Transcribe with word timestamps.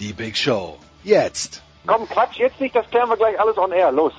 Die 0.00 0.12
Big 0.12 0.36
Show. 0.36 0.78
Jetzt. 1.04 1.62
Komm, 1.86 2.08
Quatsch, 2.08 2.36
jetzt 2.38 2.60
nicht, 2.60 2.74
das 2.74 2.88
klären 2.90 3.08
wir 3.08 3.16
gleich 3.16 3.38
alles 3.38 3.56
on 3.58 3.72
air. 3.72 3.90
Los. 3.92 4.12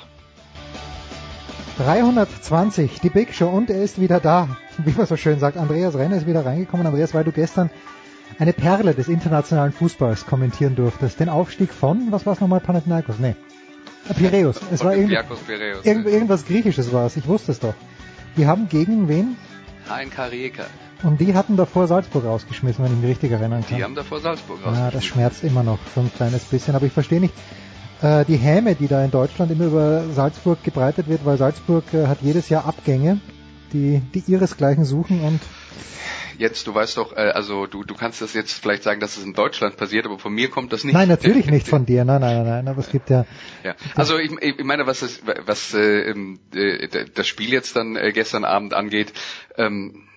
320, 1.78 3.00
die 3.02 3.10
Big 3.10 3.34
Show 3.34 3.48
und 3.48 3.70
er 3.70 3.82
ist 3.82 4.00
wieder 4.00 4.20
da. 4.20 4.50
Wie 4.78 4.92
man 4.92 5.06
so 5.06 5.18
schön 5.18 5.40
sagt, 5.40 5.58
Andreas 5.58 5.96
Renner 5.96 6.18
ist 6.18 6.28
wieder 6.28 6.46
reingekommen. 6.46 6.86
Andreas, 6.86 7.14
weil 7.14 7.24
du 7.24 7.32
gestern 7.32 7.70
eine 8.40 8.54
Perle 8.54 8.94
des 8.94 9.08
internationalen 9.08 9.72
Fußballs 9.72 10.26
kommentieren 10.26 10.76
durftest. 10.76 11.20
Den 11.20 11.30
Aufstieg 11.30 11.72
von, 11.74 12.12
was 12.12 12.26
war 12.26 12.34
es 12.34 12.42
nochmal, 12.42 12.60
Panathinaikos? 12.60 13.20
Nee. 13.20 13.36
Piräus. 14.18 14.60
Es 14.72 14.84
war 14.84 14.96
irgend, 14.96 15.14
irgend, 15.84 16.08
irgendwas 16.08 16.46
Griechisches 16.46 16.92
war 16.92 17.06
es. 17.06 17.16
Ich 17.16 17.28
wusste 17.28 17.54
es 17.54 17.60
doch. 17.60 17.74
Die 18.36 18.46
haben 18.46 18.68
gegen 18.68 19.08
wen? 19.08 19.38
HNK 19.88 20.32
Rijeka. 20.32 20.66
Und 21.04 21.20
die 21.20 21.34
hatten 21.34 21.58
davor 21.58 21.88
Salzburg 21.88 22.24
rausgeschmissen, 22.26 22.84
wenn 22.84 22.94
ich 22.94 23.00
mich 23.00 23.10
richtig 23.12 23.32
erinnern 23.32 23.64
kann. 23.68 23.78
Die 23.78 23.84
haben 23.84 23.96
davor 23.96 24.20
Salzburg 24.22 24.60
Ja, 24.60 24.66
das 24.72 24.76
rausgeschmissen. 24.78 25.02
schmerzt 25.14 25.44
immer 25.44 25.64
noch 25.64 25.80
so 25.94 26.02
ein 26.02 26.12
kleines 26.16 26.46
bisschen, 26.46 26.76
aber 26.76 26.86
ich 26.86 26.94
verstehe 26.94 27.20
nicht 27.20 27.34
äh, 28.02 28.24
die 28.26 28.38
Häme, 28.38 28.76
die 28.76 28.88
da 28.88 29.04
in 29.04 29.12
Deutschland 29.12 29.52
immer 29.52 29.66
über 29.66 30.06
Salzburg 30.14 30.64
gebreitet 30.64 31.08
wird, 31.10 31.26
weil 31.26 31.38
Salzburg 31.38 31.84
äh, 31.94 32.08
hat 32.08 32.20
jedes 32.22 32.48
Jahr 32.50 32.66
Abgänge, 32.66 33.20
die, 33.74 34.02
die 34.14 34.24
ihresgleichen 34.28 34.86
suchen 34.86 35.22
und 35.22 35.40
Jetzt, 36.40 36.66
du 36.66 36.74
weißt 36.74 36.98
doch, 36.98 37.16
äh, 37.16 37.30
also 37.30 37.68
du, 37.68 37.84
du 37.84 37.94
kannst 37.94 38.22
das 38.22 38.34
jetzt 38.34 38.54
vielleicht 38.54 38.82
sagen, 38.84 39.00
dass 39.00 39.18
es 39.18 39.24
in 39.24 39.34
Deutschland 39.34 39.78
passiert, 39.78 40.06
aber 40.08 40.18
von 40.18 40.34
mir 40.34 40.50
kommt 40.50 40.74
das 40.74 40.84
nicht. 40.84 40.94
nein, 40.94 41.08
natürlich 41.08 41.46
nicht 41.46 41.68
von 41.68 41.86
dir, 41.86 42.06
nein, 42.06 42.22
nein, 42.22 42.38
nein, 42.38 42.46
nein, 42.48 42.68
aber 42.68 42.80
es 42.80 42.90
gibt 42.90 43.10
ja, 43.12 43.26
Ja. 43.64 43.76
Also 43.96 44.18
ich, 44.18 44.32
ich 44.42 44.64
meine, 44.64 44.88
was 44.88 45.02
das, 45.02 45.22
was 45.46 45.74
äh, 45.76 46.10
äh, 46.56 47.06
das 47.14 47.28
Spiel 47.28 47.52
jetzt 47.52 47.76
dann 47.76 47.96
äh, 47.96 48.12
gestern 48.14 48.46
Abend 48.46 48.74
angeht, 48.74 49.14
ähm, 49.58 50.08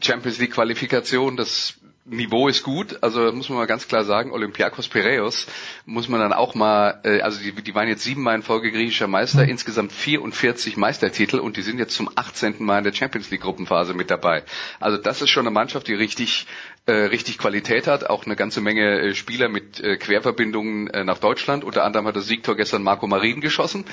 Champions 0.00 0.38
League 0.38 0.52
Qualifikation, 0.52 1.36
das 1.36 1.74
Niveau 2.04 2.48
ist 2.48 2.64
gut, 2.64 2.98
also 3.00 3.30
muss 3.32 3.48
man 3.48 3.58
mal 3.58 3.66
ganz 3.66 3.86
klar 3.86 4.04
sagen, 4.04 4.32
Olympiakos 4.32 4.88
Piraeus 4.88 5.46
muss 5.86 6.08
man 6.08 6.18
dann 6.18 6.32
auch 6.32 6.56
mal, 6.56 7.00
äh, 7.04 7.20
also 7.20 7.40
die, 7.40 7.52
die 7.52 7.74
waren 7.76 7.86
jetzt 7.86 8.02
siebenmal 8.02 8.34
in 8.34 8.42
Folge 8.42 8.72
griechischer 8.72 9.06
Meister, 9.06 9.44
insgesamt 9.46 9.92
44 9.92 10.76
Meistertitel 10.76 11.36
und 11.38 11.56
die 11.56 11.62
sind 11.62 11.78
jetzt 11.78 11.94
zum 11.94 12.10
18. 12.12 12.56
Mal 12.58 12.78
in 12.78 12.84
der 12.84 12.92
Champions 12.92 13.30
League 13.30 13.42
Gruppenphase 13.42 13.94
mit 13.94 14.10
dabei. 14.10 14.42
Also 14.80 14.98
das 14.98 15.22
ist 15.22 15.30
schon 15.30 15.46
eine 15.46 15.54
Mannschaft, 15.54 15.86
die 15.86 15.94
richtig 15.94 16.48
äh, 16.86 16.92
richtig 16.92 17.38
Qualität 17.38 17.86
hat, 17.86 18.10
auch 18.10 18.26
eine 18.26 18.34
ganze 18.34 18.60
Menge 18.60 19.00
äh, 19.00 19.14
Spieler 19.14 19.48
mit 19.48 19.78
äh, 19.80 19.96
Querverbindungen 19.96 20.88
äh, 20.88 21.04
nach 21.04 21.18
Deutschland. 21.18 21.62
Unter 21.62 21.84
anderem 21.84 22.06
hat 22.08 22.16
das 22.16 22.26
Siegtor 22.26 22.56
gestern 22.56 22.82
Marco 22.82 23.06
Marin 23.06 23.40
geschossen 23.40 23.84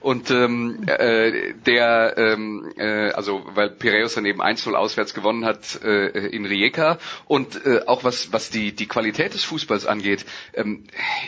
und 0.00 0.30
ähm, 0.32 0.82
äh, 0.86 1.54
der, 1.66 2.14
ähm, 2.16 2.72
äh, 2.76 3.10
also 3.10 3.42
weil 3.54 3.70
Piraeus 3.70 4.14
dann 4.14 4.26
eben 4.26 4.42
1-0 4.42 4.72
auswärts 4.74 5.14
gewonnen 5.14 5.44
hat 5.44 5.80
äh, 5.84 6.08
in 6.28 6.44
Rijeka 6.44 6.98
und 7.26 7.64
äh, 7.64 7.82
auch 7.86 8.02
was 8.02 8.32
was 8.32 8.50
die 8.50 8.72
die 8.72 8.86
Qualität 8.88 9.34
des 9.34 9.44
Fußballs 9.44 9.86
angeht, 9.86 10.24
ähm, 10.54 10.84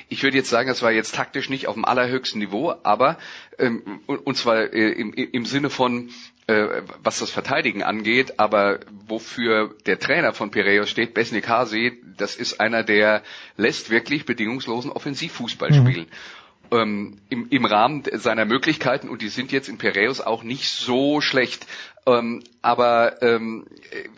ich 0.08 0.22
würde 0.24 0.36
jetzt 0.36 0.50
sagen, 0.50 0.68
das 0.68 0.82
war 0.82 0.90
jetzt 0.90 1.14
taktisch 1.14 1.48
nicht 1.48 1.68
auf 1.68 1.74
dem 1.74 1.84
allerhöchsten 1.84 2.40
Niveau, 2.40 2.74
aber 2.82 3.18
ähm, 3.58 4.00
und, 4.06 4.36
zwar 4.36 4.72
äh, 4.72 4.90
im, 4.92 5.12
im 5.12 5.44
Sinne 5.46 5.70
von 5.70 6.10
was 6.46 7.20
das 7.20 7.30
Verteidigen 7.30 7.82
angeht, 7.82 8.38
aber 8.38 8.80
wofür 9.06 9.74
der 9.86 9.98
Trainer 9.98 10.32
von 10.34 10.50
Piraeus 10.50 10.90
steht, 10.90 11.14
Besnik 11.14 11.48
Hasi, 11.48 12.02
das 12.18 12.36
ist 12.36 12.60
einer, 12.60 12.82
der 12.82 13.22
lässt 13.56 13.88
wirklich 13.90 14.26
bedingungslosen 14.26 14.90
Offensivfußball 14.90 15.70
Mhm. 15.70 15.74
spielen. 15.86 16.06
Ähm, 16.70 17.18
im, 17.28 17.48
Im 17.50 17.64
Rahmen 17.64 18.02
seiner 18.12 18.44
Möglichkeiten, 18.46 19.08
und 19.08 19.22
die 19.22 19.28
sind 19.28 19.52
jetzt 19.52 19.68
in 19.68 19.78
Piraeus 19.78 20.20
auch 20.20 20.42
nicht 20.42 20.68
so 20.70 21.20
schlecht. 21.20 21.66
Ähm, 22.06 22.42
aber 22.62 23.22
ähm, 23.22 23.66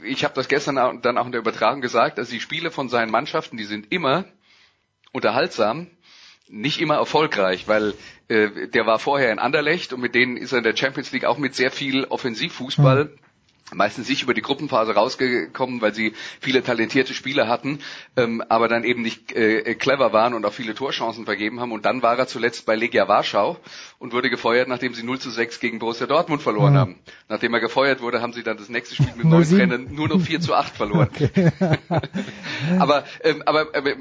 ich 0.02 0.24
habe 0.24 0.34
das 0.34 0.48
gestern 0.48 0.78
auch- 0.78 0.94
dann 1.00 1.18
auch 1.18 1.26
in 1.26 1.32
der 1.32 1.40
Übertragung 1.40 1.80
gesagt, 1.80 2.18
dass 2.18 2.28
die 2.28 2.40
Spiele 2.40 2.70
von 2.70 2.88
seinen 2.88 3.10
Mannschaften, 3.10 3.56
die 3.56 3.64
sind 3.64 3.92
immer 3.92 4.24
unterhaltsam, 5.12 5.88
nicht 6.48 6.80
immer 6.80 6.96
erfolgreich, 6.96 7.66
weil 7.68 7.94
äh, 8.28 8.68
der 8.68 8.86
war 8.86 8.98
vorher 8.98 9.32
in 9.32 9.38
Anderlecht 9.38 9.92
und 9.92 10.00
mit 10.00 10.14
denen 10.14 10.36
ist 10.36 10.52
er 10.52 10.58
in 10.58 10.64
der 10.64 10.76
Champions 10.76 11.12
League 11.12 11.24
auch 11.24 11.38
mit 11.38 11.54
sehr 11.54 11.70
viel 11.70 12.04
Offensivfußball 12.04 13.10
meistens 13.74 14.08
nicht 14.08 14.22
über 14.22 14.32
die 14.34 14.42
Gruppenphase 14.42 14.94
rausgekommen, 14.94 15.80
weil 15.80 15.92
sie 15.94 16.12
viele 16.40 16.62
talentierte 16.62 17.14
Spieler 17.14 17.48
hatten, 17.48 17.80
ähm, 18.16 18.42
aber 18.48 18.68
dann 18.68 18.84
eben 18.84 19.02
nicht 19.02 19.32
äh, 19.32 19.74
clever 19.74 20.12
waren 20.12 20.34
und 20.34 20.44
auch 20.44 20.52
viele 20.52 20.74
Torchancen 20.74 21.24
vergeben 21.24 21.60
haben. 21.60 21.72
Und 21.72 21.84
dann 21.84 22.02
war 22.02 22.16
er 22.18 22.26
zuletzt 22.28 22.64
bei 22.66 22.76
Legia 22.76 23.08
Warschau 23.08 23.56
und 23.98 24.12
wurde 24.12 24.30
gefeuert, 24.30 24.68
nachdem 24.68 24.94
sie 24.94 25.02
0 25.02 25.18
zu 25.18 25.30
6 25.30 25.58
gegen 25.60 25.78
Borussia 25.78 26.06
Dortmund 26.06 26.42
verloren 26.42 26.74
Mhm. 26.74 26.78
haben. 26.78 26.98
Nachdem 27.28 27.54
er 27.54 27.60
gefeuert 27.60 28.00
wurde, 28.00 28.22
haben 28.22 28.32
sie 28.32 28.42
dann 28.42 28.56
das 28.56 28.68
nächste 28.68 28.94
Spiel 28.94 29.12
mit 29.16 29.24
neuen 29.26 29.44
0-7. 29.44 29.56
Trainern 29.56 29.88
nur 29.94 30.08
noch 30.08 30.20
4 30.20 30.40
zu 30.40 30.54
8 30.54 30.76
verloren. 30.76 31.08
aber 32.78 33.04
ähm, 33.24 33.42
aber 33.46 33.74
äh, 33.74 33.96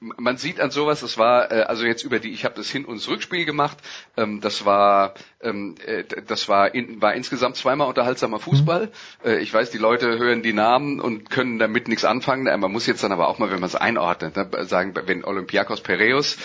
man 0.00 0.36
sieht 0.36 0.60
an 0.60 0.70
sowas, 0.70 1.00
das 1.00 1.18
war 1.18 1.50
äh, 1.50 1.62
also 1.62 1.84
jetzt 1.84 2.04
über 2.04 2.18
die, 2.18 2.30
ich 2.30 2.44
habe 2.44 2.54
das 2.54 2.70
Hin- 2.70 2.84
und 2.84 3.06
Rückspiel 3.08 3.44
gemacht, 3.44 3.78
ähm, 4.16 4.40
das 4.40 4.64
war 4.64 5.14
ähm, 5.42 5.74
äh, 5.86 6.04
das 6.26 6.48
war 6.48 6.74
in, 6.74 7.00
war 7.00 7.14
insgesamt 7.14 7.56
zweimal 7.56 7.88
unterhaltsamer 7.88 8.38
Fußball. 8.38 8.90
Äh, 9.24 9.38
ich 9.38 9.52
weiß, 9.52 9.70
die 9.70 9.78
Leute 9.78 10.18
hören 10.18 10.42
die 10.42 10.52
Namen 10.52 11.00
und 11.00 11.30
können 11.30 11.58
damit 11.58 11.88
nichts 11.88 12.04
anfangen. 12.04 12.46
Äh, 12.46 12.56
Man 12.56 12.72
muss 12.72 12.86
jetzt 12.86 13.02
dann 13.02 13.12
aber 13.12 13.28
auch 13.28 13.38
mal, 13.38 13.50
wenn 13.50 13.60
man 13.60 13.68
es 13.68 13.74
einordnet, 13.76 14.36
ne, 14.36 14.48
sagen, 14.66 14.94
wenn 15.06 15.24
Olympiakos 15.24 15.80
Piraeus 15.80 16.36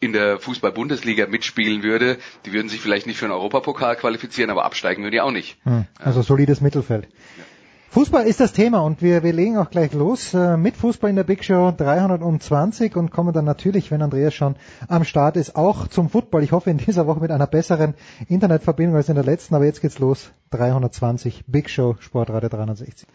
in 0.00 0.12
der 0.12 0.38
Fußball-Bundesliga 0.38 1.26
mitspielen 1.26 1.82
würde, 1.82 2.18
die 2.44 2.52
würden 2.52 2.68
sich 2.68 2.80
vielleicht 2.80 3.06
nicht 3.06 3.18
für 3.18 3.24
einen 3.24 3.32
Europapokal 3.34 3.96
qualifizieren, 3.96 4.50
aber 4.50 4.64
absteigen 4.64 5.02
würden 5.02 5.12
die 5.12 5.20
auch 5.20 5.30
nicht. 5.30 5.56
hm, 5.64 5.86
also 5.98 6.20
solides 6.22 6.60
Mittelfeld. 6.60 7.08
Fußball 7.94 8.26
ist 8.26 8.40
das 8.40 8.52
Thema 8.52 8.80
und 8.80 9.02
wir, 9.02 9.22
wir 9.22 9.32
legen 9.32 9.56
auch 9.56 9.70
gleich 9.70 9.92
los 9.92 10.34
äh, 10.34 10.56
mit 10.56 10.76
Fußball 10.76 11.10
in 11.10 11.14
der 11.14 11.22
Big 11.22 11.44
Show 11.44 11.70
320 11.70 12.96
und 12.96 13.12
kommen 13.12 13.32
dann 13.32 13.44
natürlich, 13.44 13.92
wenn 13.92 14.02
Andreas 14.02 14.34
schon 14.34 14.56
am 14.88 15.04
Start 15.04 15.36
ist, 15.36 15.54
auch 15.54 15.86
zum 15.86 16.10
Football. 16.10 16.42
Ich 16.42 16.50
hoffe 16.50 16.70
in 16.70 16.78
dieser 16.78 17.06
Woche 17.06 17.20
mit 17.20 17.30
einer 17.30 17.46
besseren 17.46 17.94
Internetverbindung 18.26 18.96
als 18.96 19.10
in 19.10 19.14
der 19.14 19.22
letzten, 19.22 19.54
aber 19.54 19.64
jetzt 19.64 19.80
geht's 19.80 20.00
los. 20.00 20.32
320 20.50 21.44
Big 21.46 21.70
Show 21.70 21.94
Sportradio 22.00 22.48
360. 22.48 23.06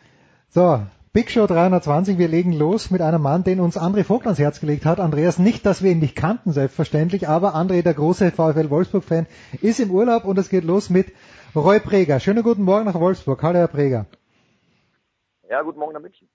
So, 0.48 0.80
Big 1.12 1.30
Show 1.30 1.46
320, 1.46 2.18
wir 2.18 2.30
legen 2.30 2.54
los 2.54 2.90
mit 2.90 3.02
einem 3.02 3.22
Mann, 3.22 3.44
den 3.44 3.60
uns 3.60 3.78
André 3.78 4.06
Vogt 4.06 4.28
ans 4.28 4.40
Herz 4.40 4.62
gelegt 4.62 4.86
hat. 4.86 5.02
Andreas, 5.02 5.40
nicht, 5.40 5.66
dass 5.66 5.84
wir 5.84 5.92
ihn 5.92 6.00
nicht 6.00 6.16
kannten, 6.16 6.54
selbstverständlich, 6.54 7.28
aber 7.28 7.54
André, 7.54 7.82
der 7.82 7.96
große 7.96 8.32
VfL 8.32 8.70
Wolfsburg-Fan, 8.70 9.26
ist 9.60 9.82
im 9.82 9.92
Urlaub 9.92 10.24
und 10.24 10.38
es 10.38 10.48
geht 10.48 10.64
los 10.64 10.90
mit 10.90 11.08
Roy 11.54 11.82
Preger. 11.82 12.22
Schönen 12.22 12.44
guten 12.44 12.64
Morgen 12.64 12.86
nach 12.86 12.98
Wolfsburg. 12.98 13.44
Hallo, 13.44 13.60
Herr 13.60 13.68
Preger. 13.68 14.06
Ja, 15.50 15.64
guten 15.64 15.80
Morgen 15.80 15.94
nach 15.94 16.02
München. 16.02 16.30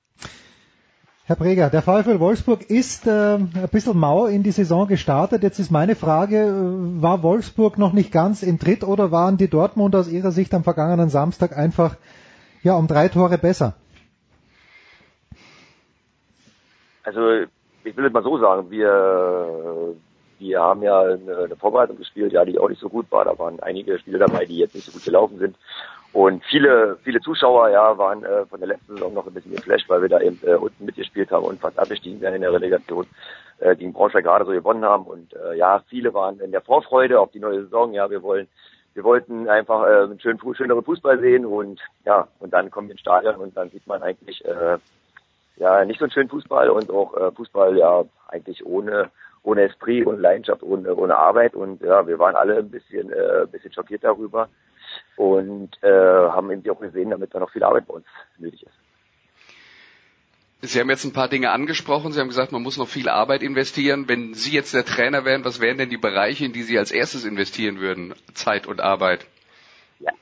Herr 1.26 1.36
Preger, 1.36 1.70
der 1.70 1.82
VfL 1.82 2.18
Wolfsburg 2.18 2.68
ist 2.68 3.06
äh, 3.06 3.36
ein 3.36 3.68
bisschen 3.70 3.96
mau 3.96 4.26
in 4.26 4.42
die 4.42 4.50
Saison 4.50 4.88
gestartet. 4.88 5.44
Jetzt 5.44 5.60
ist 5.60 5.70
meine 5.70 5.94
Frage, 5.94 6.38
äh, 6.38 7.00
war 7.00 7.22
Wolfsburg 7.22 7.78
noch 7.78 7.92
nicht 7.92 8.10
ganz 8.10 8.42
in 8.42 8.58
Tritt 8.58 8.82
oder 8.82 9.12
waren 9.12 9.36
die 9.36 9.48
Dortmund 9.48 9.94
aus 9.94 10.10
Ihrer 10.10 10.32
Sicht 10.32 10.52
am 10.52 10.64
vergangenen 10.64 11.10
Samstag 11.10 11.56
einfach 11.56 11.96
ja 12.64 12.74
um 12.74 12.88
drei 12.88 13.06
Tore 13.06 13.38
besser? 13.38 13.74
Also, 17.04 17.46
ich 17.84 17.96
will 17.96 18.06
es 18.06 18.12
mal 18.12 18.24
so 18.24 18.36
sagen, 18.38 18.68
wir, 18.72 19.94
wir 20.40 20.60
haben 20.60 20.82
ja 20.82 21.00
eine, 21.02 21.36
eine 21.36 21.56
Vorbereitung 21.56 21.98
gespielt, 21.98 22.32
ja, 22.32 22.44
die 22.44 22.58
auch 22.58 22.68
nicht 22.68 22.80
so 22.80 22.88
gut 22.88 23.06
war. 23.12 23.24
Da 23.24 23.38
waren 23.38 23.60
einige 23.60 23.96
Spiele 24.00 24.18
dabei, 24.18 24.44
die 24.44 24.58
jetzt 24.58 24.74
nicht 24.74 24.86
so 24.86 24.90
gut 24.90 25.04
gelaufen 25.04 25.38
sind. 25.38 25.56
Und 26.14 26.44
viele, 26.44 26.96
viele 27.02 27.20
Zuschauer, 27.20 27.70
ja, 27.70 27.98
waren 27.98 28.22
äh, 28.22 28.46
von 28.46 28.60
der 28.60 28.68
letzten 28.68 28.94
Saison 28.94 29.14
noch 29.14 29.26
ein 29.26 29.34
bisschen 29.34 29.56
geflasht, 29.56 29.88
weil 29.88 30.00
wir 30.00 30.08
da 30.08 30.20
eben 30.20 30.38
äh, 30.46 30.54
unten 30.54 30.84
mitgespielt 30.84 31.32
haben 31.32 31.44
und 31.44 31.60
fast 31.60 31.76
abgestiegen 31.76 32.20
wären 32.20 32.36
in 32.36 32.42
der 32.42 32.52
Relegation 32.52 33.04
äh, 33.58 33.74
gegen 33.74 33.92
Braunschweig 33.92 34.22
gerade 34.22 34.44
so 34.44 34.52
gewonnen 34.52 34.84
haben. 34.84 35.06
Und 35.06 35.34
äh, 35.34 35.56
ja, 35.56 35.82
viele 35.88 36.14
waren 36.14 36.38
in 36.38 36.52
der 36.52 36.60
Vorfreude 36.60 37.18
auf 37.18 37.32
die 37.32 37.40
neue 37.40 37.64
Saison. 37.64 37.92
Ja, 37.92 38.08
wir 38.10 38.22
wollen, 38.22 38.46
wir 38.94 39.02
wollten 39.02 39.48
einfach 39.48 39.82
äh, 39.88 40.04
einen 40.04 40.20
schönen, 40.20 40.38
schöneren 40.54 40.84
Fußball 40.84 41.18
sehen 41.18 41.44
und 41.44 41.80
ja, 42.04 42.28
und 42.38 42.54
dann 42.54 42.70
kommen 42.70 42.86
wir 42.86 42.92
ins 42.92 43.00
Stadion 43.00 43.34
und 43.34 43.56
dann 43.56 43.70
sieht 43.70 43.88
man 43.88 44.00
eigentlich 44.04 44.44
äh, 44.44 44.78
ja 45.56 45.84
nicht 45.84 45.98
so 45.98 46.04
einen 46.04 46.12
schönen 46.12 46.28
Fußball 46.28 46.70
und 46.70 46.92
auch 46.92 47.16
äh, 47.16 47.32
Fußball 47.32 47.76
ja 47.76 48.04
eigentlich 48.28 48.64
ohne 48.64 49.10
ohne 49.42 49.62
Esprit 49.62 50.06
und 50.06 50.20
Leidenschaft, 50.20 50.62
ohne 50.62 50.94
ohne 50.94 51.16
Arbeit 51.16 51.56
und 51.56 51.82
ja, 51.82 52.06
wir 52.06 52.20
waren 52.20 52.36
alle 52.36 52.58
ein 52.58 52.70
bisschen 52.70 53.10
äh, 53.10 53.42
ein 53.42 53.50
bisschen 53.50 53.72
schockiert 53.72 54.04
darüber 54.04 54.48
und 55.16 55.70
äh, 55.82 55.88
haben 55.88 56.50
eben 56.50 56.68
auch 56.70 56.80
gesehen, 56.80 57.10
damit 57.10 57.34
da 57.34 57.40
noch 57.40 57.50
viel 57.50 57.64
Arbeit 57.64 57.86
bei 57.86 57.94
uns 57.94 58.06
nötig 58.38 58.62
ist. 58.64 58.72
Sie 60.66 60.80
haben 60.80 60.88
jetzt 60.88 61.04
ein 61.04 61.12
paar 61.12 61.28
Dinge 61.28 61.50
angesprochen. 61.50 62.12
Sie 62.12 62.20
haben 62.20 62.28
gesagt, 62.28 62.52
man 62.52 62.62
muss 62.62 62.78
noch 62.78 62.88
viel 62.88 63.08
Arbeit 63.08 63.42
investieren. 63.42 64.08
Wenn 64.08 64.32
Sie 64.32 64.52
jetzt 64.52 64.72
der 64.72 64.84
Trainer 64.86 65.24
wären, 65.26 65.44
was 65.44 65.60
wären 65.60 65.76
denn 65.76 65.90
die 65.90 65.98
Bereiche, 65.98 66.46
in 66.46 66.52
die 66.54 66.62
Sie 66.62 66.78
als 66.78 66.90
erstes 66.90 67.24
investieren 67.24 67.80
würden? 67.80 68.14
Zeit 68.32 68.66
und 68.66 68.80
Arbeit. 68.80 69.26
Ja, 69.98 70.12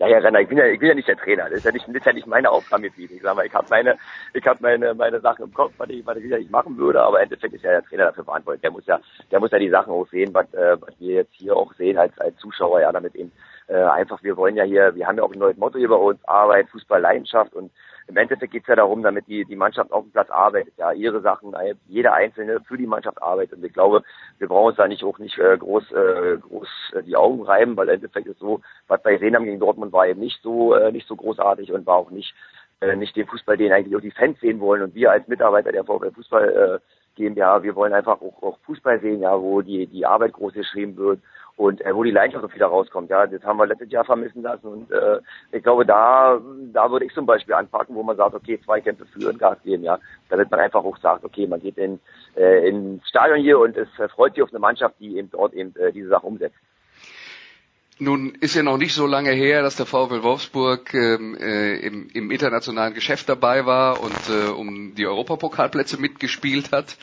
ja 0.00 0.16
Herr 0.16 0.24
Renner, 0.24 0.40
ich 0.40 0.48
bin 0.48 0.58
ja, 0.58 0.66
ich 0.66 0.78
bin 0.78 0.88
ja 0.88 0.94
nicht 0.94 1.08
der 1.08 1.16
Trainer. 1.16 1.44
Das 1.44 1.58
ist 1.58 1.64
ja 1.64 1.72
nicht, 1.72 1.86
das 1.86 1.94
ist 1.94 2.06
ja 2.06 2.12
nicht 2.12 2.26
meine 2.26 2.50
Aufgabengebiet. 2.50 3.10
Ich 3.10 3.22
sag 3.22 3.36
mal, 3.36 3.46
ich 3.46 3.54
habe 3.54 3.66
meine, 3.70 3.96
ich 4.32 4.46
habe 4.46 4.58
meine, 4.62 4.94
meine 4.94 5.20
Sachen 5.20 5.44
im 5.44 5.52
Kopf, 5.52 5.72
was 5.78 5.90
ich, 5.90 6.04
was 6.06 6.16
ich 6.16 6.24
sicherlich 6.24 6.50
machen 6.50 6.76
würde, 6.78 7.02
aber 7.02 7.18
im 7.18 7.24
Endeffekt 7.24 7.54
ist 7.54 7.64
ja 7.64 7.72
der 7.72 7.82
Trainer 7.82 8.06
dafür 8.06 8.24
verantwortlich. 8.24 8.62
Der 8.62 8.70
muss 8.70 8.86
ja, 8.86 8.98
der 9.30 9.40
muss 9.40 9.50
ja 9.50 9.58
die 9.58 9.68
Sachen 9.68 9.92
auch 9.92 10.08
sehen, 10.08 10.32
was, 10.32 10.52
äh, 10.54 10.80
was 10.80 10.98
wir 10.98 11.16
jetzt 11.16 11.34
hier 11.34 11.54
auch 11.54 11.72
sehen 11.74 11.98
als, 11.98 12.18
als 12.18 12.36
Zuschauer, 12.38 12.80
ja, 12.80 12.90
damit 12.92 13.14
eben 13.14 13.30
äh, 13.70 13.84
einfach, 13.84 14.22
wir 14.22 14.36
wollen 14.36 14.56
ja 14.56 14.64
hier, 14.64 14.94
wir 14.94 15.06
haben 15.06 15.16
ja 15.16 15.22
auch 15.22 15.32
ein 15.32 15.38
neues 15.38 15.56
Motto 15.56 15.78
hier 15.78 15.88
bei 15.88 15.94
uns, 15.94 16.18
Arbeit, 16.26 16.68
Fußball, 16.70 17.00
Leidenschaft 17.00 17.54
und 17.54 17.70
im 18.08 18.16
Endeffekt 18.16 18.52
geht 18.52 18.62
es 18.62 18.68
ja 18.68 18.74
darum, 18.74 19.04
damit 19.04 19.28
die, 19.28 19.44
die 19.44 19.54
Mannschaft 19.54 19.92
auf 19.92 20.02
dem 20.02 20.10
Platz 20.10 20.28
arbeitet, 20.30 20.74
ja, 20.76 20.90
ihre 20.90 21.20
Sachen, 21.20 21.54
jeder 21.86 22.12
Einzelne 22.12 22.60
für 22.66 22.76
die 22.76 22.86
Mannschaft 22.86 23.22
arbeitet. 23.22 23.58
Und 23.58 23.64
ich 23.64 23.72
glaube, 23.72 24.02
wir 24.38 24.48
brauchen 24.48 24.68
uns 24.68 24.76
da 24.76 24.88
nicht 24.88 25.04
auch 25.04 25.18
nicht 25.20 25.38
äh, 25.38 25.56
groß, 25.56 25.92
äh, 25.92 26.38
groß 26.38 26.68
äh, 26.94 27.02
die 27.04 27.14
Augen 27.14 27.44
reiben, 27.44 27.76
weil 27.76 27.88
im 27.88 27.94
Endeffekt 27.94 28.26
ist 28.26 28.40
so, 28.40 28.60
was 28.88 29.00
bei 29.02 29.16
Renam 29.16 29.44
gegen 29.44 29.60
Dortmund 29.60 29.92
war 29.92 30.08
eben 30.08 30.18
nicht 30.18 30.42
so, 30.42 30.74
äh, 30.74 30.90
nicht 30.90 31.06
so 31.06 31.14
großartig 31.14 31.72
und 31.72 31.86
war 31.86 31.96
auch 31.96 32.10
nicht, 32.10 32.34
äh, 32.80 32.96
nicht 32.96 33.14
den 33.14 33.28
Fußball, 33.28 33.56
den 33.56 33.72
eigentlich 33.72 33.94
auch 33.94 34.00
die 34.00 34.10
Fans 34.10 34.40
sehen 34.40 34.58
wollen. 34.58 34.82
Und 34.82 34.96
wir 34.96 35.12
als 35.12 35.28
Mitarbeiter 35.28 35.70
der 35.70 35.84
VfL 35.84 36.10
Fußball 36.10 36.48
äh, 36.48 36.78
GmbH, 37.14 37.62
wir 37.62 37.76
wollen 37.76 37.92
einfach 37.92 38.20
auch, 38.20 38.42
auch 38.42 38.58
Fußball 38.66 38.98
sehen, 39.00 39.20
ja, 39.20 39.40
wo 39.40 39.62
die, 39.62 39.86
die 39.86 40.04
Arbeit 40.04 40.32
groß 40.32 40.54
geschrieben 40.54 40.96
wird 40.96 41.20
und 41.60 41.84
äh, 41.84 41.94
wo 41.94 42.02
die 42.02 42.10
Leidenschaft 42.10 42.44
auch 42.44 42.54
wieder 42.54 42.68
rauskommt. 42.68 43.10
Ja, 43.10 43.26
das 43.26 43.44
haben 43.44 43.58
wir 43.58 43.66
letztes 43.66 43.90
Jahr 43.90 44.04
vermissen 44.04 44.42
lassen 44.42 44.66
und 44.66 44.90
äh, 44.90 45.20
ich 45.52 45.62
glaube, 45.62 45.84
da 45.84 46.40
da 46.72 46.90
würde 46.90 47.04
ich 47.04 47.12
zum 47.12 47.26
Beispiel 47.26 47.54
anpacken, 47.54 47.94
wo 47.94 48.02
man 48.02 48.16
sagt, 48.16 48.34
okay, 48.34 48.58
zwei 48.64 48.80
Kämpfe 48.80 49.04
führen, 49.04 49.36
Gas 49.36 49.58
geben, 49.62 49.84
ja, 49.84 49.98
damit 50.30 50.50
man 50.50 50.60
einfach 50.60 50.82
auch 50.82 50.96
sagt, 50.98 51.22
okay, 51.22 51.46
man 51.46 51.60
geht 51.60 51.76
in 51.76 52.00
äh, 52.34 52.66
ins 52.66 53.06
Stadion 53.06 53.40
hier 53.40 53.58
und 53.58 53.76
es 53.76 53.88
freut 54.14 54.34
sich 54.34 54.42
auf 54.42 54.50
eine 54.50 54.58
Mannschaft, 54.58 54.94
die 55.00 55.18
eben 55.18 55.30
dort 55.30 55.52
eben 55.52 55.76
äh, 55.76 55.92
diese 55.92 56.08
Sache 56.08 56.26
umsetzt. 56.26 56.56
Nun 58.02 58.32
ist 58.40 58.54
ja 58.54 58.62
noch 58.62 58.78
nicht 58.78 58.94
so 58.94 59.06
lange 59.06 59.32
her, 59.32 59.60
dass 59.60 59.76
der 59.76 59.84
VfL 59.84 60.22
Wolfsburg 60.22 60.94
ähm, 60.94 61.36
äh, 61.38 61.76
im, 61.80 62.08
im 62.14 62.30
internationalen 62.30 62.94
Geschäft 62.94 63.28
dabei 63.28 63.66
war 63.66 64.00
und 64.00 64.30
äh, 64.30 64.48
um 64.48 64.94
die 64.94 65.06
Europapokalplätze 65.06 66.00
mitgespielt 66.00 66.72
hat 66.72 66.96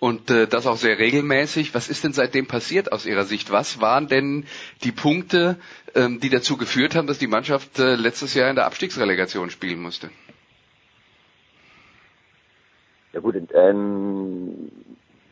und 0.00 0.30
äh, 0.30 0.46
das 0.46 0.66
auch 0.66 0.76
sehr 0.76 0.98
regelmäßig. 0.98 1.74
Was 1.74 1.88
ist 1.88 2.04
denn 2.04 2.12
seitdem 2.12 2.46
passiert 2.46 2.92
aus 2.92 3.06
Ihrer 3.06 3.24
Sicht? 3.24 3.50
Was 3.50 3.80
waren 3.80 4.08
denn 4.08 4.46
die 4.82 4.92
Punkte, 4.92 5.56
ähm, 5.94 6.20
die 6.20 6.30
dazu 6.30 6.56
geführt 6.56 6.94
haben, 6.94 7.06
dass 7.06 7.18
die 7.18 7.26
Mannschaft 7.26 7.78
äh, 7.78 7.94
letztes 7.94 8.34
Jahr 8.34 8.50
in 8.50 8.56
der 8.56 8.66
Abstiegsrelegation 8.66 9.50
spielen 9.50 9.80
musste? 9.80 10.10
Ja 13.12 13.20
gut, 13.20 13.36
ähm, 13.54 14.70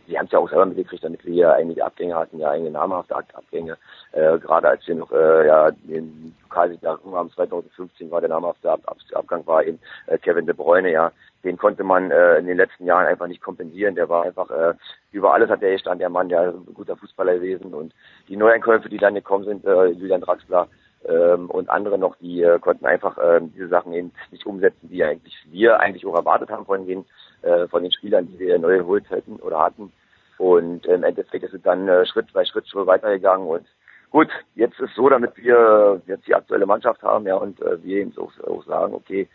Sie 0.07 0.19
haben 0.19 0.27
es 0.27 0.33
ja 0.33 0.39
auch 0.39 0.49
selber 0.49 0.67
mitgekriegt, 0.67 1.03
damit 1.05 1.25
wir 1.25 1.33
hier 1.33 1.53
einige 1.55 1.85
Abgänge 1.85 2.15
hatten, 2.15 2.39
ja 2.39 2.51
einige 2.51 2.71
namhafte 2.71 3.17
Abgänge. 3.17 3.79
Äh, 4.13 4.39
gerade 4.39 4.69
als 4.69 4.87
wir 4.87 4.95
noch 4.95 5.11
äh, 5.13 5.47
ja, 5.47 5.71
den 5.71 6.35
Pokalsieg 6.43 6.81
haben 6.85 7.31
2015 7.33 8.11
war 8.11 8.21
der 8.21 8.31
namhafte 8.31 8.71
Ab 8.71 8.81
Abgang 9.15 9.47
war 9.47 9.65
eben 9.65 9.79
äh, 10.07 10.19
Kevin 10.19 10.47
De 10.47 10.55
Bruyne, 10.55 10.91
ja 10.91 11.13
den 11.45 11.57
konnte 11.57 11.85
man 11.85 12.11
äh, 12.11 12.39
in 12.39 12.47
den 12.47 12.57
letzten 12.57 12.87
Jahren 12.87 13.07
einfach 13.07 13.27
nicht 13.27 13.43
kompensieren. 13.43 13.95
Der 13.95 14.09
war 14.09 14.25
einfach 14.25 14.51
äh, 14.51 14.75
über 15.11 15.35
alles 15.35 15.51
hat 15.51 15.63
er 15.63 15.79
stand 15.79 16.01
der 16.01 16.09
Mann, 16.09 16.29
der 16.29 16.53
ein 16.53 16.75
guter 16.75 16.97
Fußballer 16.97 17.35
gewesen 17.35 17.75
und 17.75 17.93
die 18.29 18.37
Neueinkäufe, 18.37 18.89
die 18.89 18.99
dann 18.99 19.15
gekommen 19.15 19.45
sind, 19.45 19.65
äh, 19.65 19.87
Julian 19.87 20.21
Draxler 20.21 20.69
ähm, 21.05 21.51
und 21.51 21.69
andere 21.69 21.99
noch, 21.99 22.17
die 22.17 22.43
äh, 22.43 22.59
konnten 22.61 22.87
einfach 22.87 23.19
äh, 23.19 23.41
diese 23.55 23.69
Sachen 23.69 23.93
eben 23.93 24.13
nicht 24.31 24.47
umsetzen, 24.47 24.89
die 24.89 25.03
eigentlich 25.03 25.35
wir 25.51 25.81
eigentlich 25.81 26.07
auch 26.07 26.15
erwartet 26.15 26.51
haben 26.51 26.65
von 26.65 26.87
den 26.87 27.05
äh, 27.43 27.67
von 27.67 27.83
den 27.83 27.93
Spielern, 27.93 28.29
die 28.29 28.39
wir 28.39 28.59
neu 28.59 28.79
geholt 28.79 29.11
hätten 29.11 29.37
oder 29.37 29.59
hatten. 29.59 29.93
Und 30.39 30.87
im 30.87 31.03
Endeffekt 31.03 31.45
ist 31.45 31.55
es 31.55 31.63
dann 31.63 31.89
äh, 31.89 32.07
Schritt 32.07 32.33
bei 32.33 32.45
Schritt 32.45 32.69
schon 32.69 32.87
weitergegangen 32.87 33.49
und 33.49 33.67
gut, 34.13 34.29
jetzt 34.55 34.79
ist 34.79 34.95
so, 34.95 35.09
damit 35.09 35.37
wir 35.37 36.01
jetzt 36.07 36.27
die 36.27 36.35
aktuelle 36.35 36.67
Mannschaft 36.67 37.03
haben, 37.03 37.27
ja, 37.27 37.35
und 37.37 37.61
äh, 37.63 37.83
wir 37.83 38.03
eben 38.03 38.17
auch, 38.19 38.33
auch 38.47 38.65
sagen, 38.65 38.95
okay, 38.95 39.29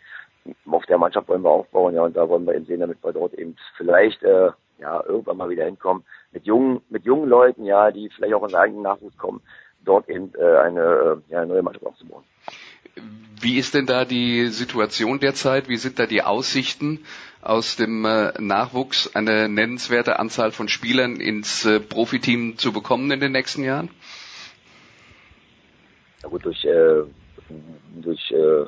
auf 0.70 0.86
der 0.86 0.98
Mannschaft 0.98 1.28
wollen 1.28 1.42
wir 1.42 1.50
aufbauen, 1.50 1.94
ja, 1.94 2.02
und 2.02 2.16
da 2.16 2.28
wollen 2.28 2.46
wir 2.46 2.54
eben 2.54 2.64
sehen, 2.64 2.80
damit 2.80 3.02
wir 3.02 3.12
dort 3.12 3.34
eben 3.34 3.56
vielleicht 3.76 4.22
äh, 4.22 4.50
ja 4.78 5.02
irgendwann 5.06 5.36
mal 5.36 5.50
wieder 5.50 5.64
hinkommen 5.64 6.04
mit 6.32 6.46
jungen, 6.46 6.80
mit 6.88 7.04
jungen 7.04 7.28
Leuten, 7.28 7.64
ja, 7.64 7.90
die 7.90 8.08
vielleicht 8.10 8.34
auch 8.34 8.42
in 8.44 8.48
den 8.48 8.56
eigenen 8.56 8.82
Nachwuchs 8.82 9.18
kommen, 9.18 9.42
dort 9.84 10.08
eben 10.08 10.32
äh, 10.34 10.56
eine, 10.58 11.22
ja, 11.28 11.40
eine 11.40 11.48
neue 11.48 11.62
Mannschaft 11.62 11.84
aufzubauen. 11.84 12.24
Wie 13.40 13.58
ist 13.58 13.74
denn 13.74 13.86
da 13.86 14.04
die 14.04 14.46
Situation 14.46 15.20
derzeit? 15.20 15.68
Wie 15.68 15.76
sind 15.76 15.98
da 15.98 16.06
die 16.06 16.22
Aussichten 16.22 17.04
aus 17.42 17.76
dem 17.76 18.04
äh, 18.04 18.32
Nachwuchs, 18.40 19.14
eine 19.14 19.48
nennenswerte 19.48 20.18
Anzahl 20.18 20.50
von 20.50 20.68
Spielern 20.68 21.16
ins 21.16 21.64
äh, 21.64 21.78
Profiteam 21.78 22.58
zu 22.58 22.72
bekommen 22.72 23.10
in 23.10 23.20
den 23.20 23.32
nächsten 23.32 23.62
Jahren? 23.62 23.90
Ja 26.22 26.28
gut, 26.28 26.44
durch, 26.44 26.64
äh, 26.64 27.02
durch 28.02 28.30
äh, 28.32 28.64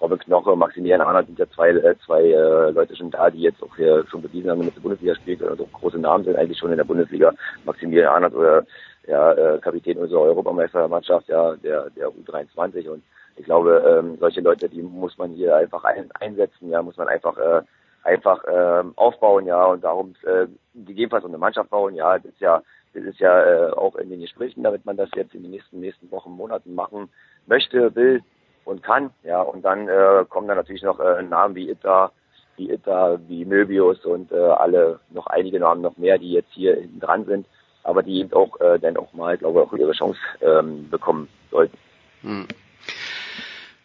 Robin 0.00 0.18
Knoche, 0.18 0.56
Maximilian 0.56 1.00
Arnold 1.00 1.26
sind 1.26 1.38
ja 1.38 1.46
zwei, 1.50 1.70
äh, 1.70 1.94
zwei 2.04 2.22
äh, 2.22 2.70
Leute 2.70 2.96
schon 2.96 3.10
da, 3.10 3.30
die 3.30 3.42
jetzt 3.42 3.62
auch 3.62 3.74
hier 3.76 4.04
schon 4.10 4.22
bewiesen 4.22 4.50
haben, 4.50 4.64
mit 4.64 4.74
der 4.74 4.80
Bundesliga 4.80 5.14
spielt 5.14 5.42
und 5.42 5.48
also 5.48 5.66
große 5.66 5.98
Namen 5.98 6.24
sind 6.24 6.36
eigentlich 6.36 6.58
schon 6.58 6.70
in 6.70 6.78
der 6.78 6.84
Bundesliga. 6.84 7.32
Maximilian 7.64 8.14
Arnold 8.14 8.34
oder 8.34 8.66
ja, 9.06 9.32
äh, 9.32 9.58
Kapitän 9.58 9.98
unserer 9.98 10.22
Europameistermannschaft, 10.22 11.28
ja, 11.28 11.54
der, 11.56 11.90
der 11.90 12.08
U23 12.08 12.88
und 12.88 13.02
ich 13.36 13.44
glaube, 13.44 13.82
ähm, 13.86 14.16
solche 14.18 14.40
Leute, 14.40 14.68
die 14.68 14.82
muss 14.82 15.18
man 15.18 15.32
hier 15.32 15.56
einfach 15.56 15.84
ein, 15.84 16.10
einsetzen, 16.20 16.70
ja, 16.70 16.82
muss 16.82 16.96
man 16.96 17.08
einfach 17.08 17.36
äh, 17.36 17.62
einfach 18.04 18.44
äh, 18.44 18.84
aufbauen, 18.96 19.46
ja, 19.46 19.64
und 19.64 19.82
darum 19.82 20.14
äh, 20.22 20.46
gegebenenfalls 20.74 21.24
eine 21.24 21.38
Mannschaft 21.38 21.70
bauen, 21.70 21.94
ja, 21.94 22.18
das 22.18 22.26
ist 22.26 22.40
ja 22.40 22.62
das 22.94 23.04
ist 23.04 23.18
ja 23.18 23.42
äh, 23.42 23.70
auch 23.72 23.96
in 23.96 24.10
den 24.10 24.20
Gesprächen, 24.20 24.62
damit 24.62 24.84
man 24.86 24.96
das 24.96 25.10
jetzt 25.14 25.34
in 25.34 25.42
den 25.42 25.50
nächsten 25.50 25.80
nächsten 25.80 26.10
Wochen, 26.10 26.30
Monaten 26.30 26.74
machen 26.74 27.10
möchte, 27.46 27.94
will, 27.94 28.22
und 28.64 28.82
kann. 28.82 29.10
Ja, 29.22 29.42
und 29.42 29.62
dann 29.62 29.88
äh, 29.88 30.24
kommen 30.28 30.48
dann 30.48 30.56
natürlich 30.56 30.82
noch 30.82 31.00
äh, 31.00 31.22
Namen 31.22 31.54
wie 31.54 31.70
Itta, 31.70 32.12
wie 32.56 32.70
Itta, 32.70 33.18
wie 33.28 33.44
Möbius 33.44 34.04
und 34.04 34.32
äh, 34.32 34.36
alle 34.36 35.00
noch 35.10 35.26
einige 35.26 35.60
Namen 35.60 35.82
noch 35.82 35.96
mehr, 35.96 36.18
die 36.18 36.32
jetzt 36.32 36.52
hier 36.52 36.76
hinten 36.76 37.00
dran 37.00 37.24
sind, 37.24 37.46
aber 37.82 38.02
die 38.02 38.20
eben 38.20 38.32
auch 38.32 38.58
äh, 38.60 38.78
dann 38.78 38.96
auch 38.96 39.12
mal, 39.12 39.36
glaube 39.36 39.60
ich, 39.60 39.66
auch 39.66 39.72
ihre 39.74 39.92
Chance 39.92 40.18
ähm, 40.40 40.88
bekommen 40.90 41.28
sollten. 41.50 41.76
Hm. 42.22 42.46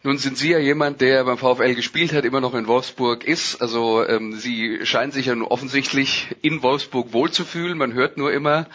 Nun 0.02 0.18
sind 0.18 0.38
Sie 0.38 0.52
ja 0.52 0.60
jemand, 0.60 1.02
der 1.02 1.26
beim 1.26 1.38
VfL 1.38 1.76
gespielt 1.76 2.14
hat, 2.14 2.24
immer 2.24 2.40
noch 2.40 2.54
in 2.54 2.68
Wolfsburg 2.68 3.26
ist. 3.26 3.62
Also 3.62 4.08
ähm, 4.08 4.34
Sie 4.34 4.80
scheinen 4.86 5.12
sich 5.12 5.26
ja 5.26 5.36
nun 5.36 5.46
offensichtlich 5.48 6.28
in 6.42 6.64
Wolfsburg 6.64 7.12
wohlzufühlen. 7.12 7.78
Man 7.78 7.92
hört 7.94 8.16
nur 8.16 8.32
immer, 8.32 8.68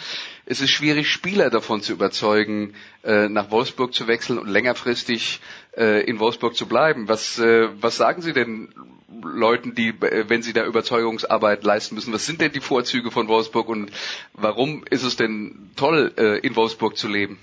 es 0.44 0.60
ist 0.60 0.68
schwierig, 0.70 1.08
Spieler 1.10 1.48
davon 1.48 1.80
zu 1.80 1.94
überzeugen, 1.94 2.74
äh, 3.04 3.30
nach 3.30 3.50
Wolfsburg 3.50 3.94
zu 3.94 4.06
wechseln 4.06 4.38
und 4.38 4.48
längerfristig 4.48 5.40
äh, 5.78 6.04
in 6.04 6.18
Wolfsburg 6.20 6.56
zu 6.56 6.66
bleiben. 6.66 7.08
Was, 7.08 7.38
äh, 7.38 7.68
was 7.80 7.96
sagen 7.96 8.20
Sie 8.20 8.34
denn 8.34 8.74
Leuten, 9.22 9.74
die, 9.74 9.88
äh, 9.88 10.28
wenn 10.28 10.42
sie 10.42 10.52
da 10.52 10.66
Überzeugungsarbeit 10.66 11.64
leisten 11.64 11.94
müssen, 11.94 12.12
was 12.12 12.26
sind 12.26 12.42
denn 12.42 12.52
die 12.52 12.60
Vorzüge 12.60 13.10
von 13.10 13.28
Wolfsburg 13.28 13.68
und 13.70 13.90
warum 14.34 14.84
ist 14.90 15.04
es 15.04 15.16
denn 15.16 15.70
toll, 15.76 16.12
äh, 16.18 16.38
in 16.40 16.54
Wolfsburg 16.54 16.98
zu 16.98 17.08
leben? 17.08 17.38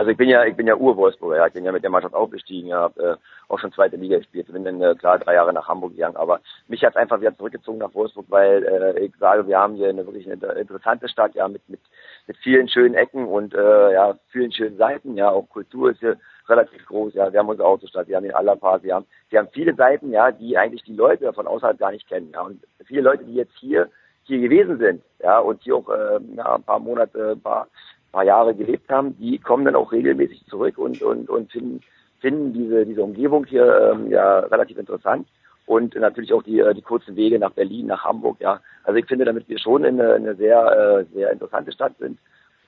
Also 0.00 0.12
ich 0.12 0.16
bin 0.16 0.30
ja, 0.30 0.46
ich 0.46 0.56
bin 0.56 0.66
ja 0.66 0.76
Ur-Wolfsburger, 0.76 1.36
ja. 1.36 1.46
ich 1.46 1.52
bin 1.52 1.62
ja 1.62 1.72
mit 1.72 1.82
der 1.82 1.90
Mannschaft 1.90 2.14
aufgestiegen, 2.14 2.68
ja, 2.68 2.86
äh, 2.96 3.16
auch 3.48 3.58
schon 3.58 3.70
zweite 3.70 3.96
Liga 3.96 4.16
gespielt, 4.16 4.50
bin 4.50 4.64
dann 4.64 4.80
äh, 4.80 4.94
klar 4.94 5.18
drei 5.18 5.34
Jahre 5.34 5.52
nach 5.52 5.68
Hamburg 5.68 5.92
gegangen, 5.92 6.16
aber 6.16 6.40
mich 6.68 6.82
hat 6.82 6.96
einfach 6.96 7.20
wieder 7.20 7.36
zurückgezogen 7.36 7.80
nach 7.80 7.92
Wolfsburg, 7.92 8.24
weil 8.30 8.64
äh, 8.64 8.98
ich 8.98 9.12
sage, 9.16 9.46
wir 9.46 9.58
haben 9.58 9.74
hier 9.74 9.90
eine 9.90 10.06
wirklich 10.06 10.24
eine 10.26 10.54
interessante 10.58 11.06
Stadt, 11.06 11.34
ja, 11.34 11.46
mit 11.48 11.68
mit 11.68 11.80
mit 12.26 12.38
vielen 12.38 12.66
schönen 12.70 12.94
Ecken 12.94 13.26
und 13.26 13.52
äh, 13.52 13.92
ja, 13.92 14.18
vielen 14.28 14.50
schönen 14.52 14.78
Seiten, 14.78 15.18
ja, 15.18 15.28
auch 15.28 15.46
Kultur 15.50 15.90
ist 15.90 16.00
hier 16.00 16.16
relativ 16.48 16.86
groß, 16.86 17.12
ja, 17.12 17.30
wir 17.30 17.38
haben 17.38 17.50
unsere 17.50 17.68
Autostadt, 17.68 18.08
wir 18.08 18.16
haben 18.16 18.24
den 18.24 18.34
Allerpark, 18.34 18.82
wir 18.82 18.94
haben, 18.94 19.04
wir 19.28 19.40
haben 19.40 19.50
viele 19.52 19.74
Seiten, 19.74 20.12
ja, 20.12 20.30
die 20.30 20.56
eigentlich 20.56 20.84
die 20.84 20.96
Leute 20.96 21.30
von 21.34 21.46
außerhalb 21.46 21.78
gar 21.78 21.90
nicht 21.90 22.08
kennen, 22.08 22.30
ja, 22.32 22.40
und 22.40 22.58
viele 22.86 23.02
Leute, 23.02 23.24
die 23.24 23.34
jetzt 23.34 23.58
hier 23.58 23.90
hier 24.22 24.38
gewesen 24.38 24.78
sind, 24.78 25.02
ja, 25.18 25.40
und 25.40 25.62
hier 25.62 25.76
auch 25.76 25.88
äh, 25.90 26.20
ja, 26.36 26.54
ein 26.54 26.62
paar 26.62 26.78
Monate, 26.78 27.32
ein 27.32 27.40
paar 27.42 27.66
paar 28.12 28.24
Jahre 28.24 28.54
gelebt 28.54 28.90
haben, 28.90 29.16
die 29.18 29.38
kommen 29.38 29.64
dann 29.64 29.76
auch 29.76 29.92
regelmäßig 29.92 30.46
zurück 30.46 30.78
und, 30.78 31.02
und, 31.02 31.28
und 31.28 31.50
finden, 31.50 31.80
finden 32.20 32.52
diese, 32.52 32.84
diese 32.86 33.02
Umgebung 33.02 33.44
hier 33.46 33.92
ähm, 33.92 34.10
ja 34.10 34.40
relativ 34.40 34.78
interessant 34.78 35.26
und 35.66 35.94
natürlich 35.94 36.32
auch 36.32 36.42
die, 36.42 36.58
äh, 36.58 36.74
die 36.74 36.82
kurzen 36.82 37.14
Wege 37.16 37.38
nach 37.38 37.52
Berlin, 37.52 37.86
nach 37.86 38.04
Hamburg, 38.04 38.38
ja. 38.40 38.60
Also 38.84 38.98
ich 38.98 39.06
finde, 39.06 39.24
damit 39.24 39.48
wir 39.48 39.58
schon 39.58 39.84
in 39.84 40.00
eine, 40.00 40.14
eine 40.14 40.34
sehr, 40.34 40.60
äh, 40.60 41.14
sehr 41.14 41.30
interessante 41.30 41.70
Stadt 41.72 41.92
sind 41.98 42.18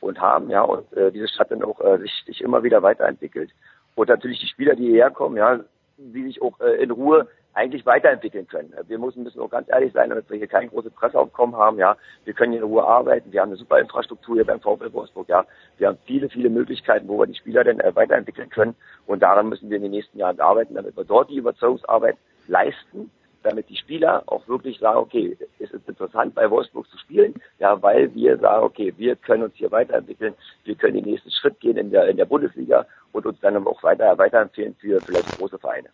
und 0.01 0.21
haben, 0.21 0.51
ja, 0.51 0.63
und 0.63 0.93
äh, 0.97 1.11
diese 1.11 1.29
Stadt 1.29 1.51
dann 1.51 1.65
auch 1.65 1.81
äh, 1.81 1.99
sich, 1.99 2.13
sich 2.27 2.41
immer 2.41 2.63
wieder 2.63 2.83
weiterentwickelt. 2.83 3.51
Und 3.95 4.09
natürlich 4.09 4.41
die 4.41 4.47
Spieler, 4.47 4.75
die 4.75 4.87
hierher 4.87 5.11
kommen, 5.11 5.37
ja, 5.37 5.61
die 5.97 6.23
sich 6.23 6.41
auch 6.41 6.59
äh, 6.61 6.83
in 6.83 6.91
Ruhe 6.91 7.27
eigentlich 7.55 7.85
weiterentwickeln 7.85 8.47
können. 8.49 8.73
Wir 8.87 8.99
müssen, 8.99 9.23
müssen 9.23 9.41
auch 9.41 9.51
ganz 9.51 9.69
ehrlich 9.69 9.93
sein, 9.93 10.09
damit 10.11 10.29
wir 10.31 10.39
hier 10.39 10.47
kein 10.47 10.69
großes 10.69 10.93
Presseaufkommen 10.93 11.57
haben. 11.57 11.79
Ja, 11.79 11.97
wir 12.25 12.33
können 12.35 12.53
hier 12.53 12.63
in 12.63 12.67
Ruhe 12.67 12.85
arbeiten. 12.85 13.33
Wir 13.33 13.41
haben 13.41 13.51
eine 13.51 13.59
super 13.59 13.79
Infrastruktur 13.79 14.37
hier 14.37 14.47
beim 14.47 14.61
VfL 14.61 14.93
Wolfsburg. 14.93 15.29
Ja, 15.29 15.45
wir 15.79 15.89
haben 15.89 15.99
viele, 16.07 16.29
viele 16.29 16.49
Möglichkeiten, 16.49 17.09
wo 17.09 17.19
wir 17.19 17.27
die 17.27 17.35
Spieler 17.35 17.65
denn 17.65 17.81
äh, 17.81 17.95
weiterentwickeln 17.95 18.49
können. 18.49 18.75
Und 19.07 19.23
daran 19.23 19.49
müssen 19.49 19.69
wir 19.69 19.77
in 19.77 19.83
den 19.83 19.93
nächsten 19.93 20.19
Jahren 20.19 20.41
arbeiten, 20.41 20.75
damit 20.75 20.97
wir 20.97 21.05
dort 21.05 21.31
die 21.31 21.37
Überzeugungsarbeit 21.37 22.17
leisten, 22.49 23.11
damit 23.43 23.69
die 23.69 23.77
Spieler 23.77 24.23
auch 24.27 24.47
wirklich 24.49 24.79
sagen, 24.79 24.99
okay, 24.99 25.37
es 25.59 25.71
ist 25.71 25.89
interessant 25.89 26.35
bei 26.35 26.49
Wolfsburg 26.51 26.89
zu 26.89 26.99
spielen, 26.99 27.35
ja, 27.59 27.81
weil 27.83 28.15
wir 28.15 28.39
sagen, 28.39 28.65
okay, 28.65 28.95
wir 28.97 29.17
können 29.17 29.45
uns 29.45 29.55
hier 29.57 29.71
weiterentwickeln, 29.71 30.35
wir 30.65 30.75
können 30.77 30.95
den 30.95 31.05
nächsten 31.05 31.31
Schritt 31.31 31.59
gehen 31.61 31.77
in 31.77 31.91
der, 31.91 32.09
in 32.09 32.17
der 32.17 32.25
Bundesliga 32.25 32.87
und 33.13 33.27
uns 33.27 33.41
dann 33.41 33.67
auch 33.67 33.83
weiter, 33.83 34.17
weiterempfehlen 34.17 34.75
für 34.77 35.01
vielleicht 35.01 35.39
große 35.39 35.59
Vereine. 35.59 35.89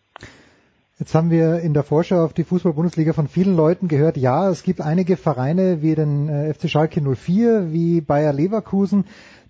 Jetzt 0.99 1.15
haben 1.15 1.31
wir 1.31 1.61
in 1.61 1.73
der 1.73 1.83
Vorschau 1.83 2.25
auf 2.25 2.33
die 2.33 2.43
Fußball-Bundesliga 2.43 3.13
von 3.13 3.29
vielen 3.29 3.55
Leuten 3.55 3.87
gehört, 3.87 4.17
ja, 4.17 4.49
es 4.49 4.63
gibt 4.63 4.81
einige 4.81 5.15
Vereine 5.15 5.81
wie 5.81 5.95
den 5.95 6.27
äh, 6.27 6.53
FC 6.53 6.69
Schalke 6.69 6.99
04, 7.01 7.71
wie 7.71 8.01
Bayer 8.01 8.33
Leverkusen, 8.33 9.05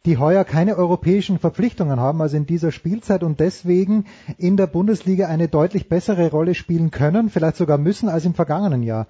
die 0.05 0.19
heuer 0.19 0.43
keine 0.43 0.75
europäischen 0.77 1.39
Verpflichtungen 1.39 1.99
haben, 1.99 2.21
also 2.21 2.37
in 2.37 2.45
dieser 2.45 2.71
Spielzeit 2.71 3.23
und 3.23 3.39
deswegen 3.39 4.05
in 4.37 4.57
der 4.57 4.67
Bundesliga 4.67 5.25
eine 5.25 5.47
deutlich 5.47 5.89
bessere 5.89 6.29
Rolle 6.29 6.53
spielen 6.53 6.91
können, 6.91 7.31
vielleicht 7.31 7.55
sogar 7.55 7.79
müssen 7.79 8.09
als 8.09 8.25
im 8.25 8.35
vergangenen 8.35 8.83
Jahr. 8.83 9.07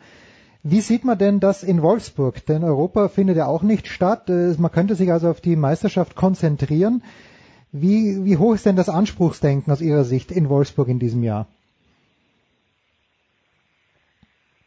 Wie 0.63 0.79
sieht 0.79 1.03
man 1.03 1.17
denn 1.17 1.41
das 1.41 1.61
in 1.61 1.81
Wolfsburg? 1.81 2.45
Denn 2.45 2.63
Europa 2.63 3.09
findet 3.09 3.35
ja 3.35 3.47
auch 3.47 3.63
nicht 3.63 3.89
statt. 3.89 4.29
Äh, 4.29 4.55
man 4.57 4.71
könnte 4.71 4.95
sich 4.95 5.11
also 5.11 5.29
auf 5.29 5.41
die 5.41 5.57
Meisterschaft 5.57 6.15
konzentrieren. 6.15 7.03
Wie, 7.73 8.23
wie 8.23 8.37
hoch 8.37 8.53
ist 8.53 8.65
denn 8.65 8.77
das 8.77 8.87
Anspruchsdenken 8.87 9.73
aus 9.73 9.81
Ihrer 9.81 10.05
Sicht 10.05 10.31
in 10.31 10.47
Wolfsburg 10.47 10.87
in 10.87 10.99
diesem 10.99 11.21
Jahr? 11.21 11.45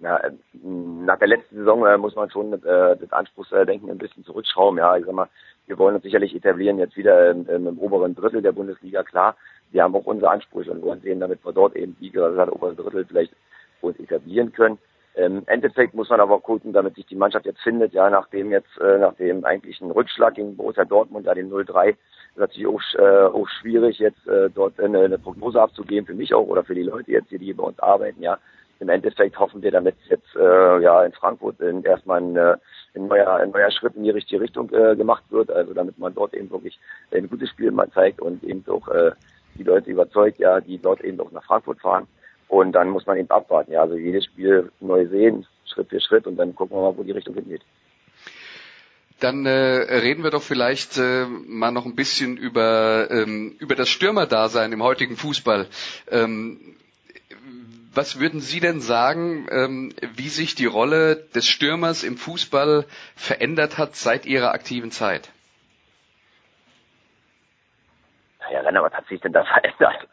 Ja, 0.03 0.21
nach 0.53 1.19
der 1.19 1.29
letzten 1.29 1.59
Saison 1.59 1.87
äh, 1.87 1.97
muss 1.97 2.17
man 2.17 2.29
schon 2.29 2.53
äh, 2.53 2.97
das 2.97 3.13
Anspruchsdenken 3.13 3.89
ein 3.89 3.99
bisschen 3.99 4.25
zurückschrauben. 4.25 4.79
Ja, 4.79 4.97
ich 4.97 5.05
sag 5.05 5.15
mal, 5.15 5.29
wir 5.67 5.79
wollen 5.79 5.95
uns 5.95 6.03
sicherlich 6.03 6.35
etablieren 6.35 6.79
jetzt 6.79 6.97
wieder 6.97 7.31
im, 7.31 7.49
im 7.49 7.79
oberen 7.79 8.17
Drittel 8.17 8.43
der 8.43 8.51
Bundesliga, 8.51 9.05
klar. 9.05 9.37
Wir 9.71 9.85
haben 9.85 9.95
auch 9.95 10.05
unsere 10.05 10.31
Ansprüche 10.31 10.73
und 10.73 10.83
wollen 10.83 11.01
sehen, 11.03 11.21
damit 11.21 11.45
wir 11.45 11.53
dort 11.53 11.77
eben, 11.77 11.97
wie 12.01 12.11
gesagt, 12.11 12.51
oberen 12.51 12.77
Drittel 12.77 13.05
vielleicht 13.07 13.33
uns 13.81 13.99
etablieren 14.01 14.53
können. 14.53 14.79
Im 15.15 15.43
Endeffekt 15.47 15.95
muss 15.95 16.09
man 16.09 16.21
aber 16.21 16.41
gucken, 16.41 16.73
damit 16.73 16.95
sich 16.95 17.07
die 17.07 17.17
Mannschaft 17.17 17.45
jetzt 17.45 17.61
findet, 17.61 17.93
ja, 17.93 18.09
nachdem 18.09 18.51
jetzt, 18.51 18.79
äh, 18.81 18.99
nach 18.99 19.15
dem 19.15 19.45
eigentlichen 19.45 19.91
Rückschlag 19.91 20.35
gegen 20.35 20.57
Borussia 20.57 20.85
Dortmund, 20.85 21.27
ja, 21.27 21.35
den 21.35 21.51
0-3, 21.51 21.91
ist 21.91 21.99
natürlich 22.37 22.67
auch, 22.67 22.81
äh, 22.99 23.27
auch 23.27 23.47
schwierig, 23.61 23.99
jetzt 23.99 24.27
äh, 24.27 24.49
dort 24.49 24.81
eine, 24.81 25.01
eine 25.01 25.19
Prognose 25.19 25.61
abzugeben, 25.61 26.07
für 26.07 26.15
mich 26.15 26.33
auch 26.33 26.47
oder 26.47 26.65
für 26.65 26.75
die 26.75 26.83
Leute 26.83 27.13
jetzt 27.13 27.29
hier, 27.29 27.39
die 27.39 27.53
bei 27.53 27.63
uns 27.63 27.79
arbeiten, 27.79 28.23
ja. 28.23 28.39
Im 28.83 28.89
Endeffekt 28.89 29.39
hoffen 29.39 29.63
wir 29.63 29.71
damit 29.71 29.95
jetzt, 30.09 30.35
äh, 30.35 30.81
ja, 30.83 31.05
in 31.05 31.13
Frankfurt 31.13 31.61
in, 31.61 31.85
erstmal 31.85 32.21
ein, 32.21 32.35
äh, 32.35 32.57
ein 32.97 33.07
neuer, 33.07 33.37
ein 33.37 33.51
neuer 33.53 33.71
Schritt 33.71 33.95
in 33.95 34.03
die 34.03 34.11
richtige 34.11 34.41
Richtung 34.41 34.73
äh, 34.73 34.97
gemacht 34.97 35.23
wird, 35.31 35.53
also 35.53 35.73
damit 35.73 35.97
man 36.01 36.13
dort 36.13 36.35
eben 36.35 36.51
wirklich 36.51 36.81
ein 37.13 37.31
gutes 37.31 37.49
Spiel 37.51 37.71
mal 37.71 37.89
zeigt 37.93 38.21
und 38.21 38.43
eben 38.43 38.65
auch 38.67 38.89
äh, 38.89 39.13
die 39.55 39.63
Leute 39.63 39.89
überzeugt, 39.89 40.41
ja, 40.41 40.61
die 40.61 40.79
dort 40.79 41.01
eben 41.03 41.21
auch 41.21 41.31
nach 41.31 41.45
Frankfurt 41.45 41.79
fahren. 41.79 42.09
Und 42.49 42.73
dann 42.73 42.89
muss 42.89 43.07
man 43.07 43.19
eben 43.19 43.31
abwarten, 43.31 43.71
ja, 43.71 43.83
also 43.83 43.95
jedes 43.95 44.25
Spiel 44.25 44.73
neu 44.81 45.07
sehen, 45.07 45.47
Schritt 45.65 45.89
für 45.89 46.01
Schritt 46.01 46.27
und 46.27 46.37
dann 46.37 46.57
gucken 46.57 46.77
wir 46.77 46.83
mal, 46.83 46.97
wo 46.97 47.05
die 47.05 47.13
Richtung 47.13 47.35
hingeht. 47.35 47.63
Dann 49.21 49.47
äh, 49.47 49.51
reden 50.01 50.25
wir 50.25 50.33
doch 50.33 50.43
vielleicht 50.43 50.99
äh, 50.99 51.27
mal 51.47 51.71
noch 51.71 51.87
ein 51.87 51.95
bisschen 51.95 52.37
über, 52.37 53.09
ähm, 53.13 53.55
über 53.61 53.77
das 53.77 53.89
Stürmerdasein 53.89 54.73
im 54.73 54.83
heutigen 54.83 55.17
Fußball. 55.17 55.69
Ähm, 56.11 56.75
was 57.95 58.19
würden 58.19 58.41
Sie 58.41 58.61
denn 58.61 58.81
sagen, 58.81 59.47
ähm, 59.51 59.95
wie 60.15 60.29
sich 60.29 60.55
die 60.55 60.67
Rolle 60.67 61.17
des 61.35 61.47
Stürmers 61.47 62.03
im 62.03 62.17
Fußball 62.17 62.87
verändert 63.17 63.79
hat 63.79 63.97
seit 63.97 64.27
Ihrer 64.27 64.53
aktiven 64.53 64.91
Zeit? 64.91 65.31
Naja, 68.41 68.61
Renner, 68.61 68.83
was 68.83 68.93
hat 68.93 69.07
sich 69.09 69.21
denn 69.21 69.33
da 69.33 69.45
verändert? 69.45 70.09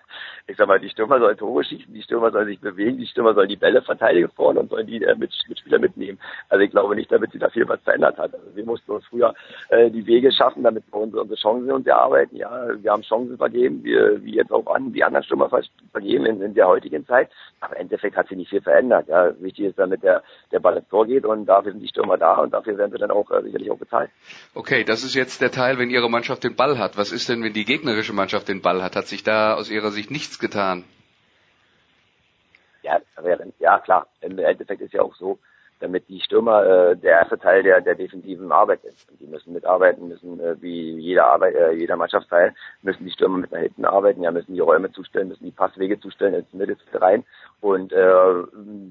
Ich 0.50 0.58
sag 0.58 0.68
mal, 0.68 0.80
die 0.80 0.90
Stürmer 0.90 1.20
sollen 1.20 1.38
Tore 1.38 1.64
schießen, 1.64 1.94
die 1.94 2.02
Stürmer 2.02 2.32
sollen 2.32 2.48
sich 2.48 2.60
bewegen, 2.60 2.98
die 2.98 3.06
Stürmer 3.06 3.36
sollen 3.36 3.50
die 3.50 3.56
Bälle 3.56 3.82
verteidigen 3.84 4.30
vorne 4.36 4.62
und 4.62 4.70
sollen 4.70 4.88
die 4.88 5.04
äh, 5.04 5.16
mit, 5.16 5.32
Mitspieler 5.48 5.78
mitnehmen. 5.78 6.20
Also 6.50 6.64
ich 6.64 6.72
glaube 6.72 6.96
nicht, 6.96 7.12
damit 7.12 7.32
sich 7.32 7.40
da 7.40 7.50
viel 7.50 7.68
was 7.70 7.80
verändert 7.82 8.18
hat. 8.18 8.34
Also 8.34 8.56
wir 8.56 8.66
mussten 8.66 8.92
uns 8.92 9.06
früher 9.06 9.36
äh, 9.70 9.92
die 9.92 10.06
Wege 10.08 10.32
schaffen, 10.32 10.64
damit 10.64 10.84
wir 10.92 11.00
unsere, 11.00 11.22
unsere 11.22 11.40
Chancen 11.40 11.72
uns 11.72 11.86
erarbeiten. 11.86 12.36
Ja, 12.36 12.68
wir 12.82 12.92
haben 12.92 13.04
Chancen 13.04 13.38
vergeben, 13.38 13.84
wir, 13.84 14.24
wie 14.24 14.36
jetzt 14.36 14.52
auch 14.52 14.66
an, 14.74 14.92
die 14.92 15.04
anderen 15.04 15.24
Stürmer 15.24 15.50
vergeben 15.92 16.26
in, 16.26 16.42
in 16.42 16.56
der 16.56 16.68
heutigen 16.68 17.06
Zeit. 17.06 17.30
Aber 17.60 17.76
im 17.76 17.82
Endeffekt 17.84 18.18
hat 18.18 18.28
sich 18.28 18.38
nicht 18.38 18.50
viel 18.50 18.62
verändert. 18.62 19.08
Ja, 19.08 19.32
wichtig 19.40 19.66
ist, 19.66 19.78
damit 19.78 20.02
der, 20.02 20.24
der 20.52 20.60
Ball 20.60 20.78
ins 20.78 20.88
Tor 20.90 21.06
geht 21.06 21.26
und 21.26 21.46
dafür 21.46 21.74
sind 21.74 21.82
die 21.82 21.90
Stürmer 21.90 22.18
da 22.18 22.36
und 22.36 22.54
dafür 22.54 22.76
werden 22.78 22.92
sie 22.92 22.98
dann 22.98 23.12
auch 23.12 23.30
äh, 23.30 23.44
sicherlich 23.44 23.70
auch 23.70 23.78
bezahlt. 23.78 24.10
Okay, 24.56 24.84
das 24.84 25.04
ist 25.04 25.14
jetzt 25.14 25.42
der 25.42 25.52
Teil, 25.52 25.78
wenn 25.78 25.92
Ihre 25.92 26.10
Mannschaft 26.10 26.44
den 26.44 26.56
Ball 26.56 26.80
hat. 26.80 26.98
Was 26.98 27.12
ist 27.12 27.30
denn, 27.30 27.44
wenn 27.44 27.54
die 27.54 27.66
gegnerische 27.66 28.14
Mannschaft 28.14 28.48
den 28.48 28.62
Ball 28.62 28.82
hat? 28.82 28.96
Hat 28.96 29.06
sich 29.06 29.24
da 29.24 29.54
aus 29.54 29.70
Ihrer 29.70 29.92
Sicht 29.92 30.10
nichts 30.10 30.39
getan? 30.40 30.84
Ja, 32.82 33.00
ja 33.60 33.80
klar. 33.80 34.08
Im 34.22 34.38
Endeffekt 34.40 34.82
ist 34.82 34.94
ja 34.94 35.02
auch 35.02 35.16
so, 35.16 35.40
damit 35.80 36.08
die 36.10 36.20
Stürmer 36.20 36.64
äh, 36.66 36.98
der 36.98 37.12
erste 37.20 37.40
Teil 37.40 37.64
der, 37.64 37.82
der 37.82 37.96
defensiven 37.96 38.52
Arbeit 38.52 38.84
ist. 38.84 39.10
Und 39.10 39.20
die 39.20 39.28
müssen 39.28 39.54
mitarbeiten, 39.54 40.08
müssen 40.08 40.40
äh, 40.40 40.62
wie 40.62 40.98
jeder 41.00 41.28
Arbeit, 41.28 41.56
äh, 41.56 41.72
jeder 41.72 41.96
Mannschaftsteil, 41.96 42.54
müssen 42.82 43.06
die 43.06 43.12
Stürmer 43.12 43.38
mit 43.38 43.52
nach 43.52 43.60
hinten 43.60 43.86
arbeiten, 43.86 44.22
ja, 44.24 44.32
müssen 44.32 44.54
die 44.54 44.60
Räume 44.60 44.92
zustellen, 44.92 45.30
müssen 45.30 45.46
die 45.46 45.52
Passwege 45.52 46.00
zustellen 46.00 46.34
ins 46.34 46.54
Mittelfeld 46.54 47.02
rein. 47.02 47.24
Und 47.62 47.94
äh, 47.94 48.24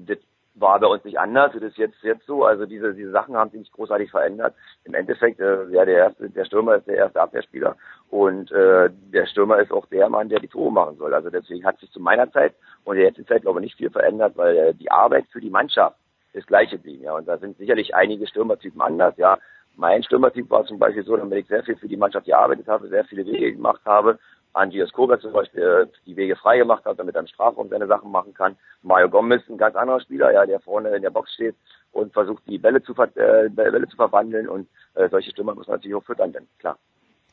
das 0.07 0.17
war 0.55 0.79
bei 0.79 0.87
uns 0.87 1.03
nicht 1.05 1.19
anders, 1.19 1.53
das 1.53 1.63
ist 1.63 1.77
jetzt 1.77 2.01
jetzt 2.01 2.25
so. 2.25 2.43
Also 2.43 2.65
diese 2.65 2.93
diese 2.93 3.11
Sachen 3.11 3.37
haben 3.37 3.51
sich 3.51 3.61
nicht 3.61 3.73
großartig 3.73 4.11
verändert. 4.11 4.55
Im 4.83 4.93
Endeffekt, 4.93 5.39
äh, 5.39 5.65
ja, 5.69 5.85
der 5.85 5.97
erste, 5.97 6.29
der 6.29 6.45
Stürmer 6.45 6.75
ist 6.75 6.87
der 6.87 6.97
erste 6.97 7.21
Abwehrspieler 7.21 7.75
und 8.09 8.51
äh, 8.51 8.89
der 9.13 9.25
Stürmer 9.27 9.59
ist 9.59 9.71
auch 9.71 9.85
der 9.87 10.09
Mann, 10.09 10.29
der 10.29 10.39
die 10.39 10.47
Tore 10.47 10.71
machen 10.71 10.97
soll. 10.97 11.13
Also 11.13 11.29
deswegen 11.29 11.65
hat 11.65 11.79
sich 11.79 11.91
zu 11.91 11.99
meiner 11.99 12.31
Zeit 12.31 12.55
und 12.83 12.95
der 12.95 13.05
jetzigen 13.05 13.27
Zeit 13.27 13.43
glaube 13.43 13.59
ich 13.59 13.65
nicht 13.65 13.77
viel 13.77 13.91
verändert, 13.91 14.33
weil 14.35 14.57
äh, 14.57 14.73
die 14.73 14.91
Arbeit 14.91 15.25
für 15.31 15.41
die 15.41 15.49
Mannschaft 15.49 15.97
ist 16.33 16.47
gleich 16.47 16.69
geblieben. 16.71 17.03
Ja, 17.03 17.15
und 17.15 17.27
da 17.27 17.37
sind 17.37 17.57
sicherlich 17.57 17.93
einige 17.93 18.27
Stürmertypen 18.27 18.81
anders. 18.81 19.15
Ja, 19.17 19.37
mein 19.75 20.03
Stürmertyp 20.03 20.49
war 20.49 20.65
zum 20.65 20.79
Beispiel 20.79 21.03
so, 21.03 21.17
damit 21.17 21.39
ich 21.39 21.47
sehr 21.47 21.63
viel 21.63 21.75
für 21.77 21.87
die 21.87 21.97
Mannschaft 21.97 22.25
gearbeitet 22.25 22.67
habe, 22.67 22.87
sehr 22.89 23.05
viele 23.05 23.25
Wege 23.25 23.53
gemacht 23.53 23.81
habe, 23.85 24.19
Andreas 24.53 24.91
Kober 24.91 25.19
zum 25.19 25.31
Beispiel 25.31 25.61
äh, 25.61 25.87
die 26.05 26.15
Wege 26.15 26.35
frei 26.35 26.57
gemacht 26.57 26.83
hat, 26.85 26.99
damit 26.99 27.15
er 27.15 27.21
im 27.21 27.27
Strafraum 27.27 27.69
seine 27.69 27.87
Sachen 27.87 28.11
machen 28.11 28.33
kann. 28.33 28.57
Mario 28.81 29.09
Gomez, 29.09 29.41
ein 29.47 29.57
ganz 29.57 29.75
anderer 29.75 30.01
Spieler, 30.01 30.31
ja, 30.31 30.45
der 30.45 30.59
vorne 30.59 30.95
in 30.95 31.01
der 31.01 31.11
Box 31.11 31.33
steht 31.33 31.55
und 31.91 32.11
versucht, 32.13 32.43
die 32.47 32.57
Bälle 32.57 32.81
zu, 32.81 32.93
ver 32.93 33.15
äh, 33.15 33.49
Bälle 33.49 33.87
zu 33.87 33.95
verwandeln 33.95 34.49
und 34.49 34.67
äh, 34.95 35.07
solche 35.09 35.31
Stürmer 35.31 35.53
muss 35.53 35.67
man 35.67 35.77
natürlich 35.77 35.95
auch 35.95 36.03
füttern, 36.03 36.33
denn 36.33 36.47
klar. 36.57 36.77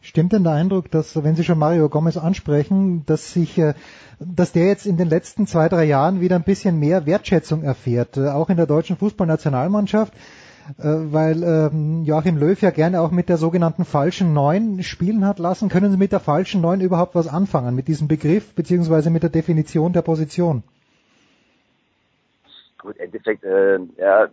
Stimmt 0.06 0.32
denn 0.32 0.44
der 0.44 0.52
Eindruck, 0.52 0.88
dass, 0.92 1.20
wenn 1.24 1.34
Sie 1.34 1.42
schon 1.42 1.58
Mario 1.58 1.88
Gomez 1.88 2.16
ansprechen, 2.16 3.04
dass 3.06 3.32
sich, 3.32 3.58
äh, 3.58 3.74
dass 4.20 4.52
der 4.52 4.68
jetzt 4.68 4.86
in 4.86 4.96
den 4.96 5.08
letzten 5.08 5.48
zwei, 5.48 5.68
drei 5.68 5.82
Jahren 5.82 6.20
wieder 6.20 6.36
ein 6.36 6.44
bisschen 6.44 6.78
mehr 6.78 7.06
Wertschätzung 7.06 7.64
erfährt, 7.64 8.16
äh, 8.16 8.28
auch 8.28 8.48
in 8.48 8.56
der 8.56 8.66
deutschen 8.66 8.96
Fußballnationalmannschaft? 8.96 10.14
Äh, 10.78 10.84
weil 10.84 11.42
ähm, 11.42 12.04
Joachim 12.04 12.36
Löw 12.36 12.60
ja 12.62 12.70
gerne 12.70 13.00
auch 13.00 13.10
mit 13.10 13.28
der 13.28 13.36
sogenannten 13.36 13.84
falschen 13.84 14.32
Neun 14.32 14.84
spielen 14.84 15.26
hat 15.26 15.40
lassen. 15.40 15.68
Können 15.68 15.90
Sie 15.90 15.98
mit 15.98 16.12
der 16.12 16.20
falschen 16.20 16.60
Neun 16.60 16.80
überhaupt 16.80 17.16
was 17.16 17.26
anfangen, 17.26 17.74
mit 17.74 17.88
diesem 17.88 18.06
Begriff 18.06 18.54
beziehungsweise 18.54 19.10
mit 19.10 19.24
der 19.24 19.30
Definition 19.30 19.92
der 19.92 20.02
Position? 20.02 20.62
Gut, 22.78 22.96
im 22.98 23.06
Endeffekt, 23.06 23.42
äh, 23.42 23.80
ja, 23.98 24.28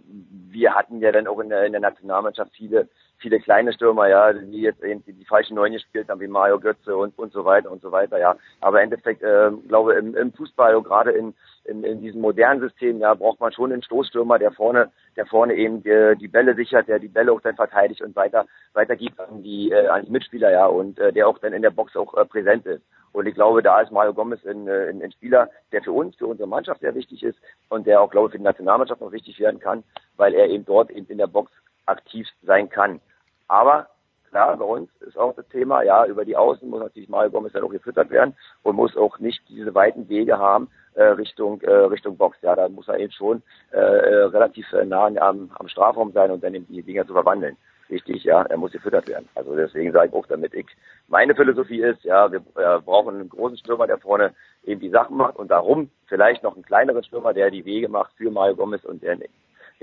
wir 0.52 0.76
hatten 0.76 1.00
ja 1.00 1.12
dann 1.12 1.26
auch 1.26 1.40
in 1.40 1.50
der, 1.50 1.66
in 1.66 1.72
der 1.72 1.82
Nationalmannschaft 1.82 2.52
viele, 2.56 2.90
viele 3.24 3.40
kleine 3.40 3.74
Stürmer, 3.74 4.08
ja, 4.08 4.34
die 4.34 4.62
jetzt 4.62 4.84
eben 4.84 5.04
die, 5.06 5.26
falschen 5.26 5.56
Neun 5.56 5.72
gespielt 5.72 6.10
haben, 6.10 6.20
wie 6.20 6.28
Mario 6.28 6.60
Götze 6.60 6.96
und, 6.96 7.18
und 7.18 7.32
so 7.32 7.46
weiter 7.46 7.72
und 7.72 7.82
so 7.82 7.92
weiter, 7.92 8.20
ja. 8.20 8.36
Aber 8.60 8.80
im 8.80 8.92
Endeffekt, 8.92 9.24
äh, 9.24 9.50
glaube 9.68 9.94
im, 9.94 10.16
im 10.16 10.34
Fußball 10.34 10.80
gerade 10.84 11.12
in, 11.12 11.34
in, 11.64 11.84
in 11.84 12.02
diesem 12.02 12.22
modernen 12.22 12.60
System, 12.60 13.00
ja, 13.00 13.14
braucht 13.14 13.40
man 13.40 13.54
schon 13.54 13.72
einen 13.72 13.82
Stoßstürmer, 13.82 14.38
der 14.38 14.52
vorne, 14.52 14.92
der 15.16 15.26
vorne 15.26 15.56
eben 15.56 15.82
die, 15.82 16.16
die 16.20 16.28
Bälle 16.28 16.54
sichert, 16.54 16.90
der 16.90 17.00
die 17.00 17.08
Bälle 17.08 17.32
auch 17.32 17.42
dann 17.42 17.56
verteidigt 17.56 18.02
und 18.02 18.16
weiter 18.16 18.46
weitergibt 18.74 19.20
an 19.20 19.42
die 19.42 19.72
äh, 19.72 19.88
an 19.88 20.06
die 20.06 20.12
Mitspieler, 20.12 20.52
ja, 20.52 20.66
und 20.66 21.00
äh, 21.00 21.14
der 21.14 21.28
auch 21.28 21.40
dann 21.40 21.54
in 21.54 21.62
der 21.62 21.72
Box 21.72 21.96
auch 21.96 22.14
äh, 22.16 22.26
präsent 22.26 22.66
ist. 22.66 22.84
Und 23.14 23.28
ich 23.28 23.36
glaube, 23.36 23.62
da 23.62 23.80
ist 23.80 23.92
Mario 23.92 24.14
Gomez 24.14 24.46
ein, 24.46 24.68
äh, 24.68 24.90
ein, 24.90 25.02
ein 25.02 25.12
Spieler, 25.14 25.50
der 25.72 25.82
für 25.82 25.94
uns, 25.94 26.16
für 26.18 26.28
unsere 26.28 26.50
Mannschaft 26.50 26.82
sehr 26.82 26.96
wichtig 26.96 27.24
ist 27.24 27.40
und 27.70 27.88
der 27.88 28.02
auch, 28.02 28.10
glaube 28.10 28.28
ich, 28.28 28.32
für 28.34 28.40
die 28.40 28.44
Nationalmannschaft 28.44 29.02
noch 29.02 29.12
wichtig 29.12 29.40
werden 29.40 29.60
kann, 29.60 29.84
weil 30.18 30.34
er 30.34 30.50
eben 30.50 30.66
dort 30.66 30.90
eben 30.92 31.08
in 31.08 31.20
der 31.20 31.28
Box 31.28 31.52
aktiv 31.86 32.28
sein 32.42 32.70
kann. 32.70 33.00
Aber 33.48 33.88
klar, 34.30 34.58
bei 34.58 34.66
uns 34.66 34.90
ist 35.02 35.18
auch 35.18 35.36
das 35.36 35.48
Thema, 35.50 35.84
ja, 35.84 36.06
über 36.06 36.26
die 36.26 36.36
Außen 36.36 36.68
muss 36.68 36.82
natürlich 36.82 37.10
Mario 37.10 37.32
Gomez 37.32 37.54
dann 37.54 37.64
auch 37.64 37.70
gefüttert 37.70 38.10
werden 38.10 38.36
und 38.64 38.76
muss 38.76 38.98
auch 38.98 39.20
nicht 39.20 39.42
diese 39.48 39.74
weiten 39.76 40.10
Wege 40.10 40.40
haben, 40.40 40.70
äh, 40.96 41.04
Richtung 41.04 41.62
äh, 41.62 41.72
Richtung 41.72 42.18
Box. 42.18 42.38
Ja, 42.42 42.56
da 42.56 42.68
muss 42.70 42.88
er 42.88 42.98
eben 42.98 43.12
schon 43.12 43.44
äh, 43.72 43.78
äh, 43.78 44.24
relativ 44.26 44.72
äh, 44.74 44.86
nah 44.86 45.06
am, 45.06 45.52
am 45.56 45.68
Strafraum 45.68 46.12
sein 46.14 46.32
und 46.32 46.44
dann 46.44 46.56
eben 46.56 46.68
die 46.68 46.82
Dinger 46.82 47.06
zu 47.06 47.14
verwandeln. 47.14 47.58
Richtig, 47.90 48.24
ja, 48.24 48.42
er 48.42 48.58
muss 48.58 48.72
gefüttert 48.72 49.08
werden. 49.08 49.30
Also 49.36 49.56
deswegen 49.56 49.92
sage 49.92 50.08
ich 50.08 50.14
auch, 50.14 50.26
damit 50.26 50.54
ich 50.54 50.66
meine 51.08 51.36
Philosophie 51.36 51.82
ist, 51.82 52.04
ja, 52.04 52.32
wir 52.32 52.40
äh, 52.56 52.80
brauchen 52.82 53.16
einen 53.16 53.30
großen 53.30 53.58
Stürmer, 53.58 53.86
der 53.86 54.00
vorne 54.00 54.34
eben 54.64 54.82
die 54.82 54.90
Sachen 54.90 55.18
macht 55.18 55.36
und 55.36 55.52
darum 55.52 55.92
vielleicht 56.08 56.44
noch 56.44 56.56
einen 56.56 56.66
kleineren 56.66 57.04
Stürmer, 57.04 57.34
der 57.34 57.52
die 57.52 57.66
Wege 57.66 57.90
macht 57.90 58.14
für 58.16 58.32
Mario 58.32 58.56
Gomez 58.56 58.84
und 58.86 59.04
der 59.04 59.18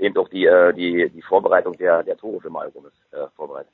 eben 0.01 0.17
auch 0.17 0.27
die 0.27 0.45
äh, 0.45 0.73
die 0.73 1.09
die 1.09 1.21
Vorbereitung 1.21 1.77
der 1.77 2.03
der 2.03 2.17
Tore 2.17 2.41
für 2.41 2.49
Mario 2.49 2.71
Gomez 2.71 2.93
äh, 3.11 3.27
vorbereitet. 3.35 3.71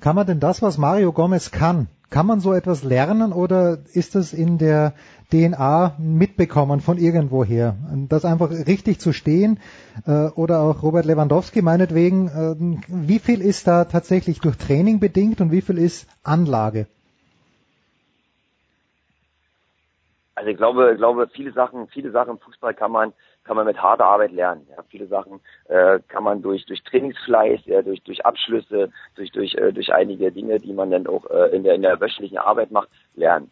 Kann 0.00 0.16
man 0.16 0.26
denn 0.26 0.40
das, 0.40 0.62
was 0.62 0.78
Mario 0.78 1.12
Gomez 1.12 1.52
kann, 1.52 1.86
kann 2.10 2.26
man 2.26 2.40
so 2.40 2.52
etwas 2.52 2.82
lernen 2.82 3.32
oder 3.32 3.78
ist 3.94 4.16
das 4.16 4.32
in 4.32 4.58
der 4.58 4.94
DNA 5.30 5.94
mitbekommen 5.98 6.80
von 6.80 6.98
irgendwoher? 6.98 7.76
Das 8.08 8.24
einfach 8.24 8.50
richtig 8.50 8.98
zu 8.98 9.12
stehen 9.12 9.60
äh, 10.06 10.26
oder 10.34 10.60
auch 10.60 10.82
Robert 10.82 11.06
Lewandowski 11.06 11.62
meinetwegen, 11.62 12.28
äh, 12.28 12.78
wie 12.88 13.20
viel 13.20 13.40
ist 13.40 13.68
da 13.68 13.84
tatsächlich 13.84 14.40
durch 14.40 14.58
Training 14.58 14.98
bedingt 14.98 15.40
und 15.40 15.52
wie 15.52 15.62
viel 15.62 15.78
ist 15.78 16.08
Anlage? 16.24 16.86
Also 20.34 20.50
ich 20.50 20.56
glaube, 20.56 20.90
ich 20.92 20.98
glaube, 20.98 21.28
viele 21.32 21.52
Sachen, 21.52 21.86
viele 21.88 22.10
Sachen 22.10 22.30
im 22.30 22.38
Fußball 22.38 22.74
kann 22.74 22.90
man 22.90 23.12
kann 23.44 23.56
man 23.56 23.66
mit 23.66 23.82
harter 23.82 24.04
Arbeit 24.04 24.32
lernen. 24.32 24.66
Ja, 24.70 24.82
viele 24.88 25.06
Sachen 25.06 25.40
äh, 25.68 25.98
kann 26.08 26.24
man 26.24 26.42
durch 26.42 26.64
durch 26.66 26.82
Trainingsfleiß, 26.84 27.60
ja, 27.66 27.82
durch 27.82 28.02
durch 28.02 28.24
Abschlüsse, 28.24 28.90
durch 29.16 29.30
durch 29.32 29.54
äh, 29.54 29.72
durch 29.72 29.92
einige 29.92 30.30
Dinge, 30.30 30.60
die 30.60 30.72
man 30.72 30.90
dann 30.90 31.06
auch 31.06 31.28
äh, 31.30 31.54
in 31.54 31.64
der 31.64 31.74
in 31.74 31.82
der 31.82 32.00
wöchentlichen 32.00 32.38
Arbeit 32.38 32.70
macht, 32.70 32.88
lernen. 33.14 33.50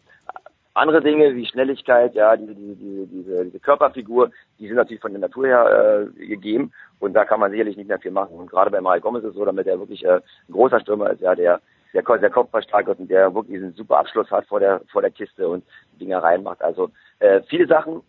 Andere 0.73 1.01
Dinge 1.01 1.35
wie 1.35 1.45
Schnelligkeit, 1.45 2.15
ja, 2.15 2.37
diese, 2.37 2.55
diese, 2.55 2.75
diese, 2.75 3.07
diese, 3.07 3.45
diese 3.45 3.59
Körperfigur, 3.59 4.31
die 4.57 4.67
sind 4.67 4.77
natürlich 4.77 5.01
von 5.01 5.11
der 5.11 5.19
Natur 5.19 5.45
her 5.45 6.07
äh, 6.17 6.25
gegeben 6.27 6.71
und 6.99 7.13
da 7.13 7.25
kann 7.25 7.41
man 7.41 7.51
sicherlich 7.51 7.75
nicht 7.75 7.89
mehr 7.89 7.99
viel 7.99 8.11
machen. 8.11 8.37
Und 8.37 8.49
gerade 8.49 8.71
bei 8.71 8.79
Mario 8.79 9.01
Gomez 9.01 9.23
ist 9.23 9.31
es 9.31 9.35
so, 9.35 9.43
damit 9.43 9.67
er 9.67 9.79
wirklich 9.79 10.05
äh, 10.05 10.21
ein 10.47 10.53
großer 10.53 10.79
Stürmer 10.79 11.09
ist, 11.09 11.21
ja, 11.21 11.35
der 11.35 11.59
der, 11.93 12.03
der 12.03 12.29
Kopf 12.29 12.49
stark 12.63 12.87
und 12.87 13.09
der 13.09 13.35
wirklich 13.35 13.55
diesen 13.55 13.73
super 13.73 13.99
Abschluss 13.99 14.31
hat 14.31 14.45
vor 14.45 14.61
der 14.61 14.81
vor 14.91 15.01
der 15.01 15.11
Kiste 15.11 15.47
und 15.49 15.65
Dinge 15.99 16.23
reinmacht. 16.23 16.61
Also 16.61 16.89
äh, 17.19 17.41
viele 17.49 17.67
Sachen 17.67 18.01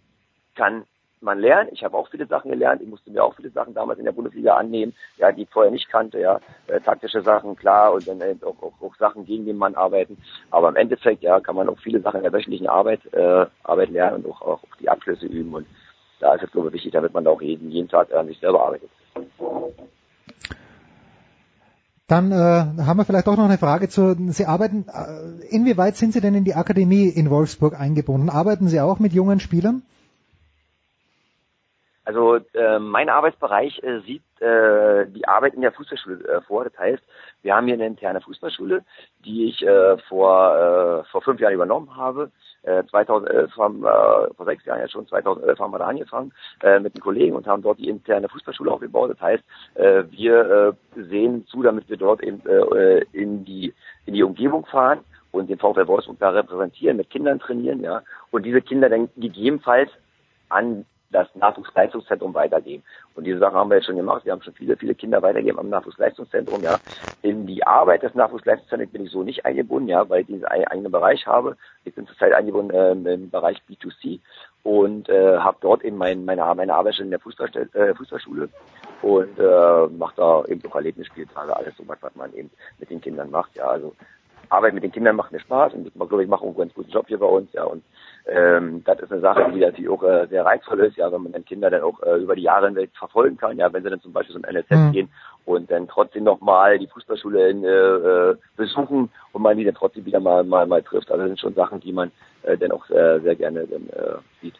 kann 0.54 0.84
man 1.22 1.38
lernt. 1.38 1.70
Ich 1.72 1.84
habe 1.84 1.96
auch 1.96 2.08
viele 2.08 2.26
Sachen 2.26 2.50
gelernt. 2.50 2.82
Ich 2.82 2.88
musste 2.88 3.10
mir 3.10 3.22
auch 3.22 3.34
viele 3.34 3.50
Sachen 3.50 3.74
damals 3.74 3.98
in 3.98 4.04
der 4.04 4.12
Bundesliga 4.12 4.56
annehmen, 4.56 4.94
ja, 5.16 5.32
die 5.32 5.42
ich 5.42 5.50
vorher 5.50 5.70
nicht 5.70 5.88
kannte, 5.88 6.18
ja, 6.18 6.40
äh, 6.66 6.80
taktische 6.80 7.22
Sachen, 7.22 7.56
klar, 7.56 7.92
und 7.92 8.06
dann 8.06 8.20
äh, 8.20 8.34
auch, 8.42 8.62
auch, 8.62 8.72
auch 8.80 8.94
Sachen, 8.96 9.24
gegen 9.24 9.46
den 9.46 9.56
Mann 9.56 9.74
arbeiten. 9.74 10.18
Aber 10.50 10.68
im 10.68 10.76
Endeffekt, 10.76 11.22
ja, 11.22 11.40
kann 11.40 11.56
man 11.56 11.68
auch 11.68 11.78
viele 11.78 12.00
Sachen 12.00 12.18
in 12.18 12.24
der 12.24 12.32
wöchentlichen 12.32 12.68
Arbeit, 12.68 13.00
äh, 13.12 13.46
Arbeit 13.62 13.90
lernen 13.90 14.24
und 14.24 14.32
auch, 14.32 14.42
auch 14.42 14.60
die 14.80 14.88
Abschlüsse 14.88 15.26
üben. 15.26 15.54
Und 15.54 15.66
da 16.20 16.34
ist 16.34 16.44
es, 16.44 16.52
glaube 16.52 16.68
ich, 16.68 16.74
wichtig, 16.74 16.92
damit 16.92 17.12
man 17.14 17.26
auch 17.26 17.40
jeden, 17.40 17.70
jeden 17.70 17.88
Tag 17.88 18.12
an 18.12 18.26
sich 18.26 18.38
selber 18.38 18.64
arbeitet. 18.64 18.90
Dann 22.08 22.30
äh, 22.30 22.34
haben 22.34 22.98
wir 22.98 23.04
vielleicht 23.06 23.26
auch 23.26 23.36
noch 23.36 23.46
eine 23.46 23.56
Frage 23.56 23.88
zu, 23.88 24.14
Sie 24.32 24.44
arbeiten, 24.44 24.84
äh, 24.86 25.46
inwieweit 25.48 25.96
sind 25.96 26.12
Sie 26.12 26.20
denn 26.20 26.34
in 26.34 26.44
die 26.44 26.54
Akademie 26.54 27.08
in 27.08 27.30
Wolfsburg 27.30 27.78
eingebunden? 27.78 28.28
Arbeiten 28.28 28.68
Sie 28.68 28.80
auch 28.80 28.98
mit 28.98 29.14
jungen 29.14 29.40
Spielern? 29.40 29.82
Also 32.04 32.36
äh, 32.54 32.78
mein 32.78 33.08
Arbeitsbereich 33.08 33.80
äh, 33.82 34.00
sieht 34.00 34.22
äh, 34.40 35.06
die 35.06 35.26
Arbeit 35.28 35.54
in 35.54 35.60
der 35.60 35.72
Fußballschule 35.72 36.24
äh, 36.26 36.40
vor. 36.42 36.64
Das 36.64 36.76
heißt, 36.76 37.02
wir 37.42 37.54
haben 37.54 37.66
hier 37.66 37.74
eine 37.74 37.86
interne 37.86 38.20
Fußballschule, 38.20 38.84
die 39.24 39.48
ich 39.48 39.62
äh, 39.64 39.96
vor 40.08 41.04
äh, 41.04 41.10
vor 41.10 41.22
fünf 41.22 41.40
Jahren 41.40 41.54
übernommen 41.54 41.96
habe. 41.96 42.32
Äh, 42.62 42.84
2011 42.90 43.56
haben 43.56 43.84
äh, 43.84 44.34
vor 44.34 44.46
sechs 44.46 44.64
Jahren 44.64 44.80
ja 44.80 44.88
schon 44.88 45.06
2011 45.06 45.58
haben 45.60 45.72
wir 45.72 45.78
da 45.78 45.86
angefangen 45.86 46.32
äh, 46.62 46.80
mit 46.80 46.94
den 46.94 47.02
Kollegen 47.02 47.36
und 47.36 47.46
haben 47.46 47.62
dort 47.62 47.78
die 47.78 47.88
interne 47.88 48.28
Fußballschule 48.28 48.72
aufgebaut. 48.72 49.10
Das 49.12 49.20
heißt, 49.20 49.44
äh, 49.74 50.04
wir 50.10 50.76
äh, 50.96 51.02
sehen 51.04 51.46
zu, 51.46 51.62
damit 51.62 51.88
wir 51.88 51.96
dort 51.96 52.22
eben 52.22 52.42
äh, 52.46 53.04
in 53.12 53.44
die 53.44 53.72
in 54.06 54.14
die 54.14 54.24
Umgebung 54.24 54.66
fahren 54.66 55.00
und 55.30 55.48
den 55.50 55.58
VfL 55.58 55.86
Wolfsburg 55.86 56.18
da 56.18 56.30
repräsentieren, 56.30 56.96
mit 56.96 57.10
Kindern 57.10 57.38
trainieren, 57.38 57.80
ja, 57.80 58.02
und 58.32 58.44
diese 58.44 58.60
Kinder 58.60 58.88
dann 58.88 59.08
gegebenenfalls 59.16 59.90
an 60.48 60.84
das 61.12 61.28
Nachwuchsleistungszentrum 61.34 62.34
weitergeben. 62.34 62.82
Und 63.14 63.24
diese 63.24 63.38
Sachen 63.38 63.54
haben 63.54 63.70
wir 63.70 63.76
jetzt 63.76 63.86
schon 63.86 63.96
gemacht. 63.96 64.24
Wir 64.24 64.32
haben 64.32 64.42
schon 64.42 64.54
viele, 64.54 64.76
viele 64.76 64.94
Kinder 64.94 65.22
weitergeben 65.22 65.58
am 65.58 65.68
Nachwuchsleistungszentrum, 65.68 66.62
ja. 66.62 66.78
In 67.22 67.46
die 67.46 67.64
Arbeit 67.66 68.02
des 68.02 68.14
Nachwuchsleistungszentrums 68.14 68.92
bin 68.92 69.04
ich 69.04 69.12
so 69.12 69.22
nicht 69.22 69.44
eingebunden, 69.44 69.88
ja, 69.88 70.08
weil 70.08 70.22
ich 70.22 70.26
diesen 70.26 70.44
eigenen 70.46 70.90
Bereich 70.90 71.26
habe. 71.26 71.56
Ich 71.84 71.94
bin 71.94 72.06
zurzeit 72.06 72.32
eingebunden 72.32 72.74
ähm, 72.74 73.06
im 73.06 73.30
Bereich 73.30 73.60
B2C 73.68 74.20
und 74.62 75.08
äh, 75.08 75.38
habe 75.38 75.58
dort 75.60 75.84
eben 75.84 75.96
mein, 75.96 76.24
meine, 76.24 76.42
meine 76.54 76.74
Arbeitsstelle 76.74 77.06
in 77.06 77.10
der 77.10 77.20
Fußballstelle, 77.20 77.68
äh, 77.74 77.94
Fußballschule 77.94 78.48
und 79.02 79.38
äh, 79.38 79.86
mache 79.88 80.14
da 80.16 80.44
eben 80.46 80.62
auch 80.70 80.76
Erlebnisspieltage, 80.76 81.56
alles 81.56 81.76
so 81.76 81.86
was, 81.86 81.98
was 82.00 82.14
man 82.14 82.32
eben 82.34 82.50
mit 82.78 82.90
den 82.90 83.00
Kindern 83.00 83.30
macht, 83.30 83.54
ja. 83.56 83.66
Also 83.66 83.94
Arbeit 84.48 84.74
mit 84.74 84.84
den 84.84 84.92
Kindern 84.92 85.16
macht 85.16 85.32
mir 85.32 85.40
Spaß 85.40 85.74
und 85.74 85.86
ich 85.86 85.94
glaube, 85.94 86.22
ich 86.22 86.28
mache 86.28 86.44
einen 86.44 86.56
ganz 86.56 86.74
guten 86.74 86.90
Job 86.90 87.06
hier 87.08 87.18
bei 87.18 87.26
uns, 87.26 87.52
ja. 87.52 87.64
Und 87.64 87.82
ähm, 88.26 88.82
das 88.84 89.00
ist 89.00 89.10
eine 89.10 89.20
Sache, 89.20 89.50
die 89.52 89.60
natürlich 89.60 89.90
auch 89.90 90.02
äh, 90.04 90.26
sehr 90.28 90.44
reizvoll 90.44 90.80
ist, 90.80 90.96
ja, 90.96 91.10
wenn 91.10 91.22
man 91.22 91.32
dann 91.32 91.44
Kinder 91.44 91.70
dann 91.70 91.82
auch 91.82 92.00
äh, 92.02 92.18
über 92.18 92.36
die 92.36 92.42
Jahre 92.42 92.66
hinweg 92.66 92.90
verfolgen 92.94 93.36
kann, 93.36 93.58
ja, 93.58 93.72
wenn 93.72 93.82
sie 93.82 93.90
dann 93.90 94.00
zum 94.00 94.12
Beispiel 94.12 94.34
so 94.34 94.42
ein 94.42 94.54
NLZ 94.54 94.70
mhm. 94.70 94.92
gehen 94.92 95.08
und 95.44 95.70
dann 95.70 95.88
trotzdem 95.88 96.24
nochmal 96.24 96.78
die 96.78 96.86
Fußballschule 96.86 97.48
in, 97.50 97.64
äh, 97.64 97.68
äh, 97.68 98.36
besuchen 98.56 99.10
und 99.32 99.42
man 99.42 99.56
die 99.56 99.64
dann 99.64 99.74
trotzdem 99.74 100.04
wieder 100.04 100.20
mal 100.20 100.44
mal 100.44 100.66
mal 100.66 100.82
trifft. 100.82 101.10
Also 101.10 101.22
das 101.22 101.30
sind 101.30 101.40
schon 101.40 101.54
Sachen, 101.54 101.80
die 101.80 101.92
man 101.92 102.12
äh, 102.42 102.56
dann 102.56 102.70
auch 102.70 102.88
äh, 102.90 103.18
sehr 103.20 103.34
gerne 103.34 103.66
dann 103.66 103.88
äh, 103.88 104.18
sieht. 104.40 104.54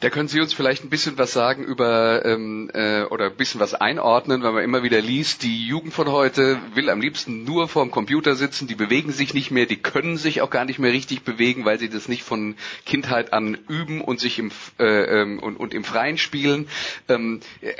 Da 0.00 0.10
können 0.10 0.28
Sie 0.28 0.40
uns 0.40 0.52
vielleicht 0.52 0.84
ein 0.84 0.90
bisschen 0.90 1.18
was 1.18 1.32
sagen 1.32 1.64
über 1.64 2.24
ähm, 2.24 2.70
äh, 2.72 3.02
oder 3.02 3.26
ein 3.26 3.36
bisschen 3.36 3.60
was 3.60 3.74
einordnen, 3.74 4.44
weil 4.44 4.52
man 4.52 4.62
immer 4.62 4.84
wieder 4.84 5.00
liest, 5.00 5.42
die 5.42 5.66
Jugend 5.66 5.92
von 5.92 6.12
heute 6.12 6.60
will 6.74 6.88
am 6.88 7.00
liebsten 7.00 7.42
nur 7.42 7.66
vorm 7.66 7.90
Computer 7.90 8.36
sitzen, 8.36 8.68
die 8.68 8.76
bewegen 8.76 9.10
sich 9.10 9.34
nicht 9.34 9.50
mehr, 9.50 9.66
die 9.66 9.76
können 9.82 10.16
sich 10.16 10.40
auch 10.40 10.50
gar 10.50 10.64
nicht 10.64 10.78
mehr 10.78 10.92
richtig 10.92 11.22
bewegen, 11.22 11.64
weil 11.64 11.80
sie 11.80 11.88
das 11.88 12.06
nicht 12.06 12.22
von 12.22 12.54
Kindheit 12.86 13.32
an 13.32 13.58
üben 13.68 14.00
und 14.00 14.20
sich 14.20 14.38
im 14.38 14.52
äh, 14.78 14.84
ähm, 14.84 15.40
und, 15.40 15.56
und 15.56 15.74
im 15.74 15.82
Freien 15.82 16.16
spielen. 16.16 16.68
Ähm, 17.08 17.40
äh, 17.60 17.72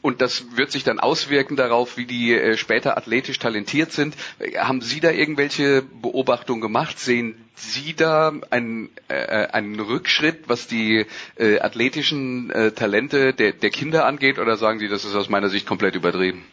und 0.00 0.20
das 0.20 0.56
wird 0.56 0.70
sich 0.70 0.84
dann 0.84 1.00
auswirken 1.00 1.56
darauf, 1.56 1.96
wie 1.96 2.06
die 2.06 2.32
äh, 2.34 2.56
später 2.56 2.96
athletisch 2.96 3.38
talentiert 3.38 3.92
sind. 3.92 4.14
Haben 4.56 4.80
Sie 4.80 5.00
da 5.00 5.10
irgendwelche 5.10 5.82
Beobachtungen 5.82 6.60
gemacht? 6.60 6.98
Sehen 6.98 7.34
Sie 7.54 7.94
da 7.94 8.32
einen, 8.50 8.90
äh, 9.08 9.46
einen 9.48 9.78
Rückschritt, 9.80 10.48
was 10.48 10.66
die 10.66 11.06
äh, 11.36 11.58
athletischen 11.60 12.50
äh, 12.50 12.72
Talente 12.72 13.34
der, 13.34 13.52
der 13.52 13.70
Kinder 13.70 14.06
angeht, 14.06 14.38
oder 14.38 14.56
sagen 14.56 14.78
Sie, 14.78 14.88
das 14.88 15.04
ist 15.04 15.14
aus 15.14 15.28
meiner 15.28 15.48
Sicht 15.48 15.66
komplett 15.66 15.94
übertrieben? 15.94 16.44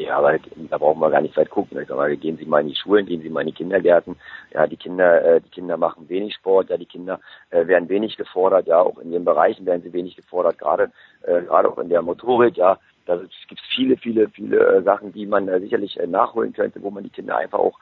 Ja, 0.00 0.16
aber 0.16 0.38
da 0.70 0.78
brauchen 0.78 1.00
wir 1.00 1.10
gar 1.10 1.20
nicht 1.20 1.36
weit 1.36 1.50
gucken. 1.50 1.86
Mal, 1.88 2.16
gehen 2.16 2.38
Sie 2.38 2.46
mal 2.46 2.62
in 2.62 2.68
die 2.68 2.74
Schulen, 2.74 3.04
gehen 3.04 3.20
Sie 3.20 3.28
mal 3.28 3.42
in 3.42 3.48
die 3.48 3.52
Kindergärten. 3.52 4.16
Ja, 4.52 4.66
die 4.66 4.78
Kinder, 4.78 5.22
äh, 5.22 5.40
die 5.42 5.50
Kinder 5.50 5.76
machen 5.76 6.08
wenig 6.08 6.34
Sport, 6.34 6.70
ja, 6.70 6.78
die 6.78 6.86
Kinder 6.86 7.20
äh, 7.50 7.66
werden 7.66 7.88
wenig 7.90 8.16
gefordert, 8.16 8.66
ja, 8.66 8.80
auch 8.80 8.98
in 8.98 9.12
ihren 9.12 9.26
Bereichen 9.26 9.66
werden 9.66 9.82
sie 9.82 9.92
wenig 9.92 10.16
gefordert, 10.16 10.58
gerade 10.58 10.90
äh, 11.22 11.42
gerade 11.42 11.68
auch 11.68 11.78
in 11.78 11.90
der 11.90 12.00
Motorik, 12.00 12.56
ja. 12.56 12.78
Da 13.04 13.16
gibt 13.16 13.60
es 13.60 13.74
viele, 13.74 13.96
viele, 13.96 14.28
viele 14.30 14.58
äh, 14.58 14.82
Sachen, 14.82 15.12
die 15.12 15.26
man 15.26 15.48
äh, 15.48 15.60
sicherlich 15.60 15.98
äh, 16.00 16.06
nachholen 16.06 16.52
könnte, 16.52 16.82
wo 16.82 16.90
man 16.90 17.04
die 17.04 17.10
Kinder 17.10 17.36
einfach 17.36 17.58
auch 17.58 17.78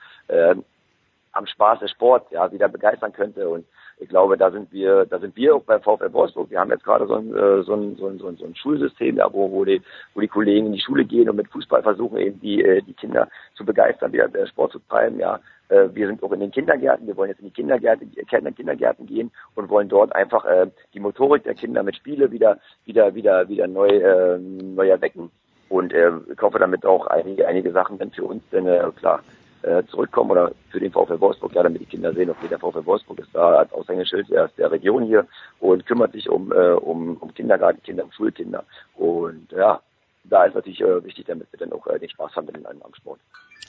am 1.33 1.47
Spaß 1.47 1.81
des 1.81 1.91
Sports 1.93 2.31
ja 2.31 2.51
wieder 2.53 2.69
begeistern 2.69 3.13
könnte 3.13 3.49
und 3.49 3.65
ich 4.01 4.09
glaube, 4.09 4.37
da 4.37 4.51
sind 4.51 4.73
wir, 4.73 5.07
da 5.07 5.19
sind 5.19 5.37
wir 5.37 5.57
auch 5.57 5.63
beim 5.63 5.83
VfL 5.83 6.13
Wolfsburg. 6.13 6.51
Wir 6.51 6.61
haben 6.61 6.71
jetzt 6.71 6.85
gerade 6.85 7.07
so 7.07 7.15
ein, 7.15 7.35
äh, 7.35 7.63
so 7.63 7.75
ein, 7.75 7.97
so 7.97 8.07
ein, 8.07 8.19
so 8.19 8.29
ein, 8.29 8.37
so 8.37 8.45
ein 8.45 8.55
Schulsystem, 8.55 9.17
ja, 9.17 9.33
wo, 9.33 9.51
wo, 9.51 9.65
die, 9.65 9.83
wo 10.15 10.21
die 10.21 10.29
Kollegen 10.29 10.67
in 10.67 10.73
die 10.73 10.81
Schule 10.81 11.05
gehen 11.05 11.29
und 11.29 11.37
mit 11.37 11.49
Fußball 11.49 11.83
versuchen 11.83 12.19
eben 12.19 12.41
die, 12.41 12.63
äh, 12.63 12.83
die 12.83 12.95
Kinder 12.95 13.29
zu 13.55 13.65
begeistern, 13.65 14.13
wieder 14.13 14.29
Sport 14.47 14.73
zu 14.73 14.79
treiben, 14.89 15.19
ja. 15.19 15.41
Äh, 15.69 15.89
wir 15.93 16.07
sind 16.07 16.23
auch 16.23 16.33
in 16.33 16.41
den 16.41 16.51
Kindergärten, 16.51 17.07
wir 17.07 17.17
wollen 17.17 17.31
jetzt 17.31 17.41
in 17.41 17.47
die 17.47 17.53
Kindergärten, 17.53 18.11
Kindergärten 18.55 19.07
gehen 19.07 19.31
und 19.55 19.69
wollen 19.69 19.89
dort 19.89 20.15
einfach 20.15 20.45
äh, 20.45 20.69
die 20.95 21.01
Motorik 21.01 21.45
der 21.45 21.55
Kinder 21.55 21.83
mit 21.83 21.97
Spiele 21.97 22.31
wieder, 22.31 22.59
wieder, 22.85 23.15
wieder, 23.15 23.49
wieder 23.49 23.67
neu, 23.67 23.89
äh, 23.89 24.39
neu 24.39 24.89
erwecken. 24.89 25.31
Und 25.69 25.93
äh, 25.93 26.13
ich 26.33 26.41
hoffe 26.41 26.59
damit 26.59 26.87
auch 26.87 27.07
einige, 27.09 27.47
einige 27.47 27.73
Sachen 27.73 27.99
dann 27.99 28.11
für 28.11 28.25
uns 28.25 28.43
denn 28.51 28.67
äh, 28.67 28.91
klar 28.97 29.21
äh, 29.63 29.83
zurückkommen 29.87 30.31
oder 30.31 30.53
für 30.71 30.81
den 30.81 30.93
VfL 30.93 31.21
Wolfsburg, 31.21 31.55
ja, 31.55 31.63
damit 31.63 31.81
die 31.81 31.87
Kinder 31.87 32.13
sehen, 32.13 32.31
okay, 32.31 32.49
der 32.49 32.59
VfL 32.59 32.87
Wolfsburg 32.87 33.19
ist 33.19 33.31
da 33.33 33.57
als 33.57 33.73
Aushängeschild 33.73 34.31
der, 34.31 34.49
der 34.57 34.71
Region 34.71 35.05
hier 35.05 35.27
und 35.61 35.87
kümmert 35.87 36.13
sich 36.13 36.29
um, 36.29 36.53
äh, 36.53 36.73
um, 36.73 37.17
um 37.17 37.33
Kindergartenkinder, 37.35 38.05
um 38.05 38.13
Schulkinder. 38.13 38.65
Und 38.97 39.51
ja, 39.53 39.81
da 40.25 40.45
ist 40.45 40.55
natürlich 40.55 40.81
äh, 40.81 41.05
wichtig, 41.05 41.27
damit 41.27 41.51
wir 41.53 41.59
dann 41.59 41.73
auch 41.73 41.87
äh, 41.87 41.99
den 41.99 42.09
Spaß 42.09 42.37
haben 42.37 42.47
mit 42.47 42.57
dem 42.57 42.67
am 42.67 42.95
Sport. 42.95 43.21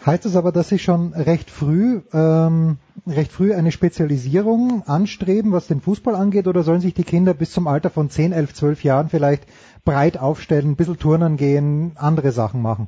Heißt 0.06 0.26
es 0.26 0.38
aber, 0.38 0.52
dass 0.52 0.70
Sie 0.70 0.80
schon 0.80 1.14
recht 1.14 1.52
früh, 1.52 2.02
ähm, 2.14 2.78
recht 3.06 3.32
früh 3.32 3.54
eine 3.54 3.72
Spezialisierung 3.72 4.84
anstreben, 4.88 5.52
was 5.52 5.68
den 5.68 5.82
Fußball 5.82 6.16
angeht, 6.16 6.48
oder 6.48 6.64
sollen 6.64 6.80
sich 6.80 6.94
die 6.94 7.04
Kinder 7.04 7.34
bis 7.34 7.52
zum 7.52 7.68
Alter 7.68 7.90
von 7.90 8.10
10, 8.10 8.32
11, 8.32 8.54
12 8.54 8.84
Jahren 8.84 9.10
vielleicht 9.10 9.44
breit 9.84 10.18
aufstellen, 10.18 10.72
ein 10.72 10.76
bisschen 10.78 11.00
Turnen 11.00 11.36
gehen, 11.36 11.94
andere 11.96 12.32
Sachen 12.32 12.62
machen? 12.62 12.88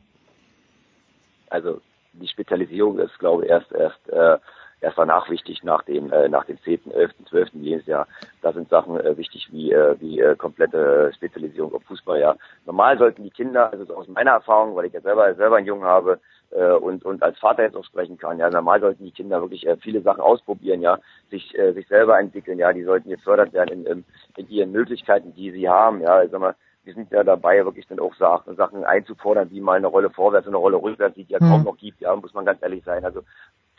Also 1.49 1.81
die 2.13 2.27
Spezialisierung 2.27 2.99
ist, 2.99 3.17
glaube 3.19 3.45
ich, 3.45 3.51
erst 3.51 3.71
erst 3.71 4.09
äh, 4.09 4.37
erst 4.81 4.97
danach 4.97 5.29
wichtig 5.29 5.63
nach 5.63 5.83
dem 5.83 6.11
äh, 6.11 6.27
nach 6.27 6.45
dem 6.45 6.59
10., 6.61 6.91
11., 6.91 7.11
12. 7.29 7.49
Lebensjahr. 7.53 8.07
Da 8.41 8.51
sind 8.51 8.69
Sachen 8.69 8.99
äh, 8.99 9.15
wichtig 9.17 9.47
wie 9.51 9.71
äh, 9.71 9.95
wie 9.99 10.19
äh, 10.19 10.35
komplette 10.35 11.11
Spezialisierung 11.15 11.73
auf 11.73 11.83
Fußball. 11.83 12.19
Ja, 12.19 12.35
normal 12.65 12.97
sollten 12.97 13.23
die 13.23 13.29
Kinder, 13.29 13.71
also 13.71 13.95
aus 13.95 14.07
meiner 14.07 14.31
Erfahrung, 14.31 14.75
weil 14.75 14.85
ich 14.85 14.93
ja 14.93 15.01
selber 15.01 15.33
selber 15.35 15.57
einen 15.57 15.67
Jungen 15.67 15.83
habe 15.83 16.19
äh, 16.49 16.71
und 16.71 17.05
und 17.05 17.21
als 17.23 17.37
Vater 17.39 17.63
jetzt 17.63 17.75
auch 17.75 17.85
sprechen 17.85 18.17
kann. 18.17 18.39
Ja, 18.39 18.49
normal 18.49 18.81
sollten 18.81 19.05
die 19.05 19.11
Kinder 19.11 19.41
wirklich 19.41 19.65
äh, 19.67 19.77
viele 19.77 20.01
Sachen 20.01 20.21
ausprobieren. 20.21 20.81
Ja, 20.81 20.99
sich 21.29 21.57
äh, 21.57 21.73
sich 21.73 21.87
selber 21.87 22.19
entwickeln. 22.19 22.57
Ja, 22.57 22.73
die 22.73 22.83
sollten 22.83 23.09
gefördert 23.09 23.53
werden 23.53 23.85
in, 23.85 23.85
in, 23.85 24.05
in 24.37 24.49
ihren 24.49 24.71
Möglichkeiten, 24.71 25.33
die 25.35 25.51
sie 25.51 25.69
haben. 25.69 26.01
Ja, 26.01 26.23
ich 26.23 26.31
sag 26.31 26.41
mal 26.41 26.55
wir 26.83 26.93
sind 26.93 27.11
ja 27.11 27.23
dabei, 27.23 27.63
wirklich 27.63 27.87
dann 27.87 27.99
auch 27.99 28.15
Sachen 28.15 28.83
einzufordern, 28.83 29.51
wie 29.51 29.61
mal 29.61 29.77
eine 29.77 29.87
Rolle 29.87 30.09
vorwärts 30.09 30.47
und 30.47 30.53
eine 30.53 30.57
Rolle 30.61 30.81
rückwärts, 30.81 31.15
die 31.15 31.23
es 31.23 31.29
ja 31.29 31.39
kaum 31.39 31.59
Mhm. 31.61 31.65
noch 31.65 31.77
gibt, 31.77 32.01
ja, 32.01 32.15
muss 32.15 32.33
man 32.33 32.45
ganz 32.45 32.61
ehrlich 32.61 32.83
sein. 32.83 33.05
Also 33.05 33.21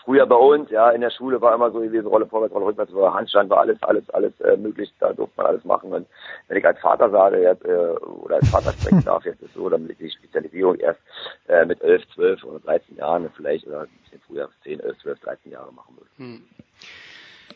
früher 0.04 0.26
bei 0.26 0.36
uns, 0.36 0.70
ja, 0.70 0.90
in 0.90 1.00
der 1.00 1.10
Schule 1.10 1.40
war 1.40 1.54
immer 1.54 1.70
so 1.70 1.80
gewesen, 1.80 2.06
Rolle 2.06 2.26
vorwärts, 2.26 2.54
Rolle 2.54 2.66
rückwärts, 2.66 2.94
war 2.94 3.14
Handstand, 3.14 3.50
war 3.50 3.60
alles, 3.60 3.82
alles, 3.82 4.08
alles 4.10 4.40
äh, 4.40 4.56
möglich, 4.56 4.92
da 5.00 5.12
durfte 5.12 5.36
man 5.36 5.46
alles 5.46 5.64
machen. 5.64 5.92
Und 5.92 6.06
wenn 6.48 6.56
ich 6.58 6.66
als 6.66 6.78
Vater 6.80 7.10
sage, 7.10 7.40
jetzt, 7.42 7.64
äh, 7.64 7.68
oder 7.70 8.36
als 8.36 8.48
Vater 8.48 8.72
sprechen 8.72 9.02
darf, 9.04 9.24
jetzt 9.24 9.42
ist 9.42 9.54
so, 9.54 9.68
damit 9.68 9.98
die 9.98 10.10
Spezialisierung 10.10 10.76
erst 10.76 11.00
äh, 11.48 11.64
mit 11.64 11.80
11, 11.82 12.02
12 12.14 12.44
oder 12.44 12.60
13 12.60 12.96
Jahren 12.96 13.30
vielleicht, 13.36 13.66
oder 13.66 13.82
ein 13.82 13.88
bisschen 14.04 14.20
früher, 14.26 14.48
10, 14.62 14.80
11, 14.80 14.98
12, 14.98 15.20
13 15.20 15.52
Jahre 15.52 15.72
machen 15.72 15.96
würde. 15.96 16.42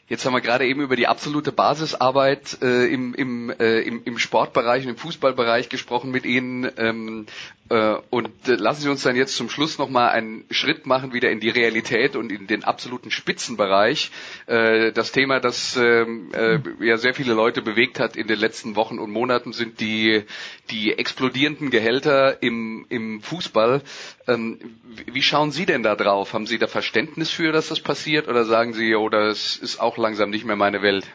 Jetzt 0.08 0.24
haben 0.24 0.34
wir 0.34 0.40
gerade 0.40 0.66
eben 0.66 0.82
über 0.82 0.94
die 0.94 1.08
absolute 1.08 1.50
Basisarbeit 1.50 2.58
äh, 2.62 2.86
im, 2.86 3.12
im, 3.14 3.50
äh, 3.50 3.80
im, 3.80 4.02
im 4.04 4.18
Sportbereich 4.18 4.84
und 4.84 4.90
im 4.90 4.96
Fußballbereich 4.96 5.68
gesprochen 5.68 6.12
mit 6.12 6.24
Ihnen. 6.24 6.70
Ähm, 6.76 7.26
äh, 7.70 7.96
und 8.10 8.28
äh, 8.46 8.54
lassen 8.54 8.82
Sie 8.82 8.88
uns 8.88 9.02
dann 9.02 9.16
jetzt 9.16 9.34
zum 9.34 9.50
Schluss 9.50 9.78
nochmal 9.78 10.10
einen 10.10 10.44
Schritt 10.50 10.86
machen 10.86 11.12
wieder 11.12 11.30
in 11.30 11.40
die 11.40 11.48
Realität 11.48 12.14
und 12.14 12.30
in 12.30 12.46
den 12.46 12.62
absoluten 12.62 13.10
Spitzenbereich. 13.10 14.12
Äh, 14.46 14.92
das 14.92 15.10
Thema, 15.10 15.40
das 15.40 15.76
ähm, 15.76 16.30
äh, 16.32 16.60
ja 16.80 16.98
sehr 16.98 17.14
viele 17.14 17.34
Leute 17.34 17.60
bewegt 17.60 17.98
hat 17.98 18.14
in 18.14 18.28
den 18.28 18.38
letzten 18.38 18.76
Wochen 18.76 19.00
und 19.00 19.10
Monaten, 19.10 19.52
sind 19.52 19.80
die, 19.80 20.22
die 20.70 20.92
explodierenden 20.96 21.70
Gehälter 21.70 22.40
im, 22.44 22.86
im 22.90 23.20
Fußball. 23.22 23.82
Ähm, 24.28 24.60
wie 25.06 25.22
schauen 25.22 25.50
Sie 25.50 25.66
denn 25.66 25.82
da 25.82 25.96
drauf? 25.96 26.32
Haben 26.32 26.46
Sie 26.46 26.58
da 26.58 26.68
Verständnis 26.68 27.30
für, 27.30 27.50
dass 27.50 27.68
das 27.68 27.80
passiert? 27.80 28.28
Oder 28.28 28.44
sagen 28.44 28.72
Sie, 28.74 28.94
oh, 28.94 29.08
das 29.08 29.56
ist 29.56 29.80
auch 29.80 29.95
langsam 29.96 30.30
nicht 30.30 30.44
mehr 30.44 30.56
meine 30.56 30.82
Welt? 30.82 31.06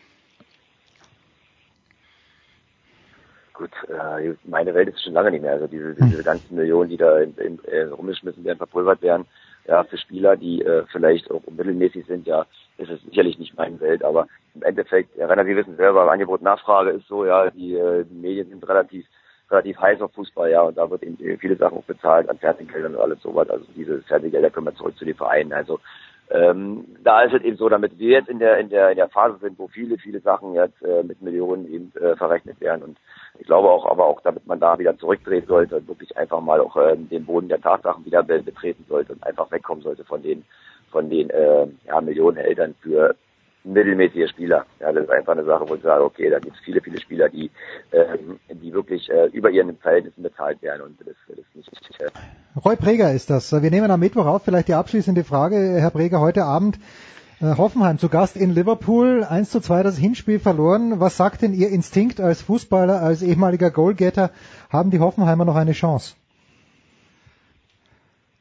Gut, 3.53 3.71
äh, 3.89 4.33
meine 4.43 4.73
Welt 4.73 4.89
ist 4.89 5.03
schon 5.03 5.13
lange 5.13 5.31
nicht 5.31 5.41
mehr. 5.41 5.53
Also 5.53 5.67
diese, 5.67 5.93
diese 5.93 6.23
ganzen 6.23 6.55
Millionen, 6.55 6.89
die 6.89 6.97
da 6.97 7.19
in, 7.19 7.35
in, 7.37 7.63
äh, 7.65 7.83
rumgeschmissen 7.83 8.43
werden, 8.43 8.57
verpulvert 8.57 9.01
werden, 9.01 9.25
ja, 9.67 9.83
für 9.83 9.97
Spieler, 9.97 10.35
die 10.35 10.63
äh, 10.63 10.83
vielleicht 10.91 11.29
auch 11.29 11.43
mittelmäßig 11.47 12.05
sind, 12.07 12.25
ja, 12.25 12.45
ist 12.77 12.89
es 12.89 13.01
sicherlich 13.03 13.37
nicht 13.37 13.55
meine 13.55 13.79
Welt. 13.79 14.03
Aber 14.03 14.27
im 14.55 14.63
Endeffekt, 14.63 15.15
ja, 15.15 15.27
Renner, 15.27 15.45
Sie 15.45 15.55
wissen 15.55 15.75
selber, 15.75 16.11
Angebot 16.11 16.41
Nachfrage 16.41 16.89
ist 16.91 17.07
so, 17.07 17.25
ja, 17.25 17.51
die, 17.51 17.75
äh, 17.75 18.03
die 18.05 18.15
Medien 18.15 18.49
sind 18.49 18.67
relativ 18.67 19.05
relativ 19.51 19.77
heiß 19.79 20.01
auf 20.01 20.13
Fußball, 20.13 20.49
ja, 20.49 20.61
und 20.61 20.77
da 20.77 20.89
wird 20.89 21.03
eben 21.03 21.17
viele 21.37 21.57
Sachen 21.57 21.77
auch 21.77 21.83
bezahlt 21.83 22.29
an 22.29 22.37
Fernsehgeldern 22.37 22.95
und 22.95 23.01
alles 23.01 23.21
sowas. 23.21 23.49
Also 23.49 23.65
diese 23.75 24.01
Fernsehgelder 24.03 24.49
können 24.49 24.67
wir 24.67 24.75
zurück 24.75 24.97
zu 24.97 25.05
den 25.05 25.15
Vereinen. 25.15 25.53
Also 25.53 25.79
ähm, 26.33 26.85
da 27.03 27.23
ist 27.23 27.33
es 27.33 27.41
eben 27.41 27.57
so, 27.57 27.67
damit 27.67 27.99
wir 27.99 28.11
jetzt 28.11 28.29
in 28.29 28.39
der 28.39 28.57
in 28.57 28.69
der 28.69 28.91
in 28.91 28.95
der 28.95 29.09
Phase 29.09 29.37
sind, 29.39 29.59
wo 29.59 29.67
viele 29.67 29.97
viele 29.97 30.21
Sachen 30.21 30.53
jetzt 30.53 30.81
äh, 30.81 31.03
mit 31.03 31.21
Millionen 31.21 31.71
eben 31.71 31.91
äh, 32.01 32.15
verrechnet 32.15 32.61
werden. 32.61 32.83
Und 32.83 32.97
ich 33.37 33.47
glaube 33.47 33.69
auch, 33.69 33.85
aber 33.85 34.05
auch 34.05 34.21
damit 34.21 34.47
man 34.47 34.59
da 34.59 34.79
wieder 34.79 34.97
zurückdrehen 34.97 35.45
sollte 35.45 35.77
und 35.77 35.87
wirklich 35.87 36.15
einfach 36.17 36.39
mal 36.39 36.61
auch 36.61 36.77
ähm, 36.77 37.09
den 37.09 37.25
Boden 37.25 37.49
der 37.49 37.61
Tatsachen 37.61 38.05
wieder 38.05 38.23
be 38.23 38.41
betreten 38.41 38.85
sollte 38.87 39.13
und 39.13 39.23
einfach 39.25 39.51
wegkommen 39.51 39.83
sollte 39.83 40.05
von 40.05 40.21
den 40.21 40.45
von 40.89 41.09
den 41.09 41.29
äh, 41.29 41.67
ja, 41.85 41.99
Millionen 42.01 42.37
Eltern 42.37 42.75
für 42.81 43.15
mittelmäßige 43.63 44.29
Spieler. 44.29 44.65
Ja, 44.79 44.91
das 44.91 45.03
ist 45.03 45.09
einfach 45.09 45.33
eine 45.33 45.43
Sache, 45.43 45.67
wo 45.67 45.75
ich 45.75 45.81
sage, 45.81 46.03
okay, 46.03 46.29
da 46.29 46.39
gibt 46.39 46.55
es 46.55 46.61
viele, 46.63 46.81
viele 46.81 46.99
Spieler, 46.99 47.29
die, 47.29 47.51
ähm, 47.91 48.39
die 48.49 48.73
wirklich 48.73 49.09
äh, 49.09 49.27
über 49.27 49.49
ihren 49.49 49.77
Verhältnissen 49.77 50.23
bezahlt 50.23 50.61
werden 50.61 50.81
und 50.81 50.99
das, 50.99 51.15
das 51.27 51.37
ist 51.37 51.55
nicht 51.55 52.01
äh, 52.01 52.09
Roy 52.65 52.75
Preger 52.75 53.13
ist 53.13 53.29
das. 53.29 53.51
Wir 53.51 53.71
nehmen 53.71 53.91
am 53.91 53.99
Mittwoch 53.99 54.25
auf, 54.25 54.43
vielleicht 54.43 54.67
die 54.67 54.73
abschließende 54.73 55.23
Frage, 55.23 55.55
Herr 55.55 55.91
Preger, 55.91 56.19
heute 56.19 56.43
Abend 56.43 56.79
äh, 57.41 57.57
Hoffenheim 57.57 57.97
zu 57.97 58.09
Gast 58.09 58.35
in 58.35 58.53
Liverpool, 58.53 59.23
1 59.23 59.49
zu 59.49 59.61
2 59.61 59.83
das 59.83 59.97
Hinspiel 59.97 60.39
verloren. 60.39 60.99
Was 60.99 61.17
sagt 61.17 61.41
denn 61.41 61.53
Ihr 61.53 61.69
Instinkt 61.69 62.19
als 62.19 62.41
Fußballer, 62.41 63.01
als 63.01 63.23
ehemaliger 63.23 63.71
Goalgetter? 63.71 64.31
Haben 64.69 64.91
die 64.91 64.99
Hoffenheimer 64.99 65.45
noch 65.45 65.55
eine 65.55 65.71
Chance? 65.71 66.15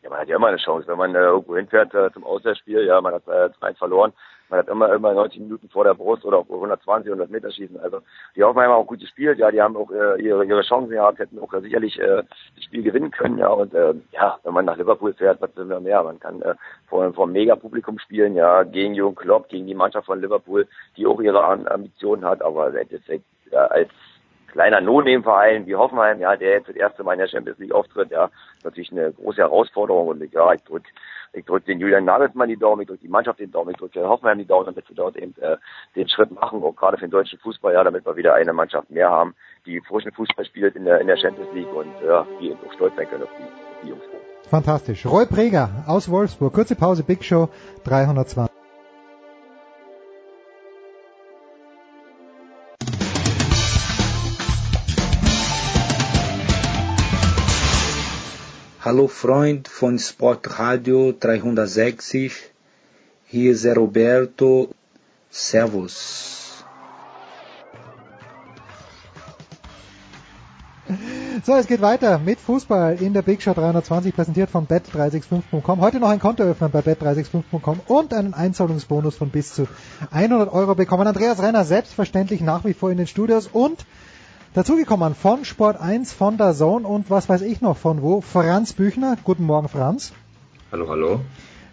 Ja, 0.03 0.11
man 0.11 0.19
hat 0.21 0.29
ja 0.29 0.37
immer 0.37 0.49
eine 0.49 0.59
Chance, 0.59 0.87
wenn 0.89 0.99
man 0.99 1.15
äh, 1.15 1.19
irgendwo 1.19 1.57
hinfährt 1.57 1.95
äh, 1.95 2.11
zum 2.13 2.25
Auswärtsspiel, 2.25 2.85
ja, 2.85 3.01
man 3.01 3.15
hat 3.15 3.29
äh, 3.29 3.51
2 3.59 3.75
verloren, 3.75 4.13
man 4.51 4.59
hat 4.61 4.69
immer 4.69 4.93
immer 4.93 5.15
90 5.15 5.41
Minuten 5.41 5.69
vor 5.69 5.85
der 5.85 5.95
Brust 5.95 6.25
oder 6.25 6.39
auch 6.39 6.49
120, 6.49 7.09
100 7.11 7.31
Meter 7.31 7.51
schießen. 7.51 7.79
Also 7.81 8.01
die 8.37 8.43
Hoffenheimer 8.43 8.75
haben 8.75 8.83
auch 8.83 8.87
gut 8.87 9.01
gespielt, 9.01 9.39
ja, 9.39 9.51
die 9.51 9.63
haben 9.63 9.77
auch 9.77 9.91
äh, 9.91 10.21
ihre 10.21 10.45
ihre 10.45 10.63
Chancen 10.63 10.91
gehabt, 10.91 11.19
hätten 11.19 11.39
auch 11.39 11.53
äh, 11.55 11.61
sicherlich 11.61 11.99
äh, 11.99 12.23
das 12.57 12.65
Spiel 12.65 12.83
gewinnen 12.83 13.11
können, 13.11 13.39
ja. 13.39 13.49
Und 13.49 13.75
äh, 13.75 13.95
ja, 14.13 14.39
wenn 14.43 14.55
man 14.55 14.65
nach 14.65 14.77
Liverpool 14.77 15.13
fährt, 15.15 15.41
was 15.41 15.55
will 15.57 15.65
man 15.67 15.83
mehr? 15.83 16.03
Man 16.03 16.21
kann 16.21 16.43
äh, 16.43 16.55
vor 16.89 17.13
vor 17.13 17.25
einem 17.25 17.33
Mega-Publikum 17.33 17.99
spielen, 17.99 18.35
ja, 18.35 18.63
gegen 18.65 18.95
Jürgen 18.95 19.15
Klopp, 19.17 19.49
gegen 19.49 19.67
die 19.67 19.75
Mannschaft 19.75 20.07
von 20.07 20.21
Liverpool, 20.21 20.67
die 20.97 21.07
auch 21.07 21.21
ihre 21.21 21.43
Am- 21.45 21.67
Ambitionen 21.67 22.25
hat, 22.25 22.43
aber 22.43 22.69
im 22.69 22.77
Endeffekt 22.77 23.25
äh, 23.51 23.57
als 23.57 23.89
kleiner 24.51 24.81
No-Name-Verein 24.81 25.67
wie 25.67 25.77
Hoffenheim, 25.77 26.21
ja, 26.21 26.37
der 26.37 26.51
jetzt 26.51 26.69
das 26.69 26.77
erste 26.77 27.05
Mal 27.05 27.13
in 27.15 27.21
der 27.21 27.29
Champions 27.29 27.59
League 27.59 27.73
auftritt, 27.73 28.11
ja, 28.11 28.25
ist 28.59 28.65
natürlich 28.65 28.91
eine 28.93 29.13
große 29.13 29.39
Herausforderung 29.41 30.09
und 30.09 30.33
ja, 30.33 30.53
ich 30.53 30.63
drück, 30.65 30.83
ich 31.33 31.45
drück 31.45 31.65
den 31.65 31.81
Julian 31.81 32.05
Nagelsmann 32.05 32.49
die 32.49 32.57
Daumen, 32.57 32.83
ich 32.83 32.89
drück 32.89 33.01
die 33.01 33.09
Mannschaft 33.09 33.41
den 33.41 33.51
Daumen, 33.51 33.71
ich 33.71 33.77
drück 33.77 33.93
den 33.93 34.05
Hoffenheim 34.05 34.39
die 34.39 34.47
Daumen, 34.47 34.67
damit 34.67 34.89
wir 34.89 34.97
dort 34.97 35.17
eben 35.17 35.35
äh, 35.41 35.57
den 35.97 36.09
Schritt 36.09 36.31
machen, 36.31 36.63
auch 36.63 36.75
gerade 36.75 36.97
für 36.97 37.07
den 37.07 37.11
deutschen 37.11 37.39
Fußball, 37.39 37.75
ja, 37.75 37.85
damit 37.85 38.05
wir 38.05 38.17
wieder 38.17 38.35
eine 38.35 38.53
Mannschaft 38.53 38.91
mehr 38.91 39.11
haben, 39.11 39.35
die 39.67 39.81
frischen 39.81 40.13
Fußball 40.13 40.45
spielt 40.45 40.77
in 40.77 40.85
der 40.85 41.01
in 41.01 41.07
der 41.07 41.17
Champions 41.17 41.53
League 41.55 41.73
und 41.73 41.93
ja, 42.05 42.27
die 42.41 42.51
eben 42.51 42.59
auch 42.67 42.73
stolz 42.75 42.95
sein 42.97 43.09
können 43.09 43.25
auf 43.25 43.31
die, 43.39 43.43
auf 43.43 43.83
die 43.83 43.89
Jungs. 43.89 44.03
Fantastisch. 44.49 45.07
Roy 45.07 45.27
Preger 45.27 45.85
aus 45.87 46.11
Wolfsburg. 46.11 46.53
Kurze 46.53 46.75
Pause, 46.75 47.05
Big 47.05 47.25
Show 47.25 47.49
320. 47.85 48.60
Hallo 58.91 59.07
Freund 59.07 59.69
von 59.69 60.01
Sportradio 60.01 61.13
360, 61.13 62.33
hier 63.25 63.53
ist 63.53 63.65
Roberto. 63.65 64.75
Servus. 65.31 66.65
So, 71.47 71.55
es 71.55 71.69
geht 71.69 71.81
weiter 71.81 72.19
mit 72.19 72.41
Fußball 72.41 73.01
in 73.01 73.15
der 73.15 73.23
Big 73.23 73.41
Show 73.41 73.55
320, 73.55 74.13
präsentiert 74.13 74.51
von 74.51 74.67
bet365.com. 74.67 75.81
Heute 75.81 76.01
noch 76.01 76.09
ein 76.09 76.19
Konto 76.19 76.43
öffnen 76.43 76.73
bei 76.73 76.81
bet365.com 76.81 77.81
und 77.87 78.13
einen 78.13 78.35
Einzahlungsbonus 78.35 79.15
von 79.15 79.31
bis 79.31 79.55
zu 79.55 79.69
100 80.11 80.53
Euro 80.53 80.75
bekommen. 80.75 81.07
Andreas 81.07 81.41
Renner 81.41 81.65
selbstverständlich 81.65 82.41
nach 82.41 82.65
wie 82.65 82.75
vor 82.75 82.91
in 82.91 82.99
den 82.99 83.07
Studios 83.07 83.47
und 83.47 83.87
dazugekommen 84.55 85.15
von 85.15 85.45
Sport 85.45 85.81
1, 85.81 86.13
von 86.13 86.37
der 86.37 86.55
Zone 86.55 86.87
und 86.87 87.11
was 87.11 87.29
weiß 87.29 87.43
ich 87.43 87.61
noch 87.61 87.77
von 87.77 88.03
wo, 88.03 88.21
Franz 88.21 88.73
Büchner. 88.73 89.17
Guten 89.23 89.45
Morgen, 89.45 89.69
Franz. 89.69 90.13
Hallo, 90.73 90.89
hallo. 90.89 91.21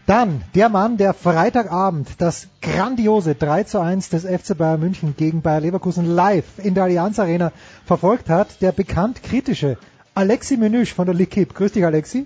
Dann 0.05 0.41
der 0.55 0.69
Mann, 0.69 0.97
der 0.97 1.13
Freitagabend 1.13 2.21
das 2.21 2.47
grandiose 2.61 3.35
3 3.35 3.63
zu 3.63 3.79
1 3.79 4.09
des 4.09 4.23
FC 4.23 4.57
Bayern 4.57 4.79
München 4.79 5.15
gegen 5.17 5.41
Bayer 5.41 5.59
Leverkusen 5.59 6.05
live 6.05 6.45
in 6.59 6.75
der 6.75 6.85
Allianz 6.85 7.19
Arena 7.19 7.51
verfolgt 7.85 8.29
hat, 8.29 8.61
der 8.61 8.71
bekannt 8.71 9.21
kritische 9.21 9.77
Alexi 10.15 10.55
Menüsch 10.55 10.93
von 10.93 11.07
der 11.07 11.15
L'Equipe. 11.15 11.53
Grüß 11.53 11.73
dich, 11.73 11.83
Alexi. 11.83 12.25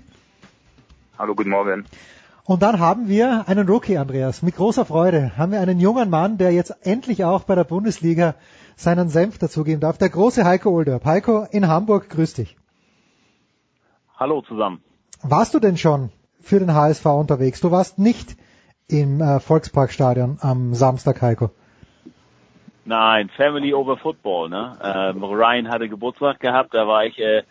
Hallo, 1.18 1.34
guten 1.34 1.50
Morgen. 1.50 1.86
Und 2.44 2.62
dann 2.62 2.78
haben 2.78 3.08
wir 3.08 3.48
einen 3.48 3.68
Rookie, 3.68 3.98
Andreas. 3.98 4.42
Mit 4.42 4.56
großer 4.56 4.84
Freude 4.84 5.32
haben 5.36 5.52
wir 5.52 5.60
einen 5.60 5.80
jungen 5.80 6.10
Mann, 6.10 6.38
der 6.38 6.52
jetzt 6.52 6.74
endlich 6.82 7.24
auch 7.24 7.44
bei 7.44 7.54
der 7.54 7.64
Bundesliga 7.64 8.34
seinen 8.76 9.08
Senf 9.08 9.38
dazugeben 9.38 9.80
darf. 9.80 9.98
Der 9.98 10.08
große 10.08 10.44
Heiko 10.44 10.70
Olderb. 10.70 11.04
Heiko 11.04 11.46
in 11.50 11.68
Hamburg, 11.68 12.08
grüß 12.10 12.34
dich. 12.34 12.56
Hallo 14.16 14.42
zusammen. 14.42 14.82
Warst 15.22 15.54
du 15.54 15.60
denn 15.60 15.76
schon 15.76 16.10
für 16.40 16.58
den 16.58 16.74
HSV 16.74 17.06
unterwegs? 17.06 17.60
Du 17.60 17.70
warst 17.70 17.98
nicht 17.98 18.36
im 18.88 19.20
äh, 19.20 19.40
Volksparkstadion 19.40 20.38
am 20.40 20.74
Samstag, 20.74 21.22
Heiko. 21.22 21.50
Nein, 22.84 23.30
Family 23.36 23.72
over 23.74 23.96
Football, 23.96 24.48
ne? 24.48 24.76
Ähm, 24.82 25.22
Ryan 25.22 25.68
hatte 25.68 25.88
Geburtstag 25.88 26.40
gehabt, 26.40 26.74
da 26.74 26.88
war 26.88 27.06
ich 27.06 27.16
äh, 27.20 27.44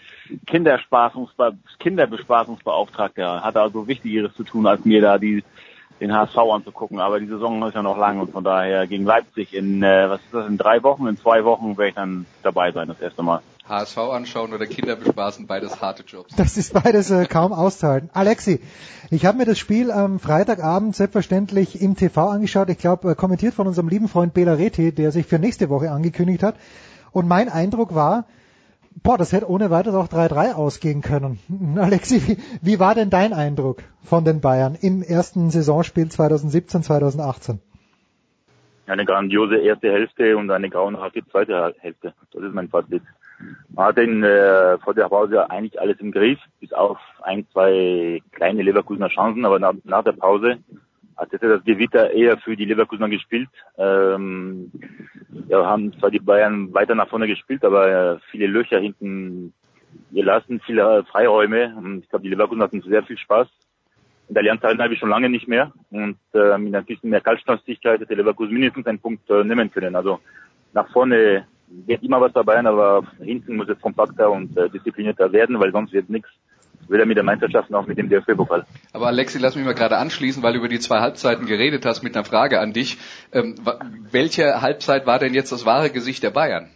Kinderbespaßungsbeauftragter, 0.46 3.42
hatte 3.42 3.62
also 3.62 3.88
Wichtigeres 3.88 4.36
zu 4.36 4.44
tun, 4.44 4.68
als 4.68 4.84
mir 4.84 5.00
da 5.02 5.18
die 5.18 5.46
den 6.02 6.14
HSV 6.14 6.38
anzugucken. 6.38 7.00
Aber 7.00 7.20
die 7.20 7.28
Saison 7.28 7.64
ist 7.68 7.76
ja 7.76 7.84
noch 7.84 7.98
lang 7.98 8.20
und 8.20 8.32
von 8.32 8.44
daher 8.44 8.88
gegen 8.88 9.06
Leipzig 9.06 9.54
in 9.54 9.84
äh, 9.84 10.10
was 10.10 10.20
ist 10.22 10.34
das 10.34 10.48
in 10.48 10.58
drei 10.58 10.84
Wochen, 10.84 11.08
in 11.08 11.18
zwei 11.18 11.46
Wochen 11.46 11.78
werde 11.78 11.90
ich 11.90 11.96
dann 11.96 12.26
dabei 12.44 12.72
sein 12.72 12.88
das 12.88 13.00
erste 13.00 13.24
Mal. 13.24 13.42
HSV 13.70 13.98
anschauen 13.98 14.54
oder 14.54 14.66
Kinder 14.66 14.96
bespaßen, 14.96 15.48
beides 15.48 15.82
harte 15.82 16.04
Jobs. 16.04 16.36
Das 16.36 16.58
ist 16.58 16.74
beides 16.74 17.12
äh, 17.12 17.26
kaum 17.26 17.54
auszuhalten. 17.54 18.10
Alexi, 18.14 18.60
ich 19.12 19.26
habe 19.26 19.38
mir 19.38 19.46
das 19.46 19.60
Spiel 19.60 19.92
am 19.92 20.20
Freitagabend 20.20 20.96
selbstverständlich 20.96 21.82
im 21.82 21.96
TV 21.96 22.30
angeschaut. 22.30 22.70
Ich 22.70 22.80
glaube, 22.80 23.12
äh, 23.12 23.16
kommentiert 23.16 23.54
von 23.54 23.68
unserem 23.68 23.88
lieben 23.88 24.10
Freund 24.10 24.34
Bela 24.34 24.54
Reti, 24.54 24.92
der 24.92 25.12
sich 25.12 25.28
für 25.28 25.40
nächste 25.40 25.70
Woche 25.70 25.92
angekündigt 25.92 26.44
hat. 26.44 26.56
Und 27.12 27.28
mein 27.28 27.48
Eindruck 27.48 27.94
war, 27.94 28.26
boah, 29.04 29.18
das 29.18 29.34
hätte 29.34 29.50
ohne 29.50 29.70
weiteres 29.70 29.96
auch 29.96 30.08
3-3 30.08 30.54
ausgehen 30.54 31.02
können. 31.02 31.40
Alexi, 31.80 32.22
wie, 32.28 32.38
wie 32.62 32.80
war 32.80 32.96
denn 32.96 33.10
dein 33.10 33.34
Eindruck 33.34 33.84
von 34.04 34.26
den 34.26 34.42
Bayern 34.42 34.78
im 34.80 35.02
ersten 35.02 35.50
Saisonspiel 35.50 36.10
2017, 36.10 36.84
2018? 36.84 37.60
Eine 38.88 39.06
grandiose 39.06 39.58
erste 39.58 39.92
Hälfte 39.92 40.36
und 40.36 40.52
eine 40.52 40.70
grauenhafte 40.70 41.26
zweite 41.32 41.74
Hälfte. 41.80 42.14
Das 42.34 42.44
ist 42.44 42.54
mein 42.54 42.68
Fazit. 42.68 43.04
Man 43.70 43.86
hatte 43.86 44.02
in, 44.02 44.24
äh, 44.24 44.78
vor 44.80 44.94
der 44.94 45.08
Pause 45.08 45.50
eigentlich 45.50 45.80
alles 45.80 46.00
im 46.00 46.12
Griff, 46.12 46.40
bis 46.60 46.74
auf 46.74 46.98
ein, 47.24 47.48
zwei 47.52 48.22
kleine 48.32 48.62
Leverkusener 48.62 49.08
Chancen, 49.08 49.46
aber 49.46 49.60
nach, 49.60 49.74
nach 49.84 50.04
der 50.04 50.12
Pause 50.12 50.58
hat 51.22 51.42
das 51.42 51.64
Gewitter 51.64 52.12
eher 52.12 52.38
für 52.38 52.56
die 52.56 52.66
Leverkusener 52.66 53.10
gespielt. 53.10 53.50
Ähm, 53.78 54.72
ja, 55.48 55.66
haben 55.66 55.94
zwar 56.00 56.10
die 56.10 56.20
Bayern 56.20 56.74
weiter 56.74 56.96
nach 56.96 57.10
vorne 57.10 57.28
gespielt, 57.28 57.64
aber 57.64 57.88
äh, 57.88 58.20
viele 58.32 58.48
Löcher 58.48 58.80
hinten 58.80 59.54
gelassen, 60.12 60.62
viele 60.66 61.04
Freiräume. 61.06 61.76
Und 61.78 62.00
ich 62.00 62.10
glaube, 62.10 62.24
die 62.24 62.30
Leverkusen 62.30 62.64
hatten 62.64 62.82
sehr 62.82 63.04
viel 63.04 63.18
Spaß. 63.18 63.48
In 64.30 64.34
der 64.34 64.42
Allianz 64.42 64.64
habe 64.64 64.94
ich 64.94 65.00
schon 65.00 65.10
lange 65.10 65.30
nicht 65.30 65.48
mehr. 65.48 65.72
Und 65.92 66.18
äh, 66.34 66.58
mit 66.58 66.74
ein 66.74 66.86
bisschen 66.86 67.12
mehr 67.12 67.22
Kaltschnäuzigkeit 67.22 68.02
hätte 68.02 68.16
Leverkusen 68.16 68.54
mindestens 68.54 68.88
einen 68.88 69.00
Punkt 69.00 69.30
äh, 69.30 69.44
nehmen 69.44 69.72
können. 69.72 69.96
Also 69.96 70.20
nach 70.74 70.90
vorne 70.92 71.46
geht 71.86 72.02
immer 72.02 72.20
was 72.20 72.34
dabei, 72.34 72.60
aber 72.66 73.04
hinten 73.20 73.58
muss 73.58 73.70
es 73.70 73.80
kompakter 73.80 74.32
und 74.32 74.58
äh, 74.58 74.70
disziplinierter 74.70 75.32
werden, 75.32 75.60
weil 75.60 75.72
sonst 75.72 75.94
wird 75.94 76.10
nichts. 76.10 76.30
Weder 76.92 77.06
mit 77.06 77.16
der 77.16 77.24
Meisterschaft 77.24 77.70
noch 77.70 77.88
mit 77.88 77.98
dem 77.98 78.10
DFB-Pokal. 78.10 78.66
Aber 78.92 79.08
Alexi, 79.08 79.40
lass 79.40 79.56
mich 79.56 79.64
mal 79.64 79.74
gerade 79.74 79.98
anschließen, 79.98 80.44
weil 80.44 80.52
du 80.52 80.60
über 80.60 80.68
die 80.68 80.80
zwei 80.80 81.00
Halbzeiten 81.00 81.46
geredet 81.46 81.86
hast, 81.86 82.04
mit 82.04 82.16
einer 82.16 82.26
Frage 82.26 82.60
an 82.60 82.74
dich. 82.74 82.98
Ähm, 83.32 83.56
welche 84.12 84.62
Halbzeit 84.62 85.06
war 85.06 85.18
denn 85.18 85.34
jetzt 85.34 85.54
das 85.54 85.66
wahre 85.66 85.90
Gesicht 85.90 86.22
der 86.22 86.32
Bayern? 86.32 86.70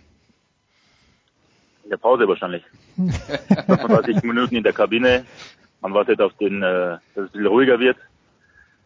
In 1.84 1.90
der 1.90 1.98
Pause 1.98 2.30
wahrscheinlich. 2.30 2.64
25 2.96 4.24
Minuten 4.24 4.56
in 4.56 4.64
der 4.64 4.72
Kabine. 4.72 5.26
Man 5.82 5.94
wartet 5.94 6.22
auf 6.22 6.32
den, 6.38 6.64
äh, 6.64 6.64
dass 6.64 7.02
es 7.16 7.18
ein 7.18 7.32
bisschen 7.34 7.48
ruhiger 7.48 7.80
wird 7.82 7.98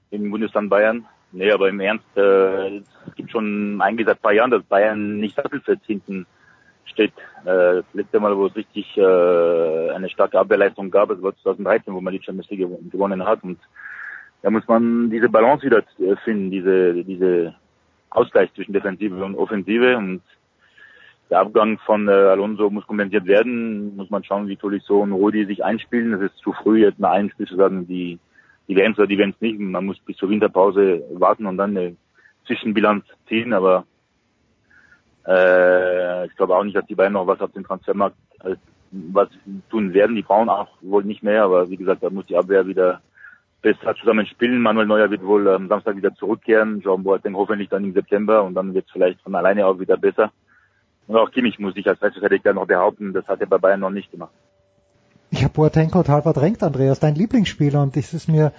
im 0.09 0.31
Bundesland 0.31 0.71
Bayern. 0.71 1.05
Nee, 1.31 1.51
aber 1.51 1.69
im 1.69 1.79
Ernst, 1.79 2.05
äh, 2.15 2.77
es 2.77 3.15
gibt 3.15 3.29
schon 3.29 3.79
eigentlich 3.81 4.07
seit 4.07 4.17
ein 4.17 4.21
paar 4.23 4.33
Jahren, 4.33 4.49
dass 4.49 4.63
Bayern 4.63 5.19
nicht 5.19 5.35
sattelfest 5.35 5.85
hinten 5.85 6.25
steht. 6.89 7.13
Äh, 7.45 7.81
letzte 7.93 8.19
Mal, 8.19 8.35
wo 8.37 8.47
es 8.47 8.55
richtig 8.55 8.97
äh, 8.97 9.89
eine 9.91 10.09
starke 10.09 10.39
Abwehrleistung 10.39 10.91
gab, 10.91 11.09
es 11.11 11.21
war 11.21 11.35
2013, 11.37 11.93
wo 11.93 12.01
man 12.01 12.13
die 12.13 12.21
Champions 12.21 12.49
League 12.49 12.91
gewonnen 12.91 13.25
hat. 13.25 13.43
Und 13.43 13.59
da 14.41 14.49
muss 14.49 14.67
man 14.67 15.09
diese 15.09 15.29
Balance 15.29 15.65
wieder 15.65 15.79
äh, 15.99 16.15
finden, 16.23 16.51
diese, 16.51 17.03
diese 17.03 17.55
Ausgleich 18.09 18.53
zwischen 18.53 18.73
Defensive 18.73 19.23
und 19.23 19.35
Offensive. 19.35 19.97
Und 19.97 20.21
der 21.29 21.39
Abgang 21.39 21.77
von 21.85 22.09
Alonso 22.09 22.69
muss 22.69 22.87
kompensiert 22.87 23.25
werden. 23.25 23.95
Muss 23.95 24.09
man 24.09 24.23
schauen, 24.23 24.47
wie 24.47 24.57
Tolisso 24.57 24.99
und 25.01 25.11
Rudi 25.11 25.45
sich 25.45 25.63
einspielen. 25.63 26.13
Es 26.13 26.31
ist 26.31 26.37
zu 26.39 26.53
früh, 26.53 26.81
jetzt 26.81 26.99
nach 26.99 27.11
einem 27.11 27.29
Spiel 27.29 27.47
zu 27.47 27.55
sagen, 27.55 27.87
die, 27.87 28.17
die 28.67 28.75
werden 28.75 28.93
es 28.93 28.97
oder 28.97 29.07
die 29.07 29.17
werden 29.17 29.35
es 29.35 29.41
nicht. 29.41 29.59
Man 29.59 29.85
muss 29.85 29.99
bis 29.99 30.17
zur 30.17 30.29
Winterpause 30.29 31.03
warten 31.13 31.45
und 31.45 31.57
dann 31.57 31.77
eine 31.77 31.95
Zwischenbilanz 32.47 33.05
ziehen. 33.27 33.53
Aber 33.53 33.85
äh, 35.27 36.25
ich 36.25 36.35
glaube 36.35 36.55
auch 36.55 36.63
nicht, 36.63 36.75
dass 36.75 36.85
die 36.85 36.95
beiden 36.95 37.13
noch 37.13 37.27
was 37.27 37.41
auf 37.41 37.51
dem 37.51 37.65
Transfermarkt 37.65 38.15
als, 38.39 38.59
was 38.91 39.29
tun 39.69 39.93
werden. 39.93 40.15
Die 40.15 40.23
brauchen 40.23 40.49
auch 40.49 40.69
wohl 40.81 41.03
nicht 41.03 41.23
mehr. 41.23 41.43
Aber 41.43 41.69
wie 41.69 41.77
gesagt, 41.77 42.03
da 42.03 42.09
muss 42.09 42.25
die 42.25 42.37
Abwehr 42.37 42.67
wieder 42.67 43.01
besser 43.61 43.95
zusammen 43.95 44.25
spielen. 44.25 44.61
Manuel 44.61 44.87
Neuer 44.87 45.11
wird 45.11 45.23
wohl 45.23 45.47
am 45.49 45.67
Samstag 45.67 45.97
wieder 45.97 46.13
zurückkehren. 46.15 46.81
Jean 46.81 47.03
Boateng 47.03 47.35
hoffentlich 47.35 47.69
dann 47.69 47.83
im 47.83 47.93
September 47.93 48.43
und 48.43 48.55
dann 48.55 48.73
wird 48.73 48.85
es 48.85 48.91
vielleicht 48.91 49.21
von 49.21 49.35
alleine 49.35 49.65
auch 49.65 49.79
wieder 49.79 49.97
besser. 49.97 50.31
Und 51.07 51.17
auch 51.17 51.31
Kimmich 51.31 51.59
muss 51.59 51.73
sich 51.73 51.87
als 51.87 52.01
Rechtsverteidiger 52.01 52.53
noch 52.53 52.67
behaupten, 52.67 53.13
das 53.13 53.27
hat 53.27 53.41
er 53.41 53.47
bei 53.47 53.57
Bayern 53.57 53.79
noch 53.79 53.89
nicht 53.89 54.11
gemacht. 54.11 54.31
Ich 55.31 55.43
habe 55.43 55.53
Boateng 55.53 55.91
total 55.91 56.21
verdrängt, 56.21 56.63
Andreas, 56.63 56.99
dein 56.99 57.15
Lieblingsspieler 57.15 57.81
und 57.81 57.95
das 57.95 58.13
ist 58.13 58.29
mir 58.29 58.47
äh, 58.47 58.51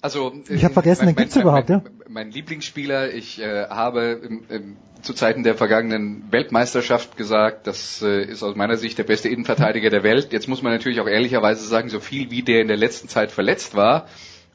also 0.00 0.32
ich 0.48 0.64
habe 0.64 0.74
vergessen, 0.74 1.04
mein, 1.04 1.14
den 1.14 1.22
gibt's 1.22 1.36
überhaupt, 1.36 1.68
mein, 1.68 1.82
ja? 1.84 1.90
Mein 2.08 2.30
Lieblingsspieler, 2.30 3.12
ich 3.12 3.40
äh, 3.40 3.66
habe 3.68 4.20
im, 4.22 4.44
im, 4.48 4.76
zu 5.02 5.14
Zeiten 5.14 5.42
der 5.42 5.54
vergangenen 5.54 6.30
Weltmeisterschaft 6.30 7.16
gesagt, 7.16 7.66
das 7.66 8.02
äh, 8.02 8.24
ist 8.24 8.42
aus 8.42 8.56
meiner 8.56 8.76
Sicht 8.76 8.98
der 8.98 9.04
beste 9.04 9.28
Innenverteidiger 9.28 9.90
der 9.90 10.02
Welt. 10.02 10.32
Jetzt 10.32 10.48
muss 10.48 10.62
man 10.62 10.72
natürlich 10.72 11.00
auch 11.00 11.08
ehrlicherweise 11.08 11.64
sagen, 11.66 11.88
so 11.88 12.00
viel 12.00 12.30
wie 12.30 12.42
der 12.42 12.60
in 12.60 12.68
der 12.68 12.76
letzten 12.76 13.08
Zeit 13.08 13.32
verletzt 13.32 13.74
war, 13.74 14.06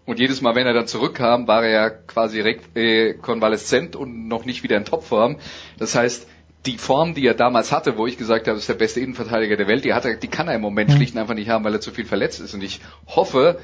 und 0.08 0.19
jedes 0.19 0.39
Mal, 0.39 0.56
wenn 0.56 0.65
er 0.65 0.73
dann 0.73 0.88
zurückkam, 0.88 1.49
war 1.49 1.65
er 1.65 1.69
ja 1.69 1.89
quasi 1.89 2.39
äh, 2.39 3.13
konvaleszent 3.15 3.97
und 3.97 4.30
noch 4.30 4.45
nicht 4.45 4.63
wieder 4.63 4.77
in 4.77 4.86
Topform. 4.86 5.36
Das 5.77 5.95
heißt, 5.95 6.30
die 6.65 6.77
Form, 6.77 7.13
die 7.13 7.27
er 7.27 7.34
damals 7.34 7.73
hatte, 7.73 7.97
wo 7.97 8.08
ich 8.08 8.17
gesagt 8.17 8.47
habe, 8.47 8.56
das 8.56 8.63
ist 8.63 8.69
der 8.69 8.75
beste 8.75 9.01
Innenverteidiger 9.01 9.58
der 9.58 9.67
Welt, 9.67 9.84
die 9.84 9.93
hat 9.93 10.06
er, 10.06 10.15
die 10.15 10.30
kann 10.30 10.47
er 10.47 10.56
im 10.56 10.62
Moment 10.62 10.93
schlicht 10.93 11.13
und 11.13 11.19
einfach 11.19 11.34
nicht 11.34 11.49
haben, 11.49 11.65
weil 11.65 11.73
er 11.73 11.82
zu 11.82 11.91
viel 11.91 12.06
verletzt 12.06 12.39
ist. 12.39 12.53
Und 12.53 12.63
ich 12.63 12.80
hoffe, 13.06 13.60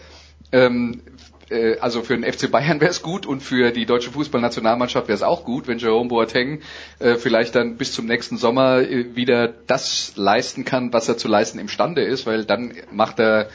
ähm, 0.53 1.01
äh, 1.49 1.77
also 1.79 2.01
für 2.01 2.17
den 2.17 2.31
FC 2.31 2.49
Bayern 2.49 2.79
wäre 2.79 2.91
es 2.91 3.01
gut 3.01 3.25
und 3.25 3.41
für 3.41 3.71
die 3.71 3.85
deutsche 3.85 4.11
Fußballnationalmannschaft 4.11 5.07
wäre 5.07 5.15
es 5.15 5.23
auch 5.23 5.43
gut, 5.43 5.67
wenn 5.67 5.77
Jerome 5.77 6.09
Boateng 6.09 6.61
äh, 6.99 7.15
vielleicht 7.15 7.55
dann 7.55 7.77
bis 7.77 7.91
zum 7.91 8.05
nächsten 8.05 8.37
Sommer 8.37 8.79
äh, 8.79 9.15
wieder 9.15 9.47
das 9.47 10.13
leisten 10.15 10.65
kann, 10.65 10.93
was 10.93 11.09
er 11.09 11.17
zu 11.17 11.27
leisten 11.27 11.59
imstande 11.59 12.03
ist, 12.03 12.25
weil 12.25 12.45
dann 12.45 12.73
macht 12.91 13.19
er 13.19 13.49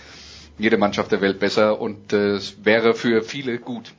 jede 0.58 0.76
Mannschaft 0.76 1.12
der 1.12 1.20
Welt 1.20 1.38
besser 1.38 1.80
und 1.80 2.12
äh, 2.12 2.34
es 2.34 2.64
wäre 2.64 2.94
für 2.94 3.22
viele 3.22 3.58
gut. 3.58 3.92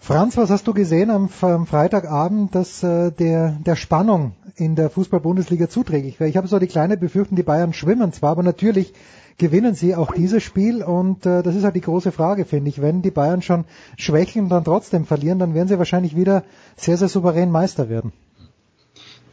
Franz, 0.00 0.36
was 0.36 0.48
hast 0.48 0.66
du 0.66 0.72
gesehen 0.72 1.10
am, 1.10 1.28
Freitagabend, 1.28 2.54
dass 2.54 2.82
äh, 2.82 3.10
der, 3.10 3.58
der 3.66 3.76
Spannung 3.76 4.32
in 4.56 4.74
der 4.74 4.90
Fußball-Bundesliga 4.90 5.68
zuträglich 5.68 6.18
wäre? 6.18 6.30
Ich 6.30 6.36
habe 6.36 6.48
so 6.48 6.58
die 6.58 6.66
kleine 6.66 6.96
Befürchtung, 6.96 7.36
die 7.36 7.42
Bayern 7.42 7.74
schwimmen 7.74 8.12
zwar, 8.12 8.30
aber 8.30 8.42
natürlich 8.42 8.94
gewinnen 9.38 9.74
sie 9.74 9.94
auch 9.94 10.12
dieses 10.12 10.42
Spiel 10.42 10.82
und 10.82 11.24
äh, 11.24 11.42
das 11.42 11.54
ist 11.54 11.64
halt 11.64 11.76
die 11.76 11.80
große 11.80 12.12
Frage, 12.12 12.44
finde 12.44 12.68
ich. 12.68 12.82
Wenn 12.82 13.02
die 13.02 13.12
Bayern 13.12 13.40
schon 13.40 13.64
schwächeln 13.96 14.44
und 14.44 14.50
dann 14.50 14.64
trotzdem 14.64 15.06
verlieren, 15.06 15.38
dann 15.38 15.54
werden 15.54 15.68
sie 15.68 15.78
wahrscheinlich 15.78 16.16
wieder 16.16 16.44
sehr, 16.76 16.96
sehr 16.96 17.08
souverän 17.08 17.50
Meister 17.50 17.88
werden. 17.88 18.12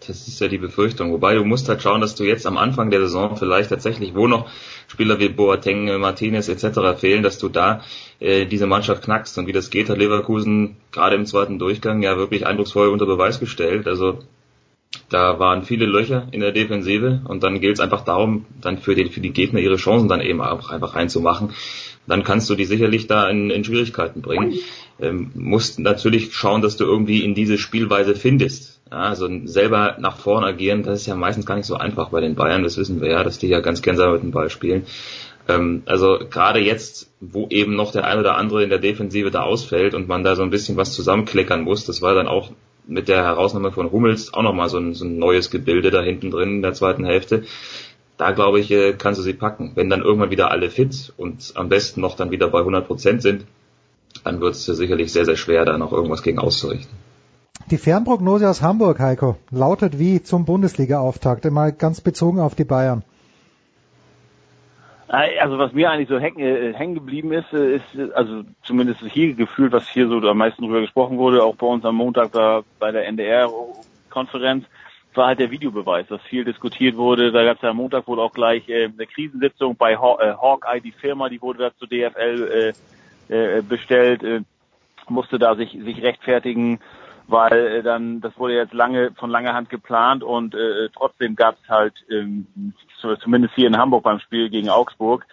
Das 0.08 0.28
ist 0.28 0.40
ja 0.40 0.48
die 0.48 0.60
Befürchtung. 0.60 1.12
Wobei 1.12 1.34
du 1.34 1.44
musst 1.44 1.68
halt 1.68 1.82
schauen, 1.82 2.02
dass 2.02 2.14
du 2.14 2.24
jetzt 2.24 2.46
am 2.46 2.58
Anfang 2.58 2.92
der 2.92 3.00
Saison 3.02 3.36
vielleicht 3.36 3.70
tatsächlich, 3.70 4.14
wo 4.14 4.28
noch 4.28 4.48
Spieler 4.88 5.20
wie 5.20 5.30
Boateng, 5.30 6.00
Martinez 6.00 6.48
etc. 6.48 7.00
fehlen, 7.00 7.24
dass 7.24 7.40
du 7.40 7.50
da 7.50 7.82
äh, 8.20 8.46
diese 8.46 8.68
Mannschaft 8.68 9.04
knackst. 9.04 9.38
Und 9.40 9.48
wie 9.48 9.52
das 9.52 9.72
geht, 9.72 9.90
hat 9.90 9.98
Leverkusen 9.98 10.78
gerade 10.92 11.16
im 11.16 11.26
zweiten 11.26 11.58
Durchgang 11.58 12.04
ja 12.04 12.18
wirklich 12.18 12.46
eindrucksvoll 12.46 12.90
unter 12.90 13.08
Beweis 13.08 13.40
gestellt. 13.40 13.88
Also 13.88 14.20
da 15.10 15.40
waren 15.40 15.64
viele 15.64 15.86
Löcher 15.86 16.28
in 16.32 16.42
der 16.42 16.52
Defensive 16.52 17.22
und 17.26 17.44
dann 17.44 17.60
gilt 17.60 17.76
es 17.76 17.80
einfach 17.80 18.04
darum, 18.04 18.46
dann 18.62 18.78
für 18.78 18.96
die, 18.96 19.06
für 19.06 19.22
die 19.22 19.32
Gegner 19.32 19.60
ihre 19.60 19.76
Chancen 19.78 20.08
dann 20.10 20.22
eben 20.22 20.42
auch 20.42 20.70
einfach 20.70 20.96
reinzumachen. 20.96 21.52
Dann 22.08 22.24
kannst 22.24 22.50
du 22.50 22.56
die 22.56 22.66
sicherlich 22.66 23.08
da 23.08 23.30
in, 23.30 23.50
in 23.50 23.64
Schwierigkeiten 23.64 24.22
bringen. 24.22 24.54
Ähm, 25.00 25.32
musst 25.34 25.80
natürlich 25.80 26.34
schauen, 26.34 26.62
dass 26.62 26.78
du 26.78 26.86
irgendwie 26.86 27.24
in 27.24 27.34
diese 27.34 27.58
Spielweise 27.58 28.16
findest. 28.16 28.80
Ja, 28.92 29.00
also 29.00 29.28
selber 29.46 29.98
nach 30.00 30.18
vorn 30.18 30.44
agieren, 30.44 30.84
das 30.84 31.02
ist 31.02 31.08
ja 31.08 31.16
meistens 31.16 31.46
gar 31.46 31.56
nicht 31.56 31.66
so 31.66 31.76
einfach 31.76 32.10
bei 32.10 32.22
den 32.22 32.36
Bayern, 32.36 32.64
das 32.64 32.78
wissen 32.78 33.02
wir 33.02 33.10
ja, 33.10 33.24
dass 33.24 33.40
die 33.40 33.48
ja 33.48 33.60
ganz 33.60 33.82
gern 33.82 33.98
mit 34.14 34.22
dem 34.22 34.32
Ball 34.32 34.52
spielen. 34.52 34.86
Ähm, 35.48 35.84
also 35.86 36.20
gerade 36.30 36.60
jetzt, 36.60 37.12
wo 37.20 37.48
eben 37.50 37.76
noch 37.76 37.92
der 37.92 38.06
ein 38.06 38.20
oder 38.20 38.38
andere 38.38 38.64
in 38.64 38.70
der 38.70 38.80
Defensive 38.80 39.32
da 39.32 39.42
ausfällt 39.42 39.94
und 39.94 40.08
man 40.08 40.24
da 40.24 40.36
so 40.36 40.44
ein 40.44 40.50
bisschen 40.50 40.78
was 40.78 40.94
zusammenkleckern 40.94 41.62
muss, 41.62 41.86
das 41.86 42.02
war 42.02 42.14
dann 42.14 42.28
auch 42.28 42.52
mit 42.88 43.08
der 43.08 43.24
Herausnahme 43.24 43.72
von 43.72 43.92
Hummels 43.92 44.34
auch 44.34 44.44
nochmal 44.44 44.70
so 44.70 44.78
ein, 44.78 44.94
so 44.94 45.06
ein 45.06 45.18
neues 45.18 45.50
Gebilde 45.50 45.92
da 45.92 46.02
hinten 46.02 46.32
drin 46.32 46.58
in 46.58 46.62
der 46.62 46.74
zweiten 46.74 47.06
Hälfte. 47.06 47.44
Da 48.18 48.32
glaube 48.32 48.60
ich, 48.60 48.72
äh, 48.72 48.94
kannst 48.94 49.20
du 49.20 49.24
sie 49.24 49.34
packen. 49.34 49.74
Wenn 49.76 49.90
dann 49.90 50.02
irgendwann 50.02 50.32
wieder 50.32 50.52
alle 50.52 50.70
fit 50.70 51.14
und 51.18 51.54
am 51.56 51.70
besten 51.70 52.02
noch 52.02 52.16
dann 52.16 52.32
wieder 52.32 52.48
bei 52.50 52.60
100 52.60 52.88
Prozent 52.88 53.22
sind, 53.22 53.46
dann 54.24 54.40
wird 54.40 54.56
es 54.56 54.66
sicherlich 54.66 55.12
sehr, 55.12 55.26
sehr 55.26 55.36
schwer, 55.36 55.66
da 55.66 55.78
noch 55.78 55.92
irgendwas 55.92 56.24
gegen 56.24 56.40
auszurichten. 56.40 56.96
Die 57.72 57.78
Fernprognose 57.78 58.50
aus 58.50 58.62
Hamburg, 58.62 59.00
Heiko, 59.00 59.38
lautet 59.50 59.98
wie 59.98 60.22
zum 60.22 60.46
Bundesliga-Auftakt, 60.46 61.50
mal 61.52 61.72
ganz 61.72 62.00
bezogen 62.00 62.40
auf 62.40 62.56
die 62.56 62.64
Bayern. 62.64 63.04
Also 65.08 65.60
was 65.60 65.72
mir 65.72 65.92
eigentlich 65.92 66.10
so 66.10 66.20
hängen, 66.20 66.40
äh, 66.40 66.74
hängen 66.74 66.96
geblieben 66.96 67.32
ist, 67.32 67.54
äh, 67.54 67.76
ist 67.76 68.14
also 68.16 68.44
zumindest 68.64 69.02
hier 69.02 69.36
gefühlt, 69.36 69.72
was 69.72 69.88
hier 69.88 70.08
so 70.08 70.18
am 70.18 70.38
meisten 70.38 70.64
drüber 70.64 70.82
gesprochen 70.82 71.18
wurde, 71.18 71.44
auch 71.44 71.56
bei 71.56 71.68
uns 71.68 71.86
am 71.86 71.96
Montag 71.96 72.32
da 72.32 72.64
bei 72.80 72.92
der 72.92 73.06
NDR-Konferenz, 73.08 74.66
war 75.14 75.28
halt 75.28 75.40
der 75.40 75.52
Videobeweis, 75.52 76.08
dass 76.08 76.22
viel 76.24 76.44
diskutiert 76.44 76.98
wurde. 76.98 77.32
Da 77.32 77.44
gab 77.44 77.58
es 77.58 77.62
ja 77.62 77.70
am 77.70 77.78
Montag 77.78 78.08
wohl 78.08 78.20
auch 78.20 78.34
gleich 78.34 78.68
äh, 78.68 78.86
eine 78.86 79.06
Krisensitzung 79.06 79.76
bei 79.76 79.96
Haw 79.96 80.20
äh, 80.20 80.34
Hawkeye, 80.34 80.82
die 80.82 80.92
Firma, 80.92 81.30
die 81.30 81.42
wurde 81.42 81.60
da 81.60 81.76
zu 81.78 81.86
DFL 81.86 82.74
äh, 83.30 83.58
äh, 83.58 83.62
bestellt, 83.62 84.24
äh, 84.24 84.42
musste 85.08 85.38
da 85.38 85.56
sich, 85.56 85.72
sich 85.72 86.02
rechtfertigen, 86.02 86.80
weil 87.28 87.54
äh, 87.54 87.84
dann, 87.84 88.22
das 88.22 88.38
wurde 88.38 88.56
jetzt 88.56 88.74
lange 88.74 89.12
von 89.18 89.30
langer 89.30 89.54
Hand 89.54 89.70
geplant 89.70 90.24
und 90.24 90.56
äh, 90.56 90.90
trotzdem 90.96 91.36
gab 91.36 91.56
es 91.62 91.70
halt, 91.70 91.94
ähm, 92.10 92.74
zumindest 93.22 93.56
hier 93.56 93.68
in 93.68 93.78
Hamburg 93.78 94.04
beim 94.04 94.20
Spiel 94.20 94.50
gegen 94.50 94.70
Augsburg, 94.70 95.26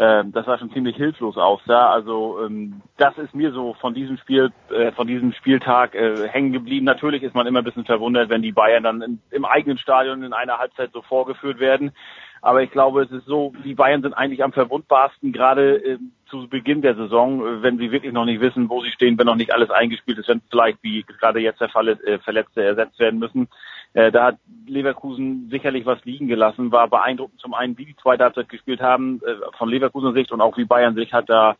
äh, 0.00 0.24
das 0.32 0.46
war 0.46 0.58
schon 0.58 0.72
ziemlich 0.72 0.96
hilflos 0.96 1.36
aussah. 1.36 1.90
Also 1.90 2.40
ähm, 2.44 2.80
das 2.96 3.18
ist 3.18 3.34
mir 3.34 3.52
so 3.52 3.74
von 3.74 3.92
diesem 3.92 4.16
Spiel, 4.16 4.50
äh, 4.70 4.92
von 4.92 5.06
diesem 5.06 5.32
Spieltag 5.32 5.94
äh, 5.94 6.26
hängen 6.28 6.52
geblieben. 6.52 6.86
Natürlich 6.86 7.22
ist 7.22 7.34
man 7.34 7.46
immer 7.46 7.58
ein 7.58 7.64
bisschen 7.64 7.84
verwundert, 7.84 8.30
wenn 8.30 8.40
die 8.40 8.52
Bayern 8.52 8.82
dann 8.82 9.20
im 9.30 9.44
eigenen 9.44 9.76
Stadion 9.76 10.22
in 10.22 10.32
einer 10.32 10.58
Halbzeit 10.58 10.90
so 10.92 11.02
vorgeführt 11.02 11.60
werden. 11.60 11.92
Aber 12.40 12.62
ich 12.62 12.70
glaube, 12.70 13.02
es 13.02 13.10
ist 13.10 13.26
so, 13.26 13.52
die 13.62 13.74
Bayern 13.74 14.00
sind 14.00 14.14
eigentlich 14.14 14.42
am 14.42 14.52
verwundbarsten, 14.52 15.32
gerade 15.32 15.76
äh, 15.84 15.98
zu 16.30 16.48
Beginn 16.48 16.80
der 16.80 16.94
Saison, 16.94 17.40
äh, 17.40 17.62
wenn 17.62 17.78
sie 17.78 17.90
wirklich 17.90 18.12
noch 18.12 18.24
nicht 18.24 18.40
wissen, 18.40 18.70
wo 18.70 18.80
sie 18.82 18.90
stehen, 18.90 19.18
wenn 19.18 19.26
noch 19.26 19.36
nicht 19.36 19.52
alles 19.52 19.70
eingespielt 19.70 20.18
ist, 20.18 20.28
wenn 20.28 20.40
vielleicht, 20.48 20.78
wie 20.82 21.02
gerade 21.02 21.40
jetzt 21.40 21.60
der 21.60 21.68
Fall 21.68 21.88
ist, 21.88 22.02
äh, 22.04 22.18
Verletzte 22.18 22.62
ersetzt 22.62 22.98
werden 22.98 23.18
müssen. 23.18 23.48
Äh, 23.92 24.12
da 24.12 24.26
hat 24.26 24.36
Leverkusen 24.66 25.48
sicherlich 25.50 25.84
was 25.84 26.04
liegen 26.04 26.28
gelassen, 26.28 26.72
war 26.72 26.88
beeindruckend 26.88 27.40
zum 27.40 27.54
einen, 27.54 27.76
wie 27.76 27.86
die 27.86 27.96
zweite 27.96 28.24
Halbzeit 28.24 28.48
gespielt 28.48 28.80
haben, 28.80 29.20
von 29.58 29.68
Leverkusen 29.68 30.14
Sicht 30.14 30.30
und 30.30 30.40
auch 30.40 30.56
wie 30.56 30.64
Bayern 30.64 30.94
sich 30.94 31.12
hat 31.12 31.28
da 31.28 31.56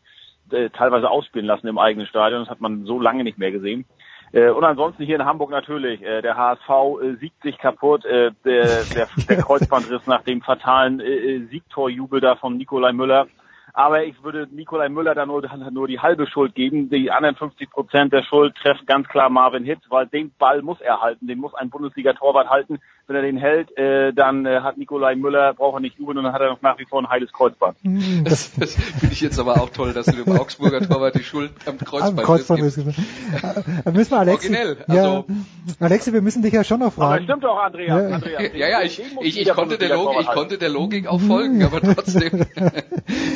teilweise 0.73 1.09
ausspielen 1.09 1.45
lassen 1.45 1.67
im 1.67 1.77
eigenen 1.77 2.07
Stadion. 2.07 2.41
Das 2.41 2.49
hat 2.49 2.61
man 2.61 2.85
so 2.85 2.99
lange 2.99 3.23
nicht 3.23 3.37
mehr 3.37 3.51
gesehen. 3.51 3.85
Und 4.33 4.63
ansonsten 4.63 5.03
hier 5.03 5.15
in 5.15 5.25
Hamburg 5.25 5.49
natürlich, 5.49 5.99
der 6.01 6.35
HSV 6.35 7.19
siegt 7.19 7.41
sich 7.43 7.57
kaputt, 7.57 8.03
der, 8.05 8.31
der, 8.43 9.07
der 9.27 9.37
Kreuzbandriss 9.41 10.07
nach 10.07 10.23
dem 10.23 10.41
fatalen 10.41 11.01
Siegtorjubel 11.49 12.21
da 12.21 12.35
von 12.35 12.57
Nikolai 12.57 12.91
Müller 12.91 13.27
aber 13.73 14.03
ich 14.03 14.21
würde 14.23 14.47
Nikolai 14.51 14.89
Müller 14.89 15.15
da 15.15 15.25
nur, 15.25 15.41
nur 15.71 15.87
die 15.87 15.99
halbe 15.99 16.27
Schuld 16.27 16.55
geben. 16.55 16.89
Die 16.89 17.11
anderen 17.11 17.35
50 17.35 17.69
Prozent 17.69 18.13
der 18.13 18.23
Schuld 18.23 18.55
treffen 18.55 18.85
ganz 18.85 19.07
klar 19.07 19.29
Marvin 19.29 19.63
Hitz, 19.63 19.81
weil 19.89 20.07
den 20.07 20.31
Ball 20.37 20.61
muss 20.61 20.81
er 20.81 21.01
halten. 21.01 21.27
Den 21.27 21.39
muss 21.39 21.53
ein 21.53 21.69
Bundesliga-Torwart 21.69 22.49
halten. 22.49 22.79
Wenn 23.07 23.15
er 23.15 23.21
den 23.23 23.37
hält, 23.37 23.75
äh, 23.77 24.13
dann 24.13 24.45
äh, 24.45 24.61
hat 24.61 24.77
Nikolai 24.77 25.15
Müller, 25.15 25.53
braucht 25.53 25.77
er 25.77 25.79
nicht 25.81 25.97
jubeln 25.99 26.17
und 26.19 26.23
dann 26.23 26.33
hat 26.33 26.41
er 26.41 26.51
noch 26.51 26.61
nach 26.61 26.79
wie 26.79 26.85
vor 26.85 27.01
ein 27.01 27.09
heiles 27.09 27.33
Kreuzband. 27.33 27.77
Das, 28.23 28.53
das 28.57 28.75
finde 28.75 29.13
ich 29.13 29.21
jetzt 29.21 29.39
aber 29.39 29.61
auch 29.61 29.69
toll, 29.69 29.93
dass 29.93 30.05
du 30.05 30.23
dem 30.23 30.37
Augsburger 30.37 30.81
Torwart 30.81 31.15
die 31.15 31.23
Schuld 31.23 31.51
am 31.65 31.77
Kreuzband, 31.77 32.19
am 32.19 32.25
Kreuzband 32.25 32.61
ist. 32.61 32.77
Äh, 32.77 33.91
müssen 33.91 34.11
wir 34.11 34.19
Alexi, 34.19 34.47
Originell. 34.47 34.77
Also, 34.87 35.25
ja, 35.27 35.85
Alexi, 35.85 36.13
wir 36.13 36.21
müssen 36.21 36.41
dich 36.41 36.53
ja 36.53 36.63
schon 36.63 36.79
noch 36.79 36.93
fragen. 36.93 37.13
Aber 37.13 37.23
stimmt 37.23 37.43
doch, 37.43 37.57
Andrea. 37.57 37.99
Ja, 37.99 38.15
Andrea. 38.15 38.41
ja, 38.41 38.67
ja 38.69 38.81
ich, 38.83 39.01
ich, 39.21 39.41
ich, 39.41 39.49
konnte 39.49 39.77
der 39.77 39.89
Logik, 39.89 40.21
ich 40.21 40.27
konnte 40.27 40.57
der 40.57 40.69
Logik 40.69 41.07
auch 41.07 41.19
folgen, 41.19 41.63
aber 41.63 41.81
trotzdem, 41.95 42.45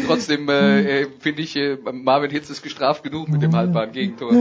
trotzdem 0.08 0.25
äh, 0.30 1.02
äh, 1.02 1.08
finde 1.20 1.42
ich, 1.42 1.56
äh, 1.56 1.78
Marvin 1.92 2.32
Hitz 2.32 2.50
ist 2.50 2.62
gestraft 2.64 3.04
genug 3.04 3.30
mit 3.30 3.42
dem 3.42 3.56
haltbaren 3.56 3.92
Gegentor. 3.92 4.32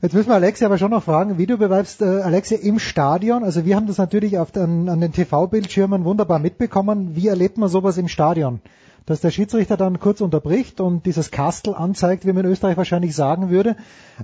Jetzt 0.00 0.14
müssen 0.14 0.28
wir 0.28 0.34
Alexi 0.34 0.64
aber 0.64 0.78
schon 0.78 0.90
noch 0.90 1.02
fragen, 1.02 1.38
wie 1.38 1.46
du 1.46 1.58
beweibst, 1.58 2.02
äh, 2.02 2.04
Alexi, 2.04 2.54
im 2.54 2.78
Stadion, 2.78 3.44
also 3.44 3.64
wir 3.64 3.76
haben 3.76 3.86
das 3.86 3.98
natürlich 3.98 4.38
auf, 4.38 4.54
an, 4.56 4.88
an 4.88 5.00
den 5.00 5.12
TV-Bildschirmen 5.12 6.04
wunderbar 6.04 6.38
mitbekommen. 6.38 7.16
Wie 7.16 7.28
erlebt 7.28 7.58
man 7.58 7.68
sowas 7.68 7.98
im 7.98 8.08
Stadion? 8.08 8.60
Dass 9.06 9.20
der 9.20 9.30
Schiedsrichter 9.30 9.76
dann 9.76 9.98
kurz 9.98 10.20
unterbricht 10.20 10.80
und 10.80 11.06
dieses 11.06 11.30
Kastel 11.30 11.74
anzeigt, 11.74 12.24
wie 12.24 12.32
man 12.32 12.44
in 12.44 12.52
Österreich 12.52 12.76
wahrscheinlich 12.76 13.14
sagen 13.14 13.50
würde. 13.50 13.76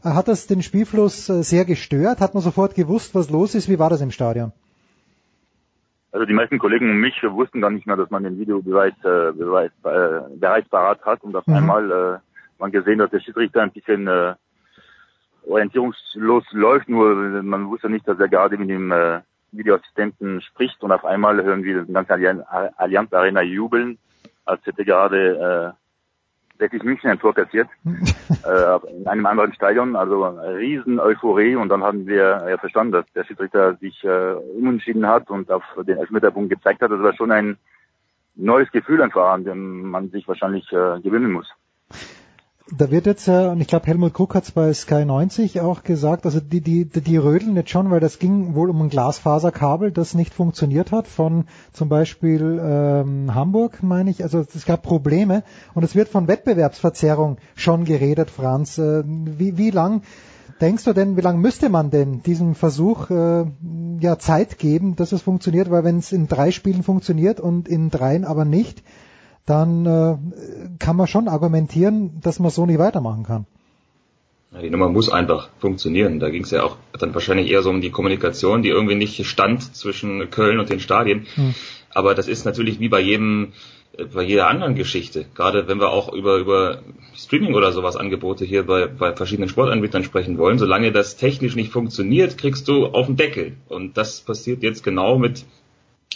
Äh, 0.05 0.11
hat 0.11 0.29
das 0.29 0.47
den 0.47 0.63
Spielfluss 0.63 1.29
äh, 1.29 1.43
sehr 1.43 1.65
gestört? 1.65 2.21
Hat 2.21 2.35
man 2.35 2.43
sofort 2.43 2.75
gewusst, 2.75 3.15
was 3.15 3.31
los 3.31 3.55
ist? 3.55 3.69
Wie 3.69 3.79
war 3.79 3.91
das 3.91 4.01
im 4.01 4.11
Stadion? 4.11 4.53
Also 6.11 6.25
die 6.25 6.33
meisten 6.33 6.59
Kollegen 6.59 6.90
und 6.90 7.01
mich 7.01 7.23
wussten 7.23 7.61
gar 7.61 7.71
nicht 7.71 7.87
mehr, 7.87 7.97
dass 7.97 8.11
man 8.11 8.25
den 8.25 8.38
Videobeweis 8.38 8.94
äh, 9.05 9.33
Beweis, 9.33 9.71
äh, 9.85 10.37
bereits 10.37 10.68
parat 10.68 11.05
hat 11.05 11.23
und 11.23 11.37
auf 11.37 11.47
mhm. 11.47 11.55
einmal 11.55 11.90
äh, 11.90 12.18
man 12.59 12.73
gesehen, 12.73 12.99
dass 12.99 13.11
der 13.11 13.21
Schiedsrichter 13.21 13.62
ein 13.62 13.73
bisschen 13.73 14.07
äh, 14.07 14.35
orientierungslos 15.47 16.44
läuft, 16.53 16.88
nur 16.88 17.14
man 17.42 17.68
wusste 17.68 17.88
nicht, 17.88 18.07
dass 18.09 18.18
er 18.18 18.29
gerade 18.29 18.57
mit 18.57 18.68
dem 18.68 18.90
äh, 18.90 19.21
Videoassistenten 19.53 20.40
spricht 20.42 20.83
und 20.83 20.92
auf 20.92 21.05
einmal 21.05 21.42
hören 21.42 21.62
wir 21.62 21.83
den 21.85 21.94
ganzen 21.94 22.42
Allianz 22.77 23.12
Arena 23.12 23.42
jubeln, 23.42 23.99
als 24.44 24.64
hätte 24.66 24.85
gerade 24.85 25.75
60 26.59 26.83
München 26.83 27.11
ein 27.11 27.18
Tor 27.18 27.35
kassiert 27.35 27.68
äh, 27.85 28.90
in 28.97 29.07
einem 29.07 29.27
anderen 29.27 29.53
Stadion, 29.53 29.97
also 29.97 30.25
riesen 30.25 30.99
Euphorie 31.01 31.57
und 31.57 31.68
dann 31.68 31.83
haben 31.83 32.07
wir 32.07 32.44
ja 32.49 32.59
verstanden, 32.59 32.92
dass 32.92 33.07
der 33.14 33.25
Schiedsrichter 33.25 33.77
sich 33.77 34.03
äh, 34.05 34.35
umentschieden 34.57 35.07
hat 35.07 35.31
und 35.31 35.51
auf 35.51 35.62
den 35.87 35.99
Elfmeterpunkt 35.99 36.51
gezeigt 36.51 36.83
hat. 36.83 36.90
Das 36.90 37.01
war 37.01 37.14
schon 37.14 37.31
ein 37.31 37.57
neues 38.35 38.71
Gefühl 38.71 39.03
einfach, 39.03 39.33
an 39.33 39.44
dem 39.44 39.90
man 39.90 40.11
sich 40.11 40.27
wahrscheinlich 40.29 40.71
äh, 40.73 41.01
gewöhnen 41.01 41.33
muss. 41.33 41.53
Da 42.77 42.91
wird 42.91 43.07
jetzt, 43.07 43.29
äh, 43.29 43.49
und 43.49 43.63
ich 43.63 43.67
glaube 43.67 43.87
Helmut 43.87 44.13
Krug 44.13 44.35
hat 44.35 44.45
es 44.45 44.51
bei 44.51 44.73
Sky 44.75 45.07
90 45.07 45.63
auch 45.63 45.85
gesagt, 45.85 46.27
also 46.27 46.39
die, 46.39 46.61
die, 46.61 46.85
die 46.85 47.17
rödeln 47.17 47.57
jetzt 47.57 47.71
schon, 47.71 47.91
weil 47.91 48.01
das 48.01 48.19
ging 48.19 48.55
wohl 48.55 48.69
um 48.69 48.83
ein 48.83 48.91
Glasfaserkabel, 48.91 49.91
das 49.91 50.13
nicht 50.13 50.35
funktioniert 50.35 50.93
hat, 50.93 51.09
von 51.09 51.47
zum 51.73 51.89
Beispiel 51.89 52.61
ähm, 52.63 53.35
Hamburg, 53.35 53.83
meine 53.83 54.11
ich. 54.11 54.23
Also 54.23 54.45
es 54.55 54.67
gab 54.67 54.83
Probleme 54.83 55.45
und 55.75 55.83
es 55.83 55.95
wird 55.95 56.11
von 56.11 56.29
Wettbewerbsverzerrung 56.29 57.39
schon 57.55 57.85
geredet, 57.85 58.29
Franz. 58.29 58.77
Äh, 58.77 59.03
wie, 59.07 59.57
wie 59.57 59.71
lang 59.71 60.03
denkst 60.61 60.85
du 60.85 60.93
denn, 60.93 61.17
wie 61.17 61.23
lange 61.23 61.39
müsste 61.39 61.71
man 61.71 61.91
denn 61.91 62.23
diesem 62.23 62.55
Versuch 62.55 63.09
äh, 63.09 63.47
ja 64.01 64.19
Zeit 64.19 64.59
geben, 64.59 64.95
dass 64.95 65.13
es 65.13 65.23
funktioniert? 65.23 65.71
Weil 65.71 65.85
wenn 65.85 65.99
es 65.99 66.13
in 66.13 66.29
drei 66.29 66.51
Spielen 66.51 66.83
funktioniert 66.83 67.41
und 67.41 67.67
in 67.67 67.89
dreien 67.89 68.27
aber 68.27 68.45
nicht, 68.45 68.83
dann 69.49 69.87
äh, 69.87 70.17
kann 70.79 70.97
man 70.97 71.07
schon 71.07 71.29
argumentieren, 71.29 72.21
dass 72.23 72.39
man 72.39 72.51
so 72.51 72.67
nicht 72.67 72.79
weitermachen 72.79 73.25
kann. 73.25 73.47
Die 74.63 74.71
Nummer 74.71 74.89
muss 74.89 75.11
einfach 75.11 75.51
funktionieren. 75.59 76.21
Da 76.21 76.31
ging 76.31 76.43
es 76.43 76.51
ja 76.51 76.63
auch 76.63 76.77
dann 76.99 77.13
wahrscheinlich 77.13 77.51
eher 77.51 77.63
so 77.63 77.69
um 77.69 77.83
die 77.83 77.91
Kommunikation, 77.91 78.63
die 78.63 78.71
irgendwie 78.71 78.95
nicht 78.95 79.25
stand 79.27 79.77
zwischen 79.77 80.31
Köln 80.31 80.59
und 80.59 80.71
den 80.71 80.81
Stadien. 80.81 81.27
Hm. 81.35 81.55
Aber 81.93 82.15
das 82.15 82.29
ist 82.29 82.47
natürlich 82.47 82.81
wie 82.81 82.89
bei 82.89 83.01
jedem, 83.01 83.53
bei 84.15 84.23
jeder 84.23 84.49
anderen 84.49 84.75
Geschichte. 84.75 85.27
Gerade 85.35 85.69
wenn 85.69 85.81
wir 85.81 85.91
auch 85.91 86.13
über, 86.13 86.37
über 86.37 86.83
Streaming 87.15 87.55
oder 87.55 87.73
sowas 87.73 87.97
Angebote 87.97 88.47
hier 88.47 88.65
bei, 88.65 88.87
bei 88.87 89.15
verschiedenen 89.15 89.51
Sportanbietern 89.51 90.03
sprechen 90.03 90.39
wollen. 90.39 90.59
Solange 90.59 90.93
das 90.93 91.17
technisch 91.17 91.55
nicht 91.55 91.71
funktioniert, 91.71 92.39
kriegst 92.39 92.69
du 92.69 92.87
auf 92.87 93.07
den 93.07 93.17
Deckel. 93.17 93.53
Und 93.69 93.99
das 93.99 94.21
passiert 94.23 94.63
jetzt 94.63 94.83
genau 94.83 95.19
mit, 95.19 95.45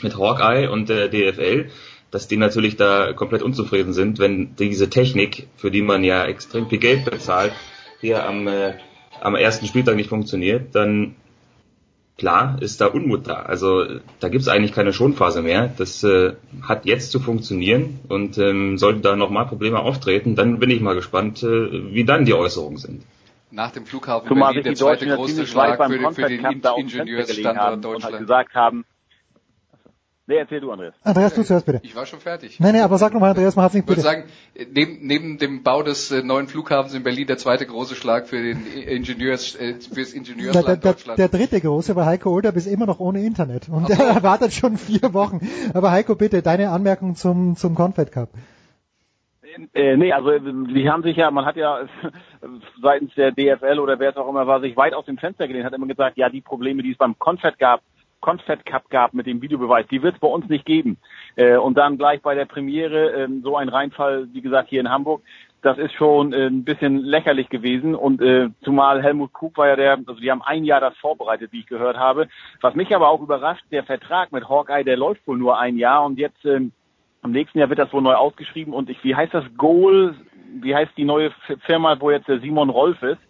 mit 0.03 0.17
Hawkeye 0.17 0.69
und 0.69 0.89
der 0.89 1.09
DFL 1.09 1.69
dass 2.13 2.29
die 2.29 2.37
natürlich 2.37 2.77
da 2.77 3.13
komplett 3.15 3.43
unzufrieden 3.43 3.93
sind, 3.93 4.21
wenn 4.21 4.55
diese 4.55 4.89
Technik, 4.89 5.49
für 5.57 5.73
die 5.73 5.83
man 5.83 6.05
ja 6.05 6.25
extrem 6.27 6.69
viel 6.69 6.79
Geld 6.79 7.07
bezahlt, 7.07 7.53
hier 8.01 8.25
am, 8.25 8.47
äh, 8.47 8.75
am 9.21 9.35
ersten 9.35 9.67
Spieltag 9.67 9.97
nicht 9.97 10.11
funktioniert, 10.11 10.75
dann 10.75 11.17
klar 12.19 12.59
ist 12.61 12.83
da 12.83 12.87
Unmut 12.87 13.27
da. 13.27 13.37
Also 13.37 13.87
da 14.21 14.29
gibt's 14.29 14.47
eigentlich 14.47 14.73
keine 14.73 14.93
Schonphase 14.93 15.41
mehr. 15.41 15.73
Das 15.79 16.05
äh, 16.05 16.35
hat 16.61 16.85
jetzt 16.85 17.13
zu 17.13 17.19
funktionieren 17.19 18.01
und 18.09 18.37
ähm, 18.37 18.77
sollten 18.77 19.01
da 19.01 19.17
nochmal 19.17 19.47
Probleme 19.47 19.81
auftreten, 19.81 20.37
dann 20.37 20.59
bin 20.59 20.69
ich 20.69 20.83
mal 20.83 20.95
gespannt, 20.95 21.43
äh, 21.43 21.95
wie 21.95 22.05
dann 22.05 22.27
die 22.27 22.35
Äußerungen 22.35 22.77
sind. 22.77 23.03
Nach 23.51 23.71
dem 23.71 23.87
Flughafen 23.87 24.29
Zumal 24.29 24.53
Berlin 24.53 24.65
der 24.65 24.75
zweite 24.75 25.07
große 25.07 25.47
Schlag 25.47 25.83
für, 25.83 25.99
den, 25.99 26.13
für 26.13 26.29
den 26.29 26.45
Ingenieursstandort 26.45 27.85
Deutschland. 27.85 27.97
Und 27.97 28.05
halt 28.05 28.19
gesagt 28.19 28.55
haben, 28.55 28.85
Nee, 30.33 30.39
erzähl 30.39 30.61
du, 30.61 30.71
Andreas. 30.71 30.95
Andreas, 31.03 31.35
du 31.35 31.43
zuerst 31.43 31.67
bitte. 31.67 31.81
Ich 31.83 31.95
war 31.95 32.07
schon 32.07 32.19
fertig. 32.19 32.59
Nein, 32.59 32.73
nee, 32.73 32.81
aber 32.81 32.97
sag 32.97 33.13
nochmal, 33.13 33.33
Andreas, 33.33 33.55
man 33.55 33.67
hat's 33.67 33.75
nicht 33.75 33.85
bitte. 33.85 34.01
Ich 34.01 34.07
würde 34.07 34.17
sagen, 34.17 34.73
neben, 34.73 35.07
neben 35.07 35.37
dem 35.37 35.63
Bau 35.63 35.83
des 35.83 36.11
äh, 36.11 36.23
neuen 36.23 36.49
Flughafens 36.49 36.95
in 36.95 37.03
Berlin 37.03 37.27
der 37.27 37.37
zweite 37.37 37.67
große 37.67 37.95
Schlag 37.95 38.27
für 38.29 38.41
den 38.43 38.67
Ingenieurs, 38.67 39.55
äh, 39.57 39.75
fürs 39.75 40.15
Ingenieursland 40.15 40.67
der, 40.67 40.77
der, 40.77 40.93
Deutschland. 40.93 41.19
Der 41.19 41.29
dritte 41.29 41.61
große, 41.61 41.95
weil 41.97 42.07
Heiko 42.07 42.31
Older 42.31 42.57
ist 42.57 42.67
immer 42.67 42.87
noch 42.87 42.99
ohne 42.99 43.23
Internet 43.23 43.69
und 43.69 43.89
so. 43.89 44.03
er 44.03 44.23
wartet 44.23 44.55
schon 44.55 44.79
vier 44.79 45.13
Wochen. 45.13 45.47
Aber 45.75 45.91
Heiko, 45.91 46.15
bitte, 46.15 46.41
deine 46.41 46.71
Anmerkung 46.71 47.15
zum, 47.15 47.55
zum 47.57 47.75
Confed 47.75 48.11
Cup. 48.11 48.31
Äh, 49.75 49.99
nee, 49.99 50.15
also 50.15 50.31
die 50.39 50.89
haben 50.89 51.03
sich 51.03 51.19
ja, 51.19 51.31
man 51.31 51.45
hat 51.45 51.57
ja 51.57 51.81
seitens 52.83 53.15
der 53.17 53.33
DFL 53.33 53.81
oder 53.81 53.99
wer 53.99 54.09
es 54.09 54.17
auch 54.17 54.31
immer 54.31 54.47
war, 54.47 54.63
sich 54.63 54.79
weit 54.79 54.95
aus 54.95 55.05
dem 55.05 55.19
Fenster 55.19 55.47
gelehnt, 55.47 55.67
hat 55.67 55.75
immer 55.75 55.89
gesagt, 55.89 56.17
ja, 56.17 56.31
die 56.31 56.41
Probleme, 56.41 56.83
die 56.83 56.93
es 56.93 56.97
beim 56.97 57.19
Confed 57.19 57.59
gab, 57.59 57.83
Confed 58.23 58.65
Cup 58.65 58.89
gab 58.89 59.13
mit 59.13 59.27
dem 59.27 59.43
Videobeweis, 59.43 59.87
die 59.89 60.03
wird 60.03 60.15
es 60.15 60.21
bei 60.21 60.29
uns 60.29 60.49
nicht 60.49 60.65
geben. 60.65 60.97
Äh, 61.37 61.57
und 61.57 61.77
dann 61.77 61.99
gleich 61.99 62.23
bei 62.23 62.35
der 62.35 62.47
Premiere 62.47 63.13
äh, 63.13 63.29
so 63.43 63.57
ein 63.57 63.69
Reinfall, 63.69 64.29
wie 64.33 64.41
gesagt, 64.41 64.71
hier 64.71 64.81
in 64.81 64.89
Hamburg, 64.89 65.23
das 65.63 65.79
ist 65.79 65.93
schon 65.95 66.33
äh, 66.33 66.47
ein 66.47 66.65
bisschen 66.65 66.99
lächerlich 66.99 67.49
gewesen. 67.49 67.95
Und 67.95 68.21
äh, 68.21 68.49
zumal 68.63 69.03
Helmut 69.03 69.33
Krug 69.33 69.57
war 69.57 69.69
ja 69.69 69.77
der, 69.77 69.93
also 70.07 70.15
die 70.15 70.31
haben 70.31 70.43
ein 70.43 70.65
Jahr 70.65 70.81
das 70.81 70.97
vorbereitet, 70.97 71.53
wie 71.53 71.61
ich 71.61 71.67
gehört 71.67 71.97
habe. 71.97 72.29
Was 72.61 72.75
mich 72.75 72.95
aber 72.95 73.09
auch 73.09 73.21
überrascht, 73.21 73.65
der 73.71 73.85
Vertrag 73.85 74.33
mit 74.33 74.49
Hawkeye, 74.49 74.85
der 74.85 74.97
läuft 74.97 75.27
wohl 75.27 75.39
nur 75.39 75.59
ein 75.59 75.77
Jahr 75.77 76.05
und 76.05 76.19
jetzt 76.19 76.45
äh, 76.45 76.61
am 77.23 77.31
nächsten 77.31 77.59
Jahr 77.59 77.69
wird 77.69 77.79
das 77.79 77.93
wohl 77.93 78.03
neu 78.03 78.15
ausgeschrieben 78.15 78.75
und 78.75 78.91
ich, 78.91 79.03
wie 79.05 79.15
heißt 79.15 79.33
das 79.33 79.45
Goal, 79.57 80.17
wie 80.61 80.75
heißt 80.75 80.93
die 80.97 81.05
neue 81.05 81.31
Firma, 81.61 81.99
wo 82.01 82.11
jetzt 82.11 82.29
der 82.29 82.41
Simon 82.41 82.69
Rolf 82.69 83.01
ist? 83.03 83.21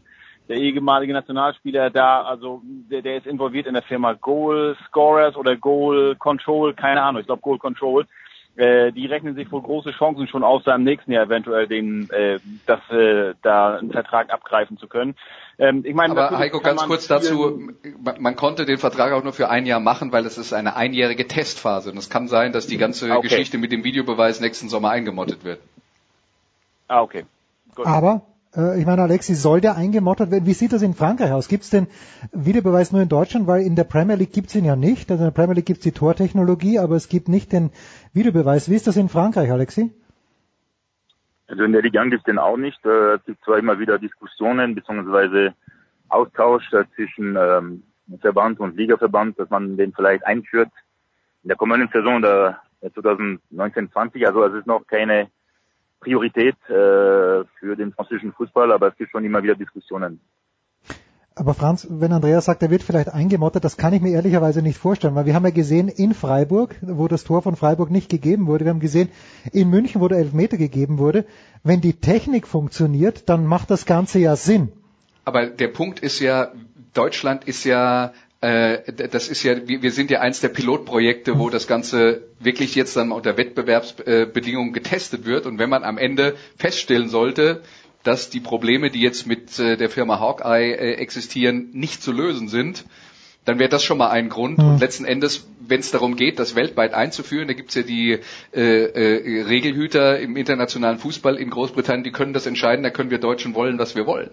Der 0.49 0.57
ehemalige 0.57 1.13
Nationalspieler 1.13 1.91
da, 1.91 2.23
also 2.23 2.63
der, 2.65 3.03
der 3.03 3.19
ist 3.19 3.27
involviert 3.27 3.67
in 3.67 3.75
der 3.75 3.83
Firma 3.83 4.15
Goal 4.15 4.77
Scorers 4.87 5.37
oder 5.37 5.57
Goal 5.57 6.17
Control, 6.17 6.75
keine 6.75 7.03
Ahnung, 7.03 7.21
ich 7.21 7.27
glaube 7.27 7.43
Goal 7.43 7.59
Control. 7.59 8.07
Äh, 8.55 8.93
die 8.93 9.07
rechnen 9.07 9.35
sich 9.35 9.51
wohl 9.51 9.63
große 9.63 9.93
Chancen 9.93 10.29
schon 10.29 10.45
aus, 10.45 10.63
da 10.65 10.75
im 10.75 10.83
nächsten 10.83 11.11
Jahr 11.11 11.25
eventuell 11.25 11.67
den, 11.67 12.11
äh, 12.11 12.39
das, 12.67 12.81
äh, 12.91 13.33
da 13.41 13.77
einen 13.77 13.91
Vertrag 13.91 14.31
abgreifen 14.31 14.77
zu 14.77 14.89
können. 14.89 15.15
Ähm, 15.59 15.85
ich 15.87 15.95
meine, 15.95 16.15
Aber 16.15 16.39
Heiko, 16.39 16.61
ganz 16.61 16.85
kurz 16.85 17.07
dazu, 17.07 17.59
man, 17.99 18.21
man, 18.21 18.37
konnte 18.37 18.67
den 18.67 18.77
Vertrag 18.77 19.13
auch 19.13 19.23
nur 19.23 19.33
für 19.33 19.49
ein 19.49 19.65
Jahr 19.65 19.81
machen, 19.81 20.13
weil 20.13 20.27
es 20.27 20.37
ist 20.37 20.53
eine 20.53 20.77
einjährige 20.77 21.27
Testphase. 21.27 21.93
Und 21.93 21.97
es 21.97 22.11
kann 22.11 22.29
sein, 22.29 22.53
dass 22.53 22.67
die 22.67 22.77
ganze 22.77 23.11
okay. 23.11 23.23
Geschichte 23.23 23.57
mit 23.57 23.73
dem 23.73 23.85
Videobeweis 23.85 24.41
nächsten 24.43 24.69
Sommer 24.69 24.91
eingemottet 24.91 25.45
wird. 25.45 25.61
Ah, 26.89 27.01
okay. 27.01 27.25
Gut. 27.75 27.87
Aber 27.87 28.21
ich 28.55 28.85
meine, 28.85 29.03
Alexi, 29.03 29.35
soll 29.35 29.63
der 29.63 29.77
eingemottert 29.77 30.31
werden? 30.31 30.45
Wie 30.45 30.53
sieht 30.53 30.75
das 30.75 30.83
in 30.83 30.93
Frankreich 30.93 31.33
aus? 31.33 31.49
Gibt 31.49 31.65
es 31.65 31.71
den 31.71 31.87
Videobeweis 32.33 32.93
nur 32.93 33.01
in 33.01 33.09
Deutschland? 33.09 33.47
Weil 33.47 33.63
in 33.63 33.77
der 33.77 33.85
Premier 33.85 34.17
League 34.17 34.33
gibt 34.33 34.49
es 34.49 34.55
ihn 34.55 34.67
ja 34.67 34.77
nicht. 34.77 35.11
Also 35.11 35.25
in 35.25 35.29
der 35.29 35.35
Premier 35.35 35.55
League 35.55 35.67
gibt 35.67 35.79
es 35.79 35.85
die 35.85 35.93
Tortechnologie, 35.93 36.79
aber 36.79 36.97
es 36.97 37.09
gibt 37.09 37.29
nicht 37.29 37.53
den 37.53 37.71
Videobeweis. 38.13 38.69
Wie 38.69 38.75
ist 38.75 38.87
das 38.87 38.99
in 38.99 39.09
Frankreich, 39.09 39.51
Alexi? 39.51 39.91
Also 41.47 41.65
in 41.65 41.73
der 41.73 41.83
Liga 41.83 42.03
gibt 42.05 42.17
es 42.17 42.23
den 42.25 42.39
auch 42.39 42.59
nicht. 42.59 42.85
Äh, 42.85 43.15
es 43.15 43.25
gibt 43.25 43.43
zwar 43.45 43.59
immer 43.59 43.79
wieder 43.79 43.99
Diskussionen 43.99 44.75
bzw. 44.75 45.51
Austausch 46.11 46.65
zwischen 46.95 47.37
ähm, 47.41 47.83
Verband 48.21 48.61
und 48.61 48.77
Ligaverband, 48.77 49.39
dass 49.39 49.49
man 49.49 49.79
den 49.79 49.95
vielleicht 49.95 50.27
einführt 50.27 50.71
in 51.43 51.49
der 51.49 51.57
kommenden 51.57 51.89
Saison 51.91 52.21
der 52.21 52.61
2019-20. 52.83 54.27
Also 54.27 54.45
es 54.45 54.55
ist 54.55 54.67
noch 54.67 54.87
keine 54.87 55.29
Priorität 56.03 56.57
äh, 56.69 57.45
für 57.59 57.77
den 57.77 57.93
französischen 57.93 58.33
Fußball, 58.33 58.73
aber 58.73 58.89
es 58.89 58.97
gibt 58.97 59.11
schon 59.11 59.25
immer 59.25 59.43
wieder 59.43 59.55
Diskussionen. 59.55 60.21
Aber 61.35 61.55
Franz, 61.55 61.87
wenn 61.89 62.13
Andreas 62.13 62.45
sagt, 62.45 62.63
er 62.63 62.71
wird 62.71 62.83
vielleicht 62.83 63.09
eingemottet, 63.09 63.65
das 63.65 63.79
kann 63.79 63.95
ich 63.95 64.03
mir 64.03 64.13
ehrlicherweise 64.13 64.61
nicht 64.61 64.77
vorstellen, 64.77 65.15
weil 65.15 65.25
wir 65.25 65.35
haben 65.35 65.45
ja 65.45 65.51
gesehen 65.51 65.89
in 65.89 66.13
Freiburg, 66.13 66.77
wo 66.83 67.09
das 67.09 67.25
Tor 67.25 67.41
von 67.41 67.57
Freiburg 67.57 67.91
nicht 67.91 68.11
gegeben 68.11 68.47
wurde, 68.47 68.67
wir 68.67 68.71
haben 68.71 68.81
gesehen 68.81 69.09
in 69.51 69.71
München, 69.71 70.03
wo 70.03 70.09
der 70.09 70.19
Elfmeter 70.19 70.59
gegeben 70.59 70.99
wurde, 70.99 71.25
wenn 71.63 71.81
die 71.81 71.95
Technik 71.95 72.47
funktioniert, 72.47 73.31
dann 73.31 73.47
macht 73.47 73.71
das 73.71 73.87
Ganze 73.87 74.19
ja 74.19 74.37
Sinn. 74.37 74.73
Aber 75.25 75.47
der 75.47 75.69
Punkt 75.69 76.01
ist 76.01 76.21
ja, 76.21 76.53
Deutschland 76.93 77.45
ist 77.45 77.65
ja 77.65 78.13
das 78.43 79.29
ist 79.29 79.45
ja, 79.45 79.55
wir 79.69 79.93
sind 79.93 80.11
ja 80.11 80.19
eins 80.21 80.41
der 80.41 80.49
Pilotprojekte, 80.49 81.39
wo 81.39 81.49
das 81.49 81.69
Ganze 81.69 82.27
wirklich 82.41 82.75
jetzt 82.75 82.97
dann 82.97 83.13
unter 83.13 83.37
Wettbewerbsbedingungen 83.37 84.73
getestet 84.73 85.25
wird. 85.25 85.47
Und 85.47 85.61
wenn 85.61 85.71
man 85.71 85.85
am 85.85 85.97
Ende 85.97 86.35
feststellen 86.57 87.09
sollte, 87.09 87.63
dass 88.03 88.31
die 88.31 88.41
Probleme, 88.41 88.91
die 88.91 89.01
jetzt 89.01 89.27
mit 89.27 89.59
äh, 89.59 89.77
der 89.77 89.89
Firma 89.89 90.19
Hawkeye 90.19 90.73
äh, 90.73 90.95
existieren, 90.95 91.71
nicht 91.73 92.03
zu 92.03 92.13
lösen 92.13 92.49
sind, 92.49 92.85
dann 93.45 93.59
wäre 93.59 93.69
das 93.69 93.83
schon 93.83 93.99
mal 93.99 94.11
ein 94.11 94.29
Grund. 94.29 94.59
Mhm. 94.59 94.65
Und 94.65 94.81
letzten 94.81 95.05
Endes, 95.05 95.47
wenn 95.61 95.81
es 95.81 95.91
darum 95.91 96.17
geht, 96.17 96.39
das 96.39 96.55
weltweit 96.55 96.95
einzuführen, 96.95 97.49
da 97.49 97.55
gibt's 97.55 97.75
ja 97.75 97.83
die 97.83 98.19
äh, 98.55 98.61
äh, 98.61 99.43
Regelhüter 99.43 100.19
im 100.19 100.37
internationalen 100.37 100.99
Fußball 100.99 101.37
in 101.37 101.51
Großbritannien, 101.51 102.05
die 102.05 102.13
können 102.13 102.33
das 102.33 102.47
entscheiden, 102.47 102.83
da 102.83 102.91
können 102.91 103.11
wir 103.11 103.19
Deutschen 103.19 103.55
wollen, 103.55 103.79
was 103.79 103.95
wir 103.95 104.07
wollen. 104.07 104.31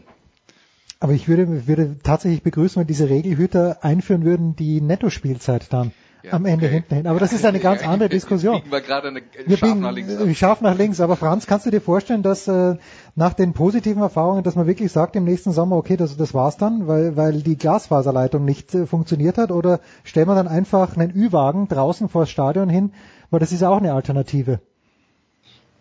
Aber 1.00 1.14
ich 1.14 1.28
würde, 1.28 1.68
würde 1.68 1.98
tatsächlich 2.04 2.44
begrüßen, 2.44 2.80
wenn 2.80 2.88
diese 2.88 3.10
Regelhüter 3.10 3.78
einführen 3.84 4.26
würden, 4.26 4.56
die 4.56 4.82
Nettospielzeit 4.82 5.72
dann. 5.72 5.92
Ja, 6.22 6.34
am 6.34 6.46
Ende 6.46 6.66
okay. 6.66 6.76
hinten 6.76 6.96
hin. 6.96 7.08
Aber 7.08 7.20
das 7.20 7.32
ist 7.32 7.46
eine 7.46 7.60
ganz 7.60 7.88
andere 7.88 8.10
Diskussion. 8.10 8.56
Biegen 8.56 8.72
wir 8.74 8.82
gerade 8.82 9.08
eine, 9.08 9.22
wir 9.46 9.56
scharf 9.56 9.72
biegen, 9.72 9.82
nach 9.82 9.94
links. 9.94 10.18
Ab. 10.18 10.36
Scharf 10.36 10.62
nach 10.62 10.78
links. 10.78 11.00
Aber 11.00 11.16
Franz, 11.16 11.48
kannst 11.48 11.66
du 11.66 11.70
dir 11.70 11.80
vorstellen, 11.80 12.24
dass 12.24 12.46
äh, 12.50 12.76
nach 13.16 13.34
den 13.34 13.54
positiven 13.54 14.02
Erfahrungen, 14.02 14.44
dass 14.44 14.56
man 14.56 14.68
wirklich 14.68 14.92
sagt 14.92 15.16
im 15.16 15.24
nächsten 15.24 15.54
Sommer, 15.54 15.78
okay, 15.78 15.96
das, 15.96 16.18
das 16.18 16.34
war's 16.34 16.58
dann, 16.58 16.88
weil, 16.88 17.16
weil 17.16 17.42
die 17.42 17.58
Glasfaserleitung 17.58 18.44
nicht 18.44 18.76
äh, 18.76 18.86
funktioniert 18.86 19.38
hat? 19.38 19.52
Oder 19.52 19.80
stellen 20.04 20.28
wir 20.28 20.36
dann 20.36 20.50
einfach 20.50 20.98
einen 20.98 21.16
Ü-Wagen 21.16 21.70
draußen 21.70 22.10
vor 22.10 22.24
das 22.24 22.30
Stadion 22.32 22.68
hin? 22.68 22.92
Weil 23.30 23.40
das 23.40 23.54
ist 23.54 23.62
ja 23.62 23.70
auch 23.70 23.78
eine 23.78 23.94
Alternative 23.94 24.60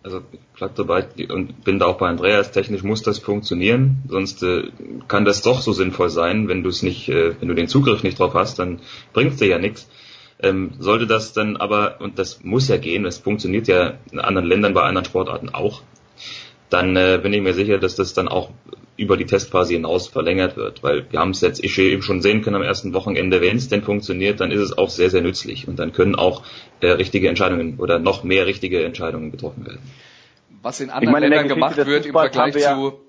also 0.08 0.22
bleib 0.56 0.74
dabei 0.74 1.06
und 1.28 1.64
bin 1.64 1.78
da 1.78 1.86
auch 1.86 1.98
bei 1.98 2.08
Andreas, 2.08 2.50
technisch 2.50 2.82
muss 2.82 3.02
das 3.02 3.18
funktionieren, 3.18 4.02
sonst 4.08 4.42
äh, 4.42 4.70
kann 5.06 5.24
das 5.24 5.42
doch 5.42 5.60
so 5.60 5.72
sinnvoll 5.72 6.08
sein, 6.08 6.48
wenn 6.48 6.62
du 6.62 6.70
es 6.70 6.82
nicht, 6.82 7.08
äh, 7.08 7.34
wenn 7.38 7.48
du 7.48 7.54
den 7.54 7.68
Zugriff 7.68 8.02
nicht 8.02 8.18
drauf 8.18 8.34
hast, 8.34 8.58
dann 8.58 8.80
bringt 9.12 9.38
dir 9.40 9.48
ja 9.48 9.58
nichts. 9.58 9.88
Ähm, 10.40 10.72
sollte 10.78 11.06
das 11.06 11.32
dann 11.32 11.56
aber, 11.56 12.00
und 12.00 12.18
das 12.18 12.44
muss 12.44 12.68
ja 12.68 12.76
gehen, 12.76 13.04
es 13.04 13.18
funktioniert 13.18 13.66
ja 13.68 13.94
in 14.12 14.20
anderen 14.20 14.46
Ländern 14.46 14.72
bei 14.72 14.82
anderen 14.82 15.04
Sportarten 15.04 15.48
auch, 15.50 15.82
dann 16.70 16.96
äh, 16.96 17.18
bin 17.22 17.32
ich 17.32 17.40
mir 17.40 17.54
sicher, 17.54 17.78
dass 17.78 17.96
das 17.96 18.14
dann 18.14 18.28
auch 18.28 18.50
über 18.96 19.16
die 19.16 19.26
Testphase 19.26 19.74
hinaus 19.74 20.08
verlängert 20.08 20.56
wird, 20.56 20.82
weil 20.82 21.06
wir 21.10 21.20
haben 21.20 21.30
es 21.30 21.40
jetzt 21.40 21.62
eben 21.62 22.02
schon 22.02 22.20
sehen 22.20 22.42
können 22.42 22.56
am 22.56 22.62
ersten 22.62 22.92
Wochenende, 22.94 23.40
wenn 23.40 23.56
es 23.56 23.68
denn 23.68 23.82
funktioniert, 23.82 24.40
dann 24.40 24.50
ist 24.50 24.60
es 24.60 24.76
auch 24.76 24.90
sehr, 24.90 25.08
sehr 25.08 25.22
nützlich 25.22 25.68
und 25.68 25.78
dann 25.78 25.92
können 25.92 26.16
auch 26.16 26.42
äh, 26.80 26.88
richtige 26.88 27.28
Entscheidungen 27.28 27.78
oder 27.78 28.00
noch 28.00 28.24
mehr 28.24 28.46
richtige 28.46 28.84
Entscheidungen 28.84 29.30
getroffen 29.30 29.66
werden. 29.66 29.80
Was 30.62 30.80
in 30.80 30.90
anderen 30.90 31.12
meine, 31.12 31.28
Ländern 31.28 31.48
gemacht 31.48 31.76
wird 31.76 32.06
im 32.06 32.12
Vergleich 32.12 32.54
zu, 32.54 33.00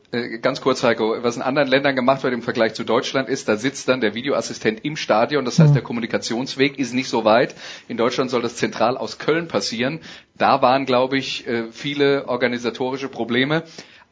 ganz 0.41 0.61
kurz 0.61 0.83
Heiko, 0.83 1.21
was 1.21 1.35
in 1.35 1.41
anderen 1.41 1.67
Ländern 1.67 1.95
gemacht 1.95 2.23
wird 2.23 2.33
im 2.33 2.41
Vergleich 2.41 2.73
zu 2.73 2.83
Deutschland 2.83 3.29
ist, 3.29 3.47
da 3.47 3.57
sitzt 3.57 3.87
dann 3.87 4.01
der 4.01 4.15
Videoassistent 4.15 4.83
im 4.83 4.95
Stadion, 4.95 5.45
das 5.45 5.59
heißt 5.59 5.69
mhm. 5.69 5.75
der 5.75 5.83
Kommunikationsweg 5.83 6.79
ist 6.79 6.93
nicht 6.93 7.09
so 7.09 7.25
weit. 7.25 7.55
In 7.87 7.97
Deutschland 7.97 8.31
soll 8.31 8.41
das 8.41 8.55
zentral 8.55 8.97
aus 8.97 9.19
Köln 9.19 9.47
passieren. 9.47 9.99
Da 10.35 10.61
waren, 10.61 10.85
glaube 10.85 11.17
ich, 11.17 11.45
äh, 11.47 11.71
viele 11.71 12.27
organisatorische 12.27 13.07
Probleme. 13.07 13.63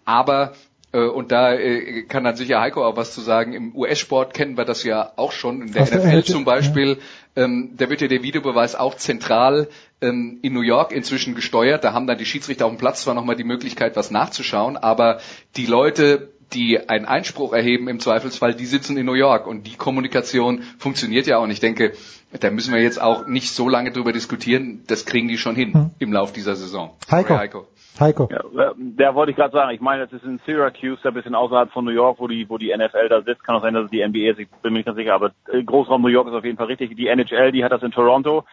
Aber 0.05 0.53
äh, 0.53 0.76
und 1.05 1.31
da 1.31 1.53
äh, 1.53 2.03
kann 2.03 2.23
dann 2.23 2.35
sicher 2.35 2.59
Heiko 2.59 2.85
auch 2.85 2.97
was 2.97 3.13
zu 3.13 3.21
sagen. 3.21 3.53
Im 3.53 3.75
US-Sport 3.75 4.33
kennen 4.33 4.57
wir 4.57 4.65
das 4.65 4.83
ja 4.83 5.11
auch 5.15 5.31
schon. 5.31 5.61
In 5.61 5.73
der 5.73 5.83
Ach, 5.83 5.91
NFL 5.91 6.23
zum 6.23 6.45
Beispiel, 6.45 6.97
ja. 7.35 7.43
ähm, 7.43 7.73
da 7.77 7.89
wird 7.89 8.01
ja 8.01 8.07
der 8.07 8.23
Videobeweis 8.23 8.75
auch 8.75 8.95
zentral 8.95 9.69
ähm, 10.01 10.39
in 10.41 10.53
New 10.53 10.61
York 10.61 10.91
inzwischen 10.91 11.35
gesteuert. 11.35 11.83
Da 11.83 11.93
haben 11.93 12.07
dann 12.07 12.17
die 12.17 12.25
Schiedsrichter 12.25 12.65
auf 12.65 12.71
dem 12.71 12.77
Platz 12.77 13.01
zwar 13.01 13.13
nochmal 13.13 13.35
die 13.35 13.43
Möglichkeit, 13.43 13.95
was 13.95 14.11
nachzuschauen, 14.11 14.77
aber 14.77 15.19
die 15.55 15.65
Leute, 15.65 16.31
die 16.53 16.79
einen 16.89 17.05
Einspruch 17.05 17.53
erheben 17.53 17.87
im 17.89 17.99
Zweifelsfall, 17.99 18.53
die 18.53 18.65
sitzen 18.65 18.97
in 18.97 19.05
New 19.05 19.13
York 19.13 19.47
und 19.47 19.67
die 19.67 19.75
Kommunikation 19.75 20.63
funktioniert 20.77 21.27
ja 21.27 21.37
auch. 21.37 21.43
Und 21.43 21.51
ich 21.51 21.59
denke, 21.59 21.93
da 22.39 22.49
müssen 22.49 22.73
wir 22.73 22.81
jetzt 22.81 23.01
auch 23.01 23.27
nicht 23.27 23.51
so 23.51 23.67
lange 23.69 23.91
drüber 23.91 24.13
diskutieren. 24.13 24.83
Das 24.87 25.05
kriegen 25.05 25.27
die 25.27 25.37
schon 25.37 25.55
hin 25.55 25.73
hm. 25.73 25.89
im 25.99 26.13
Lauf 26.13 26.33
dieser 26.33 26.55
Saison. 26.55 26.95
Heiko. 27.11 27.29
Sorry, 27.29 27.39
Heiko. 27.39 27.67
Heiko. 27.99 28.29
Ja, 28.31 28.73
der 28.75 29.15
wollte 29.15 29.31
ich 29.31 29.37
gerade 29.37 29.53
sagen. 29.53 29.71
Ich 29.71 29.81
meine, 29.81 30.05
das 30.05 30.13
ist 30.13 30.25
in 30.25 30.39
Syracuse, 30.45 31.07
ein 31.07 31.13
bisschen 31.13 31.35
außerhalb 31.35 31.71
von 31.71 31.85
New 31.85 31.91
York, 31.91 32.19
wo 32.19 32.27
die, 32.27 32.49
wo 32.49 32.57
die 32.57 32.75
NFL 32.75 33.09
da 33.09 33.21
sitzt. 33.21 33.43
Kann 33.43 33.55
auch 33.55 33.61
sein, 33.61 33.73
dass 33.73 33.85
es 33.85 33.91
die 33.91 34.05
NBA 34.05 34.31
ist. 34.31 34.39
Ich 34.39 34.49
bin 34.61 34.73
mir 34.73 34.79
nicht 34.79 34.85
ganz 34.85 34.97
sicher, 34.97 35.13
aber 35.13 35.31
äh, 35.51 35.63
Großraum 35.63 36.01
New 36.01 36.07
York 36.07 36.27
ist 36.27 36.33
auf 36.33 36.45
jeden 36.45 36.57
Fall 36.57 36.67
richtig. 36.67 36.95
Die 36.95 37.07
NHL, 37.07 37.51
die 37.51 37.63
hat 37.63 37.71
das 37.71 37.83
in 37.83 37.91
Toronto 37.91 38.43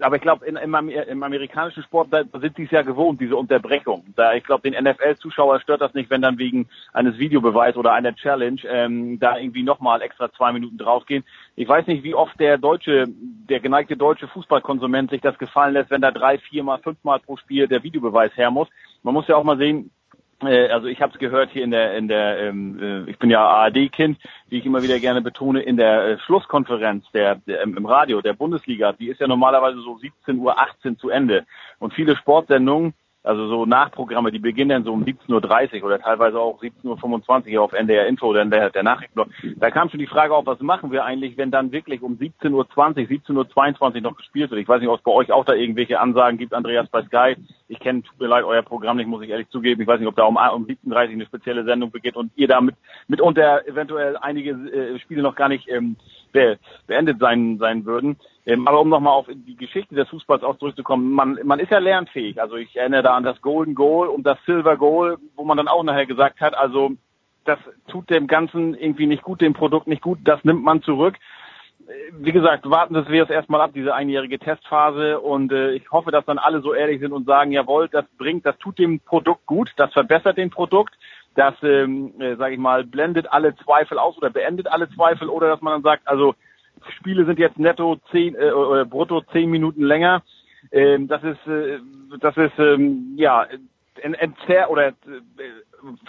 aber 0.00 0.16
ich 0.16 0.22
glaube, 0.22 0.46
im, 0.46 0.56
im 0.56 1.22
amerikanischen 1.22 1.82
Sport, 1.82 2.08
da 2.10 2.24
sind 2.40 2.56
sie 2.56 2.64
es 2.64 2.70
ja 2.70 2.82
gewohnt, 2.82 3.20
diese 3.20 3.36
Unterbrechung. 3.36 4.04
Da, 4.16 4.34
ich 4.34 4.44
glaube, 4.44 4.68
den 4.68 4.82
NFL-Zuschauer 4.82 5.60
stört 5.60 5.80
das 5.80 5.94
nicht, 5.94 6.10
wenn 6.10 6.22
dann 6.22 6.38
wegen 6.38 6.68
eines 6.92 7.18
Videobeweis 7.18 7.76
oder 7.76 7.92
einer 7.92 8.14
Challenge 8.14 8.60
ähm, 8.66 9.18
da 9.18 9.38
irgendwie 9.38 9.62
nochmal 9.62 10.02
extra 10.02 10.32
zwei 10.32 10.52
Minuten 10.52 10.78
draufgehen. 10.78 11.24
Ich 11.56 11.68
weiß 11.68 11.86
nicht, 11.86 12.02
wie 12.04 12.14
oft 12.14 12.38
der 12.40 12.58
deutsche, 12.58 13.04
der 13.08 13.60
geneigte 13.60 13.96
deutsche 13.96 14.28
Fußballkonsument 14.28 15.10
sich 15.10 15.20
das 15.20 15.38
gefallen 15.38 15.74
lässt, 15.74 15.90
wenn 15.90 16.00
da 16.00 16.10
drei, 16.10 16.38
viermal, 16.38 16.78
fünfmal 16.78 17.20
pro 17.20 17.36
Spiel 17.36 17.68
der 17.68 17.82
Videobeweis 17.82 18.36
her 18.36 18.50
muss. 18.50 18.68
Man 19.02 19.14
muss 19.14 19.28
ja 19.28 19.36
auch 19.36 19.44
mal 19.44 19.58
sehen, 19.58 19.90
also 20.42 20.86
ich 20.86 21.00
habe 21.00 21.12
es 21.12 21.18
gehört 21.18 21.50
hier 21.50 21.64
in 21.64 21.70
der 21.70 21.96
in 21.96 22.08
der 22.08 22.38
ähm, 22.38 23.06
äh, 23.06 23.10
ich 23.10 23.18
bin 23.18 23.30
ja 23.30 23.46
ARD-Kind, 23.46 24.18
wie 24.48 24.58
ich 24.58 24.66
immer 24.66 24.82
wieder 24.82 24.98
gerne 24.98 25.22
betone, 25.22 25.62
in 25.62 25.76
der 25.76 26.04
äh, 26.04 26.18
Schlusskonferenz 26.18 27.04
der, 27.12 27.36
der 27.36 27.62
im 27.62 27.86
Radio 27.86 28.20
der 28.20 28.34
Bundesliga, 28.34 28.92
die 28.92 29.08
ist 29.08 29.20
ja 29.20 29.26
normalerweise 29.26 29.80
so 29.80 29.98
17 29.98 30.38
Uhr 30.38 30.58
18 30.58 30.98
zu 30.98 31.10
Ende. 31.10 31.46
Und 31.78 31.94
viele 31.94 32.16
Sportsendungen 32.16 32.94
also 33.24 33.46
so 33.46 33.66
Nachprogramme, 33.66 34.32
die 34.32 34.38
beginnen 34.38 34.70
dann 34.70 34.84
so 34.84 34.92
um 34.92 35.04
17.30 35.04 35.80
Uhr 35.80 35.86
oder 35.86 36.00
teilweise 36.00 36.38
auch 36.38 36.60
17.25 36.60 37.56
Uhr 37.56 37.62
auf 37.62 37.72
NDR 37.72 38.06
Info, 38.06 38.32
dann 38.32 38.50
der, 38.50 38.70
der 38.70 38.82
Nachrichtenblock. 38.82 39.28
Da 39.56 39.70
kam 39.70 39.90
schon 39.90 40.00
die 40.00 40.06
Frage 40.06 40.34
auf, 40.34 40.46
was 40.46 40.60
machen 40.60 40.90
wir 40.90 41.04
eigentlich, 41.04 41.36
wenn 41.36 41.50
dann 41.50 41.70
wirklich 41.70 42.02
um 42.02 42.14
17.20 42.14 42.52
Uhr, 42.52 42.64
17.22 42.64 43.94
Uhr 43.94 44.00
noch 44.00 44.16
gespielt 44.16 44.50
wird. 44.50 44.60
Ich 44.60 44.68
weiß 44.68 44.80
nicht, 44.80 44.88
ob 44.88 44.98
es 44.98 45.04
bei 45.04 45.12
euch 45.12 45.30
auch 45.30 45.44
da 45.44 45.54
irgendwelche 45.54 46.00
Ansagen 46.00 46.38
gibt, 46.38 46.52
Andreas 46.52 46.88
bei 46.88 47.02
Sky. 47.04 47.36
Ich 47.68 47.78
kenne, 47.78 48.02
tut 48.02 48.18
mir 48.20 48.26
leid, 48.26 48.44
euer 48.44 48.62
Programm 48.62 48.96
nicht, 48.96 49.06
muss 49.06 49.22
ich 49.22 49.30
ehrlich 49.30 49.48
zugeben. 49.50 49.80
Ich 49.80 49.86
weiß 49.86 50.00
nicht, 50.00 50.08
ob 50.08 50.16
da 50.16 50.24
um, 50.24 50.36
um 50.36 50.66
17.30 50.66 50.90
Uhr 50.90 50.98
eine 50.98 51.26
spezielle 51.26 51.64
Sendung 51.64 51.90
beginnt 51.90 52.16
und 52.16 52.32
ihr 52.34 52.48
damit 52.48 52.74
mitunter 53.06 53.66
eventuell 53.66 54.16
einige 54.16 54.50
äh, 54.50 54.98
Spiele 54.98 55.22
noch 55.22 55.36
gar 55.36 55.48
nicht 55.48 55.68
ähm, 55.68 55.96
be 56.32 56.58
beendet 56.86 57.18
sein, 57.20 57.58
sein 57.58 57.84
würden. 57.84 58.16
Ähm, 58.44 58.66
aber 58.66 58.80
um 58.80 58.88
nochmal 58.88 59.12
auf 59.12 59.26
die 59.28 59.56
Geschichte 59.56 59.94
des 59.94 60.08
Fußballs 60.08 60.42
auch 60.42 60.58
zurückzukommen, 60.58 61.12
man, 61.12 61.38
man 61.44 61.60
ist 61.60 61.70
ja 61.70 61.78
lernfähig. 61.78 62.40
Also 62.40 62.56
ich 62.56 62.74
erinnere 62.76 63.02
da 63.02 63.14
an 63.14 63.22
das 63.22 63.40
Golden 63.40 63.74
Goal 63.74 64.08
und 64.08 64.24
das 64.24 64.38
Silver 64.46 64.76
Goal, 64.76 65.18
wo 65.36 65.44
man 65.44 65.56
dann 65.56 65.68
auch 65.68 65.84
nachher 65.84 66.06
gesagt 66.06 66.40
hat, 66.40 66.56
also 66.56 66.92
das 67.44 67.58
tut 67.88 68.10
dem 68.10 68.26
Ganzen 68.26 68.74
irgendwie 68.74 69.06
nicht 69.06 69.22
gut, 69.22 69.40
dem 69.40 69.52
Produkt 69.52 69.86
nicht 69.86 70.02
gut, 70.02 70.18
das 70.24 70.42
nimmt 70.44 70.62
man 70.62 70.82
zurück. 70.82 71.16
Wie 72.12 72.32
gesagt, 72.32 72.68
warten 72.68 72.94
wir 72.94 73.22
es 73.24 73.30
erstmal 73.30 73.60
ab, 73.60 73.72
diese 73.74 73.94
einjährige 73.94 74.38
Testphase 74.38 75.20
und 75.20 75.52
äh, 75.52 75.72
ich 75.72 75.90
hoffe, 75.90 76.10
dass 76.10 76.24
dann 76.24 76.38
alle 76.38 76.60
so 76.60 76.74
ehrlich 76.74 77.00
sind 77.00 77.12
und 77.12 77.26
sagen, 77.26 77.52
jawohl, 77.52 77.88
das 77.88 78.04
bringt, 78.18 78.46
das 78.46 78.56
tut 78.58 78.78
dem 78.78 79.00
Produkt 79.00 79.46
gut, 79.46 79.70
das 79.76 79.92
verbessert 79.92 80.38
den 80.38 80.50
Produkt, 80.50 80.94
das, 81.34 81.54
ähm, 81.62 82.20
äh, 82.20 82.36
sage 82.36 82.54
ich 82.54 82.60
mal, 82.60 82.84
blendet 82.84 83.32
alle 83.32 83.56
Zweifel 83.56 83.98
aus 83.98 84.16
oder 84.16 84.30
beendet 84.30 84.68
alle 84.68 84.88
Zweifel 84.90 85.28
oder 85.28 85.48
dass 85.48 85.60
man 85.60 85.74
dann 85.74 85.82
sagt, 85.82 86.06
also 86.06 86.34
Spiele 86.90 87.24
sind 87.24 87.38
jetzt 87.38 87.58
netto 87.58 87.96
zehn 88.10 88.34
äh, 88.34 88.50
oder 88.50 88.84
brutto 88.84 89.22
zehn 89.32 89.50
Minuten 89.50 89.82
länger. 89.82 90.22
Ähm, 90.70 91.08
das 91.08 91.22
ist 91.24 91.46
äh, 91.46 91.78
das 92.20 92.36
ist 92.36 92.58
ähm, 92.58 93.14
ja 93.16 93.46
entzer 94.02 94.70
oder 94.70 94.88
äh, 94.88 94.92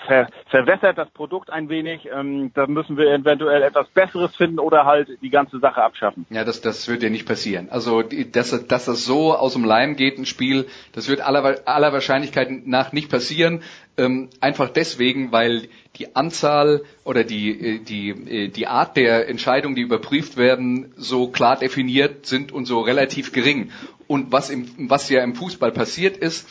ver 0.05 0.27
verwässert 0.49 0.97
das 0.97 1.09
Produkt 1.11 1.49
ein 1.49 1.69
wenig. 1.69 2.07
Ähm, 2.11 2.51
da 2.53 2.67
müssen 2.67 2.97
wir 2.97 3.11
eventuell 3.11 3.63
etwas 3.63 3.87
Besseres 3.89 4.35
finden 4.35 4.59
oder 4.59 4.85
halt 4.85 5.09
die 5.21 5.29
ganze 5.29 5.59
Sache 5.59 5.81
abschaffen. 5.83 6.25
Ja, 6.29 6.43
das, 6.43 6.61
das 6.61 6.87
wird 6.87 7.03
ja 7.03 7.09
nicht 7.09 7.27
passieren. 7.27 7.69
Also, 7.69 8.01
dass, 8.01 8.67
dass 8.67 8.85
das 8.85 9.05
so 9.05 9.33
aus 9.33 9.53
dem 9.53 9.63
Leim 9.63 9.95
geht, 9.95 10.17
ein 10.17 10.25
Spiel, 10.25 10.67
das 10.93 11.07
wird 11.07 11.21
aller, 11.21 11.61
aller 11.65 11.93
Wahrscheinlichkeit 11.93 12.49
nach 12.65 12.91
nicht 12.91 13.09
passieren. 13.09 13.63
Ähm, 13.95 14.29
einfach 14.41 14.69
deswegen, 14.69 15.31
weil 15.31 15.67
die 15.97 16.15
Anzahl 16.15 16.81
oder 17.03 17.23
die, 17.23 17.51
äh, 17.51 17.79
die, 17.79 18.09
äh, 18.09 18.47
die 18.49 18.67
Art 18.67 18.97
der 18.97 19.29
Entscheidungen, 19.29 19.75
die 19.75 19.83
überprüft 19.83 20.37
werden, 20.37 20.93
so 20.97 21.27
klar 21.27 21.57
definiert 21.57 22.25
sind 22.25 22.51
und 22.51 22.65
so 22.65 22.81
relativ 22.81 23.33
gering. 23.33 23.71
Und 24.07 24.31
was, 24.31 24.49
im, 24.49 24.89
was 24.89 25.09
ja 25.09 25.23
im 25.23 25.35
Fußball 25.35 25.71
passiert 25.71 26.17
ist, 26.17 26.47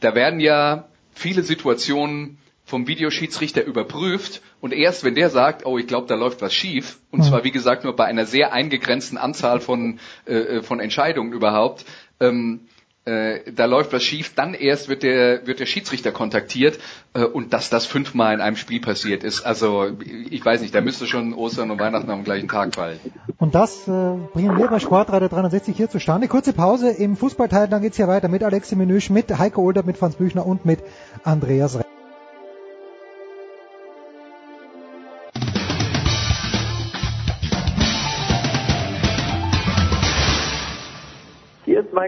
da 0.00 0.14
werden 0.14 0.40
ja 0.40 0.88
viele 1.12 1.42
Situationen 1.42 2.38
vom 2.64 2.86
Videoschiedsrichter 2.86 3.64
überprüft 3.64 4.42
und 4.60 4.74
erst 4.74 5.02
wenn 5.02 5.14
der 5.14 5.30
sagt, 5.30 5.64
oh, 5.64 5.78
ich 5.78 5.86
glaube, 5.86 6.06
da 6.06 6.14
läuft 6.14 6.42
was 6.42 6.52
schief, 6.52 6.98
und 7.10 7.24
zwar 7.24 7.42
wie 7.44 7.50
gesagt 7.50 7.84
nur 7.84 7.96
bei 7.96 8.04
einer 8.04 8.26
sehr 8.26 8.52
eingegrenzten 8.52 9.16
Anzahl 9.16 9.60
von, 9.60 10.00
äh, 10.26 10.60
von 10.60 10.78
Entscheidungen 10.78 11.32
überhaupt, 11.32 11.86
ähm, 12.20 12.68
äh, 13.08 13.52
da 13.52 13.64
läuft 13.64 13.92
was 13.92 14.02
schief, 14.02 14.34
dann 14.34 14.54
erst 14.54 14.88
wird 14.88 15.02
der, 15.02 15.46
wird 15.46 15.60
der 15.60 15.66
Schiedsrichter 15.66 16.12
kontaktiert 16.12 16.78
äh, 17.14 17.24
und 17.24 17.52
dass 17.52 17.70
das 17.70 17.86
fünfmal 17.86 18.34
in 18.34 18.40
einem 18.40 18.56
Spiel 18.56 18.80
passiert 18.80 19.24
ist. 19.24 19.42
Also 19.42 19.90
ich 20.30 20.44
weiß 20.44 20.60
nicht, 20.60 20.74
da 20.74 20.80
müsste 20.80 21.06
schon 21.06 21.32
Ostern 21.32 21.70
und 21.70 21.80
Weihnachten 21.80 22.10
am 22.10 22.24
gleichen 22.24 22.48
Tag 22.48 22.74
fallen. 22.74 23.00
Und 23.38 23.54
das 23.54 23.88
äh, 23.88 23.90
bringen 24.32 24.58
wir 24.58 24.68
bei 24.68 24.78
Sportradio 24.78 25.28
360 25.28 25.76
hier 25.76 25.88
zustande. 25.88 26.28
Kurze 26.28 26.52
Pause 26.52 26.90
im 26.90 27.16
Fußballteil, 27.16 27.68
dann 27.68 27.82
geht's 27.82 27.96
hier 27.96 28.08
weiter 28.08 28.28
mit 28.28 28.42
Alexi 28.42 28.76
Menüsch, 28.76 29.08
mit 29.10 29.36
Heiko 29.38 29.62
Older, 29.62 29.82
mit 29.82 29.96
Franz 29.96 30.16
Büchner 30.16 30.46
und 30.46 30.66
mit 30.66 30.80
Andreas 31.24 31.78
Re 31.78 31.87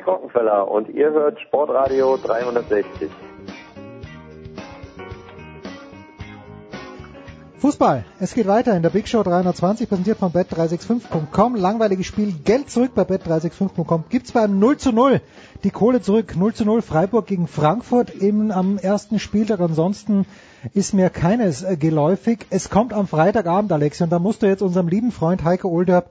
Mike 0.00 0.10
Rockenfeller 0.10 0.70
und 0.70 0.88
ihr 0.88 1.10
hört 1.10 1.38
Sportradio 1.40 2.16
360. 2.16 3.10
Fußball. 7.58 8.06
Es 8.18 8.32
geht 8.32 8.46
weiter 8.46 8.74
in 8.74 8.82
der 8.82 8.88
Big 8.88 9.06
Show 9.06 9.22
320, 9.22 9.86
präsentiert 9.86 10.16
von 10.16 10.32
bet365.com. 10.32 11.56
Langweiliges 11.56 12.06
Spiel. 12.06 12.32
Geld 12.42 12.70
zurück 12.70 12.92
bei 12.94 13.02
bet365.com. 13.02 14.04
Gibt's 14.08 14.32
beim 14.32 14.58
0 14.58 14.78
zu 14.78 14.92
0. 14.92 15.20
Die 15.64 15.70
Kohle 15.70 16.00
zurück. 16.00 16.34
0 16.34 16.54
zu 16.54 16.64
0 16.64 16.80
Freiburg 16.80 17.26
gegen 17.26 17.46
Frankfurt 17.46 18.08
im, 18.08 18.50
am 18.50 18.78
ersten 18.78 19.18
Spieltag. 19.18 19.60
Ansonsten 19.60 20.24
ist 20.72 20.94
mir 20.94 21.10
keines 21.10 21.62
äh, 21.62 21.76
geläufig. 21.76 22.46
Es 22.48 22.70
kommt 22.70 22.94
am 22.94 23.06
Freitagabend, 23.06 23.70
Alexi, 23.72 24.04
und 24.04 24.10
da 24.10 24.18
musst 24.18 24.42
du 24.42 24.46
jetzt 24.46 24.62
unserem 24.62 24.88
lieben 24.88 25.12
Freund 25.12 25.44
Heiko 25.44 25.68
Olderb 25.68 26.08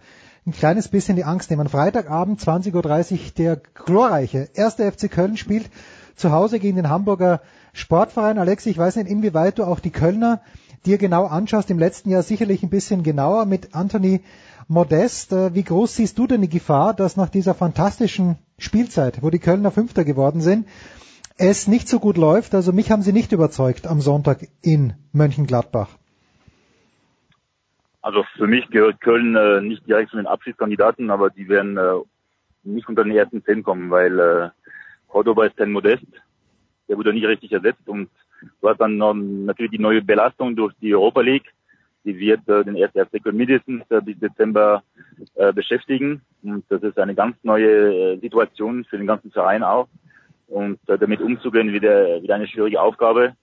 ein 0.49 0.53
kleines 0.53 0.87
bisschen 0.87 1.15
die 1.15 1.25
Angst 1.25 1.51
nehmen. 1.51 1.69
Freitagabend 1.69 2.41
20.30 2.41 3.13
Uhr 3.13 3.19
der 3.37 3.55
glorreiche 3.57 4.49
erste 4.55 4.91
FC 4.91 5.09
Köln 5.09 5.37
spielt 5.37 5.69
zu 6.15 6.31
Hause 6.31 6.59
gegen 6.59 6.77
den 6.77 6.89
Hamburger 6.89 7.41
Sportverein. 7.73 8.39
Alexi, 8.39 8.71
ich 8.71 8.77
weiß 8.77 8.95
nicht, 8.95 9.09
inwieweit 9.09 9.59
du 9.59 9.63
auch 9.63 9.79
die 9.79 9.91
Kölner 9.91 10.41
dir 10.87 10.97
genau 10.97 11.25
anschaust, 11.25 11.69
im 11.69 11.77
letzten 11.77 12.09
Jahr 12.09 12.23
sicherlich 12.23 12.63
ein 12.63 12.71
bisschen 12.71 13.03
genauer 13.03 13.45
mit 13.45 13.75
Anthony 13.75 14.21
Modest. 14.67 15.33
Äh, 15.33 15.53
Wie 15.53 15.63
groß 15.63 15.95
siehst 15.95 16.17
du 16.17 16.25
denn 16.25 16.41
die 16.41 16.49
Gefahr, 16.49 16.95
dass 16.95 17.15
nach 17.15 17.29
dieser 17.29 17.53
fantastischen 17.53 18.39
Spielzeit, 18.57 19.21
wo 19.21 19.29
die 19.29 19.39
Kölner 19.39 19.69
Fünfter 19.69 20.03
geworden 20.03 20.41
sind, 20.41 20.67
es 21.37 21.67
nicht 21.67 21.87
so 21.87 21.99
gut 21.99 22.17
läuft? 22.17 22.55
Also 22.55 22.73
mich 22.73 22.89
haben 22.89 23.03
sie 23.03 23.13
nicht 23.13 23.31
überzeugt 23.33 23.85
am 23.85 24.01
Sonntag 24.01 24.47
in 24.61 24.93
Mönchengladbach. 25.11 25.98
Also 28.01 28.23
für 28.37 28.47
mich 28.47 28.67
gehört 28.69 29.01
Köln 29.01 29.35
äh, 29.35 29.61
nicht 29.61 29.85
direkt 29.87 30.11
zu 30.11 30.17
den 30.17 30.27
Abschiedskandidaten, 30.27 31.09
aber 31.09 31.29
die 31.29 31.49
werden 31.49 31.77
äh, 31.77 31.95
nicht 32.63 32.87
unter 32.87 33.03
den 33.03 33.13
ersten 33.13 33.43
zehn 33.43 33.63
kommen, 33.63 33.89
weil 33.89 34.19
äh, 34.19 34.49
Cordoba 35.07 35.45
ist 35.45 35.57
kein 35.57 35.71
Modest, 35.71 36.05
der 36.87 36.97
wurde 36.97 37.13
nicht 37.13 37.27
richtig 37.27 37.51
ersetzt 37.51 37.87
und 37.87 38.09
du 38.61 38.69
hast 38.69 38.79
dann 38.79 38.97
noch 38.97 39.13
natürlich 39.13 39.71
die 39.71 39.79
neue 39.79 40.01
Belastung 40.01 40.55
durch 40.55 40.73
die 40.81 40.95
Europa 40.95 41.21
League, 41.21 41.51
die 42.05 42.17
wird 42.17 42.47
äh, 42.47 42.63
den 42.63 42.75
ersten 42.75 43.05
FC 43.05 43.21
Köln 43.21 43.35
mindestens 43.35 43.83
äh, 43.89 44.01
bis 44.01 44.17
Dezember 44.19 44.83
äh, 45.35 45.51
beschäftigen. 45.51 46.21
Und 46.43 46.63
das 46.69 46.81
ist 46.81 46.97
eine 46.97 47.13
ganz 47.13 47.35
neue 47.43 48.13
äh, 48.13 48.19
Situation 48.19 48.85
für 48.85 48.97
den 48.97 49.07
ganzen 49.07 49.31
Verein 49.31 49.63
auch. 49.63 49.89
Und 50.47 50.79
äh, 50.87 50.97
damit 50.97 51.21
umzugehen 51.21 51.73
wieder 51.73 52.21
wieder 52.21 52.35
eine 52.35 52.47
schwierige 52.47 52.81
Aufgabe. 52.81 53.35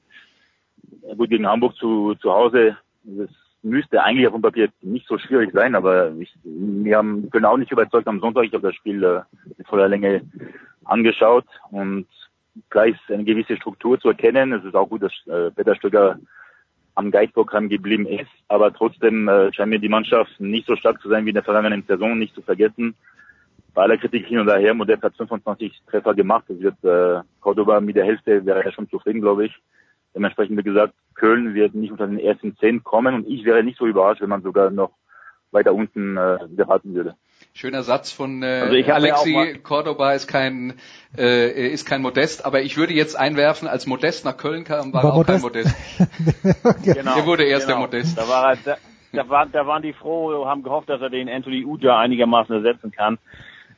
Gut 1.17 1.29
gegen 1.29 1.47
Hamburg 1.47 1.77
zu 1.77 2.15
zu 2.15 2.33
Hause 2.33 2.77
das 3.05 3.31
müsste 3.67 4.03
eigentlich 4.03 4.27
auf 4.27 4.33
dem 4.33 4.43
Papier 4.43 4.69
nicht 4.81 5.07
so 5.07 5.19
schwierig 5.19 5.51
sein, 5.53 5.75
aber 5.75 6.13
ich, 6.19 6.33
wir 6.45 6.97
haben, 6.97 7.29
auch 7.45 7.57
nicht 7.57 7.73
überzeugt 7.73 8.07
am 8.07 8.21
Sonntag. 8.21 8.45
Ich 8.45 8.55
habe 8.55 8.69
das 8.69 8.77
Spiel 8.77 9.03
äh, 9.03 9.21
in 9.59 9.65
voller 9.65 9.89
Länge 9.89 10.23
angeschaut 10.85 11.47
und 11.71 12.07
gleich 12.71 12.97
eine 13.09 13.25
gewisse 13.25 13.57
Struktur 13.57 13.99
zu 13.99 14.09
erkennen. 14.09 14.53
Es 14.53 14.65
ist 14.65 14.75
auch 14.75 14.89
gut, 14.89 15.03
dass 15.03 15.13
äh, 15.27 15.51
Peter 15.51 15.75
Stöcker 15.75 16.19
am 16.95 17.11
Guide-Programm 17.11 17.69
geblieben 17.69 18.07
ist, 18.07 18.31
aber 18.49 18.73
trotzdem 18.73 19.29
äh, 19.29 19.53
scheint 19.53 19.69
mir 19.69 19.79
die 19.79 19.89
Mannschaft 19.89 20.41
nicht 20.41 20.67
so 20.67 20.77
stark 20.77 21.01
zu 21.03 21.09
sein 21.09 21.25
wie 21.27 21.31
in 21.31 21.35
der 21.35 21.45
vergangenen 21.45 21.85
Saison, 21.87 22.19
nicht 22.19 22.35
zu 22.35 22.43
vergessen. 22.43 22.95
Bei 23.75 23.83
aller 23.83 23.99
Kritik 23.99 24.27
hin 24.27 24.39
und 24.39 24.49
her, 24.49 24.73
Modest 24.73 25.03
hat 25.03 25.15
25 25.17 25.83
Treffer 25.91 26.15
gemacht. 26.15 26.45
Das 26.49 26.59
wird 26.61 26.83
äh, 26.85 27.23
Cordoba 27.41 27.81
mit 27.81 27.97
der 27.97 28.07
Hälfte 28.07 28.47
wäre 28.47 28.65
er 28.65 28.73
schon 28.73 28.89
zufrieden, 28.89 29.21
glaube 29.21 29.47
ich. 29.47 29.55
Dementsprechend, 30.17 30.57
wie 30.59 30.63
gesagt, 30.63 30.95
Köln 31.15 31.55
wird 31.55 31.75
nicht 31.75 31.93
unter 31.93 32.07
den 32.07 32.19
ersten 32.19 32.57
zehn 32.57 32.83
kommen 32.83 33.15
und 33.15 33.29
ich 33.29 33.45
wäre 33.45 33.63
nicht 33.63 33.77
so 33.79 33.87
überrascht, 33.87 34.23
wenn 34.23 34.31
man 34.31 34.43
sogar 34.43 34.71
noch 34.71 34.93
weiter 35.53 35.75
unten 35.75 36.17
äh, 36.17 36.39
beraten 36.49 36.95
würde. 36.95 37.15
Schöner 37.53 37.83
Satz 37.83 38.13
von 38.13 38.43
äh, 38.43 38.61
Also 38.63 38.77
ja 38.77 38.95
Alexi 38.95 39.61
Cordoba 39.63 40.15
ist 40.15 40.27
kein 40.27 40.75
äh, 41.19 41.69
ist 41.69 41.85
kein 41.85 42.01
Modest, 42.01 42.47
aber 42.47 42.63
ich 42.63 42.79
würde 42.79 42.95
jetzt 42.95 43.15
einwerfen, 43.15 43.69
als 43.69 43.87
Modest 43.87 44.25
nach 44.25 44.39
Köln 44.39 44.65
kam, 44.65 44.95
war, 44.95 45.05
War 45.05 45.11
er 45.11 45.17
auch 45.17 45.27
kein 45.27 45.41
Modest. 45.43 45.77
Modest. 45.99 46.85
Genau, 46.97 47.17
Er 47.17 47.27
wurde 47.27 47.45
erst 47.45 47.67
genau. 47.67 47.81
der 47.81 47.87
Modest. 47.87 48.19
Da, 48.19 48.27
war 48.27 48.53
er, 48.53 48.57
da, 48.65 48.77
da, 49.13 49.29
war, 49.29 49.47
da 49.47 49.67
waren 49.67 49.83
die 49.83 49.93
froh, 49.93 50.47
haben 50.47 50.63
gehofft, 50.63 50.89
dass 50.89 51.03
er 51.03 51.11
den 51.11 51.29
Anthony 51.29 51.65
Uja 51.65 51.99
einigermaßen 51.99 52.55
ersetzen 52.55 52.91
kann. 52.91 53.19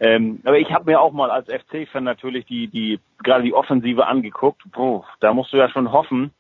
Ähm, 0.01 0.41
aber 0.45 0.59
ich 0.59 0.71
habe 0.73 0.91
mir 0.91 1.01
auch 1.01 1.13
mal 1.13 1.31
als 1.31 1.49
FC-Fan 1.49 2.05
natürlich 2.05 2.47
die, 2.47 2.69
die 2.69 3.01
gerade 3.23 3.43
die 3.43 3.55
Offensive 3.55 4.07
angeguckt. 4.07 4.63
Puh, 4.71 5.03
da 5.21 5.33
musst 5.33 5.53
du 5.53 5.57
ja 5.57 5.69
schon 5.69 5.91
hoffen, 5.91 6.31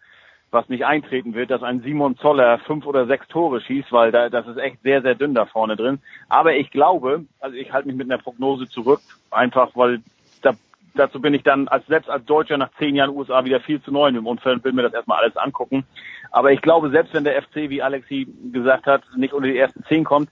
was 0.50 0.68
nicht 0.68 0.86
eintreten 0.86 1.34
wird, 1.34 1.50
dass 1.50 1.62
ein 1.62 1.82
Simon 1.82 2.16
Zoller 2.18 2.58
fünf 2.60 2.86
oder 2.86 3.06
sechs 3.06 3.26
Tore 3.28 3.60
schießt, 3.60 3.92
weil 3.92 4.12
da, 4.12 4.28
das 4.28 4.46
ist 4.46 4.58
echt 4.58 4.82
sehr, 4.82 5.02
sehr 5.02 5.14
dünn 5.14 5.34
da 5.34 5.46
vorne 5.46 5.76
drin. 5.76 5.98
Aber 6.28 6.54
ich 6.54 6.70
glaube, 6.70 7.24
also 7.40 7.56
ich 7.56 7.72
halte 7.72 7.88
mich 7.88 7.96
mit 7.96 8.10
einer 8.10 8.22
Prognose 8.22 8.68
zurück, 8.68 9.00
einfach 9.30 9.70
weil 9.74 10.02
da, 10.42 10.52
dazu 10.94 11.20
bin 11.20 11.34
ich 11.34 11.42
dann 11.42 11.66
als 11.66 11.84
selbst 11.86 12.08
als 12.08 12.24
Deutscher 12.24 12.58
nach 12.58 12.70
zehn 12.78 12.94
Jahren 12.94 13.14
USA 13.14 13.44
wieder 13.44 13.60
viel 13.60 13.82
zu 13.82 13.90
neu 13.90 14.08
im 14.08 14.26
Unfall 14.26 14.54
und 14.54 14.64
will 14.64 14.72
mir 14.72 14.82
das 14.82 14.94
erstmal 14.94 15.22
alles 15.22 15.36
angucken. 15.36 15.84
Aber 16.30 16.52
ich 16.52 16.62
glaube, 16.62 16.90
selbst 16.90 17.12
wenn 17.12 17.24
der 17.24 17.42
FC, 17.42 17.68
wie 17.68 17.82
Alexi 17.82 18.28
gesagt 18.52 18.86
hat, 18.86 19.02
nicht 19.16 19.34
unter 19.34 19.48
die 19.48 19.58
ersten 19.58 19.82
zehn 19.84 20.04
kommt, 20.04 20.30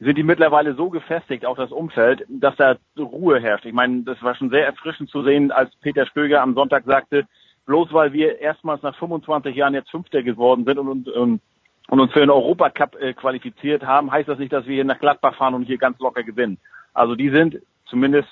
sind 0.00 0.18
die 0.18 0.22
mittlerweile 0.22 0.74
so 0.74 0.90
gefestigt, 0.90 1.46
auch 1.46 1.56
das 1.56 1.72
Umfeld, 1.72 2.24
dass 2.28 2.56
da 2.56 2.76
Ruhe 2.98 3.40
herrscht. 3.40 3.64
Ich 3.64 3.72
meine, 3.72 4.02
das 4.02 4.22
war 4.22 4.34
schon 4.34 4.50
sehr 4.50 4.66
erfrischend 4.66 5.10
zu 5.10 5.22
sehen, 5.22 5.50
als 5.50 5.74
Peter 5.76 6.06
Stöger 6.06 6.42
am 6.42 6.54
Sonntag 6.54 6.84
sagte, 6.84 7.26
bloß 7.66 7.92
weil 7.92 8.12
wir 8.12 8.40
erstmals 8.40 8.82
nach 8.82 8.96
25 8.98 9.54
Jahren 9.54 9.74
jetzt 9.74 9.90
Fünfter 9.90 10.22
geworden 10.22 10.64
sind 10.64 10.78
und, 10.78 10.88
und, 10.88 11.08
und, 11.08 11.40
und 11.88 12.00
uns 12.00 12.12
für 12.12 12.20
den 12.20 12.30
Europacup 12.30 12.96
äh, 13.00 13.14
qualifiziert 13.14 13.84
haben, 13.84 14.10
heißt 14.10 14.28
das 14.28 14.38
nicht, 14.38 14.52
dass 14.52 14.66
wir 14.66 14.74
hier 14.74 14.84
nach 14.84 14.98
Gladbach 14.98 15.36
fahren 15.36 15.54
und 15.54 15.62
hier 15.64 15.78
ganz 15.78 15.98
locker 16.00 16.22
gewinnen. 16.22 16.58
Also 16.92 17.14
die 17.14 17.30
sind 17.30 17.60
zumindest 17.86 18.28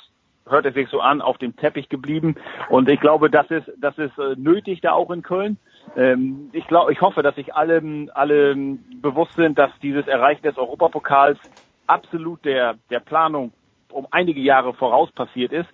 hört 0.49 0.67
es 0.67 0.75
sich 0.75 0.89
so 0.89 1.01
an, 1.01 1.21
auf 1.21 1.39
dem 1.39 1.57
Teppich 1.57 1.89
geblieben. 1.89 2.35
Und 2.69 2.89
ich 2.89 3.01
glaube, 3.01 3.31
das 3.31 3.51
ist, 3.51 3.71
das 3.79 3.97
ist 3.99 4.19
äh, 4.19 4.35
nötig 4.37 4.81
da 4.81 4.93
auch 4.93 5.11
in 5.11 5.23
Köln. 5.23 5.57
Ähm, 5.97 6.51
ich 6.53 6.67
glaube, 6.67 6.93
ich 6.93 7.01
hoffe, 7.01 7.23
dass 7.23 7.35
sich 7.35 7.55
alle, 7.55 8.09
alle 8.15 8.55
bewusst 9.01 9.35
sind, 9.35 9.59
dass 9.59 9.71
dieses 9.83 10.07
Erreichen 10.07 10.43
des 10.43 10.57
Europapokals 10.57 11.39
absolut 11.87 12.45
der, 12.45 12.77
der 12.91 13.01
Planung 13.01 13.53
um 13.91 14.07
einige 14.11 14.41
Jahre 14.41 14.73
voraus 14.75 15.11
passiert 15.13 15.53
ist. 15.53 15.69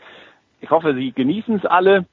Ich 0.61 0.71
hoffe, 0.71 0.95
sie 0.95 1.13
genießen 1.13 1.57
es 1.57 1.65
alle 1.65 2.07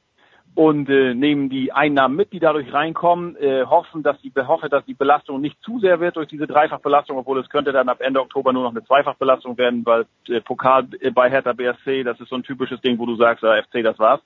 und 0.56 0.90
äh, 0.90 1.14
nehmen 1.14 1.50
die 1.50 1.74
Einnahmen 1.74 2.16
mit, 2.16 2.32
die 2.32 2.40
dadurch 2.40 2.72
reinkommen, 2.72 3.36
äh, 3.36 3.66
hoffen, 3.66 4.04
dass 4.04 4.20
die 4.22 4.32
hoffe, 4.36 4.70
dass 4.70 4.86
die 4.86 4.94
Belastung 4.94 5.42
nicht 5.42 5.62
zu 5.62 5.80
sehr 5.80 6.00
wird 6.00 6.16
durch 6.16 6.30
diese 6.30 6.48
Dreifachbelastung, 6.48 7.18
obwohl 7.18 7.40
es 7.40 7.50
könnte 7.50 7.74
dann 7.74 7.90
ab 7.90 8.00
Ende 8.00 8.22
Oktober 8.22 8.54
nur 8.54 8.64
noch 8.64 8.72
eine 8.72 8.86
Zweifachbelastung 8.86 9.58
werden, 9.58 9.86
weil 9.86 10.06
äh, 10.30 10.40
Pokal 10.40 10.88
äh, 11.02 11.12
bei 11.12 11.30
Hertha 11.30 11.52
BSC, 11.52 12.04
das 12.04 12.20
ist 12.22 12.30
so 12.30 12.36
ein 12.36 12.44
typisches 12.44 12.80
Ding, 12.82 12.98
wo 12.98 13.06
du 13.06 13.16
sagst, 13.16 13.44
ja, 13.44 13.62
FC, 13.62 13.84
das 13.84 14.00
war's. 14.00 14.22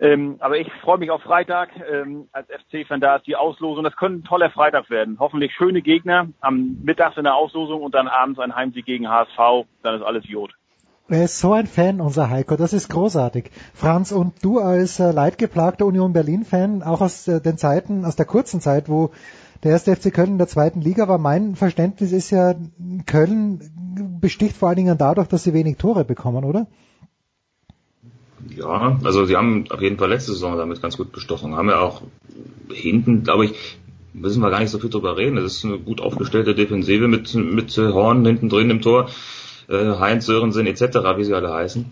Ähm, 0.00 0.36
aber 0.40 0.56
ich 0.56 0.72
freue 0.80 0.96
mich 0.96 1.10
auf 1.10 1.22
Freitag 1.22 1.68
ähm, 1.92 2.28
als 2.32 2.48
FC-Fan. 2.48 3.00
Da 3.00 3.16
ist 3.16 3.26
die 3.26 3.36
Auslosung. 3.36 3.84
Das 3.84 3.96
könnte 3.96 4.20
ein 4.20 4.24
toller 4.24 4.50
Freitag 4.50 4.88
werden. 4.88 5.18
Hoffentlich 5.20 5.52
schöne 5.52 5.82
Gegner 5.82 6.28
am 6.40 6.78
Mittags 6.82 7.18
in 7.18 7.24
der 7.24 7.34
Auslosung 7.34 7.82
und 7.82 7.94
dann 7.94 8.08
abends 8.08 8.40
ein 8.40 8.54
Heimsieg 8.54 8.86
gegen 8.86 9.10
HSV. 9.10 9.66
Dann 9.82 9.96
ist 9.96 10.02
alles 10.02 10.26
Jod. 10.26 10.54
Er 11.10 11.24
ist 11.24 11.38
so 11.38 11.52
ein 11.52 11.66
Fan, 11.66 12.00
unser 12.00 12.30
Heiko. 12.30 12.56
Das 12.56 12.72
ist 12.72 12.88
großartig. 12.88 13.50
Franz, 13.74 14.10
und 14.10 14.42
du 14.42 14.60
als 14.60 15.00
äh, 15.00 15.10
leidgeplagter 15.10 15.84
Union 15.84 16.14
Berlin-Fan, 16.14 16.82
auch 16.82 17.02
aus 17.02 17.28
äh, 17.28 17.40
den 17.42 17.58
Zeiten, 17.58 18.06
aus 18.06 18.16
der 18.16 18.26
kurzen 18.26 18.60
Zeit, 18.60 18.88
wo 18.88 19.10
der 19.64 19.72
erste 19.72 19.94
FC 19.94 20.14
Köln 20.14 20.30
in 20.30 20.38
der 20.38 20.46
zweiten 20.46 20.80
Liga 20.80 21.08
war, 21.08 21.18
mein 21.18 21.56
Verständnis 21.56 22.12
ist 22.12 22.30
ja, 22.30 22.54
Köln 23.06 23.60
besticht 24.20 24.56
vor 24.56 24.68
allen 24.68 24.76
Dingen 24.76 24.96
dadurch, 24.96 25.28
dass 25.28 25.42
sie 25.42 25.52
wenig 25.52 25.76
Tore 25.76 26.04
bekommen, 26.04 26.44
oder? 26.44 26.68
Ja, 28.56 28.98
also 29.04 29.24
sie 29.24 29.36
haben 29.36 29.64
auf 29.70 29.80
jeden 29.80 29.98
Fall 29.98 30.08
letzte 30.08 30.32
Saison 30.32 30.56
damit 30.56 30.82
ganz 30.82 30.96
gut 30.96 31.12
bestochen. 31.12 31.54
Haben 31.54 31.68
ja 31.68 31.80
auch 31.80 32.02
hinten, 32.72 33.24
glaube 33.24 33.46
ich, 33.46 33.54
müssen 34.12 34.42
wir 34.42 34.50
gar 34.50 34.60
nicht 34.60 34.70
so 34.70 34.78
viel 34.78 34.90
drüber 34.90 35.16
reden. 35.16 35.36
Das 35.36 35.44
ist 35.44 35.64
eine 35.64 35.78
gut 35.78 36.00
aufgestellte 36.00 36.54
Defensive 36.54 37.08
mit, 37.08 37.34
mit 37.34 37.76
Horn 37.76 38.24
hinten 38.24 38.48
drin 38.48 38.70
im 38.70 38.82
Tor, 38.82 39.08
äh, 39.68 39.98
Heinz, 39.98 40.26
Sörensen 40.26 40.66
etc., 40.66 40.82
wie 41.16 41.24
sie 41.24 41.34
alle 41.34 41.52
heißen. 41.52 41.86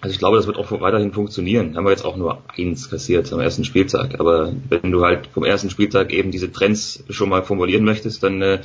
Also 0.00 0.12
ich 0.12 0.18
glaube, 0.18 0.36
das 0.36 0.46
wird 0.46 0.58
auch 0.58 0.70
weiterhin 0.82 1.12
funktionieren. 1.12 1.76
Haben 1.76 1.84
wir 1.84 1.90
jetzt 1.90 2.04
auch 2.04 2.16
nur 2.16 2.42
eins 2.58 2.90
kassiert 2.90 3.32
am 3.32 3.40
ersten 3.40 3.64
Spieltag. 3.64 4.20
Aber 4.20 4.52
wenn 4.68 4.90
du 4.90 5.02
halt 5.02 5.28
vom 5.28 5.44
ersten 5.44 5.70
Spieltag 5.70 6.12
eben 6.12 6.30
diese 6.30 6.52
Trends 6.52 7.04
schon 7.08 7.30
mal 7.30 7.42
formulieren 7.42 7.84
möchtest, 7.84 8.22
dann 8.22 8.42
äh, 8.42 8.60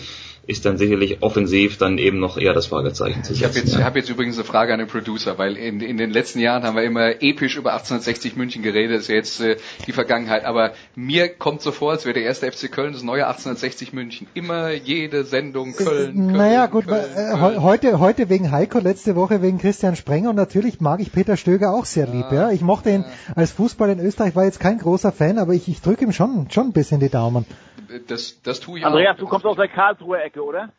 ist 0.48 0.66
dann 0.66 0.78
sicherlich 0.78 1.22
offensiv 1.22 1.78
dann 1.78 1.98
eben 1.98 2.20
noch 2.20 2.38
eher 2.38 2.54
das 2.54 2.68
Fragezeichen 2.68 3.24
zu 3.24 3.34
setzen. 3.34 3.44
Ich 3.44 3.44
habe 3.44 3.60
jetzt, 3.60 3.78
ja. 3.78 3.86
hab 3.86 3.96
jetzt 3.96 4.10
übrigens 4.10 4.36
eine 4.38 4.46
Frage 4.46 4.74
an 4.74 4.80
den 4.80 4.88
Producer, 4.88 5.38
weil 5.38 5.58
in, 5.58 5.80
in 5.80 5.98
den 5.98 6.10
letzten 6.10 6.40
Jahren 6.40 6.64
haben 6.64 6.76
wir 6.76 6.84
immer 6.84 7.22
episch 7.22 7.56
über 7.56 7.74
1860 7.74 8.36
München 8.36 8.64
geredet, 8.64 8.98
das 8.98 9.04
ist 9.04 9.10
ja 9.10 9.16
jetzt 9.16 9.42
äh, 9.42 9.58
die 9.86 9.92
Vergangenheit. 9.92 10.46
Aber 10.46 10.74
mir 10.96 11.30
kommt 11.30 11.62
so 11.62 11.72
vor, 11.72 11.92
als 11.92 12.06
wäre 12.06 12.14
der 12.14 12.24
erste 12.24 12.52
FC 12.52 12.72
Köln 12.72 12.94
das 12.94 13.04
neue 13.04 13.28
1860 13.28 13.94
München. 13.94 14.28
Immer 14.34 14.72
jede 14.72 15.24
Sendung 15.24 15.74
Köln. 15.74 16.16
Köln 16.16 16.32
naja, 16.32 16.66
gut, 16.66 16.88
Köln, 16.88 17.06
äh, 17.16 17.38
Köln. 17.38 17.62
heute 17.62 18.00
heute 18.00 18.30
wegen 18.30 18.52
Heiko, 18.52 18.80
letzte 18.80 19.16
Woche 19.16 19.42
wegen 19.42 19.60
Christian 19.60 19.96
Sprenger 19.96 20.32
und 20.32 20.36
natürlich 20.36 20.80
mag 20.82 21.00
ich 21.00 21.12
Peter 21.12 21.38
Stöger 21.38 21.74
auch 21.74 21.86
sehr 21.86 22.08
lieb. 22.08 22.26
Ja, 22.32 22.52
ich 22.52 22.62
mochte 22.62 22.90
ihn 22.90 23.06
als 23.36 23.52
Fußball 23.52 23.90
in 23.90 24.00
Österreich, 24.00 24.36
war 24.36 24.46
jetzt 24.46 24.60
kein 24.60 24.80
großer 24.80 25.12
Fan, 25.12 25.38
aber 25.38 25.54
ich, 25.54 25.68
ich 25.68 25.82
drücke 25.82 26.06
ihm 26.06 26.12
schon 26.12 26.48
schon 26.50 26.68
ein 26.68 26.74
bisschen 26.74 27.00
die 27.00 27.10
Daumen. 27.10 27.46
Das, 28.08 28.42
das 28.44 28.60
tue 28.60 28.80
ich 28.80 28.86
Andreas, 28.86 29.16
auch. 29.16 29.20
du 29.20 29.28
kommst 29.28 29.46
aus 29.46 29.56
der 29.56 29.68
Karlsruher 29.68 30.22
Ecke, 30.24 30.44
oder? 30.44 30.70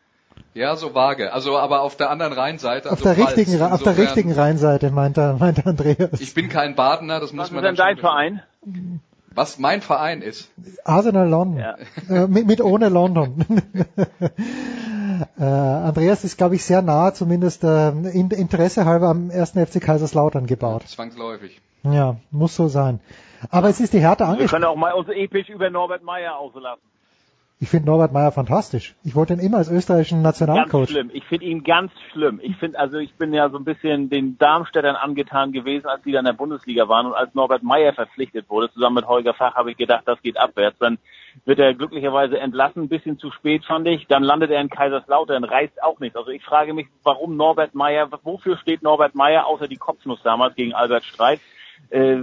Ja, 0.54 0.74
so 0.76 0.94
vage. 0.94 1.32
Also, 1.32 1.58
aber 1.58 1.82
auf 1.82 1.96
der 1.96 2.10
anderen 2.10 2.32
Rheinseite. 2.32 2.88
Auf 2.90 2.98
Also 2.98 3.04
der 3.04 3.14
Pfalz. 3.14 3.36
richtigen, 3.36 3.62
auf 3.62 3.68
der 3.68 3.92
Insofern- 3.92 4.04
richtigen 4.04 4.32
Rheinseite, 4.32 4.90
meint, 4.90 5.16
er, 5.18 5.34
meint 5.34 5.64
Andreas. 5.66 6.20
Ich 6.20 6.34
bin 6.34 6.48
kein 6.48 6.74
Badener, 6.74 7.20
das 7.20 7.32
muss 7.32 7.40
Was 7.42 7.48
ist 7.48 7.54
man 7.54 7.62
denn 7.64 7.74
dann 7.76 7.86
dein 7.86 7.96
Verein? 7.98 8.42
wissen. 8.62 9.00
Was 9.32 9.58
mein 9.60 9.80
Verein 9.80 10.22
ist. 10.22 10.50
Arsenal 10.84 11.28
London. 11.28 11.58
Ja. 11.60 11.76
Äh, 12.08 12.26
mit, 12.26 12.46
mit 12.48 12.60
ohne 12.60 12.88
London. 12.88 13.44
äh, 15.38 15.44
Andreas 15.44 16.24
ist, 16.24 16.36
glaube 16.36 16.56
ich, 16.56 16.64
sehr 16.64 16.82
nah, 16.82 17.14
zumindest 17.14 17.62
äh, 17.64 17.90
in, 17.90 18.30
Interesse 18.30 18.84
halber 18.86 19.08
am 19.08 19.30
ersten 19.30 19.64
FC 19.64 19.80
Kaiserslautern 19.80 20.46
gebaut. 20.46 20.82
Zwangsläufig. 20.88 21.60
Ja, 21.84 22.16
muss 22.30 22.56
so 22.56 22.68
sein. 22.68 23.00
Aber 23.50 23.68
es 23.68 23.80
ist 23.80 23.92
die 23.94 24.00
Härte 24.00 24.24
Wir 24.24 24.28
angesprochen. 24.30 24.62
können 24.62 24.64
auch 24.64 24.76
mal 24.76 24.92
uns 24.92 25.08
episch 25.08 25.48
über 25.48 25.70
Norbert 25.70 26.02
Meyer 26.02 26.36
auslassen. 26.36 26.82
Ich 27.62 27.68
finde 27.68 27.90
Norbert 27.90 28.10
Meyer 28.14 28.32
fantastisch. 28.32 28.94
Ich 29.04 29.14
wollte 29.14 29.34
ihn 29.34 29.38
immer 29.38 29.58
als 29.58 29.70
österreichischen 29.70 30.22
Ganz 30.22 30.40
Nationalcoach. 30.40 30.88
schlimm. 30.88 31.10
Ich 31.12 31.24
finde 31.26 31.44
ihn 31.44 31.62
ganz 31.62 31.92
schlimm. 32.10 32.40
Ich 32.42 32.56
finde, 32.56 32.78
also 32.78 32.96
ich 32.96 33.12
bin 33.16 33.34
ja 33.34 33.50
so 33.50 33.58
ein 33.58 33.64
bisschen 33.64 34.08
den 34.08 34.38
Darmstädtern 34.38 34.96
angetan 34.96 35.52
gewesen, 35.52 35.86
als 35.86 36.02
die 36.02 36.12
da 36.12 36.20
in 36.20 36.24
der 36.24 36.32
Bundesliga 36.32 36.88
waren 36.88 37.04
und 37.04 37.12
als 37.12 37.34
Norbert 37.34 37.62
Meyer 37.62 37.92
verpflichtet 37.92 38.48
wurde, 38.48 38.72
zusammen 38.72 38.94
mit 38.94 39.06
Holger 39.06 39.34
Fach, 39.34 39.56
habe 39.56 39.72
ich 39.72 39.76
gedacht, 39.76 40.04
das 40.06 40.22
geht 40.22 40.38
abwärts. 40.38 40.78
Dann 40.78 40.96
wird 41.44 41.58
er 41.58 41.74
glücklicherweise 41.74 42.40
entlassen, 42.40 42.84
ein 42.84 42.88
bisschen 42.88 43.18
zu 43.18 43.30
spät 43.30 43.66
fand 43.66 43.86
ich. 43.86 44.06
Dann 44.06 44.22
landet 44.22 44.50
er 44.50 44.62
in 44.62 44.70
Kaiserslautern, 44.70 45.44
reißt 45.44 45.82
auch 45.82 46.00
nichts. 46.00 46.16
Also 46.16 46.30
ich 46.30 46.42
frage 46.42 46.72
mich, 46.72 46.86
warum 47.02 47.36
Norbert 47.36 47.74
Meyer, 47.74 48.08
wofür 48.22 48.56
steht 48.56 48.82
Norbert 48.82 49.14
Meyer 49.14 49.46
außer 49.46 49.68
die 49.68 49.76
Kopfnuss 49.76 50.22
damals 50.22 50.54
gegen 50.54 50.72
Albert 50.72 51.04
Streit? 51.04 51.40
Äh, 51.88 52.16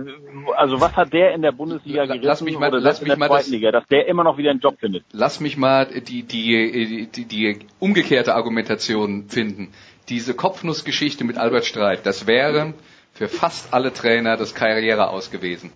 also 0.55 0.79
was 0.79 0.95
hat 0.95 1.11
der 1.11 1.33
in 1.33 1.41
der 1.41 1.51
Bundesliga 1.51 2.03
Lass 2.03 2.21
gerissen 2.21 2.45
mich 2.45 2.57
mal- 2.57 2.69
oder 2.69 2.79
lass 2.79 2.97
selbst 2.97 3.01
in 3.01 3.07
mich 3.07 3.17
der 3.19 3.29
mal 3.29 3.37
das- 3.37 3.47
Liga, 3.49 3.71
dass 3.71 3.87
der 3.87 4.07
immer 4.07 4.23
noch 4.23 4.37
wieder 4.37 4.51
einen 4.51 4.59
Job 4.59 4.79
findet? 4.79 5.03
Lass 5.11 5.39
mich 5.39 5.57
mal 5.57 5.85
die, 5.87 6.23
die, 6.23 7.07
die, 7.07 7.25
die 7.25 7.59
umgekehrte 7.79 8.35
Argumentation 8.35 9.27
finden. 9.29 9.73
Diese 10.09 10.33
Kopfnussgeschichte 10.33 11.25
mit 11.25 11.37
Albert 11.37 11.65
Streit, 11.65 12.05
das 12.05 12.27
wäre 12.27 12.73
für 13.13 13.27
fast 13.27 13.73
alle 13.73 13.91
Trainer 13.91 14.37
das 14.37 14.53
Karriere 14.55 15.09
aus 15.09 15.31
gewesen. 15.31 15.73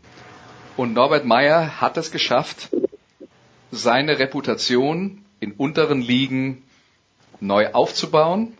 Und 0.77 0.93
Norbert 0.93 1.25
Meyer 1.25 1.81
hat 1.81 1.97
es 1.97 2.11
geschafft, 2.11 2.69
seine 3.71 4.19
Reputation 4.19 5.25
in 5.41 5.51
unteren 5.53 6.01
Ligen 6.01 6.63
neu 7.41 7.71
aufzubauen. 7.73 8.57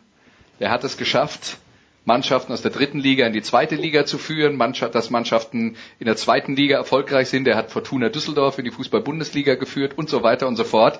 Er 0.59 0.71
hat 0.71 0.83
es 0.83 0.97
geschafft, 0.97 1.57
Mannschaften 2.05 2.51
aus 2.51 2.61
der 2.63 2.71
dritten 2.71 2.99
Liga 2.99 3.27
in 3.27 3.33
die 3.33 3.43
zweite 3.43 3.75
Liga 3.75 4.05
zu 4.05 4.17
führen, 4.17 4.55
Mannschaft, 4.55 4.95
dass 4.95 5.09
Mannschaften 5.11 5.75
in 5.99 6.05
der 6.07 6.15
zweiten 6.15 6.55
Liga 6.55 6.77
erfolgreich 6.77 7.29
sind. 7.29 7.47
Er 7.47 7.55
hat 7.55 7.69
Fortuna 7.71 8.09
Düsseldorf 8.09 8.57
in 8.57 8.65
die 8.65 8.71
Fußball-Bundesliga 8.71 9.55
geführt 9.55 9.97
und 9.97 10.09
so 10.09 10.23
weiter 10.23 10.47
und 10.47 10.55
so 10.55 10.63
fort. 10.63 10.99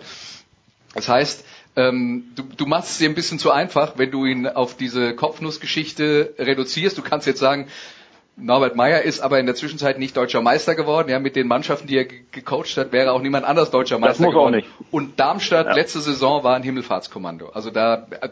Das 0.93 1.10
heißt, 1.10 1.45
ähm, 1.78 2.26
du, 2.36 2.43
du 2.43 2.66
machst 2.66 2.91
es 2.91 2.97
dir 2.99 3.10
ein 3.10 3.16
bisschen 3.16 3.39
zu 3.39 3.49
einfach, 3.52 3.93
wenn 3.97 4.12
du 4.12 4.26
ihn 4.26 4.45
auf 4.47 4.76
diese 4.78 5.16
Kopfnussgeschichte 5.16 6.36
reduzierst. 6.38 6.97
Du 6.97 7.02
kannst 7.02 7.26
jetzt 7.28 7.39
sagen, 7.39 7.68
Norbert 8.38 8.76
Meyer 8.76 9.02
ist 9.02 9.22
aber 9.22 9.39
in 9.39 9.45
der 9.45 9.56
Zwischenzeit 9.56 9.99
nicht 9.99 10.16
deutscher 10.18 10.41
Meister 10.41 10.76
geworden. 10.76 11.10
Ja, 11.10 11.20
mit 11.20 11.36
den 11.36 11.47
Mannschaften, 11.47 11.88
die 11.88 11.97
er 11.97 12.06
ge- 12.06 12.22
gecoacht 12.32 12.78
hat, 12.78 12.91
wäre 12.91 13.12
auch 13.12 13.22
niemand 13.22 13.45
anders 13.45 13.72
deutscher 13.72 13.99
Meister 13.99 14.28
geworden. 14.28 14.64
Und 14.91 15.20
Darmstadt 15.20 15.68
Ja. 15.68 15.74
letzte 15.74 15.99
Saison 16.02 16.43
war 16.43 16.56
ein 16.56 16.64
Himmelfahrtskommando. 16.64 17.49
Also 17.49 17.72
da 17.72 18.08
äh, 18.22 18.30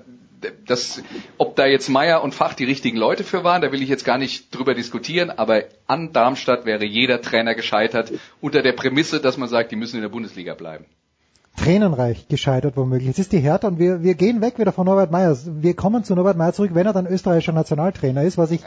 das, 0.66 1.02
ob 1.38 1.56
da 1.56 1.66
jetzt 1.66 1.90
Meier 1.90 2.24
und 2.24 2.34
Fach 2.34 2.54
die 2.54 2.66
richtigen 2.66 2.98
Leute 2.98 3.24
für 3.24 3.44
waren, 3.44 3.62
da 3.62 3.72
will 3.72 3.82
ich 3.82 3.90
jetzt 3.90 4.06
gar 4.06 4.18
nicht 4.18 4.54
drüber 4.56 4.74
diskutieren, 4.74 5.30
aber 5.30 5.66
an 5.88 6.14
Darmstadt 6.14 6.66
wäre 6.66 6.86
jeder 6.86 7.22
Trainer 7.22 7.56
gescheitert 7.56 8.12
unter 8.42 8.62
der 8.62 8.74
Prämisse, 8.74 9.20
dass 9.20 9.38
man 9.38 9.50
sagt, 9.50 9.72
die 9.72 9.76
müssen 9.76 9.98
in 9.98 10.02
der 10.02 10.10
Bundesliga 10.10 10.54
bleiben. 10.54 10.86
Tränenreich 11.60 12.30
gescheitert 12.30 12.78
womöglich. 12.78 13.10
Es 13.10 13.20
ist 13.20 13.34
die 13.34 13.40
Hertha 13.40 13.68
und 13.68 13.80
wir, 13.80 14.02
wir 14.02 14.16
gehen 14.16 14.40
weg 14.40 14.58
wieder 14.60 14.72
von 14.72 14.86
Norbert 14.86 15.12
Meyer. 15.12 15.38
Wir 15.46 15.76
kommen 15.76 16.06
zu 16.06 16.16
Norbert 16.16 16.38
Meyer 16.38 16.54
zurück, 16.54 16.72
wenn 16.74 16.86
er 16.86 16.94
dann 16.94 17.06
österreichischer 17.06 17.52
Nationaltrainer 17.52 18.24
ist, 18.24 18.38
was 18.38 18.52
ich 18.52 18.62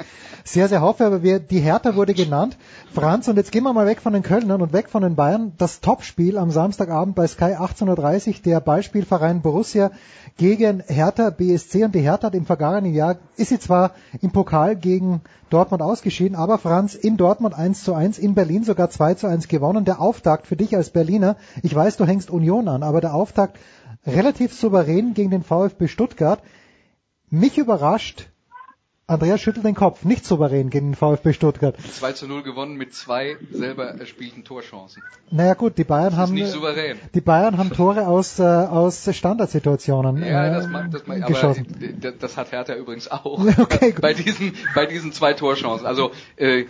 sehr, 0.44 0.68
sehr 0.68 0.82
hoffe. 0.82 1.06
Aber 1.06 1.22
wir, 1.22 1.38
die 1.38 1.60
Hertha 1.60 1.94
wurde 1.96 2.12
genannt. 2.12 2.58
Franz, 2.92 3.28
und 3.28 3.36
jetzt 3.36 3.50
gehen 3.50 3.62
wir 3.62 3.72
mal 3.72 3.86
weg 3.86 4.02
von 4.02 4.12
den 4.12 4.22
Kölnern 4.22 4.60
und 4.60 4.74
weg 4.74 4.90
von 4.90 5.02
den 5.02 5.14
Bayern. 5.14 5.52
Das 5.56 5.80
Topspiel 5.80 6.36
am 6.36 6.50
Samstagabend 6.50 7.14
bei 7.14 7.26
Sky 7.26 7.56
18.30 7.56 8.28
Uhr, 8.28 8.34
der 8.44 8.60
Ballspielverein 8.60 9.40
Borussia 9.40 9.90
gegen 10.36 10.82
Hertha 10.86 11.30
BSC. 11.30 11.84
Und 11.84 11.94
die 11.94 12.00
Hertha 12.00 12.26
hat 12.26 12.34
im 12.34 12.44
vergangenen 12.44 12.92
Jahr, 12.92 13.16
ist 13.38 13.48
sie 13.48 13.58
zwar 13.58 13.92
im 14.20 14.32
Pokal 14.32 14.76
gegen 14.76 15.22
Dortmund 15.52 15.82
ausgeschieden, 15.82 16.36
aber 16.36 16.58
Franz 16.58 16.94
in 16.94 17.16
Dortmund 17.16 17.54
1 17.54 17.84
zu 17.84 17.94
1, 17.94 18.18
in 18.18 18.34
Berlin 18.34 18.64
sogar 18.64 18.90
2 18.90 19.14
zu 19.14 19.26
1 19.26 19.48
gewonnen. 19.48 19.84
Der 19.84 20.00
Auftakt 20.00 20.46
für 20.46 20.56
dich 20.56 20.74
als 20.74 20.90
Berliner, 20.90 21.36
ich 21.62 21.74
weiß, 21.74 21.98
du 21.98 22.06
hängst 22.06 22.30
Union 22.30 22.68
an, 22.68 22.82
aber 22.82 23.00
der 23.00 23.14
Auftakt 23.14 23.58
relativ 24.06 24.54
souverän 24.54 25.14
gegen 25.14 25.30
den 25.30 25.42
VfB 25.42 25.88
Stuttgart. 25.88 26.42
Mich 27.28 27.58
überrascht, 27.58 28.31
Andreas 29.08 29.40
schüttelt 29.40 29.66
den 29.66 29.74
Kopf, 29.74 30.04
nicht 30.04 30.24
souverän 30.24 30.70
gegen 30.70 30.90
den 30.92 30.94
VfB 30.94 31.32
Stuttgart. 31.32 31.74
2 31.76 32.12
zu 32.12 32.28
0 32.28 32.42
gewonnen 32.44 32.76
mit 32.76 32.94
zwei 32.94 33.36
selber 33.50 33.86
erspielten 33.98 34.44
Torchancen. 34.44 35.02
Naja 35.30 35.54
gut, 35.54 35.76
die 35.76 35.84
Bayern 35.84 36.16
haben 36.16 36.34
die 37.14 37.20
Bayern 37.20 37.58
haben 37.58 37.70
Tore 37.70 38.06
aus 38.06 38.38
äh, 38.38 38.42
aus 38.44 39.08
Standardsituationen 39.12 40.22
Ja, 40.22 40.46
äh, 40.46 40.50
das 40.52 40.68
mag, 40.68 40.90
das 40.92 41.02
aber 41.04 41.18
geschossen. 41.20 41.66
d- 41.80 42.12
das 42.18 42.36
hat 42.36 42.52
Hertha 42.52 42.74
übrigens 42.76 43.10
auch. 43.10 43.44
Okay, 43.58 43.90
gut. 43.92 44.00
bei 44.02 44.14
diesen, 44.14 44.52
bei 44.74 44.86
diesen 44.86 45.12
zwei 45.12 45.32
Torchancen. 45.34 45.86
Also, 45.86 46.12
äh, 46.36 46.64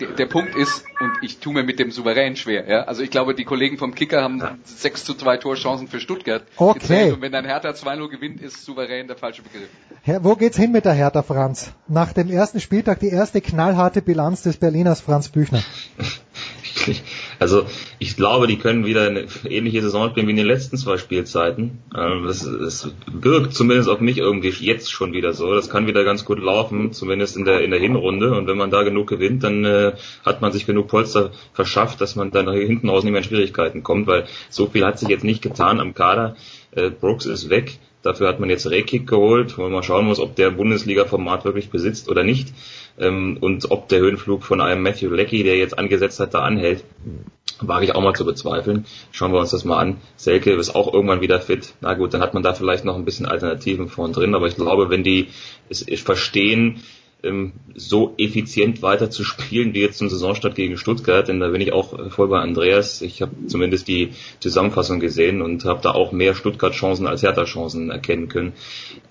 der, 0.00 0.08
der 0.12 0.26
Punkt 0.26 0.54
ist, 0.54 0.84
und 1.00 1.10
ich 1.22 1.38
tue 1.38 1.52
mir 1.52 1.64
mit 1.64 1.80
dem 1.80 1.90
souverän 1.90 2.36
schwer, 2.36 2.68
ja. 2.68 2.82
Also 2.84 3.02
ich 3.02 3.10
glaube, 3.10 3.34
die 3.34 3.44
Kollegen 3.44 3.78
vom 3.78 3.94
Kicker 3.96 4.22
haben 4.22 4.40
6 4.64 5.04
zu 5.04 5.14
2 5.14 5.38
Torchancen 5.38 5.88
für 5.88 5.98
Stuttgart 5.98 6.44
Okay. 6.56 6.78
gezählt. 6.78 7.14
Und 7.14 7.20
wenn 7.22 7.32
dann 7.32 7.44
Hertha 7.44 7.70
2-0 7.70 8.08
gewinnt, 8.08 8.40
ist 8.40 8.64
souverän 8.64 9.08
der 9.08 9.16
falsche 9.16 9.42
Begriff. 9.42 9.68
Wo 10.22 10.36
geht's 10.36 10.56
hin 10.56 10.72
mit 10.72 10.86
der 10.86 10.94
Hertha, 10.94 11.22
Franz? 11.22 11.72
Nach 11.86 12.14
dem 12.14 12.30
ersten 12.30 12.60
Spieltag 12.60 13.00
die 13.00 13.10
erste 13.10 13.42
knallharte 13.42 14.00
Bilanz 14.00 14.42
des 14.42 14.56
Berliners 14.56 15.00
Franz 15.00 15.28
Büchner. 15.28 15.62
Also 17.38 17.66
ich 17.98 18.16
glaube, 18.16 18.46
die 18.46 18.56
können 18.56 18.86
wieder 18.86 19.06
eine 19.06 19.26
ähnliche 19.44 19.82
Saison 19.82 20.10
spielen 20.10 20.26
wie 20.26 20.30
in 20.30 20.36
den 20.38 20.46
letzten 20.46 20.76
zwei 20.76 20.96
Spielzeiten. 20.96 21.82
Ähm, 21.94 22.24
Das, 22.24 22.44
das 22.44 22.90
wirkt 23.12 23.52
zumindest 23.52 23.90
auf 23.90 24.00
mich 24.00 24.16
irgendwie 24.16 24.48
jetzt 24.48 24.90
schon 24.90 25.12
wieder 25.12 25.34
so. 25.34 25.52
Das 25.54 25.68
kann 25.68 25.86
wieder 25.86 26.04
ganz 26.04 26.24
gut 26.24 26.38
laufen, 26.38 26.92
zumindest 26.92 27.36
in 27.36 27.44
der 27.44 27.60
in 27.60 27.72
der 27.72 27.80
Hinrunde. 27.80 28.32
Und 28.32 28.46
wenn 28.46 28.56
man 28.56 28.70
da 28.70 28.84
genug 28.84 29.08
gewinnt, 29.08 29.44
dann 29.44 29.64
äh, 29.64 29.92
hat 30.24 30.40
man 30.40 30.52
sich 30.52 30.66
genug 30.66 30.88
Polster 30.88 31.32
verschafft, 31.52 32.00
dass 32.00 32.16
man 32.16 32.30
dann 32.30 32.50
hinten 32.50 32.88
raus 32.88 33.04
nicht 33.04 33.12
mehr 33.12 33.22
in 33.22 33.28
Schwierigkeiten 33.28 33.82
kommt, 33.82 34.06
weil 34.06 34.26
so 34.48 34.68
viel 34.68 34.86
hat 34.86 34.98
sich 34.98 35.08
jetzt 35.08 35.24
nicht 35.24 35.42
getan 35.42 35.80
am 35.80 35.94
Kader. 35.94 36.36
Äh, 36.70 36.90
Brooks 36.90 37.26
ist 37.26 37.50
weg. 37.50 37.78
Dafür 38.02 38.28
hat 38.28 38.40
man 38.40 38.48
jetzt 38.48 38.70
Rekik 38.70 39.06
geholt, 39.06 39.58
wo 39.58 39.62
man 39.62 39.72
mal 39.72 39.82
schauen 39.82 40.06
muss, 40.06 40.20
ob 40.20 40.36
der 40.36 40.50
Bundesliga-Format 40.50 41.44
wirklich 41.44 41.70
besitzt 41.70 42.08
oder 42.08 42.22
nicht. 42.22 42.54
Ähm, 42.98 43.38
und 43.40 43.70
ob 43.70 43.88
der 43.88 44.00
Höhenflug 44.00 44.44
von 44.44 44.60
einem 44.60 44.82
Matthew 44.82 45.10
Leckie, 45.10 45.42
der 45.42 45.56
jetzt 45.56 45.78
angesetzt 45.78 46.20
hat, 46.20 46.34
da 46.34 46.42
anhält, 46.42 46.84
wage 47.60 47.86
ich 47.86 47.94
auch 47.94 48.02
mal 48.02 48.14
zu 48.14 48.24
bezweifeln. 48.24 48.86
Schauen 49.10 49.32
wir 49.32 49.40
uns 49.40 49.50
das 49.50 49.64
mal 49.64 49.78
an. 49.78 49.96
Selke 50.16 50.52
ist 50.52 50.74
auch 50.74 50.92
irgendwann 50.92 51.20
wieder 51.20 51.40
fit. 51.40 51.74
Na 51.80 51.94
gut, 51.94 52.14
dann 52.14 52.20
hat 52.20 52.34
man 52.34 52.42
da 52.42 52.54
vielleicht 52.54 52.84
noch 52.84 52.94
ein 52.94 53.04
bisschen 53.04 53.26
Alternativen 53.26 53.88
vorn 53.88 54.12
drin, 54.12 54.34
aber 54.34 54.46
ich 54.46 54.56
glaube, 54.56 54.90
wenn 54.90 55.02
die 55.02 55.28
es 55.68 55.84
verstehen, 56.00 56.82
ähm, 57.22 57.52
so 57.74 58.14
effizient 58.16 58.82
weiter 58.82 59.10
zu 59.10 59.24
spielen 59.24 59.74
wie 59.74 59.80
jetzt 59.80 59.98
zum 59.98 60.08
Saisonstart 60.08 60.54
gegen 60.54 60.76
Stuttgart, 60.76 61.26
denn 61.26 61.40
da 61.40 61.48
bin 61.48 61.60
ich 61.60 61.72
auch 61.72 62.10
voll 62.10 62.28
bei 62.28 62.38
Andreas. 62.38 63.02
Ich 63.02 63.22
habe 63.22 63.32
zumindest 63.46 63.88
die 63.88 64.10
Zusammenfassung 64.40 65.00
gesehen 65.00 65.42
und 65.42 65.64
habe 65.64 65.80
da 65.82 65.90
auch 65.90 66.12
mehr 66.12 66.34
Stuttgart-Chancen 66.34 67.06
als 67.06 67.22
Hertha-Chancen 67.22 67.90
erkennen 67.90 68.28
können. 68.28 68.52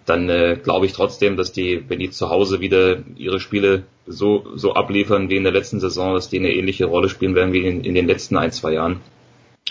Dann 0.06 0.30
äh, 0.30 0.58
glaube 0.62 0.86
ich 0.86 0.94
trotzdem, 0.94 1.36
dass 1.36 1.52
die, 1.52 1.84
wenn 1.88 2.00
die 2.00 2.10
zu 2.10 2.30
Hause 2.30 2.62
wieder 2.62 3.00
ihre 3.18 3.40
Spiele 3.40 3.84
so, 4.06 4.46
so 4.56 4.74
abliefern 4.74 5.30
wie 5.30 5.36
in 5.36 5.44
der 5.44 5.52
letzten 5.52 5.80
Saison, 5.80 6.14
dass 6.14 6.30
die 6.30 6.40
eine 6.40 6.54
ähnliche 6.54 6.86
Rolle 6.86 7.10
spielen 7.10 7.36
werden 7.36 7.52
wie 7.52 7.66
in, 7.66 7.84
in 7.84 7.94
den 7.94 8.08
letzten 8.08 8.38
ein, 8.38 8.52
zwei 8.52 8.74
Jahren. 8.74 9.02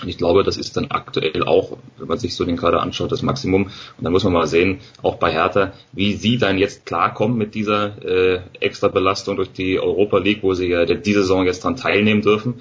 Und 0.02 0.08
ich 0.08 0.18
glaube, 0.18 0.42
das 0.42 0.58
ist 0.58 0.76
dann 0.76 0.90
aktuell 0.90 1.42
auch, 1.44 1.78
wenn 1.96 2.08
man 2.08 2.18
sich 2.18 2.36
so 2.36 2.44
den 2.44 2.56
Kader 2.56 2.82
anschaut, 2.82 3.12
das 3.12 3.22
Maximum. 3.22 3.64
Und 3.64 4.04
dann 4.04 4.12
muss 4.12 4.24
man 4.24 4.32
mal 4.34 4.46
sehen, 4.46 4.80
auch 5.02 5.16
bei 5.16 5.32
Hertha, 5.32 5.72
wie 5.92 6.12
sie 6.12 6.36
dann 6.36 6.58
jetzt 6.58 6.84
klarkommen 6.84 7.38
mit 7.38 7.54
dieser 7.54 8.04
äh, 8.04 8.40
extra 8.60 8.88
Belastung 8.88 9.36
durch 9.36 9.52
die 9.52 9.80
Europa 9.80 10.18
League, 10.18 10.42
wo 10.42 10.52
sie 10.52 10.68
ja 10.68 10.84
diese 10.84 11.20
Saison 11.20 11.46
jetzt 11.46 11.64
dran 11.64 11.76
teilnehmen 11.76 12.20
dürfen. 12.20 12.56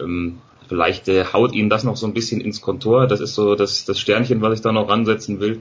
Ähm, 0.00 0.38
vielleicht 0.68 1.08
äh, 1.08 1.26
haut 1.32 1.52
ihnen 1.52 1.68
das 1.68 1.84
noch 1.84 1.96
so 1.96 2.06
ein 2.06 2.14
bisschen 2.14 2.40
ins 2.40 2.62
Kontor. 2.62 3.06
Das 3.06 3.20
ist 3.20 3.34
so 3.34 3.54
das, 3.54 3.84
das 3.84 4.00
Sternchen, 4.00 4.40
was 4.40 4.54
ich 4.54 4.62
da 4.62 4.72
noch 4.72 4.88
ransetzen 4.88 5.40
will. 5.40 5.60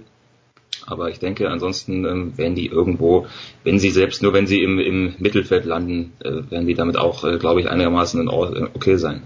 Aber 0.86 1.10
ich 1.10 1.20
denke, 1.20 1.50
ansonsten 1.50 2.06
ähm, 2.06 2.38
werden 2.38 2.56
die 2.56 2.68
irgendwo, 2.68 3.28
wenn 3.66 3.78
sie 3.78 3.90
selbst 3.90 4.24
nur 4.24 4.32
wenn 4.32 4.48
sie 4.48 4.64
im, 4.64 4.80
im 4.80 5.16
Mittelfeld 5.20 5.66
landen, 5.66 6.14
äh, 6.20 6.50
werden 6.50 6.66
die 6.66 6.76
damit 6.76 6.96
auch, 6.96 7.26
äh, 7.26 7.38
glaube 7.38 7.60
ich, 7.60 7.70
einigermaßen 7.70 8.22
in, 8.22 8.30
okay 8.30 8.96
sein. 8.96 9.24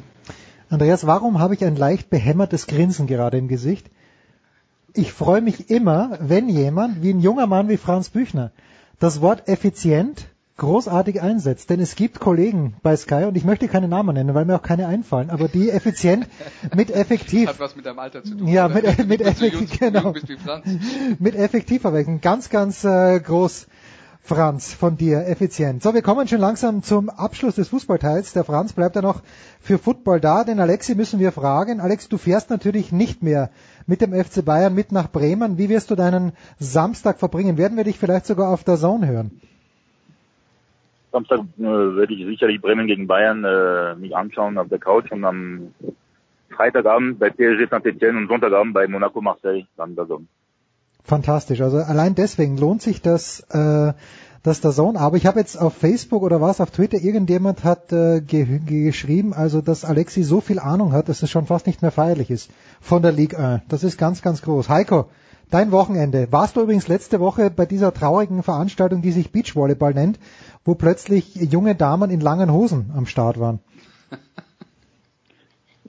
Andreas, 0.71 1.05
warum 1.05 1.39
habe 1.39 1.53
ich 1.53 1.65
ein 1.65 1.75
leicht 1.75 2.09
behämmertes 2.09 2.65
Grinsen 2.65 3.05
gerade 3.05 3.37
im 3.37 3.49
Gesicht? 3.49 3.91
Ich 4.93 5.11
freue 5.11 5.41
mich 5.41 5.69
immer, 5.69 6.17
wenn 6.21 6.47
jemand, 6.47 7.03
wie 7.03 7.11
ein 7.11 7.19
junger 7.19 7.45
Mann 7.45 7.67
wie 7.67 7.75
Franz 7.75 8.09
Büchner, 8.09 8.51
das 8.97 9.19
Wort 9.19 9.49
effizient 9.49 10.27
großartig 10.55 11.21
einsetzt. 11.21 11.69
Denn 11.69 11.81
es 11.81 11.95
gibt 11.95 12.21
Kollegen 12.21 12.75
bei 12.83 12.95
Sky, 12.95 13.25
und 13.25 13.35
ich 13.35 13.43
möchte 13.43 13.67
keine 13.67 13.89
Namen 13.89 14.13
nennen, 14.13 14.33
weil 14.33 14.45
mir 14.45 14.55
auch 14.55 14.61
keine 14.61 14.87
einfallen, 14.87 15.29
aber 15.29 15.49
die 15.49 15.69
effizient 15.69 16.27
mit 16.73 16.89
effektiv. 16.89 17.49
Hat 17.49 17.59
was 17.59 17.75
mit 17.75 17.85
deinem 17.85 17.99
Alter 17.99 18.23
zu 18.23 18.35
tun. 18.35 18.47
Ja, 18.47 18.69
mit, 18.69 19.07
mit 19.07 19.21
effektiv, 19.21 19.77
genau. 19.77 20.13
Mit 21.19 21.35
effektiv 21.35 21.81
verwechseln. 21.81 22.21
Ganz, 22.21 22.49
ganz 22.49 22.85
äh, 22.85 23.19
groß 23.19 23.67
Franz, 24.23 24.73
von 24.73 24.97
dir, 24.97 25.27
effizient. 25.27 25.81
So, 25.81 25.93
wir 25.93 26.03
kommen 26.03 26.27
schon 26.27 26.39
langsam 26.39 26.83
zum 26.83 27.09
Abschluss 27.09 27.55
des 27.55 27.69
Fußballteils. 27.69 28.33
Der 28.33 28.43
Franz 28.43 28.71
bleibt 28.73 28.95
ja 28.95 29.01
noch 29.01 29.21
für 29.59 29.79
Football 29.79 30.19
da, 30.19 30.43
den 30.43 30.59
Alexi 30.59 30.95
müssen 30.95 31.19
wir 31.19 31.31
fragen. 31.31 31.79
Alex, 31.81 32.07
du 32.07 32.17
fährst 32.17 32.49
natürlich 32.49 32.91
nicht 32.91 33.23
mehr 33.23 33.49
mit 33.87 33.99
dem 33.99 34.13
FC 34.13 34.45
Bayern 34.45 34.75
mit 34.75 34.91
nach 34.91 35.11
Bremen. 35.11 35.57
Wie 35.57 35.69
wirst 35.69 35.89
du 35.89 35.95
deinen 35.95 36.33
Samstag 36.59 37.19
verbringen? 37.19 37.57
Werden 37.57 37.77
wir 37.77 37.83
dich 37.83 37.97
vielleicht 37.97 38.27
sogar 38.27 38.53
auf 38.53 38.63
der 38.63 38.77
Zone 38.77 39.07
hören? 39.07 39.41
Samstag 41.11 41.39
äh, 41.57 41.63
werde 41.63 42.13
ich 42.13 42.25
sicherlich 42.25 42.61
Bremen 42.61 42.87
gegen 42.87 43.07
Bayern 43.07 43.43
äh, 43.43 43.95
mich 43.95 44.15
anschauen 44.15 44.57
auf 44.57 44.69
der 44.69 44.79
Couch 44.79 45.11
und 45.11 45.25
am 45.25 45.73
Freitagabend 46.55 47.19
bei 47.19 47.31
PSG 47.31 47.69
Saint-Etienne 47.69 48.19
und 48.19 48.27
Sonntagabend 48.27 48.73
bei 48.73 48.87
Monaco 48.87 49.19
Marseille 49.19 49.65
dann 49.75 49.95
der 49.95 50.07
Zone. 50.07 50.27
Fantastisch. 51.03 51.61
Also 51.61 51.77
allein 51.77 52.15
deswegen 52.15 52.57
lohnt 52.57 52.81
sich 52.81 53.01
das, 53.01 53.41
äh, 53.49 53.93
das 54.43 54.61
der 54.61 54.71
Zone. 54.71 54.99
Aber 54.99 55.17
ich 55.17 55.25
habe 55.25 55.39
jetzt 55.39 55.59
auf 55.59 55.73
Facebook 55.73 56.23
oder 56.23 56.41
was 56.41 56.61
auf 56.61 56.71
Twitter 56.71 56.97
irgendjemand 56.97 57.63
hat 57.63 57.91
äh, 57.91 58.21
ge 58.21 58.59
geschrieben, 58.59 59.33
also 59.33 59.61
dass 59.61 59.85
Alexi 59.85 60.23
so 60.23 60.41
viel 60.41 60.59
Ahnung 60.59 60.93
hat, 60.93 61.09
dass 61.09 61.23
es 61.23 61.29
schon 61.29 61.45
fast 61.45 61.67
nicht 61.67 61.81
mehr 61.81 61.91
feierlich 61.91 62.29
ist 62.29 62.49
von 62.79 63.01
der 63.01 63.11
Ligue 63.11 63.37
1. 63.37 63.63
Das 63.67 63.83
ist 63.83 63.97
ganz, 63.97 64.21
ganz 64.21 64.41
groß. 64.41 64.69
Heiko, 64.69 65.07
dein 65.49 65.71
Wochenende. 65.71 66.27
Warst 66.31 66.55
du 66.55 66.61
übrigens 66.61 66.87
letzte 66.87 67.19
Woche 67.19 67.51
bei 67.51 67.65
dieser 67.65 67.93
traurigen 67.93 68.43
Veranstaltung, 68.43 69.01
die 69.01 69.11
sich 69.11 69.31
Beachvolleyball 69.31 69.93
nennt, 69.93 70.19
wo 70.65 70.75
plötzlich 70.75 71.35
junge 71.35 71.75
Damen 71.75 72.09
in 72.09 72.21
langen 72.21 72.51
Hosen 72.51 72.91
am 72.95 73.05
Start 73.05 73.39
waren? 73.39 73.59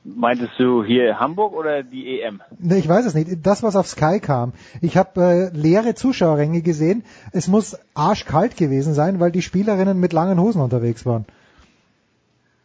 Meintest 0.05 0.59
du 0.59 0.83
hier 0.83 1.21
Hamburg 1.21 1.53
oder 1.53 1.85
die 1.85 2.21
EM? 2.21 2.41
Ne, 2.59 2.79
ich 2.79 2.89
weiß 2.89 3.07
es 3.07 3.15
nicht. 3.15 3.47
Das, 3.47 3.63
was 3.63 3.77
auf 3.77 3.87
Sky 3.87 4.19
kam. 4.19 4.53
Ich 4.81 4.97
habe 4.97 5.21
äh, 5.21 5.57
leere 5.57 5.95
Zuschauerränge 5.95 6.61
gesehen. 6.61 7.05
Es 7.33 7.47
muss 7.47 7.79
arschkalt 7.95 8.57
gewesen 8.57 8.95
sein, 8.95 9.21
weil 9.21 9.31
die 9.31 9.43
Spielerinnen 9.43 10.01
mit 10.01 10.13
langen 10.13 10.41
Hosen 10.41 10.61
unterwegs 10.61 11.07
waren. 11.07 11.25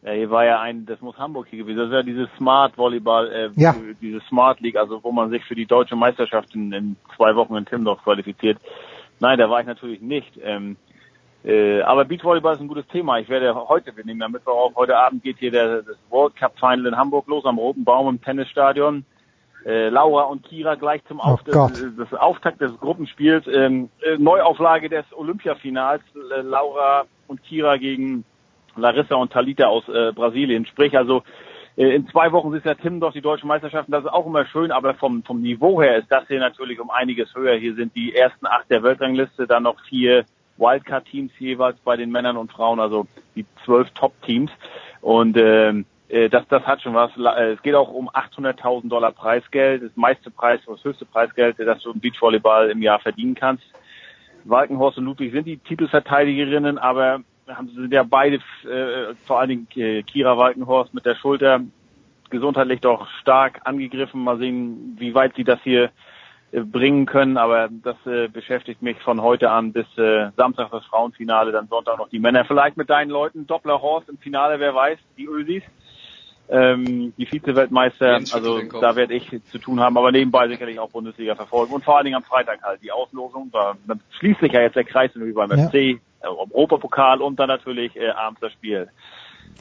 Ja, 0.02 0.14
hier 0.14 0.32
war 0.32 0.46
ja 0.46 0.62
ein, 0.62 0.86
das 0.88 1.00
muss 1.02 1.18
Hamburg 1.18 1.48
hier 1.50 1.60
gewesen. 1.60 1.78
Das 1.78 1.88
ist 1.88 1.94
ja 1.94 2.04
diese 2.04 2.28
Smart 2.38 2.76
Volleyball, 2.76 3.32
äh, 3.32 3.50
ja. 3.56 3.76
diese 4.02 4.22
Smart 4.22 4.60
League, 4.62 4.78
also 4.78 5.04
wo 5.04 5.12
man 5.12 5.30
sich 5.30 5.44
für 5.46 5.56
die 5.56 5.66
deutsche 5.66 5.96
Meisterschaft 5.96 6.56
in, 6.56 6.72
in 6.72 6.96
zwei 7.16 7.36
Wochen 7.36 7.56
in 7.56 7.66
Timdorf 7.66 8.02
qualifiziert. 8.04 8.58
Nein, 9.20 9.38
da 9.38 9.50
war 9.50 9.60
ich 9.60 9.68
natürlich 9.68 10.02
nicht. 10.02 10.40
Ähm, 10.44 10.78
äh, 11.44 11.82
aber 11.82 12.06
Beachvolleyball 12.06 12.56
ist 12.56 12.62
ein 12.62 12.68
gutes 12.68 12.88
Thema. 12.88 13.20
Ich 13.20 13.30
werde 13.30 13.56
heute, 13.56 13.96
wir 13.96 14.06
nehmen 14.06 14.22
ja 14.22 14.28
Mittwoch 14.28 14.66
auf, 14.66 14.76
heute 14.76 14.98
Abend 14.98 15.24
geht 15.24 15.38
hier 15.38 15.52
der, 15.52 15.82
das 15.84 15.98
World 16.10 16.36
Cup 16.36 16.60
Final 16.60 16.88
in 16.88 16.98
Hamburg 16.98 17.28
los 17.28 17.46
am 17.46 17.58
Roten 17.58 17.84
Baum 17.84 18.10
im 18.10 18.22
Tennisstadion. 18.22 19.06
Äh, 19.66 19.90
Laura 19.90 20.24
und 20.24 20.44
Kira 20.44 20.76
gleich 20.76 21.04
zum 21.06 21.20
oh 21.20 21.38
das, 21.46 21.84
das 21.98 22.14
Auftakt 22.14 22.62
des 22.62 22.78
Gruppenspiels. 22.80 23.46
Ähm, 23.48 23.90
äh, 24.02 24.18
Neuauflage 24.18 24.88
des 24.88 25.06
Olympiafinals. 25.14 26.02
Äh, 26.16 26.42
Laura 26.42 27.06
und 27.28 27.44
Kira 27.44 27.78
gegen 27.78 28.24
Larissa 28.78 29.16
und 29.16 29.34
Talita 29.34 29.68
aus 29.68 29.88
äh, 29.90 30.14
Brasilien. 30.14 30.66
Sprich 30.66 30.98
also, 30.98 31.24
äh, 31.76 31.96
in 31.96 32.08
zwei 32.08 32.32
Wochen 32.32 32.54
ist 32.54 32.66
ja 32.66 32.76
Tim 32.76 33.00
doch 33.00 33.12
die 33.12 33.22
deutschen 33.22 33.48
Meisterschaften. 33.48 33.92
Das 33.92 34.06
ist 34.06 34.12
auch 34.12 34.26
immer 34.26 34.46
schön, 34.46 34.72
aber 34.72 34.94
vom, 34.94 35.24
vom 35.24 35.42
Niveau 35.42 35.82
her 35.82 35.98
ist 35.98 36.12
das 36.12 36.28
hier 36.28 36.40
natürlich 36.40 36.80
um 36.80 36.90
einiges 36.90 37.34
höher. 37.36 37.58
Hier 37.58 37.76
sind 37.76 37.96
die 37.96 38.16
ersten 38.16 38.48
acht 38.48 38.70
der 38.70 38.84
Weltrangliste, 38.84 39.48
dann 39.48 39.64
noch 39.64 39.80
vier 39.90 40.26
Wildcard-Teams 40.58 41.32
jeweils 41.40 41.78
bei 41.84 41.98
den 41.98 42.12
Männern 42.12 42.38
und 42.38 42.52
Frauen, 42.52 42.80
also 42.80 43.08
die 43.36 43.46
zwölf 43.66 43.90
Top-Teams. 43.92 44.52
Und 45.02 45.38
ähm, 45.38 45.86
äh, 46.10 46.30
das, 46.30 46.48
das 46.48 46.64
hat 46.64 46.82
schon 46.82 46.94
was. 46.94 47.12
Äh, 47.18 47.54
es 47.54 47.62
geht 47.62 47.76
auch 47.76 47.90
um 47.90 48.10
800.000 48.10 48.90
Dollar 48.90 49.12
Preisgeld, 49.12 49.84
das 49.84 49.96
meiste 49.96 50.32
Preis, 50.32 50.62
das 50.66 50.84
höchste 50.84 51.06
Preisgeld, 51.06 51.58
das 51.60 51.82
du 51.84 51.92
im 51.92 52.00
Beachvolleyball 52.00 52.70
im 52.70 52.82
Jahr 52.82 53.00
verdienen 53.00 53.36
kannst. 53.36 53.64
Walkenhorst 54.46 54.98
und 54.98 55.06
Ludwig 55.06 55.34
sind 55.34 55.46
die 55.46 55.58
Titelverteidigerinnen, 55.58 56.78
aber 56.78 57.22
haben, 57.48 57.70
sind 57.70 57.94
ja 57.94 58.04
beide, 58.04 58.38
äh, 58.64 59.14
vor 59.26 59.40
allen 59.40 59.50
Dingen 59.50 59.68
äh, 59.76 60.04
Kira 60.04 60.38
Walkenhorst 60.38 60.94
mit 60.94 61.06
der 61.06 61.16
Schulter 61.16 61.62
gesundheitlich 62.30 62.82
doch 62.82 63.08
stark 63.22 63.62
angegriffen. 63.64 64.24
Mal 64.24 64.38
sehen, 64.38 64.96
wie 65.00 65.14
weit 65.14 65.36
sie 65.36 65.44
das 65.44 65.60
hier 65.64 65.92
bringen 66.52 67.06
können, 67.06 67.38
aber 67.38 67.70
das 67.84 67.98
äh, 68.06 68.28
beschäftigt 68.30 68.82
mich 68.82 68.98
von 69.00 69.22
heute 69.22 69.52
an 69.52 69.74
bis 69.74 69.86
äh, 69.98 70.30
Samstag 70.38 70.72
das 70.72 70.86
Frauenfinale, 70.86 71.52
dann 71.52 71.68
Sonntag 71.68 71.98
noch 71.98 72.10
die 72.10 72.20
Männer. 72.20 72.46
Vielleicht 72.46 72.78
mit 72.78 72.90
deinen 72.90 73.10
Leuten, 73.10 73.48
Doppler 73.48 73.82
Horst 73.82 74.08
im 74.10 74.18
Finale, 74.18 74.60
wer 74.60 74.74
weiß, 74.74 74.98
die 75.18 75.26
Ösis, 75.26 75.64
ähm, 76.50 77.14
die 77.18 77.26
Vize-Weltmeister, 77.26 78.22
also 78.32 78.62
da 78.62 78.96
werde 78.96 79.14
ich 79.14 79.30
zu 79.52 79.58
tun 79.58 79.82
haben, 79.82 79.98
aber 79.98 80.14
nebenbei 80.14 80.48
sicherlich 80.48 80.80
auch 80.80 80.90
Bundesliga 80.90 81.36
verfolgen. 81.36 81.74
Und 81.74 81.84
vor 81.84 81.98
allen 81.98 82.06
Dingen 82.06 82.16
am 82.16 82.24
Freitag 82.24 82.64
halt 82.64 82.82
die 82.82 82.94
Auslosung, 82.94 83.50
da, 83.52 83.76
dann 83.86 84.00
schließt 84.18 84.40
sich 84.40 84.54
ja 84.54 84.62
jetzt 84.62 84.76
der 84.76 84.86
Kreis 84.86 85.12
wie 85.16 85.34
beim 85.34 85.52
ja. 85.52 85.68
FC, 85.68 85.74
äh, 85.76 86.00
Europapokal 86.24 87.22
und 87.22 87.38
dann 87.40 87.50
natürlich 87.50 87.94
äh, 87.98 88.10
abends 88.10 88.40
das 88.40 88.54
Spiel 88.54 88.88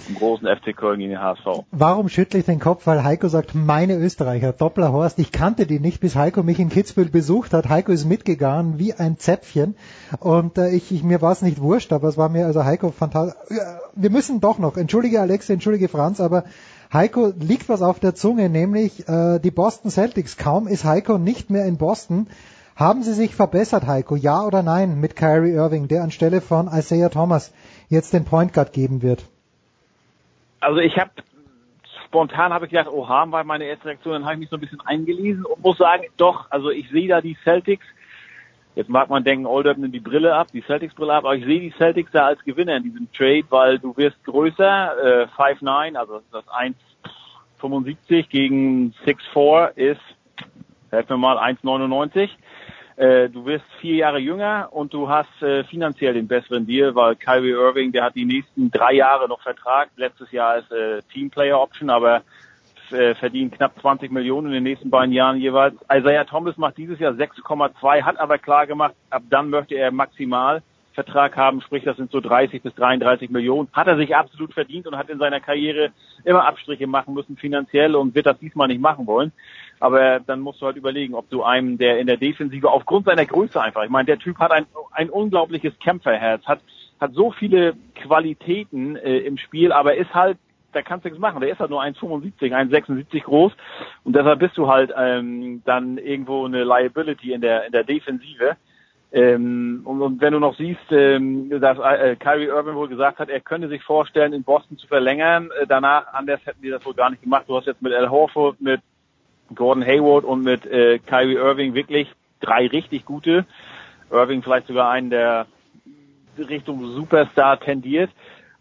im 0.08 0.14
großen 0.14 0.46
FC 0.46 0.76
Köln 0.76 0.98
gegen 0.98 1.10
den 1.10 1.20
HSV. 1.20 1.64
Warum 1.70 2.08
schüttle 2.08 2.40
ich 2.40 2.46
den 2.46 2.60
Kopf? 2.60 2.86
Weil 2.86 3.04
Heiko 3.04 3.28
sagt, 3.28 3.54
meine 3.54 3.96
Österreicher, 3.96 4.52
Doppler 4.52 4.92
Horst. 4.92 5.18
Ich 5.18 5.32
kannte 5.32 5.66
die 5.66 5.80
nicht, 5.80 6.00
bis 6.00 6.16
Heiko 6.16 6.42
mich 6.42 6.58
in 6.58 6.68
Kitzbühel 6.68 7.10
besucht 7.10 7.52
hat. 7.52 7.68
Heiko 7.68 7.92
ist 7.92 8.04
mitgegangen 8.04 8.78
wie 8.78 8.94
ein 8.94 9.18
Zäpfchen. 9.18 9.76
Und 10.20 10.58
äh, 10.58 10.70
ich, 10.70 10.92
ich, 10.92 11.02
mir 11.02 11.22
war 11.22 11.32
es 11.32 11.42
nicht 11.42 11.60
wurscht, 11.60 11.92
aber 11.92 12.08
es 12.08 12.16
war 12.16 12.28
mir, 12.28 12.46
also 12.46 12.64
Heiko, 12.64 12.90
fantastisch. 12.90 13.36
Wir 13.94 14.10
müssen 14.10 14.40
doch 14.40 14.58
noch, 14.58 14.76
entschuldige 14.76 15.20
Alex, 15.20 15.48
entschuldige 15.50 15.88
Franz, 15.88 16.20
aber 16.20 16.44
Heiko 16.92 17.32
liegt 17.38 17.68
was 17.68 17.82
auf 17.82 17.98
der 17.98 18.14
Zunge, 18.14 18.48
nämlich 18.48 19.08
äh, 19.08 19.38
die 19.38 19.50
Boston 19.50 19.90
Celtics. 19.90 20.36
Kaum 20.36 20.68
ist 20.68 20.84
Heiko 20.84 21.18
nicht 21.18 21.50
mehr 21.50 21.64
in 21.66 21.76
Boston. 21.76 22.28
Haben 22.76 23.02
sie 23.02 23.14
sich 23.14 23.34
verbessert, 23.34 23.86
Heiko? 23.86 24.16
Ja 24.16 24.44
oder 24.44 24.62
nein 24.62 25.00
mit 25.00 25.16
Kyrie 25.16 25.52
Irving, 25.52 25.88
der 25.88 26.02
anstelle 26.02 26.42
von 26.42 26.68
Isaiah 26.68 27.08
Thomas 27.08 27.52
jetzt 27.88 28.12
den 28.12 28.24
Point 28.24 28.52
Guard 28.52 28.72
geben 28.72 29.00
wird? 29.00 29.24
Also 30.66 30.80
ich 30.80 30.98
habe 30.98 31.10
spontan 32.06 32.52
habe 32.52 32.66
ich 32.66 32.72
gedacht, 32.72 32.88
oha, 32.88 33.30
war 33.30 33.44
meine 33.44 33.64
erste 33.64 33.86
Reaktion, 33.86 34.14
dann 34.14 34.24
habe 34.24 34.34
ich 34.34 34.40
mich 34.40 34.50
so 34.50 34.56
ein 34.56 34.60
bisschen 34.60 34.80
eingelesen 34.80 35.44
und 35.44 35.62
muss 35.62 35.78
sagen, 35.78 36.04
doch, 36.16 36.50
also 36.50 36.70
ich 36.70 36.88
sehe 36.90 37.08
da 37.08 37.20
die 37.20 37.36
Celtics. 37.44 37.84
Jetzt 38.74 38.90
mag 38.90 39.08
man 39.08 39.22
denken, 39.22 39.46
Oldham 39.46 39.80
nimmt 39.80 39.94
die 39.94 40.00
Brille 40.00 40.34
ab, 40.34 40.48
die 40.52 40.62
Celtics 40.62 40.94
Brille 40.94 41.14
ab, 41.14 41.24
aber 41.24 41.36
ich 41.36 41.44
sehe 41.44 41.60
die 41.60 41.72
Celtics 41.78 42.10
da 42.10 42.26
als 42.26 42.42
Gewinner 42.44 42.76
in 42.76 42.82
diesem 42.82 43.12
Trade, 43.12 43.44
weil 43.48 43.78
du 43.78 43.96
wirst 43.96 44.22
größer, 44.24 45.22
äh, 45.22 45.26
5'9, 45.36 45.96
also 45.96 46.20
das 46.32 46.44
1,75 46.48 48.28
gegen 48.28 48.92
6'4 49.04 49.68
ist, 49.76 50.00
helfen 50.90 51.10
wir 51.10 51.16
mal, 51.16 51.38
1,99. 51.38 52.28
Äh, 52.96 53.28
du 53.28 53.44
wirst 53.44 53.66
vier 53.80 53.96
Jahre 53.96 54.18
jünger 54.18 54.68
und 54.72 54.94
du 54.94 55.08
hast 55.08 55.42
äh, 55.42 55.64
finanziell 55.64 56.14
den 56.14 56.26
besseren 56.26 56.66
Deal, 56.66 56.94
weil 56.94 57.14
Kyrie 57.14 57.50
Irving, 57.50 57.92
der 57.92 58.04
hat 58.04 58.14
die 58.14 58.24
nächsten 58.24 58.70
drei 58.70 58.94
Jahre 58.94 59.28
noch 59.28 59.42
Vertrag. 59.42 59.90
Letztes 59.96 60.32
Jahr 60.32 60.58
ist 60.58 60.72
äh, 60.72 61.02
Teamplayer 61.12 61.60
Option, 61.60 61.90
aber 61.90 62.22
äh, 62.90 63.14
verdient 63.14 63.54
knapp 63.54 63.78
20 63.80 64.10
Millionen 64.10 64.46
in 64.48 64.54
den 64.54 64.62
nächsten 64.62 64.88
beiden 64.88 65.12
Jahren 65.12 65.38
jeweils. 65.38 65.74
Isaiah 65.92 66.24
Thomas 66.24 66.56
macht 66.56 66.78
dieses 66.78 66.98
Jahr 66.98 67.12
6,2, 67.12 68.02
hat 68.02 68.18
aber 68.18 68.38
klar 68.38 68.66
gemacht, 68.66 68.94
ab 69.10 69.24
dann 69.28 69.50
möchte 69.50 69.74
er 69.74 69.90
maximal 69.90 70.62
Vertrag 70.96 71.36
haben, 71.36 71.60
sprich 71.60 71.84
das 71.84 71.98
sind 71.98 72.10
so 72.10 72.20
30 72.20 72.62
bis 72.62 72.74
33 72.74 73.28
Millionen. 73.28 73.68
Hat 73.74 73.86
er 73.86 73.98
sich 73.98 74.16
absolut 74.16 74.54
verdient 74.54 74.86
und 74.86 74.96
hat 74.96 75.10
in 75.10 75.18
seiner 75.18 75.40
Karriere 75.40 75.90
immer 76.24 76.46
Abstriche 76.46 76.86
machen 76.86 77.12
müssen 77.12 77.36
finanziell 77.36 77.94
und 77.94 78.14
wird 78.14 78.24
das 78.24 78.38
diesmal 78.38 78.68
nicht 78.68 78.80
machen 78.80 79.06
wollen. 79.06 79.32
Aber 79.80 80.20
dann 80.20 80.40
musst 80.40 80.60
du 80.60 80.66
halt 80.66 80.76
überlegen, 80.76 81.14
ob 81.14 81.28
du 81.30 81.42
einem, 81.42 81.78
der 81.78 81.98
in 81.98 82.06
der 82.06 82.16
Defensive 82.16 82.70
aufgrund 82.70 83.06
seiner 83.06 83.26
Größe 83.26 83.60
einfach, 83.60 83.84
ich 83.84 83.90
meine, 83.90 84.06
der 84.06 84.18
Typ 84.18 84.38
hat 84.38 84.52
ein, 84.52 84.66
ein 84.92 85.10
unglaubliches 85.10 85.78
Kämpferherz, 85.78 86.44
hat, 86.46 86.60
hat 87.00 87.12
so 87.12 87.30
viele 87.30 87.74
Qualitäten 87.94 88.96
äh, 88.96 89.18
im 89.18 89.36
Spiel, 89.38 89.72
aber 89.72 89.94
ist 89.96 90.14
halt 90.14 90.38
da 90.72 90.82
kannst 90.82 91.04
du 91.04 91.08
nichts 91.08 91.20
machen. 91.20 91.40
Der 91.40 91.50
ist 91.50 91.58
halt 91.58 91.70
nur 91.70 91.82
1,75, 91.82 92.52
1,76 92.52 93.22
groß 93.22 93.52
und 94.04 94.14
deshalb 94.14 94.40
bist 94.40 94.58
du 94.58 94.68
halt 94.68 94.92
ähm, 94.96 95.62
dann 95.64 95.96
irgendwo 95.96 96.44
eine 96.44 96.64
Liability 96.64 97.32
in 97.32 97.40
der 97.40 97.64
in 97.66 97.72
der 97.72 97.82
Defensive. 97.82 98.56
Ähm, 99.12 99.82
und, 99.84 100.02
und 100.02 100.20
wenn 100.20 100.32
du 100.32 100.40
noch 100.40 100.56
siehst, 100.56 100.90
ähm, 100.90 101.48
dass 101.48 101.78
äh, 101.78 102.16
Kyrie 102.16 102.46
Irving 102.46 102.74
wohl 102.74 102.88
gesagt 102.88 103.18
hat, 103.18 103.30
er 103.30 103.40
könnte 103.40 103.68
sich 103.68 103.82
vorstellen, 103.82 104.32
in 104.32 104.42
Boston 104.42 104.76
zu 104.76 104.86
verlängern. 104.86 105.50
Äh, 105.58 105.66
danach, 105.66 106.12
anders 106.12 106.44
hätten 106.44 106.60
die 106.60 106.70
das 106.70 106.84
wohl 106.84 106.94
gar 106.94 107.10
nicht 107.10 107.22
gemacht. 107.22 107.44
Du 107.46 107.56
hast 107.56 107.66
jetzt 107.66 107.80
mit 107.80 107.94
Al 107.94 108.10
Horford, 108.10 108.60
mit 108.60 108.80
Gordon 109.54 109.84
Hayward 109.84 110.24
und 110.24 110.42
mit 110.42 110.66
äh, 110.66 110.98
Kyrie 110.98 111.34
Irving 111.36 111.74
wirklich 111.74 112.08
drei 112.40 112.66
richtig 112.66 113.04
gute. 113.04 113.46
Irving 114.10 114.42
vielleicht 114.42 114.66
sogar 114.66 114.90
einen, 114.90 115.10
der 115.10 115.46
Richtung 116.38 116.84
Superstar 116.94 117.58
tendiert. 117.60 118.10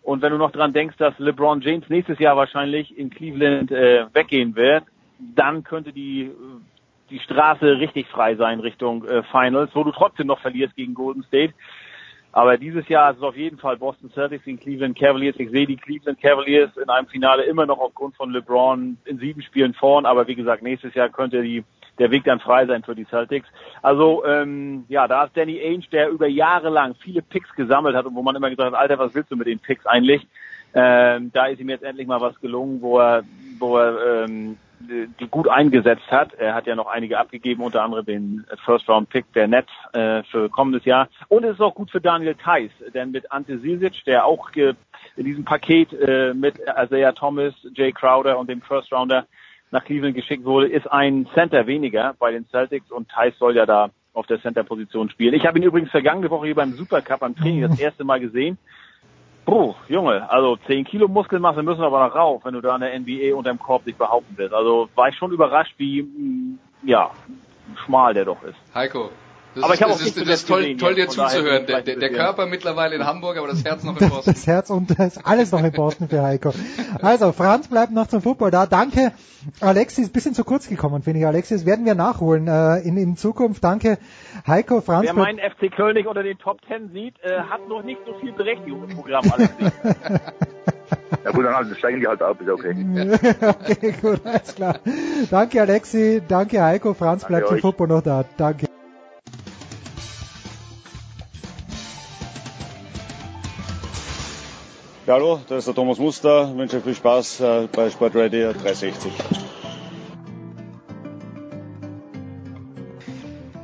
Und 0.01 0.21
wenn 0.21 0.31
du 0.31 0.37
noch 0.37 0.51
dran 0.51 0.73
denkst, 0.73 0.97
dass 0.97 1.17
LeBron 1.17 1.61
James 1.61 1.89
nächstes 1.89 2.19
Jahr 2.19 2.37
wahrscheinlich 2.37 2.97
in 2.97 3.09
Cleveland 3.09 3.71
äh, 3.71 4.05
weggehen 4.13 4.55
wird, 4.55 4.83
dann 5.19 5.63
könnte 5.63 5.91
die 5.91 6.31
die 7.09 7.19
Straße 7.19 7.79
richtig 7.79 8.07
frei 8.07 8.35
sein 8.35 8.59
Richtung 8.59 9.05
äh, 9.05 9.23
Finals, 9.23 9.71
wo 9.73 9.83
du 9.83 9.91
trotzdem 9.91 10.27
noch 10.27 10.39
verlierst 10.39 10.75
gegen 10.75 10.93
Golden 10.93 11.23
State. 11.23 11.53
Aber 12.35 12.57
dieses 12.57 12.85
Jahr 12.89 13.11
ist 13.11 13.17
es 13.19 13.23
auf 13.23 13.37
jeden 13.37 13.57
Fall 13.57 13.77
Boston 13.77 14.11
Celtics 14.11 14.43
gegen 14.43 14.59
Cleveland 14.59 14.99
Cavaliers. 14.99 15.37
Ich 15.39 15.49
sehe 15.51 15.65
die 15.65 15.77
Cleveland 15.77 16.19
Cavaliers 16.21 16.69
in 16.75 16.89
einem 16.89 17.07
Finale 17.07 17.43
immer 17.43 17.65
noch 17.65 17.79
aufgrund 17.79 18.17
von 18.17 18.29
LeBron 18.29 18.97
in 19.05 19.19
sieben 19.19 19.41
Spielen 19.41 19.73
vorn. 19.73 20.05
Aber 20.05 20.27
wie 20.27 20.35
gesagt, 20.35 20.61
nächstes 20.61 20.93
Jahr 20.95 21.07
könnte 21.07 21.41
die, 21.41 21.63
der 21.97 22.11
Weg 22.11 22.25
dann 22.25 22.41
frei 22.41 22.65
sein 22.65 22.83
für 22.83 22.93
die 22.93 23.05
Celtics. 23.05 23.47
Also 23.81 24.25
ähm, 24.25 24.83
ja, 24.89 25.07
da 25.07 25.23
ist 25.23 25.37
Danny 25.37 25.61
Ainge, 25.61 25.85
der 25.93 26.09
über 26.09 26.27
Jahre 26.27 26.69
lang 26.69 26.95
viele 26.95 27.21
Picks 27.21 27.55
gesammelt 27.55 27.95
hat 27.95 28.05
und 28.05 28.15
wo 28.15 28.21
man 28.21 28.35
immer 28.35 28.49
gesagt 28.49 28.73
hat, 28.73 28.81
Alter, 28.81 28.99
was 28.99 29.15
willst 29.15 29.31
du 29.31 29.37
mit 29.37 29.47
den 29.47 29.59
Picks 29.59 29.85
eigentlich? 29.85 30.27
Ähm, 30.73 31.31
da 31.31 31.45
ist 31.45 31.61
ihm 31.61 31.69
jetzt 31.69 31.85
endlich 31.85 32.05
mal 32.05 32.19
was 32.19 32.37
gelungen, 32.41 32.81
wo 32.81 32.99
er, 32.99 33.23
wo 33.59 33.77
er 33.77 34.25
ähm, 34.25 34.57
die 34.79 35.27
gut 35.27 35.47
eingesetzt 35.47 36.09
hat. 36.09 36.33
Er 36.33 36.53
hat 36.53 36.67
ja 36.67 36.75
noch 36.75 36.87
einige 36.87 37.19
abgegeben, 37.19 37.63
unter 37.63 37.83
anderem 37.83 38.05
den 38.05 38.45
First 38.65 38.87
Round 38.89 39.09
Pick 39.09 39.31
der 39.33 39.47
Nets 39.47 39.69
äh, 39.93 40.23
für 40.23 40.49
kommendes 40.49 40.85
Jahr. 40.85 41.07
Und 41.27 41.43
es 41.43 41.53
ist 41.53 41.61
auch 41.61 41.75
gut 41.75 41.91
für 41.91 42.01
Daniel 42.01 42.35
Theiss, 42.35 42.71
denn 42.93 43.11
mit 43.11 43.31
Ante 43.31 43.59
Sisic, 43.59 44.03
der 44.05 44.25
auch 44.25 44.49
in 44.53 45.25
diesem 45.25 45.45
Paket 45.45 45.93
äh, 45.93 46.33
mit 46.33 46.59
Isaiah 46.59 47.13
Thomas, 47.13 47.53
Jay 47.73 47.91
Crowder 47.91 48.37
und 48.37 48.49
dem 48.49 48.61
First 48.61 48.91
Rounder 48.91 49.25
nach 49.71 49.83
Cleveland 49.83 50.15
geschickt 50.15 50.45
wurde, 50.45 50.67
ist 50.67 50.91
ein 50.91 51.27
Center 51.33 51.67
weniger 51.67 52.15
bei 52.19 52.31
den 52.31 52.47
Celtics 52.49 52.91
und 52.91 53.09
Theiss 53.09 53.37
soll 53.37 53.55
ja 53.55 53.65
da 53.65 53.89
auf 54.13 54.27
der 54.27 54.41
Center-Position 54.41 55.09
spielen. 55.09 55.33
Ich 55.33 55.45
habe 55.45 55.59
ihn 55.59 55.63
übrigens 55.63 55.91
vergangene 55.91 56.29
Woche 56.29 56.45
hier 56.45 56.55
beim 56.55 56.71
Supercup 56.71 57.21
am 57.21 57.35
Training 57.35 57.61
das 57.61 57.79
erste 57.79 58.03
Mal 58.03 58.19
gesehen. 58.19 58.57
Puh, 59.45 59.75
Junge, 59.87 60.29
also 60.29 60.57
10 60.57 60.85
Kilo 60.85 61.07
Muskelmasse 61.07 61.61
müssen 61.61 61.83
aber 61.83 62.07
noch 62.07 62.15
rauf, 62.15 62.41
wenn 62.45 62.53
du 62.55 62.61
da 62.61 62.75
in 62.75 62.81
der 62.81 62.99
NBA 62.99 63.35
unter 63.35 63.51
dem 63.51 63.59
Korb 63.59 63.85
dich 63.85 63.95
behaupten 63.95 64.33
willst. 64.37 64.53
Also 64.53 64.89
war 64.95 65.09
ich 65.09 65.15
schon 65.15 65.31
überrascht, 65.31 65.75
wie, 65.77 66.01
mm, 66.01 66.59
ja, 66.83 67.11
schmal 67.85 68.13
der 68.15 68.25
doch 68.25 68.41
ist. 68.43 68.57
Heiko, 68.73 69.11
das 69.55 69.63
aber 69.63 69.73
ist, 69.73 69.79
ich 69.79 69.83
habe 69.83 69.93
auch 69.93 69.97
das 69.97 70.07
ist, 70.07 70.17
nicht 70.17 70.29
das 70.29 70.41
ist 70.41 70.47
toll, 70.47 70.61
gesehen 70.61 70.77
toll 70.77 70.95
dir 70.95 71.07
zuzuhören. 71.07 71.65
Der, 71.65 71.81
der, 71.81 71.95
der 71.95 72.09
Körper 72.11 72.45
mittlerweile 72.45 72.95
in 72.95 73.05
Hamburg, 73.05 73.37
aber 73.37 73.47
das 73.47 73.63
Herz 73.63 73.83
noch 73.83 73.99
in 73.99 74.09
Boston. 74.09 74.33
Das 74.33 74.47
Herz 74.47 74.69
und 74.69 74.99
das 74.99 75.17
alles 75.23 75.51
noch 75.51 75.63
in 75.63 75.71
Boston 75.71 76.09
für 76.09 76.21
Heiko. 76.21 76.53
Also, 77.01 77.31
Franz 77.31 77.69
bleibt 77.69 77.91
noch 77.91 78.07
zum 78.07 78.21
Football 78.21 78.51
da. 78.51 78.65
Danke, 78.65 79.13
Alexis. 79.61 80.09
Bisschen 80.09 80.33
zu 80.33 80.43
kurz 80.43 80.67
gekommen, 80.67 81.03
finde 81.03 81.21
ich, 81.21 81.25
Alexis. 81.25 81.65
Werden 81.65 81.85
wir 81.85 81.95
nachholen 81.95 82.47
äh, 82.47 82.79
in, 82.79 82.97
in 82.97 83.15
Zukunft. 83.15 83.63
Danke, 83.63 83.97
Heiko, 84.45 84.81
Franz. 84.81 85.05
Wer 85.05 85.13
meinen 85.13 85.39
FC 85.39 85.73
Köln 85.73 85.95
nicht 85.95 86.07
unter 86.07 86.23
den 86.23 86.37
Top 86.37 86.61
Ten 86.67 86.91
sieht, 86.91 87.15
äh, 87.23 87.39
hat 87.39 87.67
noch 87.69 87.83
nicht 87.83 88.01
so 88.05 88.13
viel 88.19 88.33
Berechtigung 88.33 88.89
im 88.89 88.95
Programm, 88.95 89.23
Alexis. 89.31 89.71
Ja 91.23 91.31
gut, 91.31 91.45
dann 91.45 91.55
halt, 91.55 91.75
steigen 91.77 91.99
die 91.99 92.07
halt 92.07 92.21
ab, 92.21 92.39
ist 92.39 92.49
okay. 92.49 92.69
okay, 93.41 93.93
gut, 93.99 94.21
alles 94.23 94.53
klar. 94.53 94.79
Danke, 95.31 95.61
Alexi. 95.61 96.21
Danke, 96.27 96.61
Heiko. 96.61 96.93
Franz 96.93 97.21
Danke 97.21 97.33
bleibt 97.33 97.47
zum. 97.47 97.59
Football 97.59 97.87
noch 97.87 98.01
da. 98.01 98.25
Danke. 98.37 98.67
Ja, 105.07 105.13
hallo, 105.13 105.39
das 105.47 105.59
ist 105.59 105.67
der 105.67 105.75
Thomas 105.75 105.99
Muster. 105.99 106.49
Ich 106.49 106.57
wünsche 106.57 106.77
euch 106.77 106.83
viel 106.83 106.95
Spaß 106.95 107.39
äh, 107.39 107.67
bei 107.71 107.91
Sportradio 107.91 108.53
360. 108.53 109.11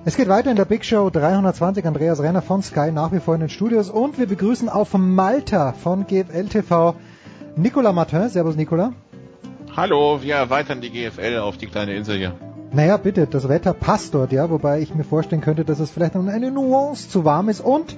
Es 0.06 0.16
geht 0.16 0.28
weiter 0.28 0.52
in 0.52 0.56
der 0.56 0.66
Big 0.66 0.86
Show 0.86 1.10
320. 1.10 1.84
Andreas 1.88 2.22
Renner 2.22 2.44
von 2.44 2.62
Sky 2.62 2.92
nach 2.92 3.12
wie 3.12 3.20
vor 3.20 3.34
in 3.34 3.40
den 3.40 3.50
Studios 3.50 3.90
und 3.90 4.20
wir 4.20 4.28
begrüßen 4.28 4.70
auf 4.70 4.94
Malta 4.94 5.72
von 5.72 6.06
GFL 6.06 6.48
TV 6.48 6.96
Nicolas 7.56 7.96
Martin. 7.96 8.30
Servus, 8.30 8.56
Nicolas. 8.56 8.92
Hallo, 9.76 10.20
wir 10.22 10.36
erweitern 10.36 10.80
die 10.80 10.92
GFL 10.92 11.40
auf 11.40 11.58
die 11.58 11.66
kleine 11.66 11.96
Insel 11.96 12.18
hier. 12.18 12.36
Naja, 12.72 12.98
bitte, 12.98 13.26
das 13.26 13.50
Wetter 13.50 13.74
passt 13.74 14.14
dort, 14.14 14.32
ja, 14.32 14.52
wobei 14.52 14.80
ich 14.80 14.94
mir 14.94 15.04
vorstellen 15.04 15.42
könnte, 15.42 15.66
dass 15.66 15.80
es 15.80 15.90
vielleicht 15.90 16.14
noch 16.14 16.24
eine 16.28 16.52
Nuance 16.52 17.10
zu 17.10 17.26
warm 17.26 17.50
ist 17.50 17.62
und 17.62 17.98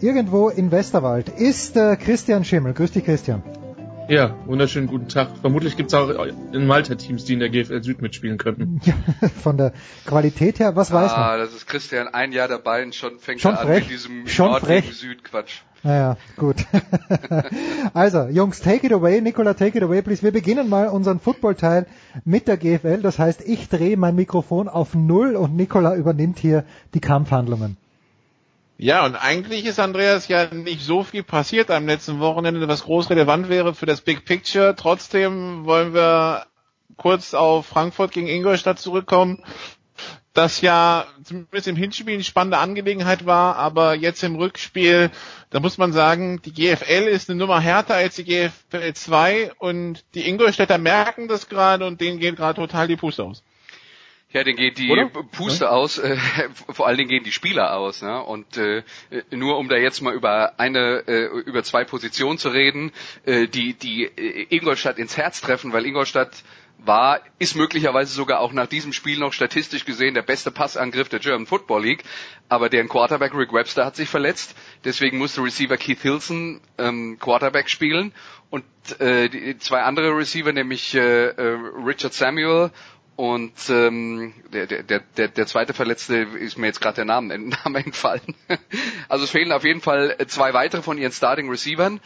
irgendwo 0.00 0.48
in 0.48 0.70
Westerwald 0.70 1.28
ist 1.28 1.76
äh, 1.76 1.96
Christian 1.96 2.44
Schimmel. 2.44 2.74
Grüß 2.74 2.92
dich, 2.92 3.04
Christian. 3.04 3.42
Ja, 4.08 4.34
wunderschönen 4.46 4.86
guten 4.86 5.08
Tag. 5.08 5.28
Vermutlich 5.42 5.76
gibt 5.76 5.92
es 5.92 5.94
auch 5.94 6.08
in 6.08 6.66
Malta 6.66 6.94
Teams, 6.94 7.26
die 7.26 7.34
in 7.34 7.40
der 7.40 7.50
GFL 7.50 7.82
Süd 7.82 8.00
mitspielen 8.00 8.38
könnten. 8.38 8.80
Ja, 8.84 8.94
von 9.42 9.58
der 9.58 9.74
Qualität 10.06 10.60
her, 10.60 10.76
was 10.76 10.90
weiß 10.90 11.10
man? 11.12 11.20
Ah, 11.20 11.36
das 11.36 11.52
ist 11.52 11.66
Christian 11.66 12.08
ein 12.08 12.32
Jahr 12.32 12.48
dabei 12.48 12.82
und 12.84 12.94
schon 12.94 13.18
fängt 13.18 13.42
Schon 13.42 13.52
er 13.52 13.60
an 13.60 13.66
frech. 13.66 13.80
mit 13.82 13.90
diesem 13.90 14.26
Schon 14.26 14.58
frech. 14.60 14.84
gegen 14.84 14.94
Süd 14.94 15.24
Quatsch. 15.24 15.60
Naja, 15.82 16.16
gut. 16.36 16.56
also, 17.94 18.28
Jungs, 18.28 18.60
take 18.60 18.86
it 18.86 18.92
away. 18.92 19.20
Nicola, 19.20 19.52
take 19.52 19.76
it 19.76 19.84
away, 19.84 20.00
please. 20.00 20.22
Wir 20.22 20.32
beginnen 20.32 20.70
mal 20.70 20.88
unseren 20.88 21.20
Football-Teil 21.20 21.86
mit 22.24 22.48
der 22.48 22.56
GFL. 22.56 23.02
Das 23.02 23.18
heißt, 23.18 23.42
ich 23.46 23.68
drehe 23.68 23.98
mein 23.98 24.16
Mikrofon 24.16 24.68
auf 24.68 24.94
Null 24.94 25.36
und 25.36 25.54
Nicola 25.54 25.94
übernimmt 25.94 26.38
hier 26.38 26.64
die 26.94 27.00
Kampfhandlungen. 27.00 27.76
Ja, 28.80 29.04
und 29.04 29.16
eigentlich 29.16 29.64
ist 29.64 29.80
Andreas 29.80 30.28
ja 30.28 30.54
nicht 30.54 30.82
so 30.82 31.02
viel 31.02 31.24
passiert 31.24 31.68
am 31.68 31.86
letzten 31.86 32.20
Wochenende, 32.20 32.68
was 32.68 32.84
groß 32.84 33.10
relevant 33.10 33.48
wäre 33.48 33.74
für 33.74 33.86
das 33.86 34.02
Big 34.02 34.24
Picture. 34.24 34.76
Trotzdem 34.76 35.64
wollen 35.64 35.94
wir 35.94 36.46
kurz 36.96 37.34
auf 37.34 37.66
Frankfurt 37.66 38.12
gegen 38.12 38.28
Ingolstadt 38.28 38.78
zurückkommen, 38.78 39.42
das 40.32 40.60
ja 40.60 41.06
zumindest 41.24 41.66
im 41.66 41.74
Hinspiel 41.74 42.14
eine 42.14 42.22
spannende 42.22 42.58
Angelegenheit 42.58 43.26
war, 43.26 43.56
aber 43.56 43.94
jetzt 43.94 44.22
im 44.22 44.36
Rückspiel, 44.36 45.10
da 45.50 45.58
muss 45.58 45.76
man 45.76 45.92
sagen, 45.92 46.40
die 46.42 46.52
GFL 46.52 47.08
ist 47.08 47.28
eine 47.28 47.38
Nummer 47.40 47.58
härter 47.58 47.94
als 47.94 48.14
die 48.14 48.24
GFL 48.24 48.92
2 48.94 49.54
und 49.58 50.04
die 50.14 50.28
Ingolstädter 50.28 50.78
merken 50.78 51.26
das 51.26 51.48
gerade 51.48 51.84
und 51.84 52.00
denen 52.00 52.20
geht 52.20 52.36
gerade 52.36 52.60
total 52.60 52.86
die 52.86 52.96
Puste 52.96 53.24
aus. 53.24 53.42
Ja, 54.30 54.44
denen 54.44 54.58
geht 54.58 54.76
die 54.76 54.90
Oder? 54.90 55.06
Puste 55.06 55.64
ja. 55.64 55.70
aus, 55.70 55.96
äh, 55.96 56.18
vor 56.68 56.86
allen 56.86 56.98
Dingen 56.98 57.08
gehen 57.08 57.24
die 57.24 57.32
Spieler 57.32 57.74
aus. 57.76 58.02
Ne? 58.02 58.22
Und 58.22 58.58
äh, 58.58 58.82
nur 59.30 59.56
um 59.56 59.68
da 59.68 59.76
jetzt 59.76 60.02
mal 60.02 60.14
über 60.14 60.60
eine, 60.60 61.02
äh, 61.06 61.26
über 61.46 61.62
zwei 61.62 61.84
Positionen 61.84 62.36
zu 62.36 62.50
reden, 62.50 62.92
äh, 63.24 63.46
die 63.46 63.72
die 63.72 64.04
äh, 64.04 64.46
Ingolstadt 64.54 64.98
ins 64.98 65.16
Herz 65.16 65.40
treffen, 65.40 65.72
weil 65.72 65.86
Ingolstadt 65.86 66.44
war, 66.78 67.20
ist 67.38 67.56
möglicherweise 67.56 68.12
sogar 68.12 68.40
auch 68.40 68.52
nach 68.52 68.66
diesem 68.66 68.92
Spiel 68.92 69.18
noch 69.18 69.32
statistisch 69.32 69.84
gesehen 69.84 70.14
der 70.14 70.22
beste 70.22 70.50
Passangriff 70.50 71.08
der 71.08 71.18
German 71.18 71.46
Football 71.46 71.84
League. 71.84 72.04
Aber 72.48 72.68
deren 72.68 72.88
Quarterback 72.88 73.34
Rick 73.34 73.52
Webster 73.52 73.84
hat 73.84 73.96
sich 73.96 74.08
verletzt. 74.08 74.54
Deswegen 74.84 75.18
musste 75.18 75.42
Receiver 75.42 75.76
Keith 75.76 76.00
Hilson 76.00 76.60
ähm, 76.76 77.18
Quarterback 77.18 77.68
spielen. 77.68 78.12
Und 78.50 78.64
äh, 79.00 79.28
die 79.28 79.58
zwei 79.58 79.82
andere 79.82 80.16
Receiver, 80.16 80.52
nämlich 80.52 80.94
äh, 80.94 81.26
äh, 81.26 81.58
Richard 81.84 82.14
Samuel 82.14 82.70
und 83.18 83.52
ähm, 83.68 84.32
der, 84.52 84.68
der, 84.68 85.00
der, 85.00 85.26
der 85.26 85.46
zweite 85.48 85.74
Verletzte 85.74 86.18
ist 86.18 86.56
mir 86.56 86.68
jetzt 86.68 86.80
gerade 86.80 86.94
der 86.94 87.04
Name, 87.04 87.36
Name 87.64 87.80
entfallen. 87.84 88.36
Also 89.08 89.24
es 89.24 89.30
fehlen 89.30 89.50
auf 89.50 89.64
jeden 89.64 89.80
Fall 89.80 90.16
zwei 90.28 90.54
weitere 90.54 90.82
von 90.82 90.98
ihren 90.98 91.10
Starting 91.10 91.50
Receivern. 91.50 91.98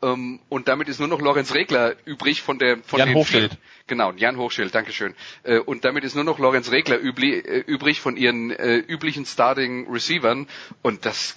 Ähm, 0.00 0.38
und 0.48 0.68
damit 0.68 0.88
ist 0.88 1.00
nur 1.00 1.08
noch 1.08 1.20
Lorenz 1.20 1.54
Regler 1.54 1.94
übrig 2.04 2.42
von 2.42 2.58
der 2.58 2.78
von 2.84 3.00
Jan 3.00 3.08
den 3.08 3.16
Hochschild. 3.16 3.50
Vier, 3.52 3.58
genau, 3.88 4.12
Jan 4.12 4.36
Hochschild, 4.36 4.72
Dankeschön. 4.74 5.14
Äh, 5.42 5.58
und 5.58 5.84
damit 5.84 6.04
ist 6.04 6.14
nur 6.14 6.22
noch 6.24 6.38
Lorenz 6.38 6.70
Regler 6.70 6.98
übli, 6.98 7.34
äh, 7.34 7.64
übrig 7.66 8.00
von 8.00 8.16
ihren 8.16 8.50
äh, 8.50 8.76
üblichen 8.76 9.26
Starting 9.26 9.90
Receivern. 9.90 10.46
Und 10.82 11.04
das, 11.04 11.34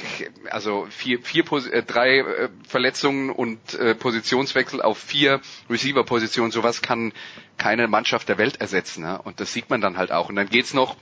also 0.52 0.86
vier, 0.92 1.20
vier 1.22 1.44
äh, 1.72 1.82
drei 1.84 2.20
äh, 2.20 2.50
Verletzungen 2.68 3.32
und 3.32 3.74
äh, 3.76 3.96
Positionswechsel 3.96 4.82
auf 4.82 5.00
vier 5.00 5.42
Receiver-Positionen, 5.70 6.52
sowas 6.52 6.84
kann 6.84 7.14
keine 7.58 7.88
Mannschaft 7.88 8.30
der 8.30 8.38
Welt 8.38 8.62
ersetzen. 8.62 9.04
Ne? 9.04 9.20
Und 9.24 9.40
das 9.40 9.54
sieht 9.54 9.70
man 9.72 9.82
dann 9.82 9.98
halt 9.98 10.12
auch. 10.12 10.30
Und 10.30 10.36
dann 10.36 10.50
geht's 10.50 10.74
noch 10.76 10.98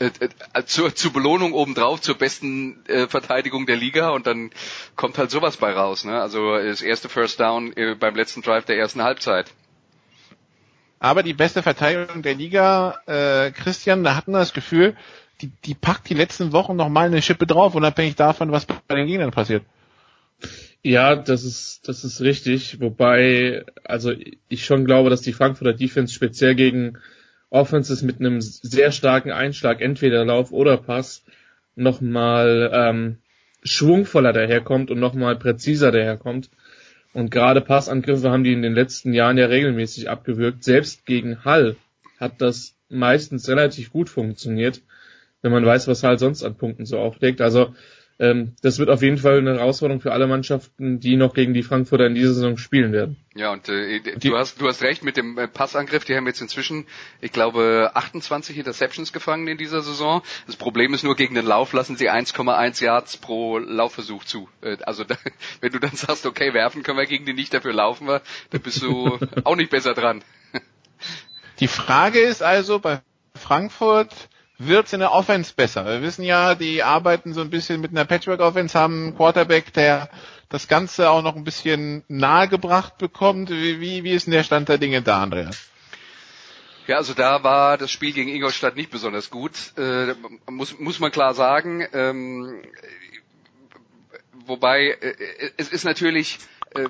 äh, 0.00 0.64
zur, 0.64 0.94
zur 0.94 1.12
Belohnung 1.12 1.52
obendrauf, 1.52 2.00
zur 2.00 2.16
besten 2.16 2.84
äh, 2.86 3.06
Verteidigung 3.06 3.66
der 3.66 3.76
Liga 3.76 4.10
und 4.10 4.26
dann 4.26 4.50
kommt 4.96 5.18
halt 5.18 5.30
sowas 5.30 5.58
bei 5.58 5.72
raus. 5.72 6.04
Ne? 6.04 6.20
Also 6.20 6.56
das 6.56 6.82
erste 6.82 7.08
First 7.08 7.38
Down 7.38 7.72
äh, 7.76 7.94
beim 7.94 8.14
letzten 8.14 8.42
Drive 8.42 8.64
der 8.64 8.78
ersten 8.78 9.02
Halbzeit. 9.02 9.52
Aber 10.98 11.22
die 11.22 11.34
beste 11.34 11.62
Verteidigung 11.62 12.22
der 12.22 12.34
Liga, 12.34 12.98
äh, 13.06 13.50
Christian, 13.52 14.02
da 14.02 14.16
hatten 14.16 14.32
wir 14.32 14.38
das 14.38 14.52
Gefühl, 14.52 14.96
die, 15.40 15.50
die 15.64 15.74
packt 15.74 16.08
die 16.08 16.14
letzten 16.14 16.52
Wochen 16.52 16.76
noch 16.76 16.88
mal 16.88 17.06
eine 17.06 17.22
Schippe 17.22 17.46
drauf, 17.46 17.74
unabhängig 17.74 18.16
davon, 18.16 18.52
was 18.52 18.66
bei 18.66 18.94
den 18.94 19.06
Gegnern 19.06 19.30
passiert. 19.30 19.64
Ja, 20.82 21.14
das 21.14 21.44
ist, 21.44 21.88
das 21.88 22.04
ist 22.04 22.22
richtig. 22.22 22.80
Wobei, 22.80 23.64
also 23.84 24.12
ich 24.48 24.64
schon 24.64 24.86
glaube, 24.86 25.10
dass 25.10 25.20
die 25.20 25.34
Frankfurter 25.34 25.74
Defense 25.74 26.14
speziell 26.14 26.54
gegen 26.54 26.98
Offenses 27.50 28.02
mit 28.02 28.20
einem 28.20 28.40
sehr 28.40 28.92
starken 28.92 29.32
Einschlag, 29.32 29.80
entweder 29.80 30.24
Lauf 30.24 30.52
oder 30.52 30.76
Pass, 30.76 31.24
nochmal 31.74 32.70
ähm, 32.72 33.18
schwungvoller 33.62 34.32
daherkommt 34.32 34.90
und 34.90 35.00
nochmal 35.00 35.36
präziser 35.36 35.90
daherkommt. 35.90 36.50
Und 37.12 37.30
gerade 37.30 37.60
Passangriffe 37.60 38.30
haben 38.30 38.44
die 38.44 38.52
in 38.52 38.62
den 38.62 38.74
letzten 38.74 39.12
Jahren 39.12 39.36
ja 39.36 39.46
regelmäßig 39.46 40.08
abgewürgt. 40.08 40.62
Selbst 40.62 41.06
gegen 41.06 41.44
Hall 41.44 41.76
hat 42.18 42.40
das 42.40 42.76
meistens 42.88 43.48
relativ 43.48 43.90
gut 43.90 44.08
funktioniert, 44.08 44.82
wenn 45.42 45.52
man 45.52 45.64
weiß, 45.64 45.88
was 45.88 46.04
Hall 46.04 46.18
sonst 46.18 46.44
an 46.44 46.54
Punkten 46.56 46.86
so 46.86 46.98
auflegt. 46.98 47.40
Also 47.40 47.74
ähm, 48.20 48.54
das 48.60 48.78
wird 48.78 48.90
auf 48.90 49.00
jeden 49.00 49.16
Fall 49.16 49.38
eine 49.38 49.54
Herausforderung 49.54 50.02
für 50.02 50.12
alle 50.12 50.26
Mannschaften, 50.26 51.00
die 51.00 51.16
noch 51.16 51.32
gegen 51.32 51.54
die 51.54 51.62
Frankfurter 51.62 52.06
in 52.06 52.14
dieser 52.14 52.34
Saison 52.34 52.58
spielen 52.58 52.92
werden. 52.92 53.16
Ja, 53.34 53.50
und 53.50 53.66
äh, 53.70 54.00
du 54.00 54.36
hast 54.36 54.60
du 54.60 54.68
hast 54.68 54.82
recht 54.82 55.02
mit 55.02 55.16
dem 55.16 55.38
äh, 55.38 55.48
Passangriff. 55.48 56.04
Die 56.04 56.14
haben 56.14 56.26
jetzt 56.26 56.42
inzwischen, 56.42 56.86
ich 57.22 57.32
glaube, 57.32 57.92
28 57.94 58.58
Interceptions 58.58 59.14
gefangen 59.14 59.48
in 59.48 59.56
dieser 59.56 59.80
Saison. 59.80 60.20
Das 60.46 60.56
Problem 60.56 60.92
ist 60.92 61.02
nur 61.02 61.16
gegen 61.16 61.34
den 61.34 61.46
Lauf 61.46 61.72
lassen 61.72 61.96
sie 61.96 62.10
1,1 62.10 62.84
Yards 62.84 63.16
pro 63.16 63.56
Laufversuch 63.56 64.24
zu. 64.24 64.50
Äh, 64.60 64.76
also 64.82 65.02
da, 65.04 65.16
wenn 65.62 65.72
du 65.72 65.78
dann 65.78 65.96
sagst, 65.96 66.26
okay, 66.26 66.52
werfen 66.52 66.82
können 66.82 66.98
wir 66.98 67.06
gegen 67.06 67.24
die 67.24 67.32
nicht, 67.32 67.54
dafür 67.54 67.72
laufen 67.72 68.06
wir, 68.06 68.20
dann 68.50 68.60
bist 68.60 68.82
du 68.82 69.18
auch 69.44 69.56
nicht 69.56 69.70
besser 69.70 69.94
dran. 69.94 70.22
Die 71.58 71.68
Frage 71.68 72.18
ist 72.18 72.42
also 72.42 72.80
bei 72.80 73.00
Frankfurt 73.34 74.29
wird's 74.60 74.92
in 74.92 75.00
der 75.00 75.12
Offense 75.12 75.52
besser. 75.54 75.84
Wir 75.86 76.02
wissen 76.02 76.22
ja, 76.22 76.54
die 76.54 76.82
arbeiten 76.82 77.32
so 77.32 77.40
ein 77.40 77.50
bisschen 77.50 77.80
mit 77.80 77.90
einer 77.90 78.04
Patchwork-Offense, 78.04 78.78
haben 78.78 79.02
einen 79.04 79.16
Quarterback, 79.16 79.72
der 79.72 80.10
das 80.50 80.68
Ganze 80.68 81.10
auch 81.10 81.22
noch 81.22 81.34
ein 81.36 81.44
bisschen 81.44 82.04
nahegebracht 82.08 82.98
bekommt. 82.98 83.50
Wie, 83.50 83.80
wie, 83.80 84.04
wie 84.04 84.10
ist 84.12 84.26
denn 84.26 84.32
der 84.34 84.42
Stand 84.44 84.68
der 84.68 84.78
Dinge 84.78 85.00
da, 85.00 85.22
Andreas? 85.22 85.70
Ja, 86.86 86.96
also 86.96 87.14
da 87.14 87.42
war 87.42 87.78
das 87.78 87.90
Spiel 87.90 88.12
gegen 88.12 88.28
Ingolstadt 88.30 88.76
nicht 88.76 88.90
besonders 88.90 89.30
gut, 89.30 89.52
äh, 89.78 90.14
muss, 90.50 90.78
muss 90.78 90.98
man 90.98 91.12
klar 91.12 91.34
sagen. 91.34 91.86
Ähm, 91.92 92.62
wobei 94.44 94.98
äh, 95.00 95.14
es 95.56 95.68
ist 95.68 95.84
natürlich, 95.84 96.38
äh, 96.74 96.88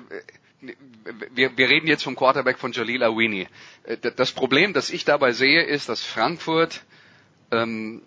wir, 1.35 1.55
wir 1.55 1.69
reden 1.69 1.87
jetzt 1.87 2.03
vom 2.03 2.15
Quarterback 2.15 2.57
von 2.57 2.71
Jalil 2.71 3.03
Awini. 3.03 3.47
Äh, 3.83 3.97
das 4.15 4.31
Problem, 4.31 4.73
das 4.73 4.89
ich 4.89 5.05
dabei 5.05 5.33
sehe, 5.33 5.63
ist, 5.63 5.87
dass 5.87 6.03
Frankfurt 6.03 6.81
ähm, 7.51 8.01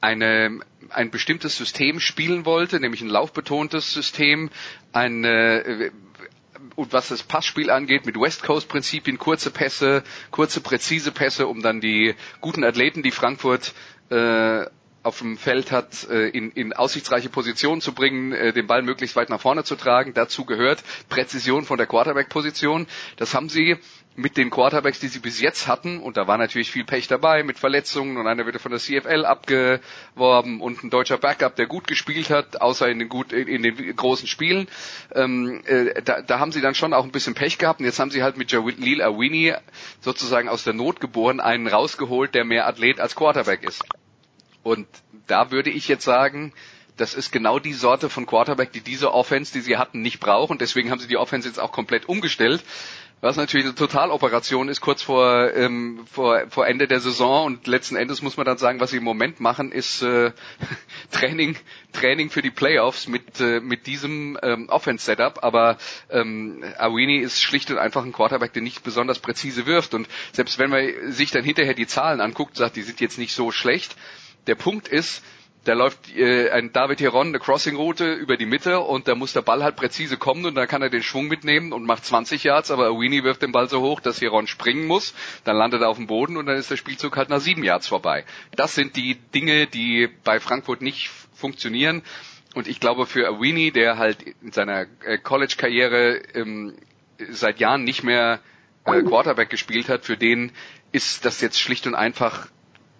eine, 0.00 0.60
ein 0.90 1.10
bestimmtes 1.10 1.56
System 1.56 2.00
spielen 2.00 2.44
wollte, 2.44 2.80
nämlich 2.80 3.00
ein 3.02 3.08
laufbetontes 3.08 3.92
System, 3.92 4.50
ein 4.92 5.24
äh, 5.24 5.90
und 6.76 6.92
was 6.92 7.08
das 7.08 7.22
Passspiel 7.22 7.70
angeht, 7.70 8.06
mit 8.06 8.16
West 8.18 8.42
Coast 8.42 8.68
Prinzipien, 8.68 9.18
kurze 9.18 9.50
Pässe, 9.50 10.04
kurze 10.30 10.60
präzise 10.60 11.10
Pässe, 11.12 11.46
um 11.48 11.60
dann 11.62 11.80
die 11.80 12.14
guten 12.40 12.64
Athleten, 12.64 13.02
die 13.02 13.10
Frankfurt 13.10 13.74
äh, 14.10 14.66
auf 15.02 15.18
dem 15.18 15.36
Feld 15.36 15.72
hat, 15.72 16.08
äh, 16.10 16.28
in, 16.28 16.50
in 16.52 16.72
aussichtsreiche 16.72 17.28
Positionen 17.28 17.80
zu 17.80 17.92
bringen, 17.92 18.32
äh, 18.32 18.52
den 18.52 18.66
Ball 18.66 18.82
möglichst 18.82 19.16
weit 19.16 19.30
nach 19.30 19.40
vorne 19.40 19.64
zu 19.64 19.76
tragen. 19.76 20.14
Dazu 20.14 20.44
gehört 20.44 20.82
Präzision 21.08 21.64
von 21.64 21.76
der 21.78 21.86
Quarterback-Position. 21.86 22.86
Das 23.16 23.34
haben 23.34 23.48
sie 23.48 23.76
mit 24.14 24.36
den 24.36 24.50
Quarterbacks, 24.50 25.00
die 25.00 25.08
sie 25.08 25.20
bis 25.20 25.40
jetzt 25.40 25.66
hatten, 25.66 25.98
und 25.98 26.16
da 26.16 26.26
war 26.26 26.36
natürlich 26.36 26.70
viel 26.70 26.84
Pech 26.84 27.08
dabei 27.08 27.42
mit 27.42 27.58
Verletzungen 27.58 28.16
und 28.18 28.26
einer 28.26 28.44
wird 28.44 28.60
von 28.60 28.70
der 28.70 28.80
CFL 28.80 29.24
abgeworben 29.24 30.60
und 30.60 30.84
ein 30.84 30.90
deutscher 30.90 31.16
Backup, 31.18 31.56
der 31.56 31.66
gut 31.66 31.86
gespielt 31.86 32.28
hat, 32.30 32.60
außer 32.60 32.88
in 32.88 32.98
den 32.98 33.08
gut 33.08 33.32
in 33.32 33.62
den 33.62 33.96
großen 33.96 34.28
Spielen. 34.28 34.68
Ähm, 35.14 35.62
äh, 35.64 36.02
da, 36.02 36.20
da 36.20 36.38
haben 36.38 36.52
sie 36.52 36.60
dann 36.60 36.74
schon 36.74 36.92
auch 36.92 37.04
ein 37.04 37.12
bisschen 37.12 37.34
Pech 37.34 37.58
gehabt 37.58 37.80
und 37.80 37.86
jetzt 37.86 37.98
haben 37.98 38.10
sie 38.10 38.22
halt 38.22 38.36
mit 38.36 38.52
Jalil 38.52 39.02
Awini 39.02 39.54
sozusagen 40.00 40.48
aus 40.48 40.64
der 40.64 40.74
Not 40.74 41.00
geboren 41.00 41.40
einen 41.40 41.66
rausgeholt, 41.66 42.34
der 42.34 42.44
mehr 42.44 42.66
Athlet 42.66 43.00
als 43.00 43.14
Quarterback 43.14 43.62
ist. 43.62 43.82
Und 44.62 44.86
da 45.26 45.50
würde 45.50 45.70
ich 45.70 45.88
jetzt 45.88 46.04
sagen, 46.04 46.52
das 46.96 47.14
ist 47.14 47.32
genau 47.32 47.58
die 47.58 47.72
Sorte 47.72 48.10
von 48.10 48.26
Quarterback, 48.26 48.72
die 48.72 48.80
diese 48.80 49.12
Offense, 49.12 49.52
die 49.52 49.60
sie 49.60 49.76
hatten, 49.78 50.02
nicht 50.02 50.20
brauchen. 50.20 50.58
Deswegen 50.58 50.90
haben 50.90 50.98
sie 51.00 51.08
die 51.08 51.16
Offense 51.16 51.48
jetzt 51.48 51.58
auch 51.58 51.72
komplett 51.72 52.08
umgestellt 52.08 52.62
was 53.22 53.36
natürlich 53.36 53.66
eine 53.66 53.76
Totaloperation 53.76 54.68
ist, 54.68 54.80
kurz 54.80 55.00
vor, 55.00 55.54
ähm, 55.54 56.00
vor, 56.10 56.42
vor 56.48 56.66
Ende 56.66 56.88
der 56.88 56.98
Saison. 56.98 57.46
Und 57.46 57.68
letzten 57.68 57.94
Endes 57.94 58.20
muss 58.20 58.36
man 58.36 58.44
dann 58.44 58.58
sagen, 58.58 58.80
was 58.80 58.90
sie 58.90 58.96
im 58.96 59.04
Moment 59.04 59.38
machen, 59.38 59.70
ist 59.70 60.02
äh, 60.02 60.32
Training, 61.12 61.54
Training 61.92 62.30
für 62.30 62.42
die 62.42 62.50
Playoffs 62.50 63.06
mit, 63.06 63.40
äh, 63.40 63.60
mit 63.60 63.86
diesem 63.86 64.36
ähm, 64.42 64.68
Offense-Setup. 64.68 65.44
Aber 65.44 65.78
ähm, 66.10 66.64
Awini 66.78 67.18
ist 67.18 67.40
schlicht 67.40 67.70
und 67.70 67.78
einfach 67.78 68.04
ein 68.04 68.12
Quarterback, 68.12 68.54
der 68.54 68.62
nicht 68.62 68.82
besonders 68.82 69.20
präzise 69.20 69.66
wirft. 69.66 69.94
Und 69.94 70.08
selbst 70.32 70.58
wenn 70.58 70.70
man 70.70 71.12
sich 71.12 71.30
dann 71.30 71.44
hinterher 71.44 71.74
die 71.74 71.86
Zahlen 71.86 72.20
anguckt, 72.20 72.56
sagt, 72.56 72.74
die 72.74 72.82
sind 72.82 73.00
jetzt 73.00 73.18
nicht 73.18 73.34
so 73.34 73.52
schlecht. 73.52 73.94
Der 74.46 74.54
Punkt 74.54 74.88
ist, 74.88 75.22
da 75.64 75.74
läuft 75.74 76.14
äh, 76.16 76.50
ein 76.50 76.72
David 76.72 77.00
Heron 77.00 77.28
eine 77.28 77.38
Crossing-Route 77.38 78.12
über 78.14 78.36
die 78.36 78.46
Mitte 78.46 78.80
und 78.80 79.06
da 79.06 79.14
muss 79.14 79.32
der 79.32 79.42
Ball 79.42 79.62
halt 79.62 79.76
präzise 79.76 80.16
kommen 80.16 80.44
und 80.44 80.54
dann 80.56 80.66
kann 80.66 80.82
er 80.82 80.90
den 80.90 81.02
Schwung 81.02 81.28
mitnehmen 81.28 81.72
und 81.72 81.84
macht 81.84 82.04
20 82.04 82.42
Yards, 82.42 82.70
aber 82.72 82.98
Winnie 82.98 83.22
wirft 83.22 83.42
den 83.42 83.52
Ball 83.52 83.68
so 83.68 83.80
hoch, 83.80 84.00
dass 84.00 84.20
Heron 84.20 84.46
springen 84.48 84.86
muss, 84.86 85.14
dann 85.44 85.56
landet 85.56 85.82
er 85.82 85.88
auf 85.88 85.98
dem 85.98 86.08
Boden 86.08 86.36
und 86.36 86.46
dann 86.46 86.56
ist 86.56 86.70
der 86.70 86.76
Spielzug 86.76 87.16
halt 87.16 87.28
nach 87.28 87.40
sieben 87.40 87.62
Yards 87.62 87.86
vorbei. 87.86 88.24
Das 88.56 88.74
sind 88.74 88.96
die 88.96 89.14
Dinge, 89.14 89.66
die 89.68 90.08
bei 90.24 90.40
Frankfurt 90.40 90.82
nicht 90.82 91.10
funktionieren 91.32 92.02
und 92.54 92.66
ich 92.66 92.80
glaube 92.80 93.06
für 93.06 93.28
Awini, 93.28 93.70
der 93.70 93.98
halt 93.98 94.22
in 94.42 94.50
seiner 94.50 94.86
äh, 95.04 95.18
College-Karriere 95.18 96.16
ähm, 96.34 96.74
seit 97.30 97.60
Jahren 97.60 97.84
nicht 97.84 98.02
mehr 98.02 98.40
äh, 98.84 99.02
Quarterback 99.02 99.48
gespielt 99.50 99.88
hat, 99.88 100.04
für 100.04 100.16
den 100.16 100.50
ist 100.90 101.24
das 101.24 101.40
jetzt 101.40 101.60
schlicht 101.60 101.86
und 101.86 101.94
einfach 101.94 102.48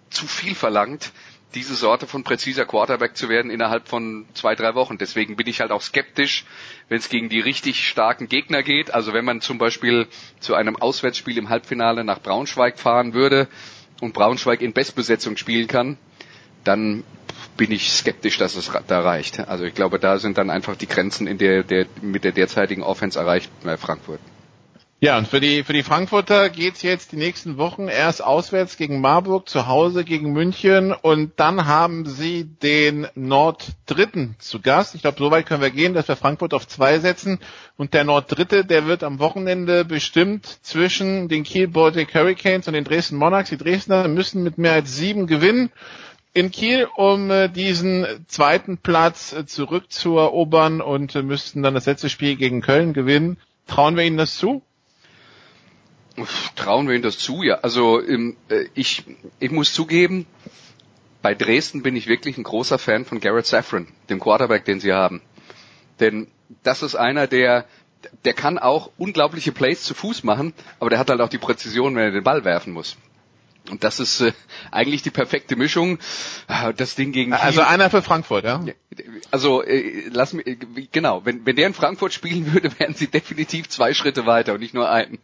zu 0.09 0.27
viel 0.27 0.55
verlangt 0.55 1.11
diese 1.55 1.75
Sorte 1.75 2.07
von 2.07 2.23
präziser 2.23 2.65
Quarterback 2.65 3.15
zu 3.15 3.29
werden 3.29 3.51
innerhalb 3.51 3.87
von 3.87 4.25
zwei, 4.33 4.55
drei 4.55 4.75
Wochen. 4.75 4.97
Deswegen 4.97 5.35
bin 5.35 5.47
ich 5.47 5.61
halt 5.61 5.71
auch 5.71 5.81
skeptisch, 5.81 6.45
wenn 6.89 6.97
es 6.97 7.09
gegen 7.09 7.29
die 7.29 7.39
richtig 7.39 7.87
starken 7.87 8.27
Gegner 8.27 8.63
geht. 8.63 8.93
Also 8.93 9.13
wenn 9.13 9.25
man 9.25 9.41
zum 9.41 9.57
Beispiel 9.57 10.07
zu 10.39 10.55
einem 10.55 10.75
Auswärtsspiel 10.75 11.37
im 11.37 11.49
Halbfinale 11.49 12.03
nach 12.03 12.19
Braunschweig 12.21 12.79
fahren 12.79 13.13
würde 13.13 13.47
und 14.01 14.13
Braunschweig 14.13 14.61
in 14.61 14.73
Bestbesetzung 14.73 15.37
spielen 15.37 15.67
kann, 15.67 15.97
dann 16.63 17.03
bin 17.57 17.71
ich 17.71 17.91
skeptisch, 17.91 18.37
dass 18.37 18.55
es 18.55 18.71
da 18.87 18.99
reicht. 19.01 19.39
Also 19.39 19.65
ich 19.65 19.75
glaube, 19.75 19.99
da 19.99 20.17
sind 20.17 20.37
dann 20.37 20.49
einfach 20.49 20.75
die 20.75 20.87
Grenzen 20.87 21.27
in 21.27 21.37
der, 21.37 21.63
der 21.63 21.85
mit 22.01 22.23
der 22.23 22.31
derzeitigen 22.31 22.83
Offense 22.83 23.19
erreicht 23.19 23.51
bei 23.63 23.77
Frankfurt. 23.77 24.19
Ja, 25.03 25.17
und 25.17 25.27
für 25.27 25.41
die, 25.41 25.65
für 25.65 25.73
die 25.73 25.83
Frankfurter 25.83 26.49
geht's 26.49 26.81
jetzt 26.81 27.11
die 27.11 27.17
nächsten 27.17 27.57
Wochen 27.57 27.89
erst 27.89 28.23
auswärts 28.23 28.77
gegen 28.77 29.01
Marburg, 29.01 29.49
zu 29.49 29.67
Hause 29.67 30.05
gegen 30.05 30.31
München 30.31 30.93
und 30.93 31.33
dann 31.35 31.65
haben 31.65 32.05
sie 32.05 32.45
den 32.45 33.07
Norddritten 33.13 34.37
zu 34.39 34.61
Gast. 34.61 34.95
Ich 34.95 35.01
glaube, 35.01 35.17
soweit 35.19 35.45
können 35.45 35.61
wir 35.61 35.71
gehen, 35.71 35.93
dass 35.93 36.07
wir 36.07 36.15
Frankfurt 36.15 36.53
auf 36.53 36.69
zwei 36.69 36.99
setzen 36.99 37.39
und 37.75 37.93
der 37.93 38.05
Norddritte, 38.05 38.63
der 38.63 38.85
wird 38.85 39.03
am 39.03 39.19
Wochenende 39.19 39.83
bestimmt 39.83 40.45
zwischen 40.61 41.27
den 41.27 41.43
Kiel 41.43 41.67
Baltic 41.67 42.15
Hurricanes 42.15 42.69
und 42.69 42.73
den 42.73 42.85
Dresden 42.85 43.17
Monarchs. 43.17 43.49
Die 43.49 43.57
Dresdner 43.57 44.07
müssen 44.07 44.41
mit 44.41 44.57
mehr 44.57 44.71
als 44.71 44.95
sieben 44.95 45.27
gewinnen 45.27 45.69
in 46.33 46.49
Kiel, 46.49 46.87
um 46.95 47.29
äh, 47.29 47.49
diesen 47.49 48.07
zweiten 48.27 48.77
Platz 48.77 49.33
äh, 49.33 49.45
zurückzuerobern 49.45 50.79
und 50.79 51.13
äh, 51.13 51.23
müssten 51.23 51.61
dann 51.61 51.73
das 51.73 51.87
letzte 51.87 52.07
Spiel 52.07 52.37
gegen 52.37 52.61
Köln 52.61 52.93
gewinnen. 52.93 53.35
Trauen 53.67 53.97
wir 53.97 54.05
ihnen 54.05 54.15
das 54.15 54.37
zu? 54.37 54.63
Trauen 56.55 56.87
wir 56.87 56.93
ihnen 56.93 57.03
das 57.03 57.17
zu? 57.17 57.41
Ja, 57.43 57.55
also 57.61 58.01
ähm, 58.01 58.37
äh, 58.49 58.65
ich, 58.75 59.03
ich 59.39 59.51
muss 59.51 59.73
zugeben, 59.73 60.27
bei 61.21 61.33
Dresden 61.33 61.81
bin 61.81 61.95
ich 61.95 62.07
wirklich 62.07 62.37
ein 62.37 62.43
großer 62.43 62.77
Fan 62.77 63.05
von 63.05 63.19
Garrett 63.19 63.45
Safran, 63.47 63.87
dem 64.09 64.19
Quarterback, 64.19 64.65
den 64.65 64.79
sie 64.79 64.93
haben. 64.93 65.21
Denn 65.99 66.27
das 66.63 66.83
ist 66.83 66.95
einer, 66.95 67.27
der, 67.27 67.65
der 68.25 68.33
kann 68.33 68.59
auch 68.59 68.91
unglaubliche 68.97 69.51
Plays 69.51 69.83
zu 69.83 69.93
Fuß 69.93 70.23
machen, 70.23 70.53
aber 70.79 70.89
der 70.89 70.99
hat 70.99 71.09
halt 71.09 71.21
auch 71.21 71.29
die 71.29 71.37
Präzision, 71.37 71.95
wenn 71.95 72.03
er 72.03 72.11
den 72.11 72.23
Ball 72.23 72.43
werfen 72.43 72.73
muss. 72.73 72.97
Und 73.69 73.83
das 73.85 74.01
ist 74.01 74.19
äh, 74.19 74.33
eigentlich 74.71 75.03
die 75.03 75.09
perfekte 75.09 75.55
Mischung. 75.55 75.97
Ah, 76.47 76.73
das 76.73 76.95
Ding 76.95 77.13
gegen 77.13 77.31
also 77.31 77.43
Kiel. 77.43 77.59
Also 77.61 77.61
einer 77.73 77.89
für 77.89 78.01
Frankfurt, 78.01 78.43
ja? 78.43 78.63
Also 79.31 79.63
äh, 79.63 80.03
lass 80.11 80.33
mich 80.33 80.45
genau, 80.91 81.25
wenn 81.25 81.45
wenn 81.45 81.55
der 81.55 81.67
in 81.67 81.73
Frankfurt 81.73 82.11
spielen 82.13 82.53
würde, 82.53 82.71
wären 82.79 82.93
sie 82.93 83.07
definitiv 83.07 83.69
zwei 83.69 83.93
Schritte 83.93 84.25
weiter 84.25 84.53
und 84.53 84.59
nicht 84.59 84.73
nur 84.73 84.89
einen. 84.89 85.17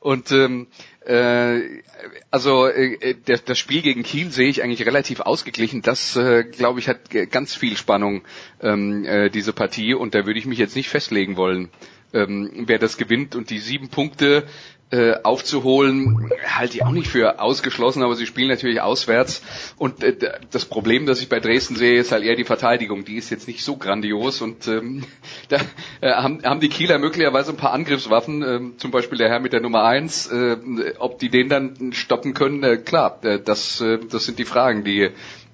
Und 0.00 0.30
ähm, 0.32 0.66
äh, 1.06 1.82
also 2.30 2.66
äh, 2.66 3.14
der, 3.14 3.38
das 3.38 3.58
Spiel 3.58 3.80
gegen 3.80 4.02
Kiel 4.02 4.30
sehe 4.32 4.48
ich 4.48 4.62
eigentlich 4.62 4.84
relativ 4.84 5.20
ausgeglichen. 5.20 5.80
Das 5.80 6.14
äh, 6.16 6.44
glaube 6.44 6.80
ich 6.80 6.88
hat 6.88 7.08
ganz 7.30 7.54
viel 7.54 7.78
Spannung 7.78 8.22
ähm, 8.60 9.04
äh, 9.06 9.30
diese 9.30 9.54
Partie 9.54 9.94
und 9.94 10.14
da 10.14 10.26
würde 10.26 10.38
ich 10.38 10.46
mich 10.46 10.58
jetzt 10.58 10.76
nicht 10.76 10.90
festlegen 10.90 11.36
wollen 11.36 11.70
ähm, 12.12 12.64
wer 12.66 12.78
das 12.78 12.96
gewinnt 12.96 13.34
und 13.34 13.50
die 13.50 13.58
sieben 13.58 13.88
Punkte 13.88 14.46
äh, 14.90 15.14
aufzuholen, 15.24 16.30
halte 16.46 16.76
ich 16.76 16.84
auch 16.84 16.92
nicht 16.92 17.08
für 17.08 17.40
ausgeschlossen, 17.40 18.02
aber 18.04 18.14
sie 18.14 18.26
spielen 18.26 18.48
natürlich 18.48 18.80
auswärts. 18.80 19.42
Und 19.76 20.04
äh, 20.04 20.14
das 20.50 20.64
Problem, 20.64 21.06
das 21.06 21.20
ich 21.20 21.28
bei 21.28 21.40
Dresden 21.40 21.74
sehe, 21.74 21.98
ist 21.98 22.12
halt 22.12 22.22
eher 22.22 22.36
die 22.36 22.44
Verteidigung. 22.44 23.04
Die 23.04 23.16
ist 23.16 23.30
jetzt 23.30 23.48
nicht 23.48 23.64
so 23.64 23.76
grandios 23.76 24.40
und 24.42 24.68
ähm, 24.68 25.04
da 25.48 25.56
äh, 26.00 26.12
haben, 26.12 26.42
haben 26.44 26.60
die 26.60 26.68
Kieler 26.68 26.98
möglicherweise 26.98 27.50
ein 27.50 27.56
paar 27.56 27.72
Angriffswaffen, 27.72 28.42
äh, 28.42 28.60
zum 28.76 28.90
Beispiel 28.92 29.18
der 29.18 29.28
Herr 29.28 29.40
mit 29.40 29.52
der 29.52 29.60
Nummer 29.60 29.82
eins. 29.82 30.28
Äh, 30.28 30.56
ob 30.98 31.18
die 31.18 31.30
den 31.30 31.48
dann 31.48 31.92
stoppen 31.92 32.32
können, 32.34 32.62
äh, 32.62 32.76
klar, 32.76 33.18
äh, 33.24 33.40
das, 33.40 33.80
äh, 33.80 33.98
das 34.08 34.24
sind 34.24 34.38
die 34.38 34.44
Fragen, 34.44 34.84
die 34.84 35.10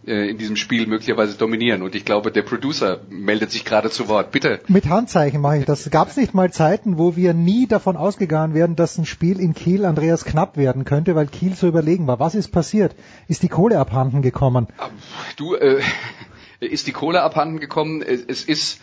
äh, 0.06 0.30
in 0.30 0.38
diesem 0.38 0.56
Spiel 0.56 0.86
möglicherweise 0.86 1.36
dominieren. 1.36 1.82
Und 1.82 1.94
ich 1.94 2.04
glaube, 2.04 2.32
der 2.32 2.42
Producer 2.42 3.00
meldet 3.08 3.50
sich 3.50 3.64
gerade 3.64 3.90
zu 3.90 4.08
Wort. 4.08 4.32
Bitte. 4.32 4.60
Mit 4.68 4.88
Handzeichen 4.88 5.40
mache 5.40 5.58
ich 5.58 5.64
das. 5.64 5.88
Gab 5.90 6.08
es 6.08 6.16
nicht 6.16 6.34
mal 6.34 6.52
Zeiten, 6.52 6.98
wo 6.98 7.16
wir 7.16 7.34
nie 7.34 7.66
davon 7.66 7.96
ausgegangen 7.96 8.54
wären, 8.54 8.76
dass 8.76 8.98
ein 8.98 9.06
Spiel 9.06 9.38
in 9.38 9.54
Kiel 9.54 9.84
Andreas 9.84 10.24
knapp 10.24 10.56
werden 10.56 10.84
könnte, 10.84 11.14
weil 11.14 11.26
Kiel 11.26 11.54
so 11.54 11.68
überlegen 11.68 12.06
war. 12.06 12.18
Was 12.18 12.34
ist 12.34 12.48
passiert? 12.48 12.96
Ist 13.28 13.42
die 13.42 13.48
Kohle 13.48 13.78
abhanden 13.78 14.22
gekommen? 14.22 14.66
Du, 15.36 15.54
äh, 15.54 15.80
ist 16.60 16.86
die 16.86 16.92
Kohle 16.92 17.22
abhanden 17.22 17.60
gekommen? 17.60 18.02
Es 18.02 18.44
ist, 18.44 18.80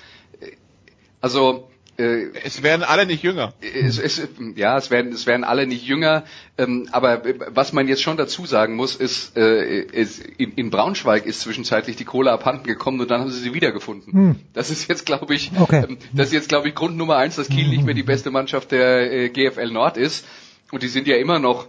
also 1.22 1.52
äh, 1.52 1.69
es 2.00 2.64
werden 2.64 2.84
alle 2.84 3.06
nicht 3.06 3.24
jünger. 3.24 3.54
Es, 3.62 4.00
es, 4.00 4.22
ja, 4.56 4.78
es 4.78 4.89
werden, 4.89 5.12
es 5.12 5.28
werden 5.28 5.43
alle 5.43 5.68
nicht 5.68 5.86
jünger. 5.86 6.24
Ähm, 6.58 6.88
aber 6.91 7.24
was 7.47 7.74
man 7.74 7.88
jetzt 7.88 8.02
schon 8.02 8.16
dazu 8.16 8.45
sagen 8.45 8.76
muss, 8.76 8.95
ist, 8.95 9.38
äh, 9.38 9.82
ist 9.82 10.24
in, 10.38 10.54
in, 10.54 10.70
Braunschweig 10.70 11.26
ist 11.26 11.41
zwischenzeitlich 11.41 11.97
die 11.97 12.06
Kohle 12.06 12.32
abhanden 12.32 12.64
gekommen 12.64 13.02
und 13.02 13.12
dann 13.12 13.22
haben 13.22 13.32
sie 13.32 13.39
sie 13.39 13.54
wiedergefunden. 13.54 14.14
Hm. 14.14 14.36
Das 14.54 14.70
ist 14.70 14.88
jetzt, 14.88 15.06
glaube 15.06 15.34
ich, 15.36 15.52
okay. 15.60 15.86
ähm, 15.89 15.97
das 16.14 16.28
ist 16.28 16.34
jetzt, 16.34 16.50
glaube 16.50 16.70
ich, 16.70 16.76
Grund 16.76 16.95
Nummer 16.95 17.18
eins, 17.18 17.36
dass 17.36 17.50
Kiel 17.50 17.68
nicht 17.68 17.84
mehr 17.84 17.95
die 17.95 18.04
beste 18.04 18.32
Mannschaft 18.32 18.72
der 18.72 19.12
äh, 19.12 19.30
GFL 19.30 19.72
Nord 19.72 19.97
ist. 19.97 20.26
Und 20.72 20.84
die 20.84 20.88
sind 20.88 21.08
ja 21.08 21.18
immer 21.18 21.39
noch 21.39 21.68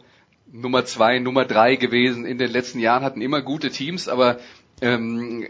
Nummer 0.53 0.85
zwei, 0.85 1.18
Nummer 1.18 1.45
drei 1.45 1.76
gewesen 1.76 2.24
in 2.24 2.39
den 2.39 2.51
letzten 2.51 2.81
Jahren, 2.81 3.05
hatten 3.05 3.22
immer 3.22 3.41
gute 3.43 3.70
Teams, 3.70 4.09
aber 4.09 4.39
ähm, 4.81 5.47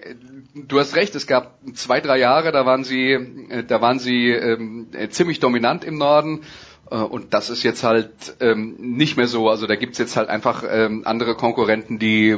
du 0.54 0.78
hast 0.78 0.96
recht, 0.96 1.14
es 1.14 1.26
gab 1.26 1.58
zwei, 1.74 2.00
drei 2.00 2.18
Jahre, 2.18 2.52
da 2.52 2.66
waren 2.66 2.84
sie, 2.84 3.12
äh, 3.12 3.64
da 3.64 3.80
waren 3.80 3.98
sie 3.98 4.30
ähm, 4.30 4.88
ziemlich 5.10 5.40
dominant 5.40 5.84
im 5.84 5.98
Norden. 5.98 6.42
Äh, 6.90 6.96
und 6.96 7.32
das 7.32 7.50
ist 7.50 7.62
jetzt 7.62 7.84
halt 7.84 8.10
ähm, 8.40 8.76
nicht 8.78 9.16
mehr 9.16 9.28
so. 9.28 9.48
Also 9.48 9.66
da 9.66 9.76
gibt's 9.76 9.98
jetzt 9.98 10.16
halt 10.16 10.28
einfach 10.28 10.64
ähm, 10.68 11.02
andere 11.04 11.34
Konkurrenten, 11.34 11.98
die, 11.98 12.36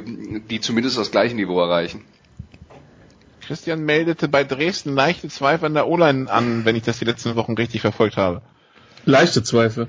die 0.51 0.61
zumindest 0.61 0.99
das 0.99 1.11
gleiche 1.11 1.34
Niveau 1.34 1.61
erreichen. 1.61 2.05
Christian 3.40 3.84
meldete 3.84 4.28
bei 4.28 4.45
Dresden 4.45 4.95
leichte 4.95 5.28
Zweifel 5.28 5.66
an 5.66 5.74
der 5.74 5.88
O-Line 5.88 6.30
an, 6.30 6.64
wenn 6.64 6.76
ich 6.76 6.84
das 6.84 6.99
die 6.99 7.05
letzten 7.05 7.34
Wochen 7.34 7.55
richtig 7.55 7.80
verfolgt 7.80 8.16
habe. 8.16 8.43
Leichte 9.05 9.43
Zweifel. 9.43 9.88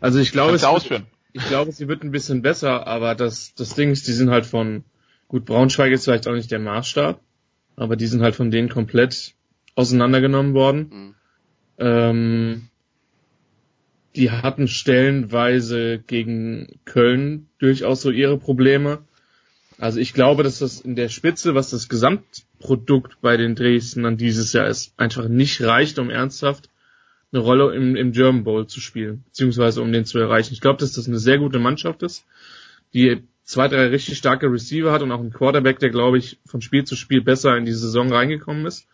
Also 0.00 0.18
ich 0.18 0.30
glaube, 0.30 0.56
es 0.56 0.62
wird, 0.62 1.02
ich 1.32 1.48
glaube, 1.48 1.72
sie 1.72 1.88
wird 1.88 2.02
ein 2.02 2.10
bisschen 2.10 2.42
besser, 2.42 2.86
aber 2.86 3.14
das, 3.14 3.54
das 3.54 3.74
Ding 3.74 3.90
ist, 3.90 4.06
die 4.06 4.12
sind 4.12 4.30
halt 4.30 4.44
von, 4.44 4.84
Gut, 5.28 5.44
Braunschweig 5.44 5.92
ist 5.92 6.04
vielleicht 6.04 6.28
auch 6.28 6.34
nicht 6.34 6.50
der 6.50 6.60
Maßstab, 6.60 7.20
aber 7.74 7.96
die 7.96 8.06
sind 8.06 8.22
halt 8.22 8.36
von 8.36 8.50
denen 8.50 8.68
komplett 8.68 9.34
auseinandergenommen 9.74 10.54
worden. 10.54 10.90
Mhm. 10.90 11.14
Ähm, 11.78 12.68
die 14.14 14.30
hatten 14.30 14.66
stellenweise 14.66 15.98
gegen 15.98 16.80
Köln 16.84 17.48
durchaus 17.58 18.00
so 18.00 18.10
ihre 18.10 18.38
Probleme. 18.38 19.04
Also 19.78 20.00
ich 20.00 20.14
glaube, 20.14 20.42
dass 20.42 20.60
das 20.60 20.80
in 20.80 20.96
der 20.96 21.10
Spitze, 21.10 21.54
was 21.54 21.68
das 21.68 21.90
Gesamtprodukt 21.90 23.20
bei 23.20 23.36
den 23.36 23.54
Dresdnern 23.54 24.16
dieses 24.16 24.54
Jahr 24.54 24.68
ist, 24.68 24.94
einfach 24.96 25.28
nicht 25.28 25.60
reicht, 25.60 25.98
um 25.98 26.08
ernsthaft 26.08 26.70
eine 27.30 27.42
Rolle 27.42 27.74
im, 27.74 27.94
im 27.94 28.12
German 28.12 28.44
Bowl 28.44 28.66
zu 28.66 28.80
spielen, 28.80 29.24
beziehungsweise 29.26 29.82
um 29.82 29.92
den 29.92 30.06
zu 30.06 30.18
erreichen. 30.18 30.54
Ich 30.54 30.62
glaube, 30.62 30.78
dass 30.78 30.92
das 30.92 31.08
eine 31.08 31.18
sehr 31.18 31.38
gute 31.38 31.58
Mannschaft 31.58 32.02
ist, 32.02 32.24
die 32.94 33.22
zwei, 33.46 33.68
drei 33.68 33.86
richtig 33.86 34.18
starke 34.18 34.52
Receiver 34.52 34.92
hat 34.92 35.02
und 35.02 35.12
auch 35.12 35.20
einen 35.20 35.32
Quarterback, 35.32 35.78
der, 35.78 35.90
glaube 35.90 36.18
ich, 36.18 36.38
von 36.44 36.60
Spiel 36.60 36.84
zu 36.84 36.96
Spiel 36.96 37.22
besser 37.22 37.56
in 37.56 37.64
die 37.64 37.72
Saison 37.72 38.12
reingekommen 38.12 38.66
ist. 38.66 38.86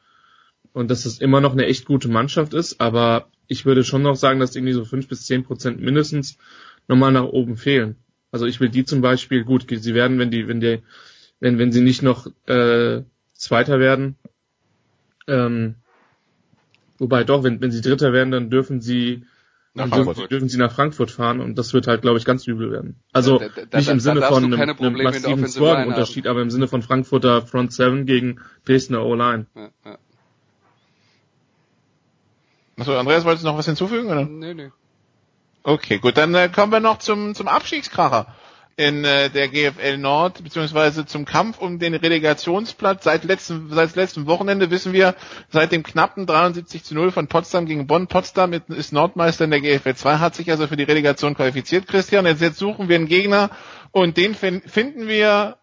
Und 0.73 0.91
dass 0.91 1.05
es 1.05 1.21
immer 1.21 1.41
noch 1.41 1.53
eine 1.53 1.67
echt 1.67 1.87
gute 1.87 2.09
Mannschaft 2.09 2.55
ist, 2.55 2.81
aber 2.81 3.29
ich 3.49 3.67
würde 3.67 3.83
schon 3.83 4.03
noch 4.03 4.15
sagen, 4.15 4.41
dass 4.41 4.55
irgendwie 4.55 4.75
so 4.75 4.85
fünf 4.85 5.09
bis 5.09 5.27
zehn 5.27 5.43
Prozent 5.43 5.81
mindestens 5.81 6.39
nochmal 6.87 7.13
nach 7.13 7.25
oben 7.25 7.57
fehlen. 7.57 7.97
Also 8.31 8.47
ich 8.47 8.61
will 8.61 8.69
die 8.69 8.85
zum 8.85 9.01
Beispiel, 9.01 9.45
gut, 9.45 9.67
sie 9.69 9.95
werden, 9.95 10.19
wenn 10.19 10.31
die, 10.31 10.49
wenn 10.49 10.61
die, 10.61 10.81
wenn, 11.41 11.59
wenn 11.59 11.73
sie 11.73 11.83
nicht 11.83 12.03
noch 12.03 12.27
äh, 12.47 13.03
Zweiter 13.35 13.81
werden, 13.81 14.17
ähm, 15.27 15.77
wobei 16.99 17.25
doch, 17.25 17.43
wenn, 17.43 17.61
wenn 17.61 17.71
sie 17.71 17.81
Dritter 17.81 18.13
werden, 18.13 18.31
dann 18.31 18.51
dürfen 18.51 18.81
sie 18.81 19.25
nach 19.75 19.89
Frankfurt. 19.89 20.31
dürfen 20.31 20.49
sie 20.49 20.59
nach 20.59 20.73
Frankfurt 20.73 21.11
fahren 21.11 21.41
und 21.41 21.57
das 21.57 21.73
wird 21.73 21.87
halt, 21.87 22.03
glaube 22.03 22.19
ich, 22.19 22.25
ganz 22.25 22.47
übel 22.47 22.71
werden. 22.71 22.97
Also 23.13 23.39
da, 23.39 23.49
da, 23.71 23.79
nicht 23.79 23.89
im 23.89 24.01
Sinne 24.01 24.23
von 24.23 24.45
einem, 24.45 24.61
einem 24.61 25.03
massiven 25.03 25.49
Scoring-Unterschied, 25.49 26.27
aber 26.27 26.43
im 26.43 26.51
Sinne 26.51 26.69
von 26.69 26.83
Frankfurter 26.83 27.47
Front 27.47 27.73
7 27.73 28.05
gegen 28.05 28.41
Dresdner 28.67 29.05
O-Line. 29.05 29.47
Ja, 29.55 29.71
ja. 29.85 29.99
Achso, 32.79 32.97
Andreas, 32.97 33.25
wolltest 33.25 33.45
du 33.45 33.49
noch 33.49 33.59
was 33.59 33.67
hinzufügen? 33.67 34.11
Oder? 34.11 34.25
Nee, 34.25 34.55
nee. 34.55 34.71
Okay, 35.63 35.99
gut, 35.99 36.17
dann 36.17 36.35
äh, 36.35 36.49
kommen 36.49 36.73
wir 36.73 36.81
noch 36.81 36.99
zum, 36.99 37.35
zum 37.35 37.49
Abstiegskracher 37.49 38.35
in 38.77 39.05
äh, 39.05 39.31
der 39.31 39.49
GFL 39.49 39.99
Nord, 39.99 40.43
beziehungsweise 40.43 41.07
zum 41.07 41.25
Kampf 41.25 41.59
um 41.59 41.79
den 41.79 41.95
Relegationsplatz. 41.95 43.05
Seit 43.05 43.25
letztem, 43.25 43.69
seit 43.71 43.95
letztem 43.97 44.27
Wochenende 44.27 44.71
wissen 44.71 44.93
wir, 44.93 45.15
seit 45.51 45.73
dem 45.73 45.83
knappen 45.83 46.27
73 46.27 46.83
zu 46.85 46.95
0 46.95 47.13
von 47.13 47.27
Potsdam 47.29 47.67
gegen 47.67 47.87
Bonn. 47.87 48.07
Potsdam 48.07 48.53
ist 48.53 48.93
Nordmeister 48.93 49.45
in 49.45 49.51
der 49.51 49.61
GFL 49.61 49.95
2, 49.95 50.19
hat 50.19 50.35
sich 50.35 50.51
also 50.51 50.67
für 50.67 50.77
die 50.77 50.85
Relegation 50.85 51.35
qualifiziert, 51.35 51.87
Christian. 51.87 52.27
Jetzt, 52.27 52.41
jetzt 52.41 52.59
suchen 52.59 52.89
wir 52.89 52.97
einen 52.97 53.09
Gegner 53.09 53.51
und 53.91 54.17
den 54.17 54.35
finden 54.35 55.07
wir 55.09 55.57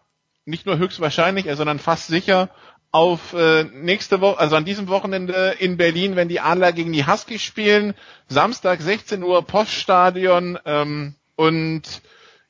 nicht 0.44 0.66
nur 0.66 0.78
höchstwahrscheinlich, 0.78 1.46
sondern 1.54 1.78
fast 1.78 2.06
sicher 2.08 2.50
auf 2.92 3.34
äh, 3.34 3.64
nächste 3.64 4.20
Woche, 4.20 4.38
also 4.40 4.56
an 4.56 4.64
diesem 4.64 4.88
Wochenende 4.88 5.54
in 5.58 5.76
Berlin, 5.76 6.16
wenn 6.16 6.28
die 6.28 6.40
Adler 6.40 6.72
gegen 6.72 6.92
die 6.92 7.06
Huskies 7.06 7.42
spielen. 7.42 7.94
Samstag 8.28 8.80
16 8.80 9.22
Uhr 9.22 9.42
Poststadion 9.46 10.58
ähm, 10.64 11.14
und 11.36 11.82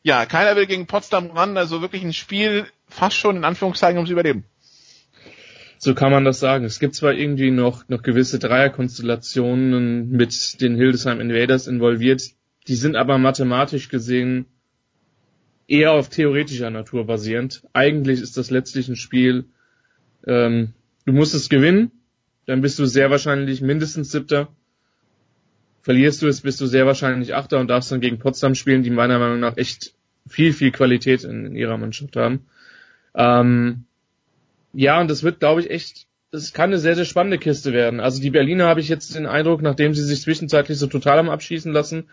ja, 0.03 0.27
keiner 0.27 0.57
will 0.57 0.67
gegen 0.67 0.87
Potsdam 0.87 1.31
ran, 1.31 1.57
also 1.57 1.81
wirklich 1.81 2.03
ein 2.03 2.13
Spiel 2.13 2.67
fast 2.89 3.17
schon 3.17 3.37
in 3.37 3.45
Anführungszeichen 3.45 3.99
ums 3.99 4.11
Überleben. 4.11 4.45
So 5.79 5.95
kann 5.95 6.13
man 6.13 6.25
das 6.25 6.41
sagen. 6.41 6.65
Es 6.65 6.79
gibt 6.79 6.95
zwar 6.95 7.15
irgendwie 7.15 7.51
noch, 7.51 7.89
noch 7.89 8.03
gewisse 8.03 8.39
Dreierkonstellationen 8.39 10.11
mit 10.11 10.61
den 10.61 10.77
Hildesheim 10.77 11.21
Invaders 11.21 11.67
involviert, 11.67 12.23
die 12.69 12.75
sind 12.75 12.97
aber 12.97 13.17
mathematisch 13.19 13.89
gesehen 13.89 14.47
eher 15.67 15.93
auf 15.93 16.09
theoretischer 16.09 16.71
Natur 16.71 17.07
basierend. 17.07 17.63
Eigentlich 17.73 18.21
ist 18.21 18.37
das 18.37 18.51
letztlich 18.51 18.89
ein 18.89 18.97
Spiel, 18.97 19.47
ähm, 20.27 20.75
du 21.07 21.13
musst 21.13 21.35
es 21.35 21.49
gewinnen, 21.49 21.93
dann 22.47 22.61
bist 22.61 22.79
du 22.79 22.85
sehr 22.85 23.11
wahrscheinlich 23.11 23.63
mindestens 23.63 24.11
Siebter. 24.11 24.49
Verlierst 25.83 26.23
du 26.23 26.29
es, 26.29 26.43
bist 26.43 26.61
du 26.61 26.67
sehr 26.67 26.87
wahrscheinlich 26.87 27.35
Achter 27.35 27.59
und 27.59 27.69
darfst 27.69 27.91
dann 27.91 28.01
gegen 28.01 28.19
Potsdam 28.19 28.55
spielen, 28.55 28.83
die 28.83 28.91
meiner 28.91 29.19
Meinung 29.19 29.41
nach 29.41 29.57
echt 29.57 29.95
viel, 30.29 30.53
viel 30.53 30.71
Qualität 30.71 31.25
in, 31.25 31.47
in 31.47 31.57
ihrer 31.57 31.79
Mannschaft 31.79 32.17
haben. 32.17 32.47
Ähm, 33.15 33.85
ja, 34.73 35.01
und 35.01 35.11
das 35.11 35.23
wird, 35.23 35.41
glaube 35.41 35.61
ich, 35.63 35.71
echt, 35.71 36.07
das 36.31 36.53
kann 36.53 36.71
eine 36.71 36.79
sehr, 36.79 36.95
sehr 36.95 37.05
spannende 37.05 37.39
Kiste 37.39 37.73
werden. 37.73 38.01
Also 38.01 38.21
die 38.21 38.31
Berliner 38.31 38.67
habe 38.67 38.81
ich 38.81 38.89
jetzt 38.89 39.15
den 39.15 39.27
Eindruck, 39.27 39.63
nachdem 39.63 39.95
sie 39.95 40.05
sich 40.05 40.21
zwischenzeitlich 40.21 40.79
so 40.79 40.87
total 40.87 41.19
am 41.19 41.31
Abschießen 41.31 41.73
lassen, 41.73 42.05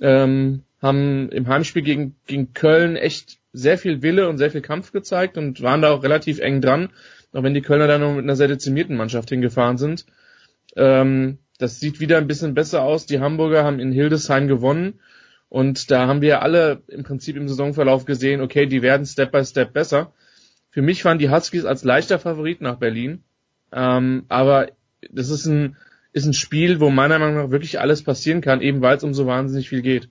ähm, 0.00 0.62
haben 0.82 1.28
im 1.30 1.46
Heimspiel 1.46 1.82
gegen, 1.82 2.16
gegen 2.26 2.52
Köln 2.52 2.96
echt 2.96 3.38
sehr 3.52 3.78
viel 3.78 4.02
Wille 4.02 4.28
und 4.28 4.38
sehr 4.38 4.50
viel 4.50 4.60
Kampf 4.60 4.92
gezeigt 4.92 5.38
und 5.38 5.62
waren 5.62 5.82
da 5.82 5.92
auch 5.92 6.02
relativ 6.02 6.40
eng 6.40 6.60
dran, 6.60 6.90
auch 7.32 7.42
wenn 7.42 7.54
die 7.54 7.62
Kölner 7.62 7.86
dann 7.86 8.00
noch 8.00 8.14
mit 8.14 8.24
einer 8.24 8.36
sehr 8.36 8.48
dezimierten 8.48 8.96
Mannschaft 8.96 9.28
hingefahren 9.28 9.78
sind. 9.78 10.04
Ähm, 10.76 11.38
das 11.58 11.80
sieht 11.80 12.00
wieder 12.00 12.18
ein 12.18 12.26
bisschen 12.26 12.54
besser 12.54 12.82
aus. 12.82 13.06
Die 13.06 13.20
Hamburger 13.20 13.64
haben 13.64 13.78
in 13.78 13.92
Hildesheim 13.92 14.48
gewonnen. 14.48 15.00
Und 15.48 15.90
da 15.90 16.08
haben 16.08 16.20
wir 16.20 16.42
alle 16.42 16.82
im 16.88 17.04
Prinzip 17.04 17.36
im 17.36 17.48
Saisonverlauf 17.48 18.06
gesehen, 18.06 18.40
okay, 18.40 18.66
die 18.66 18.82
werden 18.82 19.06
Step 19.06 19.30
by 19.30 19.44
Step 19.44 19.72
besser. 19.72 20.12
Für 20.70 20.82
mich 20.82 21.04
waren 21.04 21.18
die 21.18 21.30
Huskies 21.30 21.64
als 21.64 21.84
leichter 21.84 22.18
Favorit 22.18 22.60
nach 22.60 22.78
Berlin. 22.78 23.22
Ähm, 23.72 24.24
aber 24.28 24.68
das 25.12 25.28
ist 25.28 25.46
ein, 25.46 25.76
ist 26.12 26.26
ein 26.26 26.32
Spiel, 26.32 26.80
wo 26.80 26.90
meiner 26.90 27.18
Meinung 27.20 27.36
nach 27.36 27.50
wirklich 27.50 27.78
alles 27.80 28.02
passieren 28.02 28.40
kann, 28.40 28.60
eben 28.60 28.80
weil 28.80 28.96
es 28.96 29.04
um 29.04 29.14
so 29.14 29.26
wahnsinnig 29.26 29.68
viel 29.68 29.82
geht. 29.82 30.08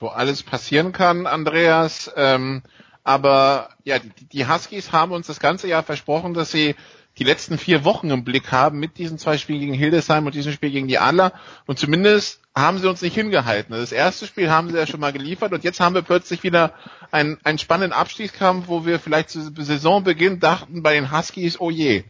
Wo 0.00 0.08
alles 0.08 0.42
passieren 0.42 0.90
kann, 0.92 1.26
Andreas. 1.26 2.10
Ähm, 2.16 2.62
aber 3.04 3.70
ja, 3.84 3.98
die, 3.98 4.10
die 4.32 4.48
Huskies 4.48 4.92
haben 4.92 5.12
uns 5.12 5.28
das 5.28 5.40
ganze 5.40 5.68
Jahr 5.68 5.82
versprochen, 5.82 6.34
dass 6.34 6.50
sie 6.50 6.74
die 7.20 7.24
letzten 7.24 7.58
vier 7.58 7.84
Wochen 7.84 8.10
im 8.10 8.24
Blick 8.24 8.50
haben 8.50 8.80
mit 8.80 8.96
diesen 8.96 9.18
zwei 9.18 9.36
Spielen 9.36 9.60
gegen 9.60 9.74
Hildesheim 9.74 10.24
und 10.24 10.34
diesem 10.34 10.52
Spiel 10.52 10.70
gegen 10.70 10.88
die 10.88 10.98
Adler. 10.98 11.34
Und 11.66 11.78
zumindest 11.78 12.40
haben 12.54 12.78
sie 12.78 12.88
uns 12.88 13.02
nicht 13.02 13.14
hingehalten. 13.14 13.74
Das 13.74 13.92
erste 13.92 14.26
Spiel 14.26 14.50
haben 14.50 14.70
sie 14.70 14.78
ja 14.78 14.86
schon 14.86 15.00
mal 15.00 15.12
geliefert 15.12 15.52
und 15.52 15.62
jetzt 15.62 15.80
haben 15.80 15.94
wir 15.94 16.00
plötzlich 16.00 16.42
wieder 16.42 16.72
einen, 17.10 17.36
einen 17.44 17.58
spannenden 17.58 17.92
Abstiegskampf, 17.92 18.68
wo 18.68 18.86
wir 18.86 18.98
vielleicht 18.98 19.28
zu 19.28 19.52
Saisonbeginn 19.54 20.40
dachten 20.40 20.82
bei 20.82 20.94
den 20.94 21.12
Huskies, 21.12 21.60
oh 21.60 21.70
je. 21.70 22.04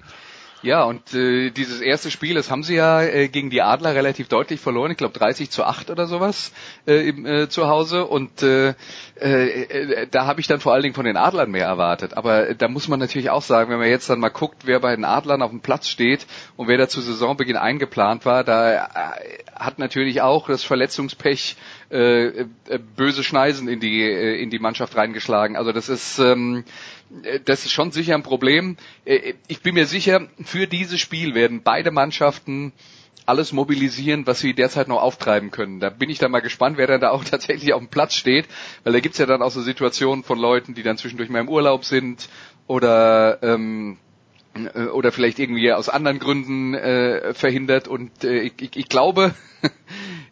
Ja, 0.63 0.85
und 0.85 1.15
äh, 1.15 1.51
dieses 1.51 1.81
erste 1.81 2.11
Spiel, 2.11 2.35
das 2.35 2.51
haben 2.51 2.63
sie 2.63 2.75
ja 2.75 3.03
äh, 3.03 3.29
gegen 3.29 3.49
die 3.49 3.63
Adler 3.63 3.95
relativ 3.95 4.29
deutlich 4.29 4.61
verloren. 4.61 4.91
Ich 4.91 4.99
glaube 4.99 5.19
30 5.19 5.51
zu 5.51 5.65
8 5.65 5.89
oder 5.91 6.07
sowas 6.07 6.53
äh, 6.87 7.09
im, 7.09 7.25
äh, 7.25 7.49
zu 7.49 7.67
Hause. 7.67 8.05
Und 8.05 8.43
äh, 8.43 8.75
äh, 9.15 10.07
da 10.11 10.27
habe 10.27 10.41
ich 10.41 10.49
dann 10.49 10.61
vor 10.61 10.75
allen 10.75 10.83
Dingen 10.83 10.95
von 10.95 11.07
den 11.07 11.17
Adlern 11.17 11.51
mehr 11.51 11.65
erwartet. 11.65 12.15
Aber 12.15 12.55
da 12.55 12.69
muss 12.69 12.89
man 12.89 12.99
natürlich 13.01 13.31
auch 13.31 13.41
sagen, 13.41 13.71
wenn 13.71 13.79
man 13.79 13.89
jetzt 13.89 14.11
dann 14.11 14.21
mal 14.21 14.29
guckt, 14.29 14.67
wer 14.67 14.81
bei 14.81 14.95
den 14.95 15.07
Adlern 15.07 15.41
auf 15.41 15.51
dem 15.51 15.61
Platz 15.61 15.89
steht 15.89 16.27
und 16.59 16.69
wer 16.69 16.77
da 16.77 16.89
zu 16.89 17.01
Saisonbeginn 17.01 17.57
eingeplant 17.57 18.27
war, 18.27 18.45
da 18.45 18.75
äh, 18.75 19.19
hat 19.55 19.79
natürlich 19.79 20.21
auch 20.21 20.47
das 20.49 20.63
Verletzungspech 20.63 21.57
äh, 21.91 22.27
äh, 22.27 22.47
böse 22.97 23.25
Schneisen 23.25 23.67
in 23.67 23.81
die 23.81 24.03
äh, 24.03 24.41
in 24.43 24.51
die 24.51 24.59
Mannschaft 24.59 24.97
reingeschlagen. 24.97 25.57
Also 25.57 25.73
das 25.73 25.89
ist 25.89 26.19
ähm, 26.19 26.65
äh, 26.65 27.00
das 27.45 27.65
ist 27.65 27.73
schon 27.73 27.91
sicher 27.91 28.15
ein 28.15 28.23
Problem. 28.23 28.77
Äh, 29.05 29.35
ich 29.49 29.63
bin 29.63 29.75
mir 29.75 29.87
sicher, 29.87 30.29
für 30.45 30.67
dieses 30.67 31.01
Spiel 31.01 31.35
werden 31.35 31.63
beide 31.63 31.91
Mannschaften 31.91 32.73
alles 33.27 33.53
mobilisieren, 33.53 34.27
was 34.27 34.41
sie 34.41 34.55
derzeit 34.55 34.89
noch 34.89 35.01
auftreiben 35.01 35.51
können. 35.51 35.79
Da 35.79 35.91
bin 35.91 36.11
ich 36.11 36.19
dann 36.19 36.31
mal 36.31 36.41
gespannt, 36.41 36.77
wer 36.79 36.87
dann 36.87 37.01
da 37.01 37.11
auch 37.11 37.25
tatsächlich 37.31 37.73
auf 37.73 37.81
dem 37.81 37.89
Platz 37.89 38.15
steht, 38.15 38.47
weil 38.85 38.93
da 38.93 39.01
gibt's 39.01 39.19
ja 39.19 39.27
dann 39.27 39.43
auch 39.43 39.51
so 39.51 39.63
Situationen 39.63 40.25
von 40.25 40.39
Leuten, 40.39 40.75
die 40.75 40.83
dann 40.83 40.97
zwischendurch 40.97 41.31
mal 41.31 41.41
im 41.41 41.49
Urlaub 41.49 41.85
sind 41.85 42.29
oder 42.67 43.43
ähm, 43.43 43.99
äh, 44.55 44.85
oder 44.87 45.13
vielleicht 45.13 45.39
irgendwie 45.39 45.73
aus 45.73 45.89
anderen 45.89 46.19
Gründen 46.19 46.75
äh, 46.75 47.35
verhindert 47.35 47.89
und 47.89 48.25
äh, 48.25 48.41
ich, 48.41 48.55
ich, 48.61 48.77
ich 48.77 48.89
glaube 48.89 49.35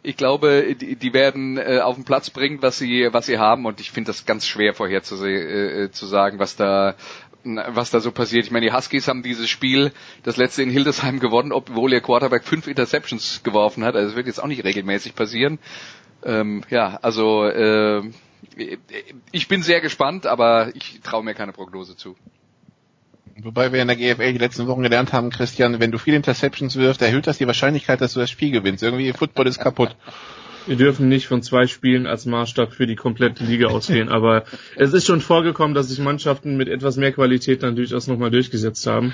ich 0.03 0.17
glaube 0.17 0.75
die, 0.75 0.95
die 0.95 1.13
werden 1.13 1.57
äh, 1.57 1.79
auf 1.81 1.95
den 1.95 2.05
Platz 2.05 2.29
bringen 2.29 2.61
was 2.61 2.77
sie 2.77 3.09
was 3.11 3.25
sie 3.25 3.37
haben 3.37 3.65
und 3.65 3.79
ich 3.79 3.91
finde 3.91 4.09
das 4.09 4.25
ganz 4.25 4.45
schwer 4.47 4.73
vorher 4.73 5.03
zu, 5.03 5.15
äh, 5.25 5.91
zu 5.91 6.05
sagen 6.05 6.39
was 6.39 6.55
da 6.55 6.95
was 7.43 7.89
da 7.91 7.99
so 7.99 8.11
passiert. 8.11 8.45
Ich 8.45 8.51
meine, 8.51 8.65
die 8.65 8.73
Huskies 8.73 9.07
haben 9.07 9.23
dieses 9.23 9.49
Spiel, 9.49 9.91
das 10.23 10.37
letzte 10.37 10.61
in 10.63 10.69
Hildesheim 10.69 11.19
gewonnen, 11.19 11.51
obwohl 11.51 11.93
ihr 11.93 12.01
Quarterback 12.01 12.43
fünf 12.43 12.67
Interceptions 12.67 13.43
geworfen 13.43 13.83
hat. 13.85 13.95
Also 13.95 14.07
das 14.09 14.15
wird 14.15 14.27
jetzt 14.27 14.43
auch 14.43 14.47
nicht 14.47 14.63
regelmäßig 14.63 15.15
passieren. 15.15 15.59
Ähm, 16.23 16.63
ja, 16.69 16.99
also 17.01 17.45
äh, 17.45 18.01
ich 19.31 19.47
bin 19.47 19.63
sehr 19.63 19.79
gespannt, 19.81 20.25
aber 20.25 20.71
ich 20.75 20.99
traue 21.01 21.23
mir 21.23 21.33
keine 21.33 21.53
Prognose 21.53 21.95
zu. 21.95 22.15
Wobei 23.43 23.71
wir 23.71 23.81
in 23.81 23.87
der 23.87 23.97
GFL 23.97 24.33
die 24.33 24.39
letzten 24.39 24.67
Wochen 24.67 24.83
gelernt 24.83 25.13
haben, 25.13 25.29
Christian, 25.29 25.79
wenn 25.79 25.91
du 25.91 25.97
viele 25.97 26.17
Interceptions 26.17 26.75
wirfst, 26.75 27.01
erhöht 27.01 27.27
das 27.27 27.37
die 27.37 27.47
Wahrscheinlichkeit, 27.47 28.01
dass 28.01 28.13
du 28.13 28.19
das 28.19 28.29
Spiel 28.29 28.51
gewinnst. 28.51 28.83
Irgendwie 28.83 29.13
Football 29.13 29.47
ist 29.47 29.59
kaputt. 29.59 29.95
Wir 30.65 30.75
dürfen 30.75 31.07
nicht 31.07 31.27
von 31.27 31.41
zwei 31.41 31.65
Spielen 31.67 32.05
als 32.05 32.25
Maßstab 32.25 32.73
für 32.73 32.85
die 32.85 32.95
komplette 32.95 33.43
Liga 33.43 33.67
ausgehen, 33.69 34.09
aber 34.09 34.43
es 34.75 34.93
ist 34.93 35.07
schon 35.07 35.21
vorgekommen, 35.21 35.73
dass 35.73 35.89
sich 35.89 35.99
Mannschaften 35.99 36.57
mit 36.57 36.67
etwas 36.67 36.97
mehr 36.97 37.11
Qualität 37.11 37.63
dann 37.63 37.75
durchaus 37.75 38.07
nochmal 38.07 38.31
durchgesetzt 38.31 38.85
haben. 38.85 39.13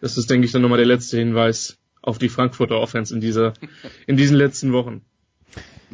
Das 0.00 0.16
ist, 0.18 0.30
denke 0.30 0.44
ich, 0.44 0.52
dann 0.52 0.62
nochmal 0.62 0.78
der 0.78 0.86
letzte 0.86 1.18
Hinweis 1.18 1.78
auf 2.02 2.18
die 2.18 2.28
Frankfurter 2.28 2.76
Offense 2.76 3.14
in 3.14 3.20
dieser, 3.20 3.54
in 4.06 4.16
diesen 4.16 4.36
letzten 4.36 4.72
Wochen. 4.72 5.02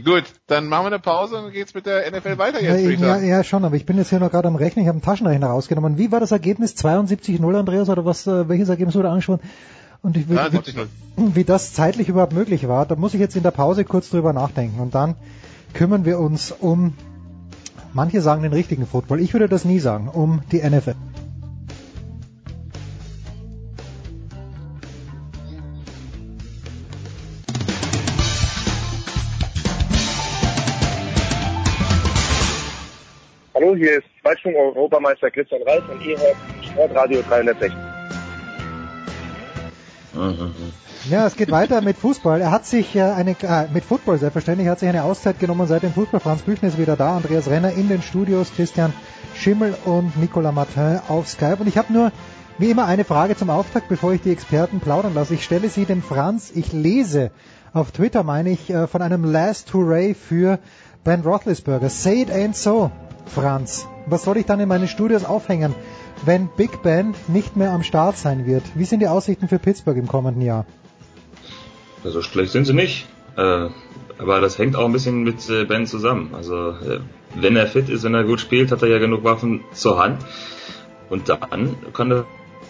Gut, 0.03 0.25
dann 0.49 0.67
machen 0.67 0.85
wir 0.85 0.89
eine 0.89 0.99
Pause 0.99 1.37
und 1.37 1.53
geht's 1.53 1.73
mit 1.73 1.87
der 1.87 2.11
NFL 2.11 2.37
weiter 2.37 2.61
jetzt. 2.61 3.01
Ja, 3.01 3.17
ja, 3.17 3.23
ja, 3.23 3.45
schon, 3.45 3.65
aber 3.65 3.77
ich 3.77 3.87
bin 3.87 3.97
jetzt 3.97 4.11
hier 4.11 4.19
noch 4.19 4.31
gerade 4.31 4.49
am 4.49 4.57
Rechnen, 4.57 4.83
ich 4.83 4.89
habe 4.89 4.97
einen 4.97 5.03
Taschenrechner 5.03 5.47
rausgenommen. 5.47 5.99
Wie 5.99 6.11
war 6.11 6.19
das 6.19 6.33
Ergebnis? 6.33 6.75
72-0, 6.77 7.57
Andreas, 7.57 7.89
oder 7.89 8.05
was, 8.05 8.27
äh, 8.27 8.49
welches 8.49 8.69
Ergebnis 8.69 8.97
wurde 8.97 9.11
angesprochen? 9.11 9.41
Und 10.03 10.17
ich 10.17 10.29
will, 10.29 10.37
Ja, 10.37 10.53
wie, 10.53 10.57
70-0. 10.57 10.87
wie 11.17 11.45
das 11.45 11.73
zeitlich 11.75 12.09
überhaupt 12.09 12.33
möglich 12.33 12.67
war, 12.67 12.87
da 12.87 12.97
muss 12.97 13.15
ich 13.15 13.21
jetzt 13.21 13.37
in 13.37 13.45
der 13.45 13.53
Pause 13.53 13.85
kurz 13.85 14.11
drüber 14.11 14.33
nachdenken. 14.33 14.81
Und 14.81 14.97
dann 14.97 15.15
kümmern 15.75 16.05
wir 16.05 16.19
uns 16.19 16.51
um, 16.51 16.95
manche 17.93 18.21
sagen 18.21 18.43
den 18.43 18.53
richtigen 18.53 18.87
Football, 18.87 19.21
ich 19.21 19.33
würde 19.33 19.49
das 19.49 19.65
nie 19.65 19.79
sagen, 19.79 20.09
um 20.09 20.43
die 20.51 20.59
NFL. 20.59 20.97
Hier 33.77 33.99
ist 33.99 34.07
Zweitschwung-Europameister 34.23 35.31
Christian 35.31 35.63
Reis 35.63 35.83
und 35.91 36.05
ihr 36.05 36.19
hört 36.19 36.37
Sportradio 36.63 37.23
360. 37.23 37.73
Ja, 41.11 41.27
es 41.27 41.37
geht 41.37 41.51
weiter 41.51 41.81
mit 41.83 41.99
Fußball. 41.99 42.41
Er 42.41 42.51
hat 42.51 42.67
sich 42.67 42.95
äh, 42.97 43.03
eine, 43.03 43.33
äh, 43.43 43.67
mit 43.73 43.85
Football 43.85 44.19
selbstverständlich, 44.19 44.67
er 44.67 44.73
hat 44.73 44.79
sich 44.79 44.89
eine 44.89 45.03
Auszeit 45.03 45.39
genommen 45.39 45.67
seit 45.67 45.83
dem 45.83 45.93
Fußball. 45.93 46.21
Franz 46.21 46.43
Büchner 46.43 46.69
ist 46.69 46.79
wieder 46.79 46.97
da, 46.97 47.17
Andreas 47.17 47.51
Renner 47.51 47.73
in 47.73 47.89
den 47.89 48.01
Studios, 48.01 48.53
Christian 48.55 48.93
Schimmel 49.35 49.75
und 49.85 50.17
Nicolas 50.19 50.55
Martin 50.55 51.01
auf 51.09 51.29
Skype. 51.29 51.57
Und 51.61 51.67
ich 51.67 51.77
habe 51.77 51.93
nur, 51.93 52.13
wie 52.59 52.71
immer, 52.71 52.87
eine 52.87 53.05
Frage 53.05 53.37
zum 53.37 53.51
Auftakt, 53.51 53.89
bevor 53.89 54.13
ich 54.13 54.23
die 54.23 54.33
Experten 54.33 54.81
plaudern 54.81 55.15
lasse. 55.15 55.35
Ich 55.35 55.45
stelle 55.45 55.69
sie 55.69 55.85
dem 55.85 56.03
Franz. 56.03 56.53
Ich 56.55 56.73
lese 56.73 57.33
auf 57.73 57.91
Twitter, 57.91 58.23
meine 58.23 58.51
ich, 58.51 58.71
äh, 58.71 58.87
von 58.87 59.03
einem 59.03 59.25
Last 59.25 59.75
Hooray 59.75 60.15
für 60.15 60.59
Ben 61.03 61.21
Roethlisberger. 61.21 61.91
Say 61.91 62.23
it 62.23 62.31
ain't 62.31 62.55
so, 62.55 62.91
Franz. 63.27 63.87
Was 64.07 64.25
soll 64.25 64.37
ich 64.37 64.47
dann 64.47 64.61
in 64.61 64.69
meine 64.69 64.89
Studios 64.89 65.25
aufhängen, 65.25 65.75
wenn 66.25 66.49
Big 66.49 66.83
Ben 66.83 67.15
nicht 67.29 67.57
mehr 67.57 67.73
am 67.73 67.83
Start 67.83 68.17
sein 68.17 68.47
wird? 68.47 68.63
Wie 68.75 68.85
sind 68.85 69.01
die 69.01 69.09
Aussichten 69.09 69.49
für 69.49 69.59
Pittsburgh 69.59 69.97
im 69.97 70.09
kommenden 70.09 70.43
Jahr? 70.43 70.67
So 72.03 72.09
Also 72.09 72.23
schlecht 72.23 72.53
sind 72.53 72.67
sie 72.67 72.75
nicht. 72.75 73.07
Äh, 73.37 73.69
aber 74.19 74.41
das 74.41 74.59
hängt 74.59 74.77
auch 74.77 74.85
ein 74.85 74.93
bisschen 74.93 75.25
mit 75.25 75.49
äh, 75.49 75.65
Ben 75.65 75.87
zusammen. 75.87 76.35
Also 76.35 76.71
äh, 76.71 77.01
wenn 77.35 77.57
er 77.57 77.67
fit 77.67 77.89
ist, 77.89 78.05
wenn 78.05 78.15
er 78.15 78.25
gut 78.25 78.41
spielt, 78.41 78.71
hat 78.71 78.83
er 78.83 78.89
ja 78.89 78.99
genug 78.99 79.25
Waffen 79.25 79.63
zur 79.73 79.99
Hand. 79.99 80.25
Und 81.11 81.29
dann 81.29 81.77
kann 81.93 82.25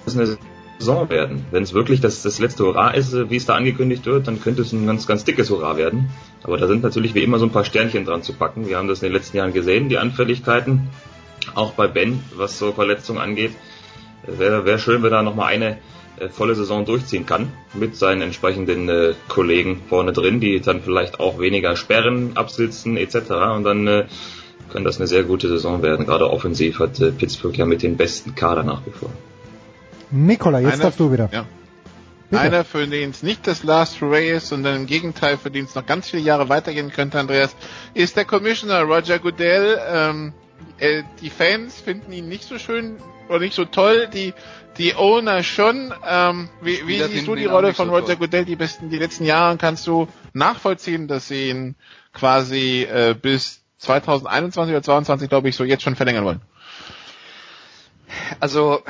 das 0.04 0.16
eine 0.16 0.38
Saison 0.78 1.08
werden. 1.10 1.46
Wenn 1.50 1.62
es 1.62 1.74
wirklich 1.74 2.00
das, 2.00 2.22
das 2.22 2.38
letzte 2.38 2.64
Hurra 2.64 2.90
ist, 2.90 3.30
wie 3.30 3.36
es 3.36 3.46
da 3.46 3.54
angekündigt 3.54 4.06
wird, 4.06 4.26
dann 4.26 4.40
könnte 4.40 4.62
es 4.62 4.72
ein 4.72 4.86
ganz, 4.86 5.06
ganz 5.06 5.24
dickes 5.24 5.50
Hurra 5.50 5.76
werden. 5.76 6.10
Aber 6.44 6.58
da 6.58 6.66
sind 6.68 6.82
natürlich 6.82 7.14
wie 7.14 7.22
immer 7.22 7.38
so 7.38 7.46
ein 7.46 7.50
paar 7.50 7.64
Sternchen 7.64 8.04
dran 8.04 8.22
zu 8.22 8.34
packen. 8.34 8.68
Wir 8.68 8.76
haben 8.76 8.86
das 8.86 9.02
in 9.02 9.08
den 9.08 9.14
letzten 9.14 9.38
Jahren 9.38 9.52
gesehen, 9.52 9.88
die 9.88 9.98
Anfälligkeiten. 9.98 10.88
Auch 11.54 11.72
bei 11.72 11.88
Ben, 11.88 12.22
was 12.36 12.58
so 12.58 12.72
Verletzungen 12.72 13.20
angeht. 13.20 13.52
Wäre 14.26 14.64
wär 14.64 14.78
schön, 14.78 15.02
wenn 15.02 15.12
er 15.12 15.22
nochmal 15.22 15.52
eine 15.52 15.78
äh, 16.18 16.28
volle 16.28 16.54
Saison 16.54 16.84
durchziehen 16.84 17.26
kann 17.26 17.52
mit 17.74 17.96
seinen 17.96 18.22
entsprechenden 18.22 18.88
äh, 18.88 19.14
Kollegen 19.28 19.82
vorne 19.88 20.12
drin, 20.12 20.40
die 20.40 20.60
dann 20.60 20.80
vielleicht 20.82 21.18
auch 21.20 21.38
weniger 21.38 21.76
sperren, 21.76 22.36
absitzen 22.36 22.96
etc. 22.96 23.16
Und 23.56 23.64
dann 23.64 23.86
äh, 23.86 24.04
kann 24.72 24.84
das 24.84 24.98
eine 24.98 25.06
sehr 25.06 25.24
gute 25.24 25.48
Saison 25.48 25.82
werden. 25.82 26.06
Gerade 26.06 26.30
offensiv 26.30 26.78
hat 26.78 27.00
äh, 27.00 27.10
Pittsburgh 27.10 27.56
ja 27.56 27.64
mit 27.66 27.82
den 27.82 27.96
besten 27.96 28.34
Kader 28.34 28.62
nach 28.62 28.84
wie 28.86 28.90
vor. 28.90 29.10
Nikola, 30.10 30.60
jetzt 30.60 30.74
Einer- 30.74 30.82
darfst 30.84 31.00
du 31.00 31.12
wieder. 31.12 31.28
Ja. 31.32 31.46
Bitte. 32.30 32.42
Einer, 32.42 32.64
für 32.64 32.86
den 32.86 33.10
es 33.10 33.22
nicht 33.22 33.46
das 33.46 33.62
Last 33.62 34.00
Hooray 34.00 34.32
ist, 34.36 34.48
sondern 34.48 34.76
im 34.76 34.86
Gegenteil, 34.86 35.36
für 35.36 35.50
den 35.50 35.66
es 35.66 35.74
noch 35.74 35.86
ganz 35.86 36.08
viele 36.10 36.22
Jahre 36.22 36.48
weitergehen 36.48 36.90
könnte, 36.90 37.18
Andreas, 37.18 37.54
ist 37.92 38.16
der 38.16 38.24
Commissioner 38.24 38.82
Roger 38.82 39.18
Goodell. 39.18 39.78
Ähm, 39.86 40.32
äh, 40.78 41.02
die 41.20 41.30
Fans 41.30 41.80
finden 41.80 42.12
ihn 42.12 42.28
nicht 42.28 42.44
so 42.44 42.58
schön 42.58 42.96
oder 43.28 43.40
nicht 43.40 43.54
so 43.54 43.64
toll, 43.64 44.08
die 44.12 44.34
die 44.78 44.94
Owner 44.94 45.42
schon. 45.42 45.94
Ähm, 46.06 46.48
wie 46.60 46.86
wie 46.86 47.02
siehst 47.02 47.26
du 47.26 47.34
die 47.34 47.44
Rolle 47.46 47.74
von 47.74 47.88
so 47.88 47.94
Roger 47.94 48.06
toll. 48.06 48.16
Goodell 48.16 48.44
die 48.44 48.56
besten 48.56 48.90
die 48.90 48.98
letzten 48.98 49.24
Jahre? 49.24 49.56
Kannst 49.56 49.86
du 49.86 50.08
nachvollziehen, 50.32 51.08
dass 51.08 51.28
sie 51.28 51.50
ihn 51.50 51.76
quasi 52.12 52.82
äh, 52.82 53.14
bis 53.20 53.62
2021 53.78 54.72
oder 54.72 54.82
2022, 54.82 55.28
glaube 55.28 55.48
ich, 55.48 55.56
so 55.56 55.64
jetzt 55.64 55.82
schon 55.82 55.96
verlängern 55.96 56.24
wollen? 56.24 56.40
Also 58.40 58.82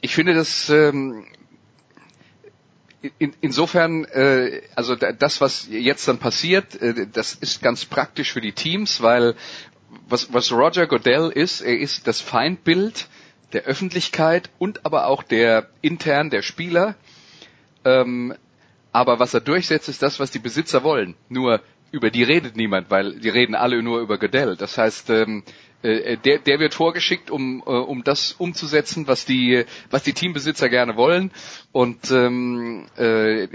ich 0.00 0.14
finde 0.14 0.34
das 0.34 0.68
ähm, 0.70 1.24
in, 3.18 3.34
insofern, 3.40 4.04
äh, 4.06 4.62
also 4.74 4.96
da- 4.96 5.12
das, 5.12 5.40
was 5.40 5.68
jetzt 5.70 6.06
dann 6.08 6.18
passiert, 6.18 6.80
äh, 6.80 7.06
das 7.12 7.34
ist 7.34 7.62
ganz 7.62 7.84
praktisch 7.84 8.32
für 8.32 8.40
die 8.40 8.52
Teams, 8.52 9.02
weil 9.02 9.34
was, 10.08 10.32
was 10.32 10.52
Roger 10.52 10.86
Goodell 10.86 11.30
ist, 11.30 11.60
er 11.60 11.78
ist 11.78 12.06
das 12.06 12.20
Feindbild 12.20 13.08
der 13.52 13.64
Öffentlichkeit 13.64 14.50
und 14.58 14.84
aber 14.84 15.06
auch 15.06 15.22
der 15.22 15.68
intern 15.80 16.30
der 16.30 16.42
Spieler. 16.42 16.96
Ähm, 17.84 18.34
aber 18.92 19.18
was 19.18 19.34
er 19.34 19.40
durchsetzt, 19.40 19.88
ist 19.88 20.02
das, 20.02 20.18
was 20.20 20.30
die 20.30 20.38
Besitzer 20.38 20.82
wollen. 20.82 21.14
Nur 21.28 21.60
über 21.90 22.10
die 22.10 22.22
redet 22.24 22.56
niemand, 22.56 22.90
weil 22.90 23.18
die 23.20 23.28
reden 23.28 23.54
alle 23.54 23.82
nur 23.82 24.00
über 24.00 24.18
Goodell. 24.18 24.56
Das 24.56 24.78
heißt, 24.78 25.10
ähm, 25.10 25.44
äh, 25.84 26.16
der, 26.16 26.38
der 26.38 26.58
wird 26.58 26.74
vorgeschickt, 26.74 27.30
um, 27.30 27.62
äh, 27.66 27.70
um 27.70 28.04
das 28.04 28.32
umzusetzen, 28.32 29.06
was 29.06 29.24
die, 29.24 29.64
was 29.90 30.02
die 30.02 30.12
Teambesitzer 30.12 30.68
gerne 30.68 30.96
wollen. 30.96 31.30
Und 31.72 32.10
ähm, 32.10 32.86
äh, 32.96 33.48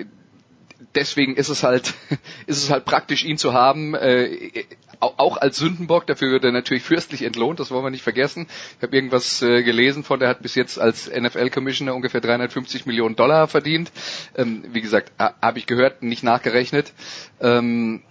deswegen 0.95 1.35
ist 1.35 1.49
es 1.49 1.63
halt, 1.63 1.93
ist 2.47 2.63
es 2.63 2.69
halt 2.69 2.85
praktisch, 2.85 3.23
ihn 3.25 3.37
zu 3.37 3.53
haben. 3.53 3.95
Äh, 3.95 4.65
au- 4.99 5.13
auch 5.17 5.37
als 5.37 5.57
Sündenbock, 5.57 6.07
dafür 6.07 6.31
wird 6.31 6.43
er 6.43 6.51
natürlich 6.51 6.83
fürstlich 6.83 7.23
entlohnt, 7.23 7.59
das 7.59 7.71
wollen 7.71 7.83
wir 7.83 7.89
nicht 7.89 8.03
vergessen. 8.03 8.47
Ich 8.77 8.83
habe 8.83 8.95
irgendwas 8.95 9.41
äh, 9.41 9.63
gelesen 9.63 10.03
von, 10.03 10.19
der 10.19 10.29
hat 10.29 10.41
bis 10.41 10.55
jetzt 10.55 10.79
als 10.79 11.09
NFL-Commissioner 11.09 11.95
ungefähr 11.95 12.21
350 12.21 12.85
Millionen 12.85 13.15
Dollar 13.15 13.47
verdient. 13.47 13.91
Ähm, 14.35 14.63
wie 14.71 14.81
gesagt, 14.81 15.11
ha, 15.19 15.35
habe 15.41 15.59
ich 15.59 15.65
gehört, 15.65 16.03
nicht 16.03 16.23
nachgerechnet. 16.23 16.93
Ähm, 17.39 18.01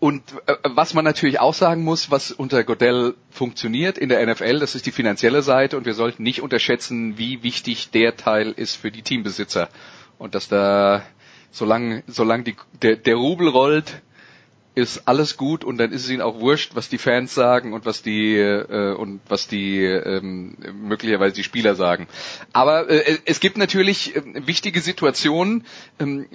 und 0.00 0.22
äh, 0.46 0.54
was 0.64 0.94
man 0.94 1.04
natürlich 1.04 1.40
auch 1.40 1.54
sagen 1.54 1.82
muss, 1.82 2.10
was 2.10 2.30
unter 2.30 2.62
Godell 2.64 3.14
funktioniert 3.30 3.98
in 3.98 4.08
der 4.08 4.24
NFL, 4.24 4.60
das 4.60 4.74
ist 4.74 4.86
die 4.86 4.92
finanzielle 4.92 5.42
Seite 5.42 5.76
und 5.76 5.86
wir 5.86 5.94
sollten 5.94 6.22
nicht 6.22 6.40
unterschätzen, 6.42 7.18
wie 7.18 7.42
wichtig 7.42 7.90
der 7.90 8.16
Teil 8.16 8.52
ist 8.52 8.76
für 8.76 8.90
die 8.90 9.02
Teambesitzer. 9.02 9.68
Und 10.18 10.34
dass 10.34 10.48
da, 10.48 11.02
solange 11.50 12.04
solang 12.06 12.44
die, 12.44 12.56
der, 12.82 12.96
der 12.96 13.16
Rubel 13.16 13.48
rollt, 13.48 14.02
ist 14.78 15.08
alles 15.08 15.36
gut 15.36 15.64
und 15.64 15.76
dann 15.78 15.90
ist 15.90 16.04
es 16.04 16.10
ihnen 16.10 16.22
auch 16.22 16.38
wurscht, 16.38 16.72
was 16.74 16.88
die 16.88 16.98
Fans 16.98 17.34
sagen 17.34 17.72
und 17.72 17.84
was 17.84 18.02
die 18.02 18.36
äh, 18.36 18.94
und 18.94 19.20
was 19.28 19.48
die 19.48 19.82
ähm, 19.82 20.56
möglicherweise 20.80 21.34
die 21.34 21.42
Spieler 21.42 21.74
sagen. 21.74 22.06
Aber 22.52 22.88
äh, 22.88 23.18
es 23.24 23.40
gibt 23.40 23.58
natürlich 23.58 24.14
äh, 24.14 24.22
wichtige 24.46 24.80
Situationen, 24.80 25.66
ähm, 25.98 26.26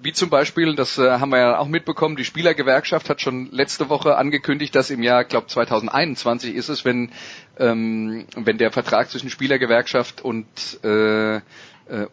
wie 0.00 0.12
zum 0.12 0.30
Beispiel, 0.30 0.76
das 0.76 0.96
äh, 0.98 1.10
haben 1.18 1.30
wir 1.30 1.38
ja 1.38 1.58
auch 1.58 1.66
mitbekommen, 1.66 2.14
die 2.14 2.24
Spielergewerkschaft 2.24 3.10
hat 3.10 3.20
schon 3.20 3.50
letzte 3.50 3.88
Woche 3.88 4.16
angekündigt, 4.16 4.74
dass 4.76 4.90
im 4.90 5.02
Jahr, 5.02 5.24
glaube 5.24 5.48
2021 5.48 6.54
ist 6.54 6.68
es, 6.68 6.84
wenn 6.84 7.10
ähm, 7.58 8.26
wenn 8.36 8.58
der 8.58 8.70
Vertrag 8.70 9.10
zwischen 9.10 9.30
Spielergewerkschaft 9.30 10.20
und 10.20 10.46
äh, 10.84 11.40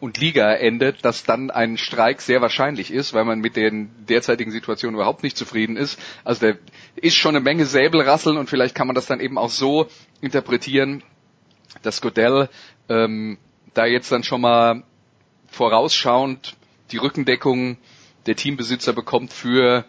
und 0.00 0.18
Liga 0.18 0.52
endet, 0.54 1.04
dass 1.04 1.24
dann 1.24 1.50
ein 1.50 1.76
Streik 1.76 2.20
sehr 2.22 2.40
wahrscheinlich 2.40 2.90
ist, 2.90 3.12
weil 3.12 3.24
man 3.24 3.40
mit 3.40 3.56
den 3.56 3.90
derzeitigen 4.06 4.50
Situationen 4.50 4.94
überhaupt 4.94 5.22
nicht 5.22 5.36
zufrieden 5.36 5.76
ist. 5.76 5.98
Also 6.24 6.46
da 6.52 6.58
ist 6.96 7.16
schon 7.16 7.36
eine 7.36 7.44
Menge 7.44 7.66
Säbelrasseln 7.66 8.38
und 8.38 8.48
vielleicht 8.48 8.74
kann 8.74 8.86
man 8.86 8.94
das 8.96 9.06
dann 9.06 9.20
eben 9.20 9.36
auch 9.38 9.50
so 9.50 9.88
interpretieren, 10.20 11.02
dass 11.82 12.00
Godell 12.00 12.48
ähm, 12.88 13.38
da 13.74 13.84
jetzt 13.86 14.10
dann 14.10 14.22
schon 14.24 14.40
mal 14.40 14.82
vorausschauend 15.48 16.56
die 16.92 16.96
Rückendeckung 16.96 17.76
der 18.26 18.36
Teambesitzer 18.36 18.92
bekommt 18.92 19.32
für 19.32 19.84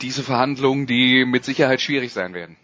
diese 0.00 0.22
Verhandlungen, 0.22 0.86
die 0.86 1.24
mit 1.24 1.44
Sicherheit 1.44 1.80
schwierig 1.80 2.12
sein 2.12 2.32
werden. 2.34 2.56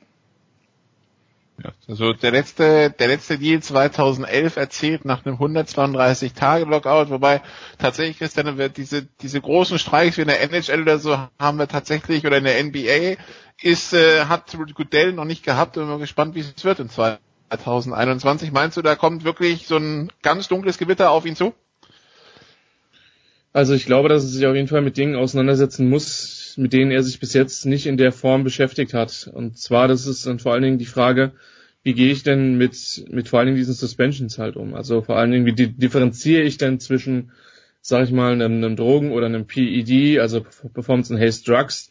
Ja, 1.62 1.72
also 1.88 2.12
der 2.12 2.30
letzte, 2.30 2.90
der 2.90 3.08
letzte 3.08 3.36
Deal 3.36 3.60
2011 3.60 4.56
erzählt 4.56 5.04
nach 5.04 5.26
einem 5.26 5.34
132 5.34 6.32
Tage 6.32 6.64
Lockout, 6.66 7.10
wobei 7.10 7.42
tatsächlich 7.78 8.20
ist 8.20 8.38
dann 8.38 8.72
diese 8.76 9.02
diese 9.20 9.40
großen 9.40 9.78
Streiks 9.80 10.16
wie 10.16 10.22
in 10.22 10.28
der 10.28 10.40
NHL 10.40 10.82
oder 10.82 10.98
so 10.98 11.18
haben 11.38 11.58
wir 11.58 11.66
tatsächlich 11.66 12.24
oder 12.24 12.38
in 12.38 12.44
der 12.44 12.62
NBA 12.62 13.20
ist 13.60 13.92
äh, 13.92 14.26
hat 14.26 14.56
Goodell 14.74 15.12
noch 15.12 15.24
nicht 15.24 15.42
gehabt 15.44 15.76
und 15.76 15.88
bin 15.88 15.98
gespannt, 15.98 16.36
wie 16.36 16.40
es 16.40 16.64
wird 16.64 16.78
in 16.78 16.90
2021. 16.90 18.52
Meinst 18.52 18.76
du, 18.76 18.82
da 18.82 18.94
kommt 18.94 19.24
wirklich 19.24 19.66
so 19.66 19.78
ein 19.78 20.12
ganz 20.22 20.46
dunkles 20.46 20.78
Gewitter 20.78 21.10
auf 21.10 21.26
ihn 21.26 21.34
zu? 21.34 21.54
Also 23.58 23.74
ich 23.74 23.86
glaube, 23.86 24.08
dass 24.08 24.22
er 24.22 24.28
sich 24.28 24.46
auf 24.46 24.54
jeden 24.54 24.68
Fall 24.68 24.82
mit 24.82 24.96
Dingen 24.96 25.16
auseinandersetzen 25.16 25.88
muss, 25.88 26.54
mit 26.58 26.72
denen 26.72 26.92
er 26.92 27.02
sich 27.02 27.18
bis 27.18 27.34
jetzt 27.34 27.66
nicht 27.66 27.86
in 27.86 27.96
der 27.96 28.12
Form 28.12 28.44
beschäftigt 28.44 28.94
hat. 28.94 29.28
Und 29.34 29.58
zwar, 29.58 29.88
das 29.88 30.06
ist 30.06 30.24
dann 30.26 30.38
vor 30.38 30.52
allen 30.52 30.62
Dingen 30.62 30.78
die 30.78 30.86
Frage, 30.86 31.32
wie 31.82 31.92
gehe 31.92 32.12
ich 32.12 32.22
denn 32.22 32.56
mit, 32.56 33.04
mit 33.10 33.28
vor 33.28 33.40
allen 33.40 33.46
Dingen 33.46 33.58
diesen 33.58 33.74
Suspensions 33.74 34.38
halt 34.38 34.54
um? 34.54 34.74
Also 34.74 35.02
vor 35.02 35.16
allen 35.16 35.32
Dingen, 35.32 35.44
wie 35.44 35.54
differenziere 35.54 36.42
ich 36.42 36.56
denn 36.56 36.78
zwischen, 36.78 37.32
sag 37.80 38.04
ich 38.04 38.12
mal, 38.12 38.30
einem, 38.30 38.62
einem 38.62 38.76
Drogen- 38.76 39.10
oder 39.10 39.26
einem 39.26 39.48
PED, 39.48 40.20
also 40.20 40.46
Performance 40.72 41.12
and 41.12 41.20
Haste 41.20 41.50
Drugs 41.50 41.90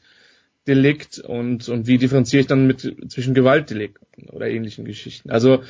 Delikt 0.68 1.20
und, 1.20 1.68
und 1.68 1.86
wie 1.88 1.98
differenziere 1.98 2.40
ich 2.40 2.48
dann 2.48 2.66
mit 2.66 2.96
zwischen 3.10 3.34
Gewaltdelikten 3.34 4.30
oder 4.30 4.48
ähnlichen 4.48 4.86
Geschichten? 4.86 5.32
Also 5.32 5.64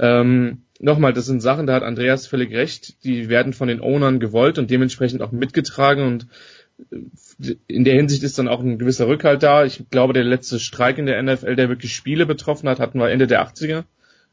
ähm, 0.00 0.62
nochmal, 0.80 1.12
das 1.12 1.26
sind 1.26 1.40
Sachen, 1.40 1.66
da 1.66 1.74
hat 1.74 1.82
Andreas 1.82 2.26
völlig 2.26 2.52
recht, 2.52 3.04
die 3.04 3.28
werden 3.28 3.52
von 3.52 3.68
den 3.68 3.80
Ownern 3.80 4.18
gewollt 4.18 4.58
und 4.58 4.70
dementsprechend 4.70 5.20
auch 5.20 5.30
mitgetragen 5.30 6.04
und 6.04 6.26
äh, 6.90 7.56
in 7.68 7.84
der 7.84 7.94
Hinsicht 7.94 8.22
ist 8.22 8.38
dann 8.38 8.48
auch 8.48 8.60
ein 8.60 8.78
gewisser 8.78 9.06
Rückhalt 9.06 9.42
da. 9.42 9.64
Ich 9.64 9.84
glaube, 9.90 10.14
der 10.14 10.24
letzte 10.24 10.58
Streik 10.58 10.98
in 10.98 11.06
der 11.06 11.22
NFL, 11.22 11.54
der 11.54 11.68
wirklich 11.68 11.94
Spiele 11.94 12.24
betroffen 12.24 12.68
hat, 12.68 12.80
hatten 12.80 12.98
wir 12.98 13.10
Ende 13.10 13.26
der 13.26 13.46
80er, 13.46 13.84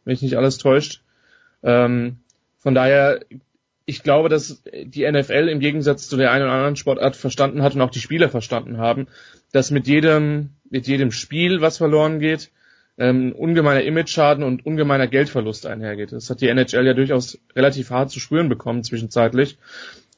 wenn 0.05 0.13
ich 0.13 0.21
nicht 0.21 0.37
alles 0.37 0.57
täuscht. 0.57 1.01
Ähm, 1.63 2.17
von 2.57 2.73
daher, 2.73 3.19
ich 3.85 4.03
glaube, 4.03 4.29
dass 4.29 4.63
die 4.73 5.09
NFL 5.09 5.49
im 5.49 5.59
Gegensatz 5.59 6.07
zu 6.07 6.15
der 6.15 6.31
einen 6.31 6.43
oder 6.43 6.53
anderen 6.53 6.75
Sportart 6.77 7.15
verstanden 7.17 7.61
hat 7.61 7.75
und 7.75 7.81
auch 7.81 7.91
die 7.91 7.99
Spieler 7.99 8.29
verstanden 8.29 8.77
haben, 8.77 9.07
dass 9.51 9.71
mit 9.71 9.87
jedem, 9.87 10.51
mit 10.69 10.87
jedem 10.87 11.11
Spiel, 11.11 11.59
was 11.61 11.77
verloren 11.77 12.19
geht, 12.19 12.51
ähm, 12.97 13.33
ungemeiner 13.33 13.83
Image-Schaden 13.83 14.43
und 14.43 14.65
ungemeiner 14.65 15.07
Geldverlust 15.07 15.65
einhergeht. 15.65 16.11
Das 16.11 16.29
hat 16.29 16.41
die 16.41 16.47
NHL 16.47 16.85
ja 16.85 16.93
durchaus 16.93 17.39
relativ 17.55 17.91
hart 17.91 18.09
zu 18.09 18.19
spüren 18.19 18.49
bekommen 18.49 18.83
zwischenzeitlich. 18.83 19.57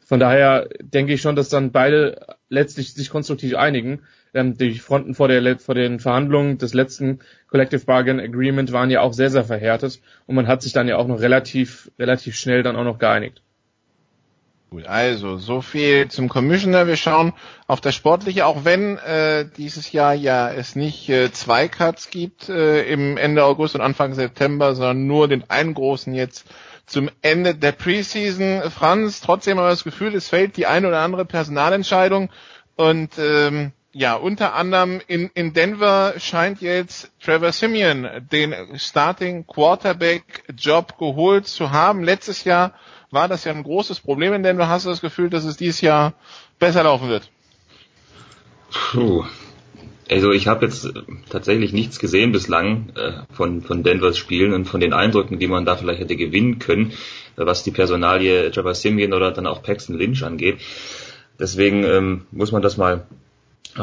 Von 0.06 0.20
daher 0.20 0.68
denke 0.82 1.14
ich 1.14 1.22
schon, 1.22 1.36
dass 1.36 1.50
dann 1.50 1.72
beide 1.72 2.26
letztlich 2.50 2.94
sich 2.94 3.10
konstruktiv 3.10 3.56
einigen. 3.56 4.02
Ähm, 4.34 4.58
die 4.58 4.76
Fronten 4.76 5.14
vor, 5.14 5.28
der, 5.28 5.60
vor 5.60 5.76
den 5.76 6.00
Verhandlungen 6.00 6.58
des 6.58 6.74
letzten 6.74 7.20
Collective 7.48 7.86
Bargain 7.86 8.20
Agreement 8.20 8.72
waren 8.72 8.90
ja 8.90 9.02
auch 9.02 9.14
sehr, 9.14 9.30
sehr 9.30 9.44
verhärtet 9.44 10.02
und 10.26 10.36
man 10.36 10.48
hat 10.48 10.62
sich 10.62 10.74
dann 10.74 10.88
ja 10.88 10.98
auch 10.98 11.08
noch 11.08 11.20
relativ, 11.20 11.92
relativ 12.00 12.36
schnell 12.36 12.64
dann 12.64 12.76
auch 12.76 12.84
noch 12.84 12.98
geeinigt. 12.98 13.42
Gut, 14.70 14.86
also 14.86 15.38
so 15.38 15.62
viel 15.62 16.10
zum 16.10 16.30
Commissioner. 16.30 16.86
Wir 16.86 16.96
schauen 16.96 17.34
auf 17.66 17.82
das 17.82 17.96
Sportliche, 17.96 18.46
auch 18.46 18.66
wenn 18.66 19.00
äh, 19.00 19.48
dieses 19.58 19.92
Jahr 19.92 20.14
ja 20.14 20.52
es 20.52 20.76
nicht 20.76 21.10
äh, 21.10 21.32
zwei 21.32 21.68
Cuts 21.68 22.12
gibt 22.12 22.50
äh, 22.50 22.84
im 22.84 23.18
Ende 23.18 23.44
August 23.44 23.74
und 23.74 23.82
Anfang 23.82 24.14
September, 24.14 24.76
sondern 24.76 25.08
nur 25.08 25.28
den 25.28 25.50
einen 25.50 25.74
großen 25.74 26.14
jetzt 26.14 26.46
zum 26.86 27.10
Ende 27.24 27.56
der 27.56 27.72
Preseason. 27.72 28.70
Franz, 28.70 29.22
trotzdem 29.22 29.58
haben 29.58 29.66
wir 29.66 29.72
das 29.72 29.84
Gefühl, 29.84 30.14
es 30.14 30.30
fällt 30.30 30.56
die 30.56 30.68
eine 30.68 30.88
oder 30.88 31.00
andere 31.00 31.26
Personalentscheidung 31.26 32.30
und 32.76 33.18
ähm, 33.18 33.72
ja, 33.92 34.14
unter 34.14 34.54
anderem 34.54 35.02
in, 35.08 35.32
in 35.34 35.54
Denver 35.54 36.14
scheint 36.20 36.62
jetzt 36.62 37.12
Trevor 37.24 37.54
Simeon 37.54 38.08
den 38.32 38.54
Starting 38.76 39.48
Quarterback 39.48 40.44
Job 40.56 41.00
geholt 41.00 41.48
zu 41.48 41.72
haben. 41.72 42.04
Letztes 42.04 42.44
Jahr 42.44 42.74
war 43.12 43.28
das 43.28 43.44
ja 43.44 43.52
ein 43.52 43.64
großes 43.64 44.00
Problem 44.00 44.34
in 44.34 44.44
Denver. 44.44 44.68
Hast 44.68 44.86
du 44.86 44.90
das 44.90 45.02
Gefühl, 45.02 45.30
dass 45.30 45.46
es 45.46 45.58
dieses 45.58 45.82
Jahr 45.82 46.14
besser 46.60 46.84
laufen 46.84 47.10
wird? 47.10 47.30
Puh. 48.72 49.26
Also 50.10 50.32
ich 50.32 50.48
habe 50.48 50.66
jetzt 50.66 50.92
tatsächlich 51.30 51.72
nichts 51.72 52.00
gesehen 52.00 52.32
bislang 52.32 52.90
äh, 52.96 53.12
von, 53.32 53.62
von 53.62 53.84
Denvers 53.84 54.18
Spielen 54.18 54.54
und 54.54 54.66
von 54.66 54.80
den 54.80 54.94
Eindrücken, 54.94 55.38
die 55.38 55.48
man 55.48 55.66
da 55.66 55.76
vielleicht 55.76 56.00
hätte 56.00 56.16
gewinnen 56.16 56.58
können, 56.58 56.94
was 57.36 57.64
die 57.64 57.72
Personalie 57.72 58.50
Trevor 58.50 58.74
Simeon 58.74 59.14
oder 59.14 59.32
dann 59.32 59.46
auch 59.46 59.62
Paxton 59.62 59.98
Lynch 59.98 60.24
angeht. 60.24 60.60
Deswegen 61.40 61.84
ähm, 61.84 62.26
muss 62.32 62.52
man 62.52 62.64
das 62.64 62.78
mal 62.78 63.06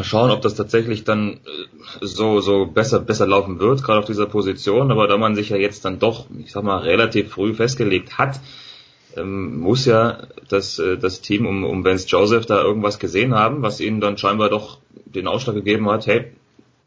schauen, 0.03 0.31
ob 0.33 0.43
das 0.43 0.57
tatsächlich 0.57 1.05
dann 1.05 1.35
äh, 1.35 1.39
so, 2.01 2.41
so 2.41 2.67
besser, 2.67 3.01
besser 3.01 3.27
laufen 3.27 3.61
wird, 3.61 3.85
gerade 3.85 4.01
auf 4.01 4.05
dieser 4.05 4.27
Position. 4.27 4.91
Aber 4.91 5.07
da 5.07 5.17
man 5.17 5.37
sich 5.37 5.51
ja 5.51 5.57
jetzt 5.57 5.85
dann 5.85 6.01
doch, 6.01 6.27
ich 6.39 6.51
sag 6.51 6.65
mal, 6.65 6.79
relativ 6.79 7.31
früh 7.31 7.55
festgelegt 7.55 8.19
hat, 8.19 8.41
ähm, 9.17 9.59
muss 9.59 9.85
ja 9.87 10.27
das, 10.49 10.79
äh, 10.79 10.97
das 10.99 11.21
Team 11.21 11.47
um, 11.47 11.65
um 11.65 11.85
Vance 11.85 12.07
Joseph 12.09 12.47
da 12.47 12.63
irgendwas 12.63 12.99
gesehen 12.99 13.35
haben, 13.35 13.63
was 13.63 13.81
ihnen 13.81 14.01
dann 14.01 14.19
scheinbar 14.19 14.49
doch 14.49 14.79
den 15.05 15.27
Ausschlag 15.27 15.55
gegeben 15.55 15.89
hat, 15.91 16.07
hey, 16.07 16.33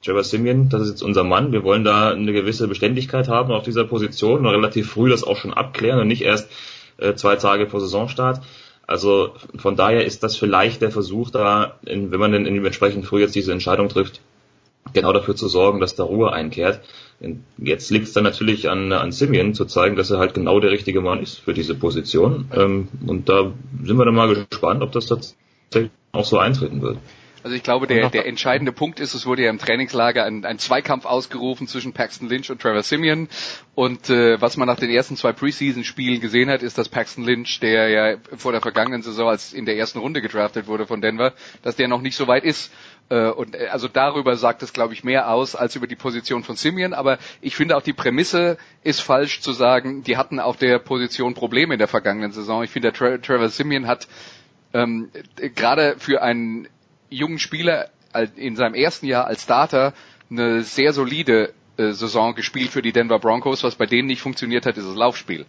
Trevor 0.03 0.23
Simeon, 0.23 0.69
das 0.69 0.84
ist 0.84 0.89
jetzt 0.89 1.01
unser 1.01 1.26
Mann, 1.26 1.51
wir 1.51 1.64
wollen 1.64 1.84
da 1.84 2.11
eine 2.11 2.31
gewisse 2.31 2.68
Beständigkeit 2.68 3.27
haben 3.27 3.51
auf 3.51 3.64
dieser 3.64 3.84
Position 3.84 4.45
und 4.45 4.53
relativ 4.53 4.91
früh 4.91 5.10
das 5.10 5.26
auch 5.26 5.35
schon 5.35 5.53
abklären 5.53 5.99
und 5.99 6.07
nicht 6.07 6.22
erst 6.22 6.49
äh, 6.97 7.15
zwei 7.15 7.35
Tage 7.35 7.68
vor 7.68 7.81
Saisonstart. 7.81 8.41
Also 8.88 9.34
von 9.57 9.76
daher 9.76 10.06
ist 10.06 10.23
das 10.23 10.35
vielleicht 10.35 10.81
der 10.81 10.91
Versuch 10.91 11.30
da, 11.30 11.77
in, 11.85 12.11
wenn 12.11 12.19
man 12.19 12.31
denn 12.31 12.45
entsprechend 12.45 13.06
früh 13.06 13.22
jetzt 13.22 13.35
diese 13.35 13.51
Entscheidung 13.51 13.89
trifft, 13.89 14.22
genau 14.93 15.14
dafür 15.14 15.35
zu 15.35 15.47
sorgen, 15.47 15.80
dass 15.80 15.95
da 15.95 16.03
Ruhe 16.03 16.31
einkehrt. 16.31 16.80
Jetzt 17.58 17.91
liegt 17.91 18.08
es 18.08 18.14
dann 18.14 18.24
natürlich 18.24 18.70
an, 18.70 18.94
an 18.94 19.12
Simeon 19.12 19.54
zu 19.54 19.66
zeigen, 19.66 19.98
dass 19.98 20.10
er 20.10 20.20
halt 20.20 20.34
genau 20.34 20.60
der 20.60 20.72
richtige 20.72 21.02
Mann 21.02 21.22
ist 21.22 21.40
für 21.40 21.54
diese 21.54 21.76
Position. 21.76 22.46
Ähm, 22.54 22.88
und 23.06 23.28
da 23.28 23.52
sind 23.84 23.98
wir 23.98 24.06
dann 24.06 24.16
mal 24.16 24.34
gespannt, 24.34 24.82
ob 24.82 24.94
das 24.94 25.08
tatsächlich 25.08 25.91
auch 26.14 26.26
so 26.26 26.38
eintreten 26.38 26.82
wird. 26.82 26.98
Also 27.44 27.56
ich 27.56 27.64
glaube, 27.64 27.88
der, 27.88 28.10
der 28.10 28.26
entscheidende 28.26 28.72
Punkt 28.72 28.99
ist, 28.99 29.14
es 29.14 29.26
wurde 29.26 29.44
ja 29.44 29.49
im 29.49 29.60
Trainingslager 29.60 30.26
ein, 30.26 30.44
ein 30.45 30.60
Zweikampf 30.60 31.06
ausgerufen 31.06 31.68
zwischen 31.68 31.94
Paxton 31.94 32.28
Lynch 32.28 32.49
und 32.52 32.61
Trevor 32.61 32.84
Simeon. 32.84 33.30
Und 33.76 34.10
äh, 34.10 34.41
was 34.41 34.57
man 34.57 34.68
nach 34.68 34.80
den 34.80 34.90
ersten 34.90 35.16
zwei 35.16 35.32
Preseason-Spielen 35.32 36.20
gesehen 36.20 36.49
hat, 36.49 36.64
ist, 36.64 36.78
dass 36.78 36.90
Paxton 36.90 37.24
Lynch, 37.24 37.60
der 37.61 37.90
ja 37.90 38.18
vor 38.36 38.52
der 38.52 38.61
vergangenen 38.61 39.02
Saison 39.02 39.30
als 39.30 39.53
in 39.53 39.66
der 39.66 39.78
ersten 39.78 39.99
Runde 39.99 40.22
gedraftet 40.22 40.68
wurde 40.68 40.86
von 40.86 41.02
Denver, 41.02 41.34
dass 41.61 41.78
der 41.78 41.88
noch 41.88 42.02
nicht 42.02 42.18
so 42.18 42.28
weit 42.28 42.44
ist. 42.44 42.74
Äh, 43.10 43.30
und 43.30 43.56
äh, 43.56 43.68
also 43.68 43.88
darüber 43.88 44.36
sagt 44.36 44.61
es, 44.61 44.74
glaube 44.74 44.94
ich, 44.94 45.03
mehr 45.06 45.30
aus 45.32 45.56
als 45.56 45.76
über 45.76 45.88
die 45.88 45.95
Position 45.95 46.44
von 46.44 46.57
Simeon. 46.57 46.94
Aber 46.94 47.20
ich 47.40 47.56
finde 47.56 47.78
auch 47.78 47.82
die 47.82 47.94
Prämisse 47.94 48.57
ist 48.84 48.99
falsch 48.99 49.40
zu 49.40 49.53
sagen, 49.53 50.03
die 50.03 50.18
hatten 50.18 50.40
auf 50.40 50.57
der 50.57 50.80
Position 50.80 51.36
Probleme 51.36 51.74
in 51.76 51.80
der 51.80 51.88
vergangenen 51.88 52.32
Saison. 52.34 52.64
Ich 52.64 52.70
finde, 52.72 52.91
der 52.91 53.22
Trevor 53.22 53.49
Simeon 53.49 53.88
hat 53.88 54.07
ähm, 54.74 55.10
gerade 55.56 55.95
für 55.98 56.22
einen 56.22 56.68
jungen 57.10 57.40
Spieler 57.40 57.90
in 58.36 58.56
seinem 58.56 58.73
ersten 58.73 59.06
Jahr 59.06 59.26
als 59.27 59.44
Starter 59.44 59.94
eine 60.30 60.64
sehr 60.64 60.94
solide 60.94 61.53
äh, 61.77 61.91
Saison 61.91 62.36
gespielt 62.36 62.69
für 62.69 62.81
die 62.81 62.91
Denver 62.91 63.19
Broncos. 63.19 63.64
Was 63.64 63.76
bei 63.76 63.86
denen 63.86 64.07
nicht 64.07 64.22
funktioniert 64.22 64.65
hat, 64.65 64.77
ist 64.77 64.88
das 64.88 64.95
Laufspiel. 64.95 65.45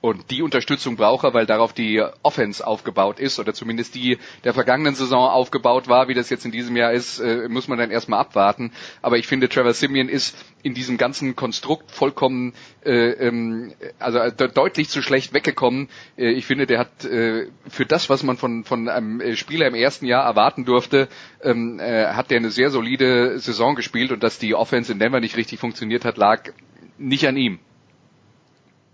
Und 0.00 0.30
die 0.30 0.42
Unterstützung 0.42 0.96
braucht 0.96 1.24
er, 1.24 1.34
weil 1.34 1.46
darauf 1.46 1.72
die 1.72 2.02
Offense 2.22 2.64
aufgebaut 2.66 3.18
ist 3.18 3.38
oder 3.38 3.52
zumindest 3.52 3.94
die 3.94 4.18
der 4.44 4.54
vergangenen 4.54 4.94
Saison 4.94 5.28
aufgebaut 5.28 5.88
war. 5.88 6.08
Wie 6.08 6.14
das 6.14 6.30
jetzt 6.30 6.44
in 6.44 6.52
diesem 6.52 6.76
Jahr 6.76 6.92
ist, 6.92 7.18
äh, 7.18 7.48
muss 7.48 7.68
man 7.68 7.78
dann 7.78 7.90
erstmal 7.90 8.20
abwarten. 8.20 8.72
Aber 9.02 9.18
ich 9.18 9.26
finde, 9.26 9.48
Trevor 9.48 9.74
Simeon 9.74 10.08
ist 10.08 10.36
in 10.62 10.74
diesem 10.74 10.98
ganzen 10.98 11.36
Konstrukt 11.36 11.90
vollkommen, 11.90 12.52
äh, 12.84 13.10
ähm, 13.10 13.72
also 13.98 14.18
de 14.30 14.48
deutlich 14.52 14.88
zu 14.88 15.02
schlecht 15.02 15.32
weggekommen. 15.34 15.88
Äh, 16.16 16.30
ich 16.30 16.46
finde, 16.46 16.66
der 16.66 16.78
hat 16.78 17.04
äh, 17.04 17.48
für 17.68 17.86
das, 17.86 18.08
was 18.08 18.22
man 18.22 18.36
von, 18.36 18.64
von 18.64 18.88
einem 18.88 19.20
äh, 19.20 19.36
Spieler 19.36 19.66
im 19.66 19.74
ersten 19.74 20.06
Jahr 20.06 20.24
erwarten 20.24 20.64
durfte, 20.64 21.08
ähm, 21.42 21.80
äh, 21.80 22.06
hat 22.06 22.30
der 22.30 22.38
eine 22.38 22.50
sehr 22.50 22.70
solide 22.70 23.38
Saison 23.38 23.74
gespielt 23.74 24.12
und 24.12 24.22
dass 24.22 24.38
die 24.38 24.54
Offense 24.54 24.92
in 24.92 24.98
Denver 24.98 25.20
nicht 25.20 25.36
richtig 25.36 25.58
funktioniert 25.58 26.04
hat, 26.04 26.16
lag 26.16 26.50
nicht 26.98 27.26
an 27.26 27.36
ihm. 27.36 27.58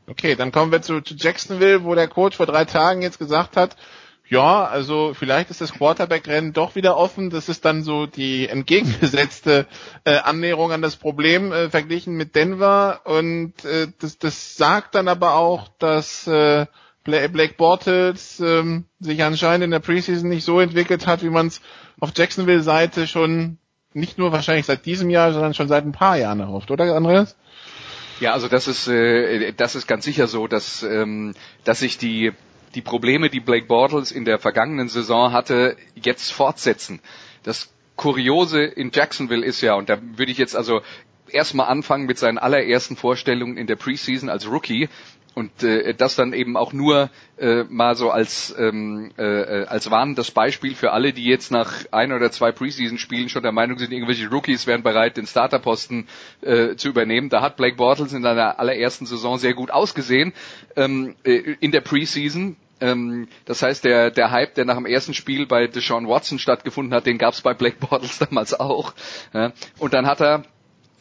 Okay, 0.07 0.35
dann 0.35 0.53
kommen 0.53 0.71
wir 0.71 0.83
zu, 0.83 1.01
zu 1.01 1.15
Jacksonville, 1.15 1.85
wo 1.85 1.95
der 1.95 2.09
Coach 2.09 2.37
vor 2.37 2.47
drei 2.47 2.65
Tagen 2.65 3.03
jetzt 3.03 3.19
gesagt 3.19 3.57
hat, 3.57 3.77
ja, 4.27 4.65
also 4.65 5.13
vielleicht 5.15 5.51
ist 5.51 5.61
das 5.61 5.73
Quarterback-Rennen 5.73 6.55
doch 6.55 6.75
wieder 6.77 6.97
offen. 6.97 7.29
Das 7.29 7.49
ist 7.49 7.65
dann 7.65 7.83
so 7.83 8.07
die 8.07 8.49
entgegengesetzte 8.49 9.67
äh, 10.05 10.17
Annäherung 10.17 10.73
an 10.73 10.81
das 10.81 10.97
Problem 10.97 11.53
äh, 11.53 11.69
verglichen 11.69 12.15
mit 12.15 12.35
Denver. 12.35 13.03
Und 13.05 13.65
äh, 13.65 13.89
das, 14.01 14.19
das 14.19 14.57
sagt 14.57 14.95
dann 14.95 15.09
aber 15.09 15.35
auch, 15.35 15.69
dass 15.79 16.27
äh, 16.27 16.67
Blake 17.05 17.55
Bortles 17.59 18.41
ähm, 18.41 18.87
sich 18.99 19.23
anscheinend 19.23 19.65
in 19.65 19.71
der 19.71 19.81
Preseason 19.81 20.31
nicht 20.31 20.45
so 20.45 20.59
entwickelt 20.59 21.07
hat, 21.07 21.23
wie 21.23 21.29
man 21.29 21.49
es 21.49 21.61
auf 22.01 22.13
Jacksonville-Seite 22.17 23.07
schon 23.07 23.59
nicht 23.93 24.17
nur 24.19 24.33
wahrscheinlich 24.33 24.67
seit 24.67 24.87
diesem 24.87 25.11
Jahr, 25.11 25.33
sondern 25.35 25.53
schon 25.55 25.69
seit 25.69 25.85
ein 25.85 25.93
paar 25.93 26.17
Jahren 26.17 26.41
erhofft, 26.41 26.71
oder 26.71 26.97
Andreas? 26.97 27.37
Ja, 28.21 28.33
also 28.33 28.49
das 28.49 28.69
ist 28.69 28.87
äh, 28.89 29.53
das 29.53 29.75
ist 29.75 29.87
ganz 29.87 30.05
sicher 30.05 30.27
so, 30.27 30.47
dass 30.47 30.83
ähm, 30.83 31.35
dass 31.65 31.81
sich 31.81 31.99
die 31.99 32.33
die 32.75 32.83
Probleme, 32.83 33.31
die 33.31 33.41
Blake 33.41 33.67
Bortles 33.67 34.11
in 34.13 34.25
der 34.25 34.39
vergangenen 34.39 34.89
Saison 34.89 35.33
hatte, 35.33 35.77
jetzt 35.95 36.33
fortsetzen. 36.33 37.01
Das 37.45 37.73
Kuriose 37.97 38.63
in 38.65 38.91
Jacksonville 38.93 39.45
ist 39.45 39.61
ja, 39.61 39.75
und 39.75 39.89
da 39.89 39.99
würde 40.17 40.33
ich 40.33 40.39
jetzt 40.39 40.57
also 40.57 40.81
erstmal 41.29 41.69
anfangen 41.69 42.07
mit 42.07 42.19
seinen 42.19 42.39
allerersten 42.39 42.97
Vorstellungen 42.97 43.57
in 43.57 43.67
der 43.67 43.77
Preseason 43.77 44.29
als 44.29 44.49
Rookie 44.49 44.89
und 45.35 45.63
äh, 45.63 45.95
das 45.95 46.17
dann 46.17 46.33
eben 46.33 46.57
auch 46.57 46.73
nur 46.73 47.11
äh, 47.39 47.65
mal 47.65 47.97
so 47.97 48.11
als 48.11 48.55
ähm, 48.59 49.11
äh, 49.17 49.65
als 49.65 49.91
warnendes 49.91 50.31
Beispiel 50.31 50.75
für 50.75 50.93
alle, 50.93 51.13
die 51.13 51.25
jetzt 51.25 51.51
nach 51.51 51.73
ein 51.91 52.13
oder 52.13 52.31
zwei 52.31 52.53
Preseason-Spielen 52.53 53.29
schon 53.29 53.43
der 53.43 53.53
Meinung 53.53 53.79
sind, 53.79 53.93
irgendwelche 53.93 54.29
Rookies 54.31 54.67
wären 54.67 54.83
bereit, 54.83 55.17
den 55.17 55.27
Starterposten 55.27 56.07
äh, 56.43 56.77
zu 56.77 56.89
übernehmen. 56.89 57.29
Da 57.29 57.43
hat 57.43 57.57
Blake 57.57 57.77
Bortles 57.77 58.13
in 58.13 58.23
seiner 58.23 58.59
allerersten 58.59 59.07
Saison 59.07 59.39
sehr 59.39 59.55
gut 59.55 59.71
ausgesehen 59.71 60.33
ähm, 60.77 61.17
äh, 61.25 61.57
in 61.61 61.73
der 61.73 61.81
Preseason. 61.81 62.57
Ähm, 62.81 63.29
das 63.45 63.63
heißt, 63.63 63.85
der, 63.85 64.11
der 64.11 64.31
Hype, 64.31 64.55
der 64.55 64.65
nach 64.65 64.77
dem 64.77 64.87
ersten 64.87 65.15
Spiel 65.15 65.47
bei 65.47 65.67
Deshaun 65.67 66.09
Watson 66.09 66.39
stattgefunden 66.39 66.95
hat, 66.95 67.07
den 67.07 67.19
gab 67.19 67.35
es 67.35 67.41
bei 67.41 67.55
Blake 67.55 67.77
Bortles 67.79 68.19
damals 68.31 68.59
auch. 68.59 68.95
Ja. 69.33 69.53
Und 69.79 69.95
dann 69.95 70.07
hat 70.07 70.21
er 70.21 70.45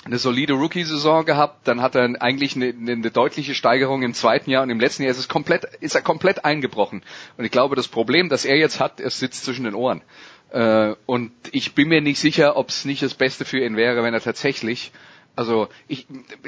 eine 0.05 0.17
solide 0.17 0.53
Rookie-Saison 0.53 1.25
gehabt, 1.25 1.67
dann 1.67 1.81
hat 1.81 1.95
er 1.95 2.21
eigentlich 2.21 2.55
eine, 2.55 2.73
eine, 2.77 3.11
deutliche 3.11 3.55
Steigerung 3.55 4.03
im 4.03 4.13
zweiten 4.13 4.49
Jahr 4.49 4.63
und 4.63 4.69
im 4.69 4.79
letzten 4.79 5.03
Jahr 5.03 5.11
ist 5.11 5.17
es 5.17 5.29
komplett, 5.29 5.63
ist 5.79 5.95
er 5.95 6.01
komplett 6.01 6.43
eingebrochen. 6.45 7.03
Und 7.37 7.45
ich 7.45 7.51
glaube, 7.51 7.75
das 7.75 7.87
Problem, 7.87 8.29
das 8.29 8.43
er 8.45 8.57
jetzt 8.57 8.79
hat, 8.79 8.99
es 8.99 9.19
sitzt 9.19 9.45
zwischen 9.45 9.63
den 9.65 9.75
Ohren. 9.75 10.01
Äh, 10.51 10.95
und 11.05 11.31
ich 11.51 11.73
bin 11.73 11.87
mir 11.87 12.01
nicht 12.01 12.19
sicher, 12.19 12.57
ob 12.57 12.69
es 12.69 12.85
nicht 12.85 13.01
das 13.01 13.13
Beste 13.13 13.45
für 13.45 13.59
ihn 13.63 13.77
wäre, 13.77 14.03
wenn 14.03 14.13
er 14.13 14.21
tatsächlich 14.21 14.91
also 15.35 15.67
ich, 15.87 16.05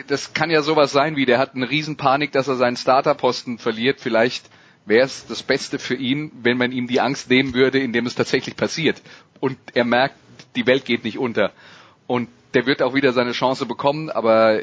das 0.07 0.34
kann 0.34 0.52
ja 0.52 0.61
sowas 0.61 0.91
sein 0.91 1.15
wie, 1.15 1.26
der 1.26 1.40
hat 1.40 1.56
eine 1.56 1.69
Riesenpanik, 1.69 2.32
dass 2.32 2.48
er 2.48 2.56
seinen 2.56 2.77
Starterposten 2.77 3.57
verliert. 3.57 3.99
Vielleicht 3.99 4.49
wäre 4.86 5.06
es 5.06 5.26
das 5.26 5.41
Beste 5.44 5.80
für 5.80 5.95
ihn, 5.95 6.32
wenn 6.44 6.57
man 6.57 6.72
ihm 6.72 6.88
die 6.88 7.02
Angst 7.02 7.30
nehmen 7.30 7.53
würde, 7.53 7.80
indem 7.80 8.06
es 8.06 8.15
tatsächlich 8.15 8.56
passiert. 8.56 9.02
Und 9.40 9.57
er 9.73 9.86
merkt, 9.86 10.15
die 10.56 10.68
Welt 10.68 10.86
geht 10.86 11.03
nicht 11.03 11.18
unter. 11.18 11.52
Und 12.07 12.30
der 12.56 12.65
wird 12.65 12.82
auch 12.82 12.94
wieder 12.94 13.14
seine 13.14 13.34
Chance 13.34 13.65
bekommen, 13.65 14.10
aber 14.10 14.61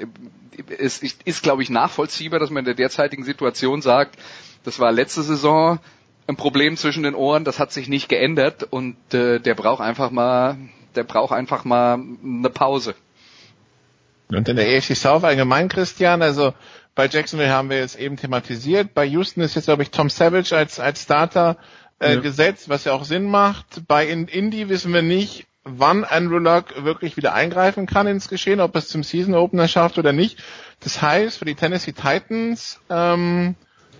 es 0.79 0.99
ist, 0.99 1.23
ist 1.25 1.43
glaube 1.43 1.63
ich, 1.63 1.71
nachvollziehbar, 1.71 2.41
dass 2.41 2.51
man 2.51 2.61
in 2.61 2.65
der 2.65 2.75
derzeitigen 2.75 3.23
Situation 3.23 3.83
sagt, 3.83 4.19
das 4.65 4.79
war 4.79 4.93
letzte 4.93 5.23
Saison 5.23 5.79
ein 6.27 6.37
Problem 6.37 6.77
zwischen 6.77 7.03
den 7.03 7.15
Ohren, 7.15 7.45
das 7.45 7.59
hat 7.59 7.73
sich 7.73 7.89
nicht 7.89 8.09
geändert 8.09 8.63
und 8.65 8.97
äh, 9.13 9.39
der 9.41 9.55
braucht 9.55 9.83
einfach 9.83 10.11
mal, 10.11 10.57
der 10.95 11.05
braucht 11.05 11.33
einfach 11.33 11.65
mal 11.65 11.95
eine 12.25 12.51
Pause. 12.51 12.95
Und 14.29 14.49
in 14.49 14.57
der 14.57 14.67
AFC 14.67 14.97
South 14.97 15.25
allgemein, 15.25 15.69
Christian, 15.69 16.23
also 16.23 16.55
bei 16.95 17.07
Jacksonville 17.09 17.51
haben 17.51 17.71
wir 17.71 17.79
jetzt 17.79 17.99
eben 17.99 18.17
thematisiert. 18.17 18.95
Bei 18.95 19.05
Houston 19.05 19.43
ist 19.43 19.57
jetzt, 19.57 19.65
glaube 19.65 19.83
ich, 19.83 19.91
Tom 19.91 20.09
Savage 20.09 20.57
als, 20.57 20.81
als 20.81 21.03
Starter 21.03 21.59
äh, 21.99 22.15
ja. 22.15 22.21
gesetzt, 22.21 22.69
was 22.69 22.85
ja 22.85 22.93
auch 22.93 23.05
Sinn 23.05 23.25
macht. 23.25 23.87
Bei 23.87 24.07
Indy 24.07 24.69
wissen 24.69 24.95
wir 24.95 25.03
nicht, 25.03 25.47
wann 25.65 26.05
Andrew 26.05 26.39
Luck 26.39 26.85
wirklich 26.85 27.17
wieder 27.17 27.35
eingreifen 27.35 27.87
kann 27.87 28.07
ins 28.07 28.29
Geschehen, 28.29 28.61
ob 28.61 28.75
es 28.77 28.89
zum 28.89 29.03
Season 29.03 29.35
Opener 29.35 29.69
schafft 29.69 29.99
oder 29.99 30.13
nicht. 30.13 30.43
Das 30.81 31.01
heißt, 31.01 31.39
für 31.39 31.45
die 31.45 31.55
Tennessee 31.55 31.93
Titans 31.93 32.81
ähm, 32.91 33.55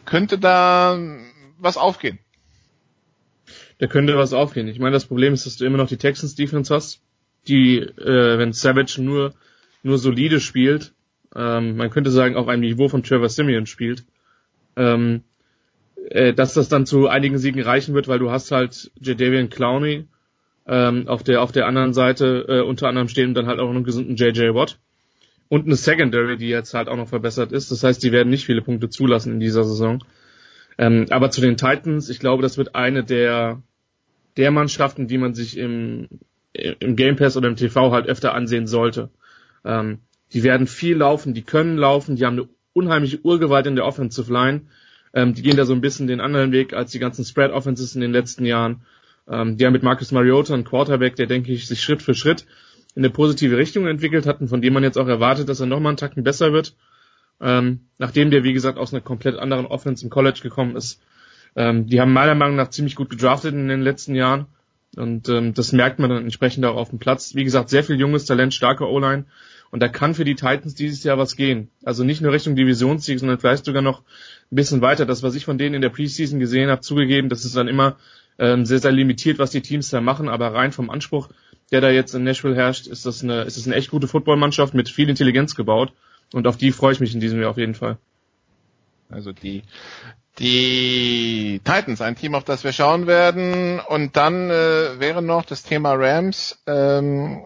könnte 0.05 0.39
da 0.39 0.99
was 1.59 1.77
aufgehen. 1.77 2.19
Da 3.79 3.87
könnte 3.87 4.17
was 4.17 4.33
aufgehen. 4.33 4.69
Ich 4.69 4.79
meine, 4.79 4.93
das 4.93 5.07
Problem 5.07 5.35
ist, 5.35 5.47
dass 5.47 5.57
du 5.57 5.65
immer 5.65 5.79
noch 5.79 5.89
die 5.89 5.97
Texans 5.97 6.35
Defense 6.35 6.75
hast, 6.75 7.01
die, 7.49 7.79
äh, 7.79 8.39
wenn 8.39 8.53
Savage 8.53 9.01
nur 9.01 9.35
nur 9.83 9.99
solide 9.99 10.41
spielt, 10.41 10.93
ähm, 11.35 11.77
man 11.77 11.91
könnte 11.91 12.11
sagen 12.11 12.37
auf 12.37 12.49
einem 12.49 12.63
Niveau 12.63 12.89
von 12.89 13.03
Trevor 13.03 13.29
Simeon 13.29 13.67
spielt, 13.67 14.05
ähm, 14.77 15.23
äh, 16.09 16.33
dass 16.33 16.55
das 16.55 16.69
dann 16.69 16.87
zu 16.87 17.09
einigen 17.09 17.39
Siegen 17.39 17.63
reichen 17.63 17.95
wird, 17.95 18.09
weil 18.09 18.19
du 18.19 18.31
hast 18.31 18.51
halt 18.51 18.91
Jadavian 19.01 19.51
Clowney, 19.51 20.07
ähm, 20.67 21.09
auf 21.09 21.23
der 21.23 21.43
auf 21.43 21.53
der 21.53 21.67
anderen 21.67 21.93
Seite 21.93 22.45
äh, 22.49 22.61
unter 22.61 22.89
anderem 22.89 23.09
stehen 23.09 23.35
dann 23.35 23.47
halt 23.47 23.59
auch 23.59 23.67
noch 23.67 23.75
einen 23.75 23.85
gesunden 23.85 24.17
JJ 24.17 24.55
Watt 24.55 24.79
und 25.49 25.67
eine 25.67 25.77
Secondary, 25.77 26.37
die 26.37 26.49
jetzt 26.49 26.73
halt 26.75 26.89
auch 26.89 26.97
noch 26.97 27.09
verbessert 27.09 27.53
ist. 27.53 27.71
Das 27.71 27.83
heißt, 27.83 28.03
die 28.03 28.13
werden 28.13 28.31
nicht 28.31 28.47
viele 28.47 28.63
Punkte 28.63 28.89
zulassen 28.89 29.35
in 29.35 29.41
dieser 29.41 29.65
Saison. 29.65 30.03
Ähm, 30.79 31.07
aber 31.11 31.31
zu 31.31 31.41
den 31.41 31.57
Titans, 31.57 32.09
ich 32.09 32.21
glaube, 32.21 32.43
das 32.43 32.57
wird 32.57 32.75
eine 32.75 33.05
der 33.05 33.63
der 34.37 34.51
Mannschaften, 34.51 35.09
die 35.09 35.19
man 35.19 35.35
sich 35.35 35.59
im 35.59 36.09
im 36.53 36.97
Game 36.97 37.17
Pass 37.17 37.37
oder 37.37 37.49
im 37.49 37.57
TV 37.57 37.93
halt 37.93 38.07
öfter 38.07 38.35
ansehen 38.35 38.67
sollte. 38.67 39.11
Ähm, 39.65 40.01
die 40.33 40.43
werden 40.43 40.67
viel 40.67 40.97
laufen, 40.97 41.35
die 41.35 41.43
können 41.43 41.77
laufen, 41.77 42.17
die 42.17 42.25
haben 42.25 42.39
eine 42.39 42.49
unheimliche 42.73 43.21
Urgewalt 43.23 43.67
in 43.67 43.77
der 43.77 43.87
Offensive 43.87 44.33
Line. 44.33 44.63
Ähm, 45.15 45.35
die 45.35 45.43
gehen 45.43 45.57
da 45.57 45.65
so 45.65 45.75
ein 45.75 45.81
bisschen 45.81 46.07
den 46.07 46.21
anderen 46.21 46.53
Weg 46.53 46.73
als 46.73 46.91
die 46.91 46.99
ganzen 46.99 47.25
Spread 47.25 47.53
Offenses 47.53 47.95
in 47.95 48.01
den 48.01 48.13
letzten 48.13 48.47
Jahren. 48.47 48.83
Ähm, 49.29 49.57
die 49.57 49.67
haben 49.67 49.73
mit 49.73 49.83
Marcus 49.83 50.13
Mariota 50.13 50.55
einen 50.55 50.65
Quarterback, 50.65 51.17
der, 51.17 51.27
denke 51.27 51.53
ich, 51.53 51.67
sich 51.67 51.81
Schritt 51.81 52.03
für 52.03 52.15
Schritt 52.15 52.47
in 52.95 53.03
eine 53.03 53.11
positive 53.11 53.57
Richtung 53.57 53.87
entwickelt 53.87 54.27
hat 54.27 54.41
und 54.41 54.49
von 54.49 54.61
dem 54.61 54.75
man 54.75 54.83
jetzt 54.83 54.99
auch 54.99 55.09
erwartet, 55.09 55.49
dass 55.49 55.61
er 55.61 55.67
nochmal 55.67 55.91
einen 55.91 55.97
Tacken 55.97 56.25
besser 56.25 56.53
wird. 56.53 56.77
Ähm, 57.41 57.81
nachdem 57.99 58.31
der, 58.31 58.45
wie 58.45 58.53
gesagt, 58.53 58.79
aus 58.79 58.93
einer 58.93 59.01
komplett 59.01 59.37
anderen 59.37 59.67
Offense 59.67 60.05
im 60.05 60.11
College 60.11 60.41
gekommen 60.43 60.77
ist. 60.77 61.01
Ähm, 61.57 61.87
die 61.87 62.01
haben 62.01 62.13
meiner 62.13 62.35
Meinung 62.35 62.57
nach 62.57 62.71
ziemlich 62.71 62.95
gut 62.95 63.11
gedraftet 63.11 63.55
in 63.55 63.69
den 63.69 63.83
letzten 63.83 64.15
Jahren. 64.15 64.47
Und 64.97 65.29
ähm, 65.29 65.55
das 65.55 65.73
merkt 65.73 65.99
man 65.99 66.11
dann 66.11 66.23
entsprechend 66.23 66.65
auch 66.67 66.77
auf 66.77 66.91
dem 66.91 66.99
Platz. 66.99 67.35
Wie 67.35 67.45
gesagt, 67.45 67.71
sehr 67.71 67.83
viel 67.83 67.99
junges 67.99 68.27
Talent, 68.27 68.53
starke 68.53 68.89
O-Line. 68.89 69.25
Und 69.71 69.81
da 69.81 69.89
kann 69.89 70.15
für 70.15 70.25
die 70.25 70.35
Titans 70.35 70.75
dieses 70.75 71.03
Jahr 71.03 71.17
was 71.17 71.35
gehen. 71.35 71.71
Also 71.83 72.05
nicht 72.05 72.21
nur 72.21 72.31
Richtung 72.31 72.57
Divisionssieg, 72.57 73.19
sondern 73.19 73.39
vielleicht 73.39 73.65
sogar 73.65 73.81
noch 73.81 74.03
ein 74.51 74.57
bisschen 74.57 74.83
weiter. 74.83 75.07
Das, 75.07 75.23
was 75.23 75.35
ich 75.35 75.47
von 75.47 75.57
denen 75.57 75.75
in 75.75 75.83
der 75.83 75.89
Preseason 75.89 76.39
gesehen 76.39 76.69
habe, 76.71 76.83
zugegeben, 76.83 77.31
das 77.31 77.47
ist 77.47 77.57
dann 77.57 77.69
immer 77.69 77.97
ähm, 78.39 78.65
sehr, 78.65 78.79
sehr 78.79 78.93
limitiert, 78.93 79.39
was 79.39 79.51
die 79.51 79.63
Teams 79.63 79.91
da 79.91 80.01
machen, 80.01 80.29
aber 80.29 80.55
rein 80.55 80.73
vom 80.73 80.91
Anspruch, 80.91 81.29
der 81.71 81.81
da 81.81 81.91
jetzt 81.91 82.15
in 82.15 82.25
Nashville 82.25 82.57
herrscht, 82.57 82.87
ist 82.87 83.07
das 83.07 83.23
eine, 83.23 83.43
ist 83.43 83.57
das 83.57 83.67
eine 83.67 83.77
echt 83.77 83.91
gute 83.91 84.09
Footballmannschaft 84.09 84.75
mit 84.75 84.89
viel 84.89 85.09
Intelligenz 85.09 85.55
gebaut 85.55 85.93
und 86.33 86.47
auf 86.47 86.57
die 86.57 86.73
freue 86.73 86.93
ich 86.93 87.01
mich 87.01 87.15
in 87.15 87.21
diesem 87.21 87.41
Jahr 87.41 87.51
auf 87.51 87.59
jeden 87.59 87.75
Fall. 87.75 87.99
Also 89.11 89.33
die 89.33 89.63
die 90.39 91.61
Titans, 91.63 92.01
ein 92.01 92.17
Team, 92.17 92.35
auf 92.35 92.45
das 92.45 92.65
wir 92.65 92.73
schauen 92.73 93.07
werden. 93.07 93.81
Und 93.81 94.17
dann 94.17 94.51
äh, 94.51 94.99
wäre 94.99 95.23
noch 95.23 95.45
das 95.45 95.63
Thema 95.63 95.93
Rams. 95.93 96.63
Ähm, 96.67 97.43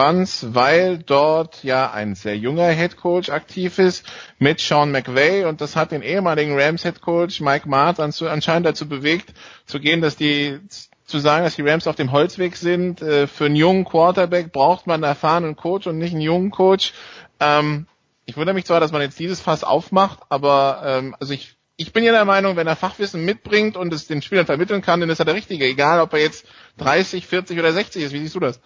Franz, 0.00 0.46
weil 0.52 0.96
dort 0.96 1.62
ja 1.62 1.90
ein 1.90 2.14
sehr 2.14 2.34
junger 2.34 2.70
Head 2.70 2.96
Coach 2.96 3.28
aktiv 3.28 3.78
ist 3.78 4.06
mit 4.38 4.58
Sean 4.58 4.92
McVay 4.92 5.44
und 5.44 5.60
das 5.60 5.76
hat 5.76 5.92
den 5.92 6.00
ehemaligen 6.00 6.58
Rams 6.58 6.84
Head 6.84 7.02
Coach 7.02 7.42
Mike 7.42 7.68
Mart 7.68 8.00
anscheinend 8.00 8.64
dazu 8.64 8.88
bewegt, 8.88 9.34
zu 9.66 9.78
gehen, 9.78 10.00
dass 10.00 10.16
die 10.16 10.58
zu 11.04 11.18
sagen, 11.18 11.44
dass 11.44 11.56
die 11.56 11.68
Rams 11.68 11.86
auf 11.86 11.96
dem 11.96 12.12
Holzweg 12.12 12.56
sind. 12.56 13.02
Äh, 13.02 13.26
für 13.26 13.44
einen 13.44 13.56
jungen 13.56 13.84
Quarterback 13.84 14.52
braucht 14.52 14.86
man 14.86 15.04
einen 15.04 15.12
erfahrenen 15.12 15.54
Coach 15.54 15.86
und 15.86 15.98
nicht 15.98 16.12
einen 16.12 16.22
jungen 16.22 16.50
Coach. 16.50 16.94
Ähm, 17.38 17.86
ich 18.24 18.38
wundere 18.38 18.54
mich 18.54 18.64
zwar, 18.64 18.80
dass 18.80 18.92
man 18.92 19.02
jetzt 19.02 19.18
dieses 19.18 19.42
Fass 19.42 19.64
aufmacht, 19.64 20.20
aber 20.30 20.80
ähm, 20.82 21.14
also 21.20 21.34
ich 21.34 21.58
ich 21.76 21.92
bin 21.92 22.04
ja 22.04 22.12
der 22.12 22.24
Meinung, 22.24 22.56
wenn 22.56 22.66
er 22.66 22.76
Fachwissen 22.76 23.26
mitbringt 23.26 23.76
und 23.76 23.92
es 23.92 24.06
den 24.06 24.22
Spielern 24.22 24.46
vermitteln 24.46 24.80
kann, 24.80 25.00
dann 25.00 25.10
ist 25.10 25.18
er 25.18 25.26
der 25.26 25.34
Richtige, 25.34 25.66
egal 25.66 26.00
ob 26.00 26.14
er 26.14 26.20
jetzt 26.20 26.46
30, 26.78 27.26
40 27.26 27.58
oder 27.58 27.74
60 27.74 28.02
ist. 28.02 28.12
Wie 28.14 28.20
siehst 28.20 28.34
du 28.34 28.40
das? 28.40 28.60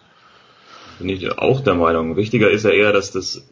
Bin 0.99 1.09
ich 1.09 1.37
auch 1.37 1.61
der 1.61 1.75
Meinung. 1.75 2.15
Wichtiger 2.15 2.49
ist 2.49 2.63
ja 2.63 2.71
eher, 2.71 2.93
dass 2.93 3.11
das 3.11 3.43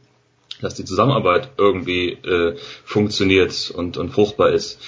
dass 0.62 0.76
die 0.76 0.86
Zusammenarbeit 0.86 1.50
irgendwie 1.58 2.12
äh, 2.12 2.56
funktioniert 2.86 3.72
und, 3.76 3.98
und 3.98 4.12
fruchtbar 4.12 4.52
ist. 4.52 4.80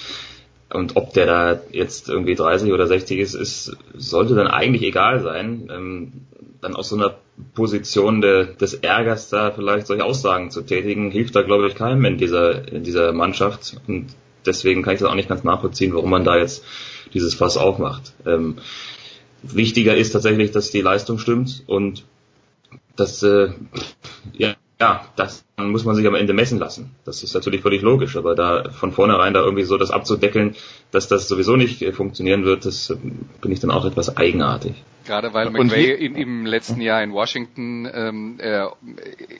Und 0.72 0.96
ob 0.96 1.12
der 1.12 1.26
da 1.26 1.60
jetzt 1.70 2.08
irgendwie 2.08 2.34
30 2.34 2.72
oder 2.72 2.86
60 2.86 3.18
ist, 3.18 3.34
ist 3.34 3.76
sollte 3.94 4.34
dann 4.34 4.48
eigentlich 4.48 4.82
egal 4.82 5.20
sein. 5.20 5.70
Ähm, 5.70 6.12
dann 6.60 6.74
aus 6.74 6.88
so 6.88 6.96
einer 6.96 7.16
Position 7.54 8.20
de, 8.20 8.56
des 8.56 8.74
Ärgers 8.74 9.28
da 9.28 9.52
vielleicht 9.52 9.86
solche 9.86 10.04
Aussagen 10.04 10.50
zu 10.50 10.62
tätigen, 10.62 11.10
hilft 11.10 11.36
da 11.36 11.42
glaube 11.42 11.68
ich 11.68 11.74
keinem 11.74 12.04
in 12.04 12.18
dieser, 12.18 12.66
in 12.72 12.82
dieser 12.82 13.12
Mannschaft. 13.12 13.76
Und 13.86 14.06
deswegen 14.44 14.82
kann 14.82 14.94
ich 14.94 15.00
das 15.00 15.08
auch 15.08 15.14
nicht 15.14 15.28
ganz 15.28 15.44
nachvollziehen, 15.44 15.94
warum 15.94 16.10
man 16.10 16.24
da 16.24 16.36
jetzt 16.36 16.64
dieses 17.14 17.34
Fass 17.34 17.56
aufmacht. 17.56 18.14
Ähm, 18.24 18.56
wichtiger 19.42 19.96
ist 19.96 20.10
tatsächlich, 20.10 20.50
dass 20.50 20.70
die 20.70 20.80
Leistung 20.80 21.18
stimmt 21.18 21.62
und 21.66 22.04
dass 22.96 23.22
äh, 23.22 23.50
ja, 24.32 24.54
ja, 24.80 25.06
das 25.16 25.44
muss 25.56 25.84
man 25.84 25.94
sich 25.96 26.06
am 26.06 26.14
Ende 26.14 26.34
messen 26.34 26.58
lassen. 26.58 26.94
Das 27.04 27.22
ist 27.22 27.34
natürlich 27.34 27.62
völlig 27.62 27.80
logisch, 27.82 28.16
aber 28.16 28.34
da 28.34 28.70
von 28.70 28.92
vornherein 28.92 29.32
da 29.32 29.40
irgendwie 29.40 29.64
so 29.64 29.78
das 29.78 29.90
abzudeckeln, 29.90 30.54
dass 30.90 31.08
das 31.08 31.28
sowieso 31.28 31.56
nicht 31.56 31.80
äh, 31.82 31.92
funktionieren 31.92 32.44
wird, 32.44 32.66
das 32.66 32.90
äh, 32.90 32.96
bin 33.40 33.52
ich 33.52 33.60
dann 33.60 33.70
auch 33.70 33.86
etwas 33.86 34.16
eigenartig. 34.16 34.74
Gerade 35.06 35.32
weil 35.34 35.50
McVay 35.50 35.92
in, 35.92 36.16
im 36.16 36.46
letzten 36.46 36.80
Jahr 36.80 37.02
in 37.02 37.12
Washington 37.12 37.88
ähm, 37.92 38.38
äh, 38.40 38.66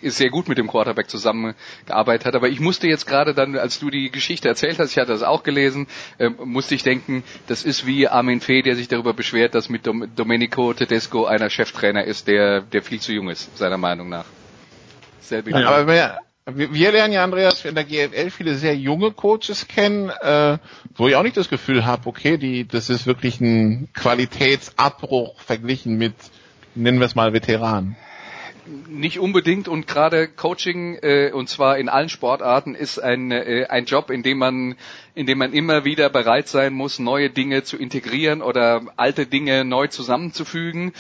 sehr 0.09 0.31
gut 0.31 0.49
mit 0.49 0.59
dem 0.59 0.69
Quarterback 0.69 1.09
zusammengearbeitet 1.11 2.27
hat. 2.27 2.35
Aber 2.35 2.49
ich 2.49 2.61
musste 2.61 2.89
jetzt 2.89 3.07
gerade 3.07 3.35
dann, 3.35 3.57
als 3.57 3.79
du 3.79 3.91
die 3.91 4.11
Geschichte 4.11 4.49
erzählt 4.49 4.79
hast, 4.79 4.93
ich 4.93 4.99
hatte 4.99 5.13
das 5.13 5.23
auch 5.23 5.43
gelesen, 5.43 5.87
äh, 6.19 6.29
musste 6.29 6.75
ich 6.75 6.83
denken, 6.83 7.25
das 7.47 7.65
ist 7.65 7.87
wie 7.87 8.09
Armin 8.09 8.41
Fee, 8.41 8.63
der 8.63 8.77
sich 8.77 8.89
darüber 8.89 9.13
beschwert, 9.13 9.55
dass 9.55 9.69
mit 9.69 9.87
Dom 9.87 10.09
Domenico 10.15 10.73
Tedesco 10.73 11.25
einer 11.27 11.51
Cheftrainer 11.51 12.05
ist, 12.05 12.29
der, 12.29 12.61
der 12.61 12.83
viel 12.83 13.01
zu 13.01 13.13
jung 13.13 13.29
ist, 13.29 13.57
seiner 13.57 13.79
Meinung 13.79 14.09
nach. 14.09 14.27
Selbe 15.21 15.51
ja, 15.51 15.69
aber 15.69 16.19
wir, 16.55 16.93
lernen 16.93 17.13
ja, 17.13 17.25
Andreas, 17.25 17.65
in 17.65 17.75
der 17.75 17.83
GFL 17.85 18.31
viele 18.31 18.55
sehr 18.55 18.77
junge 18.77 19.11
Coaches 19.11 19.67
kennen, 19.67 20.11
äh, 20.11 20.59
wo 20.95 21.09
ich 21.09 21.17
auch 21.17 21.25
nicht 21.25 21.37
das 21.37 21.49
Gefühl 21.49 21.85
habe, 21.85 22.09
okay, 22.09 22.39
die, 22.39 22.67
das 22.67 22.89
ist 22.89 23.07
wirklich 23.07 23.41
ein 23.41 23.89
Qualitätsabbruch 23.95 25.41
verglichen 25.41 25.99
mit, 25.99 26.15
nennen 26.77 27.01
wir 27.01 27.07
es 27.07 27.17
mal, 27.17 27.33
Veteranen. 27.33 27.97
Nicht 28.89 29.19
unbedingt 29.21 29.69
und 29.69 29.87
gerade 29.87 30.27
Coaching 30.29 30.97
äh, 31.03 31.31
und 31.33 31.49
zwar 31.49 31.79
in 31.79 31.89
allen 31.89 32.09
Sportarten 32.09 32.75
ist 32.75 32.99
ein, 32.99 33.31
äh, 33.31 33.67
ein 33.69 33.85
Job, 33.85 34.11
in 34.11 34.25
dem 34.25 34.39
man 34.39 34.77
in 35.15 35.27
dem 35.27 35.39
man 35.39 35.53
immer 35.53 35.85
wieder 35.85 36.11
bereit 36.11 36.49
sein 36.49 36.73
muss, 36.75 36.99
neue 36.99 37.31
Dinge 37.31 37.63
zu 37.63 37.77
integrieren 37.77 38.43
oder 38.43 38.83
alte 38.97 39.27
Dinge 39.27 39.65
neu 39.65 39.87
zusammenzufügen 39.87 40.93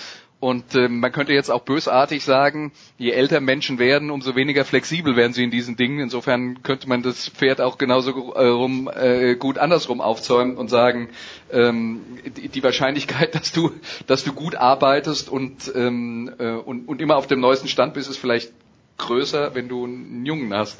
und 0.46 0.76
äh, 0.76 0.88
man 0.88 1.10
könnte 1.10 1.32
jetzt 1.32 1.50
auch 1.50 1.62
bösartig 1.62 2.22
sagen, 2.24 2.70
je 2.98 3.10
älter 3.10 3.40
Menschen 3.40 3.80
werden, 3.80 4.12
umso 4.12 4.36
weniger 4.36 4.64
flexibel 4.64 5.16
werden 5.16 5.32
sie 5.32 5.42
in 5.42 5.50
diesen 5.50 5.74
Dingen. 5.74 5.98
Insofern 5.98 6.62
könnte 6.62 6.88
man 6.88 7.02
das 7.02 7.28
Pferd 7.30 7.60
auch 7.60 7.78
genauso 7.78 8.32
äh, 8.34 8.46
rum, 8.46 8.88
äh, 8.94 9.34
gut 9.34 9.58
andersrum 9.58 10.00
aufzäumen 10.00 10.56
und 10.56 10.68
sagen, 10.70 11.08
ähm, 11.50 12.00
die, 12.36 12.46
die, 12.48 12.62
Wahrscheinlichkeit, 12.62 13.34
dass 13.40 13.50
du, 13.50 13.72
dass 14.06 14.22
du 14.22 14.34
gut 14.34 14.54
arbeitest 14.54 15.28
und, 15.30 15.72
ähm, 15.74 16.30
äh, 16.38 16.52
und, 16.52 16.86
und 16.86 17.00
immer 17.00 17.16
auf 17.16 17.26
dem 17.26 17.40
neuesten 17.40 17.66
Stand 17.66 17.94
bist, 17.94 18.08
ist 18.08 18.18
vielleicht 18.18 18.52
größer, 18.98 19.56
wenn 19.56 19.66
du 19.68 19.82
einen 19.84 20.24
Jungen 20.24 20.54
hast. 20.54 20.78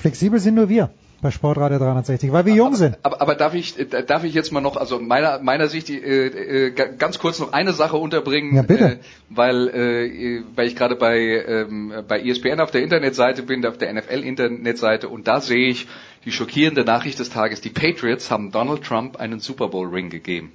Flexibel 0.00 0.40
sind 0.40 0.54
nur 0.54 0.70
wir 0.70 0.88
bei 1.20 1.30
Sportradio 1.30 1.78
360, 1.78 2.32
weil 2.32 2.46
wir 2.46 2.54
jung 2.54 2.76
sind. 2.76 2.96
Aber, 3.02 3.20
aber, 3.20 3.34
darf 3.34 3.54
ich 3.54 3.78
äh, 3.78 4.04
darf 4.04 4.24
ich 4.24 4.34
jetzt 4.34 4.52
mal 4.52 4.60
noch, 4.60 4.76
also 4.76 5.00
meiner 5.00 5.40
meiner 5.40 5.66
Sicht 5.66 5.90
äh, 5.90 6.66
äh, 6.66 6.70
ganz 6.70 7.18
kurz 7.18 7.40
noch 7.40 7.52
eine 7.52 7.72
Sache 7.72 7.96
unterbringen, 7.96 8.54
ja, 8.54 8.62
bitte. 8.62 8.84
Äh, 8.84 8.98
weil 9.28 9.68
äh, 9.68 10.42
weil 10.54 10.68
ich 10.68 10.76
gerade 10.76 10.94
bei 10.94 11.18
ähm, 11.18 11.92
bei 12.06 12.20
ESPN 12.20 12.60
auf 12.60 12.70
der 12.70 12.82
Internetseite 12.82 13.42
bin, 13.42 13.66
auf 13.66 13.78
der 13.78 13.92
NFL 13.92 14.22
Internetseite 14.22 15.08
und 15.08 15.26
da 15.26 15.40
sehe 15.40 15.68
ich 15.68 15.88
die 16.24 16.32
schockierende 16.32 16.84
Nachricht 16.84 17.18
des 17.18 17.30
Tages: 17.30 17.60
Die 17.60 17.70
Patriots 17.70 18.30
haben 18.30 18.52
Donald 18.52 18.84
Trump 18.84 19.16
einen 19.16 19.40
Super 19.40 19.68
Bowl 19.68 19.88
Ring 19.88 20.10
gegeben. 20.10 20.52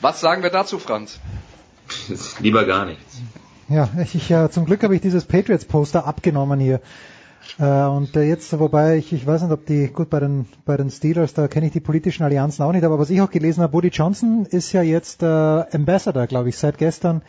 Was 0.00 0.20
sagen 0.20 0.42
wir 0.42 0.50
dazu, 0.50 0.78
Franz? 0.78 1.20
Lieber 2.40 2.64
gar 2.64 2.86
nichts. 2.86 3.20
Ja, 3.68 3.88
ich, 4.02 4.14
ich, 4.14 4.30
äh, 4.30 4.50
zum 4.50 4.66
Glück 4.66 4.82
habe 4.82 4.94
ich 4.94 5.00
dieses 5.00 5.24
Patriots 5.24 5.64
Poster 5.64 6.06
abgenommen 6.06 6.60
hier. 6.60 6.80
Äh, 7.58 7.84
und 7.84 8.16
äh, 8.16 8.22
jetzt, 8.22 8.58
wobei 8.58 8.96
ich, 8.96 9.12
ich 9.12 9.26
weiß 9.26 9.42
nicht, 9.42 9.52
ob 9.52 9.66
die, 9.66 9.88
gut, 9.88 10.10
bei 10.10 10.20
den, 10.20 10.46
bei 10.64 10.76
den 10.76 10.90
Steelers, 10.90 11.34
da 11.34 11.48
kenne 11.48 11.66
ich 11.66 11.72
die 11.72 11.80
politischen 11.80 12.24
Allianzen 12.24 12.64
auch 12.64 12.72
nicht, 12.72 12.84
aber 12.84 12.98
was 12.98 13.10
ich 13.10 13.20
auch 13.20 13.30
gelesen 13.30 13.62
habe, 13.62 13.72
Woody 13.72 13.88
Johnson 13.88 14.46
ist 14.46 14.72
ja 14.72 14.82
jetzt 14.82 15.22
äh, 15.22 15.26
Ambassador, 15.26 16.26
glaube 16.26 16.48
ich, 16.48 16.58
seit 16.58 16.78
gestern, 16.78 17.22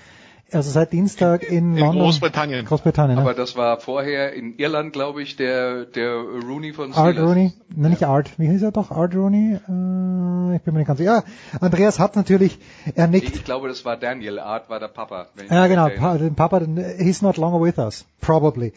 also 0.51 0.71
seit 0.71 0.93
Dienstag 0.93 1.43
in, 1.43 1.75
in 1.75 1.77
London. 1.77 2.03
Großbritannien. 2.03 2.65
Großbritannien. 2.65 3.19
Aber 3.19 3.33
das 3.33 3.55
war 3.55 3.79
vorher 3.79 4.33
in 4.33 4.57
Irland, 4.57 4.93
glaube 4.93 5.21
ich, 5.21 5.35
der, 5.35 5.85
der 5.85 6.15
Rooney 6.15 6.73
von 6.73 6.91
Steelers. 6.91 7.17
Art 7.17 7.19
Rooney, 7.19 7.53
nein, 7.75 7.91
nicht 7.91 8.03
Art, 8.03 8.31
wie 8.37 8.47
hieß 8.47 8.63
er 8.63 8.71
doch? 8.71 8.91
Art 8.91 9.15
Rooney? 9.15 9.53
Äh, 9.53 10.55
ich 10.55 10.61
bin 10.61 10.73
mir 10.73 10.79
nicht 10.79 10.87
ganz 10.87 10.99
sicher. 10.99 11.23
Ja, 11.53 11.59
Andreas 11.61 11.99
hat 11.99 12.15
natürlich, 12.15 12.57
er 12.95 13.07
nickt. 13.07 13.35
Ich 13.35 13.43
glaube, 13.43 13.67
das 13.67 13.85
war 13.85 13.97
Daniel, 13.97 14.39
Art 14.39 14.69
war 14.69 14.79
der 14.79 14.87
Papa. 14.87 15.27
ja, 15.49 15.67
genau, 15.67 15.89
pa, 15.89 16.17
den 16.17 16.35
Papa, 16.35 16.61
he's 16.97 17.21
not 17.21 17.37
longer 17.37 17.61
with 17.61 17.77
us, 17.77 18.05
probably. 18.21 18.73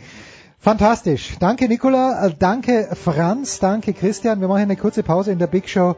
Fantastisch. 0.60 1.36
Danke 1.38 1.68
Nicola, 1.68 2.26
äh, 2.26 2.34
danke 2.36 2.88
Franz, 2.94 3.60
danke 3.60 3.92
Christian. 3.92 4.40
Wir 4.40 4.48
machen 4.48 4.62
eine 4.62 4.76
kurze 4.76 5.04
Pause 5.04 5.30
in 5.30 5.38
der 5.38 5.46
Big 5.46 5.68
Show 5.68 5.94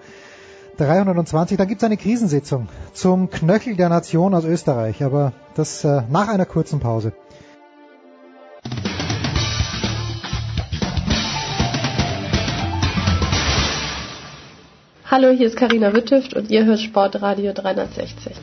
320. 0.76 1.56
Dann 1.56 1.66
gibt 1.66 1.80
es 1.80 1.86
eine 1.86 1.96
Krisensitzung 1.96 2.68
zum 2.92 3.30
Knöchel 3.30 3.74
der 3.76 3.88
Nation 3.88 4.34
aus 4.34 4.44
Österreich, 4.44 5.02
aber 5.02 5.32
das 5.54 5.82
äh, 5.84 6.02
nach 6.10 6.28
einer 6.28 6.44
kurzen 6.44 6.78
Pause. 6.78 7.12
Hallo, 15.10 15.30
hier 15.30 15.46
ist 15.46 15.56
Karina 15.56 15.94
Wittüft 15.94 16.34
und 16.34 16.50
ihr 16.50 16.66
hört 16.66 16.80
Sportradio 16.80 17.52
360. 17.54 18.36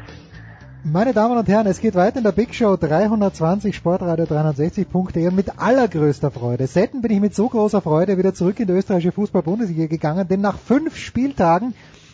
Meine 0.87 1.15
Damen 1.15 1.39
und 1.39 1.49
Herren, 1.49 1.67
es 1.67 1.81
geht 1.81 1.95
weiter 1.95 2.19
in 2.19 2.25
der 2.25 2.33
Big 2.33 2.55
Show 2.55 2.77
320 2.77 3.75
Sportradio 3.75 4.27
360.de 4.27 5.31
mit 5.31 5.59
allergrößter 5.59 6.31
Freude. 6.31 6.67
Selten 6.67 7.01
bin 7.01 7.11
ich 7.11 7.21
mit 7.21 7.35
so 7.35 7.49
großer 7.49 7.81
Freude 7.81 8.19
wieder 8.19 8.35
zurück 8.35 8.61
in 8.61 8.67
die 8.67 8.75
österreichische 8.75 9.13
Fußball-Bundesliga 9.13 9.87
gegangen, 9.87 10.29
denn 10.29 10.43
nach 10.43 10.59
fünf 10.59 10.99
Spieltagen 10.99 11.73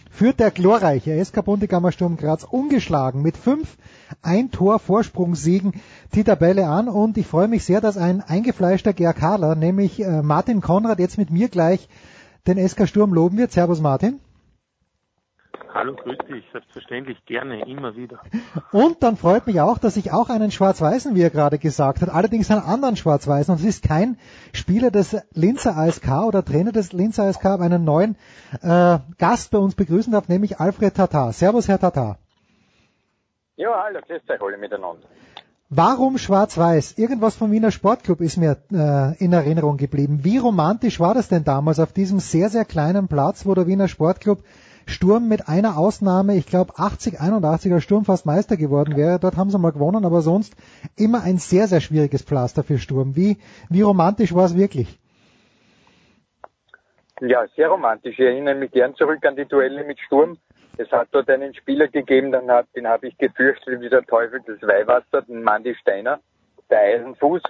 führt 0.09 0.39
der 0.39 0.53
glorreiche 0.53 1.23
SK 1.25 1.45
Bundegammer 1.45 1.91
Sturm 1.91 2.17
Graz 2.17 2.45
ungeschlagen 2.45 3.23
mit 3.23 3.37
fünf 3.37 3.77
Ein-Tor-Vorsprungssiegen 4.23 5.73
die 6.15 6.23
Tabelle 6.23 6.69
an 6.69 6.89
und 6.89 7.19
ich 7.19 7.27
freue 7.27 7.49
mich 7.49 7.65
sehr, 7.65 7.81
dass 7.81 7.97
ein 7.97 8.21
eingefleischter 8.21 8.93
GRKler, 8.93 9.57
nämlich 9.57 10.01
äh, 10.01 10.23
Martin 10.23 10.61
Konrad, 10.61 11.01
jetzt 11.01 11.19
mit 11.19 11.33
mir 11.33 11.49
gleich 11.49 11.89
den 12.47 12.69
SK 12.69 12.87
Sturm 12.87 13.13
loben 13.15 13.37
wird. 13.37 13.51
Servus 13.51 13.81
Martin. 13.81 14.21
Hallo, 15.73 15.95
grüß 15.95 16.19
dich, 16.29 16.45
selbstverständlich 16.51 17.25
gerne, 17.27 17.65
immer 17.69 17.95
wieder. 17.95 18.21
Und 18.73 19.03
dann 19.05 19.17
freut 19.17 19.47
mich 19.47 19.61
auch, 19.61 19.79
dass 19.79 19.97
ich 19.97 20.13
auch 20.13 20.29
einen 20.29 20.51
Schwarz-Weißen, 20.51 21.15
wie 21.15 21.23
er 21.23 21.31
gerade 21.31 21.59
gesagt 21.59 22.03
hat, 22.03 22.09
allerdings 22.09 22.51
einen 22.51 22.63
anderen 22.63 22.97
Schwarz-Weißen, 22.97 23.55
und 23.55 23.61
es 23.61 23.67
ist 23.67 23.85
kein 23.85 24.19
Spieler 24.53 24.91
des 24.91 25.17
Linzer 25.33 25.77
ASK 25.77 26.09
oder 26.27 26.45
Trainer 26.45 26.73
des 26.73 26.93
Linzer 26.93 27.25
ASK, 27.25 27.47
aber 27.47 27.65
einen 27.65 27.85
neuen 27.85 28.17
äh, 28.63 28.99
Gast 29.19 29.53
bei 29.53 29.59
uns 29.59 29.77
begrüßen 29.77 30.13
darf, 30.13 30.29
nämlich 30.29 30.59
Alfred 30.59 30.95
Tatar. 30.95 31.33
Servus, 31.33 31.69
Herr 31.69 31.79
Tatar. 31.79 32.19
Ja, 33.57 33.83
hallo, 33.85 34.01
grüß 34.07 34.23
euch 34.29 34.43
alle 34.43 34.59
miteinander. 34.59 35.07
Warum 35.69 36.19
Schwarz-Weiß? 36.19 36.99
Irgendwas 36.99 37.37
vom 37.37 37.53
Wiener 37.53 37.71
Sportclub 37.71 38.21
ist 38.21 38.39
mir 38.39 38.57
äh, 38.73 39.17
in 39.23 39.33
Erinnerung 39.33 39.77
geblieben. 39.77 40.25
Wie 40.25 40.39
romantisch 40.39 40.99
war 40.99 41.15
das 41.15 41.29
denn 41.29 41.45
damals 41.45 41.79
auf 41.79 41.93
diesem 41.93 42.19
sehr, 42.19 42.49
sehr 42.49 42.65
kleinen 42.65 43.07
Platz, 43.07 43.47
wo 43.47 43.55
der 43.55 43.69
Wiener 43.69 43.87
Sportclub 43.87 44.43
Sturm 44.91 45.29
mit 45.29 45.49
einer 45.49 45.79
Ausnahme, 45.79 46.37
ich 46.37 46.47
glaube 46.47 46.75
80, 46.77 47.21
81er 47.21 47.81
Sturm 47.81 48.05
fast 48.05 48.27
Meister 48.27 48.57
geworden 48.57 48.97
wäre. 48.97 49.19
Dort 49.19 49.37
haben 49.37 49.51
sie 49.51 49.59
mal 49.59 49.73
gewonnen, 49.73 50.05
aber 50.05 50.21
sonst 50.21 50.55
immer 50.97 51.23
ein 51.23 51.39
sehr, 51.39 51.67
sehr 51.67 51.81
schwieriges 51.81 52.23
Pflaster 52.23 52.63
für 52.63 52.79
Sturm. 52.79 53.17
Wie, 53.17 53.39
wie 53.69 53.83
romantisch 53.83 54.35
war 54.35 54.45
es 54.45 54.57
wirklich? 54.57 54.99
Ja, 57.21 57.47
sehr 57.55 57.69
romantisch. 57.69 58.19
Ich 58.19 58.25
erinnere 58.25 58.55
mich 58.55 58.71
gern 58.71 58.95
zurück 58.95 59.25
an 59.25 59.37
die 59.37 59.45
Duelle 59.45 59.85
mit 59.85 59.99
Sturm. 60.01 60.39
Es 60.77 60.91
hat 60.91 61.09
dort 61.13 61.29
einen 61.29 61.55
Spieler 61.55 61.89
gegeben, 61.89 62.33
den 62.33 62.89
habe 62.89 63.07
ich 63.07 63.17
gefürchtet 63.19 63.81
wie 63.81 63.89
der 63.89 64.03
Teufel 64.03 64.41
des 64.41 64.61
Weihwasser, 64.63 65.23
den 65.23 65.43
Mandy 65.43 65.75
Steiner, 65.75 66.21
der 66.71 66.81
Eisenfuß. 66.81 67.43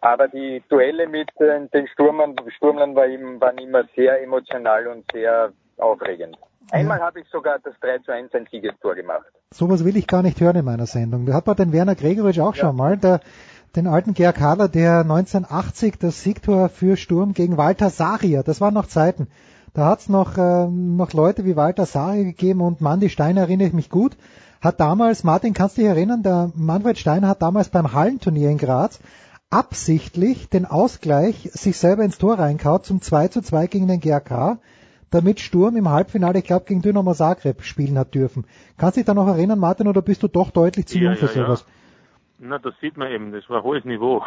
Aber 0.00 0.26
die 0.26 0.62
Duelle 0.68 1.06
mit 1.06 1.28
äh, 1.40 1.66
den 1.68 1.86
Sturmern, 1.86 2.34
Sturmlern 2.56 2.96
war 2.96 3.06
ihm, 3.06 3.40
waren 3.40 3.58
immer 3.58 3.84
sehr 3.94 4.20
emotional 4.20 4.88
und 4.88 5.04
sehr 5.12 5.52
aufregend. 5.78 6.36
Einmal 6.70 7.00
habe 7.00 7.20
ich 7.20 7.28
sogar 7.30 7.58
das 7.58 7.74
3 7.80 7.98
zu 7.98 8.12
1 8.12 8.34
ein 8.34 8.46
Siegestor 8.50 8.94
gemacht. 8.94 9.26
Sowas 9.52 9.84
will 9.84 9.96
ich 9.96 10.06
gar 10.06 10.22
nicht 10.22 10.40
hören 10.40 10.56
in 10.56 10.64
meiner 10.64 10.86
Sendung. 10.86 11.26
Da 11.26 11.34
hat 11.34 11.46
man 11.46 11.56
den 11.56 11.72
Werner 11.72 11.94
Gregoritsch 11.94 12.38
auch 12.38 12.54
ja. 12.54 12.66
schon 12.66 12.76
mal, 12.76 12.96
der, 12.96 13.20
den 13.76 13.86
alten 13.86 14.14
Georg 14.14 14.40
Haller, 14.40 14.68
der 14.68 15.00
1980 15.00 15.98
das 15.98 16.22
Siegtor 16.22 16.68
für 16.68 16.96
Sturm 16.96 17.34
gegen 17.34 17.56
Walter 17.56 17.90
Saria, 17.90 18.42
das 18.42 18.60
waren 18.60 18.74
noch 18.74 18.86
Zeiten. 18.86 19.28
Da 19.74 19.86
hat's 19.86 20.08
noch, 20.08 20.38
äh, 20.38 20.66
noch 20.66 21.12
Leute 21.12 21.44
wie 21.44 21.56
Walter 21.56 21.86
Saria 21.86 22.24
gegeben 22.24 22.60
und 22.60 22.80
Mandy 22.80 23.08
Steiner 23.08 23.42
erinnere 23.42 23.68
ich 23.68 23.74
mich 23.74 23.90
gut, 23.90 24.16
hat 24.60 24.80
damals, 24.80 25.24
Martin, 25.24 25.54
kannst 25.54 25.76
du 25.76 25.82
dich 25.82 25.90
erinnern, 25.90 26.22
der 26.22 26.52
Manfred 26.54 26.98
Steiner 26.98 27.28
hat 27.28 27.42
damals 27.42 27.68
beim 27.68 27.92
Hallenturnier 27.92 28.50
in 28.50 28.58
Graz 28.58 29.00
absichtlich 29.50 30.48
den 30.48 30.64
Ausgleich 30.64 31.50
sich 31.52 31.76
selber 31.76 32.04
ins 32.04 32.16
Tor 32.16 32.38
reinkaut 32.38 32.86
zum 32.86 33.02
2 33.02 33.28
zu 33.28 33.42
2 33.42 33.66
gegen 33.66 33.86
den 33.86 34.00
GRK, 34.00 34.58
damit 35.12 35.40
Sturm 35.40 35.76
im 35.76 35.88
Halbfinale, 35.88 36.38
ich 36.38 36.44
glaube, 36.44 36.64
gegen 36.66 36.82
Dynamo 36.82 37.14
Zagreb 37.14 37.62
spielen 37.62 37.98
hat 37.98 38.14
dürfen. 38.14 38.44
Kannst 38.78 38.96
du 38.96 39.00
dich 39.00 39.06
da 39.06 39.14
noch 39.14 39.28
erinnern, 39.28 39.58
Martin, 39.58 39.86
oder 39.88 40.02
bist 40.02 40.22
du 40.22 40.28
doch 40.28 40.50
deutlich 40.50 40.86
zu 40.86 40.98
Ja, 40.98 41.10
jung 41.10 41.16
für 41.16 41.26
ja, 41.26 41.32
ja. 41.32 41.46
sowas? 41.46 41.66
Na, 42.44 42.58
das 42.58 42.74
sieht 42.80 42.96
man 42.96 43.08
eben, 43.12 43.30
das 43.30 43.48
war 43.48 43.58
ein 43.58 43.62
hohes 43.62 43.84
Niveau. 43.84 44.24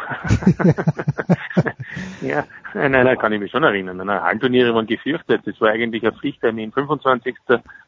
ja, 2.22 2.44
nein, 2.72 2.92
nein, 2.92 3.04
nein, 3.04 3.18
kann 3.18 3.32
ich 3.32 3.40
mich 3.40 3.50
schon 3.50 3.62
erinnern. 3.62 3.98
Nein, 3.98 4.22
Hallenturniere 4.22 4.74
waren 4.74 4.86
gefürchtet. 4.86 5.42
Das 5.44 5.60
war 5.60 5.68
eigentlich 5.68 6.06
ein 6.06 6.14
Pflichttermin. 6.14 6.72
25. 6.72 7.36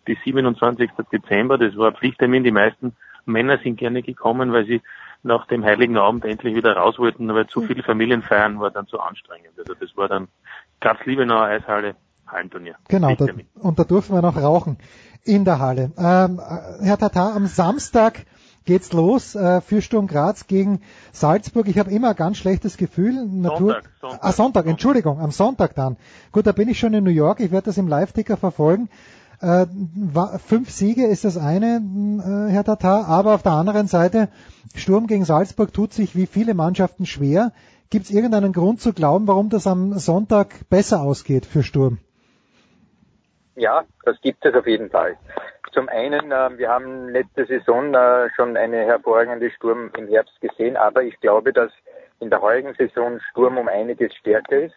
bis 0.04 0.18
27. 0.24 0.90
Dezember, 1.10 1.56
das 1.56 1.76
war 1.78 1.88
ein 1.88 1.96
Pflichttermin. 1.96 2.44
Die 2.44 2.50
meisten 2.50 2.94
Männer 3.24 3.58
sind 3.58 3.76
gerne 3.76 4.02
gekommen, 4.02 4.52
weil 4.52 4.66
sie 4.66 4.82
nach 5.22 5.46
dem 5.46 5.64
Heiligen 5.64 5.96
Abend 5.96 6.24
endlich 6.24 6.54
wieder 6.54 6.76
raus 6.76 6.98
wollten, 6.98 7.32
weil 7.34 7.46
zu 7.46 7.62
viele 7.62 7.82
Familienfeiern 7.82 8.60
war 8.60 8.70
dann 8.70 8.86
zu 8.86 9.00
anstrengend. 9.00 9.58
Also 9.58 9.74
das 9.74 9.96
war 9.96 10.08
dann 10.08 10.28
Graz 10.80 10.98
Liebenauer 11.06 11.44
Eishalle, 11.44 11.96
Hallenturnier. 12.30 12.76
Genau, 12.88 13.14
da, 13.14 13.26
und 13.60 13.78
da 13.78 13.84
durften 13.84 14.14
wir 14.14 14.22
noch 14.22 14.36
rauchen 14.36 14.78
in 15.24 15.44
der 15.44 15.58
Halle. 15.58 15.92
Ähm, 15.96 16.40
äh, 16.40 16.84
Herr 16.84 16.98
Tatar, 16.98 17.34
am 17.34 17.46
Samstag 17.46 18.26
geht's 18.64 18.92
los 18.92 19.34
äh, 19.34 19.60
für 19.60 19.80
Sturm 19.80 20.06
Graz 20.06 20.46
gegen 20.46 20.80
Salzburg. 21.12 21.68
Ich 21.68 21.78
habe 21.78 21.90
immer 21.90 22.10
ein 22.10 22.16
ganz 22.16 22.36
schlechtes 22.36 22.76
Gefühl. 22.76 23.26
Natur 23.26 23.72
Sonntag, 23.72 23.90
Sonntag. 24.00 24.18
ah, 24.22 24.32
Sonntag, 24.32 24.66
Entschuldigung, 24.66 25.20
am 25.20 25.30
Sonntag 25.30 25.74
dann. 25.74 25.96
Gut, 26.32 26.46
da 26.46 26.52
bin 26.52 26.68
ich 26.68 26.78
schon 26.78 26.94
in 26.94 27.04
New 27.04 27.10
York. 27.10 27.40
Ich 27.40 27.50
werde 27.50 27.66
das 27.66 27.78
im 27.78 27.88
Live-Ticker 27.88 28.36
verfolgen. 28.36 28.90
Äh, 29.40 29.66
fünf 30.46 30.70
Siege 30.70 31.06
ist 31.06 31.24
das 31.24 31.36
eine, 31.36 31.76
äh, 31.76 32.52
Herr 32.52 32.64
Tatar, 32.64 33.06
aber 33.06 33.34
auf 33.34 33.42
der 33.42 33.52
anderen 33.52 33.86
Seite, 33.86 34.28
Sturm 34.74 35.06
gegen 35.06 35.24
Salzburg 35.24 35.72
tut 35.72 35.94
sich 35.94 36.16
wie 36.16 36.26
viele 36.26 36.54
Mannschaften 36.54 37.06
schwer. 37.06 37.52
Gibt 37.90 38.06
es 38.06 38.10
irgendeinen 38.10 38.52
Grund 38.52 38.80
zu 38.80 38.92
glauben, 38.92 39.26
warum 39.28 39.48
das 39.48 39.66
am 39.66 39.98
Sonntag 39.98 40.68
besser 40.68 41.00
ausgeht 41.00 41.46
für 41.46 41.62
Sturm? 41.62 41.98
Ja, 43.58 43.84
das 44.04 44.20
gibt 44.20 44.44
es 44.46 44.54
auf 44.54 44.68
jeden 44.68 44.88
Fall. 44.88 45.16
Zum 45.72 45.88
einen, 45.88 46.30
äh, 46.30 46.56
wir 46.56 46.68
haben 46.68 47.08
letzte 47.08 47.44
Saison 47.44 47.92
äh, 47.92 48.30
schon 48.36 48.56
eine 48.56 48.84
hervorragende 48.86 49.50
Sturm 49.50 49.90
im 49.98 50.06
Herbst 50.08 50.40
gesehen, 50.40 50.76
aber 50.76 51.02
ich 51.02 51.18
glaube, 51.20 51.52
dass 51.52 51.72
in 52.20 52.30
der 52.30 52.40
heurigen 52.40 52.74
Saison 52.74 53.18
Sturm 53.30 53.58
um 53.58 53.68
einiges 53.68 54.14
stärker 54.14 54.60
ist. 54.60 54.76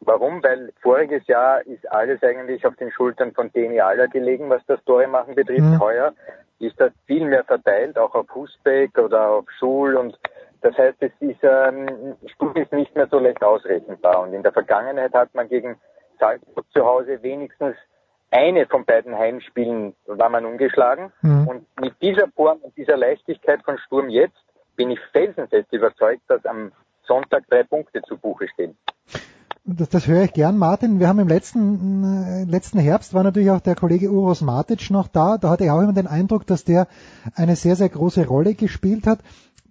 Warum? 0.00 0.42
Weil 0.42 0.72
voriges 0.82 1.26
Jahr 1.26 1.66
ist 1.66 1.90
alles 1.90 2.22
eigentlich 2.22 2.64
auf 2.66 2.76
den 2.76 2.92
Schultern 2.92 3.32
von 3.32 3.50
Deni 3.52 3.80
Aller 3.80 4.08
gelegen, 4.08 4.50
was 4.50 4.64
das 4.66 4.82
Tore 4.84 5.08
machen 5.08 5.34
betrifft. 5.34 5.60
Mhm. 5.60 5.80
Heuer 5.80 6.12
ist 6.60 6.78
das 6.78 6.92
viel 7.06 7.24
mehr 7.24 7.44
verteilt, 7.44 7.98
auch 7.98 8.14
auf 8.14 8.26
Husbeck 8.34 8.96
oder 8.98 9.28
auf 9.30 9.50
Schul 9.58 9.96
und 9.96 10.18
das 10.60 10.76
heißt, 10.76 10.98
es 11.00 11.12
ist, 11.20 11.42
ähm, 11.42 12.16
Sturm 12.34 12.56
ist 12.56 12.72
nicht 12.72 12.94
mehr 12.94 13.06
so 13.06 13.20
leicht 13.20 13.42
ausrechenbar. 13.42 14.22
Und 14.22 14.34
in 14.34 14.42
der 14.42 14.52
Vergangenheit 14.52 15.14
hat 15.14 15.32
man 15.32 15.48
gegen 15.48 15.76
Salzburg 16.18 16.66
zu 16.72 16.84
Hause 16.84 17.22
wenigstens 17.22 17.76
eine 18.30 18.66
von 18.66 18.84
beiden 18.84 19.16
Heimspielen 19.16 19.94
war 20.06 20.28
man 20.28 20.44
ungeschlagen. 20.44 21.12
Mhm. 21.22 21.48
Und 21.48 21.80
mit 21.80 21.94
dieser 22.02 22.28
Form 22.28 22.58
und 22.58 22.76
dieser 22.76 22.96
Leichtigkeit 22.96 23.62
von 23.64 23.78
Sturm 23.78 24.08
jetzt 24.08 24.36
bin 24.76 24.90
ich 24.90 25.00
felsenfest 25.12 25.72
überzeugt, 25.72 26.22
dass 26.28 26.44
am 26.44 26.72
Sonntag 27.06 27.44
drei 27.48 27.62
Punkte 27.64 28.02
zu 28.02 28.16
Buche 28.16 28.48
stehen. 28.48 28.76
Das, 29.64 29.88
das 29.90 30.06
höre 30.06 30.22
ich 30.22 30.32
gern, 30.32 30.56
Martin. 30.56 30.98
Wir 30.98 31.08
haben 31.08 31.18
im 31.18 31.28
letzten, 31.28 32.04
äh, 32.04 32.44
letzten 32.44 32.78
Herbst 32.78 33.12
war 33.12 33.22
natürlich 33.22 33.50
auch 33.50 33.60
der 33.60 33.74
Kollege 33.74 34.10
Uros 34.10 34.40
Matic 34.40 34.90
noch 34.90 35.08
da. 35.08 35.36
Da 35.36 35.50
hatte 35.50 35.64
ich 35.64 35.70
auch 35.70 35.80
immer 35.80 35.92
den 35.92 36.06
Eindruck, 36.06 36.46
dass 36.46 36.64
der 36.64 36.86
eine 37.34 37.56
sehr, 37.56 37.76
sehr 37.76 37.88
große 37.88 38.26
Rolle 38.26 38.54
gespielt 38.54 39.06
hat. 39.06 39.20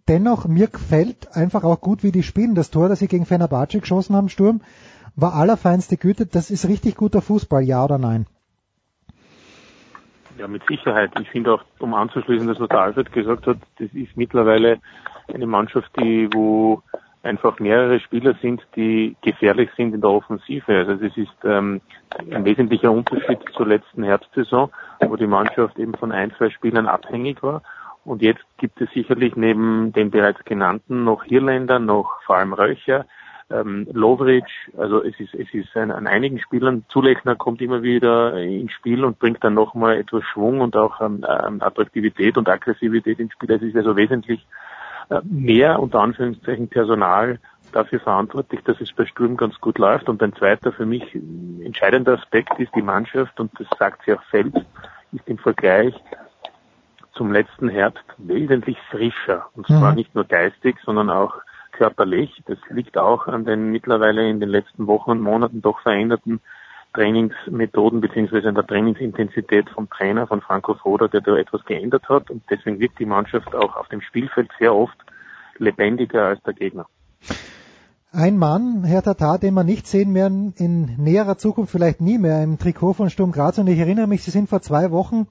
Dennoch, 0.08 0.46
mir 0.46 0.68
gefällt 0.68 1.36
einfach 1.36 1.64
auch 1.64 1.82
gut, 1.82 2.04
wie 2.04 2.12
die 2.12 2.24
spielen. 2.24 2.54
Das 2.54 2.70
Tor, 2.70 2.90
das 2.90 3.00
sie 3.00 3.08
gegen 3.08 3.26
Fenerbahce 3.26 3.80
geschossen 3.80 4.16
haben, 4.16 4.30
Sturm, 4.30 4.62
war 5.16 5.34
allerfeinste 5.34 5.98
Güte. 5.98 6.28
Das 6.28 6.52
ist 6.52 6.68
richtig 6.68 6.96
guter 6.96 7.22
Fußball, 7.22 7.64
ja 7.64 7.84
oder 7.84 7.98
nein? 7.98 8.28
Ja, 10.38 10.48
mit 10.48 10.62
Sicherheit. 10.68 11.12
Ich 11.20 11.30
finde 11.30 11.54
auch, 11.54 11.64
um 11.80 11.94
anzuschließen, 11.94 12.48
das 12.48 12.60
was 12.60 12.70
der 12.70 12.80
Alfred 12.80 13.12
gesagt 13.12 13.48
hat, 13.48 13.58
das 13.80 13.90
ist 13.94 14.16
mittlerweile 14.16 14.80
eine 15.34 15.48
Mannschaft, 15.48 15.90
die, 16.00 16.30
wo 16.32 16.84
einfach 17.24 17.60
mehrere 17.60 18.00
Spieler 18.00 18.36
sind, 18.42 18.66
die 18.76 19.16
gefährlich 19.22 19.70
sind 19.76 19.96
in 19.96 20.02
der 20.02 20.12
Offensive. 20.12 20.76
Also 20.76 20.94
das 20.96 21.18
ist 21.18 21.34
ähm, 21.44 21.82
ein 22.32 22.46
wesentlicher 22.46 22.92
Unterschied 22.92 23.40
zur 23.54 23.68
letzten 23.68 24.04
Herbstsaison, 24.04 24.70
wo 25.02 25.16
die 25.16 25.28
Mannschaft 25.28 25.80
eben 25.80 25.96
von 25.96 26.12
ein, 26.12 26.32
zwei 26.38 26.50
Spielern 26.50 26.88
abhängig 26.88 27.42
war. 27.42 27.64
Und 28.06 28.22
jetzt 28.22 28.46
gibt 28.58 28.80
es 28.80 28.90
sicherlich 28.92 29.36
neben 29.36 29.92
den 29.92 30.12
bereits 30.12 30.44
genannten 30.46 31.04
noch 31.04 31.24
Hirländer, 31.26 31.80
noch 31.80 32.22
vor 32.26 32.38
allem 32.38 32.54
Röcher, 32.54 33.06
ähm, 33.50 33.88
Lovric, 33.92 34.46
also 34.78 35.04
es 35.04 35.20
ist, 35.20 35.34
es 35.34 35.54
ist 35.54 35.76
an, 35.76 35.92
an 35.92 36.08
einigen 36.08 36.40
Spielern, 36.40 36.84
Zulechner 36.90 37.36
kommt 37.36 37.62
immer 37.62 37.82
wieder 37.82 38.36
ins 38.36 38.74
Spiel 38.74 39.06
und 39.06 39.20
bringt 39.20 39.44
dann 39.44 39.54
nochmal 39.54 39.98
etwas 39.98 40.24
Schwung 40.26 40.60
und 40.60 40.76
auch 40.76 41.00
ähm, 41.02 41.24
Attraktivität 41.24 42.38
und 42.38 42.50
Aggressivität 42.50 43.20
ins 43.20 43.34
Spiel. 43.34 43.52
Es 43.52 43.62
ist 43.62 43.76
also 43.76 43.96
wesentlich 43.96 44.46
äh, 45.10 45.22
mehr, 45.24 45.80
unter 45.80 46.02
Anführungszeichen, 46.02 46.68
Personal 46.68 47.40
dafür 47.72 48.00
verantwortlich, 48.00 48.62
dass 48.64 48.80
es 48.82 48.92
bei 48.92 49.06
Sturm 49.06 49.38
ganz 49.38 49.60
gut 49.60 49.78
läuft. 49.78 50.10
Und 50.10 50.22
ein 50.24 50.34
zweiter 50.34 50.72
für 50.72 50.86
mich 50.86 51.04
entscheidender 51.64 52.14
Aspekt 52.14 52.60
ist 52.60 52.74
die 52.76 52.82
Mannschaft, 52.82 53.40
und 53.40 53.52
das 53.60 53.68
sagt 53.78 54.04
sie 54.06 54.14
auch 54.14 54.24
selbst, 54.32 54.66
ist 55.14 55.28
im 55.28 55.38
Vergleich 55.38 55.94
zum 57.14 57.32
letzten 57.32 57.70
Herbst 57.70 58.04
wesentlich 58.18 58.78
frischer. 58.92 59.48
Und 59.56 59.68
zwar 59.68 59.92
Mhm. 59.92 59.96
nicht 59.96 60.16
nur 60.16 60.26
geistig, 60.26 60.78
sondern 60.86 61.10
auch 61.10 61.34
körperlich. 61.78 62.42
Das 62.46 62.58
liegt 62.70 62.98
auch 62.98 63.28
an 63.28 63.46
den 63.46 63.72
mittlerweile 63.72 64.30
in 64.30 64.40
den 64.40 64.50
letzten 64.50 64.88
Wochen 64.88 65.12
und 65.12 65.22
Monaten 65.22 65.62
doch 65.62 65.80
veränderten 65.82 66.42
Trainingsmethoden 66.94 68.02
beziehungsweise 68.02 68.50
an 68.50 68.56
der 68.56 68.66
Trainingsintensität 68.66 69.70
vom 69.70 69.90
Trainer, 69.90 70.26
von 70.28 70.42
Franco 70.42 70.74
Foda, 70.74 71.08
der 71.08 71.22
da 71.22 71.38
etwas 71.38 71.64
geändert 71.66 72.10
hat. 72.10 72.30
Und 72.32 72.44
deswegen 72.50 72.80
wirkt 72.80 73.00
die 73.00 73.06
Mannschaft 73.06 73.54
auch 73.56 73.76
auf 73.76 73.88
dem 73.90 74.02
Spielfeld 74.02 74.50
sehr 74.58 74.74
oft 74.74 74.98
lebendiger 75.58 76.26
als 76.26 76.42
der 76.44 76.54
Gegner. 76.54 76.88
Ein 78.12 78.38
Mann, 78.38 78.84
Herr 78.84 79.04
Tatar, 79.04 79.38
den 79.38 79.54
wir 79.54 79.64
nicht 79.64 79.86
sehen 79.86 80.16
werden, 80.16 80.54
in 80.58 80.96
näherer 80.98 81.38
Zukunft 81.38 81.72
vielleicht 81.72 82.02
nie 82.02 82.18
mehr 82.18 82.42
im 82.42 82.58
Trikot 82.58 82.94
von 82.94 83.10
Sturm 83.10 83.32
Graz. 83.32 83.60
Und 83.60 83.68
ich 83.68 83.78
erinnere 83.78 84.08
mich, 84.08 84.24
Sie 84.24 84.32
sind 84.32 84.50
vor 84.50 84.62
zwei 84.62 84.92
Wochen 84.92 85.28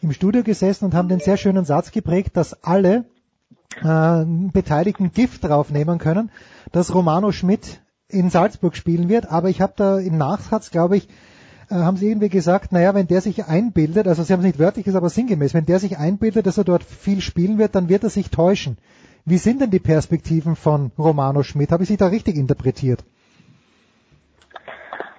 im 0.00 0.12
Studio 0.12 0.44
gesessen 0.44 0.84
und 0.84 0.94
haben 0.94 1.08
den 1.08 1.18
sehr 1.18 1.36
schönen 1.36 1.64
Satz 1.64 1.90
geprägt, 1.90 2.36
dass 2.36 2.62
alle 2.62 3.06
äh, 3.82 4.24
Beteiligten 4.52 5.12
Gift 5.12 5.44
draufnehmen 5.44 5.98
können, 5.98 6.30
dass 6.72 6.94
Romano 6.94 7.32
Schmidt 7.32 7.80
in 8.08 8.30
Salzburg 8.30 8.76
spielen 8.76 9.08
wird. 9.08 9.30
Aber 9.30 9.48
ich 9.48 9.60
habe 9.60 9.74
da 9.76 9.98
im 9.98 10.16
Nachsatz, 10.16 10.70
glaube 10.70 10.96
ich, 10.96 11.08
äh, 11.70 11.74
haben 11.74 11.96
Sie 11.96 12.08
irgendwie 12.08 12.28
gesagt, 12.28 12.72
naja, 12.72 12.94
wenn 12.94 13.06
der 13.06 13.20
sich 13.20 13.44
einbildet, 13.44 14.08
also 14.08 14.22
Sie 14.22 14.32
haben 14.32 14.40
es 14.40 14.46
nicht 14.46 14.58
wörtlich 14.58 14.84
gesagt, 14.84 15.02
aber 15.02 15.10
sinngemäß, 15.10 15.54
wenn 15.54 15.66
der 15.66 15.78
sich 15.78 15.98
einbildet, 15.98 16.46
dass 16.46 16.58
er 16.58 16.64
dort 16.64 16.82
viel 16.82 17.20
spielen 17.20 17.58
wird, 17.58 17.74
dann 17.74 17.88
wird 17.88 18.04
er 18.04 18.10
sich 18.10 18.30
täuschen. 18.30 18.78
Wie 19.24 19.38
sind 19.38 19.60
denn 19.60 19.70
die 19.70 19.78
Perspektiven 19.78 20.56
von 20.56 20.90
Romano 20.98 21.42
Schmidt? 21.42 21.70
Habe 21.70 21.82
ich 21.82 21.88
Sie 21.88 21.98
da 21.98 22.06
richtig 22.06 22.36
interpretiert? 22.36 23.04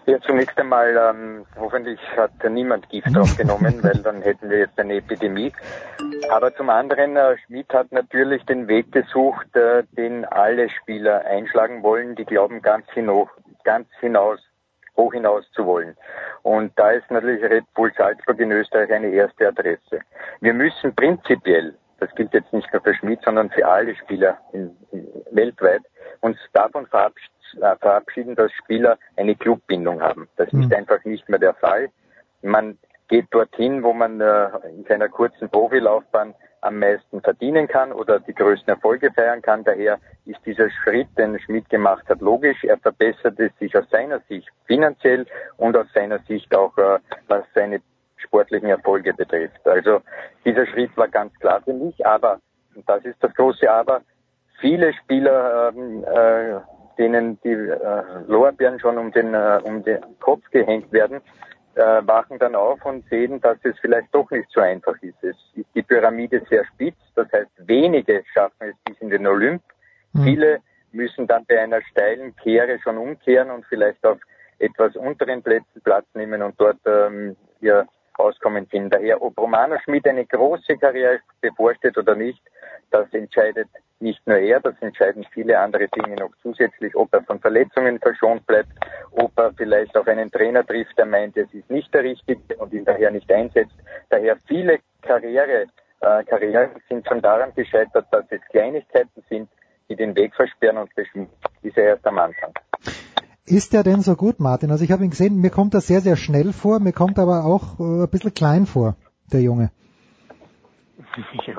Ja, 0.09 0.19
zunächst 0.21 0.57
einmal, 0.57 0.97
ähm, 0.97 1.45
hoffentlich 1.55 1.99
hat 2.17 2.31
niemand 2.49 2.89
Gift 2.89 3.15
aufgenommen, 3.15 3.77
weil 3.83 4.01
dann 4.01 4.23
hätten 4.23 4.49
wir 4.49 4.57
jetzt 4.57 4.79
eine 4.79 4.95
Epidemie. 4.95 5.53
Aber 6.31 6.51
zum 6.55 6.71
anderen, 6.71 7.15
äh, 7.15 7.37
Schmidt 7.45 7.71
hat 7.71 7.91
natürlich 7.91 8.43
den 8.45 8.67
Weg 8.67 8.91
gesucht, 8.91 9.55
äh, 9.55 9.83
den 9.91 10.25
alle 10.25 10.67
Spieler 10.69 11.25
einschlagen 11.25 11.83
wollen, 11.83 12.15
die 12.15 12.25
glauben, 12.25 12.63
ganz 12.63 12.89
hinaus, 12.89 13.29
ganz 13.63 13.87
hinaus, 13.99 14.39
hoch 14.97 15.13
hinaus 15.13 15.45
zu 15.51 15.67
wollen. 15.67 15.95
Und 16.41 16.71
da 16.75 16.89
ist 16.89 17.11
natürlich 17.11 17.43
Red 17.43 17.71
Bull 17.75 17.93
Salzburg 17.95 18.39
in 18.39 18.51
Österreich 18.51 18.91
eine 18.91 19.09
erste 19.09 19.49
Adresse. 19.49 19.99
Wir 20.41 20.55
müssen 20.55 20.95
prinzipiell, 20.95 21.75
das 21.99 22.09
gilt 22.15 22.33
jetzt 22.33 22.51
nicht 22.51 22.73
nur 22.73 22.81
für 22.81 22.95
Schmidt, 22.95 23.19
sondern 23.23 23.51
für 23.51 23.67
alle 23.67 23.95
Spieler 23.95 24.39
in, 24.53 24.75
in, 24.91 25.07
weltweit, 25.29 25.83
uns 26.21 26.39
davon 26.53 26.87
verabschieden, 26.87 27.38
äh, 27.55 27.75
verabschieden, 27.77 28.35
dass 28.35 28.51
Spieler 28.53 28.97
eine 29.15 29.35
Clubbindung 29.35 30.01
haben. 30.01 30.27
Das 30.37 30.51
ist 30.53 30.73
einfach 30.73 31.03
nicht 31.05 31.27
mehr 31.29 31.39
der 31.39 31.53
Fall. 31.53 31.89
Man 32.41 32.77
geht 33.07 33.27
dorthin, 33.31 33.83
wo 33.83 33.93
man 33.93 34.21
äh, 34.21 34.49
in 34.69 34.85
seiner 34.85 35.09
kurzen 35.09 35.49
Profilaufbahn 35.49 36.33
am 36.61 36.79
meisten 36.79 37.21
verdienen 37.21 37.67
kann 37.67 37.91
oder 37.91 38.19
die 38.19 38.33
größten 38.33 38.73
Erfolge 38.73 39.11
feiern 39.11 39.41
kann. 39.41 39.63
Daher 39.63 39.99
ist 40.25 40.39
dieser 40.45 40.69
Schritt, 40.69 41.07
den 41.17 41.39
Schmidt 41.39 41.69
gemacht 41.69 42.03
hat, 42.09 42.21
logisch. 42.21 42.63
Er 42.63 42.77
verbessert 42.77 43.39
es 43.39 43.51
sich 43.59 43.75
aus 43.77 43.89
seiner 43.89 44.19
Sicht 44.27 44.47
finanziell 44.65 45.25
und 45.57 45.75
aus 45.75 45.87
seiner 45.93 46.19
Sicht 46.19 46.53
auch, 46.55 46.77
äh, 46.77 46.99
was 47.27 47.43
seine 47.55 47.81
sportlichen 48.17 48.69
Erfolge 48.69 49.13
betrifft. 49.13 49.65
Also 49.65 50.01
dieser 50.45 50.65
Schritt 50.67 50.95
war 50.97 51.07
ganz 51.07 51.33
klar 51.39 51.61
für 51.61 51.73
mich, 51.73 52.05
aber, 52.05 52.39
und 52.75 52.87
das 52.87 53.03
ist 53.05 53.23
das 53.23 53.33
große 53.33 53.69
Aber, 53.71 54.01
viele 54.59 54.93
Spieler 54.93 55.71
ähm, 55.73 56.03
äh, 56.03 56.59
denen 56.99 57.39
die 57.41 57.53
äh, 57.53 58.03
Lorbeeren 58.27 58.79
schon 58.79 58.97
um 58.97 59.11
den, 59.11 59.33
äh, 59.33 59.59
um 59.63 59.83
den 59.83 59.99
Kopf 60.19 60.43
gehängt 60.51 60.91
werden, 60.91 61.21
äh, 61.75 62.01
wachen 62.05 62.37
dann 62.39 62.55
auf 62.55 62.83
und 62.85 63.07
sehen, 63.09 63.39
dass 63.41 63.57
es 63.63 63.79
vielleicht 63.79 64.13
doch 64.13 64.29
nicht 64.31 64.49
so 64.51 64.59
einfach 64.59 64.95
ist. 65.01 65.23
Es 65.23 65.35
ist 65.55 65.67
die 65.73 65.81
Pyramide 65.81 66.43
sehr 66.49 66.65
spitz, 66.65 66.97
das 67.15 67.31
heißt, 67.31 67.49
wenige 67.59 68.23
schaffen 68.33 68.69
es 68.69 68.75
bis 68.85 68.97
in 68.99 69.09
den 69.09 69.25
Olymp. 69.25 69.61
Mhm. 70.13 70.23
Viele 70.23 70.59
müssen 70.91 71.25
dann 71.25 71.45
bei 71.45 71.59
einer 71.61 71.81
steilen 71.83 72.35
Kehre 72.35 72.79
schon 72.79 72.97
umkehren 72.97 73.49
und 73.49 73.65
vielleicht 73.67 74.05
auf 74.05 74.19
etwas 74.59 74.95
unteren 74.95 75.41
Plätzen 75.41 75.81
Platz 75.83 76.05
nehmen 76.13 76.41
und 76.41 76.59
dort 76.59 76.79
ähm, 76.85 77.37
ihr 77.61 77.87
Auskommen 78.19 78.67
finden. 78.67 78.89
Daher, 78.89 79.21
ob 79.21 79.37
Romano 79.37 79.77
Schmidt 79.83 80.07
eine 80.07 80.25
große 80.25 80.77
Karriere 80.77 81.19
bevorsteht 81.41 81.97
oder 81.97 82.15
nicht, 82.15 82.41
das 82.91 83.11
entscheidet 83.13 83.67
nicht 83.99 84.25
nur 84.25 84.37
er, 84.37 84.59
das 84.59 84.75
entscheiden 84.81 85.25
viele 85.31 85.59
andere 85.59 85.87
Dinge 85.89 86.15
noch 86.15 86.31
zusätzlich, 86.41 86.95
ob 86.95 87.13
er 87.13 87.21
von 87.23 87.39
Verletzungen 87.39 87.99
verschont 87.99 88.45
bleibt, 88.47 88.69
ob 89.11 89.37
er 89.37 89.53
vielleicht 89.53 89.95
auch 89.97 90.07
einen 90.07 90.31
Trainer 90.31 90.65
trifft, 90.65 90.97
der 90.97 91.05
meint, 91.05 91.35
es 91.35 91.53
ist 91.53 91.69
nicht 91.69 91.93
der 91.93 92.03
Richtige 92.03 92.55
und 92.57 92.73
ihn 92.73 92.85
daher 92.85 93.11
nicht 93.11 93.31
einsetzt. 93.31 93.75
Daher 94.09 94.37
viele 94.47 94.79
Karriere, 95.01 95.65
äh, 96.01 96.23
Karrieren 96.23 96.69
sind 96.87 97.05
schon 97.07 97.21
daran 97.21 97.53
gescheitert, 97.55 98.05
dass 98.11 98.25
es 98.29 98.41
Kleinigkeiten 98.49 99.23
sind, 99.29 99.49
die 99.89 99.95
den 99.95 100.15
Weg 100.15 100.33
versperren 100.35 100.77
und 100.77 100.95
beschmutzen. 100.95 101.35
Ist 101.61 101.77
er 101.77 101.85
erst 101.85 102.07
am 102.07 102.19
Anfang. 102.19 102.53
Ist 103.49 103.73
er 103.73 103.83
denn 103.83 104.01
so 104.01 104.15
gut, 104.15 104.39
Martin? 104.39 104.69
Also 104.69 104.83
ich 104.83 104.91
habe 104.91 105.03
ihn 105.03 105.09
gesehen, 105.09 105.41
mir 105.41 105.49
kommt 105.49 105.73
er 105.73 105.81
sehr, 105.81 106.01
sehr 106.01 106.17
schnell 106.17 106.53
vor, 106.53 106.79
mir 106.79 106.93
kommt 106.93 107.17
aber 107.17 107.45
auch 107.45 107.79
äh, 107.79 108.03
ein 108.03 108.09
bisschen 108.09 108.33
klein 108.33 108.67
vor, 108.67 108.95
der 109.33 109.41
Junge. 109.41 109.71
Ja, 111.47 111.55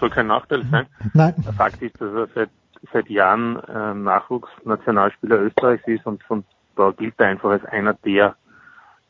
soll 0.00 0.10
kein 0.10 0.26
Nachteil 0.26 0.64
sein. 0.68 0.86
Nein. 1.14 1.34
Der 1.46 1.52
Fakt 1.52 1.80
ist, 1.80 2.00
dass 2.00 2.12
er 2.12 2.28
seit, 2.34 2.50
seit 2.92 3.08
Jahren 3.08 3.56
äh, 3.56 3.94
Nachwuchsnationalspieler 3.94 5.40
Österreichs 5.42 5.86
ist 5.86 6.04
und 6.06 6.22
von 6.24 6.44
da 6.74 6.90
gilt 6.90 7.14
er 7.18 7.26
einfach 7.26 7.50
als 7.50 7.64
einer 7.66 7.94
der 7.94 8.34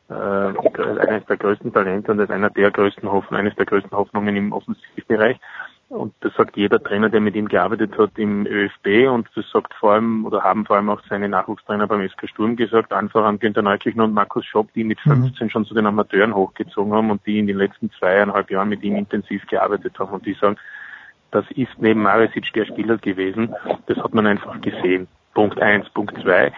äh, 0.09 0.13
eines 0.13 1.25
der 1.25 1.37
größten 1.37 1.73
Talente 1.73 2.11
und 2.11 2.19
als 2.19 2.29
einer 2.29 2.51
der 2.51 2.69
größten 2.69 3.11
Hoffnungen, 3.11 3.45
eines 3.45 3.55
der 3.55 3.65
größten 3.65 3.91
Hoffnungen 3.91 4.35
im 4.35 4.51
Offensivbereich. 4.53 5.39
Und 5.89 6.13
das 6.19 6.31
sagt 6.35 6.55
jeder 6.55 6.81
Trainer, 6.81 7.09
der 7.09 7.19
mit 7.19 7.35
ihm 7.35 7.47
gearbeitet 7.47 7.97
hat 7.97 8.11
im 8.17 8.45
ÖFB. 8.45 9.09
Und 9.09 9.27
das 9.33 9.49
sagt 9.49 9.73
vor 9.73 9.93
allem 9.93 10.23
oder 10.23 10.43
haben 10.43 10.65
vor 10.67 10.75
allem 10.75 10.89
auch 10.89 11.01
seine 11.09 11.27
Nachwuchstrainer 11.27 11.87
beim 11.87 12.07
SK 12.07 12.29
Sturm 12.29 12.55
gesagt, 12.55 12.93
einfach 12.93 13.25
an 13.25 13.39
Günter 13.39 13.63
Neukirchen 13.63 14.01
und 14.01 14.13
Markus 14.13 14.45
Schopp, 14.45 14.71
die 14.73 14.83
mit 14.83 14.99
15 14.99 15.45
mhm. 15.45 15.49
schon 15.49 15.65
zu 15.65 15.73
den 15.73 15.87
Amateuren 15.87 16.35
hochgezogen 16.35 16.93
haben 16.93 17.09
und 17.09 17.25
die 17.25 17.39
in 17.39 17.47
den 17.47 17.57
letzten 17.57 17.91
zweieinhalb 17.91 18.51
Jahren 18.51 18.69
mit 18.69 18.83
ihm 18.83 18.95
intensiv 18.97 19.47
gearbeitet 19.47 19.97
haben. 19.97 20.13
Und 20.13 20.27
die 20.27 20.35
sagen, 20.35 20.57
das 21.31 21.45
ist 21.51 21.71
neben 21.79 22.03
Maresic 22.03 22.53
der 22.53 22.65
Spieler 22.65 22.97
gewesen, 22.97 23.55
das 23.87 23.97
hat 23.97 24.13
man 24.13 24.27
einfach 24.27 24.61
gesehen. 24.61 25.07
Punkt 25.33 25.59
eins, 25.59 25.89
Punkt 25.89 26.19
zwei, 26.21 26.51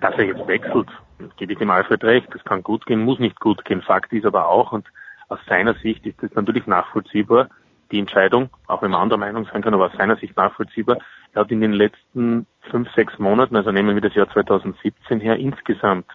dass 0.00 0.14
er 0.16 0.24
jetzt 0.26 0.46
wechselt, 0.46 0.88
gebe 1.36 1.52
ich 1.52 1.58
dem 1.58 1.70
Alfred 1.70 2.04
recht, 2.04 2.28
das 2.32 2.44
kann 2.44 2.62
gut 2.62 2.86
gehen, 2.86 3.00
muss 3.00 3.18
nicht 3.18 3.40
gut 3.40 3.64
gehen. 3.64 3.82
Fakt 3.82 4.12
ist 4.12 4.26
aber 4.26 4.48
auch, 4.48 4.72
und 4.72 4.86
aus 5.28 5.38
seiner 5.48 5.74
Sicht 5.74 6.06
ist 6.06 6.22
das 6.22 6.32
natürlich 6.34 6.66
nachvollziehbar, 6.66 7.48
die 7.90 7.98
Entscheidung, 7.98 8.50
auch 8.66 8.82
wenn 8.82 8.90
man 8.90 9.00
anderer 9.00 9.18
Meinung 9.18 9.46
sein 9.52 9.62
kann, 9.62 9.74
aber 9.74 9.86
aus 9.86 9.96
seiner 9.96 10.16
Sicht 10.16 10.36
nachvollziehbar. 10.36 10.98
Er 11.32 11.42
hat 11.42 11.50
in 11.50 11.60
den 11.60 11.72
letzten 11.72 12.46
fünf, 12.70 12.92
sechs 12.94 13.18
Monaten, 13.18 13.56
also 13.56 13.70
nehmen 13.72 13.94
wir 13.94 14.02
das 14.02 14.14
Jahr 14.14 14.30
2017 14.30 15.20
her, 15.20 15.36
insgesamt 15.36 16.06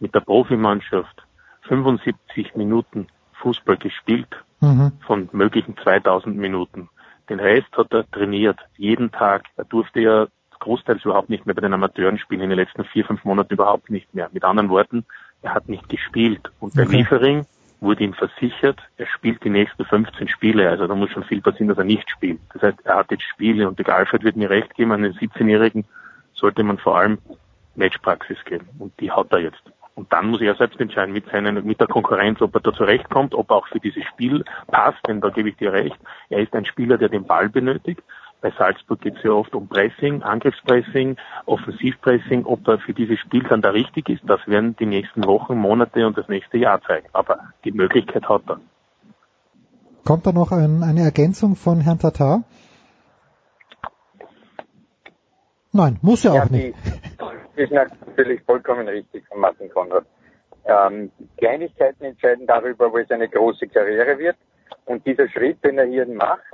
mit 0.00 0.14
der 0.14 0.20
Profimannschaft 0.20 1.22
75 1.62 2.54
Minuten 2.54 3.08
Fußball 3.42 3.76
gespielt 3.76 4.28
mhm. 4.60 4.92
von 5.06 5.28
möglichen 5.32 5.76
2000 5.76 6.36
Minuten. 6.36 6.88
Den 7.28 7.40
Rest 7.40 7.68
hat 7.76 7.92
er 7.92 8.10
trainiert, 8.10 8.58
jeden 8.76 9.10
Tag. 9.10 9.44
Er 9.56 9.64
durfte 9.64 10.00
ja 10.00 10.26
großteils 10.58 11.04
überhaupt 11.04 11.30
nicht 11.30 11.46
mehr 11.46 11.54
bei 11.54 11.60
den 11.60 11.74
Amateuren 11.74 12.18
spielen, 12.18 12.40
in 12.40 12.50
den 12.50 12.58
letzten 12.58 12.84
vier, 12.84 13.04
fünf 13.04 13.24
Monaten 13.24 13.54
überhaupt 13.54 13.90
nicht 13.90 14.12
mehr. 14.14 14.28
Mit 14.32 14.44
anderen 14.44 14.70
Worten, 14.70 15.04
er 15.42 15.54
hat 15.54 15.68
nicht 15.68 15.88
gespielt. 15.88 16.50
Und 16.58 16.76
der 16.76 16.86
okay. 16.86 16.96
Liefering 16.96 17.46
wurde 17.80 18.04
ihm 18.04 18.14
versichert, 18.14 18.80
er 18.96 19.06
spielt 19.06 19.44
die 19.44 19.50
nächsten 19.50 19.84
15 19.84 20.28
Spiele. 20.28 20.68
Also 20.68 20.86
da 20.86 20.94
muss 20.94 21.10
schon 21.10 21.24
viel 21.24 21.40
passieren, 21.40 21.68
dass 21.68 21.78
er 21.78 21.84
nicht 21.84 22.10
spielt. 22.10 22.40
Das 22.52 22.62
heißt, 22.62 22.78
er 22.84 22.96
hat 22.96 23.10
jetzt 23.10 23.24
Spiele 23.24 23.68
und 23.68 23.78
der 23.78 23.94
Alfred 23.94 24.24
wird 24.24 24.36
mir 24.36 24.50
recht 24.50 24.74
geben, 24.74 24.92
an 24.92 25.02
den 25.02 25.14
17-Jährigen 25.14 25.84
sollte 26.32 26.62
man 26.62 26.78
vor 26.78 26.98
allem 26.98 27.18
Matchpraxis 27.76 28.44
geben. 28.44 28.68
Und 28.78 28.92
die 29.00 29.10
hat 29.10 29.32
er 29.32 29.38
jetzt. 29.38 29.62
Und 29.94 30.12
dann 30.12 30.28
muss 30.28 30.40
er 30.40 30.54
selbst 30.54 30.80
entscheiden 30.80 31.12
mit 31.12 31.28
seinen, 31.30 31.66
mit 31.66 31.80
der 31.80 31.88
Konkurrenz, 31.88 32.40
ob 32.40 32.54
er 32.54 32.60
da 32.60 32.72
zurechtkommt, 32.72 33.34
ob 33.34 33.50
er 33.50 33.56
auch 33.56 33.66
für 33.66 33.80
dieses 33.80 34.04
Spiel 34.04 34.44
passt, 34.68 35.00
denn 35.08 35.20
da 35.20 35.28
gebe 35.28 35.48
ich 35.48 35.56
dir 35.56 35.72
recht. 35.72 35.96
Er 36.30 36.38
ist 36.40 36.54
ein 36.54 36.64
Spieler, 36.64 36.98
der 36.98 37.08
den 37.08 37.26
Ball 37.26 37.48
benötigt. 37.48 38.02
Bei 38.40 38.52
Salzburg 38.56 39.00
geht 39.00 39.16
es 39.16 39.22
ja 39.24 39.32
oft 39.32 39.54
um 39.54 39.68
Pressing, 39.68 40.22
Angriffspressing, 40.22 41.16
Offensivpressing. 41.46 42.44
Ob 42.44 42.66
er 42.68 42.78
für 42.78 42.94
dieses 42.94 43.18
Spiel 43.18 43.42
dann 43.42 43.62
da 43.62 43.70
richtig 43.70 44.08
ist, 44.08 44.22
das 44.26 44.40
werden 44.46 44.76
die 44.76 44.86
nächsten 44.86 45.24
Wochen, 45.24 45.56
Monate 45.56 46.06
und 46.06 46.16
das 46.16 46.28
nächste 46.28 46.56
Jahr 46.56 46.80
zeigen. 46.82 47.08
Aber 47.12 47.52
die 47.64 47.72
Möglichkeit 47.72 48.28
hat 48.28 48.42
er. 48.46 48.60
Kommt 50.04 50.26
da 50.26 50.32
noch 50.32 50.52
ein, 50.52 50.82
eine 50.84 51.00
Ergänzung 51.02 51.56
von 51.56 51.80
Herrn 51.80 51.98
Tatar? 51.98 52.44
Nein, 55.72 55.98
muss 56.00 56.22
ja, 56.22 56.34
ja 56.34 56.44
auch 56.44 56.50
nicht. 56.50 56.76
Die 57.56 57.62
ist 57.64 57.72
natürlich 57.72 58.40
vollkommen 58.44 58.86
richtig 58.86 59.26
von 59.26 59.40
Martin 59.40 59.68
Konrad. 59.68 60.06
Ähm, 60.64 61.10
Kleinigkeiten 61.38 62.04
entscheiden 62.04 62.46
darüber, 62.46 62.92
wo 62.92 62.98
es 62.98 63.10
eine 63.10 63.28
große 63.28 63.66
Karriere 63.66 64.16
wird. 64.16 64.36
Und 64.84 65.04
dieser 65.04 65.28
Schritt, 65.28 65.62
den 65.64 65.76
er 65.76 65.86
hier 65.86 66.06
macht, 66.06 66.44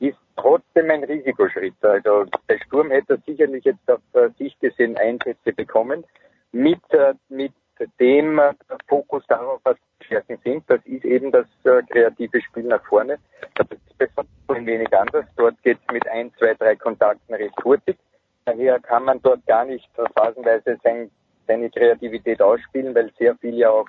ist 0.00 0.18
trotzdem 0.36 0.90
ein 0.90 1.04
Risikoschritt. 1.04 1.74
Also 1.82 2.24
der 2.48 2.58
Sturm 2.66 2.90
hätte 2.90 3.20
sicherlich 3.26 3.64
jetzt 3.64 3.88
auf 3.88 4.00
äh, 4.14 4.30
sich 4.38 4.58
gesehen 4.58 4.96
Einsätze 4.96 5.52
bekommen 5.52 6.04
mit, 6.52 6.80
äh, 6.90 7.14
mit 7.28 7.52
dem 8.00 8.38
äh, 8.38 8.54
Fokus 8.88 9.22
darauf, 9.28 9.60
was 9.64 9.76
die 10.00 10.06
Stärken 10.06 10.38
sind. 10.42 10.64
Das 10.68 10.80
ist 10.86 11.04
eben 11.04 11.30
das 11.30 11.46
kreative 11.62 12.40
Spiel 12.40 12.64
nach 12.64 12.84
vorne. 12.86 13.18
Das 13.54 13.66
ist 13.70 13.98
besser 13.98 14.24
ein 14.48 14.66
wenig 14.66 14.92
anders. 14.96 15.26
Dort 15.36 15.62
geht 15.62 15.78
es 15.86 15.92
mit 15.92 16.08
ein, 16.08 16.32
zwei, 16.38 16.54
drei 16.54 16.76
Kontakten 16.76 17.34
recht 17.34 17.54
hurtig. 17.62 17.96
Daher 18.46 18.80
kann 18.80 19.04
man 19.04 19.20
dort 19.22 19.46
gar 19.46 19.64
nicht 19.64 19.88
phasenweise 20.16 20.78
sein, 20.82 21.10
seine 21.46 21.70
Kreativität 21.70 22.40
ausspielen, 22.40 22.94
weil 22.94 23.12
sehr 23.18 23.36
viel 23.36 23.54
ja 23.54 23.70
auch 23.70 23.86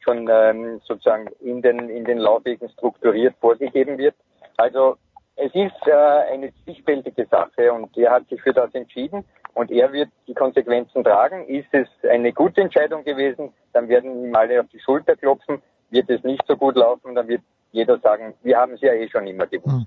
schon 0.00 0.26
ähm, 0.30 0.80
sozusagen 0.84 1.28
in 1.40 1.60
den, 1.60 1.90
in 1.90 2.04
den 2.04 2.18
Laufwegen 2.18 2.68
strukturiert 2.70 3.34
vorgegeben 3.40 3.98
wird. 3.98 4.14
Also 4.56 4.96
es 5.40 5.54
ist 5.54 5.86
äh, 5.86 6.32
eine 6.32 6.52
zwiespältige 6.64 7.26
Sache 7.26 7.72
und 7.72 7.96
er 7.96 8.12
hat 8.12 8.28
sich 8.28 8.40
für 8.42 8.52
das 8.52 8.74
entschieden 8.74 9.24
und 9.54 9.70
er 9.70 9.92
wird 9.92 10.10
die 10.26 10.34
Konsequenzen 10.34 11.02
tragen. 11.02 11.46
Ist 11.46 11.72
es 11.72 11.88
eine 12.08 12.32
gute 12.32 12.60
Entscheidung 12.60 13.04
gewesen, 13.04 13.52
dann 13.72 13.88
werden 13.88 14.24
ihm 14.24 14.34
alle 14.34 14.60
auf 14.60 14.66
die 14.72 14.80
Schulter 14.80 15.16
klopfen. 15.16 15.62
Wird 15.90 16.10
es 16.10 16.22
nicht 16.24 16.44
so 16.46 16.56
gut 16.56 16.76
laufen, 16.76 17.14
dann 17.14 17.26
wird 17.26 17.42
jeder 17.72 17.98
sagen, 17.98 18.34
wir 18.42 18.58
haben 18.58 18.74
es 18.74 18.80
ja 18.80 18.92
eh 18.92 19.08
schon 19.08 19.26
immer 19.26 19.46
gewusst. 19.46 19.72
Hm. 19.74 19.86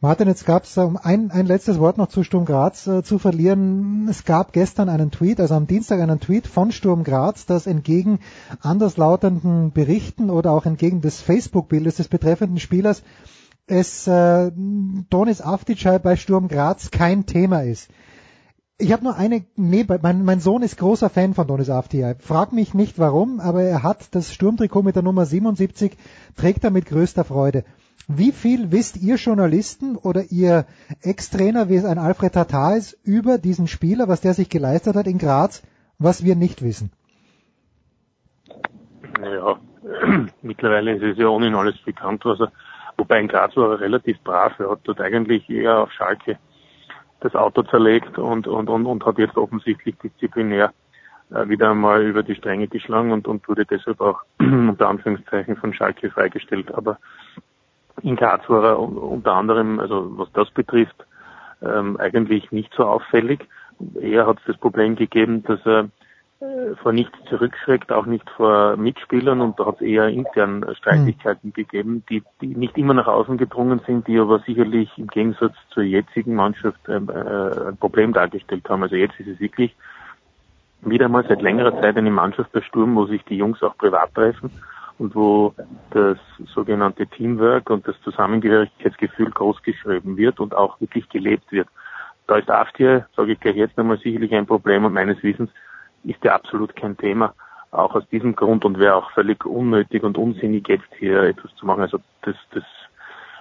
Martin, 0.00 0.26
jetzt 0.26 0.46
gab 0.46 0.64
es, 0.64 0.76
um 0.76 0.98
ein, 1.00 1.30
ein 1.30 1.46
letztes 1.46 1.78
Wort 1.78 1.96
noch 1.96 2.08
zu 2.08 2.24
Sturm 2.24 2.44
Graz 2.44 2.88
äh, 2.88 3.04
zu 3.04 3.20
verlieren. 3.20 4.08
Es 4.10 4.24
gab 4.24 4.52
gestern 4.52 4.88
einen 4.88 5.12
Tweet, 5.12 5.38
also 5.38 5.54
am 5.54 5.68
Dienstag 5.68 6.00
einen 6.00 6.18
Tweet 6.18 6.48
von 6.48 6.72
Sturm 6.72 7.04
Graz, 7.04 7.46
das 7.46 7.68
entgegen 7.68 8.18
anderslautenden 8.60 9.70
Berichten 9.70 10.28
oder 10.28 10.50
auch 10.50 10.66
entgegen 10.66 11.02
des 11.02 11.22
Facebook-Bildes 11.22 11.98
des 11.98 12.08
betreffenden 12.08 12.58
Spielers 12.58 13.04
es 13.66 14.06
äh, 14.06 14.50
Donis 15.10 15.40
Avdicay 15.40 15.98
bei 15.98 16.16
Sturm 16.16 16.48
Graz 16.48 16.90
kein 16.90 17.26
Thema 17.26 17.62
ist. 17.62 17.90
Ich 18.78 18.92
habe 18.92 19.04
nur 19.04 19.16
eine, 19.16 19.44
nee, 19.54 19.86
mein, 20.02 20.24
mein 20.24 20.40
Sohn 20.40 20.62
ist 20.62 20.76
großer 20.76 21.08
Fan 21.08 21.34
von 21.34 21.46
Donis 21.46 21.70
Avdicay. 21.70 22.16
Frag 22.18 22.52
mich 22.52 22.74
nicht 22.74 22.98
warum, 22.98 23.38
aber 23.38 23.62
er 23.62 23.82
hat 23.82 24.14
das 24.14 24.32
Sturmtrikot 24.34 24.82
mit 24.82 24.96
der 24.96 25.04
Nummer 25.04 25.24
77, 25.24 25.96
trägt 26.36 26.64
er 26.64 26.70
mit 26.70 26.86
größter 26.86 27.24
Freude. 27.24 27.64
Wie 28.08 28.32
viel 28.32 28.72
wisst 28.72 28.96
ihr 28.96 29.14
Journalisten 29.16 29.96
oder 29.96 30.24
ihr 30.32 30.66
Ex-Trainer, 31.02 31.68
wie 31.68 31.76
es 31.76 31.84
ein 31.84 31.98
Alfred 31.98 32.32
Tatar 32.32 32.76
ist, 32.76 32.98
über 33.04 33.38
diesen 33.38 33.68
Spieler, 33.68 34.08
was 34.08 34.20
der 34.20 34.34
sich 34.34 34.48
geleistet 34.48 34.96
hat 34.96 35.06
in 35.06 35.18
Graz, 35.18 35.62
was 35.98 36.24
wir 36.24 36.34
nicht 36.34 36.62
wissen? 36.62 36.90
Naja, 39.20 39.60
mittlerweile 40.42 40.96
ist 40.96 41.02
es 41.02 41.18
ja 41.18 41.28
ohnehin 41.28 41.54
alles 41.54 41.78
bekannt, 41.84 42.24
was 42.24 42.40
er 42.40 42.52
Wobei 42.96 43.20
in 43.20 43.28
Graz 43.28 43.56
war 43.56 43.72
er 43.72 43.80
relativ 43.80 44.20
brav. 44.22 44.58
Er 44.58 44.70
hat 44.70 44.80
dort 44.84 45.00
eigentlich 45.00 45.48
eher 45.48 45.78
auf 45.78 45.92
Schalke 45.92 46.38
das 47.20 47.34
Auto 47.34 47.62
zerlegt 47.62 48.18
und, 48.18 48.46
und, 48.46 48.68
und, 48.68 48.86
und 48.86 49.06
hat 49.06 49.18
jetzt 49.18 49.36
offensichtlich 49.36 49.96
disziplinär 49.98 50.72
äh, 51.30 51.48
wieder 51.48 51.70
einmal 51.70 52.02
über 52.02 52.22
die 52.22 52.34
Stränge 52.34 52.68
geschlagen 52.68 53.12
und, 53.12 53.28
und 53.28 53.48
wurde 53.48 53.64
deshalb 53.64 54.00
auch 54.00 54.22
unter 54.40 54.88
Anführungszeichen 54.88 55.56
von 55.56 55.72
Schalke 55.72 56.10
freigestellt. 56.10 56.72
Aber 56.74 56.98
in 58.02 58.16
Graz 58.16 58.48
war 58.48 58.64
er 58.64 58.78
unter 58.78 59.32
anderem, 59.32 59.78
also 59.78 60.18
was 60.18 60.32
das 60.32 60.50
betrifft, 60.50 61.06
ähm, 61.62 61.96
eigentlich 61.98 62.50
nicht 62.50 62.72
so 62.74 62.84
auffällig. 62.84 63.46
Eher 64.00 64.26
hat 64.26 64.38
es 64.38 64.44
das 64.46 64.56
Problem 64.58 64.96
gegeben, 64.96 65.42
dass 65.44 65.64
er 65.64 65.88
vor 66.82 66.92
nichts 66.92 67.16
zurückschreckt, 67.28 67.92
auch 67.92 68.06
nicht 68.06 68.28
vor 68.30 68.76
Mitspielern 68.76 69.40
und 69.40 69.60
da 69.60 69.66
hat 69.66 69.76
es 69.76 69.82
eher 69.82 70.08
intern 70.08 70.64
Streitigkeiten 70.76 71.48
mhm. 71.48 71.52
gegeben, 71.52 72.04
die, 72.08 72.22
die 72.40 72.48
nicht 72.48 72.76
immer 72.76 72.94
nach 72.94 73.06
außen 73.06 73.36
gedrungen 73.38 73.80
sind, 73.86 74.08
die 74.08 74.18
aber 74.18 74.40
sicherlich 74.40 74.90
im 74.98 75.06
Gegensatz 75.06 75.54
zur 75.70 75.84
jetzigen 75.84 76.34
Mannschaft 76.34 76.80
ähm, 76.88 77.08
äh, 77.08 77.68
ein 77.68 77.76
Problem 77.76 78.12
dargestellt 78.12 78.68
haben. 78.68 78.82
Also 78.82 78.96
jetzt 78.96 79.18
ist 79.20 79.28
es 79.28 79.40
wirklich 79.40 79.74
wieder 80.80 81.08
mal 81.08 81.24
seit 81.28 81.42
längerer 81.42 81.80
Zeit 81.80 81.96
eine 81.96 82.10
Mannschaft 82.10 82.52
der 82.54 82.62
Sturm, 82.62 82.96
wo 82.96 83.06
sich 83.06 83.24
die 83.24 83.36
Jungs 83.36 83.62
auch 83.62 83.76
privat 83.76 84.12
treffen 84.14 84.50
und 84.98 85.14
wo 85.14 85.54
das 85.90 86.18
sogenannte 86.54 87.06
Teamwork 87.06 87.70
und 87.70 87.86
das 87.86 87.94
Zusammengehörigkeitsgefühl 88.02 89.30
großgeschrieben 89.30 90.16
wird 90.16 90.40
und 90.40 90.54
auch 90.56 90.80
wirklich 90.80 91.08
gelebt 91.08 91.52
wird. 91.52 91.68
Da 92.26 92.36
ist 92.36 92.50
AFTIA, 92.50 93.06
sage 93.16 93.32
ich 93.32 93.40
gleich 93.40 93.56
jetzt 93.56 93.76
nochmal, 93.76 93.98
sicherlich 93.98 94.34
ein 94.34 94.46
Problem 94.46 94.84
und 94.84 94.92
meines 94.92 95.22
Wissens 95.22 95.50
ist 96.04 96.22
ja 96.24 96.34
absolut 96.34 96.74
kein 96.76 96.96
Thema. 96.96 97.34
Auch 97.70 97.94
aus 97.94 98.06
diesem 98.10 98.36
Grund 98.36 98.64
und 98.64 98.78
wäre 98.78 98.96
auch 98.96 99.10
völlig 99.12 99.46
unnötig 99.46 100.02
und 100.02 100.18
unsinnig 100.18 100.68
jetzt 100.68 100.92
hier 100.98 101.22
etwas 101.22 101.54
zu 101.56 101.66
machen. 101.66 101.80
Also 101.80 101.98
das, 102.22 102.36
das 102.52 102.64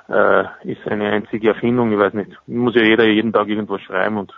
äh, 0.08 0.72
ist 0.72 0.88
eine 0.88 1.10
einzige 1.10 1.50
Erfindung, 1.50 1.92
ich 1.92 2.00
weiß 2.00 2.14
nicht. 2.14 2.32
Muss 2.48 2.76
ja 2.76 2.84
jeder 2.84 3.06
jeden 3.06 3.34
Tag 3.34 3.48
irgendwas 3.48 3.82
schreiben 3.82 4.18
und 4.18 4.34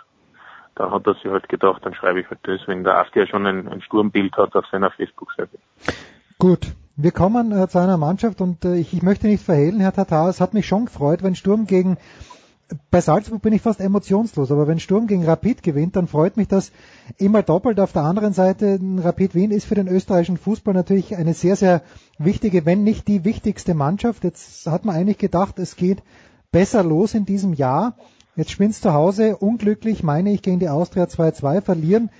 da 0.74 0.90
hat 0.90 1.06
er 1.06 1.14
sich 1.14 1.26
halt 1.26 1.48
gedacht, 1.48 1.84
dann 1.84 1.94
schreibe 1.94 2.20
ich 2.20 2.28
halt 2.28 2.40
das, 2.42 2.60
wenn 2.66 2.82
der 2.82 2.98
AfD 2.98 3.20
ja 3.20 3.26
schon 3.26 3.46
ein, 3.46 3.68
ein 3.68 3.80
Sturmbild 3.82 4.36
hat 4.36 4.56
auf 4.56 4.66
seiner 4.72 4.90
Facebook-Seite. 4.90 5.58
Gut, 6.38 6.74
wir 6.96 7.12
kommen 7.12 7.52
äh, 7.52 7.68
zu 7.68 7.78
einer 7.78 7.96
Mannschaft 7.96 8.40
und 8.40 8.64
äh, 8.64 8.76
ich, 8.76 8.92
ich 8.92 9.02
möchte 9.02 9.28
nicht 9.28 9.44
verhehlen, 9.44 9.80
Herr 9.80 9.92
Tatar, 9.92 10.28
es 10.28 10.40
hat 10.40 10.54
mich 10.54 10.66
schon 10.66 10.86
gefreut, 10.86 11.22
wenn 11.22 11.36
Sturm 11.36 11.66
gegen 11.66 11.96
bei 12.90 13.00
Salzburg 13.00 13.42
bin 13.42 13.52
ich 13.52 13.62
fast 13.62 13.80
emotionslos, 13.80 14.50
aber 14.50 14.66
wenn 14.66 14.80
Sturm 14.80 15.06
gegen 15.06 15.24
Rapid 15.24 15.62
gewinnt, 15.62 15.96
dann 15.96 16.08
freut 16.08 16.36
mich 16.36 16.48
das 16.48 16.72
immer 17.18 17.42
doppelt. 17.42 17.78
Auf 17.78 17.92
der 17.92 18.02
anderen 18.02 18.32
Seite, 18.32 18.80
Rapid 18.98 19.34
Wien 19.34 19.50
ist 19.50 19.66
für 19.66 19.74
den 19.74 19.88
österreichischen 19.88 20.38
Fußball 20.38 20.72
natürlich 20.72 21.16
eine 21.16 21.34
sehr, 21.34 21.56
sehr 21.56 21.82
wichtige, 22.18 22.64
wenn 22.64 22.82
nicht 22.82 23.06
die 23.06 23.24
wichtigste 23.24 23.74
Mannschaft. 23.74 24.24
Jetzt 24.24 24.66
hat 24.66 24.84
man 24.84 24.96
eigentlich 24.96 25.18
gedacht, 25.18 25.58
es 25.58 25.76
geht 25.76 26.02
besser 26.52 26.82
los 26.82 27.14
in 27.14 27.26
diesem 27.26 27.52
Jahr. 27.52 27.96
Jetzt 28.36 28.50
spielen 28.50 28.72
zu 28.72 28.92
Hause 28.92 29.36
unglücklich, 29.36 30.02
meine 30.02 30.32
ich, 30.32 30.42
gegen 30.42 30.58
die 30.58 30.68
Austria 30.68 31.04
2-2 31.04 31.60
verlieren. 31.60 32.10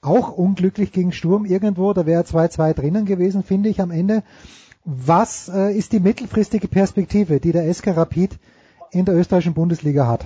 Auch 0.00 0.30
unglücklich 0.30 0.92
gegen 0.92 1.12
Sturm 1.12 1.44
irgendwo, 1.44 1.92
da 1.92 2.06
wäre 2.06 2.22
2-2 2.22 2.72
drinnen 2.72 3.04
gewesen, 3.04 3.42
finde 3.42 3.68
ich 3.68 3.80
am 3.80 3.90
Ende. 3.90 4.22
Was 4.84 5.48
äh, 5.48 5.76
ist 5.76 5.92
die 5.92 6.00
mittelfristige 6.00 6.68
Perspektive, 6.68 7.40
die 7.40 7.52
der 7.52 7.72
SK 7.72 7.88
Rapid 7.88 8.38
in 8.92 9.04
der 9.04 9.14
österreichischen 9.14 9.54
Bundesliga 9.54 10.06
hat? 10.06 10.24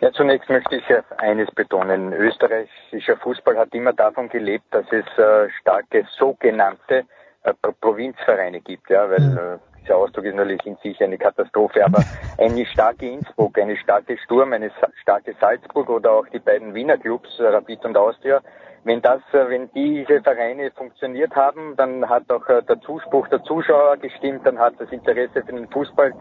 Ja, 0.00 0.12
zunächst 0.12 0.48
möchte 0.48 0.76
ich 0.76 0.84
eines 1.18 1.50
betonen. 1.50 2.12
Österreichischer 2.12 3.16
Fußball 3.16 3.58
hat 3.58 3.74
immer 3.74 3.92
davon 3.92 4.28
gelebt, 4.28 4.66
dass 4.70 4.86
es 4.92 5.06
äh, 5.18 5.50
starke 5.60 6.06
sogenannte 6.16 7.04
äh, 7.42 7.52
Provinzvereine 7.80 8.60
gibt, 8.60 8.88
ja, 8.90 9.10
weil 9.10 9.20
mhm. 9.20 9.38
äh, 9.38 9.58
dieser 9.82 9.96
Ausdruck 9.96 10.24
ist 10.26 10.36
natürlich 10.36 10.64
in 10.66 10.76
sich 10.76 11.02
eine 11.02 11.18
Katastrophe, 11.18 11.84
aber 11.84 12.04
eine 12.38 12.64
starke 12.66 13.10
Innsbruck, 13.10 13.58
eine 13.58 13.76
starke 13.76 14.16
Sturm, 14.18 14.52
eine 14.52 14.70
starke 15.02 15.34
Salzburg 15.40 15.88
oder 15.88 16.12
auch 16.12 16.26
die 16.28 16.38
beiden 16.38 16.74
Wiener 16.74 16.96
Clubs, 16.96 17.30
Rapid 17.40 17.84
und 17.84 17.96
Austria, 17.96 18.40
wenn 18.84 19.02
das, 19.02 19.20
äh, 19.32 19.48
wenn 19.48 19.70
diese 19.72 20.22
Vereine 20.22 20.70
funktioniert 20.72 21.34
haben, 21.34 21.76
dann 21.76 22.08
hat 22.08 22.30
auch 22.30 22.48
äh, 22.48 22.62
der 22.62 22.80
Zuspruch 22.80 23.28
der 23.28 23.42
Zuschauer 23.42 23.96
gestimmt, 23.96 24.46
dann 24.46 24.58
hat 24.58 24.74
das 24.78 24.90
Interesse 24.90 25.42
für 25.44 25.52
den 25.52 25.68
Fußball 25.68 26.14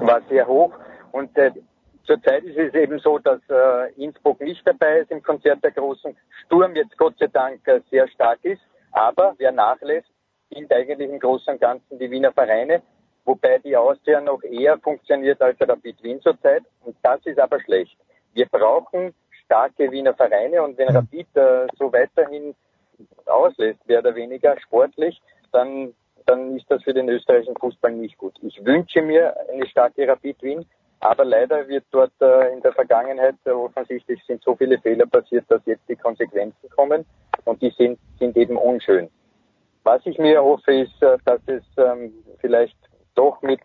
war 0.00 0.20
sehr 0.28 0.46
hoch 0.46 0.72
und 1.12 1.36
äh, 1.36 1.52
Zurzeit 2.04 2.42
ist 2.42 2.58
es 2.58 2.74
eben 2.74 2.98
so, 2.98 3.20
dass 3.20 3.40
äh, 3.48 3.92
Innsbruck 3.92 4.40
nicht 4.40 4.66
dabei 4.66 4.98
ist 4.98 5.12
im 5.12 5.22
Konzert 5.22 5.62
der 5.62 5.70
Großen. 5.70 6.16
Sturm 6.44 6.74
jetzt 6.74 6.96
Gott 6.98 7.14
sei 7.20 7.28
Dank 7.28 7.66
äh, 7.68 7.80
sehr 7.88 8.08
stark 8.08 8.40
ist, 8.42 8.62
aber 8.90 9.34
wer 9.38 9.52
nachlässt, 9.52 10.08
sind 10.50 10.72
eigentlich 10.72 11.08
im 11.08 11.20
Großen 11.20 11.54
und 11.54 11.60
Ganzen 11.60 12.00
die 12.00 12.10
Wiener 12.10 12.32
Vereine, 12.32 12.82
wobei 13.24 13.58
die 13.58 13.76
Austria 13.76 14.20
noch 14.20 14.42
eher 14.42 14.76
funktioniert 14.78 15.40
als 15.40 15.60
Rapid 15.60 16.02
Wien 16.02 16.20
zurzeit 16.20 16.64
und 16.80 16.96
das 17.02 17.24
ist 17.26 17.38
aber 17.38 17.60
schlecht. 17.60 17.96
Wir 18.32 18.46
brauchen 18.46 19.14
starke 19.50 19.90
Wiener 19.90 20.14
Vereine 20.14 20.62
und 20.62 20.78
wenn 20.78 20.88
mhm. 20.90 20.96
Rapid 20.96 21.36
äh, 21.36 21.66
so 21.76 21.92
weiterhin 21.92 22.54
auslässt, 23.26 23.84
mehr 23.88 23.98
oder 23.98 24.14
weniger 24.14 24.56
sportlich, 24.60 25.20
dann, 25.50 25.92
dann 26.26 26.56
ist 26.56 26.70
das 26.70 26.82
für 26.84 26.94
den 26.94 27.08
österreichischen 27.08 27.56
Fußball 27.56 27.92
nicht 27.92 28.16
gut. 28.16 28.34
Ich 28.42 28.64
wünsche 28.64 29.02
mir 29.02 29.34
eine 29.52 29.66
starke 29.66 30.06
Rapid 30.06 30.40
Wien, 30.42 30.66
aber 31.00 31.24
leider 31.24 31.66
wird 31.66 31.84
dort 31.90 32.12
äh, 32.20 32.52
in 32.52 32.60
der 32.60 32.72
Vergangenheit 32.72 33.34
äh, 33.44 33.50
offensichtlich 33.50 34.22
sind 34.24 34.40
so 34.44 34.54
viele 34.54 34.78
Fehler 34.78 35.06
passiert, 35.06 35.46
dass 35.48 35.62
jetzt 35.66 35.88
die 35.88 35.96
Konsequenzen 35.96 36.70
kommen 36.70 37.04
und 37.44 37.60
die 37.60 37.70
sind, 37.70 37.98
sind 38.20 38.36
eben 38.36 38.56
unschön. 38.56 39.08
Was 39.82 40.04
ich 40.04 40.18
mir 40.18 40.44
hoffe, 40.44 40.72
ist, 40.74 41.02
äh, 41.02 41.16
dass 41.24 41.40
es 41.46 41.64
ähm, 41.76 42.12
vielleicht 42.38 42.76
doch 43.16 43.42
mit 43.42 43.60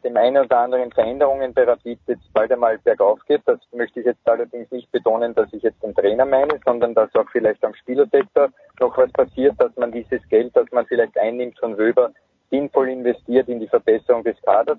dem 0.00 0.16
einen 0.16 0.44
oder 0.44 0.58
anderen 0.58 0.90
Veränderungen 0.92 1.54
bei 1.54 1.64
Rapid 1.64 1.98
jetzt 2.06 2.32
bald 2.32 2.52
einmal 2.52 2.78
bergauf 2.78 3.20
geht. 3.26 3.42
Das 3.46 3.58
möchte 3.72 4.00
ich 4.00 4.06
jetzt 4.06 4.28
allerdings 4.28 4.70
nicht 4.70 4.90
betonen, 4.92 5.34
dass 5.34 5.52
ich 5.52 5.62
jetzt 5.62 5.82
den 5.82 5.94
Trainer 5.94 6.24
meine, 6.24 6.58
sondern 6.64 6.94
dass 6.94 7.14
auch 7.14 7.28
vielleicht 7.30 7.64
am 7.64 7.74
Spielersektor 7.74 8.48
noch 8.80 8.96
was 8.96 9.10
passiert, 9.12 9.54
dass 9.58 9.74
man 9.76 9.92
dieses 9.92 10.26
Geld, 10.28 10.56
das 10.56 10.70
man 10.72 10.86
vielleicht 10.86 11.16
einnimmt 11.18 11.58
von 11.58 11.76
Wöber, 11.78 12.12
sinnvoll 12.50 12.88
investiert 12.88 13.48
in 13.48 13.60
die 13.60 13.68
Verbesserung 13.68 14.24
des 14.24 14.40
Kaders. 14.42 14.78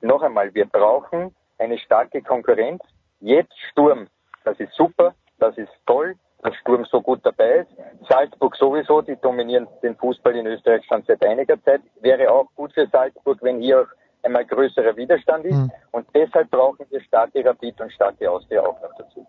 Noch 0.00 0.22
einmal, 0.22 0.52
wir 0.54 0.66
brauchen 0.66 1.34
eine 1.58 1.78
starke 1.78 2.22
Konkurrenz. 2.22 2.82
Jetzt 3.20 3.58
Sturm, 3.70 4.06
das 4.44 4.58
ist 4.60 4.72
super, 4.74 5.14
das 5.38 5.56
ist 5.58 5.72
toll, 5.86 6.14
dass 6.42 6.54
Sturm 6.56 6.84
so 6.84 7.00
gut 7.00 7.20
dabei 7.24 7.60
ist. 7.60 7.70
Salzburg 8.08 8.54
sowieso, 8.56 9.02
die 9.02 9.16
dominieren 9.16 9.66
den 9.82 9.96
Fußball 9.96 10.36
in 10.36 10.46
Österreich 10.46 10.84
schon 10.86 11.02
seit 11.06 11.24
einiger 11.24 11.60
Zeit. 11.64 11.80
Wäre 12.00 12.30
auch 12.30 12.46
gut 12.54 12.72
für 12.72 12.86
Salzburg, 12.86 13.38
wenn 13.42 13.60
hier 13.60 13.82
auch 13.82 13.88
einmal 14.22 14.44
größerer 14.44 14.96
Widerstand 14.96 15.44
ist. 15.44 15.56
Mhm. 15.56 15.70
Und 15.92 16.06
deshalb 16.14 16.50
brauchen 16.50 16.86
wir 16.90 17.00
starke 17.02 17.44
Rapid 17.44 17.80
und 17.80 17.92
starke 17.92 18.30
Austria 18.30 18.62
auch 18.62 18.80
noch 18.80 18.94
dazu. 18.96 19.26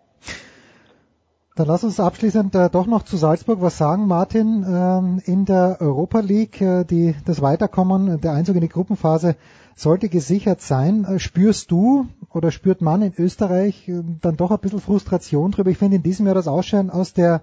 Dann 1.56 1.66
lass 1.66 1.84
uns 1.84 2.00
abschließend 2.00 2.54
äh, 2.54 2.70
doch 2.70 2.86
noch 2.86 3.02
zu 3.02 3.16
Salzburg 3.16 3.60
was 3.60 3.76
sagen, 3.76 4.06
Martin. 4.06 4.64
Ähm, 4.66 5.20
in 5.26 5.44
der 5.44 5.76
Europa 5.80 6.20
League, 6.20 6.60
äh, 6.60 6.84
die, 6.84 7.14
das 7.26 7.42
Weiterkommen, 7.42 8.20
der 8.20 8.32
Einzug 8.32 8.54
in 8.54 8.62
die 8.62 8.68
Gruppenphase 8.68 9.36
sollte 9.74 10.08
gesichert 10.08 10.62
sein. 10.62 11.04
Äh, 11.04 11.18
spürst 11.18 11.70
du 11.70 12.06
oder 12.32 12.50
spürt 12.50 12.80
man 12.80 13.02
in 13.02 13.12
Österreich 13.18 13.88
äh, 13.88 14.02
dann 14.20 14.36
doch 14.36 14.52
ein 14.52 14.58
bisschen 14.58 14.80
Frustration 14.80 15.50
drüber? 15.50 15.70
Ich 15.70 15.78
finde 15.78 15.96
in 15.96 16.02
diesem 16.02 16.26
Jahr 16.26 16.34
das 16.34 16.48
Ausscheiden 16.48 16.90
aus 16.90 17.12
der 17.12 17.42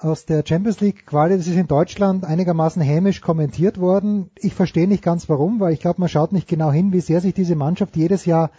aus 0.00 0.24
der 0.24 0.42
Champions 0.46 0.80
League 0.80 1.06
Quali, 1.06 1.36
das 1.36 1.46
ist 1.46 1.56
in 1.56 1.66
Deutschland 1.66 2.24
einigermaßen 2.24 2.80
hämisch 2.80 3.20
kommentiert 3.20 3.78
worden. 3.78 4.30
Ich 4.36 4.54
verstehe 4.54 4.88
nicht 4.88 5.02
ganz 5.02 5.28
warum, 5.28 5.60
weil 5.60 5.74
ich 5.74 5.80
glaube, 5.80 6.00
man 6.00 6.08
schaut 6.08 6.32
nicht 6.32 6.48
genau 6.48 6.72
hin, 6.72 6.92
wie 6.92 7.00
sehr 7.00 7.20
sich 7.20 7.34
diese 7.34 7.54
Mannschaft 7.54 7.96
jedes 7.96 8.24
Jahr 8.24 8.50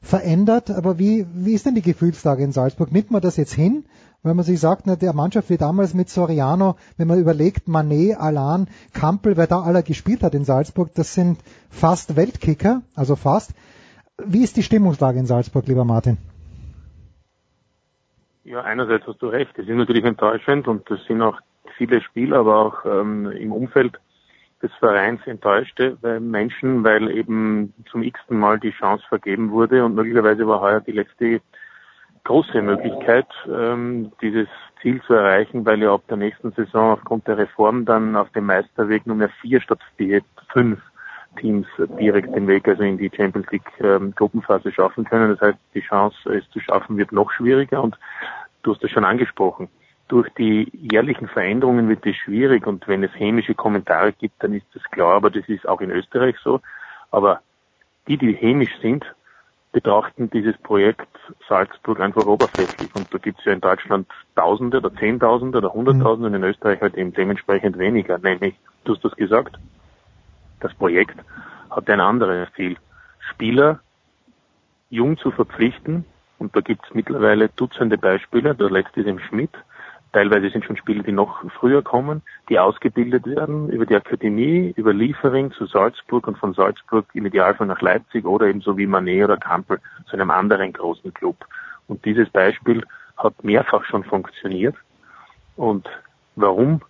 verändert. 0.00 0.70
Aber 0.70 0.98
wie, 0.98 1.26
wie 1.34 1.52
ist 1.52 1.66
denn 1.66 1.74
die 1.74 1.82
Gefühlslage 1.82 2.42
in 2.42 2.52
Salzburg? 2.52 2.92
Nimmt 2.92 3.10
man 3.10 3.20
das 3.20 3.36
jetzt 3.36 3.52
hin, 3.52 3.84
wenn 4.22 4.36
man 4.36 4.44
sich 4.44 4.58
sagt, 4.58 4.86
na, 4.86 4.96
der 4.96 5.12
Mannschaft 5.12 5.50
wie 5.50 5.58
damals 5.58 5.92
mit 5.92 6.08
Soriano, 6.08 6.76
wenn 6.96 7.08
man 7.08 7.18
überlegt, 7.18 7.68
Manet, 7.68 8.18
Alan, 8.18 8.68
Kampel, 8.94 9.36
wer 9.36 9.46
da 9.46 9.60
aller 9.60 9.82
gespielt 9.82 10.22
hat 10.22 10.34
in 10.34 10.44
Salzburg, 10.44 10.94
das 10.94 11.12
sind 11.12 11.38
fast 11.68 12.16
Weltkicker, 12.16 12.82
also 12.94 13.16
fast. 13.16 13.50
Wie 14.24 14.42
ist 14.42 14.56
die 14.56 14.62
Stimmungslage 14.62 15.18
in 15.18 15.26
Salzburg, 15.26 15.66
lieber 15.66 15.84
Martin? 15.84 16.16
Ja, 18.46 18.62
einerseits 18.62 19.04
hast 19.08 19.20
du 19.20 19.26
recht. 19.26 19.58
Es 19.58 19.66
ist 19.66 19.74
natürlich 19.74 20.04
enttäuschend 20.04 20.68
und 20.68 20.88
es 20.88 21.04
sind 21.06 21.20
auch 21.20 21.40
viele 21.76 22.00
Spieler, 22.00 22.38
aber 22.38 22.56
auch 22.56 22.84
ähm, 22.84 23.28
im 23.32 23.50
Umfeld 23.50 23.98
des 24.62 24.72
Vereins 24.78 25.20
enttäuschte 25.26 25.98
weil 26.00 26.20
Menschen, 26.20 26.84
weil 26.84 27.10
eben 27.10 27.74
zum 27.90 28.04
x-ten 28.04 28.38
Mal 28.38 28.60
die 28.60 28.70
Chance 28.70 29.04
vergeben 29.08 29.50
wurde 29.50 29.84
und 29.84 29.96
möglicherweise 29.96 30.46
war 30.46 30.60
heuer 30.60 30.80
die 30.80 30.92
letzte 30.92 31.40
große 32.22 32.62
Möglichkeit, 32.62 33.26
ähm, 33.48 34.12
dieses 34.22 34.46
Ziel 34.80 35.02
zu 35.02 35.14
erreichen, 35.14 35.66
weil 35.66 35.82
ja 35.82 35.92
ab 35.92 36.04
der 36.08 36.16
nächsten 36.16 36.52
Saison 36.52 36.92
aufgrund 36.92 37.26
der 37.26 37.38
Reform 37.38 37.84
dann 37.84 38.14
auf 38.14 38.30
dem 38.30 38.46
Meisterweg 38.46 39.08
nur 39.08 39.16
mehr 39.16 39.30
vier 39.40 39.60
statt 39.60 39.80
vier, 39.96 40.22
fünf 40.52 40.78
Teams 41.36 41.66
direkt 42.00 42.34
den 42.34 42.46
Weg 42.46 42.66
also 42.68 42.82
in 42.82 42.98
die 42.98 43.10
Champions 43.14 43.50
League 43.50 43.70
ähm, 43.80 44.14
Gruppenphase 44.14 44.72
schaffen 44.72 45.04
können. 45.04 45.30
Das 45.30 45.40
heißt, 45.40 45.58
die 45.74 45.80
Chance, 45.80 46.16
es 46.34 46.48
zu 46.50 46.60
schaffen, 46.60 46.96
wird 46.96 47.12
noch 47.12 47.30
schwieriger 47.30 47.82
und 47.82 47.96
du 48.62 48.74
hast 48.74 48.82
das 48.82 48.90
schon 48.90 49.04
angesprochen. 49.04 49.68
Durch 50.08 50.28
die 50.38 50.70
jährlichen 50.72 51.28
Veränderungen 51.28 51.88
wird 51.88 52.06
es 52.06 52.16
schwierig 52.16 52.66
und 52.66 52.86
wenn 52.88 53.02
es 53.02 53.10
hämische 53.14 53.54
Kommentare 53.54 54.12
gibt, 54.12 54.42
dann 54.42 54.54
ist 54.54 54.66
das 54.74 54.82
klar, 54.84 55.14
aber 55.14 55.30
das 55.30 55.48
ist 55.48 55.68
auch 55.68 55.80
in 55.80 55.90
Österreich 55.90 56.36
so. 56.42 56.60
Aber 57.10 57.40
die, 58.06 58.16
die 58.16 58.32
hämisch 58.32 58.76
sind, 58.80 59.04
betrachten 59.76 60.30
dieses 60.30 60.56
Projekt 60.58 61.06
Salzburg 61.48 62.00
einfach 62.00 62.24
oberflächlich. 62.24 62.88
Und 62.94 63.12
da 63.12 63.18
gibt 63.18 63.40
es 63.40 63.44
ja 63.44 63.52
in 63.52 63.60
Deutschland 63.60 64.06
Tausende 64.34 64.78
oder 64.78 64.94
Zehntausende 64.94 65.58
oder 65.58 65.72
Hunderttausende 65.72 66.28
und 66.28 66.34
in 66.34 66.44
Österreich 66.44 66.80
halt 66.80 66.94
eben 66.94 67.12
dementsprechend 67.12 67.78
weniger. 67.78 68.16
Nämlich, 68.16 68.54
du 68.84 68.94
hast 68.94 69.04
das 69.04 69.14
gesagt, 69.16 69.58
das 70.60 70.74
Projekt 70.74 71.16
hat 71.70 71.88
ein 71.90 72.00
anderes 72.00 72.48
Ziel. 72.54 72.76
Spieler 73.30 73.80
jung 74.90 75.18
zu 75.18 75.30
verpflichten, 75.30 76.04
und 76.38 76.54
da 76.54 76.60
gibt 76.60 76.84
es 76.86 76.94
mittlerweile 76.94 77.48
Dutzende 77.48 77.98
Beispiele, 77.98 78.54
der 78.54 78.70
letzte 78.70 79.00
ist 79.00 79.06
im 79.06 79.18
Schmidt, 79.18 79.50
teilweise 80.12 80.48
sind 80.50 80.64
schon 80.64 80.76
Spieler, 80.76 81.02
die 81.02 81.12
noch 81.12 81.42
früher 81.58 81.82
kommen, 81.82 82.22
die 82.48 82.58
ausgebildet 82.58 83.26
werden 83.26 83.68
über 83.68 83.84
die 83.84 83.96
Akademie, 83.96 84.72
über 84.76 84.92
Liefering 84.92 85.52
zu 85.52 85.66
Salzburg 85.66 86.26
und 86.26 86.38
von 86.38 86.54
Salzburg 86.54 87.06
im 87.14 87.26
Idealfall 87.26 87.66
nach 87.66 87.80
Leipzig 87.80 88.24
oder 88.24 88.46
eben 88.46 88.60
so 88.60 88.78
wie 88.78 88.86
Manet 88.86 89.24
oder 89.24 89.36
Kampel 89.36 89.80
zu 90.08 90.14
einem 90.14 90.30
anderen 90.30 90.72
großen 90.72 91.12
Club. 91.12 91.36
Und 91.88 92.04
dieses 92.04 92.30
Beispiel 92.30 92.84
hat 93.16 93.44
mehrfach 93.44 93.84
schon 93.84 94.04
funktioniert 94.04 94.76
Und 95.56 95.88
warum 96.34 96.80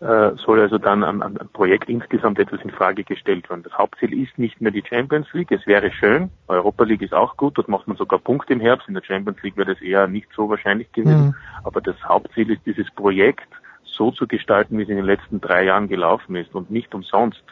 soll 0.00 0.60
also 0.60 0.76
dann 0.76 1.02
am, 1.02 1.22
am 1.22 1.34
Projekt 1.52 1.88
insgesamt 1.88 2.38
etwas 2.38 2.60
in 2.62 2.70
Frage 2.70 3.04
gestellt 3.04 3.48
werden. 3.48 3.62
Das 3.62 3.72
Hauptziel 3.78 4.12
ist 4.12 4.38
nicht 4.38 4.60
mehr 4.60 4.72
die 4.72 4.82
Champions 4.86 5.26
League. 5.32 5.50
Es 5.50 5.66
wäre 5.66 5.90
schön. 5.90 6.30
Europa 6.48 6.84
League 6.84 7.00
ist 7.00 7.14
auch 7.14 7.36
gut. 7.36 7.56
Dort 7.56 7.68
macht 7.68 7.88
man 7.88 7.96
sogar 7.96 8.18
Punkte 8.18 8.52
im 8.52 8.60
Herbst. 8.60 8.88
In 8.88 8.94
der 8.94 9.02
Champions 9.02 9.42
League 9.42 9.56
wäre 9.56 9.72
das 9.72 9.80
eher 9.80 10.06
nicht 10.06 10.28
so 10.36 10.50
wahrscheinlich 10.50 10.92
gewesen. 10.92 11.26
Mhm. 11.26 11.34
Aber 11.62 11.80
das 11.80 11.96
Hauptziel 12.04 12.50
ist, 12.50 12.66
dieses 12.66 12.90
Projekt 12.90 13.48
so 13.84 14.10
zu 14.10 14.26
gestalten, 14.26 14.76
wie 14.76 14.82
es 14.82 14.88
in 14.88 14.96
den 14.96 15.06
letzten 15.06 15.40
drei 15.40 15.64
Jahren 15.64 15.88
gelaufen 15.88 16.36
ist 16.36 16.54
und 16.54 16.70
nicht 16.70 16.94
umsonst 16.94 17.42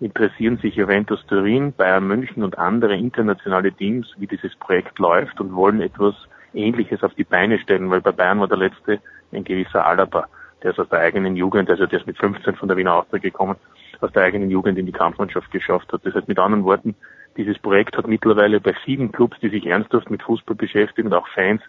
interessieren 0.00 0.56
sich 0.56 0.76
Juventus 0.76 1.24
Turin, 1.26 1.72
Bayern 1.72 2.06
München 2.06 2.42
und 2.42 2.58
andere 2.58 2.96
internationale 2.96 3.70
Teams, 3.72 4.08
wie 4.16 4.26
dieses 4.26 4.56
Projekt 4.56 4.98
läuft 4.98 5.40
und 5.40 5.54
wollen 5.54 5.82
etwas 5.82 6.14
Ähnliches 6.54 7.02
auf 7.02 7.14
die 7.14 7.24
Beine 7.24 7.58
stellen, 7.58 7.90
weil 7.90 8.00
bei 8.00 8.12
Bayern 8.12 8.40
war 8.40 8.48
der 8.48 8.56
letzte 8.56 8.98
ein 9.32 9.44
gewisser 9.44 9.86
Alaba, 9.86 10.26
der 10.62 10.72
ist 10.72 10.78
aus 10.78 10.88
der 10.88 11.00
eigenen 11.00 11.36
Jugend, 11.36 11.70
also 11.70 11.86
der 11.86 12.00
ist 12.00 12.06
mit 12.06 12.18
15 12.18 12.56
von 12.56 12.68
der 12.68 12.76
Wiener 12.76 12.94
Austria 12.94 13.20
gekommen, 13.20 13.56
aus 14.00 14.12
der 14.12 14.22
eigenen 14.22 14.50
Jugend 14.50 14.78
in 14.78 14.86
die 14.86 14.92
Kampfmannschaft 14.92 15.50
geschafft 15.50 15.92
hat. 15.92 16.04
Das 16.04 16.14
heißt 16.14 16.28
mit 16.28 16.38
anderen 16.38 16.64
Worten, 16.64 16.94
dieses 17.36 17.58
Projekt 17.58 17.96
hat 17.96 18.06
mittlerweile 18.06 18.60
bei 18.60 18.74
vielen 18.84 19.12
Clubs, 19.12 19.38
die 19.40 19.48
sich 19.48 19.66
ernsthaft 19.66 20.10
mit 20.10 20.22
Fußball 20.22 20.56
beschäftigen 20.56 21.08
und 21.08 21.14
auch 21.14 21.28
Fans 21.28 21.62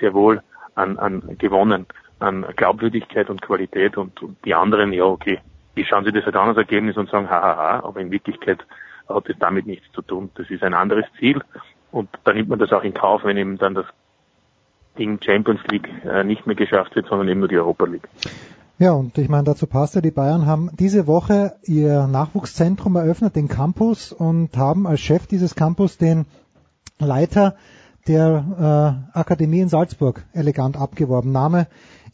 sehr 0.00 0.14
wohl 0.14 0.42
an, 0.74 0.98
an 0.98 1.36
gewonnen, 1.38 1.86
an 2.18 2.46
Glaubwürdigkeit 2.56 3.30
und 3.30 3.42
Qualität 3.42 3.96
und, 3.96 4.22
und 4.22 4.36
die 4.44 4.54
anderen, 4.54 4.92
ja 4.92 5.04
okay, 5.04 5.40
die 5.76 5.84
schauen 5.84 6.04
sich 6.04 6.14
das 6.14 6.24
halt 6.24 6.36
an 6.36 6.48
als 6.48 6.58
Ergebnis 6.58 6.96
und 6.96 7.10
sagen, 7.10 7.28
hahaha, 7.28 7.84
aber 7.84 8.00
in 8.00 8.10
Wirklichkeit 8.10 8.58
hat 9.08 9.28
es 9.28 9.38
damit 9.38 9.66
nichts 9.66 9.90
zu 9.92 10.02
tun. 10.02 10.30
Das 10.34 10.50
ist 10.50 10.62
ein 10.62 10.74
anderes 10.74 11.04
Ziel 11.18 11.42
und 11.90 12.08
da 12.24 12.32
nimmt 12.32 12.48
man 12.48 12.58
das 12.58 12.72
auch 12.72 12.82
in 12.82 12.94
Kauf, 12.94 13.24
wenn 13.24 13.36
eben 13.36 13.58
dann 13.58 13.74
das 13.74 13.86
Ding 14.98 15.18
Champions 15.22 15.60
League 15.70 15.88
äh, 16.04 16.24
nicht 16.24 16.46
mehr 16.46 16.56
geschafft 16.56 16.96
wird, 16.96 17.06
sondern 17.08 17.28
eben 17.28 17.40
nur 17.40 17.48
die 17.48 17.56
Europa 17.56 17.84
League. 17.86 18.08
Ja, 18.78 18.92
und 18.92 19.16
ich 19.16 19.28
meine, 19.30 19.44
dazu 19.44 19.66
passt 19.66 19.94
ja, 19.94 20.02
die 20.02 20.10
Bayern 20.10 20.44
haben 20.44 20.70
diese 20.78 21.06
Woche 21.06 21.54
ihr 21.62 22.06
Nachwuchszentrum 22.06 22.96
eröffnet, 22.96 23.34
den 23.34 23.48
Campus, 23.48 24.12
und 24.12 24.56
haben 24.56 24.86
als 24.86 25.00
Chef 25.00 25.26
dieses 25.26 25.54
Campus 25.54 25.96
den 25.96 26.26
Leiter 26.98 27.56
der 28.06 29.04
äh, 29.14 29.18
Akademie 29.18 29.60
in 29.60 29.68
Salzburg 29.68 30.24
elegant 30.32 30.76
abgeworben. 30.76 31.32
Name 31.32 31.66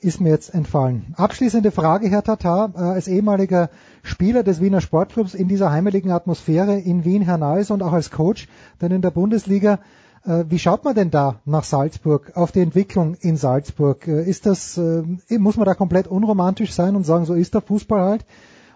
ist 0.02 0.20
mir 0.20 0.30
jetzt 0.30 0.52
entfallen. 0.52 1.14
Abschließende 1.16 1.70
Frage, 1.70 2.08
Herr 2.08 2.22
Tatar, 2.22 2.72
äh, 2.74 2.80
als 2.80 3.08
ehemaliger 3.08 3.70
Spieler 4.02 4.42
des 4.42 4.60
Wiener 4.60 4.80
Sportclubs 4.80 5.34
in 5.34 5.48
dieser 5.48 5.70
heimeligen 5.70 6.10
Atmosphäre 6.10 6.78
in 6.78 7.04
Wien 7.04 7.22
hinaus 7.22 7.70
und 7.70 7.82
auch 7.82 7.92
als 7.92 8.10
Coach 8.10 8.48
dann 8.78 8.90
in 8.90 9.02
der 9.02 9.10
Bundesliga. 9.10 9.78
Äh, 10.24 10.44
wie 10.48 10.58
schaut 10.58 10.84
man 10.84 10.94
denn 10.94 11.10
da 11.10 11.40
nach 11.44 11.64
Salzburg, 11.64 12.32
auf 12.36 12.52
die 12.52 12.60
Entwicklung 12.60 13.16
in 13.20 13.36
Salzburg? 13.36 14.06
Äh, 14.06 14.22
ist 14.22 14.46
das, 14.46 14.78
äh, 14.78 15.02
muss 15.38 15.56
man 15.56 15.66
da 15.66 15.74
komplett 15.74 16.06
unromantisch 16.06 16.72
sein 16.72 16.94
und 16.94 17.04
sagen, 17.04 17.24
so 17.24 17.34
ist 17.34 17.54
der 17.54 17.60
Fußball 17.60 18.00
halt? 18.00 18.24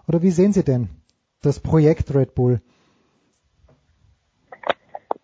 Oder 0.09 0.23
wie 0.23 0.31
sehen 0.31 0.53
Sie 0.53 0.65
denn 0.65 0.89
das 1.43 1.61
Projekt 1.61 2.15
Red 2.15 2.35
Bull? 2.35 2.61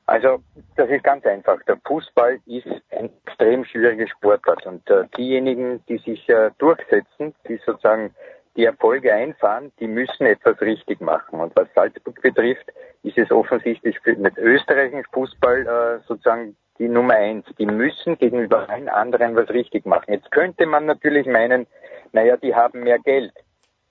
Also 0.07 0.43
das 0.77 0.90
ist 0.90 1.05
ganz 1.05 1.24
einfach. 1.24 1.62
Der 1.65 1.78
Fußball 1.86 2.39
ist 2.47 2.66
ein 2.90 3.11
extrem 3.24 3.65
schwieriger 3.65 4.07
Sportart 4.09 4.66
und 4.66 4.89
äh, 4.90 5.07
diejenigen, 5.16 5.82
die 5.89 5.99
sich 5.99 6.28
äh, 6.28 6.51
durchsetzen, 6.59 7.35
die 7.49 7.59
sozusagen 7.65 8.15
die 8.57 8.65
Erfolge 8.65 9.12
einfahren, 9.12 9.73
die 9.81 9.87
müssen 9.87 10.27
etwas 10.27 10.61
richtig 10.61 11.01
machen. 11.01 11.41
Und 11.41 11.55
was 11.57 11.69
Salzburg 11.74 12.20
betrifft, 12.20 12.66
ist 13.03 13.19
es 13.19 13.31
offensichtlich 13.31 13.99
für 14.01 14.15
den 14.15 14.31
österreichischen 14.37 15.05
Fußball 15.12 15.66
äh, 15.66 16.07
sozusagen 16.07 16.57
die 16.79 16.89
Nummer 16.89 17.15
eins. 17.15 17.47
Die 17.59 17.66
müssen 17.66 18.19
gegenüber 18.19 18.69
allen 18.69 18.89
anderen 18.89 19.37
was 19.37 19.49
richtig 19.51 19.87
machen. 19.87 20.12
Jetzt 20.12 20.31
könnte 20.31 20.66
man 20.66 20.87
natürlich 20.87 21.27
meinen, 21.27 21.66
naja, 22.12 22.37
die 22.37 22.55
haben 22.55 22.81
mehr 22.81 22.99
Geld. 22.99 23.33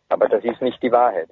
Aber 0.09 0.27
das 0.27 0.43
ist 0.43 0.61
nicht 0.61 0.81
die 0.83 0.91
Wahrheit. 0.91 1.29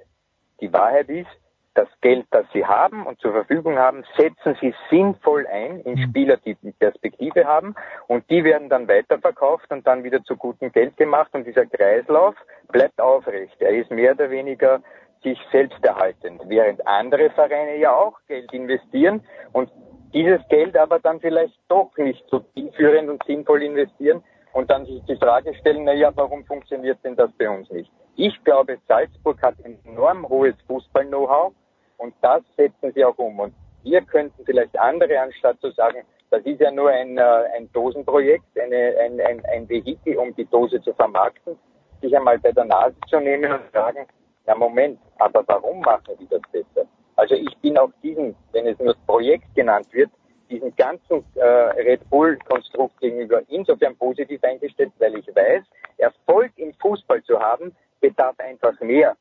Die 0.60 0.72
Wahrheit 0.72 1.08
ist, 1.08 1.28
das 1.74 1.88
Geld, 2.00 2.26
das 2.30 2.46
sie 2.52 2.64
haben 2.66 3.06
und 3.06 3.20
zur 3.20 3.32
Verfügung 3.32 3.78
haben, 3.78 4.04
setzen 4.16 4.56
sie 4.60 4.74
sinnvoll 4.90 5.46
ein 5.46 5.80
in 5.80 5.94
mhm. 5.94 6.08
Spieler, 6.08 6.36
die 6.38 6.54
Perspektive 6.78 7.44
haben 7.44 7.74
und 8.08 8.28
die 8.28 8.42
werden 8.44 8.68
dann 8.68 8.88
weiterverkauft 8.88 9.70
und 9.70 9.86
dann 9.86 10.02
wieder 10.02 10.22
zu 10.24 10.36
gutem 10.36 10.72
Geld 10.72 10.96
gemacht 10.96 11.30
und 11.32 11.46
dieser 11.46 11.66
Kreislauf 11.66 12.34
bleibt 12.68 13.00
aufrecht. 13.00 13.56
Er 13.60 13.70
ist 13.70 13.90
mehr 13.90 14.12
oder 14.12 14.30
weniger 14.30 14.80
sich 15.22 15.38
selbst 15.52 15.84
erhaltend, 15.84 16.42
während 16.46 16.86
andere 16.86 17.30
Vereine 17.30 17.76
ja 17.76 17.94
auch 17.94 18.18
Geld 18.26 18.52
investieren 18.52 19.22
und 19.52 19.70
dieses 20.12 20.40
Geld 20.48 20.76
aber 20.76 20.98
dann 20.98 21.20
vielleicht 21.20 21.56
doch 21.68 21.96
nicht 21.96 22.24
so 22.30 22.40
zielführend 22.54 23.08
und 23.08 23.22
sinnvoll 23.24 23.62
investieren 23.62 24.22
und 24.52 24.68
dann 24.70 24.86
sich 24.86 25.02
die 25.04 25.16
Frage 25.16 25.54
stellen, 25.54 25.84
na 25.84 25.92
ja, 25.92 26.10
warum 26.16 26.44
funktioniert 26.44 26.98
denn 27.04 27.14
das 27.14 27.30
bei 27.38 27.48
uns 27.48 27.70
nicht? 27.70 27.90
Ich 28.16 28.42
glaube, 28.44 28.78
Salzburg 28.88 29.40
hat 29.40 29.54
enorm 29.62 30.28
hohes 30.28 30.56
Fußball-Know-how 30.66 31.52
und 32.00 32.14
das 32.22 32.42
setzen 32.56 32.92
sie 32.94 33.04
auch 33.04 33.18
um. 33.18 33.38
Und 33.38 33.54
wir 33.82 34.02
könnten 34.02 34.44
vielleicht 34.44 34.78
andere, 34.78 35.20
anstatt 35.20 35.60
zu 35.60 35.70
sagen, 35.70 36.02
das 36.30 36.42
ist 36.44 36.60
ja 36.60 36.70
nur 36.70 36.90
ein, 36.90 37.18
äh, 37.18 37.44
ein 37.56 37.70
Dosenprojekt, 37.72 38.58
eine, 38.58 38.94
ein, 38.98 39.20
ein, 39.20 39.44
ein 39.46 39.68
Vehikel, 39.68 40.16
um 40.16 40.34
die 40.34 40.44
Dose 40.46 40.80
zu 40.82 40.92
vermarkten, 40.94 41.56
sich 42.00 42.16
einmal 42.16 42.38
bei 42.38 42.52
der 42.52 42.64
Nase 42.64 42.96
zu 43.08 43.20
nehmen 43.20 43.52
und 43.52 43.72
sagen, 43.72 44.06
ja 44.46 44.54
Moment, 44.54 44.98
aber 45.18 45.42
warum 45.46 45.80
machen 45.80 46.14
die 46.18 46.28
das 46.28 46.40
besser? 46.52 46.88
Also 47.16 47.34
ich 47.34 47.56
bin 47.58 47.76
auch 47.76 47.90
diesen, 48.02 48.34
wenn 48.52 48.66
es 48.66 48.78
nur 48.78 48.94
Projekt 49.06 49.54
genannt 49.54 49.88
wird, 49.92 50.10
diesen 50.48 50.74
ganzen 50.76 51.24
äh, 51.34 51.44
Red 51.44 52.08
Bull-Konstrukt 52.10 52.98
gegenüber 53.00 53.42
insofern 53.48 53.96
positiv 53.96 54.42
eingestellt, 54.42 54.92
weil 54.98 55.18
ich 55.18 55.26
weiß, 55.28 55.62
Erfolg 55.98 56.52
im 56.56 56.72
Fußball 56.74 57.22
zu 57.24 57.38
haben, 57.38 57.76
bedarf 58.00 58.38
einfach 58.38 58.78
mehr 58.80 59.16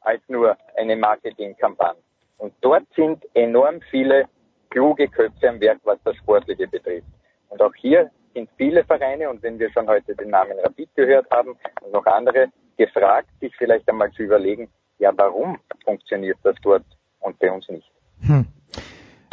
als 0.00 0.22
nur 0.28 0.56
eine 0.76 0.96
Marketingkampagne. 0.96 2.02
Und 2.40 2.54
dort 2.62 2.84
sind 2.96 3.22
enorm 3.34 3.80
viele 3.90 4.24
kluge 4.70 5.08
Köpfe 5.08 5.48
am 5.48 5.60
Werk, 5.60 5.78
was 5.84 5.98
das 6.04 6.16
Sportliche 6.16 6.66
betrifft. 6.66 7.06
Und 7.50 7.60
auch 7.60 7.74
hier 7.74 8.10
sind 8.34 8.48
viele 8.56 8.82
Vereine, 8.84 9.28
und 9.28 9.42
wenn 9.42 9.58
wir 9.58 9.70
schon 9.70 9.86
heute 9.88 10.14
den 10.14 10.30
Namen 10.30 10.58
Rapid 10.58 10.88
gehört 10.94 11.30
haben 11.30 11.56
und 11.82 11.92
noch 11.92 12.06
andere, 12.06 12.48
gefragt, 12.76 13.28
sich 13.40 13.54
vielleicht 13.56 13.86
einmal 13.90 14.10
zu 14.12 14.22
überlegen, 14.22 14.70
ja, 14.98 15.12
warum 15.16 15.58
funktioniert 15.84 16.38
das 16.42 16.56
dort 16.62 16.84
und 17.20 17.38
bei 17.38 17.52
uns 17.52 17.68
nicht? 17.68 17.90
Hm. 18.22 18.46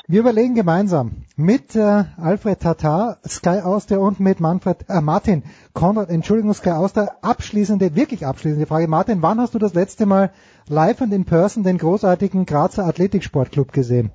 Wir 0.10 0.22
überlegen 0.22 0.56
gemeinsam 0.56 1.26
mit 1.36 1.76
äh, 1.76 2.06
Alfred 2.16 2.62
Tatar, 2.62 3.18
Sky 3.28 3.60
Auster 3.62 4.00
und 4.00 4.22
mit 4.22 4.40
Manfred, 4.40 4.86
äh, 4.88 5.02
Martin 5.02 5.44
Konrad, 5.74 6.10
Entschuldigung, 6.10 6.54
Sky 6.54 6.70
Auster, 6.70 7.18
abschließende, 7.22 7.94
wirklich 7.94 8.26
abschließende 8.26 8.68
Frage. 8.68 8.88
Martin, 8.88 9.22
wann 9.22 9.38
hast 9.38 9.54
du 9.54 9.60
das 9.60 9.74
letzte 9.74 10.06
Mal 10.06 10.32
live 10.70 11.02
und 11.02 11.12
in 11.12 11.26
person 11.26 11.64
den 11.64 11.78
großartigen 11.78 12.46
Grazer 12.46 12.86
Athletiksportclub 12.86 13.74
gesehen? 13.74 14.12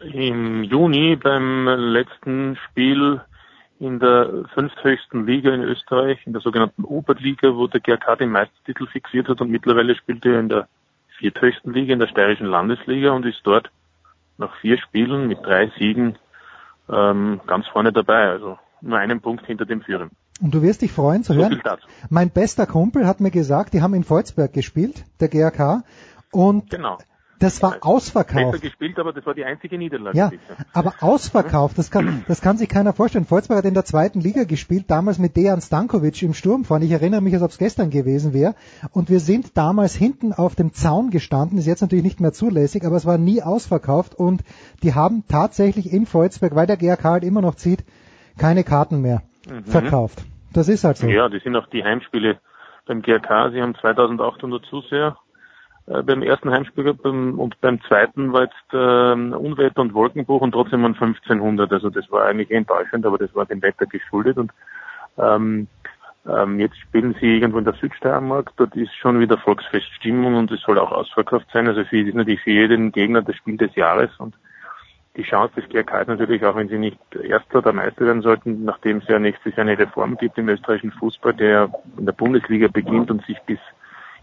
Im 0.00 0.62
Juni 0.62 1.16
beim 1.16 1.66
letzten 1.66 2.56
Spiel 2.68 3.20
in 3.80 3.98
der 3.98 4.44
fünfthöchsten 4.54 5.26
Liga 5.26 5.52
in 5.52 5.62
Österreich, 5.62 6.24
in 6.24 6.34
der 6.34 6.42
sogenannten 6.42 6.84
Oberliga, 6.84 7.56
wo 7.56 7.66
der 7.66 7.80
GRK 7.80 8.14
den 8.14 8.30
Meistertitel 8.30 8.86
fixiert 8.86 9.26
hat 9.26 9.40
und 9.40 9.50
mittlerweile 9.50 9.96
spielt 9.96 10.24
er 10.24 10.38
in 10.38 10.48
der 10.48 10.68
vierthöchsten 11.18 11.72
Liga, 11.72 11.92
in 11.92 11.98
der 11.98 12.08
steirischen 12.08 12.46
Landesliga 12.46 13.12
und 13.12 13.26
ist 13.26 13.40
dort 13.44 13.70
nach 14.38 14.54
vier 14.60 14.78
Spielen 14.78 15.28
mit 15.28 15.44
drei 15.44 15.70
Siegen 15.78 16.16
ähm, 16.88 17.40
ganz 17.46 17.66
vorne 17.68 17.92
dabei. 17.92 18.30
Also 18.30 18.58
nur 18.80 18.98
einen 18.98 19.20
Punkt 19.20 19.44
hinter 19.46 19.66
dem 19.66 19.82
Führen. 19.82 20.10
Und 20.40 20.54
du 20.54 20.62
wirst 20.62 20.82
dich 20.82 20.92
freuen 20.92 21.24
zu 21.24 21.34
hören. 21.34 21.60
Mein 22.10 22.30
bester 22.30 22.66
Kumpel 22.66 23.06
hat 23.06 23.20
mir 23.20 23.32
gesagt, 23.32 23.74
die 23.74 23.82
haben 23.82 23.94
in 23.94 24.04
Volzberg 24.04 24.52
gespielt, 24.52 25.04
der 25.20 25.28
GRK. 25.28 25.82
Und 26.30 26.70
genau. 26.70 26.98
Das 27.38 27.62
war 27.62 27.78
ausverkauft. 27.82 28.52
Besser 28.52 28.62
gespielt, 28.62 28.98
aber 28.98 29.12
das 29.12 29.24
war 29.24 29.34
die 29.34 29.44
einzige 29.44 29.78
Niederlage. 29.78 30.18
Ja, 30.18 30.30
aber 30.72 30.94
ausverkauft, 31.00 31.78
das 31.78 31.90
kann, 31.90 32.24
das 32.28 32.40
kann 32.40 32.56
sich 32.56 32.68
keiner 32.68 32.92
vorstellen. 32.92 33.24
Volzberg 33.24 33.58
hat 33.58 33.64
in 33.64 33.74
der 33.74 33.84
zweiten 33.84 34.20
Liga 34.20 34.44
gespielt, 34.44 34.86
damals 34.88 35.18
mit 35.18 35.36
Dejan 35.36 35.60
Stankovic 35.60 36.22
im 36.22 36.34
Sturm 36.34 36.64
vorne. 36.64 36.84
Ich 36.84 36.90
erinnere 36.90 37.20
mich, 37.20 37.34
als 37.34 37.42
ob 37.42 37.50
es 37.50 37.58
gestern 37.58 37.90
gewesen 37.90 38.32
wäre. 38.32 38.54
Und 38.92 39.10
wir 39.10 39.20
sind 39.20 39.56
damals 39.56 39.94
hinten 39.94 40.32
auf 40.32 40.56
dem 40.56 40.72
Zaun 40.72 41.10
gestanden, 41.10 41.58
ist 41.58 41.66
jetzt 41.66 41.82
natürlich 41.82 42.04
nicht 42.04 42.20
mehr 42.20 42.32
zulässig, 42.32 42.84
aber 42.84 42.96
es 42.96 43.06
war 43.06 43.18
nie 43.18 43.42
ausverkauft 43.42 44.14
und 44.14 44.42
die 44.82 44.94
haben 44.94 45.24
tatsächlich 45.28 45.92
in 45.92 46.06
Volzberg, 46.06 46.54
weil 46.54 46.66
der 46.66 46.76
GRK 46.76 47.04
halt 47.04 47.24
immer 47.24 47.40
noch 47.40 47.54
zieht, 47.54 47.84
keine 48.36 48.64
Karten 48.64 49.00
mehr 49.00 49.22
mhm. 49.48 49.64
verkauft. 49.64 50.24
Das 50.52 50.68
ist 50.68 50.84
halt 50.84 50.96
so. 50.96 51.06
Ja, 51.06 51.28
die 51.28 51.38
sind 51.38 51.54
auch 51.56 51.66
die 51.66 51.84
Heimspiele 51.84 52.38
beim 52.86 53.02
GRK. 53.02 53.50
Sie 53.50 53.60
haben 53.60 53.74
2800 53.74 54.64
Zuseher 54.66 55.16
äh, 55.88 56.02
beim 56.02 56.22
ersten 56.22 56.50
Heimspiel 56.50 56.92
beim, 56.94 57.38
und 57.38 57.60
beim 57.60 57.80
zweiten 57.82 58.32
war 58.32 58.42
jetzt 58.42 58.72
äh, 58.72 59.36
Unwetter 59.36 59.80
und 59.80 59.94
Wolkenbruch 59.94 60.42
und 60.42 60.52
trotzdem 60.52 60.82
waren 60.82 60.94
1500. 60.94 61.72
Also 61.72 61.90
das 61.90 62.10
war 62.10 62.26
eigentlich 62.26 62.50
enttäuschend, 62.50 63.06
aber 63.06 63.18
das 63.18 63.34
war 63.34 63.46
dem 63.46 63.62
Wetter 63.62 63.86
geschuldet 63.86 64.36
und 64.36 64.52
ähm, 65.18 65.66
ähm, 66.28 66.60
jetzt 66.60 66.76
spielen 66.78 67.14
sie 67.20 67.38
irgendwo 67.38 67.58
in 67.58 67.64
der 67.64 67.74
Südsteiermark. 67.74 68.52
Dort 68.56 68.76
ist 68.76 68.94
schon 68.94 69.18
wieder 69.20 69.38
Volksfeststimmung 69.38 70.34
und 70.34 70.50
es 70.50 70.60
soll 70.60 70.78
auch 70.78 70.92
ausverkauft 70.92 71.46
sein. 71.52 71.68
Also 71.68 71.84
für, 71.84 71.98
ist 71.98 72.14
natürlich 72.14 72.42
für 72.42 72.50
jeden 72.50 72.92
Gegner 72.92 73.22
das 73.22 73.36
Spiel 73.36 73.56
des 73.56 73.74
Jahres 73.74 74.10
und 74.18 74.34
die 75.16 75.24
Chance 75.24 75.54
des 75.56 75.68
GRK 75.68 76.02
ist 76.02 76.08
natürlich 76.08 76.44
auch, 76.44 76.54
wenn 76.54 76.68
sie 76.68 76.78
nicht 76.78 76.98
Erster 77.14 77.58
oder 77.58 77.72
Meister 77.72 78.06
werden 78.06 78.22
sollten, 78.22 78.64
nachdem 78.64 78.98
es 78.98 79.08
ja 79.08 79.18
nächstes 79.18 79.56
Jahr 79.56 79.66
eine 79.66 79.76
Reform 79.76 80.16
gibt 80.16 80.38
im 80.38 80.48
österreichischen 80.48 80.92
Fußball, 80.92 81.34
der 81.34 81.72
in 81.96 82.06
der 82.06 82.12
Bundesliga 82.12 82.68
beginnt 82.68 83.10
und 83.10 83.24
sich 83.26 83.38
bis 83.46 83.58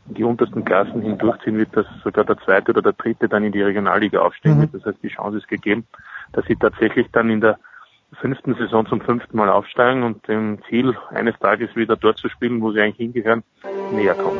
die 0.07 0.23
untersten 0.23 0.64
Klassen 0.65 1.02
hindurchziehen 1.02 1.57
wird, 1.57 1.76
dass 1.76 1.86
sogar 2.03 2.26
der 2.26 2.38
zweite 2.38 2.72
oder 2.72 2.82
der 2.82 2.94
dritte 2.94 3.27
dann 3.27 3.44
in 3.44 3.52
die 3.52 3.61
Regionalliga 3.61 4.19
aufsteigen 4.19 4.57
Mhm. 4.57 4.61
wird. 4.61 4.73
Das 4.76 4.86
heißt, 4.86 5.03
die 5.03 5.10
Chance 5.10 5.38
ist 5.40 5.48
gegeben, 5.48 5.86
dass 6.34 6.45
sie 6.45 6.56
tatsächlich 6.56 7.07
dann 7.11 7.30
in 7.30 7.41
der 7.41 7.57
fünften 8.22 8.53
Saison 8.56 8.86
zum 8.86 9.02
fünften 9.02 9.36
Mal 9.36 9.49
aufsteigen 9.49 10.03
und 10.03 10.26
dem 10.27 10.60
Ziel, 10.69 10.95
eines 11.10 11.38
Tages 11.40 11.76
wieder 11.76 11.98
dort 11.98 12.18
zu 12.18 12.30
spielen, 12.30 12.61
wo 12.61 12.72
sie 12.72 12.80
eigentlich 12.80 12.98
hingehören, 12.98 13.44
näher 13.91 14.14
kommen. 14.14 14.38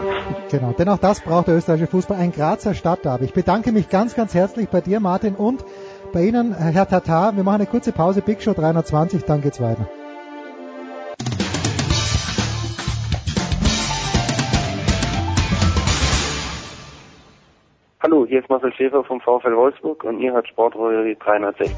Genau, 0.50 0.72
denn 0.72 0.88
auch 0.88 1.00
das 1.00 1.22
braucht 1.22 1.48
der 1.48 1.58
österreichische 1.58 1.92
Fußball, 1.92 2.18
ein 2.18 2.32
Grazer 2.32 2.74
Stadtderby. 2.74 3.26
Ich 3.26 3.34
bedanke 3.34 3.72
mich 3.72 3.90
ganz, 3.90 4.16
ganz 4.16 4.34
herzlich 4.34 4.70
bei 4.70 4.82
dir, 4.82 5.00
Martin, 5.00 5.36
und 5.36 5.66
bei 6.14 6.24
Ihnen, 6.24 6.54
Herr 6.54 6.88
Tatar. 6.88 7.36
Wir 7.36 7.44
machen 7.44 7.62
eine 7.62 7.66
kurze 7.66 7.92
Pause, 7.92 8.22
Big 8.22 8.42
Show 8.42 8.54
320, 8.54 9.24
dann 9.26 9.42
geht's 9.42 9.60
weiter. 9.60 9.90
Hallo, 18.06 18.26
hier 18.28 18.40
ist 18.40 18.50
Marcel 18.50 18.72
Schäfer 18.74 19.04
vom 19.04 19.20
VfL 19.20 19.56
Wolfsburg 19.56 20.04
und 20.04 20.20
ihr 20.20 20.32
hört 20.32 20.48
Sportradio 20.48 21.16
360. 21.16 21.76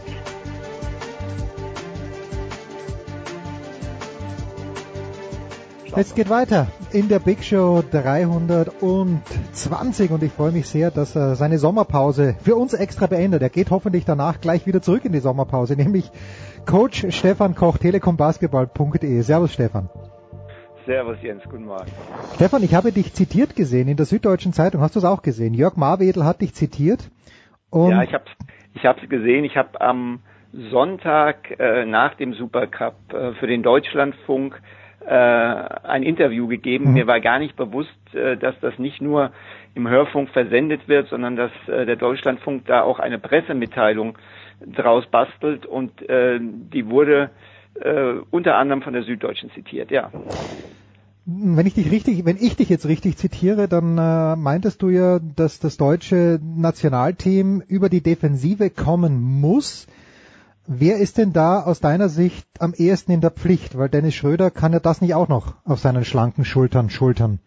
Es 5.95 6.13
geht 6.13 6.29
weiter 6.29 6.67
in 6.91 7.07
der 7.07 7.19
Big 7.19 7.45
Show 7.45 7.81
320 7.89 10.11
und 10.11 10.21
ich 10.21 10.33
freue 10.33 10.51
mich 10.51 10.67
sehr, 10.67 10.91
dass 10.91 11.15
er 11.15 11.37
seine 11.37 11.59
Sommerpause 11.59 12.35
für 12.43 12.57
uns 12.57 12.73
extra 12.73 13.07
beendet. 13.07 13.41
Er 13.41 13.49
geht 13.49 13.71
hoffentlich 13.71 14.03
danach 14.03 14.41
gleich 14.41 14.67
wieder 14.67 14.81
zurück 14.81 15.05
in 15.05 15.13
die 15.13 15.19
Sommerpause, 15.19 15.75
nämlich 15.77 16.11
Coach 16.65 17.05
Stefan 17.11 17.55
Koch, 17.55 17.77
telekombasketball.de. 17.77 19.21
Servus 19.21 19.53
Stefan. 19.53 19.87
Servus 20.87 21.21
Jens, 21.21 21.43
guten 21.43 21.65
Morgen. 21.65 21.91
Stefan, 22.35 22.63
ich 22.63 22.73
habe 22.73 22.93
dich 22.93 23.13
zitiert 23.13 23.57
gesehen 23.57 23.89
in 23.89 23.97
der 23.97 24.05
Süddeutschen 24.05 24.53
Zeitung. 24.53 24.79
Hast 24.79 24.95
du 24.95 24.99
es 24.99 25.05
auch 25.05 25.21
gesehen? 25.21 25.53
Jörg 25.53 25.75
Marwedel 25.75 26.23
hat 26.23 26.39
dich 26.39 26.53
zitiert. 26.53 27.11
Und 27.69 27.91
ja, 27.91 28.03
ich 28.03 28.13
habe 28.13 28.23
ich 28.73 28.85
hab's 28.85 29.01
gesehen. 29.09 29.43
Ich 29.43 29.57
habe 29.57 29.81
am 29.81 30.21
Sonntag 30.71 31.59
äh, 31.59 31.85
nach 31.85 32.15
dem 32.15 32.33
Supercup 32.33 32.95
äh, 33.11 33.33
für 33.33 33.47
den 33.47 33.63
Deutschlandfunk 33.63 34.61
äh, 35.05 35.11
ein 35.11 36.03
Interview 36.03 36.47
gegeben. 36.47 36.85
Mhm. 36.85 36.93
Mir 36.93 37.07
war 37.07 37.19
gar 37.19 37.39
nicht 37.39 37.57
bewusst, 37.57 37.91
äh, 38.13 38.37
dass 38.37 38.57
das 38.61 38.79
nicht 38.79 39.01
nur 39.01 39.31
im 39.75 39.89
Hörfunk 39.89 40.29
versendet 40.29 40.87
wird, 40.87 41.09
sondern 41.09 41.35
dass 41.35 41.51
äh, 41.67 41.85
der 41.85 41.97
Deutschlandfunk 41.97 42.65
da 42.65 42.83
auch 42.83 42.99
eine 42.99 43.19
Pressemitteilung 43.19 44.17
draus 44.65 45.05
bastelt 45.07 45.65
und 45.65 46.01
äh, 46.09 46.39
die 46.39 46.89
wurde 46.89 47.29
äh, 47.81 48.15
unter 48.31 48.55
anderem 48.55 48.81
von 48.81 48.93
der 48.93 49.03
Süddeutschen 49.03 49.51
zitiert, 49.51 49.91
ja. 49.91 50.11
wenn 51.25 51.65
ich 51.65 51.73
dich 51.73 51.91
richtig, 51.91 52.25
wenn 52.25 52.37
ich 52.37 52.55
dich 52.55 52.69
jetzt 52.69 52.87
richtig 52.87 53.17
zitiere, 53.17 53.67
dann 53.67 53.97
äh, 53.97 54.35
meintest 54.35 54.81
du 54.81 54.89
ja, 54.89 55.19
dass 55.19 55.59
das 55.59 55.77
deutsche 55.77 56.39
Nationalteam 56.41 57.61
über 57.67 57.89
die 57.89 58.01
Defensive 58.01 58.69
kommen 58.69 59.21
muss. 59.21 59.87
Wer 60.67 60.97
ist 60.97 61.17
denn 61.17 61.31
da 61.31 61.61
aus 61.61 61.79
deiner 61.79 62.09
Sicht 62.09 62.45
am 62.59 62.73
ehesten 62.75 63.13
in 63.13 63.21
der 63.21 63.31
Pflicht? 63.31 63.77
Weil 63.77 63.87
Dennis 63.87 64.15
Schröder 64.15 64.51
kann 64.51 64.73
ja 64.73 64.79
das 64.79 65.01
nicht 65.01 65.13
auch 65.13 65.29
noch 65.29 65.55
auf 65.63 65.79
seinen 65.79 66.03
schlanken 66.03 66.43
Schultern 66.43 66.89
schultern. 66.89 67.39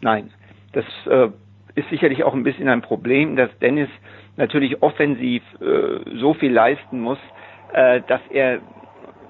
Nein, 0.00 0.30
das 0.72 0.84
äh, 1.06 1.28
ist 1.74 1.88
sicherlich 1.90 2.24
auch 2.24 2.34
ein 2.34 2.42
bisschen 2.42 2.68
ein 2.68 2.82
Problem, 2.82 3.36
dass 3.36 3.50
Dennis 3.60 3.88
natürlich 4.36 4.82
offensiv 4.82 5.42
äh, 5.60 6.18
so 6.18 6.34
viel 6.34 6.52
leisten 6.52 7.00
muss, 7.00 7.18
äh, 7.72 8.00
dass 8.08 8.20
er 8.30 8.60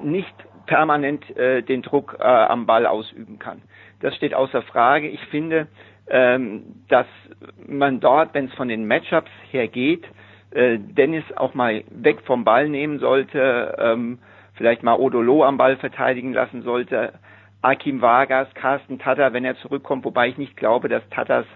nicht 0.03 0.35
permanent 0.67 1.37
äh, 1.37 1.63
den 1.63 1.83
Druck 1.83 2.17
äh, 2.19 2.23
am 2.23 2.67
Ball 2.67 2.87
ausüben 2.87 3.39
kann. 3.39 3.63
Das 4.01 4.15
steht 4.17 4.35
außer 4.35 4.63
Frage. 4.63 5.09
Ich 5.09 5.25
finde, 5.27 5.69
ähm, 6.09 6.85
dass 6.89 7.07
man 7.67 8.01
dort, 8.01 8.35
wenn 8.35 8.47
es 8.47 8.55
von 8.55 8.69
den 8.69 8.87
Matchups 8.87 9.31
her 9.51 9.69
geht, 9.69 10.05
äh, 10.51 10.79
Dennis 10.79 11.25
auch 11.37 11.55
mal 11.55 11.85
weg 11.91 12.21
vom 12.23 12.45
Ball 12.45 12.69
nehmen 12.69 12.99
sollte, 12.99 13.77
ähm, 13.79 14.19
vielleicht 14.55 14.83
mal 14.83 14.99
Odolo 14.99 15.45
am 15.45 15.57
Ball 15.57 15.77
verteidigen 15.77 16.33
lassen 16.33 16.63
sollte, 16.63 17.13
Akim 17.63 18.01
Vargas, 18.01 18.49
Carsten 18.55 18.99
Tatter, 18.99 19.33
wenn 19.33 19.45
er 19.45 19.57
zurückkommt, 19.57 20.05
wobei 20.05 20.29
ich 20.29 20.39
nicht 20.39 20.57
glaube, 20.57 20.89
dass 20.89 21.09
Tatters 21.11 21.47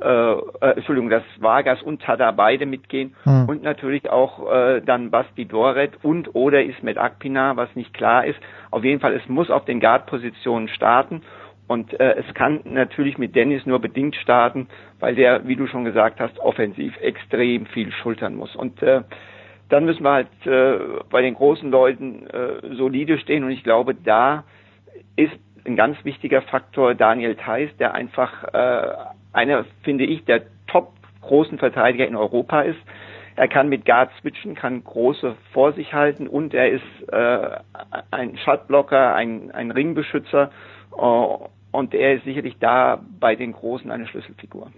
äh, 0.00 0.32
äh, 0.66 0.76
Entschuldigung, 0.76 1.10
dass 1.10 1.22
Vargas 1.38 1.82
und 1.82 2.02
Tada 2.02 2.30
beide 2.32 2.66
mitgehen 2.66 3.14
Hm. 3.24 3.48
und 3.48 3.62
natürlich 3.62 4.10
auch 4.10 4.50
äh, 4.52 4.80
dann 4.80 5.10
Basti 5.10 5.46
Doret 5.46 5.92
und 6.02 6.34
oder 6.34 6.62
Ismet 6.62 6.98
Akpina, 6.98 7.56
was 7.56 7.74
nicht 7.74 7.94
klar 7.94 8.24
ist. 8.24 8.38
Auf 8.70 8.84
jeden 8.84 9.00
Fall, 9.00 9.14
es 9.14 9.28
muss 9.28 9.50
auf 9.50 9.64
den 9.64 9.80
Guard-Positionen 9.80 10.68
starten 10.68 11.22
und 11.66 11.98
äh, 12.00 12.16
es 12.16 12.34
kann 12.34 12.60
natürlich 12.64 13.16
mit 13.16 13.36
Dennis 13.36 13.64
nur 13.64 13.78
bedingt 13.78 14.16
starten, 14.16 14.66
weil 14.98 15.14
der, 15.14 15.46
wie 15.46 15.54
du 15.54 15.68
schon 15.68 15.84
gesagt 15.84 16.18
hast, 16.18 16.38
offensiv 16.40 16.96
extrem 17.00 17.66
viel 17.66 17.92
schultern 17.92 18.34
muss. 18.34 18.56
Und 18.56 18.82
äh, 18.82 19.02
dann 19.68 19.84
müssen 19.84 20.02
wir 20.02 20.10
halt 20.10 20.46
äh, 20.46 20.78
bei 21.10 21.22
den 21.22 21.34
großen 21.34 21.70
Leuten 21.70 22.26
äh, 22.26 22.74
solide 22.74 23.18
stehen 23.18 23.44
und 23.44 23.50
ich 23.50 23.62
glaube, 23.62 23.94
da 23.94 24.44
ist 25.14 25.38
ein 25.64 25.76
ganz 25.76 25.96
wichtiger 26.04 26.42
Faktor 26.42 26.94
Daniel 26.94 27.36
Theiss, 27.36 27.70
der 27.78 27.94
einfach 27.94 28.44
äh, 28.52 28.94
einer, 29.32 29.64
finde 29.82 30.04
ich, 30.04 30.24
der 30.24 30.42
top 30.66 30.92
großen 31.20 31.58
Verteidiger 31.58 32.06
in 32.06 32.16
Europa 32.16 32.62
ist. 32.62 32.78
Er 33.36 33.48
kann 33.48 33.68
mit 33.68 33.86
Guard 33.86 34.10
switchen, 34.20 34.54
kann 34.54 34.84
große 34.84 35.36
vor 35.52 35.72
sich 35.72 35.92
halten 35.92 36.26
und 36.26 36.52
er 36.52 36.70
ist 36.70 36.82
äh, 37.10 37.58
ein 38.10 38.36
Shotblocker, 38.38 39.14
ein, 39.14 39.50
ein 39.52 39.70
Ringbeschützer 39.70 40.50
äh, 40.96 41.00
und 41.72 41.94
er 41.94 42.16
ist 42.16 42.24
sicherlich 42.24 42.56
da 42.58 43.00
bei 43.18 43.36
den 43.36 43.52
Großen 43.52 43.90
eine 43.90 44.06
Schlüsselfigur. 44.08 44.70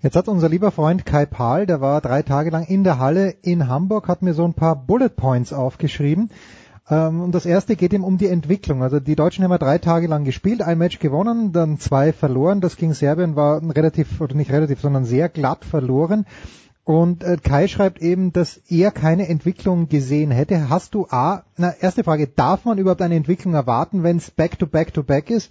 Jetzt 0.00 0.16
hat 0.16 0.28
unser 0.28 0.48
lieber 0.48 0.70
Freund 0.70 1.06
Kai 1.06 1.24
Pahl, 1.24 1.66
der 1.66 1.80
war 1.80 2.00
drei 2.00 2.22
Tage 2.22 2.50
lang 2.50 2.64
in 2.64 2.84
der 2.84 2.98
Halle 2.98 3.34
in 3.42 3.68
Hamburg, 3.68 4.08
hat 4.08 4.22
mir 4.22 4.34
so 4.34 4.44
ein 4.44 4.54
paar 4.54 4.76
Bullet 4.76 5.10
Points 5.10 5.52
aufgeschrieben. 5.52 6.30
Ähm, 6.90 7.22
und 7.22 7.34
das 7.34 7.46
erste 7.46 7.76
geht 7.76 7.92
ihm 7.92 8.04
um 8.04 8.18
die 8.18 8.28
Entwicklung. 8.28 8.82
Also 8.82 9.00
die 9.00 9.16
Deutschen 9.16 9.44
haben 9.44 9.50
ja 9.50 9.58
drei 9.58 9.78
Tage 9.78 10.06
lang 10.06 10.24
gespielt, 10.24 10.62
ein 10.62 10.78
Match 10.78 10.98
gewonnen, 10.98 11.52
dann 11.52 11.78
zwei 11.78 12.12
verloren. 12.12 12.60
Das 12.60 12.76
gegen 12.76 12.92
Serbien 12.92 13.36
war 13.36 13.62
relativ, 13.74 14.20
oder 14.20 14.34
nicht 14.34 14.52
relativ, 14.52 14.80
sondern 14.80 15.04
sehr 15.04 15.28
glatt 15.28 15.64
verloren. 15.64 16.26
Und 16.84 17.24
äh, 17.24 17.38
Kai 17.42 17.66
schreibt 17.66 18.02
eben, 18.02 18.34
dass 18.34 18.58
er 18.70 18.90
keine 18.90 19.28
Entwicklung 19.28 19.88
gesehen 19.88 20.30
hätte. 20.30 20.68
Hast 20.68 20.94
du 20.94 21.06
A, 21.08 21.44
na, 21.56 21.72
erste 21.80 22.04
Frage, 22.04 22.28
darf 22.28 22.66
man 22.66 22.76
überhaupt 22.76 23.00
eine 23.00 23.16
Entwicklung 23.16 23.54
erwarten, 23.54 24.02
wenn 24.02 24.18
es 24.18 24.30
Back-to-Back-to-Back 24.30 25.30
ist? 25.30 25.50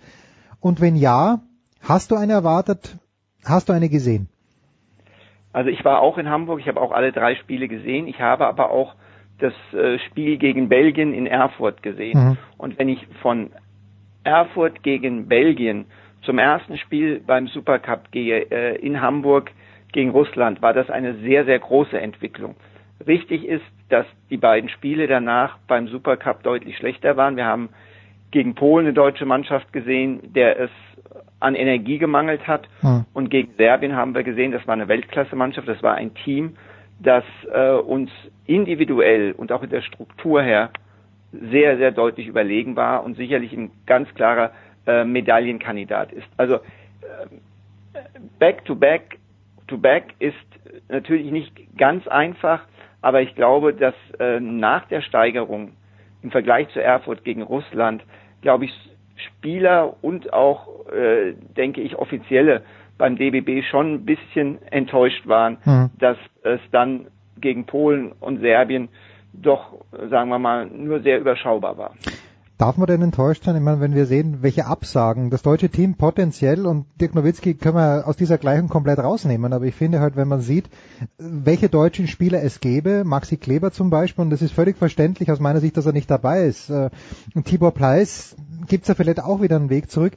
Und 0.59 0.79
wenn 0.79 0.95
ja, 0.95 1.41
hast 1.81 2.11
du 2.11 2.15
eine 2.15 2.33
erwartet? 2.33 2.97
Hast 3.43 3.67
du 3.67 3.73
eine 3.73 3.89
gesehen? 3.89 4.29
Also 5.51 5.69
ich 5.69 5.83
war 5.83 6.01
auch 6.01 6.19
in 6.19 6.29
Hamburg, 6.29 6.59
ich 6.59 6.67
habe 6.67 6.79
auch 6.79 6.91
alle 6.91 7.11
drei 7.11 7.35
Spiele 7.35 7.67
gesehen, 7.67 8.07
ich 8.07 8.19
habe 8.19 8.47
aber 8.47 8.71
auch 8.71 8.95
das 9.43 9.53
äh, 9.73 9.99
Spiel 9.99 10.37
gegen 10.37 10.69
Belgien 10.69 11.13
in 11.13 11.27
Erfurt 11.27 11.83
gesehen. 11.83 12.29
Mhm. 12.29 12.37
Und 12.57 12.79
wenn 12.79 12.87
ich 12.87 13.05
von 13.21 13.51
Erfurt 14.23 14.83
gegen 14.83 15.27
Belgien 15.27 15.85
zum 16.21 16.39
ersten 16.39 16.77
Spiel 16.77 17.19
beim 17.19 17.47
Supercup 17.47 18.11
gehe 18.11 18.49
äh, 18.49 18.77
in 18.77 19.01
Hamburg 19.01 19.51
gegen 19.91 20.11
Russland, 20.11 20.61
war 20.61 20.73
das 20.73 20.89
eine 20.89 21.15
sehr, 21.15 21.43
sehr 21.43 21.59
große 21.59 21.99
Entwicklung. 21.99 22.55
Richtig 23.05 23.45
ist, 23.45 23.65
dass 23.89 24.05
die 24.29 24.37
beiden 24.37 24.69
Spiele 24.69 25.07
danach 25.07 25.57
beim 25.67 25.89
Supercup 25.89 26.41
deutlich 26.43 26.77
schlechter 26.77 27.17
waren. 27.17 27.35
Wir 27.35 27.45
haben 27.45 27.69
gegen 28.31 28.55
Polen 28.55 28.85
eine 28.85 28.93
deutsche 28.93 29.25
Mannschaft 29.25 29.73
gesehen, 29.73 30.33
der 30.33 30.57
es 30.57 30.71
an 31.41 31.55
Energie 31.55 31.97
gemangelt 31.97 32.47
hat. 32.47 32.69
Hm. 32.79 33.05
Und 33.13 33.29
gegen 33.29 33.53
Serbien 33.57 33.95
haben 33.95 34.15
wir 34.15 34.23
gesehen, 34.23 34.53
das 34.53 34.65
war 34.65 34.73
eine 34.73 34.87
Weltklasse-Mannschaft, 34.87 35.67
das 35.67 35.83
war 35.83 35.95
ein 35.95 36.13
Team, 36.15 36.55
das 37.03 37.23
äh, 37.53 37.71
uns 37.71 38.09
individuell 38.45 39.33
und 39.33 39.51
auch 39.51 39.63
in 39.63 39.69
der 39.69 39.81
Struktur 39.81 40.41
her 40.41 40.71
sehr, 41.31 41.77
sehr 41.77 41.91
deutlich 41.91 42.27
überlegen 42.27 42.75
war 42.75 43.03
und 43.03 43.17
sicherlich 43.17 43.53
ein 43.53 43.71
ganz 43.85 44.13
klarer 44.13 44.51
äh, 44.85 45.03
Medaillenkandidat 45.03 46.11
ist. 46.11 46.27
Also 46.37 46.55
äh, 46.55 46.59
back 48.39 48.65
to 48.65 48.75
back 48.75 49.17
to 49.67 49.77
back 49.77 50.13
ist 50.19 50.35
natürlich 50.89 51.31
nicht 51.31 51.77
ganz 51.77 52.07
einfach, 52.07 52.61
aber 53.01 53.21
ich 53.21 53.35
glaube, 53.35 53.73
dass 53.73 53.95
äh, 54.19 54.39
nach 54.39 54.87
der 54.87 55.01
Steigerung 55.01 55.73
im 56.21 56.31
Vergleich 56.31 56.69
zu 56.69 56.81
Erfurt 56.81 57.23
gegen 57.23 57.41
Russland, 57.41 58.03
glaube 58.41 58.65
ich, 58.65 58.73
Spieler 59.15 59.95
und 60.01 60.33
auch, 60.33 60.87
äh, 60.91 61.33
denke 61.55 61.81
ich, 61.81 61.95
Offizielle 61.95 62.63
beim 62.97 63.15
DBB 63.17 63.63
schon 63.69 63.95
ein 63.95 64.05
bisschen 64.05 64.61
enttäuscht 64.71 65.27
waren, 65.27 65.57
Mhm. 65.65 65.89
dass 65.99 66.17
es 66.43 66.59
dann 66.71 67.07
gegen 67.39 67.65
Polen 67.65 68.11
und 68.19 68.39
Serbien 68.41 68.89
doch, 69.33 69.73
sagen 70.09 70.29
wir 70.29 70.39
mal, 70.39 70.67
nur 70.67 71.01
sehr 71.01 71.19
überschaubar 71.19 71.77
war. 71.77 71.91
Darf 72.59 72.77
man 72.77 72.85
denn 72.85 73.01
enttäuscht 73.01 73.43
sein? 73.43 73.55
Ich 73.55 73.61
meine, 73.63 73.81
wenn 73.81 73.95
wir 73.95 74.05
sehen, 74.05 74.37
welche 74.41 74.67
Absagen 74.67 75.31
das 75.31 75.41
deutsche 75.41 75.69
Team 75.69 75.95
potenziell 75.95 76.67
und 76.67 76.85
Dirk 77.01 77.15
Nowitzki 77.15 77.55
können 77.55 77.75
wir 77.75 78.07
aus 78.07 78.15
dieser 78.15 78.37
Gleichung 78.37 78.69
komplett 78.69 78.99
rausnehmen, 78.99 79.51
aber 79.51 79.65
ich 79.65 79.73
finde 79.75 79.99
halt, 79.99 80.15
wenn 80.15 80.27
man 80.27 80.39
sieht, 80.41 80.69
welche 81.17 81.67
deutschen 81.67 82.07
Spieler 82.07 82.43
es 82.43 82.59
gäbe, 82.61 83.03
Maxi 83.05 83.37
Kleber 83.37 83.71
zum 83.71 83.89
Beispiel, 83.89 84.23
und 84.23 84.29
das 84.29 84.43
ist 84.43 84.53
völlig 84.53 84.77
verständlich 84.77 85.31
aus 85.31 85.39
meiner 85.39 85.59
Sicht, 85.59 85.75
dass 85.75 85.87
er 85.87 85.93
nicht 85.93 86.09
dabei 86.11 86.43
ist. 86.45 86.69
Äh, 86.69 86.91
Und 87.33 87.45
Tibor 87.45 87.71
Pleiss 87.73 88.35
gibt's 88.67 88.87
ja 88.87 88.93
vielleicht 88.95 89.21
auch 89.21 89.41
wieder 89.41 89.55
einen 89.55 89.71
Weg 89.71 89.89
zurück. 89.89 90.13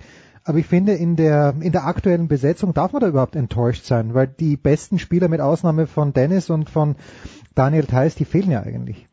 Aber 0.47 0.59
ich 0.59 0.67
finde, 0.67 0.93
in 0.93 1.17
der, 1.17 1.55
in 1.61 1.73
der 1.73 1.85
aktuellen 1.87 2.29
Besetzung 2.29 2.73
darf 2.73 2.93
man 2.93 3.01
da 3.01 3.09
überhaupt 3.09 3.35
enttäuscht 3.35 3.83
sein, 3.85 4.15
weil 4.15 4.29
die 4.29 4.57
besten 4.57 4.99
Spieler 5.01 5.29
mit 5.29 5.41
Ausnahme 5.41 5.87
von 5.89 6.13
Dennis 6.13 6.51
und 6.51 6.71
von 6.71 6.95
Daniel 7.57 7.85
Theiss, 7.85 8.15
die 8.15 8.25
fehlen 8.25 8.51
ja 8.53 8.61
eigentlich. 8.63 9.07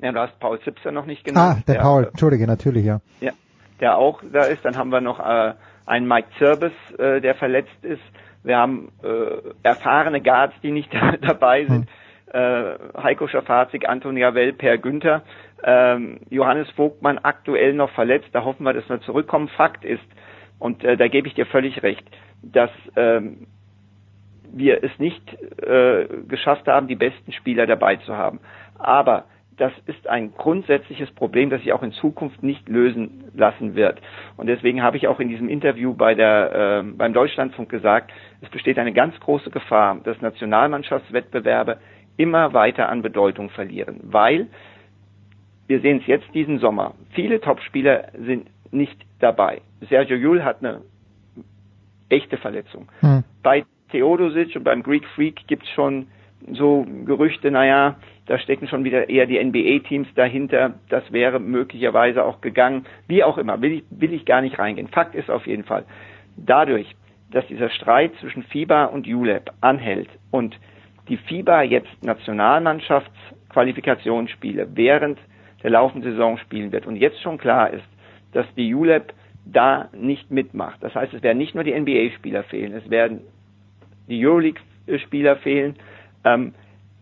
Ja, 0.00 0.12
du 0.12 0.18
hast 0.20 0.38
Paul 0.40 0.58
Zipser 0.60 0.92
noch 0.92 1.04
nicht 1.04 1.26
Ah, 1.26 1.30
genannt. 1.30 1.68
der 1.68 1.74
Paul, 1.80 2.04
Entschuldige, 2.06 2.46
natürlich, 2.46 2.86
ja. 2.86 3.00
Ja, 3.20 3.32
der 3.80 3.98
auch 3.98 4.22
da 4.32 4.44
ist. 4.44 4.64
Dann 4.64 4.76
haben 4.78 4.88
wir 4.90 5.02
noch 5.02 5.20
äh, 5.20 5.52
einen 5.84 6.08
Mike 6.08 6.28
Zirbis, 6.38 6.72
äh, 6.98 7.20
der 7.20 7.34
verletzt 7.34 7.82
ist. 7.84 8.00
Wir 8.42 8.56
haben 8.56 8.90
äh, 9.02 9.42
erfahrene 9.62 10.22
Guards, 10.22 10.54
die 10.62 10.70
nicht 10.70 10.88
dabei 11.20 11.66
sind. 11.66 11.86
Äh, 12.32 12.78
Heiko 12.96 13.28
Schafazik, 13.28 13.86
Antonia 13.86 14.34
Well, 14.34 14.54
Per 14.54 14.78
Günther. 14.78 15.22
Ähm, 15.62 16.20
Johannes 16.30 16.70
Vogtmann 16.70 17.18
aktuell 17.18 17.74
noch 17.74 17.90
verletzt. 17.90 18.28
Da 18.32 18.42
hoffen 18.44 18.62
wir, 18.64 18.72
dass 18.72 18.88
wir 18.88 19.02
zurückkommen. 19.02 19.48
Fakt 19.48 19.84
ist, 19.84 20.00
und 20.60 20.84
äh, 20.84 20.96
da 20.96 21.08
gebe 21.08 21.26
ich 21.26 21.34
dir 21.34 21.46
völlig 21.46 21.82
recht, 21.82 22.04
dass 22.42 22.70
ähm, 22.94 23.48
wir 24.52 24.84
es 24.84 24.96
nicht 24.98 25.22
äh, 25.62 26.06
geschafft 26.28 26.68
haben, 26.68 26.86
die 26.86 26.96
besten 26.96 27.32
Spieler 27.32 27.66
dabei 27.66 27.96
zu 27.96 28.16
haben. 28.16 28.38
Aber 28.78 29.24
das 29.56 29.72
ist 29.86 30.08
ein 30.08 30.32
grundsätzliches 30.32 31.10
Problem, 31.12 31.50
das 31.50 31.60
sich 31.60 31.72
auch 31.72 31.82
in 31.82 31.92
Zukunft 31.92 32.42
nicht 32.42 32.68
lösen 32.68 33.24
lassen 33.34 33.74
wird. 33.74 34.00
Und 34.36 34.46
deswegen 34.46 34.82
habe 34.82 34.96
ich 34.96 35.06
auch 35.06 35.20
in 35.20 35.28
diesem 35.28 35.48
Interview 35.48 35.94
bei 35.94 36.14
der, 36.14 36.82
äh, 36.82 36.90
beim 36.96 37.12
Deutschlandfunk 37.12 37.68
gesagt, 37.68 38.10
es 38.40 38.48
besteht 38.48 38.78
eine 38.78 38.92
ganz 38.92 39.18
große 39.20 39.50
Gefahr, 39.50 39.98
dass 40.02 40.20
Nationalmannschaftswettbewerbe 40.20 41.78
immer 42.16 42.52
weiter 42.54 42.88
an 42.88 43.02
Bedeutung 43.02 43.50
verlieren, 43.50 44.00
weil 44.02 44.46
wir 45.66 45.80
sehen 45.80 45.98
es 46.00 46.06
jetzt 46.06 46.26
diesen 46.34 46.58
Sommer. 46.58 46.94
Viele 47.12 47.40
Topspieler 47.40 48.08
sind 48.18 48.48
nicht 48.70 48.96
dabei. 49.18 49.62
Sergio 49.88 50.16
Yul 50.16 50.44
hat 50.44 50.58
eine 50.60 50.82
echte 52.08 52.36
Verletzung. 52.36 52.88
Hm. 53.00 53.24
Bei 53.42 53.64
Theodosic 53.90 54.56
und 54.56 54.64
beim 54.64 54.82
Greek 54.82 55.06
Freak 55.14 55.46
gibt's 55.46 55.68
schon 55.70 56.06
so 56.52 56.86
Gerüchte, 57.04 57.50
naja, 57.50 57.96
da 58.26 58.38
stecken 58.38 58.68
schon 58.68 58.84
wieder 58.84 59.08
eher 59.08 59.26
die 59.26 59.42
NBA-Teams 59.42 60.08
dahinter. 60.14 60.74
Das 60.88 61.10
wäre 61.12 61.40
möglicherweise 61.40 62.24
auch 62.24 62.40
gegangen. 62.40 62.86
Wie 63.08 63.24
auch 63.24 63.38
immer, 63.38 63.60
will 63.60 63.72
ich, 63.72 63.82
will 63.90 64.12
ich 64.12 64.24
gar 64.24 64.40
nicht 64.40 64.56
reingehen. 64.58 64.86
Fakt 64.88 65.14
ist 65.14 65.30
auf 65.30 65.46
jeden 65.46 65.64
Fall, 65.64 65.84
dadurch, 66.36 66.94
dass 67.30 67.46
dieser 67.46 67.70
Streit 67.70 68.12
zwischen 68.20 68.42
FIBA 68.44 68.84
und 68.86 69.06
ULEP 69.06 69.50
anhält 69.60 70.08
und 70.30 70.58
die 71.08 71.16
FIBA 71.16 71.62
jetzt 71.62 72.02
Nationalmannschaftsqualifikationsspiele 72.02 74.68
während 74.74 75.18
der 75.62 75.70
laufenden 75.70 76.12
Saison 76.12 76.36
spielen 76.38 76.72
wird 76.72 76.86
und 76.86 76.96
jetzt 76.96 77.20
schon 77.20 77.38
klar 77.38 77.70
ist, 77.70 77.84
dass 78.32 78.46
die 78.56 78.74
ULEP 78.74 79.12
da 79.44 79.88
nicht 79.92 80.30
mitmacht. 80.30 80.82
Das 80.82 80.94
heißt, 80.94 81.14
es 81.14 81.22
werden 81.22 81.38
nicht 81.38 81.54
nur 81.54 81.64
die 81.64 81.78
NBA-Spieler 81.78 82.44
fehlen, 82.44 82.72
es 82.74 82.88
werden 82.90 83.20
die 84.08 84.24
Euroleague-Spieler 84.24 85.36
fehlen. 85.36 85.76
Ähm, 86.24 86.54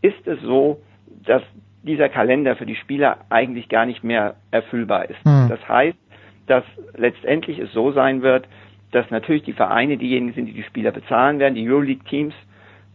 ist 0.03 0.27
es 0.27 0.41
so, 0.43 0.81
dass 1.25 1.43
dieser 1.83 2.09
Kalender 2.09 2.57
für 2.57 2.67
die 2.67 2.77
Spieler 2.77 3.19
eigentlich 3.31 3.69
gar 3.69 3.87
nicht 3.87 4.05
mehr 4.05 4.37
erfüllbar 4.51 5.09
ist. 5.09 5.25
Hm. 5.25 5.49
Das 5.49 5.69
heißt, 5.69 5.99
dass 6.47 6.65
letztendlich 6.97 7.59
es 7.59 7.73
so 7.73 7.93
sein 7.93 8.23
wird, 8.23 8.47
dass 8.93 9.11
natürlich 9.11 9.43
die 9.43 9.53
Vereine 9.53 9.97
diejenigen 9.97 10.35
sind, 10.35 10.47
die 10.47 10.53
die 10.53 10.63
Spieler 10.63 10.93
bezahlen 10.93 11.39
werden. 11.39 11.55
Die 11.55 11.69
Euroleague-Teams 11.69 12.35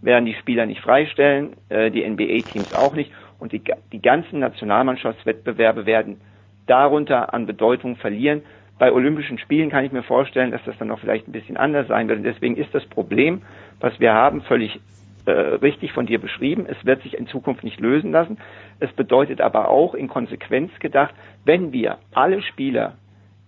werden 0.01 0.25
die 0.25 0.33
Spieler 0.33 0.65
nicht 0.65 0.81
freistellen, 0.81 1.53
äh, 1.69 1.91
die 1.91 2.07
NBA-Teams 2.07 2.73
auch 2.73 2.93
nicht. 2.93 3.11
Und 3.39 3.51
die, 3.51 3.61
die 3.91 4.01
ganzen 4.01 4.39
Nationalmannschaftswettbewerbe 4.39 5.85
werden 5.85 6.21
darunter 6.65 7.33
an 7.33 7.45
Bedeutung 7.45 7.95
verlieren. 7.95 8.41
Bei 8.79 8.91
Olympischen 8.91 9.37
Spielen 9.37 9.69
kann 9.69 9.85
ich 9.85 9.91
mir 9.91 10.03
vorstellen, 10.03 10.51
dass 10.51 10.63
das 10.65 10.77
dann 10.77 10.87
noch 10.87 10.99
vielleicht 10.99 11.27
ein 11.27 11.31
bisschen 11.31 11.57
anders 11.57 11.87
sein 11.87 12.07
wird. 12.07 12.19
Und 12.19 12.25
deswegen 12.25 12.57
ist 12.57 12.73
das 12.73 12.85
Problem, 12.85 13.41
was 13.79 13.99
wir 13.99 14.13
haben, 14.13 14.41
völlig 14.41 14.79
äh, 15.25 15.31
richtig 15.31 15.93
von 15.93 16.05
dir 16.05 16.19
beschrieben. 16.19 16.65
Es 16.67 16.85
wird 16.85 17.01
sich 17.03 17.17
in 17.17 17.27
Zukunft 17.27 17.63
nicht 17.63 17.79
lösen 17.79 18.11
lassen. 18.11 18.37
Es 18.79 18.91
bedeutet 18.91 19.41
aber 19.41 19.69
auch 19.69 19.93
in 19.93 20.07
Konsequenz 20.07 20.71
gedacht, 20.79 21.13
wenn 21.45 21.71
wir 21.71 21.97
alle 22.13 22.41
Spieler, 22.41 22.93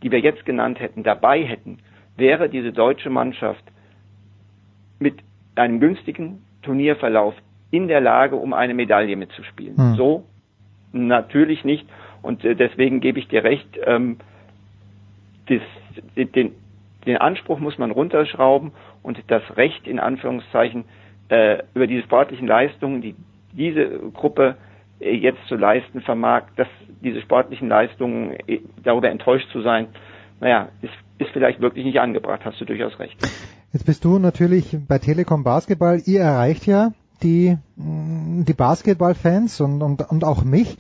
die 0.02 0.12
wir 0.12 0.20
jetzt 0.20 0.46
genannt 0.46 0.80
hätten, 0.80 1.04
dabei 1.04 1.44
hätten, 1.44 1.80
wäre 2.16 2.50
diese 2.50 2.72
deutsche 2.72 3.10
Mannschaft 3.10 3.64
mit 5.00 5.16
einem 5.56 5.80
günstigen 5.80 6.44
Turnierverlauf 6.62 7.34
in 7.72 7.88
der 7.88 8.00
Lage, 8.00 8.36
um 8.36 8.54
eine 8.54 8.74
Medaille 8.74 9.16
mitzuspielen. 9.16 9.76
Hm. 9.76 9.96
So 9.96 10.26
natürlich 10.94 11.64
nicht. 11.66 11.86
Und 12.26 12.44
äh, 12.44 12.56
deswegen 12.56 13.02
gebe 13.02 13.20
ich 13.20 13.28
dir 13.28 13.44
recht, 13.44 13.68
ähm, 13.86 14.18
das, 15.48 15.62
den, 16.16 16.54
den 17.06 17.18
Anspruch 17.18 17.60
muss 17.60 17.78
man 17.78 17.92
runterschrauben 17.92 18.72
und 19.04 19.20
das 19.28 19.44
Recht 19.56 19.88
in 19.88 20.00
Anführungszeichen 20.00 20.86
äh, 21.30 21.60
über 21.76 21.86
diese 21.86 22.02
sportlichen 22.04 22.48
Leistungen, 22.48 23.02
die 23.02 23.16
diese 23.54 23.88
Gruppe 24.14 24.58
äh, 25.00 25.16
jetzt 25.16 25.40
zu 25.48 25.56
leisten 25.56 26.02
vermag, 26.02 26.44
dass 26.56 26.68
diese 27.04 27.22
sportlichen 27.22 27.70
Leistungen 27.70 28.36
äh, 28.48 28.60
darüber 28.84 29.10
enttäuscht 29.10 29.50
zu 29.52 29.62
sein, 29.62 29.88
naja, 30.40 30.70
ist, 30.82 30.94
ist 31.20 31.30
vielleicht 31.32 31.62
wirklich 31.62 31.86
nicht 31.86 32.00
angebracht, 32.00 32.42
hast 32.44 32.60
du 32.60 32.66
durchaus 32.66 32.98
recht. 33.00 33.16
Jetzt 33.72 33.86
bist 33.86 34.04
du 34.04 34.18
natürlich 34.18 34.76
bei 34.88 34.98
Telekom 34.98 35.44
Basketball. 35.44 36.02
Ihr 36.06 36.22
erreicht 36.22 36.66
ja 36.66 36.92
die, 37.22 37.56
mh, 37.76 38.46
die 38.46 38.54
Basketballfans 38.54 39.62
und, 39.62 39.84
und, 39.84 40.02
und 40.10 40.24
auch 40.24 40.44
mich. 40.44 40.78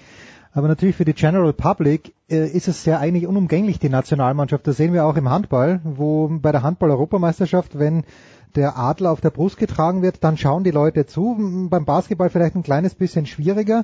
Aber 0.55 0.69
natürlich 0.69 0.95
für 0.95 1.03
die 1.03 1.13
General 1.13 1.51
Public 1.51 2.13
äh, 2.29 2.47
ist 2.47 2.69
es 2.69 2.85
ja 2.85 2.97
eigentlich 2.97 3.27
unumgänglich, 3.27 3.77
die 3.77 3.89
Nationalmannschaft. 3.89 4.65
Das 4.65 4.77
sehen 4.77 4.93
wir 4.93 5.05
auch 5.05 5.17
im 5.17 5.29
Handball, 5.29 5.81
wo 5.83 6.29
bei 6.29 6.53
der 6.53 6.63
Handball-Europameisterschaft, 6.63 7.77
wenn 7.77 8.05
der 8.55 8.77
Adler 8.77 9.11
auf 9.11 9.19
der 9.19 9.31
Brust 9.31 9.57
getragen 9.57 10.01
wird, 10.01 10.23
dann 10.23 10.37
schauen 10.37 10.63
die 10.63 10.71
Leute 10.71 11.05
zu. 11.05 11.67
Beim 11.69 11.83
Basketball 11.83 12.29
vielleicht 12.29 12.55
ein 12.55 12.63
kleines 12.63 12.95
bisschen 12.95 13.25
schwieriger. 13.25 13.83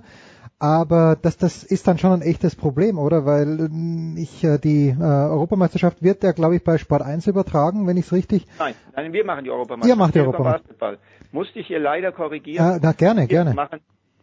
Aber 0.60 1.18
das, 1.22 1.38
das 1.38 1.64
ist 1.66 1.88
dann 1.90 1.98
schon 1.98 2.14
ein 2.14 2.22
echtes 2.22 2.56
Problem, 2.56 3.00
oder? 3.00 3.26
Weil 3.26 3.60
ähm, 3.60 4.16
ich 4.18 4.42
äh, 4.46 4.58
die 4.58 4.90
äh, 4.90 5.04
Europameisterschaft 5.04 6.02
wird 6.02 6.24
ja, 6.24 6.32
glaube 6.32 6.56
ich, 6.56 6.64
bei 6.64 6.78
Sport 6.78 7.02
1 7.02 7.28
übertragen, 7.28 7.86
wenn 7.86 7.98
ich 7.98 8.06
es 8.06 8.14
richtig. 8.14 8.46
Nein, 8.60 8.76
nein, 8.96 9.12
wir 9.12 9.26
machen 9.26 9.44
die 9.44 9.52
Europameisterschaft. 9.52 9.90
Ihr 9.90 10.02
macht 10.02 10.16
die 10.16 10.20
Europameisterschaft. 10.20 10.80
Basketball. 10.80 10.98
Musste 11.34 11.60
ich 11.60 11.68
hier 11.68 11.80
leider 11.80 12.14
korrigieren. 12.14 12.76
Äh, 12.76 12.80
na, 12.82 12.94
gerne, 12.94 13.22
wir 13.22 13.28
gerne. 13.28 13.54
Machen, 13.56 13.80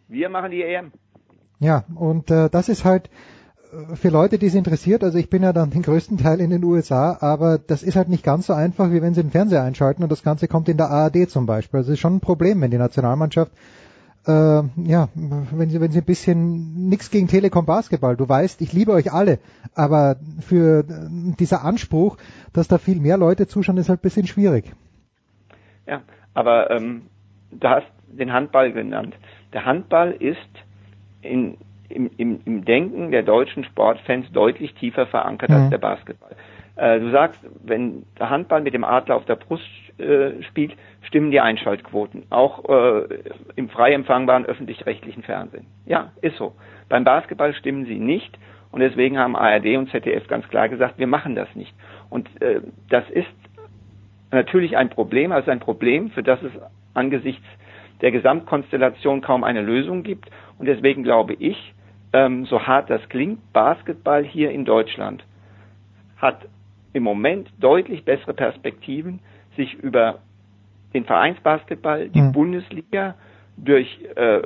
wir 0.07 0.29
machen 0.31 0.51
die 0.51 0.63
EM. 0.63 0.93
Ja, 1.61 1.85
und 1.95 2.31
äh, 2.31 2.49
das 2.51 2.69
ist 2.69 2.85
halt 2.85 3.11
äh, 3.73 3.97
für 3.97 4.11
Leute, 4.11 4.39
die 4.39 4.47
es 4.47 4.55
interessiert, 4.55 5.03
also 5.03 5.19
ich 5.19 5.29
bin 5.29 5.43
ja 5.43 5.53
dann 5.53 5.71
den 5.71 5.83
größten 5.83 6.19
Teil 6.19 6.41
in 6.41 6.51
den 6.51 6.65
USA, 6.65 7.19
aber 7.21 7.59
das 7.59 7.83
ist 7.83 7.97
halt 7.97 8.09
nicht 8.09 8.25
ganz 8.25 8.47
so 8.47 8.53
einfach, 8.53 8.91
wie 8.93 9.03
wenn 9.03 9.15
sie 9.15 9.23
den 9.23 9.31
Fernseher 9.31 9.63
einschalten 9.63 10.03
und 10.03 10.13
das 10.13 10.23
Ganze 10.23 10.49
kommt 10.49 10.69
in 10.69 10.77
der 10.77 10.91
ARD 10.91 11.29
zum 11.29 11.47
Beispiel. 11.47 11.79
Also 11.79 11.91
es 11.91 11.95
ist 11.95 12.01
schon 12.01 12.17
ein 12.17 12.21
Problem, 12.21 12.61
wenn 12.61 12.71
die 12.71 12.79
Nationalmannschaft 12.79 13.53
äh, 14.29 14.63
ja, 14.85 15.09
wenn 15.15 15.71
sie, 15.71 15.81
wenn 15.81 15.91
sie 15.91 16.01
ein 16.01 16.05
bisschen 16.05 16.89
nichts 16.89 17.11
gegen 17.11 17.29
Telekom 17.29 17.65
Basketball, 17.65 18.17
du 18.17 18.29
weißt, 18.29 18.61
ich 18.61 18.73
liebe 18.73 18.93
euch 18.93 19.13
alle, 19.13 19.39
aber 19.75 20.17
für 20.41 20.81
äh, 20.81 20.85
dieser 21.39 21.65
Anspruch, 21.65 22.19
dass 22.53 22.69
da 22.69 22.79
viel 22.79 23.01
mehr 23.01 23.17
Leute 23.17 23.47
zuschauen, 23.47 23.79
ist 23.79 23.89
halt 23.89 24.01
ein 24.01 24.03
bisschen 24.03 24.27
schwierig. 24.27 24.73
Ja, 25.87 26.03
aber 26.35 26.71
ähm, 26.71 27.07
du 27.51 27.69
hast 27.69 27.87
den 28.07 28.33
Handball 28.33 28.73
genannt. 28.73 29.15
Der 29.55 29.65
Handball 29.65 30.13
ist 30.13 30.37
in, 31.23 31.57
im, 31.89 32.11
im, 32.17 32.41
im 32.45 32.65
Denken 32.65 33.11
der 33.11 33.23
deutschen 33.23 33.65
Sportfans 33.65 34.31
deutlich 34.33 34.75
tiefer 34.75 35.07
verankert 35.07 35.51
Mhm. 35.51 35.57
als 35.57 35.71
der 35.71 35.79
Basketball. 35.79 36.33
Äh, 36.77 37.01
du 37.01 37.11
sagst, 37.11 37.45
wenn 37.65 38.05
der 38.19 38.31
Handball 38.31 38.61
mit 38.61 38.75
dem 38.75 38.85
Adler 38.85 39.17
auf 39.17 39.25
der 39.25 39.37
Brust 39.37 39.65
äh, 39.99 40.43
spielt, 40.45 40.77
stimmen 41.03 41.31
die 41.31 41.41
Einschaltquoten, 41.41 42.25
auch 42.31 42.69
äh, 42.69 43.09
im 43.57 43.69
frei 43.69 43.93
empfangbaren 43.93 44.47
öffentlich-rechtlichen 44.47 45.23
Fernsehen. 45.25 45.67
Ja, 45.87 46.13
ist 46.23 46.37
so. 46.37 46.55
Beim 46.89 47.05
Basketball 47.05 47.53
stimmen 47.55 47.87
sie 47.87 47.99
nicht 47.99 48.39
und 48.71 48.81
deswegen 48.81 49.19
haben 49.19 49.35
ARD 49.35 49.77
und 49.77 49.91
ZDF 49.91 50.29
ganz 50.29 50.47
klar 50.49 50.69
gesagt, 50.69 50.99
wir 50.99 51.09
machen 51.09 51.35
das 51.35 51.53
nicht. 51.57 51.75
Und 52.11 52.29
äh, 52.41 52.61
das 52.89 53.09
ist 53.11 53.27
natürlich 54.31 54.77
ein 54.77 54.91
Problem, 54.91 55.33
also 55.33 55.51
ein 55.51 55.61
Problem, 55.61 56.11
für 56.11 56.23
das 56.23 56.41
es 56.43 56.53
angesichts 56.95 57.45
der 58.01 58.13
Gesamtkonstellation 58.13 59.21
kaum 59.21 59.45
eine 59.45 59.63
Lösung 59.63 60.03
gibt. 60.03 60.31
Und 60.59 60.67
deswegen 60.67 61.03
glaube 61.03 61.35
ich, 61.35 61.75
ähm, 62.13 62.47
so 62.47 62.67
hart 62.67 62.91
das 62.91 63.07
klingt, 63.09 63.53
Basketball 63.53 64.25
hier 64.25 64.51
in 64.51 64.65
Deutschland 64.65 65.25
hat 66.17 66.47
im 66.93 67.03
Moment 67.03 67.49
deutlich 67.61 68.05
bessere 68.05 68.35
Perspektiven, 68.35 69.21
sich 69.57 69.75
über 69.75 70.19
den 70.95 71.05
Vereinsbasketball, 71.05 72.09
die 72.09 72.21
Mhm. 72.23 72.33
Bundesliga, 72.33 73.15
durch 73.57 74.01
äh, 74.17 74.43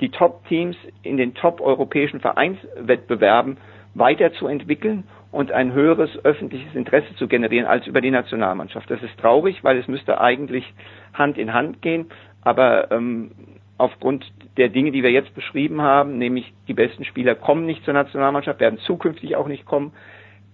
die 0.00 0.10
Top-Teams 0.10 0.76
in 1.02 1.16
den 1.16 1.34
top-europäischen 1.34 2.20
Vereinswettbewerben 2.20 3.56
weiterzuentwickeln 3.94 5.04
und 5.32 5.52
ein 5.52 5.72
höheres 5.72 6.10
öffentliches 6.24 6.74
Interesse 6.74 7.14
zu 7.16 7.28
generieren 7.28 7.66
als 7.66 7.86
über 7.86 8.00
die 8.00 8.10
Nationalmannschaft. 8.10 8.90
Das 8.90 9.02
ist 9.02 9.18
traurig, 9.18 9.64
weil 9.64 9.78
es 9.78 9.88
müsste 9.88 10.20
eigentlich 10.20 10.64
Hand 11.14 11.38
in 11.38 11.52
Hand 11.52 11.82
gehen, 11.82 12.06
aber 12.46 12.92
ähm, 12.92 13.32
aufgrund 13.76 14.24
der 14.56 14.68
Dinge, 14.68 14.92
die 14.92 15.02
wir 15.02 15.10
jetzt 15.10 15.34
beschrieben 15.34 15.82
haben, 15.82 16.16
nämlich 16.16 16.54
die 16.68 16.74
besten 16.74 17.04
Spieler 17.04 17.34
kommen 17.34 17.66
nicht 17.66 17.84
zur 17.84 17.92
Nationalmannschaft, 17.92 18.60
werden 18.60 18.78
zukünftig 18.78 19.34
auch 19.34 19.48
nicht 19.48 19.66
kommen, 19.66 19.92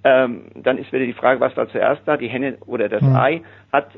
ähm, 0.03 0.47
dann 0.55 0.79
ist 0.79 0.91
wieder 0.91 1.05
die 1.05 1.13
Frage, 1.13 1.41
was 1.41 1.55
war 1.55 1.69
zuerst 1.69 2.01
da, 2.07 2.17
die 2.17 2.29
Henne 2.29 2.57
oder 2.65 2.89
das 2.89 3.03
Mhm. 3.03 3.15
Ei, 3.15 3.43
hat, 3.71 3.91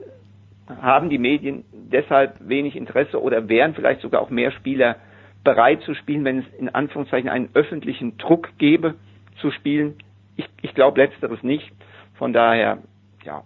haben 0.82 1.08
die 1.08 1.18
Medien 1.18 1.64
deshalb 1.72 2.34
wenig 2.40 2.74
Interesse 2.74 3.22
oder 3.22 3.48
wären 3.48 3.74
vielleicht 3.74 4.00
sogar 4.00 4.22
auch 4.22 4.30
mehr 4.30 4.50
Spieler 4.50 4.96
bereit 5.44 5.82
zu 5.82 5.94
spielen, 5.94 6.24
wenn 6.24 6.40
es 6.40 6.46
in 6.58 6.68
Anführungszeichen 6.68 7.30
einen 7.30 7.48
öffentlichen 7.54 8.18
Druck 8.18 8.58
gäbe, 8.58 8.96
zu 9.40 9.52
spielen? 9.52 9.94
Ich, 10.34 10.48
ich 10.62 10.74
glaube 10.74 11.00
letzteres 11.00 11.44
nicht. 11.44 11.70
Von 12.14 12.32
daher, 12.32 12.78
ja, 13.24 13.44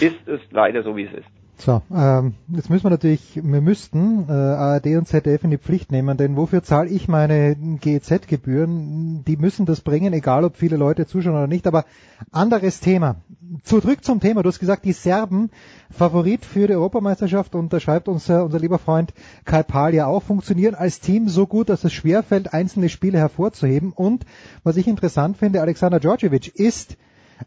ist 0.00 0.26
es 0.26 0.40
leider 0.52 0.82
so, 0.84 0.96
wie 0.96 1.04
es 1.04 1.12
ist. 1.12 1.39
So, 1.60 1.82
ähm, 1.94 2.36
jetzt 2.48 2.70
müssen 2.70 2.84
wir 2.84 2.90
natürlich, 2.90 3.36
wir 3.36 3.60
müssten 3.60 4.24
äh, 4.30 4.32
ARD 4.32 4.86
und 4.96 5.06
ZDF 5.06 5.44
in 5.44 5.50
die 5.50 5.58
Pflicht 5.58 5.92
nehmen, 5.92 6.16
denn 6.16 6.34
wofür 6.36 6.62
zahle 6.62 6.88
ich 6.88 7.06
meine 7.06 7.54
GEZ-Gebühren? 7.54 9.24
Die 9.26 9.36
müssen 9.36 9.66
das 9.66 9.82
bringen, 9.82 10.14
egal 10.14 10.44
ob 10.44 10.56
viele 10.56 10.78
Leute 10.78 11.06
zuschauen 11.06 11.34
oder 11.34 11.46
nicht. 11.46 11.66
Aber 11.66 11.84
anderes 12.30 12.80
Thema. 12.80 13.16
Zurück 13.62 14.02
zum 14.04 14.20
Thema. 14.20 14.42
Du 14.42 14.48
hast 14.48 14.58
gesagt, 14.58 14.86
die 14.86 14.94
Serben 14.94 15.50
Favorit 15.90 16.46
für 16.46 16.66
die 16.66 16.72
Europameisterschaft 16.72 17.54
und 17.54 17.70
da 17.74 17.78
schreibt 17.78 18.08
unser, 18.08 18.46
unser 18.46 18.58
lieber 18.58 18.78
Freund 18.78 19.12
Kai 19.44 19.62
Pahl 19.62 19.92
ja 19.92 20.06
auch, 20.06 20.22
funktionieren 20.22 20.74
als 20.74 21.00
Team 21.00 21.28
so 21.28 21.46
gut, 21.46 21.68
dass 21.68 21.84
es 21.84 21.92
schwerfällt, 21.92 22.54
einzelne 22.54 22.88
Spiele 22.88 23.18
hervorzuheben. 23.18 23.92
Und 23.92 24.24
was 24.62 24.78
ich 24.78 24.88
interessant 24.88 25.36
finde, 25.36 25.60
Alexander 25.60 26.00
Djordjevic 26.00 26.54
ist 26.54 26.96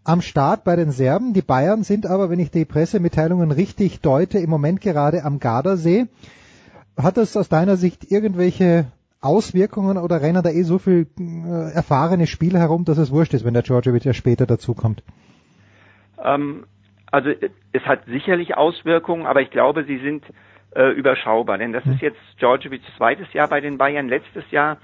am 0.03 0.21
Start 0.21 0.63
bei 0.63 0.75
den 0.75 0.91
Serben. 0.91 1.33
Die 1.33 1.41
Bayern 1.41 1.83
sind 1.83 2.05
aber, 2.05 2.29
wenn 2.29 2.39
ich 2.39 2.51
die 2.51 2.65
Pressemitteilungen 2.65 3.51
richtig 3.51 4.01
deute, 4.01 4.39
im 4.39 4.49
Moment 4.49 4.81
gerade 4.81 5.23
am 5.23 5.39
Gardasee. 5.39 6.07
Hat 6.97 7.17
das 7.17 7.35
aus 7.37 7.49
deiner 7.49 7.77
Sicht 7.77 8.11
irgendwelche 8.11 8.85
Auswirkungen 9.21 9.97
oder 9.97 10.21
rennen 10.21 10.43
da 10.43 10.49
eh 10.49 10.63
so 10.63 10.79
viel 10.79 11.07
äh, 11.19 11.73
erfahrene 11.73 12.27
Spieler 12.27 12.59
herum, 12.59 12.85
dass 12.85 12.97
es 12.97 13.11
wurscht 13.11 13.33
ist, 13.33 13.45
wenn 13.45 13.53
der 13.53 13.63
Djordjevic 13.63 14.03
ja 14.05 14.13
später 14.13 14.45
dazukommt? 14.45 15.01
Ähm, 16.23 16.65
also 17.09 17.29
es 17.71 17.83
hat 17.83 18.05
sicherlich 18.05 18.57
Auswirkungen, 18.57 19.25
aber 19.25 19.41
ich 19.41 19.49
glaube, 19.49 19.85
sie 19.85 19.99
sind 19.99 20.23
äh, 20.75 20.91
überschaubar. 20.91 21.57
Denn 21.57 21.71
das 21.71 21.85
ist 21.85 22.01
jetzt 22.01 22.19
Djordjevics 22.41 22.85
zweites 22.97 23.31
Jahr 23.33 23.47
bei 23.47 23.61
den 23.61 23.77
Bayern. 23.77 24.09
Letztes 24.09 24.49
Jahr 24.51 24.77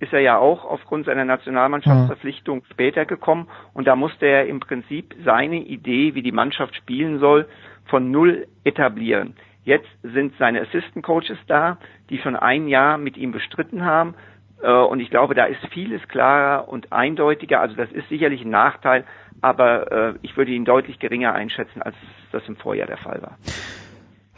ist 0.00 0.12
er 0.12 0.20
ja 0.20 0.38
auch 0.38 0.64
aufgrund 0.64 1.06
seiner 1.06 1.24
Nationalmannschaftsverpflichtung 1.24 2.62
später 2.70 3.04
gekommen 3.04 3.48
und 3.72 3.86
da 3.86 3.96
musste 3.96 4.26
er 4.26 4.46
im 4.46 4.60
Prinzip 4.60 5.14
seine 5.24 5.56
Idee, 5.56 6.14
wie 6.14 6.22
die 6.22 6.32
Mannschaft 6.32 6.74
spielen 6.76 7.18
soll, 7.20 7.46
von 7.86 8.10
null 8.10 8.46
etablieren. 8.64 9.34
Jetzt 9.64 9.88
sind 10.02 10.34
seine 10.38 10.60
Assistant 10.60 11.04
Coaches 11.04 11.38
da, 11.46 11.78
die 12.10 12.18
schon 12.18 12.36
ein 12.36 12.68
Jahr 12.68 12.98
mit 12.98 13.16
ihm 13.16 13.32
bestritten 13.32 13.84
haben. 13.84 14.14
Äh, 14.62 14.70
Und 14.70 15.00
ich 15.00 15.10
glaube, 15.10 15.34
da 15.34 15.44
ist 15.44 15.60
vieles 15.72 16.06
klarer 16.08 16.68
und 16.68 16.92
eindeutiger. 16.92 17.60
Also 17.60 17.74
das 17.74 17.90
ist 17.90 18.08
sicherlich 18.08 18.42
ein 18.42 18.50
Nachteil, 18.50 19.04
aber 19.40 19.92
äh, 19.92 20.14
ich 20.22 20.36
würde 20.36 20.52
ihn 20.52 20.64
deutlich 20.64 20.98
geringer 20.98 21.32
einschätzen, 21.32 21.80
als 21.80 21.96
das 22.32 22.46
im 22.46 22.56
Vorjahr 22.56 22.86
der 22.86 22.98
Fall 22.98 23.22
war. 23.22 23.38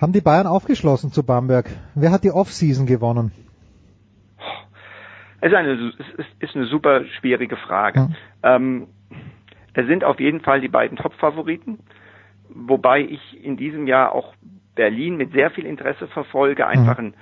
Haben 0.00 0.12
die 0.12 0.20
Bayern 0.20 0.46
aufgeschlossen 0.46 1.10
zu 1.10 1.24
Bamberg? 1.24 1.66
Wer 1.94 2.12
hat 2.12 2.22
die 2.22 2.30
Offseason 2.30 2.86
gewonnen? 2.86 3.32
Es 5.40 5.52
ist 5.52 5.56
eine, 5.56 5.92
es 6.18 6.26
ist, 6.40 6.56
eine 6.56 6.66
super 6.66 7.04
schwierige 7.18 7.56
Frage. 7.56 8.08
Ähm, 8.42 8.88
es 9.74 9.86
sind 9.86 10.04
auf 10.04 10.20
jeden 10.20 10.40
Fall 10.40 10.60
die 10.60 10.68
beiden 10.68 10.96
Top-Favoriten, 10.96 11.78
wobei 12.48 13.00
ich 13.00 13.44
in 13.44 13.56
diesem 13.56 13.86
Jahr 13.86 14.12
auch 14.12 14.34
Berlin 14.74 15.16
mit 15.16 15.32
sehr 15.32 15.50
viel 15.50 15.66
Interesse 15.66 16.06
verfolge, 16.08 16.66
einfach 16.66 16.98
ein 16.98 17.14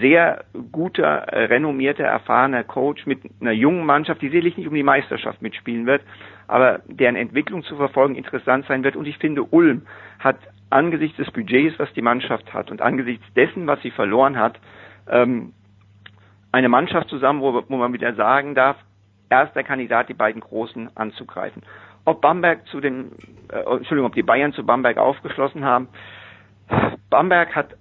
sehr 0.00 0.44
guter, 0.72 1.28
äh, 1.28 1.44
renommierter, 1.44 2.04
erfahrener 2.04 2.64
Coach 2.64 3.06
mit 3.06 3.20
einer 3.40 3.52
jungen 3.52 3.86
Mannschaft, 3.86 4.20
die 4.22 4.28
sicherlich 4.28 4.56
nicht 4.56 4.66
um 4.66 4.74
die 4.74 4.82
Meisterschaft 4.82 5.40
mitspielen 5.40 5.86
wird, 5.86 6.02
aber 6.48 6.80
deren 6.86 7.16
Entwicklung 7.16 7.62
zu 7.62 7.76
verfolgen 7.76 8.16
interessant 8.16 8.66
sein 8.66 8.82
wird. 8.82 8.96
Und 8.96 9.06
ich 9.06 9.18
finde, 9.18 9.44
Ulm 9.44 9.82
hat 10.18 10.38
angesichts 10.70 11.16
des 11.16 11.30
Budgets, 11.30 11.78
was 11.78 11.92
die 11.92 12.02
Mannschaft 12.02 12.52
hat 12.52 12.70
und 12.70 12.82
angesichts 12.82 13.24
dessen, 13.34 13.66
was 13.66 13.80
sie 13.82 13.90
verloren 13.90 14.38
hat, 14.38 14.58
ähm, 15.08 15.52
eine 16.52 16.68
Mannschaft 16.68 17.08
zusammen, 17.08 17.40
wo, 17.40 17.62
wo 17.68 17.76
man 17.76 17.92
wieder 17.92 18.14
sagen 18.14 18.54
darf, 18.54 18.76
erster 19.28 19.62
Kandidat, 19.62 20.08
die 20.08 20.14
beiden 20.14 20.40
Großen 20.40 20.96
anzugreifen. 20.96 21.62
Ob 22.04 22.20
Bamberg 22.20 22.66
zu 22.68 22.80
den, 22.80 23.12
äh, 23.52 23.58
Entschuldigung, 23.58 24.06
ob 24.06 24.14
die 24.14 24.22
Bayern 24.22 24.52
zu 24.52 24.64
Bamberg 24.64 24.96
aufgeschlossen 24.96 25.64
haben. 25.64 25.88
Bamberg 27.10 27.54
hat 27.54 27.74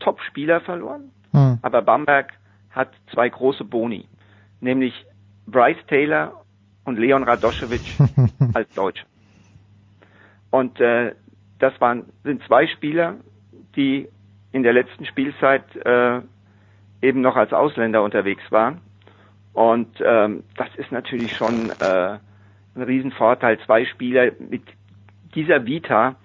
Top-Spieler 0.00 0.60
verloren, 0.60 1.12
Hm. 1.32 1.58
aber 1.62 1.82
Bamberg 1.82 2.32
hat 2.70 2.90
zwei 3.12 3.28
große 3.28 3.64
Boni, 3.64 4.06
nämlich 4.60 4.94
Bryce 5.46 5.84
Taylor 5.88 6.44
und 6.84 6.98
Leon 6.98 7.22
Radoschewitsch 7.22 8.00
als 8.54 8.72
Deutsche. 8.74 9.04
Und 10.50 10.80
äh, 10.80 11.14
das 11.58 11.78
waren 11.80 12.06
sind 12.24 12.42
zwei 12.44 12.66
Spieler, 12.66 13.16
die 13.76 14.08
in 14.52 14.62
der 14.62 14.72
letzten 14.72 15.04
Spielzeit 15.06 15.64
äh, 15.76 16.20
eben 17.02 17.20
noch 17.20 17.36
als 17.36 17.52
Ausländer 17.52 18.02
unterwegs 18.02 18.42
waren. 18.50 18.80
Und 19.52 19.88
ähm, 20.04 20.44
das 20.56 20.68
ist 20.76 20.92
natürlich 20.92 21.34
schon 21.34 21.70
äh, 21.70 22.18
ein 22.74 22.82
Riesenvorteil, 22.82 23.58
zwei 23.66 23.84
Spieler 23.84 24.30
mit 24.38 24.62
dieser 25.34 25.66
Vita 25.66 26.16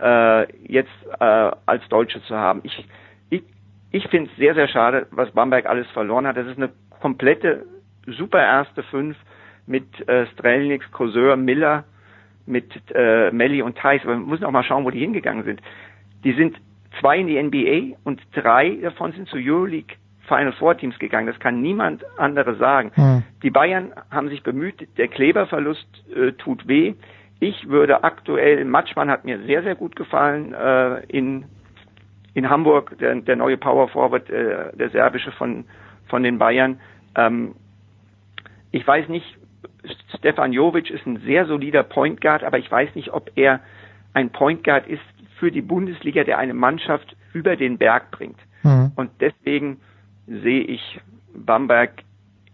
äh, 0.00 0.46
jetzt 0.66 0.90
äh, 1.18 1.50
als 1.66 1.88
Deutsche 1.88 2.22
zu 2.24 2.36
haben. 2.36 2.60
Ich, 2.64 2.86
ich, 3.30 3.42
ich 3.90 4.06
finde 4.08 4.30
es 4.30 4.36
sehr, 4.36 4.54
sehr 4.54 4.68
schade, 4.68 5.06
was 5.10 5.30
Bamberg 5.30 5.66
alles 5.66 5.88
verloren 5.90 6.26
hat. 6.26 6.36
Das 6.36 6.46
ist 6.46 6.58
eine 6.58 6.70
komplette 7.00 7.64
super 8.06 8.42
erste 8.42 8.82
Fünf 8.84 9.16
mit 9.66 10.06
äh, 10.08 10.26
Strelnix, 10.26 10.90
Koseur, 10.90 11.36
Miller, 11.36 11.84
mit 12.46 12.70
äh, 12.94 13.30
Melli 13.30 13.62
und 13.62 13.78
Thais. 13.78 14.02
Aber 14.02 14.12
wir 14.12 14.18
müssen 14.18 14.44
auch 14.44 14.50
mal 14.50 14.64
schauen, 14.64 14.84
wo 14.84 14.90
die 14.90 15.00
hingegangen 15.00 15.44
sind. 15.44 15.62
Die 16.22 16.32
sind 16.32 16.56
zwei 17.00 17.18
in 17.18 17.26
die 17.26 17.42
NBA 17.42 17.96
und 18.04 18.20
drei 18.34 18.76
davon 18.82 19.12
sind 19.12 19.28
zu 19.28 19.36
Euroleague 19.36 19.96
Final 20.26 20.52
Four 20.52 20.76
Teams 20.76 20.98
gegangen. 20.98 21.26
Das 21.26 21.38
kann 21.38 21.60
niemand 21.60 22.04
andere 22.16 22.56
sagen. 22.56 22.92
Hm. 22.94 23.22
Die 23.42 23.50
Bayern 23.50 23.92
haben 24.10 24.28
sich 24.28 24.42
bemüht. 24.42 24.88
Der 24.96 25.08
Kleberverlust 25.08 25.86
äh, 26.14 26.32
tut 26.32 26.66
weh. 26.66 26.94
Ich 27.40 27.68
würde 27.68 28.04
aktuell, 28.04 28.64
Matschmann 28.64 29.10
hat 29.10 29.24
mir 29.24 29.38
sehr, 29.44 29.62
sehr 29.62 29.74
gut 29.74 29.96
gefallen 29.96 30.54
äh, 30.54 31.00
in, 31.08 31.44
in 32.32 32.48
Hamburg, 32.48 32.96
der, 32.98 33.14
der 33.16 33.36
neue 33.36 33.56
Power 33.56 33.88
Forward, 33.88 34.30
äh, 34.30 34.74
der 34.76 34.90
serbische 34.90 35.32
von, 35.32 35.64
von 36.08 36.22
den 36.22 36.38
Bayern. 36.38 36.80
Ähm, 37.16 37.54
ich 38.70 38.86
weiß 38.86 39.08
nicht, 39.08 39.38
Stefan 40.16 40.52
Jovic 40.52 40.90
ist 40.90 41.06
ein 41.06 41.18
sehr 41.18 41.46
solider 41.46 41.82
Point 41.82 42.20
Guard, 42.20 42.44
aber 42.44 42.58
ich 42.58 42.70
weiß 42.70 42.94
nicht, 42.94 43.12
ob 43.12 43.30
er 43.34 43.60
ein 44.14 44.30
Point 44.30 44.64
Guard 44.64 44.86
ist 44.86 45.02
für 45.38 45.50
die 45.50 45.62
Bundesliga, 45.62 46.24
der 46.24 46.38
eine 46.38 46.54
Mannschaft 46.54 47.16
über 47.32 47.56
den 47.56 47.78
Berg 47.78 48.10
bringt. 48.10 48.38
Mhm. 48.62 48.92
Und 48.96 49.10
deswegen 49.20 49.80
sehe 50.26 50.62
ich 50.62 51.00
Bamberg 51.34 52.02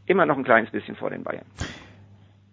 immer 0.07 0.27
noch 0.27 0.37
ein 0.37 0.45
kleines 0.45 0.71
bisschen 0.71 0.97
vor 0.97 1.11
den 1.11 1.23
Bayern. 1.23 1.45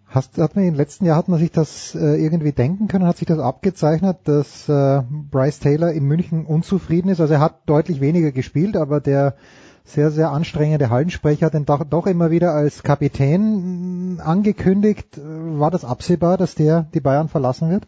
Hast, 0.09 0.37
hat 0.37 0.55
man 0.55 0.65
im 0.65 0.75
letzten 0.75 1.05
Jahr 1.05 1.17
hat 1.17 1.27
man 1.27 1.37
sich 1.37 1.51
das 1.51 1.93
äh, 1.93 2.15
irgendwie 2.23 2.53
denken 2.53 2.87
können, 2.87 3.05
hat 3.05 3.17
sich 3.17 3.27
das 3.27 3.39
abgezeichnet, 3.39 4.19
dass 4.23 4.69
äh, 4.69 5.01
Bryce 5.09 5.59
Taylor 5.59 5.91
in 5.91 6.05
München 6.05 6.45
unzufrieden 6.45 7.09
ist. 7.09 7.19
Also 7.19 7.33
er 7.33 7.41
hat 7.41 7.67
deutlich 7.67 7.99
weniger 7.99 8.31
gespielt, 8.31 8.77
aber 8.77 9.01
der 9.01 9.35
sehr, 9.83 10.11
sehr 10.11 10.31
anstrengende 10.31 10.89
Hallensprecher 10.89 11.47
hat 11.47 11.55
ihn 11.55 11.65
doch, 11.65 11.83
doch 11.83 12.07
immer 12.07 12.31
wieder 12.31 12.51
als 12.51 12.83
Kapitän 12.83 14.15
mh, 14.15 14.23
angekündigt. 14.23 15.17
War 15.17 15.71
das 15.71 15.83
absehbar, 15.83 16.37
dass 16.37 16.55
der 16.55 16.87
die 16.93 17.01
Bayern 17.01 17.27
verlassen 17.27 17.69
wird? 17.69 17.87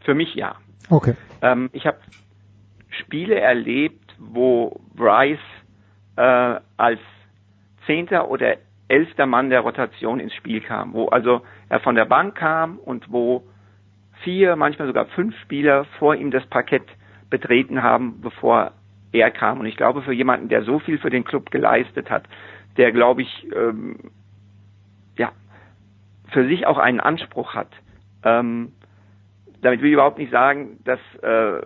Für 0.00 0.14
mich 0.14 0.34
ja. 0.34 0.56
Okay. 0.90 1.14
Ähm, 1.42 1.70
ich 1.72 1.86
habe 1.86 1.98
Spiele 2.90 3.38
erlebt, 3.38 4.07
wo 4.18 4.80
Bryce 4.94 5.38
äh, 6.16 6.60
als 6.76 7.00
Zehnter 7.86 8.30
oder 8.30 8.56
elfter 8.88 9.26
Mann 9.26 9.50
der 9.50 9.60
Rotation 9.60 10.20
ins 10.20 10.34
Spiel 10.34 10.60
kam, 10.60 10.92
wo 10.92 11.08
also 11.08 11.42
er 11.68 11.80
von 11.80 11.94
der 11.94 12.06
Bank 12.06 12.34
kam 12.34 12.78
und 12.78 13.12
wo 13.12 13.44
vier, 14.22 14.56
manchmal 14.56 14.88
sogar 14.88 15.06
fünf 15.06 15.36
Spieler 15.40 15.84
vor 15.98 16.14
ihm 16.14 16.30
das 16.30 16.44
Parkett 16.46 16.84
betreten 17.30 17.82
haben, 17.82 18.20
bevor 18.20 18.72
er 19.12 19.30
kam. 19.30 19.60
Und 19.60 19.66
ich 19.66 19.76
glaube, 19.76 20.02
für 20.02 20.12
jemanden, 20.12 20.48
der 20.48 20.62
so 20.62 20.78
viel 20.78 20.98
für 20.98 21.10
den 21.10 21.24
Club 21.24 21.50
geleistet 21.50 22.10
hat, 22.10 22.24
der, 22.76 22.92
glaube 22.92 23.22
ich, 23.22 23.48
ähm, 23.54 23.96
ja, 25.16 25.32
für 26.32 26.46
sich 26.46 26.66
auch 26.66 26.78
einen 26.78 27.00
Anspruch 27.00 27.54
hat. 27.54 27.70
Ähm, 28.24 28.72
damit 29.62 29.80
will 29.80 29.88
ich 29.88 29.94
überhaupt 29.94 30.18
nicht 30.18 30.30
sagen, 30.30 30.78
dass, 30.84 31.00
äh, 31.22 31.60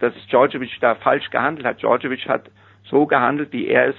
dass 0.00 0.14
Djordjevic 0.30 0.70
da 0.80 0.94
falsch 0.96 1.30
gehandelt 1.30 1.66
hat. 1.66 1.80
Djordjevic 1.80 2.28
hat 2.28 2.50
so 2.84 3.06
gehandelt, 3.06 3.52
wie 3.52 3.66
er 3.66 3.88
es 3.88 3.96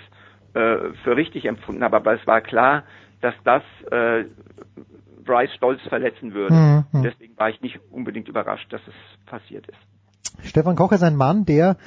äh, 0.54 0.94
für 1.04 1.16
richtig 1.16 1.46
empfunden 1.46 1.84
habe, 1.84 1.98
aber 1.98 2.14
es 2.14 2.26
war 2.28 2.42
klar, 2.42 2.84
dass 3.22 3.36
das 3.44 3.64
äh, 3.92 4.26
Bryce 5.24 5.54
Stolz 5.56 5.82
verletzen 5.88 6.34
würde. 6.34 6.86
Mhm. 6.92 7.04
Deswegen 7.04 7.38
war 7.38 7.50
ich 7.50 7.62
nicht 7.62 7.80
unbedingt 7.92 8.28
überrascht, 8.28 8.72
dass 8.74 8.82
es 8.88 9.26
passiert 9.26 9.68
ist. 9.68 10.48
Stefan 10.48 10.76
Koch 10.76 10.92
ist 10.92 11.04
ein 11.04 11.16
Mann, 11.16 11.46
der 11.46 11.78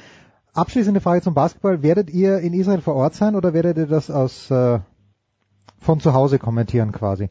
abschließende 0.53 1.01
Frage 1.01 1.21
zum 1.21 1.33
Basketball, 1.33 1.83
werdet 1.83 2.09
ihr 2.09 2.39
in 2.39 2.53
Israel 2.53 2.81
vor 2.81 2.95
Ort 2.95 3.15
sein 3.15 3.35
oder 3.35 3.53
werdet 3.53 3.77
ihr 3.77 3.87
das 3.87 4.09
aus 4.09 4.49
äh, 4.51 4.79
von 5.79 5.99
zu 5.99 6.13
Hause 6.13 6.39
kommentieren 6.39 6.91
quasi? 6.91 7.29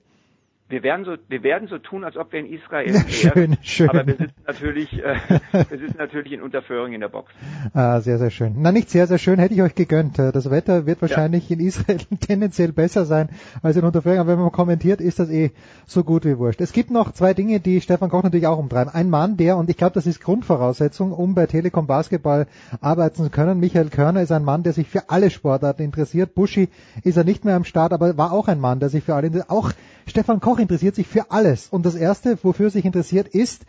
Wir 0.72 0.82
werden 0.82 1.04
so, 1.04 1.16
wir 1.28 1.42
werden 1.42 1.68
so 1.68 1.76
tun, 1.76 2.02
als 2.02 2.16
ob 2.16 2.32
wir 2.32 2.40
in 2.40 2.46
Israel 2.46 2.86
wären. 2.94 3.08
Schön, 3.10 3.56
schön. 3.62 3.90
Aber 3.90 4.06
wir 4.06 4.16
sitzen 4.16 4.42
natürlich, 4.46 4.92
äh, 4.94 5.16
wir 5.52 5.78
sitzen 5.78 5.98
natürlich 5.98 6.32
in 6.32 6.40
Unterföhring 6.40 6.94
in 6.94 7.00
der 7.00 7.10
Box. 7.10 7.30
Ah, 7.74 8.00
sehr, 8.00 8.18
sehr 8.18 8.30
schön. 8.30 8.54
Na, 8.56 8.72
nicht 8.72 8.88
sehr, 8.88 9.06
sehr 9.06 9.18
schön, 9.18 9.38
hätte 9.38 9.52
ich 9.52 9.60
euch 9.60 9.74
gegönnt. 9.74 10.18
Das 10.18 10.50
Wetter 10.50 10.86
wird 10.86 11.02
wahrscheinlich 11.02 11.50
ja. 11.50 11.56
in 11.56 11.66
Israel 11.66 11.98
tendenziell 12.20 12.72
besser 12.72 13.04
sein 13.04 13.28
als 13.62 13.76
in 13.76 13.84
Unterföhring, 13.84 14.18
aber 14.18 14.32
wenn 14.32 14.38
man 14.38 14.50
kommentiert, 14.50 15.02
ist 15.02 15.18
das 15.18 15.28
eh 15.28 15.52
so 15.86 16.04
gut 16.04 16.24
wie 16.24 16.38
wurscht. 16.38 16.62
Es 16.62 16.72
gibt 16.72 16.90
noch 16.90 17.12
zwei 17.12 17.34
Dinge, 17.34 17.60
die 17.60 17.82
Stefan 17.82 18.08
Koch 18.08 18.22
natürlich 18.22 18.46
auch 18.46 18.58
umtreiben. 18.58 18.92
Ein 18.92 19.10
Mann, 19.10 19.36
der, 19.36 19.58
und 19.58 19.68
ich 19.68 19.76
glaube, 19.76 19.92
das 19.92 20.06
ist 20.06 20.22
Grundvoraussetzung, 20.22 21.12
um 21.12 21.34
bei 21.34 21.46
Telekom 21.46 21.86
Basketball 21.86 22.46
arbeiten 22.80 23.24
zu 23.24 23.30
können. 23.30 23.60
Michael 23.60 23.90
Körner 23.90 24.22
ist 24.22 24.32
ein 24.32 24.44
Mann, 24.44 24.62
der 24.62 24.72
sich 24.72 24.88
für 24.88 25.10
alle 25.10 25.28
Sportarten 25.28 25.82
interessiert. 25.82 26.34
Buschi 26.34 26.70
ist 27.04 27.18
er 27.18 27.24
nicht 27.24 27.44
mehr 27.44 27.56
am 27.56 27.64
Start, 27.64 27.92
aber 27.92 28.16
war 28.16 28.32
auch 28.32 28.48
ein 28.48 28.58
Mann, 28.58 28.80
der 28.80 28.88
sich 28.88 29.04
für 29.04 29.14
alle, 29.14 29.44
auch 29.48 29.72
Stefan 30.06 30.40
Koch 30.40 30.58
interessiert 30.62 30.94
sich 30.94 31.06
für 31.06 31.30
alles. 31.30 31.68
Und 31.68 31.84
das 31.84 31.94
Erste, 31.94 32.38
wofür 32.42 32.66
er 32.66 32.70
sich 32.70 32.84
interessiert, 32.84 33.28
ist 33.28 33.66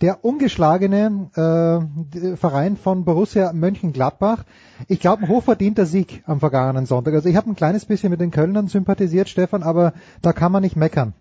der 0.00 0.24
ungeschlagene 0.24 1.30
äh, 1.34 2.36
Verein 2.36 2.76
von 2.76 3.04
Borussia 3.04 3.52
Mönchengladbach. 3.52 4.44
Ich 4.88 5.00
glaube, 5.00 5.22
ein 5.22 5.28
hochverdienter 5.28 5.86
Sieg 5.86 6.22
am 6.26 6.40
vergangenen 6.40 6.86
Sonntag. 6.86 7.14
Also 7.14 7.28
ich 7.28 7.36
habe 7.36 7.50
ein 7.50 7.56
kleines 7.56 7.86
bisschen 7.86 8.10
mit 8.10 8.20
den 8.20 8.30
Kölnern 8.30 8.68
sympathisiert, 8.68 9.28
Stefan, 9.28 9.62
aber 9.62 9.92
da 10.22 10.32
kann 10.32 10.52
man 10.52 10.62
nicht 10.62 10.76
meckern. 10.76 11.14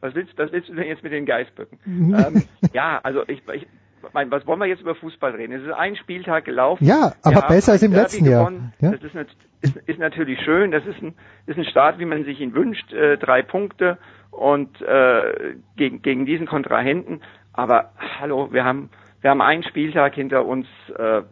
Was 0.00 0.14
willst, 0.14 0.36
was 0.38 0.52
willst 0.52 0.68
du 0.68 0.74
denn 0.74 0.86
jetzt 0.86 1.02
mit 1.02 1.12
den 1.12 1.26
Geißböcken? 1.26 1.78
ähm, 1.86 2.42
ja, 2.72 3.00
also 3.02 3.22
ich, 3.26 3.42
ich 3.52 3.66
mein, 4.12 4.30
was 4.30 4.46
wollen 4.46 4.60
wir 4.60 4.66
jetzt 4.66 4.82
über 4.82 4.94
Fußball 4.94 5.32
reden? 5.32 5.52
Es 5.52 5.62
ist 5.62 5.72
ein 5.72 5.96
Spieltag 5.96 6.44
gelaufen. 6.44 6.84
Ja, 6.84 7.12
aber 7.22 7.42
besser 7.42 7.72
als 7.72 7.82
im 7.82 7.92
letzten 7.92 8.26
Jahr. 8.26 8.50
Ja? 8.80 8.92
Das 8.92 9.02
ist, 9.02 9.14
ist, 9.60 9.76
ist, 9.76 9.98
natürlich 9.98 10.40
schön. 10.42 10.70
Das 10.70 10.84
ist 10.86 11.02
ein, 11.02 11.14
ist 11.46 11.58
ein 11.58 11.64
Start, 11.64 11.98
wie 11.98 12.04
man 12.04 12.24
sich 12.24 12.40
ihn 12.40 12.54
wünscht. 12.54 12.92
Äh, 12.92 13.18
drei 13.18 13.42
Punkte 13.42 13.98
und 14.30 14.80
äh, 14.82 15.54
gegen, 15.76 16.02
gegen 16.02 16.26
diesen 16.26 16.46
Kontrahenten. 16.46 17.20
Aber 17.52 17.92
hallo, 18.20 18.52
wir 18.52 18.64
haben, 18.64 18.90
wir 19.20 19.30
haben 19.30 19.40
einen 19.40 19.64
Spieltag 19.64 20.14
hinter 20.14 20.46
uns. 20.46 20.66
Äh, 20.96 21.22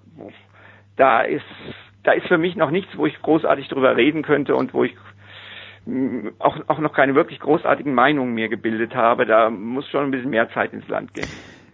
da 0.97 1.21
ist, 1.23 1.45
da 2.03 2.13
ist 2.13 2.27
für 2.27 2.39
mich 2.39 2.57
noch 2.57 2.71
nichts, 2.71 2.97
wo 2.97 3.07
ich 3.07 3.21
großartig 3.21 3.69
drüber 3.69 3.97
reden 3.97 4.23
könnte 4.23 4.57
und 4.57 4.75
wo 4.75 4.85
ich 4.85 4.95
mm, 5.85 6.29
auch, 6.39 6.57
auch 6.69 6.79
noch 6.79 6.93
keine 6.93 7.15
wirklich 7.15 7.39
großartigen 7.41 7.95
Meinungen 7.95 8.35
mir 8.35 8.49
gebildet 8.49 8.95
habe. 8.95 9.27
Da 9.27 9.51
muss 9.51 9.89
schon 9.89 10.05
ein 10.05 10.11
bisschen 10.11 10.31
mehr 10.31 10.51
Zeit 10.51 10.73
ins 10.73 10.89
Land 10.89 11.15
gehen. 11.15 11.29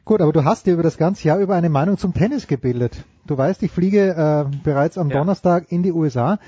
Gut, 0.04 0.20
aber 0.20 0.32
du 0.32 0.44
hast 0.44 0.66
dir 0.66 0.74
über 0.74 0.82
das 0.82 0.98
ganze 0.98 1.28
Jahr 1.28 1.38
über 1.38 1.54
eine 1.54 1.68
Meinung 1.68 1.96
zum 1.96 2.12
Tennis 2.12 2.48
gebildet. 2.48 3.04
Du 3.24 3.38
weißt, 3.38 3.62
ich 3.62 3.70
fliege 3.70 4.10
äh, 4.10 4.56
bereits 4.64 4.98
am 4.98 5.08
ja. 5.10 5.18
Donnerstag 5.18 5.70
in 5.70 5.84
die 5.84 5.92
USA. 5.92 6.40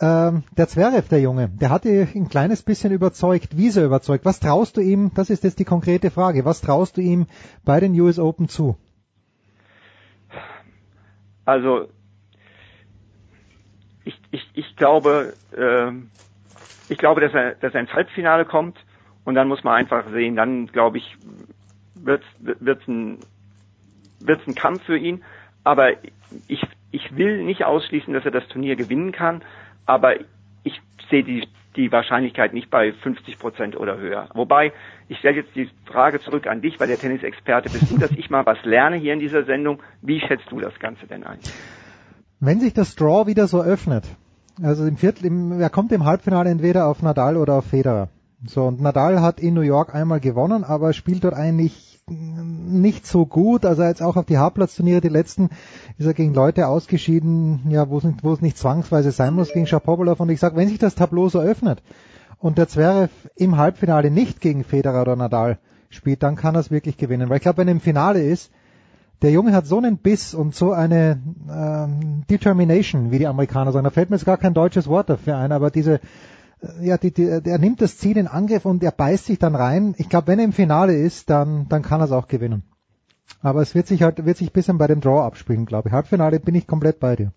Ähm, 0.00 0.42
der 0.56 0.68
Zverev, 0.68 1.08
der 1.10 1.20
Junge, 1.20 1.50
der 1.50 1.68
hat 1.68 1.84
dich 1.84 2.14
ein 2.14 2.30
kleines 2.30 2.62
bisschen 2.62 2.92
überzeugt. 2.92 3.58
Wie 3.58 3.66
ist 3.66 3.76
er 3.76 3.84
überzeugt? 3.84 4.24
Was 4.24 4.40
traust 4.40 4.78
du 4.78 4.80
ihm, 4.80 5.10
das 5.14 5.28
ist 5.28 5.44
jetzt 5.44 5.58
die 5.58 5.66
konkrete 5.66 6.10
Frage, 6.10 6.46
was 6.46 6.62
traust 6.62 6.96
du 6.96 7.02
ihm 7.02 7.26
bei 7.62 7.78
den 7.78 7.92
US 8.00 8.18
Open 8.18 8.48
zu? 8.48 8.78
Also, 11.44 11.88
ich, 14.06 14.18
ich, 14.30 14.48
ich 14.54 14.76
glaube, 14.76 15.34
äh, 15.54 15.92
ich 16.88 16.96
glaube, 16.96 17.20
dass 17.20 17.34
er, 17.34 17.54
dass 17.56 17.74
er 17.74 17.80
ins 17.80 17.92
Halbfinale 17.92 18.46
kommt 18.46 18.78
und 19.24 19.34
dann 19.34 19.48
muss 19.48 19.62
man 19.62 19.74
einfach 19.74 20.10
sehen, 20.10 20.36
dann 20.36 20.68
glaube 20.68 20.96
ich, 20.96 21.18
wird 22.06 22.22
es 22.38 22.88
ein, 22.88 23.18
wird's 24.20 24.46
ein 24.46 24.54
Kampf 24.54 24.82
für 24.84 24.96
ihn. 24.96 25.22
Aber 25.62 25.92
ich, 26.48 26.62
ich 26.90 27.16
will 27.16 27.44
nicht 27.44 27.64
ausschließen, 27.64 28.12
dass 28.12 28.24
er 28.24 28.30
das 28.30 28.46
Turnier 28.48 28.76
gewinnen 28.76 29.12
kann. 29.12 29.42
Aber 29.86 30.14
ich 30.62 30.80
sehe 31.10 31.24
die, 31.24 31.46
die 31.76 31.90
Wahrscheinlichkeit 31.90 32.52
nicht 32.54 32.70
bei 32.70 32.92
50 32.92 33.38
Prozent 33.38 33.76
oder 33.76 33.98
höher. 33.98 34.28
Wobei, 34.34 34.72
ich 35.08 35.18
stelle 35.18 35.36
jetzt 35.36 35.54
die 35.54 35.68
Frage 35.86 36.20
zurück 36.20 36.46
an 36.46 36.60
dich, 36.60 36.78
weil 36.80 36.88
der 36.88 36.98
Tennisexperte 36.98 37.70
bist 37.70 37.90
du, 37.90 37.98
dass 37.98 38.12
ich 38.12 38.30
mal 38.30 38.46
was 38.46 38.58
lerne 38.64 38.96
hier 38.96 39.12
in 39.12 39.20
dieser 39.20 39.44
Sendung. 39.44 39.82
Wie 40.02 40.20
schätzt 40.20 40.50
du 40.50 40.60
das 40.60 40.78
Ganze 40.78 41.06
denn 41.06 41.24
ein? 41.24 41.38
Wenn 42.40 42.60
sich 42.60 42.74
das 42.74 42.94
Draw 42.94 43.26
wieder 43.26 43.46
so 43.46 43.62
öffnet, 43.62 44.04
also 44.62 44.86
im 44.86 44.96
Viertel, 44.96 45.26
im, 45.26 45.60
er 45.60 45.70
kommt 45.70 45.92
im 45.92 46.04
Halbfinale 46.04 46.50
entweder 46.50 46.86
auf 46.86 47.02
Nadal 47.02 47.36
oder 47.36 47.54
auf 47.54 47.66
Federer. 47.66 48.08
So, 48.46 48.64
und 48.64 48.80
Nadal 48.80 49.20
hat 49.20 49.40
in 49.40 49.54
New 49.54 49.62
York 49.62 49.94
einmal 49.94 50.20
gewonnen, 50.20 50.64
aber 50.64 50.92
spielt 50.92 51.24
dort 51.24 51.34
eigentlich 51.34 51.93
nicht 52.08 53.06
so 53.06 53.26
gut. 53.26 53.64
Also 53.64 53.82
jetzt 53.82 54.02
auch 54.02 54.16
auf 54.16 54.26
die 54.26 54.38
Hauptplatzturniere, 54.38 55.00
die 55.00 55.08
letzten, 55.08 55.50
ist 55.98 56.06
er 56.06 56.14
gegen 56.14 56.34
Leute 56.34 56.68
ausgeschieden, 56.68 57.60
ja, 57.70 57.88
wo 57.88 57.98
es 57.98 58.04
nicht, 58.04 58.42
nicht 58.42 58.58
zwangsweise 58.58 59.10
sein 59.10 59.34
muss, 59.34 59.52
gegen 59.52 59.66
Shapovalov. 59.66 60.20
Und 60.20 60.30
ich 60.30 60.40
sage, 60.40 60.56
wenn 60.56 60.68
sich 60.68 60.78
das 60.78 60.94
Tableau 60.94 61.28
so 61.28 61.40
öffnet 61.40 61.82
und 62.38 62.58
der 62.58 62.68
Zverev 62.68 63.10
im 63.36 63.56
Halbfinale 63.56 64.10
nicht 64.10 64.40
gegen 64.40 64.64
Federer 64.64 65.02
oder 65.02 65.16
Nadal 65.16 65.58
spielt, 65.88 66.22
dann 66.22 66.36
kann 66.36 66.56
er 66.56 66.60
es 66.60 66.70
wirklich 66.70 66.96
gewinnen. 66.96 67.28
Weil 67.28 67.36
ich 67.36 67.42
glaube, 67.42 67.58
wenn 67.58 67.68
er 67.68 67.72
im 67.72 67.80
Finale 67.80 68.22
ist, 68.22 68.50
der 69.22 69.30
Junge 69.30 69.52
hat 69.52 69.66
so 69.66 69.78
einen 69.78 69.96
Biss 69.96 70.34
und 70.34 70.54
so 70.54 70.72
eine 70.72 71.22
ähm, 71.50 72.24
Determination, 72.28 73.10
wie 73.10 73.18
die 73.18 73.26
Amerikaner 73.26 73.72
sagen. 73.72 73.84
Da 73.84 73.90
fällt 73.90 74.10
mir 74.10 74.16
jetzt 74.16 74.26
gar 74.26 74.36
kein 74.36 74.52
deutsches 74.52 74.88
Wort 74.88 75.08
dafür 75.08 75.38
ein, 75.38 75.52
aber 75.52 75.70
diese 75.70 76.00
ja, 76.80 76.96
die, 76.98 77.12
die, 77.12 77.26
er 77.26 77.58
nimmt 77.58 77.80
das 77.80 77.98
Ziel 77.98 78.16
in 78.16 78.26
Angriff 78.26 78.64
und 78.64 78.82
er 78.82 78.92
beißt 78.92 79.26
sich 79.26 79.38
dann 79.38 79.54
rein. 79.54 79.94
Ich 79.98 80.08
glaube, 80.08 80.28
wenn 80.28 80.38
er 80.38 80.44
im 80.44 80.52
Finale 80.52 80.94
ist, 80.94 81.30
dann, 81.30 81.68
dann 81.68 81.82
kann 81.82 82.00
er 82.00 82.04
es 82.06 82.12
auch 82.12 82.28
gewinnen. 82.28 82.62
Aber 83.42 83.60
es 83.60 83.74
wird 83.74 83.86
sich 83.86 84.02
halt, 84.02 84.24
wird 84.24 84.36
sich 84.36 84.48
ein 84.48 84.52
bisschen 84.52 84.78
bei 84.78 84.86
dem 84.86 85.00
Draw 85.00 85.20
abspielen, 85.20 85.66
glaube 85.66 85.88
ich. 85.88 85.94
Halbfinale 85.94 86.40
bin 86.40 86.54
ich 86.54 86.66
komplett 86.66 87.00
bei 87.00 87.16
dir. 87.16 87.32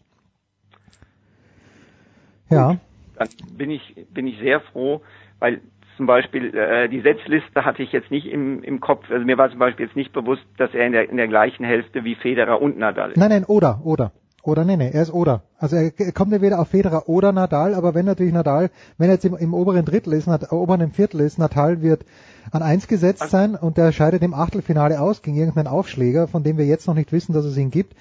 Ja. 2.49 2.69
Gut, 2.69 2.80
dann 3.18 3.27
bin 3.57 3.72
ich, 3.72 4.06
bin 4.14 4.27
ich 4.27 4.39
sehr 4.39 4.61
froh, 4.61 5.02
weil 5.39 5.61
zum 5.98 6.06
Beispiel 6.06 6.56
äh, 6.56 6.88
die 6.88 7.02
Setzliste 7.02 7.65
hatte 7.65 7.84
ich 7.84 7.91
jetzt 7.91 8.11
nicht 8.11 8.27
im, 8.27 8.64
im 8.64 8.80
Kopf. 8.80 9.10
Also 9.10 9.26
mir 9.26 9.38
war 9.38 9.49
zum 9.49 9.60
Beispiel 9.60 9.88
jetzt 9.88 9.95
nicht 9.95 10.14
bewusst, 10.14 10.45
dass 10.57 10.73
er 10.73 10.85
in 10.85 10.94
der, 10.94 11.10
in 11.10 11.18
der 11.18 11.27
gleichen 11.27 11.65
Hälfte 11.65 12.03
wie 12.03 12.15
Federer 12.15 12.61
und 12.61 12.77
Nadal 12.77 13.11
ist. 13.11 13.18
Nein, 13.18 13.30
nein, 13.30 13.44
oder, 13.44 13.81
oder. 13.84 14.11
Oder 14.47 14.63
nee, 14.63 14.77
nee, 14.77 14.91
er 14.93 15.01
ist 15.01 15.13
Oder. 15.13 15.41
Also 15.59 15.75
er 15.75 15.91
kommt 16.13 16.31
ja 16.31 16.39
weder 16.39 16.59
auf 16.61 16.69
Federer 16.69 17.09
oder 17.09 17.33
Nadal, 17.33 17.75
aber 17.75 17.93
wenn 17.93 18.05
natürlich 18.05 18.31
Nadal, 18.31 18.69
wenn 18.97 19.09
er 19.09 19.15
jetzt 19.15 19.25
im, 19.25 19.35
im 19.35 19.53
oberen 19.53 19.83
Drittel 19.83 20.13
ist, 20.13 20.25
Nad, 20.25 20.53
oberen 20.53 20.93
Viertel 20.93 21.19
ist, 21.19 21.37
Nadal 21.37 21.81
wird 21.81 22.05
an 22.51 22.61
eins 22.61 22.87
gesetzt 22.87 23.29
sein 23.29 23.55
und 23.55 23.75
der 23.75 23.91
scheidet 23.91 24.23
im 24.23 24.33
Achtelfinale 24.33 25.01
aus 25.01 25.21
gegen 25.21 25.35
irgendeinen 25.35 25.67
Aufschläger, 25.67 26.29
von 26.29 26.43
dem 26.43 26.57
wir 26.57 26.65
jetzt 26.65 26.87
noch 26.87 26.93
nicht 26.93 27.11
wissen, 27.11 27.33
dass 27.33 27.43
es 27.43 27.57
ihn 27.57 27.71
gibt. 27.71 27.93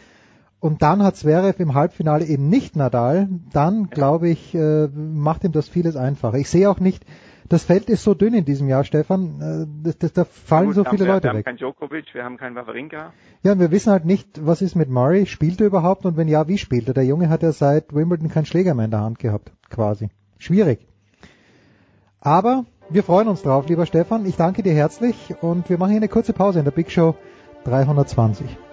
Und 0.60 0.82
dann 0.82 1.02
hat 1.02 1.16
Zverev 1.16 1.60
im 1.60 1.74
Halbfinale 1.74 2.24
eben 2.24 2.48
nicht 2.48 2.76
Nadal, 2.76 3.28
dann 3.52 3.90
glaube 3.90 4.28
ich, 4.28 4.54
äh, 4.54 4.86
macht 4.86 5.42
ihm 5.42 5.50
das 5.50 5.68
vieles 5.68 5.96
einfacher. 5.96 6.38
Ich 6.38 6.48
sehe 6.48 6.70
auch 6.70 6.78
nicht, 6.78 7.04
das 7.48 7.64
Feld 7.64 7.88
ist 7.88 8.02
so 8.02 8.14
dünn 8.14 8.34
in 8.34 8.44
diesem 8.44 8.68
Jahr, 8.68 8.84
Stefan. 8.84 9.40
Äh, 9.40 9.84
das, 9.84 9.98
das, 9.98 10.12
da 10.12 10.24
fallen 10.24 10.66
Gut, 10.66 10.74
so 10.76 10.84
viele 10.84 11.04
wir, 11.04 11.14
Leute 11.14 11.28
weg. 11.28 11.32
Wir 11.32 11.38
haben 11.38 11.44
keinen 11.44 11.56
Djokovic, 11.56 12.14
wir 12.14 12.24
haben 12.24 12.36
keinen 12.36 12.56
Wawrinka. 12.56 13.12
Ja, 13.42 13.58
wir 13.58 13.70
wissen 13.70 13.92
halt 13.92 14.04
nicht, 14.04 14.44
was 14.44 14.62
ist 14.62 14.74
mit 14.74 14.88
Murray. 14.88 15.26
Spielt 15.26 15.60
er 15.60 15.66
überhaupt? 15.66 16.04
Und 16.06 16.16
wenn 16.16 16.28
ja, 16.28 16.48
wie 16.48 16.58
spielt 16.58 16.88
er? 16.88 16.94
Der 16.94 17.04
Junge 17.04 17.28
hat 17.28 17.42
ja 17.42 17.52
seit 17.52 17.94
Wimbledon 17.94 18.28
keinen 18.28 18.46
Schläger 18.46 18.74
mehr 18.74 18.86
in 18.86 18.90
der 18.90 19.00
Hand 19.00 19.18
gehabt, 19.18 19.52
quasi. 19.70 20.08
Schwierig. 20.38 20.86
Aber 22.20 22.64
wir 22.88 23.02
freuen 23.02 23.28
uns 23.28 23.42
drauf, 23.42 23.68
lieber 23.68 23.86
Stefan. 23.86 24.26
Ich 24.26 24.36
danke 24.36 24.62
dir 24.62 24.72
herzlich 24.72 25.34
und 25.40 25.68
wir 25.68 25.78
machen 25.78 25.90
hier 25.90 26.00
eine 26.00 26.08
kurze 26.08 26.32
Pause 26.32 26.58
in 26.58 26.64
der 26.64 26.72
Big 26.72 26.90
Show 26.90 27.14
320. 27.64 28.65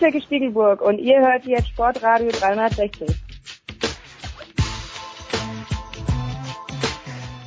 Jörg 0.00 0.22
Spiegelburg 0.22 0.80
und 0.80 0.98
ihr 0.98 1.20
hört 1.20 1.44
jetzt 1.44 1.68
Sportradio 1.68 2.30
360. 2.30 3.08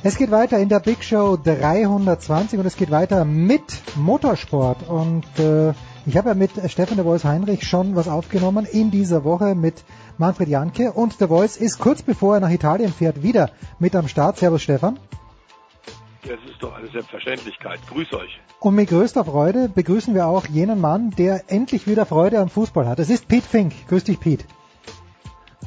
Es 0.06 0.18
geht 0.18 0.30
weiter 0.30 0.58
in 0.58 0.68
der 0.68 0.80
Big 0.80 1.02
Show 1.02 1.36
320 1.42 2.58
und 2.58 2.66
es 2.66 2.76
geht 2.76 2.90
weiter 2.90 3.24
mit 3.24 3.62
Motorsport. 3.96 4.86
Und 4.86 5.24
äh, 5.38 5.72
ich 6.06 6.16
habe 6.18 6.28
ja 6.28 6.34
mit 6.34 6.50
Stefan 6.70 6.96
de 6.96 7.04
Voice 7.04 7.24
Heinrich 7.24 7.66
schon 7.66 7.96
was 7.96 8.06
aufgenommen 8.06 8.66
in 8.66 8.90
dieser 8.90 9.24
Woche 9.24 9.54
mit 9.54 9.82
Manfred 10.18 10.48
Janke. 10.48 10.92
Und 10.92 11.20
der 11.20 11.28
Voice 11.28 11.56
ist 11.56 11.78
kurz 11.78 12.02
bevor 12.02 12.34
er 12.34 12.40
nach 12.40 12.50
Italien 12.50 12.92
fährt 12.92 13.22
wieder 13.22 13.50
mit 13.78 13.96
am 13.96 14.06
Start. 14.06 14.36
Servus 14.36 14.62
Stefan. 14.62 14.98
Das 16.26 16.38
ist 16.50 16.62
doch 16.62 16.74
eine 16.74 16.88
Selbstverständlichkeit. 16.88 17.80
Grüß 17.86 18.14
euch. 18.14 18.40
Und 18.58 18.74
mit 18.74 18.88
größter 18.88 19.26
Freude 19.26 19.68
begrüßen 19.68 20.14
wir 20.14 20.26
auch 20.26 20.46
jenen 20.46 20.80
Mann, 20.80 21.10
der 21.10 21.42
endlich 21.48 21.86
wieder 21.86 22.06
Freude 22.06 22.38
am 22.38 22.48
Fußball 22.48 22.88
hat. 22.88 22.98
Es 22.98 23.10
ist 23.10 23.28
Pete 23.28 23.46
Fink. 23.46 23.74
Grüß 23.88 24.04
dich, 24.04 24.18
Pete. 24.18 24.46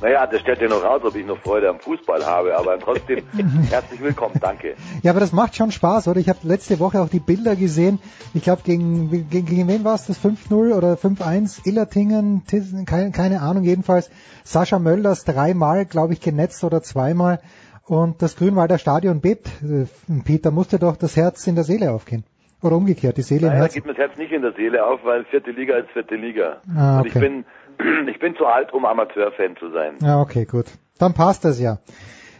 Naja, 0.02 0.28
das 0.28 0.42
stellt 0.42 0.62
ja 0.62 0.68
noch 0.68 0.84
raus, 0.84 1.02
ob 1.04 1.16
ich 1.16 1.26
noch 1.26 1.40
Freude 1.40 1.70
am 1.70 1.80
Fußball 1.80 2.24
habe, 2.24 2.56
aber 2.56 2.80
trotzdem 2.80 3.24
herzlich 3.70 4.00
willkommen, 4.00 4.36
danke. 4.40 4.76
Ja, 5.02 5.12
aber 5.12 5.20
das 5.20 5.32
macht 5.32 5.56
schon 5.56 5.72
Spaß, 5.72 6.08
oder? 6.08 6.20
Ich 6.20 6.30
habe 6.30 6.40
letzte 6.44 6.80
Woche 6.80 7.02
auch 7.02 7.10
die 7.10 7.20
Bilder 7.20 7.56
gesehen. 7.56 8.00
Ich 8.36 8.44
glaube, 8.44 8.62
gegen, 8.64 9.10
gegen, 9.10 9.46
gegen 9.46 9.68
wen 9.68 9.84
war 9.84 9.96
es 9.96 10.06
das? 10.06 10.20
5-0 10.24 10.76
oder 10.76 10.94
5-1? 10.94 11.66
Illertingen, 11.66 12.46
Tissen, 12.46 12.86
keine, 12.86 13.12
keine 13.12 13.42
Ahnung, 13.42 13.64
jedenfalls. 13.64 14.12
Sascha 14.44 14.78
Mölders 14.78 15.24
dreimal, 15.24 15.86
glaube 15.86 16.14
ich, 16.14 16.22
genetzt 16.22 16.64
oder 16.64 16.84
zweimal. 16.84 17.40
Und 17.88 18.22
das 18.22 18.36
Grünwalder 18.36 18.78
Stadion 18.78 19.22
bebt. 19.22 19.48
Äh, 19.64 19.86
Peter, 20.26 20.52
musste 20.52 20.78
doch 20.78 20.98
das 20.98 21.16
Herz 21.16 21.48
in 21.48 21.56
der 21.56 21.64
Seele 21.64 21.92
aufgehen. 21.92 22.24
Oder 22.62 22.76
umgekehrt, 22.76 23.18
die 23.18 23.22
Seele 23.22 23.48
im 23.48 23.54
Naja, 23.54 23.68
da 23.68 23.74
geht 23.74 23.86
mir 23.86 23.94
das 23.94 24.00
Herz 24.00 24.18
nicht 24.18 24.32
in 24.32 24.42
der 24.42 24.54
Seele 24.54 24.86
auf, 24.86 25.00
weil 25.04 25.24
vierte 25.26 25.52
Liga 25.52 25.78
ist 25.78 25.90
vierte 25.92 26.16
Liga. 26.16 26.58
Ah, 26.76 27.00
Und 27.00 27.08
ich 27.08 27.16
okay. 27.16 27.44
bin, 27.78 28.08
ich 28.10 28.20
bin 28.20 28.36
zu 28.36 28.46
alt, 28.46 28.74
um 28.74 28.84
Amateurfan 28.86 29.56
zu 29.58 29.72
sein. 29.72 29.98
Ja, 30.02 30.20
okay, 30.20 30.46
gut. 30.46 30.66
Dann 30.98 31.14
passt 31.14 31.46
das 31.46 31.62
ja. 31.62 31.78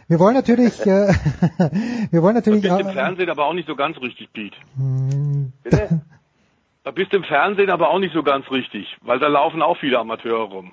Wir 0.08 0.18
wollen 0.18 0.34
natürlich, 0.34 0.80
äh, 0.86 1.08
wir 2.10 2.22
wollen 2.22 2.34
natürlich, 2.34 2.62
bist 2.62 2.80
im 2.80 2.88
Fernsehen 2.88 3.30
aber 3.30 3.46
auch 3.46 3.52
nicht 3.52 3.68
so 3.68 3.76
ganz 3.76 3.96
richtig, 4.00 4.32
Pete. 4.32 4.56
hm, 4.76 5.52
Da 6.84 6.90
bist 6.92 7.12
du 7.12 7.18
im 7.18 7.24
Fernsehen 7.24 7.68
aber 7.68 7.90
auch 7.90 7.98
nicht 7.98 8.14
so 8.14 8.22
ganz 8.22 8.50
richtig, 8.50 8.96
weil 9.02 9.18
da 9.18 9.28
laufen 9.28 9.60
auch 9.60 9.76
viele 9.76 9.98
Amateure 9.98 10.44
rum. 10.48 10.72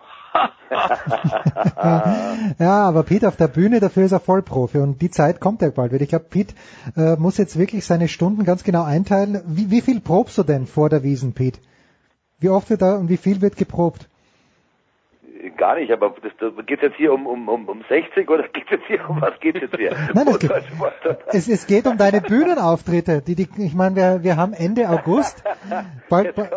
ja, 2.60 2.88
aber 2.88 3.04
Pete 3.04 3.28
auf 3.28 3.36
der 3.36 3.48
Bühne, 3.48 3.80
dafür 3.80 4.06
ist 4.06 4.12
er 4.12 4.20
Vollprofi 4.20 4.80
und 4.80 5.02
die 5.02 5.12
Zeit 5.12 5.40
kommt 5.40 5.62
ja 5.62 5.70
bald 5.70 5.92
wieder. 5.92 6.04
Ich 6.04 6.10
glaube, 6.10 6.26
Pete 6.30 6.56
äh, 6.96 7.16
muss 7.16 7.38
jetzt 7.38 7.58
wirklich 7.58 7.86
seine 7.86 8.08
Stunden 8.08 8.44
ganz 8.44 8.64
genau 8.64 8.84
einteilen. 8.84 9.42
Wie, 9.46 9.72
wie 9.72 9.82
viel 9.82 10.00
probst 10.00 10.38
du 10.38 10.44
denn 10.44 10.68
vor 10.68 10.90
der 10.90 11.04
Wiesen, 11.04 11.34
Pete? 11.34 11.60
Wie 12.40 12.50
oft 12.50 12.70
wird 12.70 12.82
da 12.82 12.98
und 12.98 13.10
wie 13.10 13.18
viel 13.18 13.42
wird 13.42 13.58
geprobt? 13.58 14.08
Gar 15.52 15.76
nicht, 15.76 15.92
aber 15.92 16.14
das, 16.22 16.32
das, 16.40 16.66
geht's 16.66 16.82
jetzt 16.82 16.96
hier 16.98 17.14
um, 17.14 17.28
um, 17.28 17.48
um, 17.50 17.68
um 17.68 17.84
60 17.88 18.30
oder 18.30 18.44
geht's 18.54 18.70
jetzt 18.72 18.86
hier 18.88 19.10
um 19.10 19.22
was 19.22 19.40
geht's 19.40 19.60
jetzt 19.62 19.76
hier? 19.76 19.92
Nein, 20.14 20.28
es 20.28 20.40
geht, 20.40 20.52
es, 21.28 21.48
es 21.48 21.68
geht 21.68 21.88
um 21.88 21.98
deine 21.98 22.22
Bühnenauftritte. 22.22 23.22
Die, 23.22 23.36
die, 23.36 23.48
ich 23.58 23.74
meine, 23.74 23.96
wir, 23.96 24.24
wir 24.24 24.38
haben 24.38 24.54
Ende 24.54 24.90
August, 24.90 25.44
bald, 26.10 26.36
bald, 26.36 26.52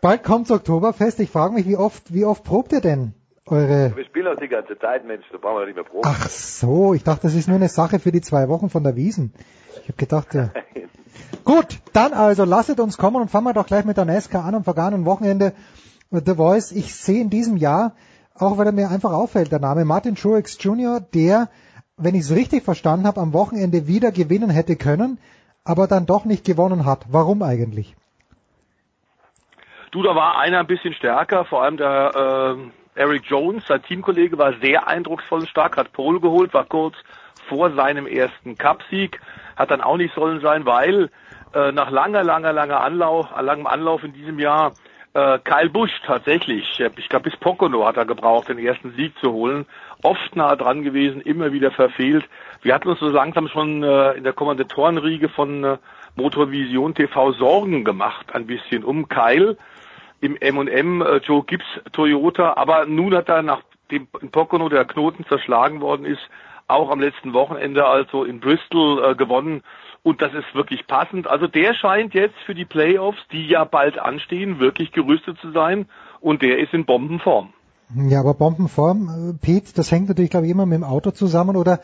bald 0.00 0.24
kommt's 0.24 0.50
Oktoberfest. 0.50 1.20
Ich 1.20 1.30
frage 1.30 1.54
mich, 1.54 1.66
wie 1.66 1.76
oft, 1.76 2.12
wie 2.12 2.24
oft 2.24 2.44
probt 2.44 2.72
ihr 2.72 2.80
denn 2.80 3.14
eure? 3.46 3.96
Wir 3.96 4.04
spielen 4.04 4.26
auch 4.28 4.40
die 4.40 4.48
ganze 4.48 4.78
Zeit, 4.78 5.04
Mensch, 5.04 5.24
da 5.30 5.38
brauchen 5.38 5.60
wir 5.60 5.66
nicht 5.66 5.76
mehr 5.76 5.84
proben. 5.84 6.02
Ach 6.04 6.28
so, 6.28 6.94
ich 6.94 7.04
dachte, 7.04 7.22
das 7.22 7.34
ist 7.34 7.48
nur 7.48 7.56
eine 7.56 7.68
Sache 7.68 7.98
für 7.98 8.12
die 8.12 8.20
zwei 8.20 8.48
Wochen 8.48 8.70
von 8.70 8.82
der 8.82 8.96
Wiesen. 8.96 9.32
Ich 9.82 9.88
habe 9.88 9.96
gedacht, 9.96 10.34
ja. 10.34 10.50
Gut, 11.44 11.78
dann 11.92 12.12
also 12.12 12.44
lasset 12.44 12.80
uns 12.80 12.98
kommen 12.98 13.22
und 13.22 13.30
fangen 13.30 13.46
wir 13.46 13.52
doch 13.52 13.66
gleich 13.66 13.84
mit 13.84 13.96
der 13.96 14.04
NASCAR 14.04 14.44
an 14.44 14.56
am 14.56 14.64
vergangenen 14.64 15.06
Wochenende. 15.06 15.52
The 16.10 16.34
Voice, 16.34 16.72
ich 16.72 16.94
sehe 16.94 17.20
in 17.20 17.30
diesem 17.30 17.56
Jahr, 17.56 17.94
auch 18.40 18.58
weil 18.58 18.66
er 18.66 18.72
mir 18.72 18.90
einfach 18.90 19.12
auffällt, 19.12 19.52
der 19.52 19.60
Name 19.60 19.84
Martin 19.84 20.14
Truex 20.14 20.58
Jr., 20.60 21.00
der, 21.00 21.48
wenn 21.96 22.14
ich 22.14 22.22
es 22.22 22.34
richtig 22.34 22.64
verstanden 22.64 23.06
habe, 23.06 23.20
am 23.20 23.32
Wochenende 23.32 23.86
wieder 23.86 24.12
gewinnen 24.12 24.50
hätte 24.50 24.76
können, 24.76 25.18
aber 25.64 25.86
dann 25.86 26.06
doch 26.06 26.24
nicht 26.24 26.44
gewonnen 26.44 26.86
hat. 26.86 27.06
Warum 27.10 27.42
eigentlich? 27.42 27.96
Du, 29.90 30.02
da 30.02 30.14
war 30.14 30.38
einer 30.38 30.60
ein 30.60 30.66
bisschen 30.66 30.94
stärker, 30.94 31.44
vor 31.44 31.62
allem 31.62 31.76
der 31.76 32.56
äh, 32.96 33.00
Eric 33.00 33.24
Jones, 33.26 33.64
sein 33.66 33.82
Teamkollege, 33.82 34.38
war 34.38 34.54
sehr 34.60 34.88
eindrucksvoll 34.88 35.40
und 35.40 35.48
stark, 35.48 35.76
hat 35.76 35.92
Pole 35.92 36.20
geholt, 36.20 36.52
war 36.54 36.64
kurz 36.64 36.96
vor 37.48 37.72
seinem 37.72 38.06
ersten 38.06 38.56
Cupsieg, 38.56 39.20
hat 39.56 39.70
dann 39.70 39.80
auch 39.80 39.96
nicht 39.96 40.14
sollen 40.14 40.40
sein, 40.40 40.66
weil 40.66 41.10
äh, 41.54 41.72
nach 41.72 41.90
langer, 41.90 42.24
langer, 42.24 42.52
langer 42.52 42.80
Anlauf, 42.80 43.28
langem 43.40 43.66
Anlauf 43.66 44.02
in 44.02 44.12
diesem 44.12 44.38
Jahr 44.38 44.72
äh, 45.16 45.38
Kyle 45.44 45.70
Busch 45.70 45.92
tatsächlich, 46.04 46.78
ich 46.78 47.08
glaube 47.08 47.30
bis 47.30 47.36
Pocono 47.38 47.86
hat 47.86 47.96
er 47.96 48.04
gebraucht, 48.04 48.50
den 48.50 48.58
ersten 48.58 48.92
Sieg 48.92 49.14
zu 49.18 49.32
holen, 49.32 49.64
oft 50.02 50.36
nah 50.36 50.54
dran 50.56 50.82
gewesen, 50.82 51.22
immer 51.22 51.52
wieder 51.52 51.70
verfehlt. 51.70 52.24
Wir 52.60 52.74
hatten 52.74 52.88
uns 52.88 53.00
so 53.00 53.08
langsam 53.08 53.48
schon 53.48 53.82
äh, 53.82 54.12
in 54.12 54.24
der 54.24 54.34
Kommandatorenriege 54.34 55.30
von 55.30 55.64
äh, 55.64 55.78
Motorvision 56.16 56.94
TV 56.94 57.32
Sorgen 57.32 57.82
gemacht, 57.84 58.34
ein 58.34 58.46
bisschen 58.46 58.84
um 58.84 59.08
Kyle. 59.08 59.56
Im 60.20 60.36
M&M 60.36 61.02
äh, 61.02 61.16
Joe 61.18 61.44
Gibbs 61.44 61.66
Toyota, 61.92 62.54
aber 62.56 62.86
nun 62.86 63.14
hat 63.14 63.28
er 63.28 63.42
nach 63.42 63.62
dem 63.90 64.08
in 64.20 64.30
Pocono 64.30 64.68
der 64.68 64.84
Knoten 64.84 65.24
zerschlagen 65.26 65.80
worden 65.80 66.04
ist, 66.04 66.22
auch 66.68 66.90
am 66.90 67.00
letzten 67.00 67.32
Wochenende 67.32 67.86
also 67.86 68.24
in 68.24 68.40
Bristol 68.40 69.02
äh, 69.02 69.14
gewonnen 69.14 69.62
und 70.06 70.22
das 70.22 70.32
ist 70.34 70.54
wirklich 70.54 70.86
passend. 70.86 71.26
Also 71.26 71.48
der 71.48 71.74
scheint 71.74 72.14
jetzt 72.14 72.36
für 72.46 72.54
die 72.54 72.64
Playoffs, 72.64 73.18
die 73.32 73.48
ja 73.48 73.64
bald 73.64 73.98
anstehen, 73.98 74.60
wirklich 74.60 74.92
gerüstet 74.92 75.36
zu 75.38 75.50
sein 75.50 75.86
und 76.20 76.42
der 76.42 76.60
ist 76.60 76.72
in 76.72 76.84
Bombenform. 76.84 77.52
Ja, 78.08 78.20
aber 78.20 78.34
Bombenform, 78.34 79.08
äh, 79.08 79.44
Pete, 79.44 79.74
das 79.74 79.90
hängt 79.90 80.08
natürlich, 80.08 80.30
glaube 80.30 80.46
ich, 80.46 80.52
immer 80.52 80.64
mit 80.64 80.78
dem 80.78 80.84
Auto 80.84 81.10
zusammen 81.10 81.56
oder 81.56 81.80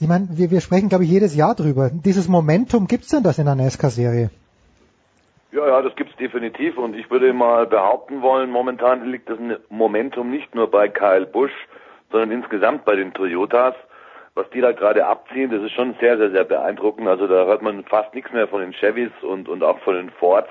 ich 0.00 0.08
meine, 0.08 0.28
wir, 0.30 0.50
wir 0.50 0.62
sprechen, 0.62 0.88
glaube 0.88 1.04
ich, 1.04 1.10
jedes 1.10 1.36
Jahr 1.36 1.54
drüber. 1.54 1.90
Dieses 1.92 2.26
Momentum, 2.26 2.86
gibt's 2.86 3.08
denn 3.08 3.22
das 3.22 3.38
in 3.38 3.44
der 3.44 3.54
NASCAR-Serie? 3.54 4.30
Ja, 5.52 5.66
ja, 5.66 5.82
das 5.82 5.94
gibt's 5.94 6.16
definitiv 6.16 6.78
und 6.78 6.96
ich 6.96 7.10
würde 7.10 7.34
mal 7.34 7.66
behaupten 7.66 8.22
wollen, 8.22 8.48
momentan 8.48 9.04
liegt 9.10 9.28
das 9.28 9.38
Momentum 9.68 10.30
nicht 10.30 10.54
nur 10.54 10.70
bei 10.70 10.88
Kyle 10.88 11.26
Busch, 11.26 11.52
sondern 12.10 12.30
insgesamt 12.30 12.86
bei 12.86 12.96
den 12.96 13.12
Toyotas. 13.12 13.74
Was 14.34 14.48
die 14.50 14.62
da 14.62 14.72
gerade 14.72 15.06
abziehen, 15.06 15.50
das 15.50 15.62
ist 15.62 15.72
schon 15.72 15.94
sehr, 16.00 16.16
sehr, 16.16 16.30
sehr 16.30 16.44
beeindruckend. 16.44 17.06
Also 17.06 17.26
da 17.26 17.44
hört 17.44 17.60
man 17.60 17.84
fast 17.84 18.14
nichts 18.14 18.32
mehr 18.32 18.48
von 18.48 18.60
den 18.60 18.72
Chevys 18.72 19.10
und, 19.20 19.48
und 19.48 19.62
auch 19.62 19.78
von 19.80 19.94
den 19.94 20.10
Fords. 20.10 20.48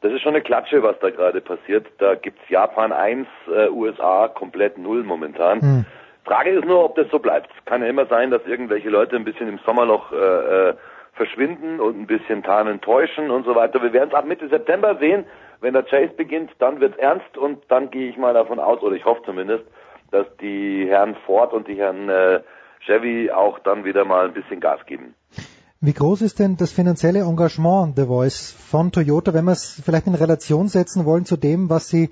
Das 0.00 0.12
ist 0.12 0.22
schon 0.22 0.34
eine 0.34 0.42
Klatsche, 0.42 0.82
was 0.82 0.98
da 1.00 1.10
gerade 1.10 1.40
passiert. 1.40 1.86
Da 1.98 2.14
gibt's 2.14 2.40
Japan 2.48 2.92
1, 2.92 3.26
äh, 3.48 3.68
USA 3.68 4.28
komplett 4.28 4.78
null 4.78 5.02
momentan. 5.02 5.60
Hm. 5.60 5.84
Frage 6.24 6.50
ist 6.50 6.64
nur, 6.64 6.84
ob 6.84 6.94
das 6.94 7.08
so 7.10 7.18
bleibt. 7.18 7.50
Kann 7.66 7.82
ja 7.82 7.88
immer 7.88 8.06
sein, 8.06 8.30
dass 8.30 8.46
irgendwelche 8.46 8.88
Leute 8.88 9.16
ein 9.16 9.24
bisschen 9.24 9.48
im 9.48 9.58
Sommerloch 9.66 10.12
äh, 10.12 10.68
äh, 10.68 10.74
verschwinden 11.14 11.80
und 11.80 12.00
ein 12.00 12.06
bisschen 12.06 12.42
tarnen 12.42 12.80
täuschen 12.80 13.30
und 13.30 13.44
so 13.44 13.54
weiter. 13.54 13.82
Wir 13.82 13.92
werden 13.92 14.10
es 14.10 14.14
ab 14.14 14.24
Mitte 14.24 14.48
September 14.48 14.96
sehen. 15.00 15.24
Wenn 15.60 15.74
der 15.74 15.82
Chase 15.82 16.14
beginnt, 16.16 16.50
dann 16.60 16.80
wird's 16.80 16.96
ernst 16.96 17.36
und 17.36 17.62
dann 17.68 17.90
gehe 17.90 18.08
ich 18.08 18.16
mal 18.16 18.32
davon 18.32 18.58
aus, 18.58 18.80
oder 18.82 18.96
ich 18.96 19.04
hoffe 19.04 19.22
zumindest, 19.26 19.64
dass 20.10 20.26
die 20.38 20.86
Herren 20.88 21.16
Ford 21.26 21.52
und 21.52 21.68
die 21.68 21.74
Herren 21.74 22.08
äh, 22.08 22.40
Chevy 22.86 23.30
auch 23.30 23.58
dann 23.60 23.84
wieder 23.84 24.04
mal 24.04 24.26
ein 24.26 24.34
bisschen 24.34 24.60
Gas 24.60 24.80
geben. 24.86 25.14
Wie 25.80 25.94
groß 25.94 26.22
ist 26.22 26.38
denn 26.38 26.56
das 26.58 26.72
finanzielle 26.72 27.20
Engagement 27.20 27.96
The 27.96 28.04
Voice 28.04 28.52
von 28.52 28.92
Toyota, 28.92 29.32
wenn 29.32 29.46
wir 29.46 29.52
es 29.52 29.80
vielleicht 29.82 30.06
in 30.06 30.14
Relation 30.14 30.68
setzen 30.68 31.06
wollen 31.06 31.24
zu 31.24 31.36
dem, 31.38 31.70
was 31.70 31.88
sie 31.88 32.10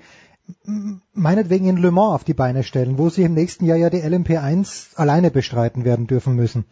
meinetwegen 1.13 1.67
in 1.67 1.77
Le 1.77 1.91
Mans 1.91 2.15
auf 2.15 2.23
die 2.23 2.33
Beine 2.33 2.63
stellen, 2.63 2.97
wo 2.97 3.09
sie 3.09 3.23
im 3.23 3.35
nächsten 3.35 3.65
Jahr 3.65 3.77
ja 3.77 3.91
die 3.91 4.01
LMP1 4.01 4.97
alleine 4.97 5.29
bestreiten 5.29 5.85
werden 5.85 6.07
dürfen 6.07 6.35
müssen? 6.35 6.65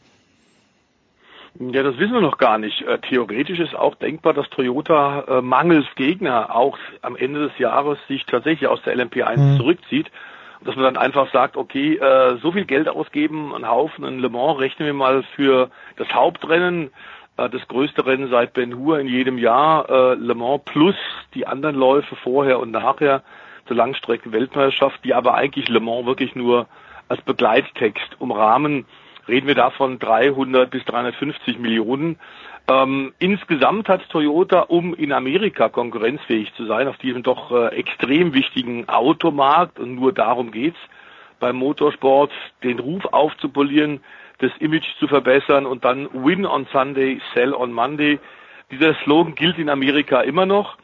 Ja, 1.60 1.82
das 1.84 1.98
wissen 1.98 2.14
wir 2.14 2.22
noch 2.22 2.38
gar 2.38 2.58
nicht. 2.60 2.82
Äh, 2.84 3.00
theoretisch 3.00 3.60
ist 3.60 3.76
auch 3.76 3.96
denkbar, 3.96 4.34
dass 4.34 4.50
Toyota 4.50 5.22
äh, 5.28 5.42
mangels 5.42 5.86
Gegner 5.96 6.56
auch 6.56 6.78
am 7.02 7.16
Ende 7.16 7.48
des 7.48 7.58
Jahres 7.58 7.98
sich 8.08 8.26
tatsächlich 8.26 8.68
aus 8.68 8.82
der 8.84 8.96
LMP1 8.96 9.38
Mhm. 9.38 9.58
zurückzieht. 9.58 10.12
Dass 10.62 10.76
man 10.76 10.86
dann 10.86 10.98
einfach 10.98 11.32
sagt, 11.32 11.56
okay, 11.56 11.96
äh, 11.96 12.38
so 12.42 12.52
viel 12.52 12.66
Geld 12.66 12.90
ausgeben, 12.90 13.54
einen 13.54 13.68
Haufen 13.68 14.04
in 14.06 14.20
Le 14.20 14.30
Mans 14.30 14.60
rechnen 14.60 14.88
wir 14.88 14.94
mal 14.94 15.24
für 15.36 15.70
das 15.98 16.12
Hauptrennen, 16.14 16.90
äh, 17.38 17.50
das 17.50 17.68
größte 17.68 18.06
Rennen 18.06 18.30
seit 18.30 18.54
Ben 18.54 18.76
Hur 18.76 19.00
in 19.00 19.08
jedem 19.08 19.38
Jahr, 19.38 19.90
äh, 19.90 20.14
Le 20.16 20.36
Mans 20.36 20.64
plus 20.66 20.96
die 21.36 21.46
anderen 21.46 21.76
Läufe 21.76 22.16
vorher 22.16 22.60
und 22.60 22.72
nachher 22.72 23.24
zur 23.68 23.76
Langstrecken-Weltmeisterschaft, 23.76 25.04
die 25.04 25.14
aber 25.14 25.36
eigentlich 25.36 25.70
Le 25.70 25.80
Mans 25.80 26.06
wirklich 26.06 26.36
nur 26.36 26.68
als 27.08 27.22
Begleittext 27.22 28.20
umrahmen 28.20 28.86
reden 29.28 29.48
wir 29.48 29.56
davon 29.56 30.00
300 30.00 30.70
bis 30.70 30.84
350 30.86 31.60
Millionen. 31.60 32.18
Ähm, 32.70 33.14
insgesamt 33.20 33.88
hat 33.88 34.08
Toyota, 34.10 34.62
um 34.62 34.94
in 34.94 35.14
Amerika 35.14 35.70
konkurrenzfähig 35.70 36.54
zu 36.56 36.66
sein, 36.66 36.90
auf 36.90 36.98
diesem 36.98 37.24
doch 37.24 37.52
äh, 37.52 37.68
extrem 37.68 38.34
wichtigen 38.34 38.90
Automarkt, 38.90 39.80
und 39.80 39.96
nur 39.96 40.12
darum 40.12 40.52
geht's, 40.52 40.80
beim 41.40 41.56
Motorsport 41.56 42.32
den 42.64 42.80
Ruf 42.80 43.06
aufzupolieren, 43.06 44.02
das 44.40 44.52
Image 44.60 44.88
zu 45.00 45.08
verbessern 45.08 45.66
und 45.66 45.86
dann 45.86 46.10
Win 46.12 46.46
on 46.46 46.68
Sunday, 46.72 47.22
Sell 47.34 47.54
on 47.54 47.72
Monday. 47.72 48.20
Dieser 48.70 48.96
Slogan 49.04 49.36
gilt 49.36 49.58
in 49.58 49.70
Amerika 49.70 50.22
immer 50.22 50.46
noch. 50.46 50.78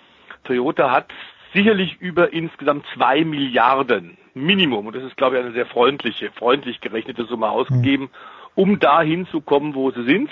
Toyota 0.45 0.89
hat 0.89 1.11
sicherlich 1.53 1.99
über 1.99 2.31
insgesamt 2.31 2.85
zwei 2.93 3.25
Milliarden 3.25 4.17
Minimum, 4.35 4.87
und 4.87 4.95
das 4.95 5.03
ist, 5.03 5.17
glaube 5.17 5.37
ich, 5.37 5.43
eine 5.43 5.53
sehr 5.53 5.65
freundliche, 5.65 6.31
freundlich 6.31 6.81
gerechnete 6.81 7.25
Summe 7.25 7.49
ausgegeben, 7.49 8.09
um 8.55 8.79
dahin 8.79 9.27
zu 9.27 9.41
kommen, 9.41 9.75
wo 9.75 9.91
sie 9.91 10.05
sind. 10.05 10.29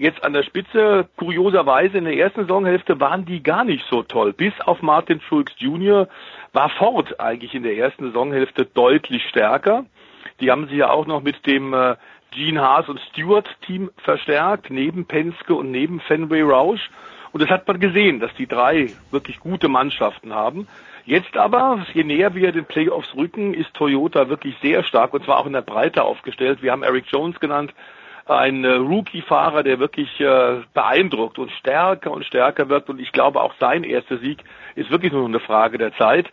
Jetzt 0.00 0.24
an 0.24 0.32
der 0.32 0.44
Spitze, 0.44 1.10
kurioserweise 1.18 1.98
in 1.98 2.06
der 2.06 2.16
ersten 2.16 2.40
Saisonhälfte 2.40 3.00
waren 3.00 3.26
die 3.26 3.42
gar 3.42 3.64
nicht 3.64 3.84
so 3.90 4.02
toll. 4.02 4.32
Bis 4.32 4.54
auf 4.64 4.80
Martin 4.80 5.20
Schulz 5.20 5.52
Jr. 5.58 6.08
war 6.54 6.70
Ford 6.70 7.20
eigentlich 7.20 7.54
in 7.54 7.64
der 7.64 7.76
ersten 7.76 8.06
Saisonhälfte 8.06 8.64
deutlich 8.64 9.22
stärker. 9.28 9.84
Die 10.40 10.50
haben 10.50 10.68
sich 10.68 10.78
ja 10.78 10.88
auch 10.88 11.06
noch 11.06 11.22
mit 11.22 11.46
dem 11.46 11.74
äh, 11.74 11.96
Gene 12.30 12.62
Haas 12.62 12.88
und 12.88 12.98
Stewart 13.10 13.46
Team 13.66 13.90
verstärkt, 13.98 14.70
neben 14.70 15.04
Penske 15.04 15.54
und 15.54 15.70
neben 15.70 16.00
Fenway 16.00 16.40
Roush. 16.40 16.88
Und 17.32 17.42
das 17.42 17.50
hat 17.50 17.68
man 17.68 17.78
gesehen, 17.78 18.20
dass 18.20 18.34
die 18.36 18.46
drei 18.46 18.94
wirklich 19.10 19.38
gute 19.38 19.68
Mannschaften 19.68 20.32
haben. 20.32 20.66
Jetzt 21.04 21.36
aber, 21.36 21.84
je 21.92 22.04
näher 22.04 22.34
wir 22.34 22.52
den 22.52 22.64
Playoffs 22.64 23.14
rücken, 23.14 23.52
ist 23.52 23.74
Toyota 23.74 24.30
wirklich 24.30 24.56
sehr 24.62 24.82
stark 24.82 25.12
und 25.12 25.26
zwar 25.26 25.40
auch 25.40 25.46
in 25.46 25.52
der 25.52 25.60
Breite 25.60 26.04
aufgestellt. 26.04 26.62
Wir 26.62 26.72
haben 26.72 26.84
Eric 26.84 27.04
Jones 27.08 27.38
genannt, 27.38 27.74
ein 28.30 28.64
äh, 28.64 28.74
Rookie-Fahrer, 28.74 29.62
der 29.62 29.78
wirklich 29.78 30.20
äh, 30.20 30.60
beeindruckt 30.72 31.38
und 31.38 31.50
stärker 31.52 32.12
und 32.12 32.24
stärker 32.24 32.68
wird. 32.68 32.88
Und 32.88 33.00
ich 33.00 33.12
glaube, 33.12 33.40
auch 33.42 33.54
sein 33.58 33.84
erster 33.84 34.18
Sieg 34.18 34.44
ist 34.76 34.90
wirklich 34.90 35.12
nur 35.12 35.26
eine 35.26 35.40
Frage 35.40 35.78
der 35.78 35.94
Zeit. 35.96 36.30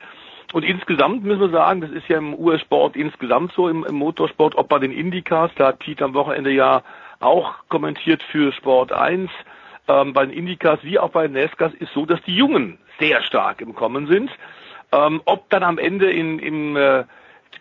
Und 0.53 0.63
insgesamt 0.63 1.23
müssen 1.23 1.41
wir 1.41 1.49
sagen, 1.49 1.81
das 1.81 1.91
ist 1.91 2.07
ja 2.07 2.17
im 2.17 2.33
US-Sport 2.33 2.95
insgesamt 2.95 3.51
so, 3.53 3.67
im, 3.67 3.83
im 3.83 3.95
Motorsport, 3.95 4.55
ob 4.55 4.69
bei 4.69 4.79
den 4.79 4.91
Indycars, 4.91 5.51
da 5.55 5.67
hat 5.67 5.79
Pete 5.79 6.05
am 6.05 6.13
Wochenende 6.13 6.51
ja 6.51 6.83
auch 7.19 7.55
kommentiert 7.67 8.23
für 8.23 8.53
Sport 8.53 8.93
1, 8.93 9.29
ähm, 9.87 10.13
bei 10.13 10.25
den 10.25 10.37
Indycars 10.37 10.79
wie 10.83 10.99
auch 10.99 11.09
bei 11.09 11.27
den 11.27 11.33
NASCARs 11.33 11.73
ist 11.73 11.91
so, 11.93 12.05
dass 12.05 12.21
die 12.23 12.35
Jungen 12.35 12.77
sehr 12.99 13.21
stark 13.23 13.59
im 13.61 13.75
Kommen 13.75 14.07
sind. 14.07 14.31
Ähm, 14.91 15.21
ob 15.25 15.49
dann 15.49 15.63
am 15.63 15.77
Ende 15.77 16.09
in, 16.11 16.39
im 16.39 16.77
äh, 16.77 17.03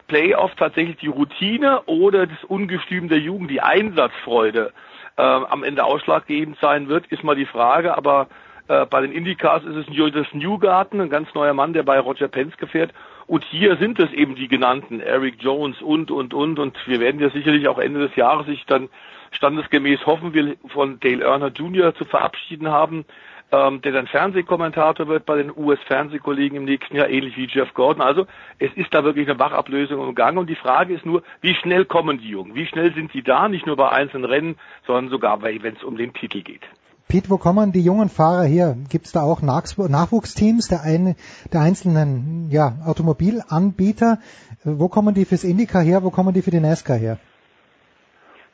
Playoff 0.06 0.54
tatsächlich 0.56 0.96
die 0.96 1.08
Routine 1.08 1.82
oder 1.86 2.26
das 2.26 2.42
Ungestüm 2.44 3.08
der 3.08 3.18
Jugend, 3.18 3.50
die 3.50 3.60
Einsatzfreude 3.60 4.72
äh, 5.16 5.22
am 5.22 5.64
Ende 5.64 5.84
ausschlaggebend 5.84 6.58
sein 6.60 6.88
wird, 6.88 7.06
ist 7.06 7.24
mal 7.24 7.36
die 7.36 7.46
Frage. 7.46 7.96
Aber 7.96 8.28
äh, 8.68 8.86
bei 8.86 9.00
den 9.00 9.12
Indycars 9.12 9.64
ist 9.64 9.76
es 9.76 9.86
Julius 9.88 10.32
Newgarten, 10.32 11.00
ein 11.00 11.10
ganz 11.10 11.32
neuer 11.34 11.54
Mann, 11.54 11.72
der 11.72 11.82
bei 11.82 11.98
Roger 11.98 12.28
Penske 12.28 12.66
fährt. 12.66 12.92
Und 13.26 13.44
hier 13.44 13.76
sind 13.76 13.98
es 13.98 14.12
eben 14.12 14.36
die 14.36 14.48
genannten 14.48 15.00
Eric 15.00 15.42
Jones 15.42 15.82
und, 15.82 16.10
und, 16.10 16.32
und. 16.32 16.58
Und 16.58 16.76
wir 16.86 17.00
werden 17.00 17.20
ja 17.20 17.30
sicherlich 17.30 17.66
auch 17.68 17.78
Ende 17.78 18.00
des 18.00 18.14
Jahres 18.16 18.46
sich 18.46 18.64
dann 18.66 18.88
standesgemäß 19.32 20.06
hoffen 20.06 20.32
wir 20.34 20.56
von 20.68 21.00
Dale 21.00 21.24
Erner 21.24 21.48
Jr. 21.48 21.94
zu 21.94 22.04
verabschieden 22.04 22.68
haben 22.68 23.04
ähm, 23.52 23.81
der 23.82 23.93
dann 23.93 24.06
Fernsehkommentator 24.06 25.06
wird 25.09 25.24
bei 25.24 25.36
den 25.36 25.56
US-Fernsehkollegen 25.56 26.59
im 26.59 26.64
nächsten 26.64 26.97
Jahr, 26.97 27.09
ähnlich 27.09 27.36
wie 27.36 27.47
Jeff 27.47 27.73
Gordon. 27.74 28.02
Also 28.02 28.27
es 28.59 28.73
ist 28.74 28.93
da 28.93 29.05
wirklich 29.05 29.28
eine 29.28 29.39
Wachablösung 29.39 30.06
im 30.06 30.14
Gang 30.14 30.39
und 30.39 30.51
die 30.51 30.56
Frage 30.56 30.94
ist 30.94 31.06
nur, 31.06 31.23
wie 31.40 31.55
schnell 31.55 31.85
kommen 31.85 32.18
die 32.18 32.28
Jungen? 32.28 32.55
Wie 32.55 32.66
schnell 32.66 32.93
sind 32.94 33.12
sie 33.12 33.23
da? 33.23 33.48
Nicht 33.48 33.66
nur 33.66 33.77
bei 33.77 33.89
einzelnen 33.90 34.24
Rennen, 34.24 34.56
sondern 34.86 35.10
sogar, 35.10 35.43
wenn 35.43 35.77
es 35.77 35.85
um 35.85 35.97
den 35.97 36.12
Titel 36.12 36.43
geht. 36.43 36.62
Pete, 37.09 37.31
wo 37.31 37.39
kommen 37.39 37.70
die 37.70 37.85
jungen 37.85 38.09
Fahrer 38.09 38.44
her? 38.44 38.77
Gibt 38.90 39.06
es 39.06 39.12
da 39.12 39.23
auch 39.23 39.40
Nachwuchsteams 39.40 40.66
der, 40.66 40.82
ein, 40.82 41.14
der 41.52 41.60
einzelnen 41.60 42.48
ja, 42.51 42.73
Automobilanbieter? 42.85 44.18
Wo 44.64 44.89
kommen 44.89 45.14
die 45.14 45.24
fürs 45.24 45.44
Indica 45.44 45.78
her? 45.78 46.02
Wo 46.02 46.10
kommen 46.10 46.35
die 46.35 46.43
für 46.43 46.51
die 46.51 46.59
NASCAR 46.59 46.97
her? 46.97 47.18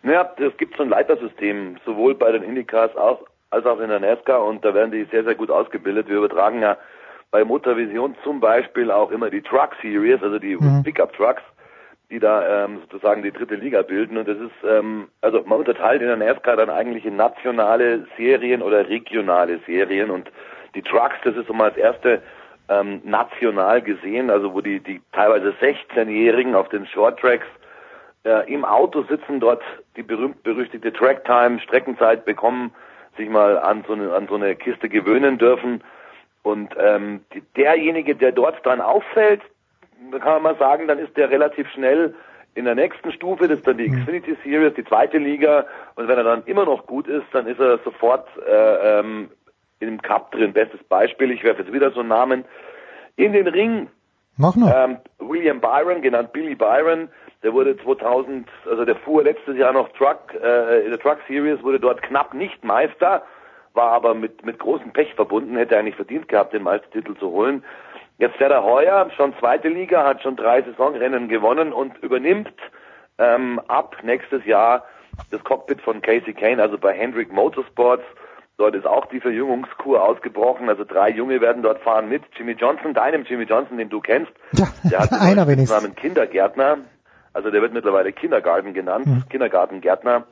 Naja, 0.03 0.31
es 0.37 0.55
gibt 0.59 0.77
so 0.77 0.83
ein 0.83 0.91
Leitersystem, 0.91 1.77
sowohl 1.87 2.15
bei 2.15 2.31
den 2.33 2.43
Indicars 2.43 2.95
als 2.95 3.21
als 3.53 3.67
auch 3.67 3.81
in 3.81 3.91
der 3.91 4.01
NASCAR 4.01 4.43
und 4.43 4.65
da 4.65 4.73
werden 4.73 4.91
die 4.91 5.05
sehr, 5.05 5.25
sehr 5.25 5.35
gut 5.35 5.51
ausgebildet. 5.51 6.09
Wir 6.09 6.17
übertragen 6.17 6.63
ja 6.63 6.79
bei 7.31 7.45
Motorvision 7.45 8.17
zum 8.25 8.41
Beispiel 8.41 8.91
auch 8.91 9.11
immer 9.11 9.29
die 9.29 9.43
Truck 9.43 9.71
Series, 9.83 10.23
also 10.23 10.39
die 10.39 10.57
mhm. 10.57 10.83
Pickup 10.83 11.13
Trucks, 11.13 11.43
die 12.11 12.19
da 12.19 12.65
ähm, 12.65 12.81
sozusagen 12.81 13.23
die 13.23 13.31
dritte 13.31 13.57
Liga 13.57 13.83
bilden. 13.83 14.17
Und 14.17 14.27
das 14.27 14.39
ist, 14.39 14.65
ähm, 14.67 15.09
also 15.21 15.43
man 15.45 15.59
unterteilt 15.59 16.01
in 16.01 16.09
der 16.09 16.17
NASCAR 16.17 16.57
dann 16.57 16.71
eigentlich 16.71 17.05
in 17.05 17.17
nationale 17.17 18.07
Serien 18.17 18.63
oder 18.63 18.89
regionale 18.89 19.61
Serien 19.67 20.11
und 20.11 20.31
die 20.75 20.83
Trucks, 20.83 21.17
das 21.23 21.37
ist 21.37 21.47
so 21.47 21.53
mal 21.53 21.69
das 21.69 21.79
erste 21.79 22.23
ähm, 22.71 23.03
national 23.05 23.83
gesehen, 23.83 24.31
also 24.31 24.55
wo 24.55 24.63
die, 24.63 24.81
die 24.81 25.03
teilweise 25.13 25.55
16-Jährigen 25.61 26.55
auf 26.55 26.71
den 26.71 26.87
Short 26.87 27.21
Tracks 27.21 27.47
äh, 28.25 28.51
im 28.51 28.65
Auto 28.65 29.03
sitzen, 29.03 29.41
dort 29.41 29.63
die 29.97 30.03
berühmt-berüchtigte 30.03 30.91
Tracktime, 30.91 31.61
Streckenzeit 31.61 32.25
bekommen, 32.25 32.73
sich 33.17 33.29
mal 33.29 33.59
an 33.59 33.85
so 33.87 33.95
eine, 33.95 34.13
an 34.15 34.27
so 34.29 34.35
eine 34.35 34.55
Kiste 34.57 34.89
gewöhnen 34.89 35.39
dürfen. 35.39 35.83
Und 36.43 36.75
ähm, 36.79 37.21
derjenige, 37.57 38.17
der 38.17 38.33
dort 38.33 38.65
dann 38.67 38.81
auffällt, 38.81 39.43
kann 40.11 40.43
man 40.43 40.43
mal 40.43 40.57
sagen, 40.59 40.89
dann 40.89 40.99
ist 40.99 41.17
der 41.17 41.31
relativ 41.31 41.69
schnell 41.71 42.15
in 42.55 42.65
der 42.65 42.75
nächsten 42.75 43.13
Stufe, 43.13 43.49
das 43.49 43.59
ist 43.59 43.67
dann 43.67 43.79
die 43.79 43.89
mhm. 43.89 44.01
Xfinity 44.01 44.37
Series, 44.45 44.75
die 44.75 44.85
zweite 44.85 45.19
Liga. 45.19 45.67
Und 45.95 46.09
wenn 46.09 46.19
er 46.19 46.25
dann 46.25 46.43
immer 46.45 46.65
noch 46.65 46.87
gut 46.87 47.07
ist, 47.07 47.25
dann 47.33 47.47
ist 47.47 47.61
er 47.61 47.79
sofort 47.79 48.29
äh, 48.47 49.01
ähm, 49.01 49.31
im 49.81 50.03
Cup 50.03 50.33
drin. 50.33 50.53
Bestes 50.53 50.83
Beispiel, 50.85 51.31
ich 51.31 51.45
werfe 51.45 51.63
jetzt 51.63 51.73
wieder 51.73 51.91
so 51.93 52.01
einen 52.01 52.11
Namen. 52.11 52.45
In 53.17 53.33
den 53.33 53.47
Ring. 53.47 53.89
Mach 54.37 54.57
noch. 54.57 54.73
Ähm, 54.75 54.99
William 55.19 55.61
Byron, 55.61 56.03
genannt 56.03 56.33
Billy 56.33 56.55
Byron, 56.55 57.09
der 57.43 57.53
wurde 57.53 57.77
2000, 57.77 58.49
also 58.69 58.85
der 58.85 58.97
fuhr 58.97 59.25
letztes 59.25 59.57
Jahr 59.57 59.73
noch 59.73 59.89
Truck, 59.91 60.35
äh, 60.41 60.85
in 60.85 60.91
der 60.91 61.01
Truck 61.01 61.19
Series, 61.27 61.63
wurde 61.63 61.81
dort 61.81 62.03
knapp 62.03 62.35
nicht 62.35 62.65
Meister, 62.65 63.23
war 63.75 63.93
aber 63.93 64.15
mit, 64.15 64.45
mit 64.45 64.59
großem 64.59 64.93
Pech 64.93 65.15
verbunden, 65.15 65.57
hätte 65.57 65.77
eigentlich 65.77 65.97
verdient 65.97 66.29
gehabt, 66.29 66.53
den 66.53 66.63
Meistertitel 66.63 67.17
zu 67.17 67.31
holen. 67.31 67.65
Jetzt 68.19 68.37
fährt 68.37 68.53
er 68.53 68.63
heuer, 68.63 69.11
schon 69.17 69.35
zweite 69.39 69.69
Liga, 69.69 70.05
hat 70.05 70.23
schon 70.23 70.37
drei 70.37 70.63
Saisonrennen 70.63 71.29
gewonnen 71.29 71.73
und 71.73 71.99
übernimmt 71.99 72.53
ähm, 73.19 73.61
ab 73.67 73.97
nächstes 74.03 74.45
Jahr 74.45 74.85
das 75.31 75.43
Cockpit 75.45 75.81
von 75.81 76.01
Casey 76.01 76.33
Kane, 76.33 76.63
also 76.63 76.79
bei 76.79 76.93
Hendrick 76.93 77.33
Motorsports. 77.33 78.05
Dort 78.59 78.75
ist 78.75 78.87
auch 78.87 79.07
die 79.07 79.19
Verjüngungskur 79.19 80.03
ausgebrochen. 80.03 80.69
Also 80.69 80.85
drei 80.85 81.11
Junge 81.11 81.41
werden 81.41 81.63
dort 81.63 81.81
fahren 81.81 82.09
mit 82.09 82.23
Jimmy 82.37 82.53
Johnson, 82.53 82.95
deinem 82.95 83.25
Jimmy 83.25 83.45
Johnson, 83.45 83.79
den 83.79 83.89
du 83.89 84.01
kennst. 84.01 84.33
Ja, 84.53 84.69
der 84.85 84.99
hat 85.01 85.13
einer 85.21 85.47
den 85.47 85.65
Namen 85.65 85.97
Kindergärtner. 85.97 86.79
Also 87.33 87.51
der 87.51 87.63
wird 87.63 87.73
mittlerweile 87.73 88.13
Kindergarten 88.13 88.75
genannt, 88.75 89.07
mhm. 89.07 89.25
Kindergartengärtner 89.29 90.27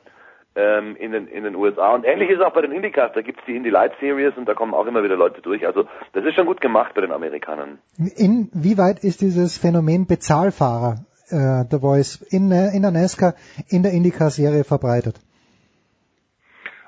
ähm, 0.55 0.95
in, 0.97 1.11
den, 1.11 1.27
in 1.27 1.43
den 1.43 1.55
USA. 1.55 1.93
Und 1.93 2.05
ähnlich 2.05 2.29
ist 2.29 2.41
auch 2.41 2.53
bei 2.53 2.61
den 2.61 2.71
Indycars, 2.71 3.11
da 3.13 3.21
gibt's 3.21 3.41
die 3.47 3.55
Indy 3.55 3.69
Light 3.69 3.93
Series 3.99 4.33
und 4.35 4.45
da 4.45 4.53
kommen 4.53 4.73
auch 4.73 4.85
immer 4.85 5.03
wieder 5.03 5.15
Leute 5.15 5.41
durch. 5.41 5.65
Also 5.65 5.85
das 6.13 6.25
ist 6.25 6.35
schon 6.35 6.45
gut 6.45 6.61
gemacht 6.61 6.93
bei 6.93 7.01
den 7.01 7.11
Amerikanern. 7.11 7.79
Inwieweit 7.97 9.03
ist 9.03 9.21
dieses 9.21 9.57
Phänomen 9.57 10.07
Bezahlfahrer, 10.07 11.05
äh, 11.29 11.65
The 11.69 11.79
Voice, 11.79 12.21
in, 12.29 12.51
äh, 12.51 12.75
in 12.75 12.81
der 12.81 12.91
NASCAR, 12.91 13.35
in 13.69 13.83
der 13.83 13.93
Indycar-Serie 13.93 14.63
verbreitet? 14.63 15.19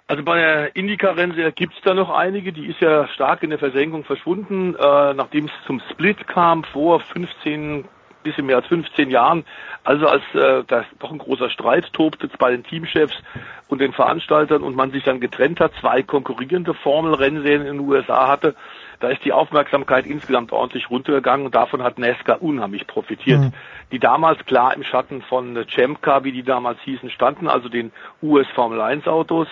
Also 0.08 0.24
bei 0.24 0.36
der 0.38 0.76
Indycar-Rennserie 0.76 1.54
gibt's 1.54 1.78
da 1.86 1.94
noch 1.94 2.10
einige, 2.10 2.52
die 2.52 2.68
ist 2.68 2.82
ja 2.82 3.08
stark 3.08 3.42
in 3.42 3.50
der 3.50 3.60
Versenkung 3.60 4.04
verschwunden, 4.04 4.76
äh, 4.76 5.14
nachdem 5.14 5.46
es 5.46 5.52
zum 5.66 5.82
Split 5.92 6.28
kam 6.28 6.66
vor 6.66 7.00
15, 7.00 7.86
bisschen 8.24 8.46
mehr 8.46 8.58
als 8.58 8.68
15 8.68 9.10
Jahren, 9.10 9.46
also 9.84 10.08
als 10.08 10.24
äh, 10.34 10.64
da 10.66 10.86
doch 11.00 11.12
ein 11.12 11.18
großer 11.18 11.50
Streit 11.50 11.92
tobte 11.94 12.30
bei 12.40 12.52
den 12.52 12.64
Teamchefs 12.64 13.16
und 13.68 13.80
den 13.80 13.94
Veranstaltern 13.94 14.64
und 14.64 14.76
man 14.76 14.92
sich 14.92 15.04
dann 15.04 15.20
getrennt 15.20 15.60
hat, 15.60 15.74
zwei 15.80 16.04
konkurrierende 16.04 16.74
Formelrennserien 16.74 17.62
in 17.62 17.78
den 17.78 17.88
USA 17.88 18.28
hatte, 18.28 18.56
da 19.00 19.10
ist 19.10 19.26
die 19.26 19.34
Aufmerksamkeit 19.34 20.06
insgesamt 20.06 20.54
ordentlich 20.54 20.90
runtergegangen 20.90 21.46
und 21.46 21.56
davon 21.56 21.84
hat 21.84 22.00
NASCAR 22.00 22.42
unheimlich 22.42 22.88
profitiert. 22.88 23.42
Mhm. 23.42 23.54
Die 23.92 24.00
damals 24.00 24.46
klar 24.46 24.74
im 24.74 24.84
Schatten 24.84 25.22
von 25.22 25.66
Chemka, 25.68 26.24
wie 26.24 26.32
die 26.32 26.44
damals 26.44 26.80
hießen, 26.86 27.10
standen, 27.10 27.50
also 27.50 27.68
den 27.68 27.92
US 28.22 28.48
Formel 28.56 28.80
1 28.80 29.08
Autos. 29.08 29.48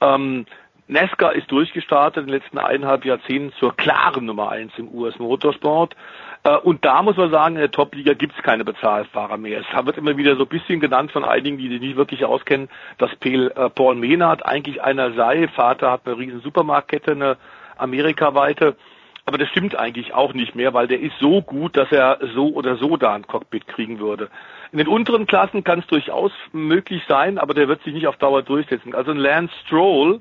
Ähm, 0.00 0.46
NASCAR 0.90 1.34
ist 1.34 1.50
durchgestartet 1.52 2.24
in 2.24 2.32
den 2.32 2.40
letzten 2.40 2.58
eineinhalb 2.58 3.04
Jahrzehnten 3.04 3.52
zur 3.58 3.76
klaren 3.76 4.24
Nummer 4.24 4.50
eins 4.50 4.72
im 4.76 4.92
US 4.92 5.18
Motorsport. 5.18 5.94
Äh, 6.44 6.56
und 6.56 6.84
da 6.84 7.02
muss 7.02 7.16
man 7.16 7.30
sagen, 7.30 7.56
in 7.56 7.60
der 7.60 7.70
Top-Liga 7.70 8.14
gibt 8.14 8.34
es 8.36 8.42
keine 8.42 8.64
Bezahlfahrer 8.64 9.36
mehr. 9.36 9.60
Es 9.60 9.86
wird 9.86 9.98
immer 9.98 10.16
wieder 10.16 10.36
so 10.36 10.42
ein 10.42 10.48
bisschen 10.48 10.80
genannt 10.80 11.12
von 11.12 11.24
einigen, 11.24 11.58
die 11.58 11.68
sich 11.68 11.80
nicht 11.80 11.96
wirklich 11.96 12.24
auskennen, 12.24 12.68
dass 12.98 13.10
äh, 13.22 13.70
Paul 13.70 13.96
Menard 13.96 14.44
eigentlich 14.44 14.82
einer 14.82 15.12
sei. 15.12 15.48
Vater 15.48 15.90
hat 15.90 16.06
eine 16.06 16.18
riesen 16.18 16.40
Supermarktkette, 16.40 17.12
eine 17.12 17.36
amerikaweite. 17.76 18.76
Aber 19.26 19.38
das 19.38 19.48
stimmt 19.50 19.76
eigentlich 19.76 20.14
auch 20.14 20.32
nicht 20.32 20.54
mehr, 20.54 20.74
weil 20.74 20.88
der 20.88 21.00
ist 21.00 21.18
so 21.20 21.42
gut, 21.42 21.76
dass 21.76 21.92
er 21.92 22.18
so 22.34 22.48
oder 22.48 22.76
so 22.76 22.96
da 22.96 23.14
ein 23.14 23.26
Cockpit 23.26 23.66
kriegen 23.68 24.00
würde. 24.00 24.28
In 24.72 24.78
den 24.78 24.88
unteren 24.88 25.26
Klassen 25.26 25.62
kann 25.62 25.80
es 25.80 25.86
durchaus 25.86 26.32
möglich 26.52 27.02
sein, 27.06 27.38
aber 27.38 27.54
der 27.54 27.68
wird 27.68 27.82
sich 27.82 27.92
nicht 27.92 28.06
auf 28.06 28.16
Dauer 28.16 28.42
durchsetzen. 28.42 28.94
Also 28.94 29.10
ein 29.10 29.18
Lance 29.18 29.54
Stroll, 29.66 30.20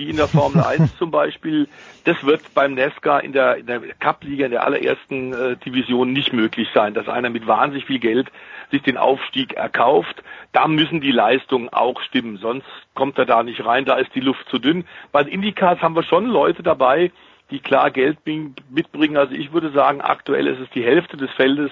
wie 0.00 0.08
in 0.08 0.16
der 0.16 0.28
Formel 0.28 0.64
1 0.64 0.96
zum 0.98 1.10
Beispiel. 1.10 1.68
Das 2.04 2.24
wird 2.24 2.54
beim 2.54 2.74
NASCAR 2.74 3.22
in 3.22 3.32
der, 3.32 3.56
in 3.56 3.66
der 3.66 3.80
Cup-Liga, 4.00 4.46
in 4.46 4.50
der 4.50 4.64
allerersten 4.64 5.32
äh, 5.34 5.56
Division 5.56 6.12
nicht 6.12 6.32
möglich 6.32 6.68
sein, 6.72 6.94
dass 6.94 7.06
einer 7.08 7.28
mit 7.28 7.46
wahnsinnig 7.46 7.84
viel 7.84 7.98
Geld 7.98 8.28
sich 8.70 8.82
den 8.82 8.96
Aufstieg 8.96 9.52
erkauft. 9.52 10.22
Da 10.52 10.68
müssen 10.68 11.02
die 11.02 11.12
Leistungen 11.12 11.68
auch 11.68 12.00
stimmen, 12.00 12.38
sonst 12.38 12.66
kommt 12.94 13.18
er 13.18 13.26
da 13.26 13.42
nicht 13.42 13.64
rein, 13.64 13.84
da 13.84 13.96
ist 13.96 14.14
die 14.14 14.20
Luft 14.20 14.48
zu 14.48 14.58
dünn. 14.58 14.84
Bei 15.12 15.22
den 15.22 15.32
Indicars 15.34 15.80
haben 15.82 15.94
wir 15.94 16.02
schon 16.02 16.26
Leute 16.26 16.62
dabei, 16.62 17.12
die 17.50 17.58
klar 17.58 17.90
Geld 17.90 18.18
mitbringen. 18.24 19.16
Also 19.16 19.34
ich 19.34 19.52
würde 19.52 19.70
sagen, 19.72 20.00
aktuell 20.00 20.46
ist 20.46 20.60
es 20.60 20.70
die 20.70 20.84
Hälfte 20.84 21.16
des 21.16 21.30
Feldes, 21.32 21.70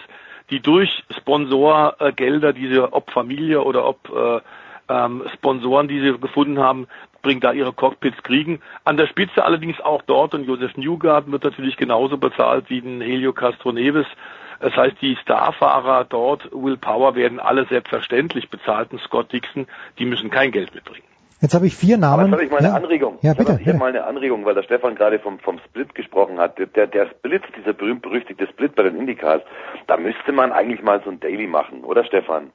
die 0.50 0.60
durch 0.60 1.04
Sponsorgelder, 1.16 2.52
diese 2.52 2.92
ob 2.92 3.10
Familie 3.10 3.62
oder 3.62 3.86
ob 3.86 4.10
äh, 4.10 4.40
ähm, 4.88 5.22
Sponsoren, 5.34 5.88
die 5.88 6.00
sie 6.00 6.18
gefunden 6.18 6.58
haben, 6.58 6.88
bringen 7.28 7.40
da 7.42 7.52
ihre 7.52 7.74
Cockpits 7.74 8.22
kriegen. 8.22 8.60
An 8.84 8.96
der 8.96 9.06
Spitze 9.06 9.44
allerdings 9.44 9.78
auch 9.80 10.00
dort 10.00 10.32
und 10.32 10.44
Josef 10.44 10.78
Newgarden 10.78 11.30
wird 11.30 11.44
natürlich 11.44 11.76
genauso 11.76 12.16
bezahlt 12.16 12.70
wie 12.70 12.80
den 12.80 13.02
Helio 13.02 13.34
Castroneves. 13.34 14.06
Das 14.60 14.74
heißt, 14.74 14.96
die 15.02 15.14
Starfahrer 15.16 16.06
dort, 16.08 16.48
Will 16.52 16.78
Power, 16.78 17.16
werden 17.16 17.38
alle 17.38 17.66
selbstverständlich 17.66 18.48
bezahlt 18.48 18.92
und 18.92 19.00
Scott 19.02 19.30
Dixon, 19.30 19.66
die 19.98 20.06
müssen 20.06 20.30
kein 20.30 20.52
Geld 20.52 20.74
mitbringen. 20.74 21.04
Jetzt 21.42 21.54
habe 21.54 21.66
ich 21.66 21.76
vier 21.76 21.96
Aber 21.96 22.22
Namen. 22.22 22.24
jetzt 22.24 22.32
habe 22.32 22.44
ich 22.44 22.50
mal 22.50 22.58
eine 22.60 22.68
ja. 22.68 22.74
Anregung. 22.74 23.18
Ja, 23.20 23.32
ich 23.32 23.38
bitte. 23.38 23.52
habe 23.52 23.62
hier 23.62 23.72
bitte. 23.74 23.78
mal 23.78 23.90
eine 23.90 24.04
Anregung, 24.04 24.46
weil 24.46 24.54
der 24.54 24.62
Stefan 24.62 24.94
gerade 24.94 25.18
vom, 25.18 25.38
vom 25.38 25.58
Split 25.66 25.94
gesprochen 25.94 26.38
hat. 26.38 26.58
Der, 26.58 26.86
der 26.86 27.10
Split, 27.10 27.42
dieser 27.58 27.74
berühmt-berüchtigte 27.74 28.46
Split 28.46 28.74
bei 28.74 28.84
den 28.84 28.96
Indycars, 28.96 29.42
da 29.86 29.98
müsste 29.98 30.32
man 30.32 30.50
eigentlich 30.50 30.82
mal 30.82 31.02
so 31.04 31.10
ein 31.10 31.20
Daily 31.20 31.46
machen, 31.46 31.84
oder 31.84 32.04
Stefan? 32.04 32.52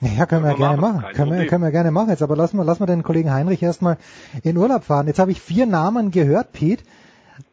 Ja, 0.00 0.26
können 0.26 0.44
wir 0.44 0.50
Können 0.54 0.60
wir 0.60 0.68
gerne 0.68 0.80
machen, 0.80 1.00
machen. 1.00 1.14
Können 1.14 1.32
wir, 1.32 1.46
können 1.46 1.64
wir 1.64 1.70
gerne 1.72 1.90
machen 1.90 2.10
jetzt. 2.10 2.22
Aber 2.22 2.36
lassen 2.36 2.56
wir, 2.56 2.64
lassen 2.64 2.80
wir 2.80 2.86
den 2.86 3.02
Kollegen 3.02 3.32
Heinrich 3.32 3.62
erstmal 3.62 3.96
in 4.44 4.56
Urlaub 4.56 4.84
fahren. 4.84 5.08
Jetzt 5.08 5.18
habe 5.18 5.32
ich 5.32 5.40
vier 5.40 5.66
Namen 5.66 6.12
gehört, 6.12 6.52
Pete. 6.52 6.84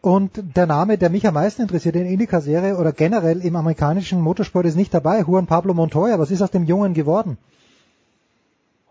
Und 0.02 0.32
der 0.56 0.68
Name, 0.68 0.98
der 0.98 1.10
mich 1.10 1.28
am 1.28 1.34
meisten 1.34 1.64
interessiert 1.64 1.96
in 1.96 2.06
Indica-Serie 2.06 2.78
oder 2.78 2.92
generell 2.92 3.42
im 3.42 3.56
amerikanischen 3.56 4.22
Motorsport 4.22 4.66
ist 4.66 4.76
nicht 4.76 4.94
dabei. 4.94 5.22
Juan 5.22 5.48
Pablo 5.48 5.74
Montoya. 5.74 6.20
Was 6.20 6.32
ist 6.32 6.42
aus 6.42 6.52
dem 6.52 6.66
Jungen 6.66 6.94
geworden? 6.94 7.38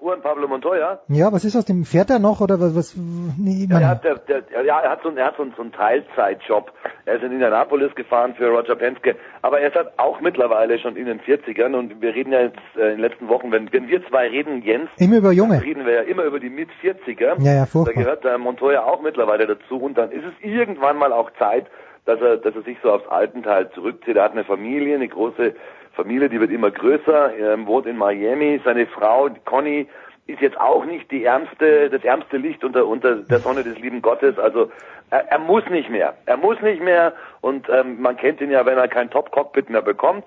Juan 0.05 0.21
Pablo 0.21 0.47
Montoya? 0.49 1.01
Ja, 1.09 1.33
was 1.33 1.45
ist 1.47 1.57
aus 1.57 1.65
dem? 1.65 1.85
Fährt 1.87 2.11
er 2.11 2.19
noch 2.19 2.43
oder 2.43 2.61
was? 2.61 2.77
was 2.77 2.95
nee, 2.97 3.67
Ja, 3.71 3.81
er 3.81 3.89
hat, 3.89 4.05
der, 4.05 4.17
der, 4.17 4.43
ja, 4.65 4.81
er 4.81 4.91
hat 4.91 5.03
so, 5.03 5.09
einen- 5.09 5.17
er 5.17 5.27
hat 5.29 5.37
so, 5.39 5.47
so 5.57 5.63
einen 5.63 5.73
Teilzeitjob. 5.73 6.71
Er 7.07 7.15
ist 7.17 7.23
in 7.25 7.33
Indianapolis 7.33 7.95
gefahren 7.95 8.35
für 8.37 8.49
Roger 8.49 8.77
Penske, 8.77 9.17
aber 9.43 9.61
er 9.61 9.69
ist 9.69 9.77
halt 9.77 9.89
auch 9.99 10.21
mittlerweile 10.21 10.79
schon 10.79 10.97
in 10.97 11.07
den 11.07 11.21
40ern 11.21 11.75
und 11.75 12.03
wir 12.03 12.15
reden 12.15 12.33
ja 12.33 12.43
jetzt 12.43 12.59
äh, 12.77 12.83
in 12.93 12.97
den 12.97 13.01
letzten 13.01 13.29
Wochen, 13.29 13.51
wenn, 13.51 13.73
wenn 13.73 13.89
wir 13.89 14.07
zwei 14.09 14.29
reden, 14.29 14.63
Jens, 14.63 14.91
Immer 14.99 15.17
über 15.19 15.33
Junge. 15.33 15.63
reden 15.63 15.87
wir 15.87 15.93
ja 15.95 16.03
immer 16.03 16.25
über 16.25 16.39
die 16.39 16.51
Mit-40er. 16.51 17.43
Ja, 17.43 17.53
ja, 17.55 17.61
Da 17.61 17.67
furchtbar. 17.67 17.95
gehört 18.03 18.25
der 18.25 18.37
Montoya 18.39 18.85
auch 18.85 19.01
mittlerweile 19.01 19.47
dazu 19.47 19.79
und 19.81 19.97
dann 19.97 20.11
ist 20.11 20.25
es 20.25 20.35
irgendwann 20.45 20.99
mal 20.99 21.13
auch 21.13 21.31
Zeit, 21.39 21.67
dass 22.05 22.21
er, 22.21 22.37
dass 22.37 22.55
er 22.55 22.63
sich 22.63 22.77
so 22.83 22.91
aufs 22.93 23.09
Altenteil 23.09 23.71
zurückzieht. 23.71 24.17
Er 24.17 24.25
hat 24.25 24.33
eine 24.33 24.45
Familie, 24.45 24.97
eine 24.97 25.09
große 25.09 25.55
Familie, 25.95 26.29
die 26.29 26.41
wird 26.41 26.51
immer 26.51 26.71
größer, 26.71 27.35
er 27.35 27.67
wohnt 27.67 27.87
in 27.87 27.97
Miami, 27.97 28.61
seine 28.65 28.87
Frau, 28.87 29.29
Conny, 29.45 29.89
ist 30.27 30.41
jetzt 30.41 30.59
auch 30.59 30.85
nicht 30.85 31.11
die 31.11 31.25
ärmste, 31.25 31.91
das 31.91 32.03
ärmste 32.03 32.39
Licht 32.39 32.65
unter, 32.65 32.87
unter 32.87 33.17
der 33.17 33.41
Sonne 33.41 33.63
des 33.63 33.79
lieben 33.79 34.01
Gottes. 34.01 34.39
Also 34.39 34.71
er, 35.11 35.31
er 35.31 35.39
muss 35.39 35.65
nicht 35.69 35.91
mehr. 35.91 36.15
Er 36.27 36.37
muss 36.37 36.61
nicht 36.63 36.83
mehr 36.83 37.13
und 37.41 37.69
ähm, 37.69 38.01
man 38.01 38.17
kennt 38.17 38.41
ihn 38.41 38.51
ja, 38.51 38.65
wenn 38.65 38.79
er 38.79 38.89
kein 38.89 39.11
Top-Cockpit 39.11 39.69
mehr 39.69 39.83
bekommt, 39.83 40.25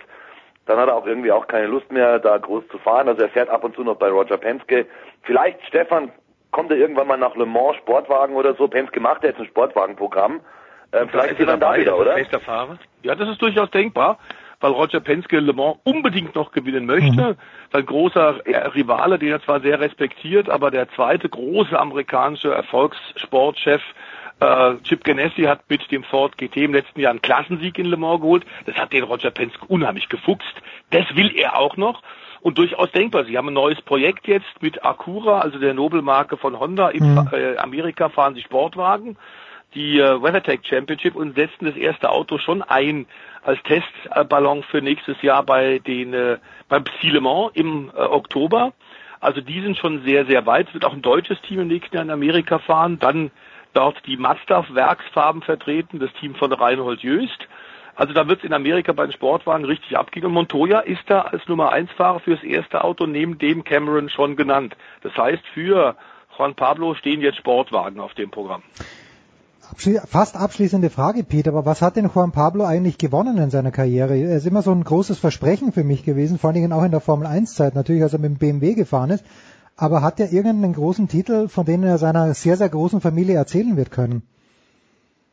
dann 0.67 0.77
hat 0.77 0.89
er 0.89 0.95
auch 0.95 1.07
irgendwie 1.07 1.31
auch 1.31 1.47
keine 1.47 1.67
Lust 1.67 1.91
mehr, 1.91 2.19
da 2.19 2.37
groß 2.37 2.67
zu 2.67 2.77
fahren. 2.77 3.07
Also 3.07 3.23
er 3.23 3.29
fährt 3.29 3.49
ab 3.49 3.63
und 3.63 3.75
zu 3.75 3.83
noch 3.83 3.95
bei 3.95 4.09
Roger 4.09 4.37
Penske. 4.37 4.85
Vielleicht, 5.23 5.65
Stefan, 5.65 6.11
kommt 6.51 6.71
er 6.71 6.77
irgendwann 6.77 7.07
mal 7.07 7.17
nach 7.17 7.35
Le 7.35 7.45
Mans 7.45 7.77
Sportwagen 7.77 8.35
oder 8.35 8.53
so. 8.53 8.67
Penske 8.67 8.99
macht 8.99 9.23
ja 9.23 9.29
jetzt 9.29 9.39
ein 9.39 9.47
Sportwagenprogramm. 9.47 10.41
Äh, 10.91 11.07
vielleicht 11.07 11.31
ist 11.31 11.39
er 11.39 11.45
dann 11.47 11.59
da 11.59 11.75
wieder, 11.75 11.91
er 11.93 11.99
oder? 11.99 12.17
Ja, 13.01 13.15
das 13.15 13.29
ist 13.29 13.41
durchaus 13.41 13.71
denkbar, 13.71 14.19
weil 14.60 14.72
Roger 14.72 15.00
Penske 15.00 15.40
Le 15.40 15.53
Mans 15.53 15.77
unbedingt 15.84 16.36
noch 16.36 16.52
gewinnen 16.52 16.86
möchte. 16.86 17.38
Sein 17.72 17.86
großer 17.86 18.42
Rivale, 18.76 19.19
den 19.19 19.30
er 19.30 19.42
zwar 19.44 19.60
sehr 19.61 19.80
respektiert, 19.80 20.50
aber 20.50 20.72
der 20.72 20.90
zweite 20.90 21.30
große 21.30 21.77
amerikanische 21.80 22.53
Erfolgssportchef 22.53 23.82
äh, 24.40 24.76
Chip 24.84 25.03
Ganassi 25.03 25.44
hat 25.44 25.61
mit 25.69 25.92
dem 25.92 26.03
Ford 26.03 26.38
GT 26.38 26.58
im 26.58 26.74
letzten 26.74 27.00
Jahr 27.00 27.11
einen 27.11 27.22
Klassensieg 27.22 27.77
in 27.80 27.88
Le 27.88 27.98
Mans 27.98 28.22
geholt. 28.22 28.45
Das 28.66 28.76
hat 28.76 28.94
den 28.94 29.03
Roger 29.03 29.32
Penske 29.32 29.66
unheimlich 29.68 30.10
gefuchst. 30.10 30.53
Das 30.92 31.06
will 31.16 31.36
er 31.36 31.58
auch 31.58 31.76
noch. 31.77 32.02
Und 32.42 32.60
durchaus 32.60 32.92
denkbar. 32.92 33.26
Sie 33.26 33.36
haben 33.38 33.48
ein 33.48 33.56
neues 33.56 33.82
Projekt 33.82 34.27
jetzt 34.27 34.61
mit 34.61 34.86
Acura, 34.86 35.40
also 35.40 35.58
der 35.58 35.74
Nobelmarke 35.74 36.38
von 36.38 36.60
Honda. 36.60 36.90
In 36.90 37.16
Mhm. 37.16 37.30
äh, 37.32 37.58
Amerika 37.58 38.10
fahren 38.10 38.36
sie 38.36 38.42
Sportwagen 38.42 39.18
die 39.73 39.99
äh, 39.99 40.21
WeatherTech 40.21 40.61
Championship 40.63 41.15
und 41.15 41.35
setzen 41.35 41.65
das 41.65 41.75
erste 41.75 42.09
Auto 42.09 42.37
schon 42.37 42.61
ein 42.61 43.05
als 43.43 43.61
Testballon 43.63 44.63
für 44.63 44.81
nächstes 44.81 45.21
Jahr 45.21 45.43
bei 45.43 45.79
den 45.79 46.13
äh, 46.13 46.37
beim 46.69 46.83
Psy 46.83 47.09
Le 47.09 47.21
Mans 47.21 47.51
im 47.53 47.91
äh, 47.95 47.99
Oktober. 47.99 48.73
Also 49.19 49.41
die 49.41 49.61
sind 49.61 49.77
schon 49.77 50.03
sehr, 50.03 50.25
sehr 50.25 50.45
weit. 50.45 50.67
Es 50.67 50.73
wird 50.73 50.85
auch 50.85 50.93
ein 50.93 51.01
deutsches 51.01 51.41
Team 51.41 51.59
im 51.61 51.67
nächsten 51.67 51.95
Jahr 51.95 52.03
in 52.03 52.11
Amerika 52.11 52.59
fahren. 52.59 52.99
Dann 52.99 53.31
dort 53.73 54.05
die 54.05 54.17
Mazda 54.17 54.65
Werksfarben 54.69 55.41
vertreten, 55.41 55.99
das 55.99 56.13
Team 56.13 56.35
von 56.35 56.51
Reinhold 56.51 57.01
Jöst. 57.01 57.47
Also 57.95 58.13
da 58.13 58.27
wird 58.27 58.39
es 58.39 58.45
in 58.45 58.53
Amerika 58.53 58.93
bei 58.93 59.05
den 59.05 59.11
Sportwagen 59.11 59.65
richtig 59.65 59.97
abgehen. 59.97 60.25
Und 60.25 60.33
Montoya 60.33 60.81
ist 60.81 61.01
da 61.07 61.21
als 61.21 61.47
Nummer 61.47 61.71
1 61.71 61.91
Fahrer 61.93 62.19
fürs 62.19 62.43
erste 62.43 62.83
Auto 62.83 63.07
neben 63.07 63.39
dem 63.39 63.63
Cameron 63.63 64.09
schon 64.09 64.35
genannt. 64.35 64.77
Das 65.01 65.17
heißt, 65.17 65.43
für 65.53 65.95
Juan 66.37 66.53
Pablo 66.53 66.93
stehen 66.93 67.21
jetzt 67.21 67.39
Sportwagen 67.39 67.99
auf 67.99 68.13
dem 68.13 68.29
Programm. 68.29 68.61
Abschli 69.71 69.99
fast 70.05 70.35
abschließende 70.35 70.89
Frage, 70.89 71.23
Pete. 71.23 71.49
Aber 71.49 71.65
was 71.65 71.81
hat 71.81 71.95
denn 71.95 72.09
Juan 72.13 72.31
Pablo 72.31 72.63
eigentlich 72.65 72.97
gewonnen 72.97 73.37
in 73.37 73.49
seiner 73.49 73.71
Karriere? 73.71 74.15
Er 74.17 74.37
ist 74.37 74.47
immer 74.47 74.61
so 74.61 74.71
ein 74.71 74.83
großes 74.83 75.19
Versprechen 75.19 75.71
für 75.71 75.83
mich 75.83 76.03
gewesen, 76.03 76.37
vor 76.39 76.49
allen 76.49 76.55
Dingen 76.55 76.73
auch 76.73 76.83
in 76.83 76.91
der 76.91 76.99
Formel 77.01 77.27
1 77.27 77.55
Zeit, 77.55 77.75
natürlich 77.75 78.03
als 78.03 78.13
er 78.13 78.19
mit 78.19 78.31
dem 78.31 78.39
BMW 78.39 78.73
gefahren 78.73 79.09
ist. 79.09 79.25
Aber 79.75 80.01
hat 80.01 80.19
er 80.19 80.31
irgendeinen 80.31 80.73
großen 80.73 81.07
Titel, 81.07 81.47
von 81.49 81.65
dem 81.65 81.83
er 81.83 81.97
seiner 81.97 82.33
sehr, 82.33 82.55
sehr 82.57 82.69
großen 82.69 82.99
Familie 82.99 83.35
erzählen 83.35 83.77
wird 83.77 83.91
können? 83.91 84.23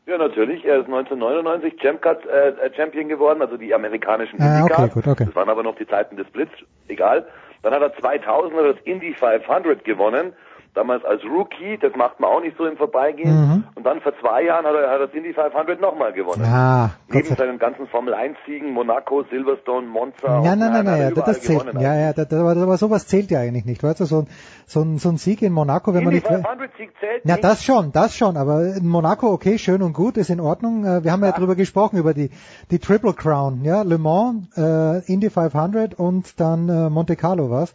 Ja, 0.07 0.19
natürlich. 0.19 0.65
Er 0.67 0.81
ist 0.81 0.87
1999 0.87 1.81
Champ 1.81 2.03
Cup, 2.03 2.27
äh, 2.27 2.53
Champion 2.77 3.09
geworden, 3.09 3.41
also 3.41 3.57
die 3.57 3.73
amerikanischen 3.75 4.39
Ah, 4.43 4.59
Indycars. 4.61 4.81
okay, 4.91 4.91
gut, 4.93 5.07
okay. 5.09 5.25
Das 5.25 5.35
waren 5.35 5.49
aber 5.49 5.63
noch 5.63 5.77
die 5.77 5.87
Zeiten 5.87 6.17
des 6.17 6.27
Blitz, 6.29 6.51
egal. 6.89 7.27
Dann 7.63 7.73
hat 7.73 7.81
er 7.81 7.95
2000 7.99 8.53
das 8.55 8.77
Indy 8.85 9.15
500 9.15 9.83
gewonnen, 9.85 10.35
damals 10.75 11.05
als 11.05 11.23
Rookie, 11.25 11.79
das 11.81 11.95
macht 11.97 12.21
man 12.21 12.31
auch 12.31 12.41
nicht 12.41 12.57
so 12.59 12.67
im 12.67 12.77
Vorbeigehen. 12.77 13.31
Mhm. 13.31 13.65
Und 13.75 13.87
dann 13.87 14.01
vor 14.01 14.13
zwei 14.21 14.43
Jahren 14.43 14.67
hat 14.67 14.75
er, 14.75 14.91
hat 14.91 15.01
er 15.01 15.07
das 15.07 15.15
Indy 15.15 15.33
500 15.33 15.81
nochmal 15.81 16.13
gewonnen. 16.13 16.43
Gott 16.43 16.91
Neben 17.09 17.29
sei 17.29 17.35
seinen 17.37 17.59
ganzen 17.59 17.87
Formel 17.87 18.13
1 18.13 18.37
Siegen, 18.47 18.73
Monaco, 18.73 19.23
Silverstone, 19.31 19.87
Monza. 19.87 20.43
Ja, 20.43 20.57
nein, 20.57 20.73
nein, 20.73 20.85
nein, 20.85 21.01
ja, 21.01 21.11
das 21.11 21.41
zählt. 21.41 21.61
gewonnen. 21.61 21.81
Ja, 21.81 21.95
ja, 21.95 22.13
das, 22.13 22.33
aber, 22.33 22.77
sowas 22.77 23.07
zählt 23.07 23.31
ja 23.31 23.41
eigentlich 23.41 23.65
nicht. 23.65 23.83
Weißt 23.83 24.01
du, 24.01 24.05
so 24.05 24.21
ein, 24.21 24.27
so 24.67 24.81
ein, 24.81 24.99
so 24.99 25.09
ein 25.11 25.17
Sieg 25.17 25.43
in 25.43 25.53
Monaco, 25.53 25.95
wenn 25.95 26.05
man 26.05 26.13
Indy 26.15 26.29
nicht. 26.29 26.43
500 26.45 26.71
Sieg 26.77 26.93
zählt 26.99 27.23
Na, 27.25 27.35
nicht. 27.35 27.45
das 27.45 27.65
schon, 27.65 27.93
das 27.93 28.17
schon, 28.17 28.37
aber 28.37 28.75
in 28.77 28.87
Monaco, 28.87 29.29
okay, 29.29 29.59
schön 29.59 29.83
und 29.83 29.93
gut, 29.93 30.17
ist 30.17 30.31
in 30.31 30.41
Ordnung. 30.41 30.85
Äh, 30.85 31.05
Wir 31.05 31.13
haben 31.13 31.23
ja, 31.23 31.33
drüber 31.33 31.55
gesprochen, 31.55 31.99
über 31.99 32.15
die, 32.15 32.31
die 32.71 32.79
Triple 32.79 33.15
Crown, 33.15 33.63
ja, 33.65 33.83
Le 33.83 33.99
Mans, 33.99 34.49
äh, 34.57 35.13
Indy 35.13 35.31
500 35.31 35.95
und 35.95 36.41
dann 36.41 36.69
äh, 36.69 36.91
Monte 36.91 37.17
Carlo 37.17 37.51
was. 37.51 37.73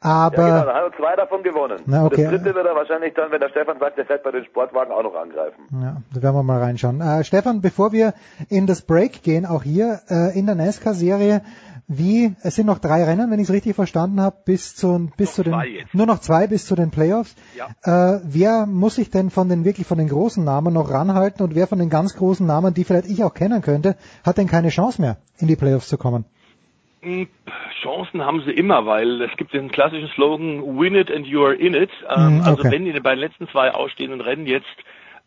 Aber, 0.00 0.36
ja, 0.36 0.48
genau, 0.48 0.66
dann 0.66 0.74
hat 0.74 0.92
er 0.92 0.96
zwei 0.96 1.16
davon 1.16 1.42
gewonnen. 1.42 1.80
Na, 1.86 2.04
okay. 2.04 2.22
Das 2.22 2.30
dritte 2.32 2.54
wird 2.54 2.66
er 2.66 2.74
wahrscheinlich 2.74 3.14
dann, 3.14 3.30
wenn 3.30 3.40
der 3.40 3.48
Stefan 3.48 3.78
sagt, 3.78 3.98
der 3.98 4.06
fährt 4.06 4.22
bei 4.22 4.30
den 4.30 4.44
Sportwagen 4.44 4.92
auch 4.92 5.02
noch 5.02 5.14
angreifen. 5.14 5.64
ja, 5.72 5.96
da 6.14 6.22
werden 6.22 6.34
wir 6.34 6.42
mal 6.42 6.60
reinschauen. 6.60 7.00
Äh, 7.00 7.24
Stefan, 7.24 7.60
bevor 7.60 7.92
wir 7.92 8.14
in 8.48 8.66
das 8.66 8.82
Break 8.82 9.22
gehen, 9.22 9.46
auch 9.46 9.62
hier 9.62 10.00
äh, 10.08 10.38
in 10.38 10.46
der 10.46 10.54
NASCAR-Serie, 10.54 11.42
wie, 11.92 12.36
es 12.42 12.54
sind 12.54 12.66
noch 12.66 12.78
drei 12.78 13.02
Rennen, 13.02 13.32
wenn 13.32 13.40
ich 13.40 13.48
es 13.48 13.52
richtig 13.52 13.74
verstanden 13.74 14.20
habe, 14.20 14.36
bis 14.44 14.76
zu, 14.76 15.10
bis 15.16 15.34
zu 15.34 15.42
den, 15.42 15.56
nur 15.92 16.06
noch 16.06 16.20
zwei 16.20 16.46
bis 16.46 16.64
zu 16.64 16.76
den 16.76 16.92
Playoffs. 16.92 17.34
Ja. 17.56 18.14
Äh, 18.14 18.20
wer 18.22 18.66
muss 18.66 18.94
sich 18.94 19.10
denn 19.10 19.30
von 19.30 19.48
den 19.48 19.64
wirklich 19.64 19.88
von 19.88 19.98
den 19.98 20.08
großen 20.08 20.44
Namen 20.44 20.72
noch 20.72 20.88
ranhalten 20.88 21.42
und 21.42 21.56
wer 21.56 21.66
von 21.66 21.80
den 21.80 21.90
ganz 21.90 22.14
großen 22.14 22.46
Namen, 22.46 22.74
die 22.74 22.84
vielleicht 22.84 23.08
ich 23.08 23.24
auch 23.24 23.34
kennen 23.34 23.60
könnte, 23.60 23.96
hat 24.24 24.38
denn 24.38 24.46
keine 24.46 24.68
Chance 24.68 25.00
mehr, 25.00 25.16
in 25.38 25.48
die 25.48 25.56
Playoffs 25.56 25.88
zu 25.88 25.98
kommen? 25.98 26.26
Hm, 27.02 27.28
Chancen 27.82 28.24
haben 28.24 28.42
sie 28.42 28.52
immer, 28.52 28.84
weil 28.84 29.22
es 29.22 29.34
gibt 29.36 29.54
den 29.54 29.70
klassischen 29.70 30.08
Slogan 30.08 30.78
Win 30.78 30.94
it 30.94 31.10
and 31.10 31.26
you 31.26 31.42
are 31.44 31.54
in 31.54 31.74
it. 31.74 31.90
Ähm, 32.08 32.34
Mhm, 32.34 32.40
Also 32.42 32.62
okay. 32.62 32.72
wenn 32.72 32.86
in 32.86 32.92
den 32.92 33.02
beiden 33.02 33.20
letzten 33.20 33.48
zwei 33.48 33.70
ausstehenden 33.72 34.20
Rennen 34.20 34.46
jetzt 34.46 34.66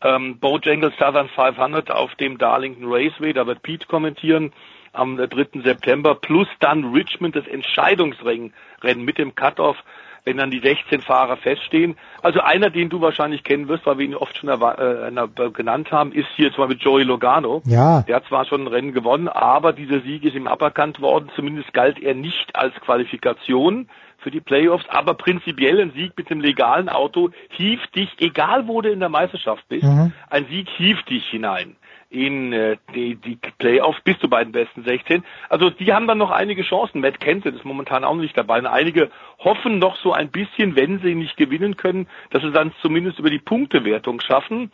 ähm, 0.02 0.38
Bojangles 0.38 0.94
Southern 0.98 1.28
500 1.28 1.90
auf 1.90 2.14
dem 2.16 2.38
Darlington 2.38 2.84
Raceway, 2.86 3.32
da 3.32 3.46
wird 3.46 3.62
Pete 3.62 3.86
kommentieren, 3.86 4.52
am 4.92 5.18
äh, 5.18 5.26
3. 5.26 5.62
September, 5.62 6.14
plus 6.14 6.46
dann 6.60 6.92
Richmond 6.92 7.34
das 7.34 7.46
Entscheidungsrennen 7.48 8.52
Rennen 8.82 9.04
mit 9.04 9.18
dem 9.18 9.34
Cutoff, 9.34 9.76
wenn 10.24 10.38
dann 10.38 10.50
die 10.50 10.60
16 10.60 11.02
Fahrer 11.02 11.36
feststehen. 11.36 11.96
Also 12.22 12.40
einer, 12.40 12.70
den 12.70 12.88
du 12.88 13.00
wahrscheinlich 13.00 13.44
kennen 13.44 13.68
wirst, 13.68 13.84
weil 13.86 13.98
wir 13.98 14.06
ihn 14.06 14.14
oft 14.14 14.36
schon 14.36 14.48
äh, 14.48 15.48
genannt 15.52 15.92
haben, 15.92 16.12
ist 16.12 16.28
hier 16.36 16.52
zum 16.52 16.66
Beispiel 16.66 16.84
Joey 16.84 17.04
Logano. 17.04 17.62
Ja. 17.66 18.02
Der 18.02 18.16
hat 18.16 18.26
zwar 18.26 18.46
schon 18.46 18.62
ein 18.62 18.66
Rennen 18.66 18.92
gewonnen, 18.92 19.28
aber 19.28 19.72
dieser 19.72 20.00
Sieg 20.00 20.24
ist 20.24 20.34
ihm 20.34 20.46
aberkannt 20.46 21.00
worden. 21.00 21.30
Zumindest 21.36 21.72
galt 21.74 22.00
er 22.00 22.14
nicht 22.14 22.56
als 22.56 22.74
Qualifikation 22.76 23.88
für 24.18 24.30
die 24.30 24.40
Playoffs, 24.40 24.86
aber 24.88 25.14
prinzipiell 25.14 25.80
ein 25.80 25.92
Sieg 25.92 26.12
mit 26.16 26.30
dem 26.30 26.40
legalen 26.40 26.88
Auto 26.88 27.28
hieft 27.50 27.94
dich, 27.94 28.08
egal 28.18 28.66
wo 28.66 28.80
du 28.80 28.90
in 28.90 29.00
der 29.00 29.10
Meisterschaft 29.10 29.68
bist, 29.68 29.84
Mhm. 29.84 30.12
ein 30.30 30.46
Sieg 30.46 30.68
hieft 30.70 31.10
dich 31.10 31.26
hinein 31.26 31.76
in 32.14 32.52
äh, 32.52 32.76
die, 32.94 33.16
die 33.16 33.38
Playoffs 33.58 34.00
bis 34.02 34.18
zu 34.20 34.28
beiden 34.28 34.52
besten 34.52 34.84
16. 34.84 35.24
Also 35.48 35.70
die 35.70 35.92
haben 35.92 36.06
dann 36.06 36.18
noch 36.18 36.30
einige 36.30 36.62
Chancen. 36.62 37.00
Matt 37.00 37.20
Kenseth 37.20 37.54
ist 37.54 37.64
momentan 37.64 38.04
auch 38.04 38.14
nicht 38.14 38.38
dabei. 38.38 38.58
Und 38.60 38.66
einige 38.66 39.10
hoffen 39.38 39.78
noch 39.78 39.96
so 39.96 40.12
ein 40.12 40.30
bisschen, 40.30 40.76
wenn 40.76 41.00
sie 41.00 41.14
nicht 41.14 41.36
gewinnen 41.36 41.76
können, 41.76 42.06
dass 42.30 42.42
sie 42.42 42.52
dann 42.52 42.72
zumindest 42.80 43.18
über 43.18 43.30
die 43.30 43.40
Punktewertung 43.40 44.20
schaffen. 44.20 44.70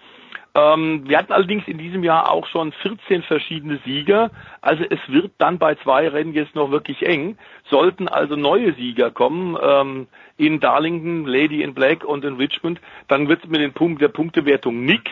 Ähm, 0.55 1.09
wir 1.09 1.17
hatten 1.17 1.33
allerdings 1.33 1.67
in 1.69 1.79
diesem 1.79 2.03
Jahr 2.03 2.31
auch 2.31 2.47
schon 2.49 2.73
14 2.73 3.23
verschiedene 3.23 3.79
Sieger. 3.85 4.31
Also 4.61 4.85
es 4.89 4.99
wird 5.09 5.33
dann 5.39 5.59
bei 5.59 5.77
zwei 5.77 6.09
Rennen 6.09 6.35
jetzt 6.35 6.55
noch 6.55 6.71
wirklich 6.71 7.07
eng. 7.07 7.39
Sollten 7.71 8.09
also 8.09 8.37
neue 8.37 8.75
Sieger 8.75 9.11
kommen 9.11 9.57
ähm, 9.63 10.09
in 10.37 10.59
Darlington, 10.61 11.25
Lady 11.25 11.63
in 11.63 11.75
Black 11.75 12.05
und 12.05 12.25
in 12.25 12.37
Richmond, 12.37 12.81
dann 13.09 13.29
wird 13.29 13.45
es 13.45 13.51
mit 13.51 13.61
den 13.61 13.73
Punkt, 13.73 14.03
der 14.03 14.09
Punktewertung 14.09 14.85
nix. 14.85 15.11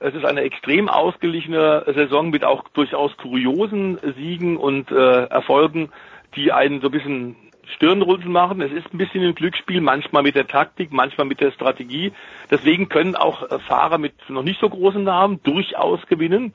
Es 0.00 0.14
ist 0.14 0.24
eine 0.24 0.42
extrem 0.42 0.88
ausgeglichene 0.88 1.84
Saison 1.94 2.30
mit 2.30 2.44
auch 2.44 2.64
durchaus 2.68 3.16
kuriosen 3.16 3.98
Siegen 4.16 4.56
und 4.56 4.90
äh, 4.90 5.24
Erfolgen, 5.24 5.90
die 6.34 6.52
einen 6.52 6.80
so 6.80 6.88
ein 6.88 6.92
bisschen 6.92 7.36
Stirnrunzeln 7.74 8.32
machen. 8.32 8.60
Es 8.60 8.72
ist 8.72 8.92
ein 8.92 8.98
bisschen 8.98 9.24
ein 9.24 9.34
Glücksspiel, 9.34 9.80
manchmal 9.80 10.22
mit 10.22 10.34
der 10.34 10.46
Taktik, 10.46 10.92
manchmal 10.92 11.26
mit 11.26 11.40
der 11.40 11.50
Strategie. 11.50 12.12
Deswegen 12.50 12.88
können 12.88 13.16
auch 13.16 13.50
äh, 13.50 13.58
Fahrer 13.60 13.98
mit 13.98 14.14
noch 14.28 14.42
nicht 14.42 14.60
so 14.60 14.68
großen 14.68 15.02
Namen 15.02 15.42
durchaus 15.42 16.04
gewinnen. 16.06 16.54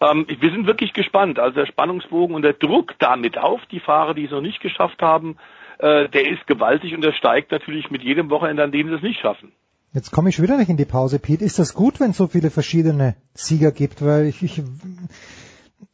Ähm, 0.00 0.26
wir 0.28 0.50
sind 0.50 0.66
wirklich 0.66 0.92
gespannt. 0.92 1.38
Also 1.38 1.60
der 1.60 1.66
Spannungsbogen 1.66 2.34
und 2.34 2.42
der 2.42 2.54
Druck 2.54 2.94
damit 2.98 3.38
auf 3.38 3.64
die 3.66 3.80
Fahrer, 3.80 4.14
die 4.14 4.24
es 4.24 4.30
noch 4.30 4.40
nicht 4.40 4.60
geschafft 4.60 5.02
haben, 5.02 5.36
äh, 5.78 6.08
der 6.08 6.28
ist 6.28 6.46
gewaltig 6.46 6.94
und 6.94 7.02
der 7.02 7.12
steigt 7.12 7.52
natürlich 7.52 7.90
mit 7.90 8.02
jedem 8.02 8.30
Wochenende, 8.30 8.64
an 8.64 8.72
dem 8.72 8.88
sie 8.88 8.94
es 8.94 9.02
nicht 9.02 9.20
schaffen. 9.20 9.52
Jetzt 9.92 10.12
komme 10.12 10.28
ich 10.28 10.36
schon 10.36 10.44
wieder 10.44 10.56
nicht 10.56 10.68
in 10.68 10.76
die 10.76 10.84
Pause, 10.84 11.18
Pete. 11.18 11.44
Ist 11.44 11.58
das 11.58 11.74
gut, 11.74 11.98
wenn 11.98 12.10
es 12.10 12.16
so 12.16 12.28
viele 12.28 12.50
verschiedene 12.50 13.16
Sieger 13.34 13.72
gibt? 13.72 14.04
Weil 14.04 14.26
ich, 14.26 14.40
ich, 14.42 14.62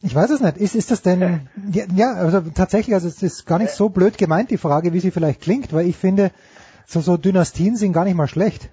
ich 0.03 0.15
weiß 0.15 0.31
es 0.31 0.41
nicht. 0.41 0.59
Ist, 0.59 0.75
ist 0.75 0.91
das 0.91 1.01
denn, 1.01 1.49
ja, 1.73 1.85
ja, 1.95 2.13
also 2.13 2.43
tatsächlich, 2.55 2.95
also 2.95 3.09
es 3.09 3.23
ist 3.23 3.47
gar 3.47 3.59
nicht 3.59 3.71
so 3.71 3.89
blöd 3.89 4.19
gemeint, 4.19 4.51
die 4.51 4.59
Frage, 4.59 4.93
wie 4.93 5.01
sie 5.01 5.11
vielleicht 5.11 5.41
klingt, 5.41 5.73
weil 5.73 5.87
ich 5.87 5.97
finde, 5.97 6.31
so, 6.85 7.01
so 7.01 7.17
Dynastien 7.17 7.77
sind 7.77 7.95
gar 7.95 8.05
nicht 8.05 8.17
mal 8.17 8.29
schlecht. 8.29 8.71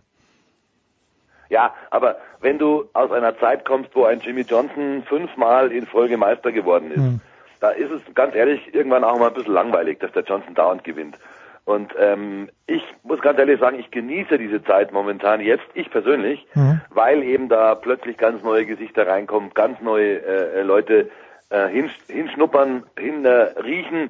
Ja, 1.50 1.74
aber 1.90 2.18
wenn 2.42 2.60
du 2.60 2.86
aus 2.94 3.12
einer 3.12 3.38
Zeit 3.38 3.64
kommst, 3.64 3.92
wo 3.96 4.04
ein 4.04 4.20
Jimmy 4.20 4.42
Johnson 4.42 5.04
fünfmal 5.08 5.72
in 5.72 5.86
Folge 5.86 6.18
Meister 6.18 6.52
geworden 6.52 6.92
ist, 6.92 6.98
hm. 6.98 7.22
da 7.62 7.70
ist 7.70 7.92
es 7.92 8.02
ganz 8.14 8.36
ehrlich 8.36 8.74
irgendwann 8.74 9.06
auch 9.06 9.18
mal 9.20 9.28
ein 9.28 9.34
bisschen 9.34 9.54
langweilig, 9.54 10.00
dass 10.00 10.12
der 10.12 10.24
Johnson 10.24 10.54
dauernd 10.54 10.84
gewinnt. 10.84 11.18
Und 11.66 11.94
ähm, 11.98 12.50
ich 12.68 12.84
muss 13.04 13.22
ganz 13.22 13.40
ehrlich 13.40 13.60
sagen, 13.60 13.80
ich 13.80 13.90
genieße 13.90 14.38
diese 14.38 14.64
Zeit 14.64 14.92
momentan 14.92 15.40
jetzt, 15.40 15.64
ich 15.74 15.90
persönlich, 15.90 16.46
mhm. 16.56 16.82
weil 16.90 17.24
eben 17.24 17.48
da 17.48 17.76
plötzlich 17.76 18.18
ganz 18.18 18.44
neue 18.44 18.66
Gesichter 18.66 19.08
reinkommen, 19.08 19.52
ganz 19.54 19.80
neue 19.80 20.22
äh, 20.22 20.62
Leute 20.64 21.10
äh, 21.50 21.68
hinschnuppern, 21.70 22.84
hinriechen. 22.98 24.10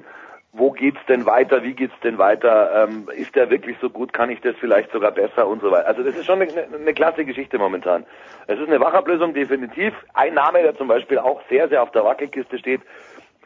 wo 0.56 0.70
geht's 0.70 1.00
denn 1.08 1.26
weiter? 1.26 1.64
Wie 1.64 1.74
geht's 1.74 1.98
denn 2.04 2.16
weiter? 2.16 2.86
Ähm, 2.88 3.08
ist 3.14 3.34
der 3.34 3.50
wirklich 3.50 3.76
so 3.80 3.90
gut? 3.90 4.12
Kann 4.12 4.30
ich 4.30 4.40
das 4.40 4.54
vielleicht 4.60 4.92
sogar 4.92 5.10
besser 5.10 5.48
und 5.48 5.60
so 5.60 5.70
weiter? 5.70 5.88
Also 5.88 6.04
das 6.04 6.14
ist 6.14 6.26
schon 6.26 6.40
eine, 6.40 6.52
eine 6.72 6.94
klasse 6.94 7.24
Geschichte 7.24 7.58
momentan. 7.58 8.06
Es 8.46 8.58
ist 8.58 8.68
eine 8.68 8.78
Wachablösung 8.78 9.34
definitiv. 9.34 9.92
Ein 10.14 10.34
Name, 10.34 10.62
der 10.62 10.76
zum 10.76 10.86
Beispiel 10.86 11.18
auch 11.18 11.40
sehr, 11.48 11.68
sehr 11.68 11.82
auf 11.82 11.90
der 11.90 12.04
Wackelkiste 12.04 12.58
steht 12.58 12.82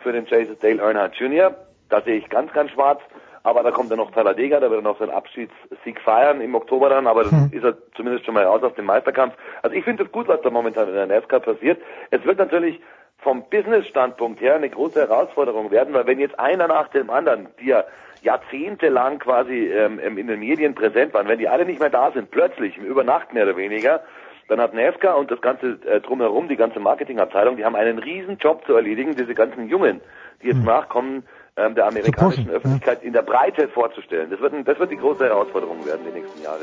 für 0.03 0.12
den 0.12 0.27
Chase 0.27 0.55
Dale 0.61 0.83
Earnhardt 0.83 1.15
Jr. 1.17 1.55
Da 1.89 2.03
sehe 2.03 2.17
ich 2.17 2.28
ganz, 2.28 2.53
ganz 2.53 2.73
schwarz. 2.73 3.01
Aber 3.49 3.62
da 3.62 3.70
kommt 3.70 3.91
dann 3.91 3.99
noch 3.99 4.10
Talladega, 4.10 4.60
da 4.60 4.70
wird 4.70 4.81
er 4.81 4.83
noch 4.83 4.99
seinen 4.99 5.10
Abschiedssieg 5.10 6.01
feiern 6.01 6.41
im 6.41 6.55
Oktober 6.55 6.91
dann, 6.91 7.07
aber 7.07 7.25
dann 7.25 7.51
hm. 7.51 7.52
ist 7.52 7.65
er 7.65 7.77
zumindest 7.97 8.27
schon 8.27 8.35
mal 8.35 8.44
raus 8.44 8.62
aus 8.62 8.75
dem 8.75 8.85
Meisterkampf. 8.85 9.35
Also 9.62 9.75
ich 9.75 9.85
finde 9.85 10.05
es 10.05 10.12
gut, 10.12 10.28
was 10.28 10.41
da 10.43 10.51
momentan 10.51 10.89
in 10.89 10.94
der 10.94 11.07
NASCAR 11.07 11.41
passiert. 11.41 11.81
Es 12.10 12.25
wird 12.25 12.39
natürlich 12.39 12.81
vom 13.18 13.49
Business-Standpunkt 13.51 14.41
her 14.41 14.57
eine 14.57 14.70
große 14.70 15.01
Herausforderung 15.01 15.70
werden, 15.70 15.94
weil 15.94 16.07
wenn 16.07 16.20
jetzt 16.20 16.39
einer 16.39 16.68
nach 16.68 16.89
dem 16.89 17.10
anderen, 17.10 17.49
die 17.60 17.67
ja 17.68 17.85
jahrzehntelang 18.23 19.18
quasi 19.18 19.67
ähm, 19.67 19.99
in 19.99 20.27
den 20.27 20.41
Medien 20.41 20.75
präsent 20.75 21.15
waren, 21.15 21.28
wenn 21.28 21.39
die 21.39 21.49
alle 21.49 21.65
nicht 21.65 21.81
mehr 21.81 21.91
da 21.91 22.10
sind, 22.10 22.31
plötzlich, 22.31 22.77
über 22.77 23.05
Nacht 23.05 23.33
mehr 23.33 23.44
oder 23.44 23.57
weniger, 23.57 24.02
dann 24.49 24.60
hat 24.60 24.75
NASCAR 24.75 25.17
und 25.17 25.31
das 25.31 25.41
ganze 25.41 25.78
äh, 25.86 26.01
drumherum, 26.01 26.49
die 26.49 26.57
ganze 26.57 26.81
Marketingabteilung, 26.81 27.57
die 27.57 27.65
haben 27.65 27.77
einen 27.77 27.99
riesen 27.99 28.39
Job 28.39 28.65
zu 28.67 28.75
erledigen, 28.75 29.15
diese 29.15 29.35
ganzen 29.35 29.68
Jungen, 29.68 30.01
die 30.43 30.49
jetzt 30.49 30.59
hm. 30.59 30.65
nachkommen, 30.65 31.25
ähm, 31.59 31.75
der 31.75 31.87
amerikanischen 31.87 32.51
Öffentlichkeit 32.51 33.03
in 33.03 33.12
der 33.12 33.23
Breite 33.23 33.69
vorzustellen. 33.69 34.31
Das 34.31 34.41
wird, 34.41 34.55
ein, 34.55 34.65
das 34.65 34.78
wird 34.78 34.91
die 34.91 34.97
große 34.97 35.25
Herausforderung 35.25 35.85
werden 35.85 36.01
die 36.07 36.20
nächsten 36.20 36.43
Jahre. 36.43 36.62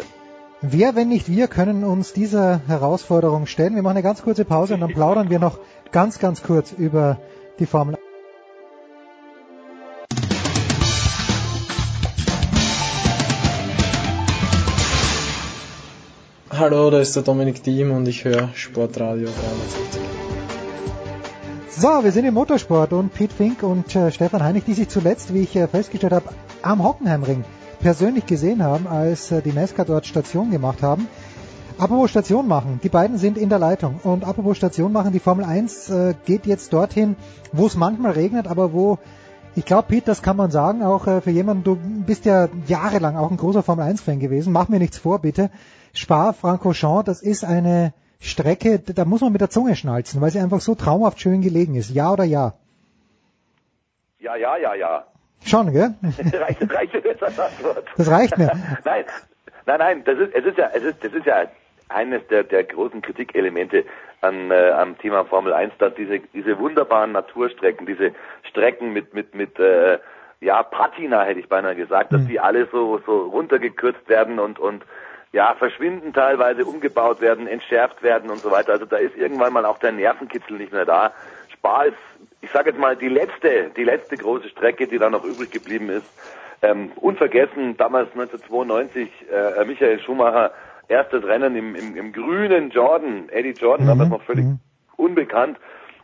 Wer, 0.61 0.95
wenn 0.95 1.09
nicht 1.09 1.29
wir, 1.29 1.47
können 1.47 1.83
uns 1.83 2.13
dieser 2.13 2.61
Herausforderung 2.67 3.45
stellen? 3.45 3.75
Wir 3.75 3.83
machen 3.83 3.97
eine 3.97 4.03
ganz 4.03 4.23
kurze 4.23 4.45
Pause 4.45 4.75
und 4.75 4.79
dann 4.79 4.93
plaudern 4.93 5.29
wir 5.29 5.39
noch 5.39 5.59
ganz, 5.91 6.19
ganz 6.19 6.43
kurz 6.43 6.71
über 6.71 7.19
die 7.59 7.65
Formel 7.65 7.95
Hallo, 16.57 16.89
da 16.89 17.01
ist 17.01 17.13
der 17.17 17.23
Dominik 17.23 17.63
Diem 17.63 17.91
und 17.91 18.07
ich 18.07 18.23
höre 18.23 18.49
Sportradio 18.53 19.27
360. 19.27 19.94
So, 21.77 22.05
wir 22.05 22.13
sind 22.13 22.23
im 22.23 22.35
Motorsport 22.35 22.93
und 22.93 23.13
Pete 23.13 23.35
Fink 23.35 23.61
und 23.61 23.97
äh, 23.97 24.09
Stefan 24.09 24.41
Heinig, 24.41 24.63
die 24.63 24.73
sich 24.73 24.87
zuletzt, 24.87 25.33
wie 25.33 25.41
ich 25.41 25.57
äh, 25.57 25.67
festgestellt 25.67 26.13
habe, 26.13 26.29
am 26.61 26.81
Hockenheimring 26.81 27.43
persönlich 27.81 28.25
gesehen 28.25 28.63
haben, 28.63 28.87
als 28.87 29.29
äh, 29.31 29.41
die 29.41 29.51
NASCAR 29.51 29.83
dort 29.83 30.05
Station 30.05 30.51
gemacht 30.51 30.81
haben. 30.81 31.09
Apropos 31.77 32.11
Station 32.11 32.47
machen, 32.47 32.79
die 32.81 32.87
beiden 32.87 33.17
sind 33.17 33.37
in 33.37 33.49
der 33.49 33.59
Leitung 33.59 33.99
und 34.03 34.23
apropos 34.23 34.55
Station 34.55 34.93
machen, 34.93 35.11
die 35.11 35.19
Formel 35.19 35.43
1 35.43 35.89
äh, 35.89 36.13
geht 36.23 36.45
jetzt 36.45 36.71
dorthin, 36.71 37.17
wo 37.51 37.65
es 37.65 37.75
manchmal 37.75 38.13
regnet, 38.13 38.47
aber 38.47 38.71
wo 38.71 38.97
ich 39.53 39.65
glaube, 39.65 39.89
Pete, 39.89 40.05
das 40.05 40.21
kann 40.21 40.37
man 40.37 40.51
sagen, 40.51 40.81
auch 40.81 41.07
äh, 41.07 41.19
für 41.19 41.31
jemanden, 41.31 41.65
du 41.65 41.75
bist 41.75 42.23
ja 42.23 42.47
jahrelang 42.67 43.17
auch 43.17 43.31
ein 43.31 43.37
großer 43.37 43.63
Formel 43.63 43.83
1 43.83 43.99
Fan 43.99 44.21
gewesen, 44.21 44.53
mach 44.53 44.69
mir 44.69 44.79
nichts 44.79 44.97
vor, 44.97 45.19
bitte. 45.19 45.51
Spa-Francorchamps, 45.91 47.03
das 47.03 47.21
ist 47.21 47.43
eine 47.43 47.91
Strecke, 48.19 48.79
da 48.79 49.05
muss 49.05 49.21
man 49.21 49.31
mit 49.31 49.41
der 49.41 49.49
Zunge 49.49 49.75
schnalzen, 49.75 50.21
weil 50.21 50.31
sie 50.31 50.39
einfach 50.39 50.61
so 50.61 50.75
traumhaft 50.75 51.19
schön 51.19 51.41
gelegen 51.41 51.75
ist. 51.75 51.89
Ja 51.89 52.11
oder 52.11 52.23
ja? 52.23 52.53
Ja, 54.19 54.35
ja, 54.35 54.57
ja, 54.57 54.73
ja. 54.73 55.05
Schon, 55.45 55.71
gell? 55.71 55.93
reicht, 56.33 56.73
reicht 56.73 56.93
jetzt 56.93 57.21
als 57.21 57.39
Antwort. 57.39 57.85
Das 57.97 58.09
reicht 58.09 58.37
mir. 58.37 58.51
nein, 58.83 59.05
nein, 59.65 59.79
nein, 59.79 60.03
das 60.05 60.17
ist, 60.17 60.33
es 60.33 60.45
ist 60.45 60.57
ja, 60.57 60.69
es 60.73 60.83
ist, 60.83 61.03
das 61.03 61.13
ist 61.13 61.25
ja 61.25 61.45
eines 61.89 62.25
der, 62.27 62.43
der 62.43 62.63
großen 62.63 63.01
Kritikelemente 63.01 63.85
an, 64.21 64.49
äh, 64.49 64.71
am 64.71 64.97
Thema 64.97 65.25
Formel 65.25 65.53
1, 65.53 65.73
dass 65.77 65.93
diese, 65.95 66.19
diese 66.33 66.57
wunderbaren 66.57 67.11
Naturstrecken, 67.11 67.85
diese 67.85 68.13
Strecken 68.49 68.93
mit, 68.93 69.13
mit, 69.13 69.35
mit, 69.35 69.59
äh, 69.59 69.99
ja, 70.41 70.63
Patina 70.63 71.23
hätte 71.23 71.39
ich 71.39 71.49
beinahe 71.49 71.75
gesagt, 71.75 72.11
dass 72.11 72.21
hm. 72.21 72.27
die 72.27 72.39
alle 72.39 72.67
so, 72.71 72.99
so 73.05 73.27
runtergekürzt 73.27 74.09
werden 74.09 74.39
und, 74.39 74.59
und, 74.59 74.83
ja, 75.35 75.53
verschwinden 75.53 76.13
teilweise, 76.13 76.63
umgebaut 76.63 77.19
werden, 77.19 77.45
entschärft 77.45 78.01
werden 78.01 78.29
und 78.29 78.39
so 78.39 78.51
weiter. 78.51 78.71
Also 78.71 78.85
da 78.85 78.95
ist 78.95 79.17
irgendwann 79.17 79.51
mal 79.51 79.65
auch 79.65 79.77
der 79.79 79.91
Nervenkitzel 79.91 80.57
nicht 80.57 80.71
mehr 80.71 80.85
da. 80.85 81.11
Spa 81.51 81.83
ist, 81.83 81.97
ich 82.39 82.49
sage 82.51 82.69
jetzt 82.69 82.79
mal, 82.79 82.95
die 82.95 83.09
letzte, 83.09 83.69
die 83.75 83.83
letzte 83.83 84.15
große 84.15 84.47
Strecke, 84.47 84.87
die 84.87 84.97
da 84.97 85.09
noch 85.09 85.25
übrig 85.25 85.51
geblieben 85.51 85.89
ist. 85.89 86.05
Ähm, 86.61 86.93
unvergessen, 86.95 87.75
damals 87.75 88.11
1992, 88.11 89.09
äh, 89.29 89.65
Michael 89.65 89.99
Schumacher, 89.99 90.53
erstes 90.87 91.25
Rennen 91.25 91.57
im, 91.57 91.75
im, 91.75 91.97
im 91.97 92.13
grünen 92.13 92.69
Jordan, 92.69 93.27
Eddie 93.27 93.59
Jordan, 93.59 93.87
mhm. 93.87 93.89
damals 93.89 94.09
noch 94.11 94.23
völlig 94.23 94.45
mhm. 94.45 94.59
unbekannt. 94.95 95.57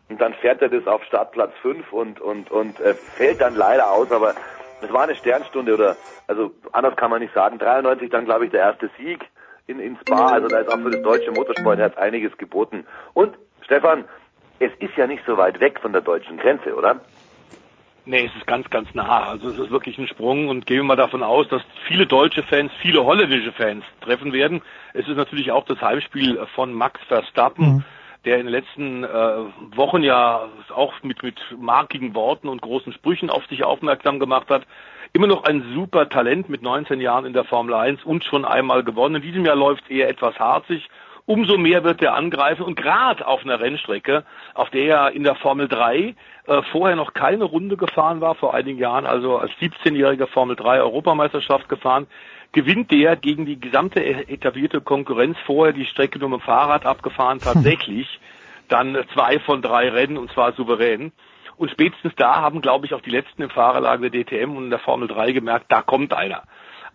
Und 0.10 0.19
dann 0.19 0.34
fährt 0.34 0.61
er 0.61 0.68
das 0.68 0.85
auf 0.88 1.06
Startplatz 1.06 1.53
5 1.61 1.93
und, 1.93 2.19
und, 2.19 2.51
und 2.51 2.82
äh, 2.82 2.95
fällt 2.95 3.40
dann 3.40 3.56
leider 3.56 3.92
aus, 3.92 4.11
aber 4.11 4.35
es 4.82 4.92
war 4.92 5.03
eine 5.03 5.16
Sternstunde 5.16 5.74
oder, 5.74 5.95
also 6.27 6.51
anders 6.72 6.95
kann 6.95 7.11
man 7.11 7.22
nicht 7.22 7.34
sagen. 7.34 7.60
93 7.60 8.10
dann, 8.10 8.26
glaube 8.26 8.45
ich, 8.45 8.51
der 8.51 8.61
erste 8.61 8.90
Sieg 8.98 9.26
in, 9.68 9.80
in 9.80 9.98
Spa. 9.98 10.27
Also 10.27 10.48
da 10.48 10.60
ist 10.60 10.69
auch 10.69 10.80
für 10.80 10.92
das 10.92 11.01
deutsche 11.01 11.32
Motorsportherz 11.32 11.98
einiges 11.98 12.38
geboten. 12.38 12.85
Und, 13.14 13.38
Stefan, 13.64 14.06
es 14.60 14.72
ist 14.80 14.95
ja 14.98 15.08
nicht 15.08 15.24
so 15.26 15.38
weit 15.38 15.60
weg 15.60 15.80
von 15.80 15.92
der 15.92 16.01
deutschen 16.01 16.38
Grenze, 16.38 16.76
oder? 16.76 17.00
Nee, 18.06 18.26
es 18.26 18.35
ist 18.35 18.48
ganz, 18.48 18.69
ganz 18.69 18.93
nah. 18.95 19.27
Also 19.27 19.50
es 19.50 19.60
ist 19.60 19.69
wirklich 19.69 19.98
ein 19.98 20.08
Sprung 20.08 20.50
und 20.50 20.66
gehen 20.66 20.77
wir 20.77 20.84
mal 20.84 20.95
davon 20.95 21.22
aus, 21.22 21.48
dass 21.50 21.61
viele 21.88 22.08
deutsche 22.08 22.42
Fans, 22.43 22.72
viele 22.82 23.06
holländische 23.06 23.51
Fans 23.51 23.84
treffen 24.01 24.34
werden. 24.34 24.61
Es 24.93 25.08
ist 25.08 25.18
natürlich 25.18 25.51
auch 25.51 25.66
das 25.66 25.80
Heimspiel 25.82 26.40
von 26.56 26.74
Max 26.74 27.00
Verstappen. 27.08 27.66
Mhm 27.66 27.84
der 28.25 28.38
in 28.38 28.45
den 28.45 28.51
letzten 28.51 29.03
äh, 29.03 29.08
Wochen 29.75 30.03
ja 30.03 30.48
auch 30.75 30.93
mit, 31.03 31.24
mit 31.24 31.40
markigen 31.58 32.14
Worten 32.14 32.50
und 32.50 32.61
großen 32.61 32.93
Sprüchen 32.93 33.30
auf 33.30 33.45
sich 33.48 33.64
aufmerksam 33.64 34.19
gemacht 34.19 34.50
hat. 34.50 34.64
Immer 35.14 35.27
noch 35.27 35.43
ein 35.43 35.74
super 35.74 36.08
Talent 36.08 36.48
mit 36.48 36.61
19 36.61 37.01
Jahren 37.01 37.25
in 37.25 37.33
der 37.33 37.43
Formel 37.43 37.74
1 37.74 38.03
und 38.03 38.24
schon 38.24 38.45
einmal 38.45 38.83
gewonnen. 38.83 39.16
In 39.16 39.22
diesem 39.22 39.45
Jahr 39.45 39.56
läuft 39.56 39.90
eher 39.90 40.08
etwas 40.08 40.40
harzig. 40.40 40.88
Umso 41.25 41.58
mehr 41.58 41.83
wird 41.83 42.01
er 42.01 42.16
angreifen 42.16 42.64
und 42.64 42.75
gerade 42.75 43.25
auf 43.27 43.43
einer 43.43 43.59
Rennstrecke, 43.59 44.24
auf 44.53 44.69
der 44.69 44.85
er 44.85 45.11
in 45.11 45.24
der 45.24 45.35
Formel 45.35 45.67
3 45.67 46.16
äh, 46.48 46.61
vorher 46.72 46.95
noch 46.95 47.14
keine 47.14 47.43
Runde 47.43 47.77
gefahren 47.77 48.22
war, 48.22 48.35
vor 48.35 48.53
einigen 48.53 48.80
Jahren, 48.80 49.06
also 49.06 49.38
als 49.38 49.51
17-jähriger 49.61 50.27
Formel 50.27 50.56
3 50.56 50.82
Europameisterschaft 50.82 51.69
gefahren, 51.69 52.08
gewinnt 52.51 52.91
der 52.91 53.15
gegen 53.15 53.45
die 53.45 53.59
gesamte 53.59 54.03
etablierte 54.03 54.81
Konkurrenz 54.81 55.38
vorher 55.45 55.73
die 55.73 55.85
Strecke 55.85 56.19
nur 56.19 56.30
mit 56.30 56.41
dem 56.41 56.43
Fahrrad 56.43 56.85
abgefahren, 56.85 57.39
tatsächlich 57.43 58.19
dann 58.67 58.97
zwei 59.13 59.39
von 59.39 59.61
drei 59.61 59.89
Rennen 59.89 60.17
und 60.17 60.31
zwar 60.31 60.53
souverän. 60.53 61.11
Und 61.57 61.69
spätestens 61.69 62.13
da 62.15 62.41
haben, 62.41 62.61
glaube 62.61 62.85
ich, 62.85 62.93
auch 62.93 63.01
die 63.01 63.11
letzten 63.11 63.43
im 63.43 63.49
Fahrerlager 63.49 64.09
der 64.09 64.23
DTM 64.23 64.55
und 64.55 64.65
in 64.65 64.69
der 64.69 64.80
Formel 64.80 65.07
3 65.07 65.31
gemerkt, 65.31 65.65
da 65.69 65.81
kommt 65.81 66.13
einer. 66.13 66.43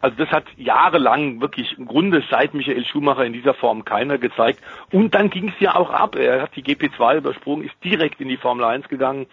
Also 0.00 0.16
das 0.16 0.28
hat 0.30 0.44
jahrelang 0.56 1.40
wirklich 1.40 1.78
im 1.78 1.86
Grunde 1.86 2.22
seit 2.30 2.52
Michael 2.52 2.84
Schumacher 2.84 3.24
in 3.24 3.32
dieser 3.32 3.54
Form 3.54 3.84
keiner 3.84 4.18
gezeigt. 4.18 4.60
Und 4.92 5.14
dann 5.14 5.30
ging 5.30 5.48
es 5.48 5.54
ja 5.60 5.74
auch 5.74 5.90
ab. 5.90 6.16
Er 6.16 6.42
hat 6.42 6.56
die 6.56 6.64
GP2 6.64 7.18
übersprungen, 7.18 7.64
ist 7.64 7.76
direkt 7.84 8.20
in 8.20 8.28
die 8.28 8.36
Formel 8.36 8.64
1 8.64 8.88
gegangen 8.88 9.26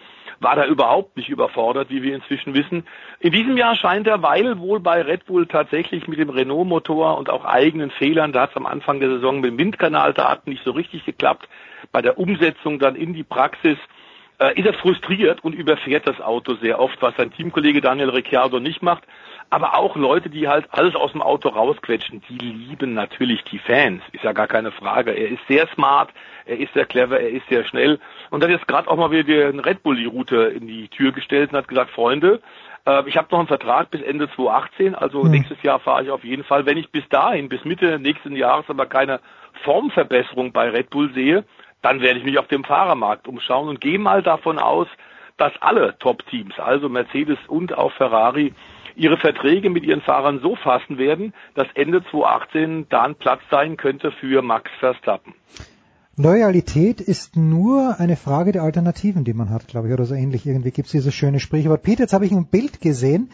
war 0.44 0.54
da 0.54 0.66
überhaupt 0.66 1.16
nicht 1.16 1.28
überfordert, 1.28 1.90
wie 1.90 2.02
wir 2.02 2.14
inzwischen 2.14 2.54
wissen. 2.54 2.86
In 3.18 3.32
diesem 3.32 3.56
Jahr 3.56 3.74
scheint 3.74 4.06
er, 4.06 4.22
weil 4.22 4.60
wohl 4.60 4.78
bei 4.78 5.02
Red 5.02 5.26
Bull 5.26 5.46
tatsächlich 5.46 6.06
mit 6.06 6.20
dem 6.20 6.30
Renault-Motor 6.30 7.18
und 7.18 7.30
auch 7.30 7.44
eigenen 7.44 7.90
Fehlern, 7.90 8.32
da 8.32 8.42
hat 8.42 8.50
es 8.50 8.56
am 8.56 8.66
Anfang 8.66 9.00
der 9.00 9.08
Saison 9.08 9.40
mit 9.40 9.50
dem 9.50 9.58
Windkanaldaten 9.58 10.52
nicht 10.52 10.64
so 10.64 10.70
richtig 10.70 11.04
geklappt, 11.04 11.48
bei 11.90 12.00
der 12.00 12.18
Umsetzung 12.18 12.78
dann 12.78 12.94
in 12.94 13.14
die 13.14 13.24
Praxis, 13.24 13.78
äh, 14.38 14.58
ist 14.58 14.66
er 14.66 14.74
frustriert 14.74 15.42
und 15.42 15.54
überfährt 15.54 16.06
das 16.06 16.20
Auto 16.20 16.54
sehr 16.54 16.80
oft, 16.80 17.00
was 17.00 17.16
sein 17.16 17.32
Teamkollege 17.32 17.80
Daniel 17.80 18.10
Ricciardo 18.10 18.60
nicht 18.60 18.82
macht. 18.82 19.04
Aber 19.54 19.78
auch 19.78 19.94
Leute, 19.94 20.30
die 20.30 20.48
halt 20.48 20.66
alles 20.72 20.96
aus 20.96 21.12
dem 21.12 21.22
Auto 21.22 21.48
rausquetschen, 21.48 22.22
die 22.28 22.38
lieben 22.38 22.92
natürlich 22.92 23.44
die 23.44 23.60
Fans, 23.60 24.02
ist 24.10 24.24
ja 24.24 24.32
gar 24.32 24.48
keine 24.48 24.72
Frage. 24.72 25.12
Er 25.12 25.28
ist 25.28 25.46
sehr 25.46 25.68
smart, 25.68 26.10
er 26.44 26.58
ist 26.58 26.74
sehr 26.74 26.86
clever, 26.86 27.20
er 27.20 27.30
ist 27.30 27.48
sehr 27.48 27.64
schnell 27.64 28.00
und 28.30 28.42
hat 28.42 28.50
jetzt 28.50 28.66
gerade 28.66 28.90
auch 28.90 28.96
mal 28.96 29.12
wieder 29.12 29.52
den 29.52 29.60
Red 29.60 29.84
Bull 29.84 29.94
die 29.94 30.06
Route 30.06 30.52
in 30.56 30.66
die 30.66 30.88
Tür 30.88 31.12
gestellt 31.12 31.52
und 31.52 31.58
hat 31.58 31.68
gesagt, 31.68 31.92
Freunde, 31.92 32.42
äh, 32.84 33.08
ich 33.08 33.16
habe 33.16 33.28
noch 33.30 33.38
einen 33.38 33.46
Vertrag 33.46 33.92
bis 33.92 34.02
Ende 34.02 34.28
2018, 34.28 34.96
also 34.96 35.22
Hm. 35.22 35.30
nächstes 35.30 35.62
Jahr 35.62 35.78
fahre 35.78 36.02
ich 36.02 36.10
auf 36.10 36.24
jeden 36.24 36.42
Fall. 36.42 36.66
Wenn 36.66 36.76
ich 36.76 36.90
bis 36.90 37.08
dahin, 37.08 37.48
bis 37.48 37.64
Mitte 37.64 38.00
nächsten 38.00 38.34
Jahres 38.34 38.68
aber 38.68 38.86
keine 38.86 39.20
Formverbesserung 39.62 40.50
bei 40.50 40.68
Red 40.68 40.90
Bull 40.90 41.14
sehe, 41.14 41.44
dann 41.80 42.00
werde 42.00 42.18
ich 42.18 42.24
mich 42.24 42.38
auf 42.38 42.48
dem 42.48 42.64
Fahrermarkt 42.64 43.28
umschauen 43.28 43.68
und 43.68 43.80
gehe 43.80 44.00
mal 44.00 44.20
davon 44.20 44.58
aus, 44.58 44.88
dass 45.36 45.52
alle 45.60 45.96
Top-Teams, 45.98 46.58
also 46.58 46.88
Mercedes 46.88 47.38
und 47.46 47.78
auch 47.78 47.92
Ferrari, 47.92 48.52
ihre 48.96 49.16
Verträge 49.16 49.70
mit 49.70 49.84
ihren 49.84 50.00
Fahrern 50.00 50.40
so 50.40 50.56
fassen 50.56 50.98
werden, 50.98 51.32
dass 51.54 51.66
Ende 51.74 52.02
2018 52.10 52.86
da 52.88 53.02
ein 53.02 53.14
Platz 53.14 53.40
sein 53.50 53.76
könnte 53.76 54.12
für 54.12 54.42
Max 54.42 54.70
Verstappen. 54.78 55.34
Loyalität 56.16 57.00
ist 57.00 57.36
nur 57.36 57.98
eine 57.98 58.16
Frage 58.16 58.52
der 58.52 58.62
Alternativen, 58.62 59.24
die 59.24 59.34
man 59.34 59.50
hat, 59.50 59.66
glaube 59.66 59.88
ich, 59.88 59.94
oder 59.94 60.04
so 60.04 60.14
ähnlich. 60.14 60.46
Irgendwie 60.46 60.70
gibt 60.70 60.86
es 60.86 60.92
dieses 60.92 61.12
schöne 61.12 61.40
Sprichwort. 61.40 61.82
Peter, 61.82 62.02
jetzt 62.04 62.12
habe 62.12 62.24
ich 62.24 62.30
ein 62.30 62.46
Bild 62.46 62.80
gesehen 62.80 63.30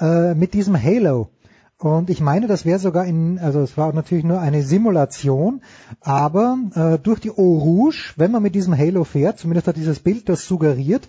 äh, 0.00 0.34
mit 0.34 0.54
diesem 0.54 0.82
Halo. 0.82 1.28
Und 1.76 2.08
ich 2.08 2.20
meine, 2.20 2.46
das 2.46 2.64
wäre 2.64 2.78
sogar 2.78 3.04
in, 3.04 3.38
also 3.38 3.60
es 3.60 3.76
war 3.76 3.92
natürlich 3.92 4.24
nur 4.24 4.40
eine 4.40 4.62
Simulation, 4.62 5.62
aber 6.00 6.56
äh, 6.74 6.98
durch 6.98 7.20
die 7.20 7.30
Eau 7.30 7.58
Rouge, 7.58 8.14
wenn 8.16 8.30
man 8.30 8.42
mit 8.42 8.54
diesem 8.54 8.78
Halo 8.78 9.04
fährt, 9.04 9.38
zumindest 9.38 9.66
hat 9.66 9.76
dieses 9.76 9.98
Bild 9.98 10.28
das 10.28 10.46
suggeriert, 10.46 11.08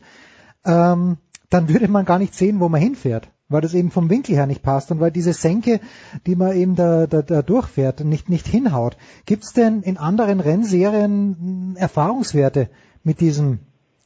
ähm, 0.65 1.17
dann 1.49 1.69
würde 1.69 1.87
man 1.87 2.05
gar 2.05 2.17
nicht 2.17 2.33
sehen, 2.33 2.59
wo 2.59 2.67
man 2.67 2.81
hinfährt, 2.81 3.29
weil 3.53 3.61
das 3.61 3.75
eben 3.75 3.91
vom 3.91 4.09
Winkel 4.09 4.35
her 4.35 4.47
nicht 4.47 4.63
passt 4.63 4.91
und 4.91 4.99
weil 4.99 5.11
diese 5.11 5.31
Senke, 5.31 5.79
die 6.25 6.35
man 6.35 6.57
eben 6.57 6.75
da, 6.75 7.05
da, 7.07 7.21
da 7.21 7.41
durchfährt, 7.41 8.03
nicht, 8.03 8.27
nicht 8.27 8.47
hinhaut. 8.47 8.97
Gibt 9.25 9.43
es 9.43 9.53
denn 9.53 9.81
in 9.83 9.97
anderen 9.97 10.39
Rennserien 10.39 11.75
Erfahrungswerte 11.77 12.69
mit 13.03 13.21
diesem 13.21 13.59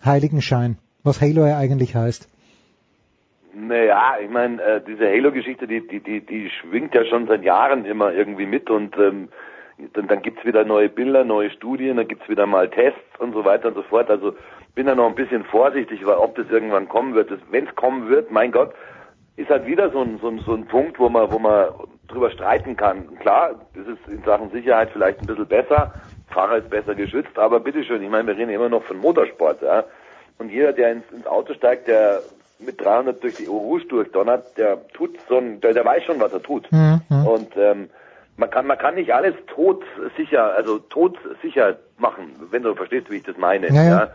Heiligenschein, 0.04 0.78
was 1.04 1.22
Halo 1.22 1.46
ja 1.48 1.58
eigentlich 1.58 1.96
heißt? 1.96 2.30
Naja, 3.56 4.18
ich 4.24 4.30
meine, 4.30 4.62
äh, 4.62 4.82
diese 4.86 5.08
Halo-Geschichte, 5.08 5.66
die, 5.66 5.88
die, 5.88 6.02
die, 6.02 6.24
die 6.24 6.50
schwingt 6.50 6.94
ja 6.94 7.06
schon 7.06 7.26
seit 7.28 7.44
Jahren 7.44 7.86
immer 7.86 8.12
irgendwie 8.12 8.46
mit 8.46 8.70
und 8.70 8.96
ähm, 8.98 9.30
dann, 9.94 10.08
dann 10.08 10.22
gibt's 10.22 10.46
wieder 10.46 10.64
neue 10.64 10.90
Bilder, 10.90 11.24
neue 11.24 11.50
Studien, 11.52 11.98
dann 11.98 12.08
gibt's 12.08 12.28
wieder 12.30 12.46
mal 12.46 12.70
Tests 12.70 13.00
und 13.20 13.34
so 13.34 13.46
weiter 13.46 13.70
und 13.70 13.76
so 13.76 13.84
fort. 13.84 14.10
Also 14.10 14.34
bin 14.76 14.86
da 14.86 14.94
noch 14.94 15.08
ein 15.08 15.16
bisschen 15.16 15.44
vorsichtig, 15.46 16.06
weil 16.06 16.18
ob 16.18 16.36
das 16.36 16.50
irgendwann 16.50 16.88
kommen 16.88 17.16
wird, 17.16 17.32
wenn 17.50 17.68
es 17.68 17.76
kommen 17.76 18.10
wird, 18.10 18.30
mein 18.30 18.52
Gott, 18.52 18.74
ist 19.38 19.50
halt 19.50 19.66
wieder 19.66 19.90
so 19.92 20.02
ein, 20.02 20.20
so, 20.20 20.28
ein, 20.28 20.40
so 20.46 20.54
ein 20.54 20.66
Punkt, 20.66 21.00
wo 21.00 21.08
man, 21.10 21.32
wo 21.32 21.40
man 21.40 21.70
drüber 22.08 22.30
streiten 22.32 22.76
kann. 22.76 23.18
Klar, 23.20 23.56
das 23.76 23.88
ist 23.88 24.08
in 24.08 24.24
Sachen 24.24 24.52
Sicherheit 24.52 24.90
vielleicht 24.92 25.22
ein 25.22 25.28
bisschen 25.28 25.46
besser, 25.46 25.94
Fahrer 26.30 26.58
ist 26.58 26.70
besser 26.70 26.96
geschützt, 26.96 27.38
aber 27.38 27.60
bitteschön, 27.60 28.04
ich 28.04 28.10
meine, 28.10 28.28
wir 28.28 28.36
reden 28.36 28.50
immer 28.50 28.70
noch 28.70 28.84
von 28.84 28.98
Motorsport, 28.98 29.62
ja. 29.62 29.86
Und 30.40 30.50
jeder, 30.50 30.74
der 30.74 30.92
ins, 30.92 31.12
ins 31.12 31.26
Auto 31.26 31.54
steigt, 31.54 31.88
der 31.88 32.22
mit 32.60 32.84
300 32.84 33.24
durch 33.24 33.36
die 33.36 33.46
Rouge 33.46 33.86
durchdonnert, 33.86 34.58
der 34.58 34.88
tut 34.90 35.18
so 35.30 35.38
ein, 35.38 35.62
der, 35.62 35.74
der 35.74 35.86
weiß 35.86 36.04
schon, 36.04 36.20
was 36.20 36.34
er 36.34 36.42
tut. 36.42 36.72
Mhm. 36.72 37.02
Und 37.10 37.56
ähm, 37.56 37.90
man 38.36 38.50
kann 38.50 38.68
man 38.68 38.78
kann 38.78 38.96
nicht 38.96 39.14
alles 39.14 39.36
todsicher, 39.48 40.54
also 40.54 40.80
todsicher 40.80 41.78
machen, 41.98 42.36
wenn 42.52 42.64
du 42.64 42.76
verstehst, 42.76 43.10
wie 43.10 43.18
ich 43.18 43.24
das 43.24 43.38
meine. 43.38 43.68
Ja, 43.70 43.84
ja. 43.84 44.04
Äh, 44.04 44.08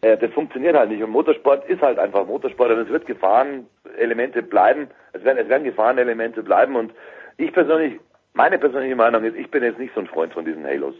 das 0.00 0.32
funktioniert 0.32 0.76
halt 0.76 0.90
nicht. 0.90 1.02
Und 1.02 1.10
Motorsport 1.10 1.68
ist 1.68 1.82
halt 1.82 1.98
einfach 1.98 2.26
Motorsport 2.26 2.70
und 2.72 2.78
es 2.78 2.88
wird 2.88 3.06
Gefahrenelemente 3.06 4.42
bleiben. 4.42 4.88
Es 5.12 5.22
werden, 5.24 5.38
es 5.38 5.48
werden 5.48 5.64
Gefahrenelemente 5.64 6.42
bleiben 6.42 6.76
und 6.76 6.92
ich 7.36 7.52
persönlich, 7.52 8.00
meine 8.34 8.58
persönliche 8.58 8.96
Meinung 8.96 9.24
ist, 9.24 9.36
ich 9.36 9.50
bin 9.50 9.62
jetzt 9.62 9.78
nicht 9.78 9.94
so 9.94 10.00
ein 10.00 10.06
Freund 10.06 10.32
von 10.32 10.44
diesen 10.44 10.64
Halos. 10.64 10.94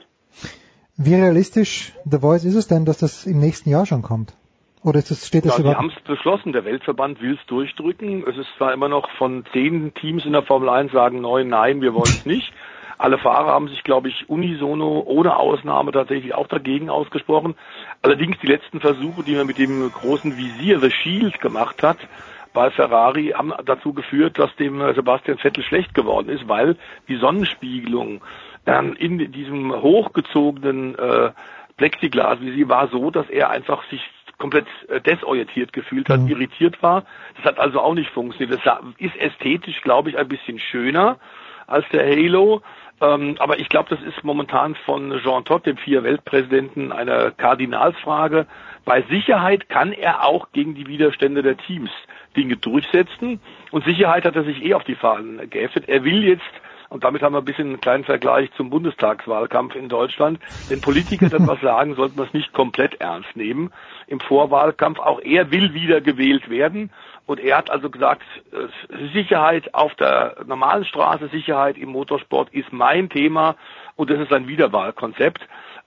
Wie 0.96 1.14
realistisch, 1.14 1.92
The 2.04 2.18
Voice, 2.18 2.44
ist 2.44 2.56
es 2.56 2.68
denn, 2.68 2.84
dass 2.84 2.98
das 2.98 3.26
im 3.26 3.38
nächsten 3.40 3.70
Jahr 3.70 3.86
schon 3.86 4.02
kommt? 4.02 4.34
Oder 4.82 4.98
ist 4.98 5.10
das, 5.10 5.26
steht 5.26 5.44
das 5.44 5.54
Ja, 5.56 5.60
überhaupt? 5.60 5.78
haben 5.78 5.92
es 5.96 6.02
beschlossen, 6.04 6.52
der 6.52 6.64
Weltverband 6.64 7.20
will 7.20 7.38
es 7.40 7.46
durchdrücken. 7.46 8.24
Es 8.26 8.36
ist 8.36 8.48
zwar 8.56 8.72
immer 8.72 8.88
noch 8.88 9.08
von 9.18 9.44
zehn 9.52 9.92
Teams 9.94 10.24
in 10.24 10.32
der 10.32 10.42
Formel 10.42 10.68
1 10.70 10.92
sagen 10.92 11.20
neun, 11.20 11.48
nein, 11.48 11.82
wir 11.82 11.92
wollen 11.94 12.04
es 12.04 12.24
nicht. 12.26 12.52
Alle 13.00 13.16
Fahrer 13.16 13.52
haben 13.52 13.68
sich, 13.68 13.82
glaube 13.82 14.10
ich, 14.10 14.28
unisono, 14.28 15.02
ohne 15.06 15.36
Ausnahme 15.36 15.90
tatsächlich 15.90 16.34
auch 16.34 16.48
dagegen 16.48 16.90
ausgesprochen. 16.90 17.54
Allerdings 18.02 18.38
die 18.40 18.46
letzten 18.46 18.78
Versuche, 18.78 19.22
die 19.22 19.34
man 19.36 19.46
mit 19.46 19.56
dem 19.56 19.90
großen 19.90 20.36
Visier, 20.36 20.80
The 20.80 20.90
Shield, 20.90 21.40
gemacht 21.40 21.82
hat, 21.82 21.96
bei 22.52 22.70
Ferrari, 22.70 23.28
haben 23.34 23.54
dazu 23.64 23.94
geführt, 23.94 24.38
dass 24.38 24.54
dem 24.56 24.82
äh, 24.82 24.92
Sebastian 24.92 25.38
Vettel 25.38 25.64
schlecht 25.64 25.94
geworden 25.94 26.28
ist, 26.28 26.46
weil 26.46 26.76
die 27.08 27.16
Sonnenspiegelung 27.16 28.20
ähm, 28.66 28.94
in 28.98 29.32
diesem 29.32 29.72
hochgezogenen 29.72 30.94
äh, 30.98 31.30
Plexiglas, 31.78 32.42
wie 32.42 32.52
sie 32.52 32.68
war, 32.68 32.88
so, 32.88 33.10
dass 33.10 33.30
er 33.30 33.48
einfach 33.48 33.82
sich 33.88 34.02
komplett 34.36 34.66
äh, 34.88 35.00
desorientiert 35.00 35.72
gefühlt 35.72 36.10
hat, 36.10 36.28
irritiert 36.28 36.82
war. 36.82 37.04
Das 37.36 37.46
hat 37.46 37.60
also 37.60 37.80
auch 37.80 37.94
nicht 37.94 38.10
funktioniert. 38.10 38.60
Das 38.62 38.78
ist 38.98 39.16
ästhetisch, 39.16 39.80
glaube 39.80 40.10
ich, 40.10 40.18
ein 40.18 40.28
bisschen 40.28 40.58
schöner 40.58 41.16
als 41.66 41.88
der 41.92 42.04
Halo. 42.04 42.60
Ähm, 43.00 43.36
aber 43.38 43.58
ich 43.58 43.68
glaube, 43.68 43.88
das 43.94 44.02
ist 44.02 44.22
momentan 44.24 44.74
von 44.86 45.18
Jean 45.22 45.44
Todt, 45.44 45.66
dem 45.66 45.76
vier 45.78 46.02
Weltpräsidenten, 46.02 46.92
eine 46.92 47.32
Kardinalsfrage. 47.36 48.46
Bei 48.84 49.02
Sicherheit 49.02 49.68
kann 49.68 49.92
er 49.92 50.24
auch 50.24 50.48
gegen 50.52 50.74
die 50.74 50.86
Widerstände 50.86 51.42
der 51.42 51.56
Teams 51.56 51.90
Dinge 52.36 52.56
durchsetzen. 52.56 53.40
Und 53.70 53.84
Sicherheit 53.84 54.24
hat 54.24 54.36
er 54.36 54.44
sich 54.44 54.62
eh 54.64 54.74
auf 54.74 54.84
die 54.84 54.94
Fahnen 54.94 55.48
geheftet. 55.50 55.88
Er 55.88 56.04
will 56.04 56.24
jetzt 56.24 56.42
und 56.90 57.04
damit 57.04 57.22
haben 57.22 57.34
wir 57.34 57.38
ein 57.38 57.44
bisschen 57.44 57.68
einen 57.68 57.80
kleinen 57.80 58.02
Vergleich 58.02 58.50
zum 58.56 58.68
Bundestagswahlkampf 58.68 59.76
in 59.76 59.88
Deutschland. 59.88 60.40
Wenn 60.68 60.80
Politiker 60.80 61.28
dann 61.28 61.46
was 61.46 61.60
sagen, 61.62 61.94
sollten 61.94 62.18
wir 62.18 62.24
es 62.24 62.34
nicht 62.34 62.52
komplett 62.52 63.00
ernst 63.00 63.36
nehmen. 63.36 63.72
Im 64.08 64.18
Vorwahlkampf, 64.18 64.98
auch 64.98 65.20
er 65.20 65.52
will 65.52 65.72
wieder 65.72 66.00
gewählt 66.00 66.50
werden. 66.50 66.90
Und 67.30 67.38
er 67.38 67.58
hat 67.58 67.70
also 67.70 67.90
gesagt, 67.90 68.24
Sicherheit 69.12 69.72
auf 69.72 69.94
der 69.94 70.38
normalen 70.46 70.84
Straße, 70.84 71.28
Sicherheit 71.28 71.78
im 71.78 71.90
Motorsport 71.90 72.52
ist 72.52 72.72
mein 72.72 73.08
Thema 73.08 73.54
und 73.94 74.10
das 74.10 74.18
ist 74.18 74.32
ein 74.32 74.48
Wiederwahlkonzept. 74.48 75.40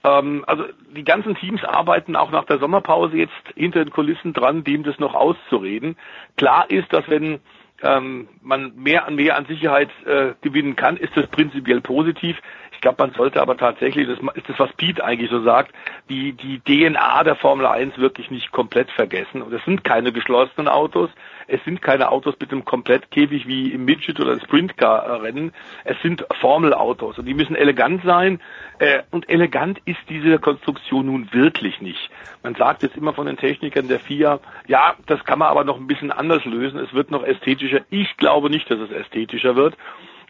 Ähm, 0.05 0.45
also 0.47 0.63
die 0.95 1.03
ganzen 1.03 1.35
Teams 1.35 1.61
arbeiten 1.65 2.15
auch 2.15 2.31
nach 2.31 2.45
der 2.45 2.59
Sommerpause 2.59 3.17
jetzt 3.17 3.33
hinter 3.57 3.83
den 3.83 3.91
Kulissen 3.91 4.31
dran, 4.31 4.63
dem 4.63 4.83
das 4.83 4.99
noch 4.99 5.15
auszureden. 5.15 5.97
Klar 6.37 6.71
ist, 6.71 6.93
dass 6.93 7.09
wenn 7.09 7.41
ähm, 7.81 8.29
man 8.41 8.73
mehr 8.77 9.05
an 9.05 9.15
mehr 9.15 9.35
an 9.35 9.45
Sicherheit 9.45 9.89
äh, 10.05 10.35
gewinnen 10.41 10.77
kann, 10.77 10.95
ist 10.95 11.11
das 11.17 11.27
prinzipiell 11.27 11.81
positiv. 11.81 12.37
Glaube, 12.83 13.01
man 13.01 13.13
sollte 13.13 13.41
aber 13.41 13.55
tatsächlich, 13.55 14.09
das 14.09 14.19
ist 14.35 14.49
das, 14.49 14.59
was 14.59 14.73
Pete 14.73 15.05
eigentlich 15.05 15.31
so 15.31 15.41
sagt, 15.41 15.73
die, 16.09 16.33
die 16.33 16.59
DNA 16.59 17.23
der 17.23 17.37
Formel 17.37 17.65
1 17.65 17.97
wirklich 17.97 18.29
nicht 18.29 18.51
komplett 18.51 18.91
vergessen. 18.91 19.41
Und 19.41 19.53
es 19.53 19.63
sind 19.63 19.85
keine 19.85 20.11
geschlossenen 20.11 20.67
Autos, 20.67 21.09
es 21.47 21.63
sind 21.63 21.81
keine 21.81 22.11
Autos 22.11 22.35
mit 22.41 22.51
einem 22.51 22.65
Komplettkäfig 22.65 23.47
wie 23.47 23.71
im 23.71 23.85
Midget- 23.85 24.19
oder 24.19 24.37
Sprintcar-Rennen, 24.37 25.53
es 25.85 25.95
sind 26.01 26.25
Formelautos 26.41 27.17
und 27.17 27.25
die 27.25 27.33
müssen 27.33 27.55
elegant 27.55 28.03
sein. 28.03 28.41
Äh, 28.79 29.03
und 29.11 29.29
elegant 29.29 29.79
ist 29.85 30.01
diese 30.09 30.37
Konstruktion 30.39 31.05
nun 31.05 31.31
wirklich 31.31 31.79
nicht. 31.79 32.09
Man 32.43 32.53
sagt 32.55 32.83
jetzt 32.83 32.97
immer 32.97 33.13
von 33.13 33.27
den 33.27 33.37
Technikern 33.37 33.87
der 33.87 34.01
FIA, 34.01 34.41
ja, 34.67 34.95
das 35.05 35.23
kann 35.23 35.39
man 35.39 35.47
aber 35.47 35.63
noch 35.63 35.77
ein 35.77 35.87
bisschen 35.87 36.11
anders 36.11 36.43
lösen, 36.43 36.81
es 36.81 36.93
wird 36.93 37.11
noch 37.11 37.23
ästhetischer. 37.23 37.79
Ich 37.89 38.17
glaube 38.17 38.49
nicht, 38.49 38.69
dass 38.69 38.79
es 38.79 38.91
ästhetischer 38.91 39.55
wird. 39.55 39.77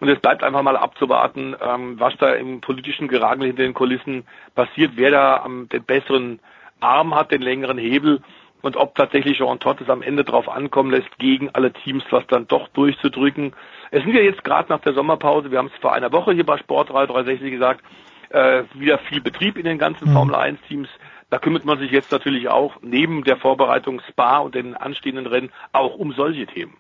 Und 0.03 0.09
es 0.09 0.19
bleibt 0.19 0.43
einfach 0.43 0.64
mal 0.64 0.75
abzuwarten, 0.75 1.56
ähm, 1.61 1.98
was 1.98 2.14
da 2.17 2.33
im 2.33 2.59
politischen 2.59 3.07
Gerangel 3.07 3.48
hinter 3.48 3.64
den 3.64 3.73
Kulissen 3.73 4.25
passiert, 4.53 4.91
wer 4.98 5.11
da 5.11 5.38
am, 5.38 5.69
den 5.69 5.82
besseren 5.85 6.41
Arm 6.82 7.15
hat, 7.15 7.32
den 7.32 7.41
längeren 7.41 7.77
Hebel 7.77 8.19
und 8.61 8.75
ob 8.75 8.95
tatsächlich 8.95 9.38
Jean 9.38 9.61
Todt 9.61 9.80
es 9.80 9.90
am 9.90 10.01
Ende 10.01 10.25
drauf 10.25 10.49
ankommen 10.49 10.91
lässt, 10.91 11.17
gegen 11.19 11.51
alle 11.51 11.72
Teams 11.72 12.03
was 12.09 12.27
dann 12.27 12.49
doch 12.49 12.67
durchzudrücken. 12.73 13.53
Es 13.91 14.03
sind 14.03 14.14
ja 14.14 14.19
jetzt 14.19 14.43
gerade 14.43 14.67
nach 14.73 14.82
der 14.82 14.91
Sommerpause, 14.91 15.51
wir 15.51 15.57
haben 15.57 15.72
es 15.73 15.82
vor 15.82 15.93
einer 15.93 16.11
Woche 16.11 16.33
hier 16.33 16.45
bei 16.45 16.57
Sport 16.57 16.90
360 16.90 17.49
gesagt, 17.49 17.82
äh, 18.27 18.64
wieder 18.73 18.98
viel 18.98 19.22
Betrieb 19.22 19.57
in 19.57 19.64
den 19.64 19.77
ganzen 19.77 20.11
Formel 20.11 20.35
1 20.35 20.59
Teams. 20.67 20.90
Da 21.30 21.40
kümmert 21.40 21.64
man 21.64 21.80
sich 21.80 21.91
jetzt 21.91 22.11
natürlich 22.11 22.49
auch 22.49 22.75
neben 22.82 23.23
der 23.23 23.38
Vorbereitung 23.38 24.01
Spa 24.09 24.40
und 24.40 24.53
den 24.53 24.75
anstehenden 24.75 25.27
Rennen 25.27 25.53
auch 25.72 25.95
um 25.95 26.11
solche 26.11 26.45
Themen. 26.45 26.75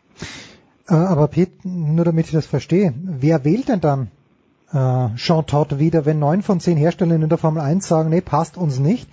Äh, 0.89 0.93
aber 0.93 1.27
Pete, 1.27 1.51
nur 1.67 2.05
damit 2.05 2.25
ich 2.25 2.31
das 2.31 2.45
verstehe, 2.45 2.93
wer 3.03 3.45
wählt 3.45 3.69
denn 3.69 3.79
dann 3.81 4.11
äh, 4.73 5.15
Jean 5.15 5.45
Todt 5.45 5.79
wieder, 5.79 6.05
wenn 6.05 6.19
neun 6.19 6.41
von 6.41 6.59
zehn 6.59 6.77
Herstellern 6.77 7.21
in 7.21 7.29
der 7.29 7.37
Formel 7.37 7.61
1 7.61 7.87
sagen, 7.87 8.09
nee, 8.09 8.21
passt 8.21 8.57
uns 8.57 8.79
nicht? 8.79 9.07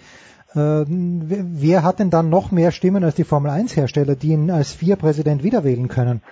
Äh, 0.54 0.84
wer 0.88 1.82
hat 1.84 2.00
denn 2.00 2.10
dann 2.10 2.28
noch 2.28 2.50
mehr 2.50 2.72
Stimmen 2.72 3.04
als 3.04 3.14
die 3.14 3.24
Formel 3.24 3.50
1 3.50 3.76
Hersteller, 3.76 4.16
die 4.16 4.30
ihn 4.30 4.50
als 4.50 4.72
vier 4.72 4.96
Präsident 4.96 5.44
wieder 5.44 5.62
wählen 5.62 5.86
können? 5.88 6.22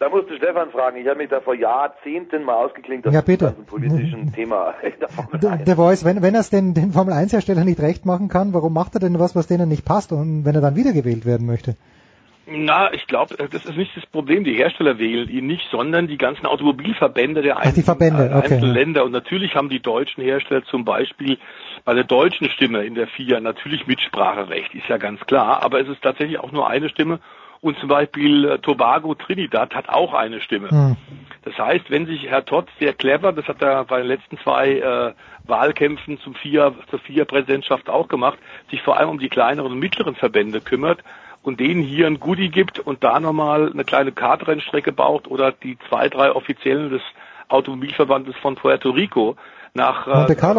Da 0.00 0.08
musst 0.08 0.30
du 0.30 0.36
Stefan 0.36 0.70
fragen. 0.70 0.96
Ich 0.98 1.08
habe 1.08 1.18
mich 1.18 1.28
da 1.28 1.40
vor 1.40 1.54
Jahrzehnten 1.56 2.44
mal 2.44 2.54
ausgeklinkt 2.54 3.06
aus 3.08 3.12
Ja, 3.12 3.20
bitte. 3.20 3.50
diesem 3.50 3.64
politischen 3.64 4.32
Thema. 4.34 4.74
der 5.00 5.08
Formel 5.08 5.40
Der, 5.40 5.56
der 5.56 5.76
Voice, 5.76 6.04
wenn, 6.04 6.22
wenn 6.22 6.34
er 6.34 6.40
es 6.40 6.50
den, 6.50 6.72
den 6.74 6.92
Formel 6.92 7.12
1 7.14 7.32
Herstellern 7.32 7.64
nicht 7.64 7.80
recht 7.80 8.06
machen 8.06 8.28
kann, 8.28 8.52
warum 8.54 8.72
macht 8.72 8.94
er 8.94 9.00
denn 9.00 9.18
was, 9.18 9.34
was 9.36 9.48
denen 9.48 9.68
nicht 9.68 9.84
passt 9.84 10.12
und 10.12 10.44
wenn 10.44 10.54
er 10.54 10.60
dann 10.60 10.76
wiedergewählt 10.76 11.26
werden 11.26 11.46
möchte? 11.46 11.76
Na, 12.50 12.92
ich 12.94 13.06
glaube, 13.06 13.36
das 13.36 13.64
ist 13.64 13.76
nicht 13.76 13.94
das 13.96 14.06
Problem. 14.06 14.44
Die 14.44 14.54
Hersteller 14.54 14.98
wählen 14.98 15.28
ihn 15.28 15.46
nicht, 15.46 15.68
sondern 15.70 16.06
die 16.06 16.16
ganzen 16.16 16.46
Automobilverbände 16.46 17.42
der 17.42 17.60
die 17.72 17.82
Verbände, 17.82 18.24
äh, 18.24 18.34
okay. 18.34 18.54
einzelnen 18.54 18.74
Länder. 18.74 19.04
Und 19.04 19.12
natürlich 19.12 19.54
haben 19.54 19.68
die 19.68 19.80
deutschen 19.80 20.22
Hersteller 20.22 20.64
zum 20.64 20.84
Beispiel 20.84 21.38
bei 21.84 21.94
der 21.94 22.04
deutschen 22.04 22.48
Stimme 22.50 22.84
in 22.84 22.94
der 22.94 23.06
FIA 23.06 23.40
natürlich 23.40 23.86
Mitspracherecht, 23.86 24.74
ist 24.74 24.88
ja 24.88 24.96
ganz 24.96 25.20
klar. 25.26 25.62
Aber 25.62 25.80
es 25.80 25.88
ist 25.88 26.02
tatsächlich 26.02 26.38
auch 26.38 26.52
nur 26.52 26.68
eine 26.68 26.88
Stimme. 26.88 27.20
Und 27.60 27.76
zum 27.80 27.88
Beispiel 27.88 28.44
äh, 28.44 28.58
Tobago 28.60 29.14
Trinidad 29.14 29.74
hat 29.74 29.88
auch 29.88 30.14
eine 30.14 30.40
Stimme. 30.40 30.70
Hm. 30.70 30.96
Das 31.42 31.58
heißt, 31.58 31.90
wenn 31.90 32.06
sich 32.06 32.26
Herr 32.28 32.44
Todd 32.44 32.68
sehr 32.78 32.92
clever, 32.92 33.32
das 33.32 33.46
hat 33.46 33.60
er 33.62 33.84
bei 33.84 33.98
den 33.98 34.06
letzten 34.06 34.38
zwei 34.38 34.78
äh, 34.78 35.12
Wahlkämpfen 35.46 36.18
zum 36.20 36.34
FIA, 36.34 36.72
zur 36.90 36.98
FIA-Präsidentschaft 37.00 37.88
auch 37.88 38.08
gemacht, 38.08 38.38
sich 38.70 38.82
vor 38.82 38.98
allem 38.98 39.08
um 39.08 39.18
die 39.18 39.28
kleineren 39.28 39.72
und 39.72 39.78
mittleren 39.78 40.14
Verbände 40.14 40.60
kümmert 40.60 41.02
und 41.42 41.60
denen 41.60 41.82
hier 41.82 42.06
ein 42.06 42.20
Goodie 42.20 42.50
gibt 42.50 42.78
und 42.78 43.04
da 43.04 43.20
nochmal 43.20 43.70
eine 43.72 43.84
kleine 43.84 44.12
Kartrennstrecke 44.12 44.92
baut 44.92 45.28
oder 45.28 45.52
die 45.52 45.78
zwei, 45.88 46.08
drei 46.08 46.32
Offiziellen 46.32 46.90
des 46.90 47.02
Automobilverbandes 47.48 48.36
von 48.36 48.56
Puerto 48.56 48.90
Rico 48.90 49.36
nach 49.74 50.06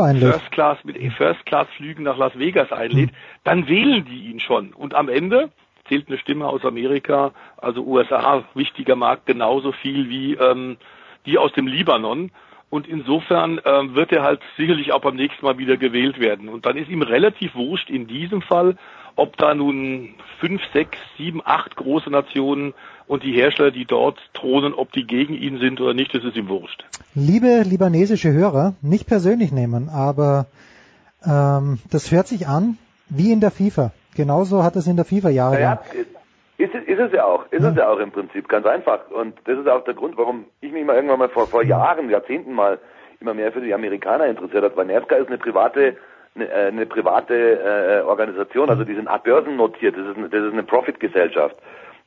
einlädt. 0.03 0.33
First 0.33 0.51
Class 0.51 0.77
mit 0.83 0.97
First 1.13 1.45
Class 1.45 1.67
Flügen 1.77 2.03
nach 2.03 2.17
Las 2.17 2.37
Vegas 2.37 2.71
einlädt, 2.71 3.11
dann 3.43 3.67
wählen 3.67 4.05
die 4.05 4.29
ihn 4.29 4.39
schon. 4.39 4.73
Und 4.73 4.95
am 4.95 5.09
Ende 5.09 5.49
zählt 5.87 6.07
eine 6.07 6.17
Stimme 6.17 6.47
aus 6.47 6.63
Amerika, 6.63 7.31
also 7.57 7.83
USA, 7.83 8.43
wichtiger 8.53 8.95
Markt, 8.95 9.25
genauso 9.25 9.71
viel 9.71 10.09
wie 10.09 10.33
ähm, 10.35 10.77
die 11.25 11.37
aus 11.37 11.51
dem 11.53 11.67
Libanon. 11.67 12.31
Und 12.69 12.87
insofern 12.87 13.59
ähm, 13.65 13.95
wird 13.95 14.11
er 14.11 14.21
halt 14.21 14.41
sicherlich 14.55 14.93
auch 14.93 15.01
beim 15.01 15.15
nächsten 15.15 15.43
Mal 15.43 15.57
wieder 15.57 15.75
gewählt 15.75 16.19
werden. 16.19 16.49
Und 16.49 16.67
dann 16.67 16.77
ist 16.77 16.89
ihm 16.89 17.01
relativ 17.01 17.55
wurscht 17.55 17.89
in 17.89 18.05
diesem 18.05 18.43
Fall, 18.43 18.77
ob 19.19 19.37
da 19.37 19.53
nun 19.53 20.09
fünf, 20.39 20.61
sechs, 20.73 20.97
sieben, 21.17 21.41
acht 21.45 21.75
große 21.75 22.09
Nationen 22.09 22.73
und 23.07 23.23
die 23.23 23.33
Hersteller, 23.33 23.71
die 23.71 23.85
dort 23.85 24.17
thronen, 24.33 24.73
ob 24.73 24.91
die 24.91 25.05
gegen 25.05 25.33
ihn 25.33 25.59
sind 25.59 25.81
oder 25.81 25.93
nicht, 25.93 26.13
das 26.15 26.23
ist 26.23 26.35
ihm 26.35 26.47
wurscht. 26.49 26.83
Liebe 27.15 27.61
libanesische 27.65 28.31
Hörer, 28.31 28.73
nicht 28.81 29.07
persönlich 29.07 29.51
nehmen, 29.51 29.89
aber 29.89 30.45
ähm, 31.25 31.79
das 31.91 32.11
hört 32.11 32.27
sich 32.27 32.47
an 32.47 32.77
wie 33.09 33.31
in 33.31 33.39
der 33.41 33.51
FIFA. 33.51 33.91
Genauso 34.15 34.63
hat 34.63 34.75
es 34.75 34.87
in 34.87 34.95
der 34.95 35.05
FIFA 35.05 35.29
jahrelang. 35.29 35.79
Naja, 35.79 35.81
ist, 36.57 36.75
es- 36.75 36.87
ist 36.87 36.99
es 36.99 37.11
ja 37.13 37.25
auch, 37.25 37.45
ist 37.51 37.63
es 37.63 37.75
ja 37.75 37.89
auch 37.89 37.99
im 37.99 38.11
Prinzip, 38.11 38.47
ganz 38.49 38.65
einfach. 38.65 39.09
Und 39.11 39.35
das 39.45 39.57
ist 39.59 39.67
auch 39.67 39.83
der 39.85 39.93
Grund, 39.93 40.17
warum 40.17 40.45
ich 40.61 40.71
mich 40.71 40.85
mal 40.85 40.95
irgendwann 40.95 41.19
mal 41.19 41.29
vor, 41.29 41.47
vor 41.47 41.63
Jahren, 41.63 42.09
Jahrzehnten 42.09 42.53
mal 42.53 42.79
immer 43.21 43.33
mehr 43.33 43.51
für 43.51 43.61
die 43.61 43.73
Amerikaner 43.73 44.27
interessiert 44.27 44.63
habe, 44.63 44.75
weil 44.77 44.85
NASCAR 44.87 45.19
ist 45.19 45.27
eine 45.27 45.37
private 45.37 45.97
eine, 46.35 46.49
äh, 46.49 46.67
eine 46.67 46.85
private 46.85 47.33
äh, 47.35 48.01
Organisation, 48.05 48.69
also 48.69 48.83
die 48.83 48.95
sind 48.95 49.09
börsennotiert, 49.23 49.95
das 49.97 50.07
ist 50.07 50.17
eine, 50.17 50.29
das 50.29 50.43
ist 50.43 50.53
eine 50.53 50.63
Profitgesellschaft. 50.63 51.55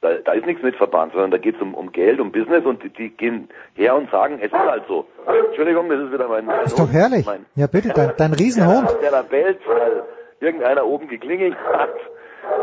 Da, 0.00 0.14
da 0.24 0.32
ist 0.32 0.46
nichts 0.46 0.62
mit 0.64 0.74
Verband, 0.74 1.12
sondern 1.12 1.30
da 1.30 1.38
geht 1.38 1.54
es 1.54 1.62
um, 1.62 1.74
um 1.74 1.92
Geld, 1.92 2.18
um 2.18 2.32
Business 2.32 2.64
und 2.64 2.82
die, 2.82 2.88
die 2.88 3.10
gehen 3.10 3.48
her 3.74 3.94
und 3.94 4.10
sagen, 4.10 4.38
es 4.40 4.46
ist 4.46 4.58
halt 4.58 4.82
so. 4.88 5.06
Entschuldigung, 5.46 5.88
das 5.88 6.00
ist 6.00 6.12
wieder 6.12 6.26
mein, 6.26 6.44
mein 6.44 6.64
Ist 6.64 6.76
doch 6.76 6.86
Hund, 6.86 6.92
herrlich. 6.92 7.24
Mein, 7.24 7.46
Ja 7.54 7.68
bitte, 7.68 7.90
dein, 7.90 8.12
dein 8.16 8.32
Riesenhund. 8.32 8.90
der, 8.90 8.98
der 9.00 9.10
da 9.12 9.22
bellt, 9.22 9.60
weil 9.64 10.02
irgendeiner 10.40 10.84
oben 10.86 11.06
geklingelt 11.06 11.56
hat. 11.72 11.94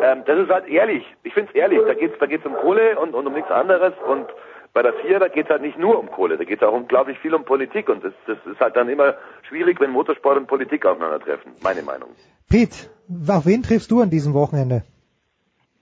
Ähm, 0.04 0.24
das 0.26 0.38
ist 0.38 0.50
halt 0.50 0.68
ehrlich. 0.68 1.06
Ich 1.24 1.34
finde 1.34 1.50
es 1.50 1.56
ehrlich. 1.56 1.80
Da 1.88 1.94
geht's, 1.94 2.20
da 2.20 2.26
geht's 2.26 2.46
um 2.46 2.56
Kohle 2.56 3.00
und, 3.00 3.14
und 3.16 3.26
um 3.26 3.34
nichts 3.34 3.50
anderes. 3.50 3.94
Und 4.06 4.28
bei 4.74 4.82
der 4.84 4.94
FIA, 4.94 5.20
da 5.20 5.28
geht's 5.28 5.50
halt 5.50 5.62
nicht 5.62 5.78
nur 5.78 6.00
um 6.00 6.10
Kohle. 6.12 6.38
Da 6.38 6.44
geht's 6.44 6.62
auch 6.64 6.74
unglaublich 6.74 7.18
viel 7.20 7.34
um 7.34 7.44
Politik. 7.44 7.90
Und 7.90 8.04
das, 8.04 8.14
das 8.28 8.38
ist 8.46 8.60
halt 8.60 8.76
dann 8.76 8.88
immer 8.90 9.16
schwierig, 9.48 9.80
wenn 9.80 9.92
Motorsport 9.92 10.38
und 10.38 10.48
Politik 10.48 10.86
aufeinandertreffen. 10.86 11.54
Meine 11.64 11.82
Meinung. 11.82 12.10
Pete, 12.50 12.90
auf 13.28 13.46
wen 13.46 13.64
triffst 13.64 13.90
du 13.92 14.02
an 14.02 14.10
diesem 14.10 14.34
Wochenende? 14.34 14.84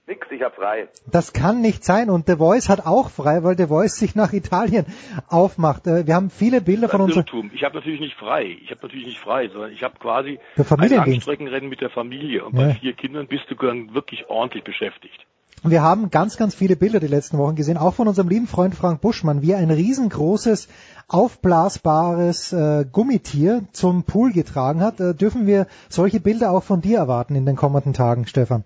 Nix, 0.10 0.26
ich 0.32 0.42
hab 0.42 0.56
frei. 0.56 0.88
Das 1.12 1.34
kann 1.34 1.60
nicht 1.60 1.84
sein 1.84 2.10
und 2.10 2.28
The 2.28 2.38
Voice 2.38 2.70
hat 2.70 2.86
auch 2.86 3.10
frei, 3.10 3.44
weil 3.44 3.58
The 3.58 3.66
Voice 3.68 3.98
sich 3.98 4.16
nach 4.16 4.32
Italien 4.32 4.86
aufmacht. 5.28 5.86
Äh, 5.86 6.08
Wir 6.08 6.16
haben 6.16 6.30
viele 6.30 6.62
Bilder 6.62 6.88
von 6.88 7.02
uns. 7.02 7.16
Irrtum. 7.18 7.52
Ich 7.54 7.64
habe 7.66 7.76
natürlich 7.76 8.00
nicht 8.00 8.16
frei. 8.16 8.58
Ich 8.64 8.72
habe 8.72 8.80
natürlich 8.84 9.06
nicht 9.06 9.20
frei, 9.20 9.50
sondern 9.50 9.74
ich 9.74 9.84
habe 9.84 10.00
quasi 10.00 10.40
Der 10.56 10.66
ein. 10.80 10.90
Langstreckenrennen 10.90 11.68
mit 11.70 11.82
der 11.82 11.90
Familie. 11.90 12.46
Und 12.46 12.58
Ja. 12.58 12.68
bei 12.68 12.74
vier 12.76 12.94
Kindern 12.94 13.28
bist 13.28 13.44
du 13.50 13.56
dann 13.56 13.94
wirklich 13.94 14.30
ordentlich 14.30 14.64
beschäftigt. 14.64 15.26
Wir 15.64 15.82
haben 15.82 16.12
ganz, 16.12 16.38
ganz 16.38 16.54
viele 16.54 16.76
Bilder 16.76 17.00
die 17.00 17.08
letzten 17.08 17.38
Wochen 17.40 17.56
gesehen, 17.56 17.78
auch 17.78 17.96
von 17.96 18.08
unserem 18.08 18.30
lieben 18.30 18.48
Freund 18.48 18.76
Frank 18.76 19.02
Buschmann, 19.02 19.42
wie 19.42 19.52
er 19.52 19.58
ein 19.58 19.72
riesengroßes, 19.72 20.70
aufblasbares 21.08 22.54
äh, 22.54 22.86
Gummitier 22.92 23.64
zum 23.72 24.04
Pool 24.04 24.32
getragen 24.34 24.82
hat. 24.82 25.00
Äh, 25.00 25.16
dürfen 25.16 25.48
wir 25.48 25.66
solche 25.90 26.20
Bilder 26.20 26.52
auch 26.52 26.64
von 26.64 26.82
dir 26.82 27.00
erwarten 27.00 27.36
in 27.36 27.46
den 27.46 27.56
kommenden 27.56 27.94
Tagen, 27.94 28.28
Stefan? 28.28 28.66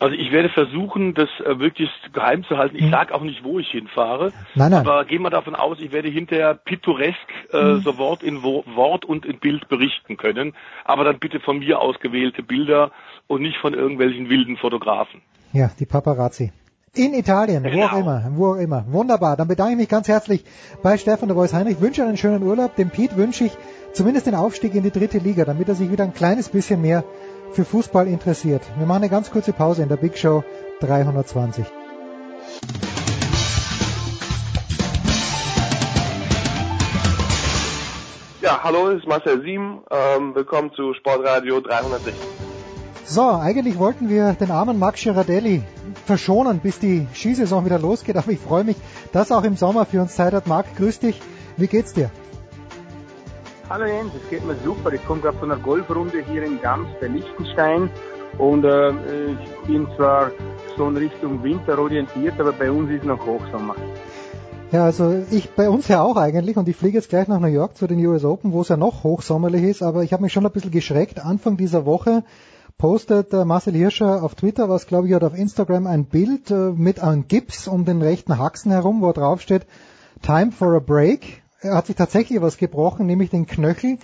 Also 0.00 0.14
ich 0.14 0.30
werde 0.30 0.48
versuchen, 0.50 1.14
das 1.14 1.28
äh, 1.44 1.54
möglichst 1.54 2.12
geheim 2.12 2.44
zu 2.44 2.56
halten. 2.56 2.76
Ich 2.76 2.88
sage 2.88 3.12
auch 3.14 3.22
nicht, 3.22 3.42
wo 3.42 3.58
ich 3.58 3.68
hinfahre. 3.68 4.32
Nein, 4.54 4.70
nein. 4.70 4.86
Aber 4.86 5.04
gehen 5.06 5.22
wir 5.22 5.30
davon 5.30 5.56
aus, 5.56 5.80
ich 5.80 5.90
werde 5.90 6.08
hinterher 6.08 6.54
pittoresk 6.54 7.16
äh, 7.52 7.74
Mhm. 7.74 7.80
so 7.80 7.98
Wort 7.98 8.22
in 8.22 8.42
Wo 8.42 8.64
Wort 8.74 9.04
und 9.04 9.26
in 9.26 9.38
Bild 9.40 9.68
berichten 9.68 10.16
können. 10.16 10.52
Aber 10.84 11.02
dann 11.04 11.18
bitte 11.18 11.40
von 11.40 11.58
mir 11.58 11.80
ausgewählte 11.80 12.42
Bilder 12.42 12.92
und 13.26 13.42
nicht 13.42 13.56
von 13.58 13.74
irgendwelchen 13.74 14.28
wilden 14.28 14.56
Fotografen. 14.56 15.20
Ja, 15.52 15.70
die 15.78 15.86
Paparazzi. 15.86 16.52
In 16.94 17.14
Italien, 17.14 17.64
wo 17.64 17.82
auch 17.82 17.98
immer, 17.98 18.30
wo 18.34 18.46
auch 18.52 18.56
immer. 18.56 18.84
Wunderbar. 18.88 19.36
Dann 19.36 19.46
bedanke 19.48 19.72
ich 19.72 19.78
mich 19.78 19.88
ganz 19.88 20.08
herzlich 20.08 20.44
bei 20.82 20.98
Stefan 20.98 21.28
de 21.28 21.36
Vois 21.36 21.52
Heinrich. 21.52 21.80
Wünsche 21.80 22.02
einen 22.04 22.16
schönen 22.16 22.42
Urlaub. 22.42 22.76
Dem 22.76 22.90
Piet 22.90 23.16
wünsche 23.16 23.44
ich 23.44 23.56
zumindest 23.92 24.26
den 24.26 24.34
Aufstieg 24.34 24.74
in 24.74 24.82
die 24.82 24.90
dritte 24.90 25.18
Liga, 25.18 25.44
damit 25.44 25.68
er 25.68 25.74
sich 25.74 25.90
wieder 25.90 26.04
ein 26.04 26.14
kleines 26.14 26.48
bisschen 26.48 26.82
mehr 26.82 27.04
für 27.52 27.64
Fußball 27.64 28.08
interessiert. 28.08 28.62
Wir 28.76 28.86
machen 28.86 29.02
eine 29.02 29.10
ganz 29.10 29.30
kurze 29.30 29.52
Pause 29.52 29.82
in 29.82 29.88
der 29.88 29.96
Big 29.96 30.18
Show 30.18 30.44
320. 30.80 31.64
Ja, 38.40 38.60
hallo, 38.62 38.88
es 38.88 39.00
ist 39.00 39.06
Marcel 39.06 39.42
Sieben. 39.42 39.82
Ähm, 39.90 40.34
willkommen 40.34 40.72
zu 40.72 40.94
Sportradio 40.94 41.60
360. 41.60 42.47
So, 43.10 43.22
eigentlich 43.22 43.78
wollten 43.78 44.10
wir 44.10 44.34
den 44.34 44.50
armen 44.50 44.78
Max 44.78 45.00
Girardelli 45.00 45.62
verschonen, 46.04 46.58
bis 46.58 46.78
die 46.78 47.06
Skisaison 47.14 47.64
wieder 47.64 47.78
losgeht, 47.78 48.18
aber 48.18 48.30
ich 48.30 48.38
freue 48.38 48.64
mich, 48.64 48.76
dass 49.12 49.30
er 49.30 49.38
auch 49.38 49.44
im 49.44 49.56
Sommer 49.56 49.86
für 49.86 50.02
uns 50.02 50.14
Zeit 50.14 50.34
hat. 50.34 50.46
Marc, 50.46 50.76
grüß 50.76 50.98
dich. 50.98 51.18
Wie 51.56 51.68
geht's 51.68 51.94
dir? 51.94 52.10
Hallo 53.70 53.86
Jens, 53.86 54.12
es 54.22 54.28
geht 54.28 54.46
mir 54.46 54.56
super. 54.62 54.92
Ich 54.92 55.02
komme 55.06 55.22
gerade 55.22 55.38
von 55.38 55.50
einer 55.50 55.58
Golfrunde 55.58 56.22
hier 56.30 56.42
in 56.42 56.60
Gams 56.60 56.88
bei 57.00 57.06
Liechtenstein 57.06 57.88
und 58.36 58.64
äh, 58.64 58.90
ich 58.90 59.66
bin 59.66 59.88
zwar 59.96 60.30
so 60.76 60.86
in 60.88 60.98
Richtung 60.98 61.42
Winter 61.42 61.78
orientiert, 61.78 62.38
aber 62.38 62.52
bei 62.52 62.70
uns 62.70 62.90
ist 62.90 63.06
noch 63.06 63.24
Hochsommer. 63.24 63.74
Ja, 64.70 64.84
also 64.84 65.24
ich 65.30 65.48
bei 65.52 65.70
uns 65.70 65.88
ja 65.88 66.02
auch 66.02 66.18
eigentlich 66.18 66.58
und 66.58 66.68
ich 66.68 66.76
fliege 66.76 66.98
jetzt 66.98 67.08
gleich 67.08 67.26
nach 67.26 67.40
New 67.40 67.46
York 67.46 67.78
zu 67.78 67.86
den 67.86 68.04
US 68.06 68.26
Open, 68.26 68.52
wo 68.52 68.60
es 68.60 68.68
ja 68.68 68.76
noch 68.76 69.02
hochsommerlich 69.02 69.62
ist, 69.62 69.82
aber 69.82 70.02
ich 70.02 70.12
habe 70.12 70.24
mich 70.24 70.34
schon 70.34 70.44
ein 70.44 70.52
bisschen 70.52 70.72
geschreckt. 70.72 71.24
Anfang 71.24 71.56
dieser 71.56 71.86
Woche 71.86 72.22
postet 72.78 73.34
äh, 73.34 73.44
Marcel 73.44 73.74
Hirscher 73.74 74.22
auf 74.22 74.36
Twitter, 74.36 74.68
was 74.68 74.86
glaube 74.86 75.08
ich 75.08 75.14
hat 75.14 75.24
auf 75.24 75.36
Instagram 75.36 75.86
ein 75.88 76.06
Bild 76.06 76.50
äh, 76.50 76.70
mit 76.70 77.00
einem 77.00 77.26
Gips 77.26 77.66
um 77.66 77.84
den 77.84 78.00
rechten 78.00 78.38
Haxen 78.38 78.70
herum, 78.70 79.02
wo 79.02 79.12
drauf 79.12 79.40
steht 79.40 79.66
Time 80.22 80.52
for 80.52 80.74
a 80.74 80.78
Break. 80.78 81.42
Er 81.60 81.74
hat 81.74 81.88
sich 81.88 81.96
tatsächlich 81.96 82.40
was 82.40 82.56
gebrochen, 82.56 83.06
nämlich 83.06 83.30
den 83.30 83.46
Knöchel. 83.46 83.98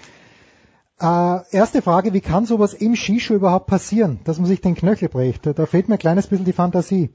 Äh, 1.00 1.38
erste 1.52 1.82
Frage, 1.82 2.12
wie 2.12 2.20
kann 2.20 2.46
sowas 2.46 2.74
im 2.74 2.96
Skischuh 2.96 3.34
überhaupt 3.34 3.68
passieren, 3.68 4.20
dass 4.24 4.38
man 4.38 4.46
sich 4.46 4.60
den 4.60 4.74
Knöchel 4.74 5.08
bricht? 5.08 5.46
Da 5.46 5.66
fehlt 5.66 5.88
mir 5.88 5.94
ein 5.94 6.00
kleines 6.00 6.26
bisschen 6.26 6.44
die 6.44 6.52
Fantasie. 6.52 7.10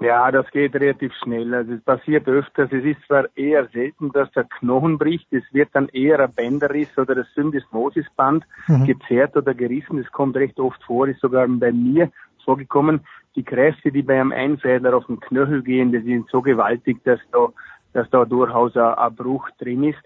Ja, 0.00 0.30
das 0.32 0.50
geht 0.50 0.74
relativ 0.74 1.12
schnell. 1.22 1.52
Also 1.54 1.74
es 1.74 1.82
passiert 1.82 2.26
öfters. 2.26 2.72
Es 2.72 2.84
ist 2.84 3.00
zwar 3.06 3.26
eher 3.36 3.66
selten, 3.68 4.10
dass 4.12 4.30
der 4.32 4.44
Knochen 4.44 4.96
bricht. 4.96 5.30
Es 5.30 5.44
wird 5.52 5.68
dann 5.74 5.88
eher 5.88 6.20
ein 6.20 6.32
Bänderriss 6.32 6.96
oder 6.96 7.14
das 7.14 7.26
Syndesmosisband 7.34 8.44
Mhm. 8.68 8.86
gezerrt 8.86 9.36
oder 9.36 9.52
gerissen. 9.52 9.98
Das 10.02 10.10
kommt 10.10 10.36
recht 10.36 10.58
oft 10.58 10.82
vor. 10.84 11.06
Ist 11.06 11.20
sogar 11.20 11.46
bei 11.48 11.70
mir 11.70 12.10
vorgekommen. 12.44 13.00
Die 13.36 13.44
Kräfte, 13.44 13.92
die 13.92 14.02
bei 14.02 14.18
einem 14.18 14.32
Einfädler 14.32 14.96
auf 14.96 15.06
den 15.06 15.20
Knöchel 15.20 15.62
gehen, 15.62 15.92
die 15.92 16.00
sind 16.00 16.28
so 16.30 16.40
gewaltig, 16.40 17.04
dass 17.04 17.20
da, 17.30 17.48
dass 17.92 18.08
da 18.08 18.24
durchaus 18.24 18.74
ein, 18.76 18.94
ein 18.94 19.14
Bruch 19.14 19.50
drin 19.58 19.84
ist. 19.84 20.02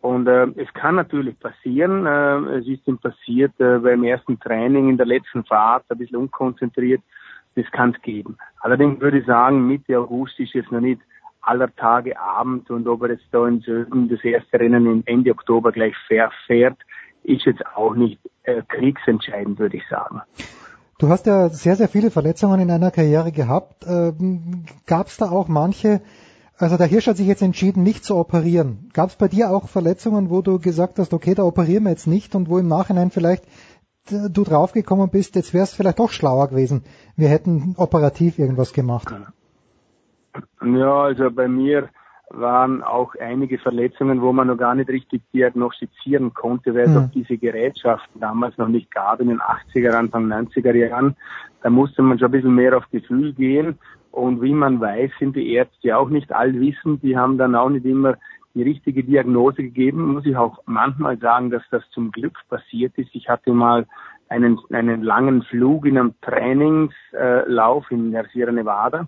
Und 0.00 0.28
äh, 0.28 0.46
es 0.56 0.72
kann 0.72 0.94
natürlich 0.94 1.38
passieren. 1.38 2.06
Äh, 2.06 2.58
es 2.58 2.66
ist 2.66 2.86
ihm 2.88 2.96
passiert 2.98 3.52
äh, 3.60 3.78
beim 3.78 4.02
ersten 4.04 4.40
Training 4.40 4.88
in 4.88 4.96
der 4.96 5.06
letzten 5.06 5.44
Fahrt, 5.44 5.84
ein 5.90 5.98
bisschen 5.98 6.16
unkonzentriert. 6.16 7.02
Das 7.56 7.64
kann 7.72 7.94
es 7.96 8.02
geben. 8.02 8.36
Allerdings 8.60 9.00
würde 9.00 9.18
ich 9.18 9.26
sagen, 9.26 9.66
Mitte 9.66 9.98
August 9.98 10.38
ist 10.38 10.52
jetzt 10.52 10.70
noch 10.70 10.80
nicht 10.80 11.00
aller 11.40 11.74
Tage 11.74 12.18
Abend 12.20 12.70
und 12.70 12.86
ob 12.86 13.02
er 13.02 13.12
jetzt 13.12 13.26
da 13.30 13.46
in 13.46 13.60
Söden 13.60 14.08
das 14.08 14.22
erste 14.22 14.60
Rennen 14.60 14.86
im 14.86 15.02
Ende 15.06 15.30
Oktober 15.30 15.72
gleich 15.72 15.94
fährt, 16.06 16.76
ist 17.22 17.44
jetzt 17.44 17.64
auch 17.74 17.94
nicht 17.94 18.20
äh, 18.42 18.62
kriegsentscheidend, 18.68 19.58
würde 19.58 19.76
ich 19.76 19.82
sagen. 19.88 20.22
Du 20.98 21.08
hast 21.08 21.26
ja 21.26 21.48
sehr, 21.48 21.76
sehr 21.76 21.88
viele 21.88 22.10
Verletzungen 22.10 22.60
in 22.60 22.68
deiner 22.68 22.90
Karriere 22.90 23.32
gehabt. 23.32 23.84
Ähm, 23.86 24.64
Gab 24.86 25.08
es 25.08 25.18
da 25.18 25.30
auch 25.30 25.46
manche, 25.46 26.00
also 26.56 26.76
der 26.76 26.86
Hirsch 26.86 27.06
hat 27.06 27.18
sich 27.18 27.26
jetzt 27.26 27.42
entschieden, 27.42 27.82
nicht 27.82 28.04
zu 28.04 28.16
operieren. 28.16 28.90
Gab 28.94 29.10
es 29.10 29.16
bei 29.16 29.28
dir 29.28 29.50
auch 29.50 29.68
Verletzungen, 29.68 30.30
wo 30.30 30.40
du 30.40 30.58
gesagt 30.58 30.98
hast, 30.98 31.12
okay, 31.12 31.34
da 31.34 31.42
operieren 31.42 31.84
wir 31.84 31.90
jetzt 31.90 32.06
nicht 32.06 32.34
und 32.34 32.48
wo 32.48 32.58
im 32.58 32.68
Nachhinein 32.68 33.10
vielleicht 33.10 33.44
du 34.10 34.44
draufgekommen 34.44 35.10
bist, 35.10 35.36
jetzt 35.36 35.54
wär's 35.54 35.74
vielleicht 35.74 35.98
doch 35.98 36.10
schlauer 36.10 36.48
gewesen. 36.48 36.84
Wir 37.16 37.28
hätten 37.28 37.74
operativ 37.78 38.38
irgendwas 38.38 38.72
gemacht. 38.72 39.14
Ja, 40.62 41.02
also 41.02 41.30
bei 41.30 41.48
mir 41.48 41.88
waren 42.30 42.82
auch 42.82 43.14
einige 43.20 43.58
Verletzungen, 43.58 44.20
wo 44.20 44.32
man 44.32 44.48
noch 44.48 44.56
gar 44.56 44.74
nicht 44.74 44.90
richtig 44.90 45.22
diagnostizieren 45.32 46.34
konnte, 46.34 46.74
weil 46.74 46.82
es 46.82 46.94
Hm. 46.94 46.96
auch 46.96 47.10
diese 47.12 47.38
Gerätschaften 47.38 48.20
damals 48.20 48.58
noch 48.58 48.68
nicht 48.68 48.90
gab 48.90 49.20
in 49.20 49.28
den 49.28 49.40
80er, 49.40 49.92
Anfang 49.92 50.26
90er 50.26 50.74
Jahren. 50.74 51.16
Da 51.62 51.70
musste 51.70 52.02
man 52.02 52.18
schon 52.18 52.28
ein 52.28 52.32
bisschen 52.32 52.54
mehr 52.54 52.76
auf 52.76 52.90
Gefühl 52.90 53.32
gehen. 53.32 53.78
Und 54.10 54.42
wie 54.42 54.54
man 54.54 54.80
weiß, 54.80 55.10
sind 55.18 55.36
die 55.36 55.52
Ärzte 55.52 55.96
auch 55.96 56.08
nicht 56.08 56.32
allwissend. 56.32 57.02
Die 57.02 57.16
haben 57.16 57.38
dann 57.38 57.54
auch 57.54 57.68
nicht 57.68 57.84
immer 57.84 58.16
die 58.56 58.62
richtige 58.62 59.04
Diagnose 59.04 59.62
gegeben. 59.62 60.14
Muss 60.14 60.24
ich 60.24 60.36
auch 60.36 60.58
manchmal 60.64 61.18
sagen, 61.18 61.50
dass 61.50 61.62
das 61.70 61.82
zum 61.90 62.10
Glück 62.10 62.38
passiert 62.48 62.96
ist. 62.96 63.10
Ich 63.12 63.28
hatte 63.28 63.52
mal 63.52 63.86
einen, 64.28 64.58
einen 64.72 65.02
langen 65.02 65.42
Flug 65.42 65.84
in 65.84 65.98
einem 65.98 66.14
Trainingslauf 66.22 67.90
in 67.90 68.10
der 68.12 68.24
Sierra 68.32 68.50
Nevada 68.50 69.06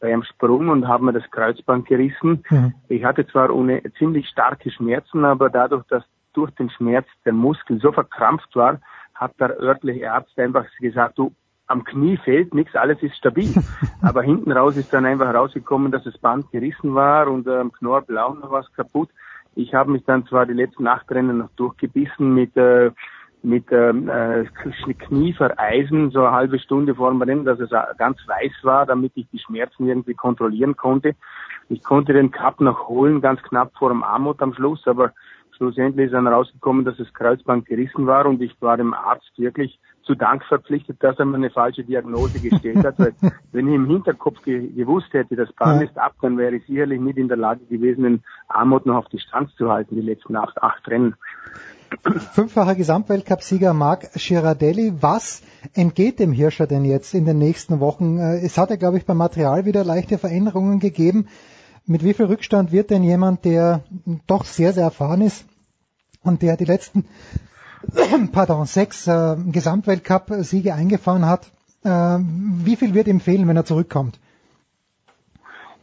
bei 0.00 0.12
einem 0.12 0.24
Sprung 0.24 0.68
und 0.68 0.86
habe 0.86 1.04
mir 1.04 1.12
das 1.12 1.30
Kreuzband 1.30 1.86
gerissen. 1.86 2.42
Ich 2.88 3.04
hatte 3.04 3.26
zwar 3.28 3.54
ohne 3.54 3.82
ziemlich 3.98 4.28
starke 4.28 4.70
Schmerzen, 4.70 5.24
aber 5.24 5.48
dadurch, 5.48 5.84
dass 5.86 6.04
durch 6.32 6.50
den 6.52 6.68
Schmerz 6.70 7.06
der 7.24 7.32
Muskel 7.32 7.80
so 7.80 7.92
verkrampft 7.92 8.54
war, 8.54 8.80
hat 9.14 9.32
der 9.40 9.58
örtliche 9.60 10.12
Arzt 10.12 10.38
einfach 10.38 10.66
gesagt, 10.80 11.18
du, 11.18 11.32
am 11.68 11.84
Knie 11.84 12.16
fehlt 12.16 12.54
nichts, 12.54 12.74
alles 12.74 13.02
ist 13.02 13.16
stabil. 13.16 13.54
aber 14.02 14.22
hinten 14.22 14.52
raus 14.52 14.76
ist 14.76 14.92
dann 14.92 15.06
einfach 15.06 15.32
rausgekommen, 15.32 15.92
dass 15.92 16.04
das 16.04 16.18
Band 16.18 16.50
gerissen 16.50 16.94
war 16.94 17.28
und 17.28 17.46
äh, 17.46 17.56
am 17.56 17.72
Knorpel 17.72 18.18
auch 18.18 18.34
noch 18.34 18.50
was 18.50 18.72
kaputt. 18.72 19.10
Ich 19.54 19.74
habe 19.74 19.92
mich 19.92 20.04
dann 20.04 20.26
zwar 20.26 20.46
die 20.46 20.54
letzten 20.54 20.86
acht 20.86 21.10
Rennen 21.10 21.38
noch 21.38 21.50
durchgebissen 21.56 22.34
mit 22.34 22.56
äh, 22.56 22.90
mit 23.42 23.66
ähm, 23.70 24.08
äh, 24.08 24.44
Knievereisen 24.94 26.10
so 26.10 26.24
eine 26.24 26.32
halbe 26.32 26.58
Stunde 26.58 26.94
vor 26.94 27.10
dem 27.10 27.22
Rennen, 27.22 27.44
dass 27.44 27.60
es 27.60 27.70
ganz 27.96 28.18
weiß 28.26 28.52
war, 28.62 28.84
damit 28.84 29.12
ich 29.14 29.28
die 29.30 29.38
Schmerzen 29.38 29.86
irgendwie 29.86 30.14
kontrollieren 30.14 30.76
konnte. 30.76 31.14
Ich 31.68 31.82
konnte 31.82 32.12
den 32.12 32.30
Cup 32.30 32.60
noch 32.60 32.88
holen, 32.88 33.20
ganz 33.20 33.40
knapp 33.42 33.72
vor 33.78 33.90
dem 33.90 34.02
Armut 34.02 34.42
am 34.42 34.54
Schluss, 34.54 34.86
aber 34.86 35.12
schlussendlich 35.56 36.06
ist 36.06 36.14
dann 36.14 36.26
rausgekommen, 36.26 36.84
dass 36.84 36.96
das 36.96 37.12
Kreuzband 37.14 37.66
gerissen 37.66 38.06
war 38.06 38.26
und 38.26 38.40
ich 38.42 38.60
war 38.60 38.76
dem 38.76 38.94
Arzt 38.94 39.32
wirklich 39.36 39.78
zu 40.08 40.14
Dank 40.14 40.42
verpflichtet, 40.44 40.96
dass 41.00 41.18
er 41.18 41.26
mir 41.26 41.36
eine 41.36 41.50
falsche 41.50 41.84
Diagnose 41.84 42.40
gestellt 42.40 42.84
hat, 42.84 42.98
weil 42.98 43.12
wenn 43.52 43.68
ich 43.68 43.74
im 43.74 43.86
Hinterkopf 43.86 44.42
ge 44.42 44.66
gewusst 44.72 45.12
hätte, 45.12 45.36
das 45.36 45.52
Band 45.52 45.82
ist 45.82 45.96
ab, 45.98 46.14
dann 46.22 46.38
wäre 46.38 46.56
ich 46.56 46.66
sicherlich 46.66 47.00
nicht 47.00 47.18
in 47.18 47.28
der 47.28 47.36
Lage 47.36 47.64
gewesen, 47.66 48.02
den 48.02 48.22
Armut 48.48 48.86
noch 48.86 48.96
auf 48.96 49.08
Distanz 49.08 49.54
zu 49.56 49.70
halten, 49.70 49.94
die 49.94 50.00
letzten 50.00 50.34
acht, 50.34 50.60
acht 50.62 50.88
Rennen. 50.88 51.14
Fünffacher 52.32 52.74
Gesamtweltcupsieger 52.74 53.72
Marc 53.74 54.12
Girardelli. 54.14 54.94
Was 55.00 55.42
entgeht 55.74 56.18
dem 56.18 56.32
Hirscher 56.32 56.66
denn 56.66 56.84
jetzt 56.84 57.14
in 57.14 57.24
den 57.24 57.38
nächsten 57.38 57.80
Wochen? 57.80 58.18
Äh, 58.18 58.44
Es 58.44 58.58
hat 58.58 58.70
ja, 58.70 58.76
glaube 58.76 58.98
ich, 58.98 59.06
beim 59.06 59.18
Material 59.18 59.64
wieder 59.66 59.84
leichte 59.84 60.18
Veränderungen 60.18 60.80
gegeben. 60.80 61.28
Mit 61.86 62.04
wie 62.04 62.14
viel 62.14 62.26
Rückstand 62.26 62.72
wird 62.72 62.90
denn 62.90 63.02
jemand, 63.02 63.44
der 63.44 63.82
doch 64.26 64.44
sehr, 64.44 64.72
sehr 64.72 64.84
erfahren 64.84 65.22
ist 65.22 65.46
und 66.22 66.42
der 66.42 66.56
die 66.56 66.66
letzten 66.66 67.06
pardon, 68.32 68.64
sechs 68.66 69.06
äh, 69.06 69.36
Gesamtweltcup-Siege 69.50 70.74
eingefahren 70.74 71.26
hat, 71.26 71.50
äh, 71.84 71.88
wie 71.88 72.76
viel 72.76 72.94
wird 72.94 73.08
ihm 73.08 73.20
fehlen, 73.20 73.48
wenn 73.48 73.56
er 73.56 73.64
zurückkommt? 73.64 74.18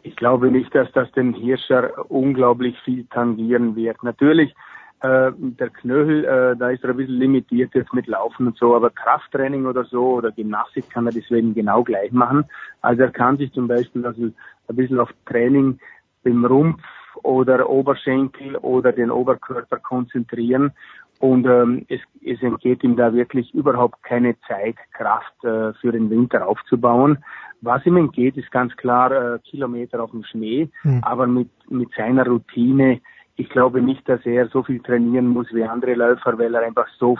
Ich 0.03 0.15
glaube 0.15 0.51
nicht, 0.51 0.73
dass 0.75 0.91
das 0.91 1.11
den 1.13 1.33
Hirscher 1.33 2.11
unglaublich 2.11 2.77
viel 2.85 3.05
tangieren 3.05 3.75
wird. 3.75 4.03
Natürlich, 4.03 4.53
äh, 5.01 5.31
der 5.35 5.69
Knöchel, 5.69 6.25
äh, 6.25 6.55
da 6.57 6.69
ist 6.69 6.83
er 6.83 6.91
ein 6.91 6.97
bisschen 6.97 7.17
limitiert 7.17 7.73
jetzt 7.73 7.93
mit 7.93 8.05
Laufen 8.07 8.47
und 8.47 8.57
so, 8.57 8.75
aber 8.75 8.91
Krafttraining 8.91 9.65
oder 9.65 9.83
so 9.85 10.15
oder 10.15 10.31
Gymnastik 10.31 10.89
kann 10.89 11.07
er 11.07 11.11
deswegen 11.11 11.53
genau 11.53 11.83
gleich 11.83 12.11
machen. 12.11 12.45
Also 12.81 13.01
er 13.01 13.11
kann 13.11 13.37
sich 13.37 13.51
zum 13.53 13.67
Beispiel 13.67 14.05
also 14.05 14.21
ein 14.67 14.75
bisschen 14.75 14.99
auf 14.99 15.09
Training 15.25 15.79
im 16.23 16.45
Rumpf 16.45 16.81
oder 17.23 17.69
Oberschenkel 17.69 18.57
oder 18.57 18.91
den 18.91 19.09
Oberkörper 19.09 19.77
konzentrieren 19.77 20.71
und 21.19 21.45
ähm, 21.45 21.85
es, 21.89 22.01
es 22.23 22.41
entgeht 22.41 22.83
ihm 22.83 22.95
da 22.95 23.13
wirklich 23.13 23.53
überhaupt 23.53 24.03
keine 24.03 24.35
Zeit, 24.47 24.75
Kraft 24.93 25.43
äh, 25.43 25.73
für 25.73 25.91
den 25.91 26.09
Winter 26.09 26.47
aufzubauen. 26.47 27.23
Was 27.61 27.85
ihm 27.85 27.97
entgeht, 27.97 28.37
ist 28.37 28.51
ganz 28.51 28.75
klar 28.75 29.11
äh, 29.11 29.39
Kilometer 29.39 30.03
auf 30.03 30.11
dem 30.11 30.23
Schnee, 30.23 30.69
Hm. 30.81 31.01
aber 31.03 31.25
mit, 31.25 31.49
mit 31.69 31.89
seiner 31.95 32.25
Routine, 32.25 32.99
ich 33.37 33.49
glaube 33.49 33.81
nicht, 33.81 34.07
dass 34.07 34.25
er 34.25 34.47
so 34.47 34.63
viel 34.63 34.81
trainieren 34.81 35.27
muss 35.27 35.47
wie 35.53 35.63
andere 35.63 35.93
Läufer, 35.95 36.37
weil 36.37 36.53
er 36.53 36.63
einfach 36.63 36.87
so, 36.99 37.17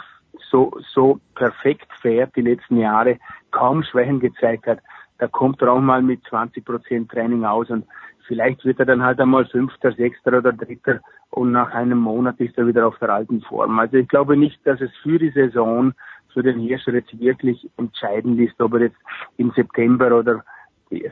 so, 0.50 0.72
so 0.94 1.20
perfekt 1.34 1.88
fährt 2.00 2.36
die 2.36 2.42
letzten 2.42 2.78
Jahre, 2.78 3.18
kaum 3.50 3.82
Schwächen 3.82 4.20
gezeigt 4.20 4.66
hat. 4.66 4.78
Da 5.18 5.28
kommt 5.28 5.62
er 5.62 5.72
auch 5.72 5.80
mal 5.80 6.02
mit 6.02 6.22
20 6.28 6.64
Prozent 6.64 7.10
Training 7.10 7.44
aus 7.44 7.70
und 7.70 7.86
vielleicht 8.26 8.64
wird 8.64 8.78
er 8.78 8.86
dann 8.86 9.02
halt 9.02 9.20
einmal 9.20 9.46
Fünfter, 9.46 9.92
Sechster 9.92 10.38
oder 10.38 10.52
Dritter 10.52 11.00
und 11.30 11.52
nach 11.52 11.72
einem 11.72 11.98
Monat 11.98 12.38
ist 12.40 12.56
er 12.58 12.66
wieder 12.66 12.86
auf 12.86 12.98
der 12.98 13.10
alten 13.10 13.40
Form. 13.42 13.78
Also 13.78 13.96
ich 13.96 14.08
glaube 14.08 14.36
nicht, 14.36 14.58
dass 14.66 14.80
es 14.80 14.90
für 15.02 15.18
die 15.18 15.30
Saison 15.30 15.92
für 16.32 16.42
den 16.42 16.58
Hirscher 16.60 16.92
jetzt 16.92 17.18
wirklich 17.18 17.68
entscheidend 17.78 18.38
ist, 18.40 18.60
ob 18.60 18.74
er 18.74 18.80
jetzt 18.82 18.98
im 19.38 19.52
September 19.52 20.18
oder 20.18 20.44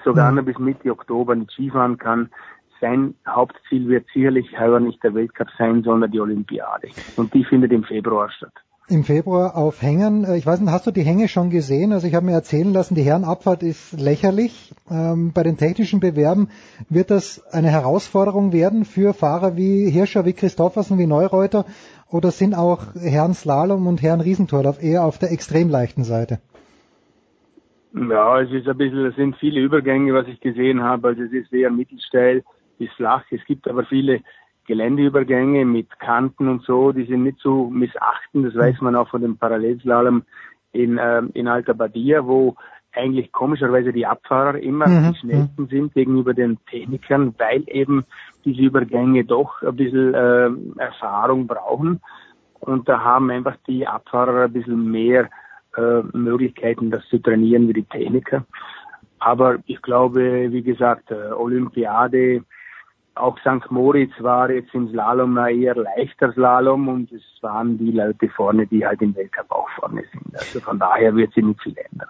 sogar 0.04 0.30
noch 0.30 0.44
bis 0.44 0.58
Mitte 0.58 0.90
Oktober 0.90 1.34
nicht 1.34 1.50
Skifahren 1.50 1.98
kann. 1.98 2.30
Sein 2.80 3.14
Hauptziel 3.26 3.88
wird 3.88 4.06
sicherlich 4.12 4.58
heuer 4.58 4.80
nicht 4.80 5.02
der 5.02 5.14
Weltcup 5.14 5.48
sein, 5.56 5.82
sondern 5.82 6.10
die 6.10 6.20
Olympiade. 6.20 6.88
Und 7.16 7.32
die 7.32 7.44
findet 7.44 7.72
im 7.72 7.84
Februar 7.84 8.30
statt. 8.30 8.52
Im 8.86 9.02
Februar 9.02 9.56
auf 9.56 9.80
Hängen. 9.80 10.24
Äh, 10.24 10.36
Ich 10.36 10.44
weiß 10.44 10.60
nicht, 10.60 10.70
hast 10.70 10.86
du 10.86 10.90
die 10.90 11.04
Hänge 11.04 11.28
schon 11.28 11.48
gesehen? 11.48 11.92
Also 11.92 12.06
ich 12.06 12.14
habe 12.14 12.26
mir 12.26 12.32
erzählen 12.32 12.70
lassen, 12.70 12.94
die 12.94 13.02
Herrenabfahrt 13.02 13.62
ist 13.62 13.98
lächerlich. 13.98 14.74
Ähm, 14.90 15.32
bei 15.32 15.42
den 15.42 15.56
technischen 15.56 16.00
Bewerben 16.00 16.50
wird 16.90 17.10
das 17.10 17.42
eine 17.50 17.68
Herausforderung 17.68 18.52
werden 18.52 18.84
für 18.84 19.14
Fahrer 19.14 19.56
wie 19.56 19.88
Hirscher, 19.88 20.26
wie 20.26 20.34
Christoffersen, 20.34 20.98
wie 20.98 21.06
Neureuter 21.06 21.64
oder 22.10 22.30
sind 22.30 22.54
auch 22.54 22.94
Herren 22.94 23.32
Slalom 23.32 23.86
und 23.86 24.02
Herren 24.02 24.20
Riesentorlauf 24.20 24.82
eher 24.82 25.04
auf 25.04 25.18
der 25.18 25.32
extrem 25.32 25.70
leichten 25.70 26.04
Seite? 26.04 26.40
Ja, 27.94 28.40
es 28.40 28.50
ist 28.50 28.68
ein 28.68 28.76
bisschen, 28.76 29.06
es 29.06 29.16
sind 29.16 29.36
viele 29.36 29.60
Übergänge, 29.60 30.12
was 30.12 30.28
ich 30.28 30.40
gesehen 30.40 30.82
habe. 30.82 31.08
Also 31.08 31.22
es 31.22 31.32
ist 31.32 31.50
eher 31.54 31.70
mittelsteil 31.70 32.44
bis 32.78 32.90
flach. 32.92 33.24
Es 33.30 33.44
gibt 33.46 33.66
aber 33.66 33.84
viele 33.86 34.20
Geländeübergänge 34.66 35.64
mit 35.64 35.98
Kanten 36.00 36.48
und 36.48 36.62
so, 36.62 36.92
die 36.92 37.04
sind 37.04 37.24
nicht 37.24 37.38
zu 37.38 37.70
missachten. 37.72 38.44
Das 38.44 38.54
weiß 38.54 38.80
man 38.80 38.96
auch 38.96 39.08
von 39.08 39.22
dem 39.22 39.36
Parallelslalom 39.36 40.22
in, 40.72 40.98
ähm, 41.00 41.30
in 41.34 41.48
Alta 41.48 41.72
Badia, 41.72 42.26
wo 42.26 42.56
eigentlich 42.92 43.32
komischerweise 43.32 43.92
die 43.92 44.06
Abfahrer 44.06 44.58
immer 44.58 44.88
Mhm, 44.88 45.12
die 45.12 45.18
schnellsten 45.18 45.66
sind 45.68 45.94
gegenüber 45.94 46.34
den 46.34 46.58
Technikern, 46.66 47.34
weil 47.38 47.64
eben 47.66 48.04
diese 48.44 48.62
Übergänge 48.62 49.24
doch 49.24 49.62
ein 49.62 49.76
bisschen 49.76 50.12
ähm, 50.14 50.74
Erfahrung 50.78 51.46
brauchen. 51.46 52.00
Und 52.60 52.88
da 52.88 53.00
haben 53.00 53.30
einfach 53.30 53.56
die 53.66 53.86
Abfahrer 53.86 54.44
ein 54.44 54.52
bisschen 54.52 54.90
mehr 54.90 55.28
äh, 55.76 56.02
Möglichkeiten, 56.12 56.90
das 56.90 57.06
zu 57.08 57.18
trainieren 57.18 57.68
wie 57.68 57.74
die 57.74 57.84
Techniker. 57.84 58.44
Aber 59.18 59.58
ich 59.66 59.80
glaube, 59.82 60.52
wie 60.52 60.62
gesagt, 60.62 61.10
äh, 61.10 61.32
Olympiade, 61.32 62.44
auch 63.16 63.38
St. 63.38 63.70
Moritz 63.70 64.12
war 64.20 64.50
jetzt 64.50 64.74
im 64.74 64.88
Slalom 64.90 65.36
eher 65.36 65.76
leichter 65.76 66.32
Slalom 66.32 66.88
und 66.88 67.12
es 67.12 67.22
waren 67.42 67.78
die 67.78 67.92
Leute 67.92 68.28
vorne, 68.28 68.66
die 68.66 68.84
halt 68.84 69.02
im 69.02 69.14
Weltcup 69.14 69.50
auch 69.50 69.68
vorne 69.78 70.02
sind. 70.12 70.36
Also 70.36 70.60
von 70.60 70.78
daher 70.78 71.14
wird 71.14 71.32
sich 71.34 71.44
nicht 71.44 71.62
viel 71.62 71.76
ändern. 71.90 72.08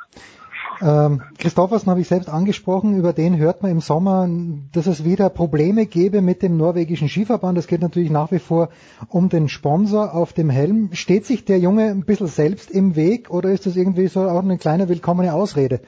Ähm, 0.81 1.23
Christoffersen 1.39 1.91
habe 1.91 2.01
ich 2.01 2.09
selbst 2.09 2.29
angesprochen, 2.29 2.97
über 2.97 3.13
den 3.13 3.37
hört 3.37 3.63
man 3.63 3.71
im 3.71 3.81
Sommer, 3.81 4.29
dass 4.73 4.87
es 4.87 5.05
wieder 5.05 5.31
Probleme 5.31 5.87
gäbe 5.87 6.21
mit 6.21 6.43
dem 6.43 6.57
norwegischen 6.57 7.09
Skiverband. 7.09 7.59
Es 7.59 7.67
geht 7.67 7.81
natürlich 7.81 8.11
nach 8.11 8.33
wie 8.33 8.39
vor 8.39 8.71
um 9.09 9.29
den 9.29 9.49
Sponsor 9.49 10.15
auf 10.15 10.33
dem 10.33 10.51
Helm. 10.51 10.91
Steht 10.93 11.27
sich 11.27 11.45
der 11.45 11.59
Junge 11.59 11.91
ein 11.91 12.05
bisschen 12.05 12.27
selbst 12.27 12.71
im 12.71 12.97
Weg 12.97 13.31
oder 13.31 13.51
ist 13.51 13.67
das 13.67 13.77
irgendwie 13.77 14.09
so 14.09 14.23
auch 14.23 14.43
eine 14.43 14.59
kleine 14.59 14.89
willkommene 14.89 15.33
Ausrede, 15.33 15.81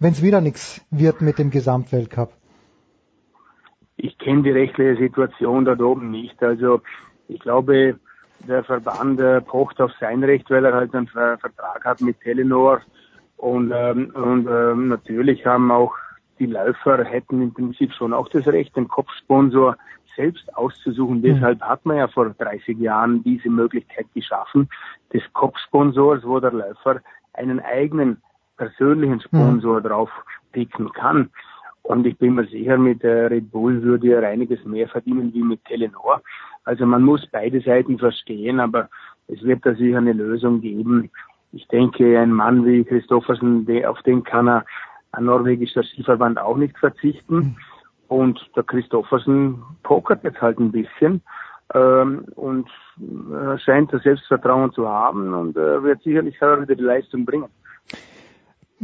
wenn 0.00 0.12
es 0.12 0.22
wieder 0.22 0.40
nichts 0.40 0.80
wird 0.90 1.20
mit 1.20 1.38
dem 1.38 1.50
Gesamtweltcup? 1.50 2.32
Ich 4.04 4.18
kenne 4.18 4.42
die 4.42 4.50
rechtliche 4.50 4.96
Situation 4.96 5.64
dort 5.64 5.80
oben 5.80 6.10
nicht. 6.10 6.42
Also 6.42 6.80
ich 7.28 7.38
glaube, 7.38 8.00
der 8.48 8.64
Verband 8.64 9.20
äh, 9.20 9.40
pocht 9.40 9.80
auf 9.80 9.92
sein 10.00 10.24
Recht, 10.24 10.50
weil 10.50 10.64
er 10.64 10.74
halt 10.74 10.92
einen 10.92 11.06
Ver 11.06 11.38
Vertrag 11.38 11.84
hat 11.84 12.00
mit 12.00 12.20
Telenor. 12.20 12.80
Und, 13.36 13.72
ähm, 13.72 14.10
und 14.14 14.48
ähm, 14.48 14.88
natürlich 14.88 15.46
haben 15.46 15.70
auch 15.70 15.94
die 16.40 16.46
Läufer 16.46 17.04
hätten 17.04 17.42
im 17.42 17.54
Prinzip 17.54 17.92
schon 17.92 18.12
auch 18.12 18.28
das 18.28 18.48
Recht, 18.48 18.74
den 18.74 18.88
Kopfsponsor 18.88 19.76
selbst 20.16 20.52
auszusuchen. 20.56 21.18
Mhm. 21.18 21.22
Deshalb 21.22 21.60
hat 21.60 21.86
man 21.86 21.98
ja 21.98 22.08
vor 22.08 22.28
30 22.30 22.78
Jahren 22.78 23.22
diese 23.22 23.50
Möglichkeit 23.50 24.06
geschaffen, 24.14 24.68
des 25.12 25.22
Kopfsponsors, 25.32 26.24
wo 26.24 26.40
der 26.40 26.50
Läufer 26.50 27.00
einen 27.34 27.60
eigenen 27.60 28.20
persönlichen 28.56 29.20
Sponsor 29.20 29.80
drauf 29.80 30.10
picken 30.50 30.92
kann. 30.92 31.30
Und 31.82 32.06
ich 32.06 32.16
bin 32.16 32.34
mir 32.34 32.46
sicher, 32.46 32.78
mit 32.78 33.02
äh, 33.02 33.26
Red 33.26 33.50
Bull 33.50 33.82
würde 33.82 34.12
er 34.12 34.28
einiges 34.28 34.64
mehr 34.64 34.88
verdienen 34.88 35.32
wie 35.34 35.42
mit 35.42 35.64
Telenor. 35.64 36.22
Also 36.64 36.86
man 36.86 37.02
muss 37.02 37.26
beide 37.30 37.60
Seiten 37.60 37.98
verstehen, 37.98 38.60
aber 38.60 38.88
es 39.26 39.42
wird 39.42 39.66
da 39.66 39.74
sicher 39.74 39.98
eine 39.98 40.12
Lösung 40.12 40.60
geben, 40.60 41.10
ich 41.52 41.68
denke, 41.68 42.18
ein 42.18 42.32
Mann 42.32 42.64
wie 42.64 42.82
Christoffersen, 42.82 43.66
auf 43.84 44.00
den 44.02 44.24
kann 44.24 44.48
er 44.48 44.64
ein 45.12 45.24
norwegischer 45.24 45.82
Skiverband 45.82 46.38
auch 46.38 46.56
nicht 46.56 46.76
verzichten. 46.78 47.36
Mhm. 47.36 47.56
Und 48.08 48.50
der 48.56 48.62
Christoffersen 48.62 49.62
pokert 49.82 50.24
jetzt 50.24 50.40
halt 50.40 50.58
ein 50.58 50.72
bisschen 50.72 51.22
ähm, 51.74 52.26
und 52.34 52.68
äh, 52.98 53.58
scheint 53.58 53.92
das 53.92 54.02
Selbstvertrauen 54.02 54.72
zu 54.72 54.88
haben 54.88 55.32
und 55.32 55.56
äh, 55.56 55.82
wird 55.82 56.02
sicherlich 56.02 56.36
wieder 56.40 56.66
die 56.66 56.82
Leistung 56.82 57.24
bringen. 57.24 57.48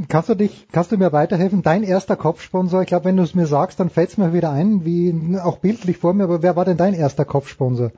Kannst 0.09 0.29
du 0.29 0.35
dich, 0.35 0.69
kannst 0.71 0.93
du 0.93 0.97
mir 0.97 1.13
weiterhelfen? 1.13 1.63
Dein 1.63 1.83
erster 1.83 2.15
Kopfsponsor, 2.15 2.83
ich 2.83 2.89
glaube, 2.89 3.07
wenn 3.07 3.17
du 3.17 3.25
es 3.25 3.35
mir 3.35 3.47
sagst, 3.47 3.81
dann 3.81 3.91
fällt 3.91 4.11
es 4.11 4.19
mir 4.19 4.33
wieder 4.33 4.51
ein, 4.51 4.85
wie 4.85 5.39
auch 5.43 5.59
bildlich 5.59 5.99
vor 5.99 6.15
mir, 6.15 6.25
aber 6.25 6.43
wer 6.43 6.55
war 6.55 6.65
denn 6.65 6.77
dein 6.77 6.95
erster 6.95 7.25
Kopfsponsor? 7.25 7.91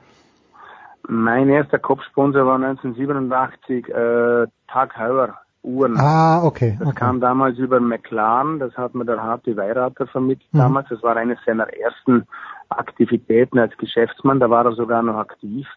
Mein 1.07 1.49
erster 1.49 1.77
Kopfsponsor 1.77 2.45
war 2.45 2.55
1987 2.55 3.89
äh, 3.89 4.47
Tag 4.67 4.97
Heuer 4.97 5.37
Uhren. 5.63 5.95
Ah, 5.99 6.43
okay. 6.43 6.75
Das 6.79 6.87
okay. 6.87 6.97
kam 6.97 7.19
damals 7.19 7.59
über 7.59 7.79
McLaren, 7.79 8.57
das 8.57 8.75
hat 8.77 8.95
mir 8.95 9.05
der 9.05 9.21
Harti 9.21 9.55
Weirater 9.55 10.07
vermittelt 10.07 10.51
mhm. 10.53 10.57
damals. 10.57 10.89
Das 10.89 11.03
war 11.03 11.15
eines 11.15 11.37
seiner 11.45 11.71
ersten 11.71 12.25
Aktivitäten 12.69 13.59
als 13.59 13.77
Geschäftsmann, 13.77 14.39
da 14.39 14.49
war 14.49 14.65
er 14.65 14.71
sogar 14.73 15.03
noch 15.03 15.17
aktiv. 15.17 15.67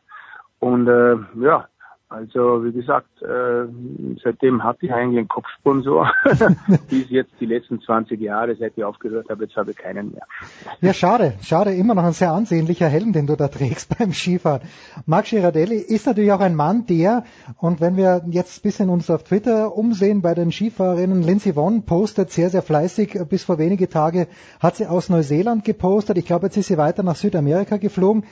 Und 0.58 0.88
äh, 0.88 1.16
ja, 1.38 1.66
also 2.14 2.64
wie 2.64 2.72
gesagt, 2.72 3.22
äh, 3.22 3.66
seitdem 4.22 4.62
hatte 4.62 4.86
ich 4.86 4.92
eigentlich 4.92 5.18
einen 5.18 5.28
Kopfsponsor, 5.28 6.12
bis 6.88 7.10
jetzt 7.10 7.32
die 7.40 7.46
letzten 7.46 7.80
20 7.80 8.20
Jahre, 8.20 8.54
seit 8.54 8.74
ich 8.76 8.84
aufgehört 8.84 9.28
habe, 9.28 9.44
jetzt 9.44 9.56
habe 9.56 9.72
ich 9.72 9.76
keinen 9.76 10.12
mehr. 10.12 10.22
Ja, 10.80 10.92
schade, 10.92 11.34
schade, 11.42 11.74
immer 11.74 11.94
noch 11.94 12.04
ein 12.04 12.12
sehr 12.12 12.30
ansehnlicher 12.30 12.86
Helm, 12.86 13.12
den 13.12 13.26
du 13.26 13.34
da 13.34 13.48
trägst 13.48 13.98
beim 13.98 14.12
Skifahren. 14.12 14.62
Marc 15.06 15.26
Girardelli 15.26 15.76
ist 15.76 16.06
natürlich 16.06 16.30
auch 16.30 16.40
ein 16.40 16.54
Mann, 16.54 16.86
der, 16.86 17.24
und 17.58 17.80
wenn 17.80 17.96
wir 17.96 18.22
jetzt 18.30 18.58
ein 18.58 18.62
bisschen 18.62 18.90
uns 18.90 19.10
auf 19.10 19.24
Twitter 19.24 19.76
umsehen 19.76 20.22
bei 20.22 20.34
den 20.34 20.52
Skifahrerinnen, 20.52 21.22
Lindsey 21.22 21.56
Vonn 21.56 21.84
postet 21.84 22.30
sehr, 22.30 22.50
sehr 22.50 22.62
fleißig, 22.62 23.18
bis 23.28 23.42
vor 23.42 23.58
wenige 23.58 23.88
Tage 23.88 24.28
hat 24.60 24.76
sie 24.76 24.86
aus 24.86 25.08
Neuseeland 25.08 25.64
gepostet, 25.64 26.16
ich 26.16 26.26
glaube, 26.26 26.46
jetzt 26.46 26.56
ist 26.56 26.68
sie 26.68 26.78
weiter 26.78 27.02
nach 27.02 27.16
Südamerika 27.16 27.76
geflogen. 27.78 28.24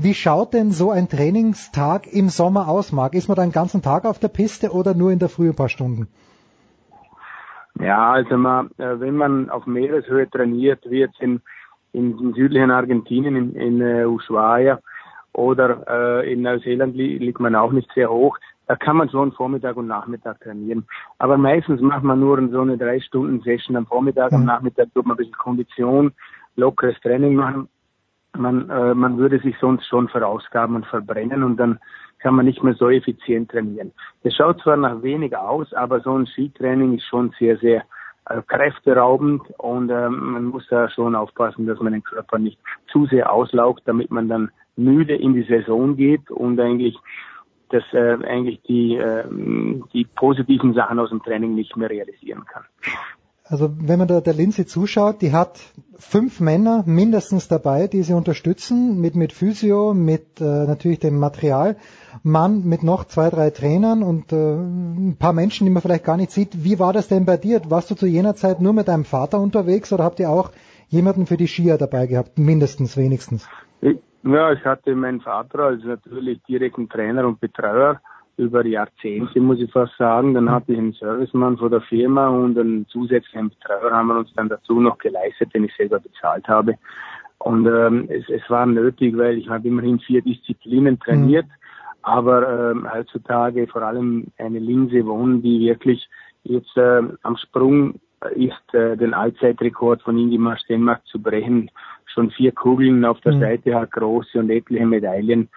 Wie 0.00 0.14
schaut 0.14 0.54
denn 0.54 0.70
so 0.70 0.92
ein 0.92 1.08
Trainingstag 1.08 2.06
im 2.06 2.28
Sommer 2.28 2.68
aus, 2.68 2.92
Marc? 2.92 3.14
Ist 3.14 3.26
man 3.26 3.34
da 3.34 3.42
den 3.42 3.50
ganzen 3.50 3.82
Tag 3.82 4.04
auf 4.04 4.20
der 4.20 4.28
Piste 4.28 4.70
oder 4.70 4.94
nur 4.94 5.10
in 5.10 5.18
der 5.18 5.28
Früh 5.28 5.48
ein 5.48 5.56
paar 5.56 5.68
Stunden? 5.68 6.06
Ja, 7.80 8.12
also 8.12 8.36
man, 8.36 8.70
äh, 8.78 9.00
wenn 9.00 9.16
man 9.16 9.50
auf 9.50 9.66
Meereshöhe 9.66 10.30
trainiert, 10.30 10.88
wie 10.88 11.00
jetzt 11.00 11.20
in, 11.20 11.40
in, 11.92 12.16
in 12.16 12.32
südlichen 12.34 12.70
Argentinien, 12.70 13.34
in, 13.34 13.56
in 13.56 13.82
uh, 13.82 14.14
Ushuaia 14.14 14.78
oder 15.32 16.22
äh, 16.22 16.32
in 16.32 16.42
Neuseeland 16.42 16.94
li 16.94 17.18
liegt 17.18 17.40
man 17.40 17.56
auch 17.56 17.72
nicht 17.72 17.90
sehr 17.92 18.08
hoch, 18.08 18.38
da 18.68 18.76
kann 18.76 18.98
man 18.98 19.10
schon 19.10 19.32
Vormittag 19.32 19.76
und 19.76 19.88
Nachmittag 19.88 20.40
trainieren. 20.40 20.86
Aber 21.18 21.36
meistens 21.36 21.80
macht 21.80 22.04
man 22.04 22.20
nur 22.20 22.40
so 22.50 22.60
eine 22.60 22.78
drei 22.78 23.00
Stunden 23.00 23.40
Session 23.40 23.74
am 23.74 23.86
Vormittag, 23.86 24.32
am 24.32 24.42
mhm. 24.42 24.46
Nachmittag 24.46 24.94
tut 24.94 25.06
man 25.06 25.16
ein 25.16 25.18
bisschen 25.18 25.38
Kondition, 25.38 26.12
lockeres 26.54 27.00
Training 27.00 27.34
machen 27.34 27.68
man, 28.36 28.68
äh, 28.70 28.94
man 28.94 29.18
würde 29.18 29.38
sich 29.40 29.56
sonst 29.60 29.86
schon 29.86 30.08
verausgaben 30.08 30.76
und 30.76 30.86
verbrennen 30.86 31.42
und 31.42 31.56
dann 31.56 31.78
kann 32.18 32.34
man 32.34 32.46
nicht 32.46 32.62
mehr 32.62 32.74
so 32.74 32.90
effizient 32.90 33.50
trainieren. 33.50 33.92
Das 34.22 34.34
schaut 34.34 34.60
zwar 34.60 34.76
nach 34.76 35.02
wenig 35.02 35.36
aus, 35.36 35.72
aber 35.72 36.00
so 36.00 36.16
ein 36.16 36.26
Skitraining 36.26 36.96
ist 36.96 37.06
schon 37.06 37.32
sehr, 37.38 37.56
sehr 37.58 37.84
äh, 38.28 38.42
kräfteraubend 38.46 39.42
und 39.58 39.90
ähm, 39.90 40.32
man 40.32 40.44
muss 40.46 40.66
da 40.68 40.88
schon 40.90 41.14
aufpassen, 41.14 41.66
dass 41.66 41.80
man 41.80 41.92
den 41.92 42.02
Körper 42.02 42.38
nicht 42.38 42.58
zu 42.90 43.06
sehr 43.06 43.32
auslaugt, 43.32 43.82
damit 43.86 44.10
man 44.10 44.28
dann 44.28 44.50
müde 44.76 45.14
in 45.14 45.34
die 45.34 45.44
Saison 45.44 45.96
geht 45.96 46.30
und 46.30 46.60
eigentlich 46.60 46.98
dass 47.70 47.84
äh, 47.92 48.16
eigentlich 48.24 48.62
die, 48.62 48.96
äh, 48.96 49.24
die 49.92 50.04
positiven 50.04 50.72
Sachen 50.72 50.98
aus 50.98 51.10
dem 51.10 51.22
Training 51.22 51.54
nicht 51.54 51.76
mehr 51.76 51.90
realisieren 51.90 52.44
kann. 52.46 52.64
Also 53.50 53.70
wenn 53.80 53.98
man 53.98 54.08
da 54.08 54.20
der 54.20 54.34
Linse 54.34 54.66
zuschaut, 54.66 55.22
die 55.22 55.32
hat 55.32 55.58
fünf 55.98 56.38
Männer 56.38 56.84
mindestens 56.86 57.48
dabei, 57.48 57.86
die 57.86 58.02
sie 58.02 58.12
unterstützen, 58.12 59.00
mit, 59.00 59.16
mit 59.16 59.32
Physio, 59.32 59.94
mit 59.94 60.40
äh, 60.40 60.44
natürlich 60.44 60.98
dem 60.98 61.18
Material, 61.18 61.76
Mann 62.22 62.64
mit 62.64 62.82
noch 62.82 63.04
zwei, 63.04 63.30
drei 63.30 63.50
Trainern 63.50 64.02
und 64.02 64.32
äh, 64.32 64.36
ein 64.36 65.16
paar 65.18 65.32
Menschen, 65.32 65.64
die 65.64 65.70
man 65.70 65.80
vielleicht 65.80 66.04
gar 66.04 66.18
nicht 66.18 66.30
sieht. 66.30 66.62
Wie 66.62 66.78
war 66.78 66.92
das 66.92 67.08
denn 67.08 67.24
bei 67.24 67.38
dir? 67.38 67.62
Warst 67.68 67.90
du 67.90 67.94
zu 67.94 68.06
jener 68.06 68.34
Zeit 68.34 68.60
nur 68.60 68.74
mit 68.74 68.88
deinem 68.88 69.06
Vater 69.06 69.40
unterwegs 69.40 69.92
oder 69.92 70.04
habt 70.04 70.20
ihr 70.20 70.28
auch 70.28 70.50
jemanden 70.88 71.24
für 71.24 71.38
die 71.38 71.48
Skier 71.48 71.78
dabei 71.78 72.06
gehabt? 72.06 72.38
Mindestens, 72.38 72.96
wenigstens. 72.98 73.48
Ja, 74.24 74.52
ich 74.52 74.64
hatte 74.64 74.94
meinen 74.94 75.20
Vater 75.20 75.60
als 75.60 75.84
natürlich 75.84 76.42
direkten 76.42 76.88
Trainer 76.88 77.26
und 77.26 77.40
Betreuer 77.40 78.00
über 78.38 78.64
Jahrzehnte, 78.64 79.40
muss 79.40 79.60
ich 79.60 79.70
fast 79.70 79.96
sagen. 79.98 80.34
Dann 80.34 80.50
hatte 80.50 80.72
ich 80.72 80.78
einen 80.78 80.92
Servicemann 80.92 81.58
von 81.58 81.70
der 81.70 81.80
Firma 81.82 82.28
und 82.28 82.58
einen 82.58 82.86
zusätzlichen 82.88 83.50
Betreuer 83.50 83.90
haben 83.90 84.08
wir 84.08 84.18
uns 84.18 84.32
dann 84.34 84.48
dazu 84.48 84.80
noch 84.80 84.98
geleistet, 84.98 85.52
den 85.54 85.64
ich 85.64 85.76
selber 85.76 85.98
bezahlt 85.98 86.46
habe. 86.48 86.74
Und 87.38 87.66
ähm, 87.66 88.08
es, 88.10 88.28
es 88.28 88.48
war 88.48 88.66
nötig, 88.66 89.16
weil 89.16 89.38
ich 89.38 89.48
habe 89.48 89.68
immerhin 89.68 90.00
vier 90.00 90.22
Disziplinen 90.22 90.98
trainiert, 90.98 91.46
mhm. 91.46 91.52
aber 92.02 92.70
ähm, 92.70 92.88
heutzutage 92.92 93.66
vor 93.66 93.82
allem 93.82 94.28
eine 94.38 94.58
Linse 94.58 95.04
Wohn, 95.06 95.42
die 95.42 95.60
wirklich 95.60 96.08
jetzt 96.44 96.76
äh, 96.76 97.02
am 97.22 97.36
Sprung 97.36 98.00
ist, 98.34 98.74
äh, 98.74 98.96
den 98.96 99.14
Allzeitrekord 99.14 100.02
von 100.02 100.18
Ingemar 100.18 100.58
Stenmark 100.58 101.06
zu 101.06 101.20
brechen. 101.20 101.70
Schon 102.06 102.30
vier 102.30 102.52
Kugeln 102.52 103.04
auf 103.04 103.20
der 103.20 103.34
mhm. 103.34 103.40
Seite 103.40 103.74
hat 103.74 103.92
große 103.92 104.38
und 104.38 104.50
etliche 104.50 104.86
Medaillen. 104.86 105.48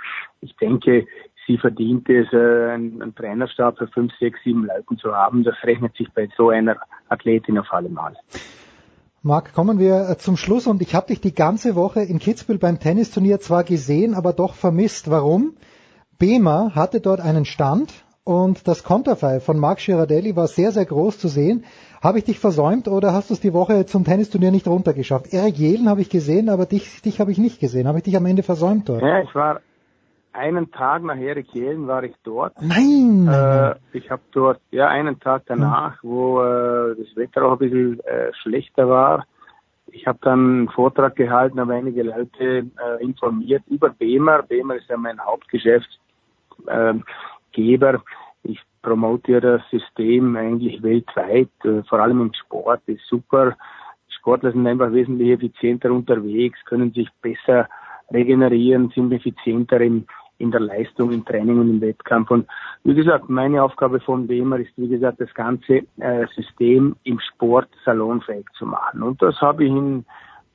Ich 0.41 0.55
denke, 0.57 1.07
sie 1.51 1.57
verdient 1.57 2.09
es, 2.09 2.31
äh, 2.31 2.71
einen, 2.71 3.13
Trainerstab 3.15 3.77
für 3.77 3.87
fünf, 3.87 4.13
sechs, 4.19 4.39
sieben 4.43 4.65
Leuten 4.65 4.97
zu 4.97 5.13
haben. 5.13 5.43
Das 5.43 5.55
rechnet 5.63 5.95
sich 5.95 6.07
bei 6.13 6.29
so 6.37 6.49
einer 6.49 6.77
Athletin 7.09 7.57
auf 7.57 7.67
alle 7.71 7.89
Mal. 7.89 8.15
Marc, 9.21 9.53
kommen 9.53 9.77
wir 9.77 10.09
äh, 10.09 10.17
zum 10.17 10.37
Schluss 10.37 10.65
und 10.65 10.81
ich 10.81 10.95
habe 10.95 11.07
dich 11.07 11.21
die 11.21 11.35
ganze 11.35 11.75
Woche 11.75 12.01
in 12.01 12.19
Kitzbühel 12.19 12.57
beim 12.57 12.79
Tennisturnier 12.79 13.39
zwar 13.39 13.63
gesehen, 13.63 14.15
aber 14.15 14.33
doch 14.33 14.55
vermisst. 14.55 15.11
Warum? 15.11 15.55
Bema 16.17 16.71
hatte 16.73 17.01
dort 17.01 17.19
einen 17.19 17.45
Stand 17.45 18.05
und 18.23 18.67
das 18.67 18.83
Konterfei 18.83 19.39
von 19.39 19.59
Marc 19.59 19.79
Girardelli 19.79 20.35
war 20.35 20.47
sehr, 20.47 20.71
sehr 20.71 20.85
groß 20.85 21.19
zu 21.19 21.27
sehen. 21.27 21.65
Habe 22.01 22.19
ich 22.19 22.23
dich 22.23 22.39
versäumt 22.39 22.87
oder 22.87 23.13
hast 23.13 23.29
du 23.29 23.33
es 23.33 23.41
die 23.41 23.53
Woche 23.53 23.85
zum 23.85 24.05
Tennisturnier 24.05 24.51
nicht 24.51 24.67
runtergeschafft? 24.67 25.33
Erik 25.33 25.57
Jelen 25.57 25.89
habe 25.89 26.01
ich 26.01 26.09
gesehen, 26.09 26.49
aber 26.49 26.65
dich, 26.65 27.01
dich 27.01 27.19
habe 27.19 27.31
ich 27.31 27.37
nicht 27.37 27.59
gesehen. 27.59 27.87
Habe 27.87 27.99
ich 27.99 28.03
dich 28.03 28.17
am 28.17 28.25
Ende 28.25 28.41
versäumt 28.41 28.89
dort? 28.89 29.01
Ja, 29.01 29.21
ich 29.21 29.35
war 29.35 29.61
einen 30.33 30.71
Tag 30.71 31.03
nach 31.03 31.17
Erik 31.17 31.47
Jelen 31.53 31.87
war 31.87 32.03
ich 32.03 32.15
dort. 32.23 32.53
Nein! 32.61 33.27
Äh, 33.27 33.75
ich 33.93 34.09
habe 34.09 34.21
dort, 34.31 34.59
ja, 34.71 34.87
einen 34.87 35.19
Tag 35.19 35.43
danach, 35.45 35.97
wo 36.03 36.41
äh, 36.41 36.95
das 36.95 37.15
Wetter 37.15 37.45
auch 37.45 37.53
ein 37.53 37.59
bisschen 37.59 37.99
äh, 38.01 38.31
schlechter 38.41 38.87
war. 38.87 39.25
Ich 39.87 40.07
habe 40.07 40.19
dann 40.21 40.39
einen 40.39 40.69
Vortrag 40.69 41.15
gehalten, 41.15 41.59
habe 41.59 41.73
einige 41.73 42.03
Leute 42.03 42.43
äh, 42.43 43.03
informiert 43.03 43.63
über 43.67 43.89
BEMER. 43.89 44.43
BEMER 44.43 44.77
ist 44.77 44.89
ja 44.89 44.97
mein 44.97 45.19
Hauptgeschäftsgeber. 45.19 47.93
Ähm, 47.93 48.01
ich 48.43 48.59
promote 48.81 49.41
das 49.41 49.61
System 49.69 50.35
eigentlich 50.35 50.81
weltweit, 50.81 51.49
äh, 51.63 51.83
vor 51.83 51.99
allem 51.99 52.21
im 52.21 52.33
Sport, 52.33 52.81
ist 52.87 53.05
super. 53.07 53.55
Sportler 54.07 54.51
sind 54.51 54.67
einfach 54.67 54.91
wesentlich 54.91 55.29
effizienter 55.29 55.91
unterwegs, 55.91 56.59
können 56.65 56.93
sich 56.93 57.09
besser 57.21 57.67
regenerieren, 58.11 58.91
sind 58.93 59.11
effizienter 59.11 59.81
im, 59.81 60.05
in 60.41 60.51
der 60.51 60.59
Leistung, 60.59 61.11
im 61.11 61.23
Training 61.23 61.59
und 61.59 61.69
im 61.69 61.81
Wettkampf. 61.81 62.31
Und 62.31 62.47
wie 62.83 62.95
gesagt, 62.95 63.29
meine 63.29 63.63
Aufgabe 63.63 63.99
von 63.99 64.27
Wemer 64.27 64.59
ist, 64.59 64.71
wie 64.75 64.87
gesagt, 64.87 65.21
das 65.21 65.33
ganze 65.33 65.83
äh, 65.97 66.27
System 66.35 66.95
im 67.03 67.19
Sport 67.19 67.69
salonfähig 67.85 68.45
zu 68.57 68.65
machen. 68.65 69.03
Und 69.03 69.21
das 69.21 69.39
habe 69.39 69.63
ich 69.63 69.71
in, 69.71 70.05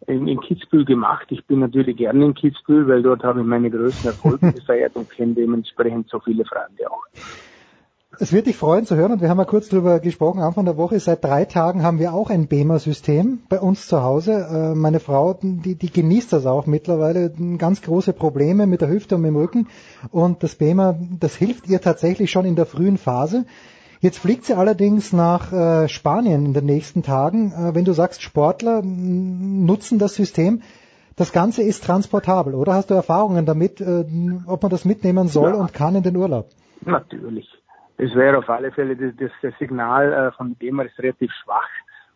in, 0.06 0.26
in 0.26 0.40
Kitzbühel 0.40 0.84
gemacht. 0.84 1.26
Ich 1.30 1.44
bin 1.46 1.60
natürlich 1.60 1.96
gerne 1.96 2.24
in 2.24 2.34
Kitzbühel, 2.34 2.88
weil 2.88 3.02
dort 3.02 3.22
habe 3.22 3.40
ich 3.40 3.46
meine 3.46 3.70
größten 3.70 4.10
Erfolge 4.10 4.52
gefeiert 4.54 4.96
und 4.96 5.10
kenne 5.10 5.34
dementsprechend 5.34 6.08
so 6.10 6.20
viele 6.20 6.44
Freunde 6.44 6.90
auch. 6.90 7.04
Es 8.18 8.32
wird 8.32 8.46
dich 8.46 8.56
freuen 8.56 8.86
zu 8.86 8.96
hören 8.96 9.12
und 9.12 9.20
wir 9.20 9.28
haben 9.28 9.38
ja 9.38 9.44
kurz 9.44 9.68
darüber 9.68 10.00
gesprochen, 10.00 10.40
Anfang 10.40 10.64
der 10.64 10.78
Woche, 10.78 10.98
seit 11.00 11.22
drei 11.22 11.44
Tagen 11.44 11.82
haben 11.82 11.98
wir 11.98 12.14
auch 12.14 12.30
ein 12.30 12.46
BEMA-System 12.46 13.40
bei 13.50 13.60
uns 13.60 13.88
zu 13.88 14.02
Hause. 14.02 14.32
Äh, 14.32 14.74
meine 14.74 15.00
Frau, 15.00 15.38
die, 15.42 15.74
die 15.74 15.92
genießt 15.92 16.32
das 16.32 16.46
auch 16.46 16.64
mittlerweile, 16.66 17.30
ganz 17.58 17.82
große 17.82 18.14
Probleme 18.14 18.66
mit 18.66 18.80
der 18.80 18.88
Hüfte 18.88 19.16
und 19.16 19.20
mit 19.20 19.28
dem 19.28 19.36
Rücken 19.36 19.68
und 20.12 20.42
das 20.42 20.54
BEMA, 20.54 20.96
das 21.20 21.36
hilft 21.36 21.68
ihr 21.68 21.82
tatsächlich 21.82 22.30
schon 22.30 22.46
in 22.46 22.56
der 22.56 22.64
frühen 22.64 22.96
Phase. 22.96 23.44
Jetzt 24.00 24.18
fliegt 24.18 24.46
sie 24.46 24.54
allerdings 24.54 25.12
nach 25.12 25.52
äh, 25.52 25.88
Spanien 25.88 26.46
in 26.46 26.52
den 26.54 26.64
nächsten 26.64 27.02
Tagen. 27.02 27.52
Äh, 27.52 27.74
wenn 27.74 27.84
du 27.84 27.92
sagst, 27.92 28.22
Sportler 28.22 28.80
nutzen 28.82 29.98
das 29.98 30.14
System, 30.14 30.62
das 31.16 31.32
Ganze 31.32 31.62
ist 31.62 31.84
transportabel, 31.84 32.54
oder? 32.54 32.74
Hast 32.74 32.88
du 32.88 32.94
Erfahrungen 32.94 33.46
damit, 33.46 33.82
ob 34.46 34.62
man 34.62 34.70
das 34.70 34.84
mitnehmen 34.84 35.28
soll 35.28 35.52
ja. 35.52 35.56
und 35.56 35.72
kann 35.72 35.94
in 35.94 36.02
den 36.02 36.14
Urlaub? 36.14 36.50
Natürlich. 36.84 37.48
Es 37.98 38.14
wäre 38.14 38.38
auf 38.38 38.48
alle 38.50 38.72
Fälle 38.72 38.96
das, 38.96 39.30
das, 39.42 39.58
Signal 39.58 40.12
äh, 40.12 40.32
von 40.32 40.56
dem 40.60 40.80
ist 40.80 40.98
relativ 40.98 41.32
schwach 41.42 41.68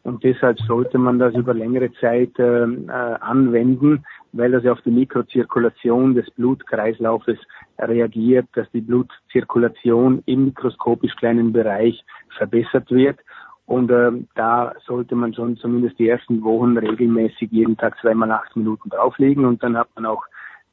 Und 0.03 0.23
deshalb 0.23 0.59
sollte 0.61 0.99
man 0.99 1.19
das 1.19 1.35
über 1.35 1.55
längere 1.55 1.91
Zeit 1.95 2.39
äh, 2.39 2.65
äh, 2.65 2.91
anwenden, 3.21 4.05
weil 4.33 4.53
das 4.53 4.63
ja 4.65 4.73
auf 4.73 4.83
die 4.83 4.91
Mikrozirkulation 4.91 6.15
des 6.15 6.31
Blutkreislaufes 6.33 7.39
reagiert, 7.79 8.47
dass 8.55 8.71
die 8.73 8.83
Blutzirkulation 8.83 10.23
im 10.27 10.47
mikroskopisch 10.47 11.17
kleinen 11.17 11.53
Bereich 11.53 12.05
verbessert 12.37 12.91
wird. 12.91 13.19
Und 13.65 13.91
äh, 13.91 14.11
da 14.35 14.75
sollte 14.85 15.15
man 15.15 15.33
schon 15.33 15.57
zumindest 15.57 15.99
die 15.99 16.09
ersten 16.09 16.43
Wochen 16.43 16.77
regelmäßig 16.77 17.53
jeden 17.53 17.77
Tag 17.77 17.97
zweimal 18.01 18.31
acht 18.33 18.55
Minuten 18.57 18.91
drauflegen 18.91 19.45
und 19.45 19.63
dann 19.63 19.77
hat 19.79 19.89
man 19.95 20.07
auch 20.07 20.25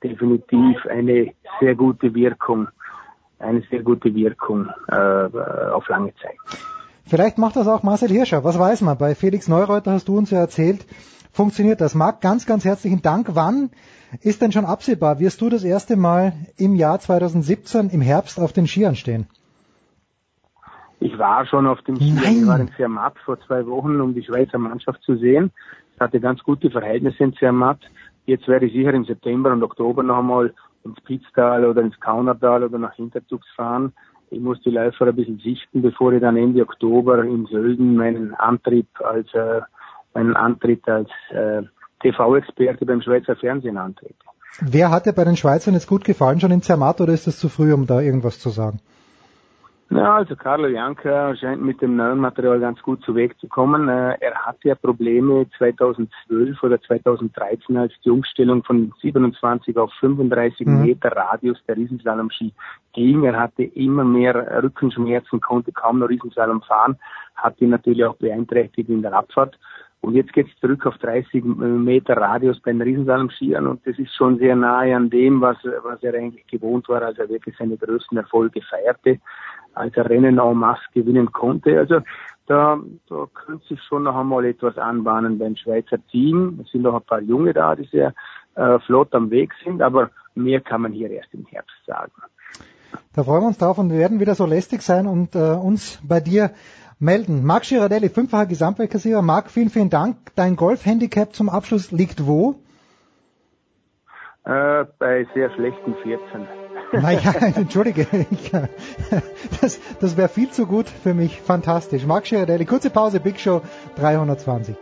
definitiv 0.03 0.85
eine 0.87 1.31
sehr 1.59 1.75
gute 1.75 2.13
Wirkung, 2.13 2.67
eine 3.39 3.61
sehr 3.69 3.83
gute 3.83 4.13
Wirkung 4.13 4.69
äh, 4.87 4.95
auf 4.95 5.87
lange 5.89 6.13
Zeit. 6.15 6.37
Vielleicht 7.05 7.37
macht 7.37 7.55
das 7.55 7.67
auch 7.67 7.83
Marcel 7.83 8.09
Hirscher, 8.09 8.43
was 8.43 8.59
weiß 8.59 8.81
man. 8.81 8.97
Bei 8.97 9.15
Felix 9.15 9.47
Neureuter 9.47 9.91
hast 9.91 10.07
du 10.09 10.17
uns 10.17 10.31
ja 10.31 10.39
erzählt, 10.39 10.85
funktioniert 11.31 11.79
das. 11.79 11.95
Marc, 11.95 12.19
ganz, 12.21 12.45
ganz 12.45 12.65
herzlichen 12.65 13.01
Dank. 13.01 13.29
Wann 13.31 13.69
ist 14.21 14.41
denn 14.41 14.51
schon 14.51 14.65
absehbar? 14.65 15.19
Wirst 15.19 15.39
du 15.41 15.49
das 15.49 15.63
erste 15.63 15.95
Mal 15.95 16.33
im 16.57 16.75
Jahr 16.75 16.99
2017 16.99 17.89
im 17.91 18.01
Herbst 18.01 18.39
auf 18.39 18.51
den 18.51 18.67
Skiern 18.67 18.95
stehen? 18.95 19.27
Ich 20.99 21.17
war 21.17 21.45
schon 21.45 21.67
auf 21.67 21.81
dem 21.83 21.95
Skiern. 21.95 22.15
Nein. 22.15 22.37
Ich 22.41 22.47
war 22.47 22.59
in 22.59 22.71
Zermatt 22.75 23.13
vor 23.23 23.39
zwei 23.41 23.65
Wochen, 23.67 24.01
um 24.01 24.13
die 24.13 24.23
Schweizer 24.23 24.57
Mannschaft 24.57 25.01
zu 25.03 25.15
sehen. 25.15 25.51
Ich 25.93 26.01
hatte 26.01 26.19
ganz 26.19 26.43
gute 26.43 26.69
Verhältnisse 26.69 27.23
in 27.23 27.33
Zermatt. 27.33 27.79
Jetzt 28.25 28.47
werde 28.47 28.65
ich 28.65 28.73
sicher 28.73 28.93
im 28.93 29.05
September 29.05 29.51
und 29.53 29.63
Oktober 29.63 30.03
noch 30.03 30.17
einmal 30.17 30.53
ins 30.83 30.99
Pitztal 31.01 31.65
oder 31.65 31.81
ins 31.81 31.99
Kaunertal 31.99 32.63
oder 32.63 32.77
nach 32.77 32.93
Hinterzugs 32.93 33.47
fahren. 33.55 33.93
Ich 34.29 34.39
muss 34.39 34.61
die 34.61 34.71
Läufer 34.71 35.07
ein 35.07 35.15
bisschen 35.15 35.39
sichten, 35.39 35.81
bevor 35.81 36.11
ich 36.11 36.21
dann 36.21 36.37
Ende 36.37 36.61
Oktober 36.61 37.23
in 37.23 37.45
Sölden 37.45 37.95
meinen 37.95 38.33
Antrieb 38.35 38.87
als 39.01 39.33
äh, 39.33 39.61
meinen 40.13 40.35
Antritt 40.35 40.87
als 40.87 41.09
äh, 41.29 41.61
TV-Experte 42.01 42.85
beim 42.85 43.01
Schweizer 43.01 43.35
Fernsehen 43.35 43.77
antrete. 43.77 44.15
Wer 44.59 44.89
hat 44.89 45.05
dir 45.05 45.13
bei 45.13 45.23
den 45.23 45.37
Schweizern 45.37 45.75
jetzt 45.75 45.87
gut 45.87 46.03
gefallen 46.03 46.39
schon 46.39 46.51
in 46.51 46.61
Zermatt 46.61 46.99
oder 46.99 47.13
ist 47.13 47.27
es 47.27 47.39
zu 47.39 47.47
früh, 47.47 47.73
um 47.73 47.85
da 47.85 48.01
irgendwas 48.01 48.39
zu 48.39 48.49
sagen? 48.49 48.79
Ja, 49.89 50.17
also 50.17 50.35
Carlo 50.35 50.67
Janka 50.67 51.33
scheint 51.37 51.61
mit 51.61 51.81
dem 51.81 51.95
neuen 51.95 52.19
Material 52.19 52.59
ganz 52.59 52.81
gut 52.81 53.01
zu 53.03 53.15
Weg 53.15 53.39
zu 53.39 53.47
kommen. 53.47 53.87
Äh, 53.87 54.17
er 54.19 54.35
hatte 54.45 54.67
ja 54.67 54.75
Probleme 54.75 55.45
2012 55.57 56.61
oder 56.61 56.81
2013, 56.81 57.77
als 57.77 57.93
die 58.03 58.09
Umstellung 58.09 58.63
von 58.65 58.91
27 59.01 59.77
auf 59.77 59.91
35 60.01 60.67
Mhm. 60.67 60.81
Meter 60.81 61.15
Radius 61.15 61.57
der 61.67 61.77
Riesenslalom-Ski 61.77 62.51
ging. 62.93 63.23
Er 63.23 63.39
hatte 63.39 63.63
immer 63.63 64.03
mehr 64.03 64.61
Rückenschmerzen, 64.61 65.39
konnte 65.39 65.71
kaum 65.71 65.99
noch 65.99 66.09
Riesenslalom 66.09 66.61
fahren, 66.63 66.97
hat 67.35 67.61
ihn 67.61 67.69
natürlich 67.69 68.03
auch 68.03 68.15
beeinträchtigt 68.17 68.89
in 68.89 69.01
der 69.01 69.13
Abfahrt. 69.13 69.57
Und 70.01 70.13
jetzt 70.13 70.31
geht 70.31 70.47
es 70.47 70.59
zurück 70.59 70.85
auf 70.85 70.97
30 70.99 71.43
Meter 71.43 72.15
Radius 72.15 72.59
bei 72.61 72.71
den 72.71 72.81
Riesensalm-Skiern 72.81 73.67
und 73.67 73.85
das 73.85 73.97
ist 73.97 74.13
schon 74.13 74.37
sehr 74.37 74.55
nahe 74.55 74.95
an 74.95 75.09
dem, 75.09 75.41
was, 75.41 75.57
was 75.83 76.01
er 76.03 76.13
eigentlich 76.13 76.45
gewohnt 76.47 76.87
war, 76.87 77.01
als 77.01 77.17
er 77.17 77.27
wirklich 77.29 77.55
seine 77.57 77.77
größten 77.77 78.17
Erfolge 78.17 78.61
feierte, 78.61 79.19
als 79.73 79.97
er 79.97 80.09
Rennen 80.09 80.37
en 80.37 80.57
masse 80.57 80.83
gewinnen 80.93 81.31
konnte. 81.31 81.77
Also 81.77 82.01
da, 82.45 82.79
da 83.09 83.27
könnte 83.33 83.67
sich 83.67 83.81
schon 83.83 84.03
noch 84.03 84.15
einmal 84.15 84.45
etwas 84.45 84.77
anbahnen 84.77 85.37
beim 85.39 85.55
Schweizer 85.55 85.97
Team. 86.07 86.59
Es 86.63 86.71
sind 86.71 86.83
noch 86.83 86.95
ein 86.95 87.05
paar 87.05 87.21
Junge 87.21 87.53
da, 87.53 87.75
die 87.75 87.85
sehr 87.85 88.13
äh, 88.55 88.79
flott 88.79 89.13
am 89.13 89.29
Weg 89.29 89.51
sind, 89.63 89.81
aber 89.81 90.11
mehr 90.35 90.61
kann 90.61 90.81
man 90.81 90.93
hier 90.93 91.09
erst 91.09 91.33
im 91.33 91.45
Herbst 91.45 91.75
sagen. 91.85 92.13
Da 93.13 93.23
freuen 93.23 93.41
wir 93.41 93.47
uns 93.47 93.57
drauf 93.57 93.77
und 93.77 93.91
werden 93.91 94.19
wieder 94.19 94.35
so 94.35 94.45
lästig 94.45 94.81
sein 94.81 95.07
und 95.07 95.35
äh, 95.35 95.53
uns 95.53 95.99
bei 96.07 96.19
dir 96.19 96.51
melden. 96.99 97.43
Marc 97.43 97.63
Girardelli, 97.63 98.09
fünffacher 98.09 98.45
Gesamtweltkassierer. 98.45 99.21
Marc, 99.21 99.51
vielen, 99.51 99.69
vielen 99.69 99.89
Dank. 99.89 100.17
Dein 100.35 100.55
Golf-Handicap 100.55 101.35
zum 101.35 101.49
Abschluss 101.49 101.91
liegt 101.91 102.25
wo? 102.25 102.55
Äh, 104.45 104.85
bei 104.99 105.27
sehr 105.33 105.51
schlechten 105.51 105.95
14. 106.03 106.47
Naja, 106.93 107.33
entschuldige, 107.55 108.07
ich, 108.31 108.51
das, 109.61 109.79
das 109.99 110.15
wäre 110.15 110.29
viel 110.29 110.51
zu 110.51 110.65
gut 110.65 110.87
für 110.87 111.13
mich. 111.13 111.41
Fantastisch. 111.41 112.05
Marc 112.05 112.23
Girardelli, 112.23 112.63
kurze 112.63 112.89
Pause, 112.89 113.19
Big 113.19 113.41
Show 113.41 113.61
320. 113.97 114.77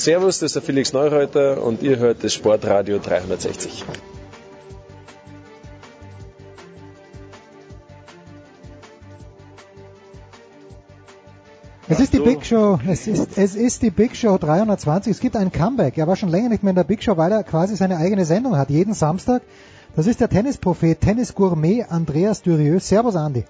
Servus, 0.00 0.38
das 0.38 0.48
ist 0.48 0.54
der 0.54 0.62
Felix 0.62 0.94
Neureuter 0.94 1.62
und 1.62 1.82
ihr 1.82 1.98
hört 1.98 2.24
das 2.24 2.32
Sportradio 2.32 2.98
360. 2.98 3.84
Es 11.88 12.00
ist 12.00 12.14
die 12.14 12.20
Big 12.20 12.46
Show, 12.46 12.78
es 12.88 13.06
ist, 13.06 13.36
es 13.36 13.54
ist 13.54 13.82
die 13.82 13.90
Big 13.90 14.16
Show 14.16 14.38
320. 14.38 15.10
Es 15.10 15.20
gibt 15.20 15.36
ein 15.36 15.52
Comeback. 15.52 15.98
Er 15.98 16.06
war 16.06 16.16
schon 16.16 16.30
länger 16.30 16.48
nicht 16.48 16.62
mehr 16.62 16.70
in 16.70 16.76
der 16.76 16.84
Big 16.84 17.02
Show, 17.02 17.18
weil 17.18 17.32
er 17.32 17.42
quasi 17.42 17.76
seine 17.76 17.98
eigene 17.98 18.24
Sendung 18.24 18.56
hat, 18.56 18.70
jeden 18.70 18.94
Samstag. 18.94 19.42
Das 19.96 20.06
ist 20.06 20.20
der 20.20 20.30
Tennisprophet, 20.30 21.00
Tennisgourmet 21.00 21.90
Andreas 21.90 22.42
Dürieux. 22.42 22.88
Servus 22.88 23.16
Andi. 23.16 23.44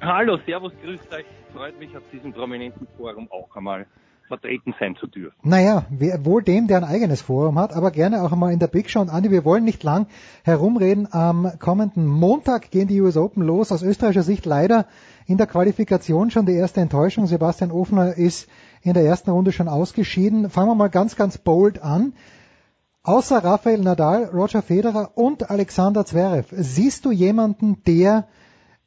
Hallo, 0.00 0.38
Servus, 0.46 0.72
grüßt 0.82 1.12
euch. 1.12 1.26
Freut 1.52 1.78
mich, 1.78 1.94
auf 1.94 2.04
diesem 2.12 2.32
prominenten 2.32 2.86
Forum 2.96 3.28
auch 3.30 3.54
einmal 3.54 3.84
vertreten 4.30 4.74
sein 4.78 4.94
zu 4.94 5.08
dürfen. 5.08 5.36
Naja, 5.42 5.86
wohl 6.22 6.42
dem, 6.42 6.68
der 6.68 6.76
ein 6.76 6.84
eigenes 6.84 7.20
Forum 7.20 7.58
hat, 7.58 7.72
aber 7.72 7.90
gerne 7.90 8.22
auch 8.22 8.30
einmal 8.30 8.52
in 8.52 8.60
der 8.60 8.68
Big 8.68 8.88
Show. 8.88 9.00
Und 9.00 9.10
Andi, 9.10 9.32
wir 9.32 9.44
wollen 9.44 9.64
nicht 9.64 9.82
lang 9.82 10.06
herumreden. 10.44 11.08
Am 11.10 11.50
kommenden 11.58 12.06
Montag 12.06 12.70
gehen 12.70 12.86
die 12.86 13.00
US 13.00 13.16
Open 13.16 13.42
los. 13.42 13.72
Aus 13.72 13.82
österreichischer 13.82 14.22
Sicht 14.22 14.46
leider 14.46 14.86
in 15.26 15.36
der 15.36 15.48
Qualifikation 15.48 16.30
schon 16.30 16.46
die 16.46 16.54
erste 16.54 16.80
Enttäuschung. 16.80 17.26
Sebastian 17.26 17.72
Ofner 17.72 18.16
ist 18.16 18.48
in 18.82 18.94
der 18.94 19.04
ersten 19.04 19.30
Runde 19.30 19.50
schon 19.50 19.68
ausgeschieden. 19.68 20.48
Fangen 20.48 20.68
wir 20.68 20.76
mal 20.76 20.90
ganz, 20.90 21.16
ganz 21.16 21.36
bold 21.36 21.82
an. 21.82 22.12
Außer 23.02 23.42
Rafael 23.42 23.80
Nadal, 23.80 24.26
Roger 24.26 24.62
Federer 24.62 25.10
und 25.16 25.50
Alexander 25.50 26.06
Zverev, 26.06 26.54
siehst 26.56 27.04
du 27.04 27.10
jemanden, 27.10 27.82
der 27.84 28.28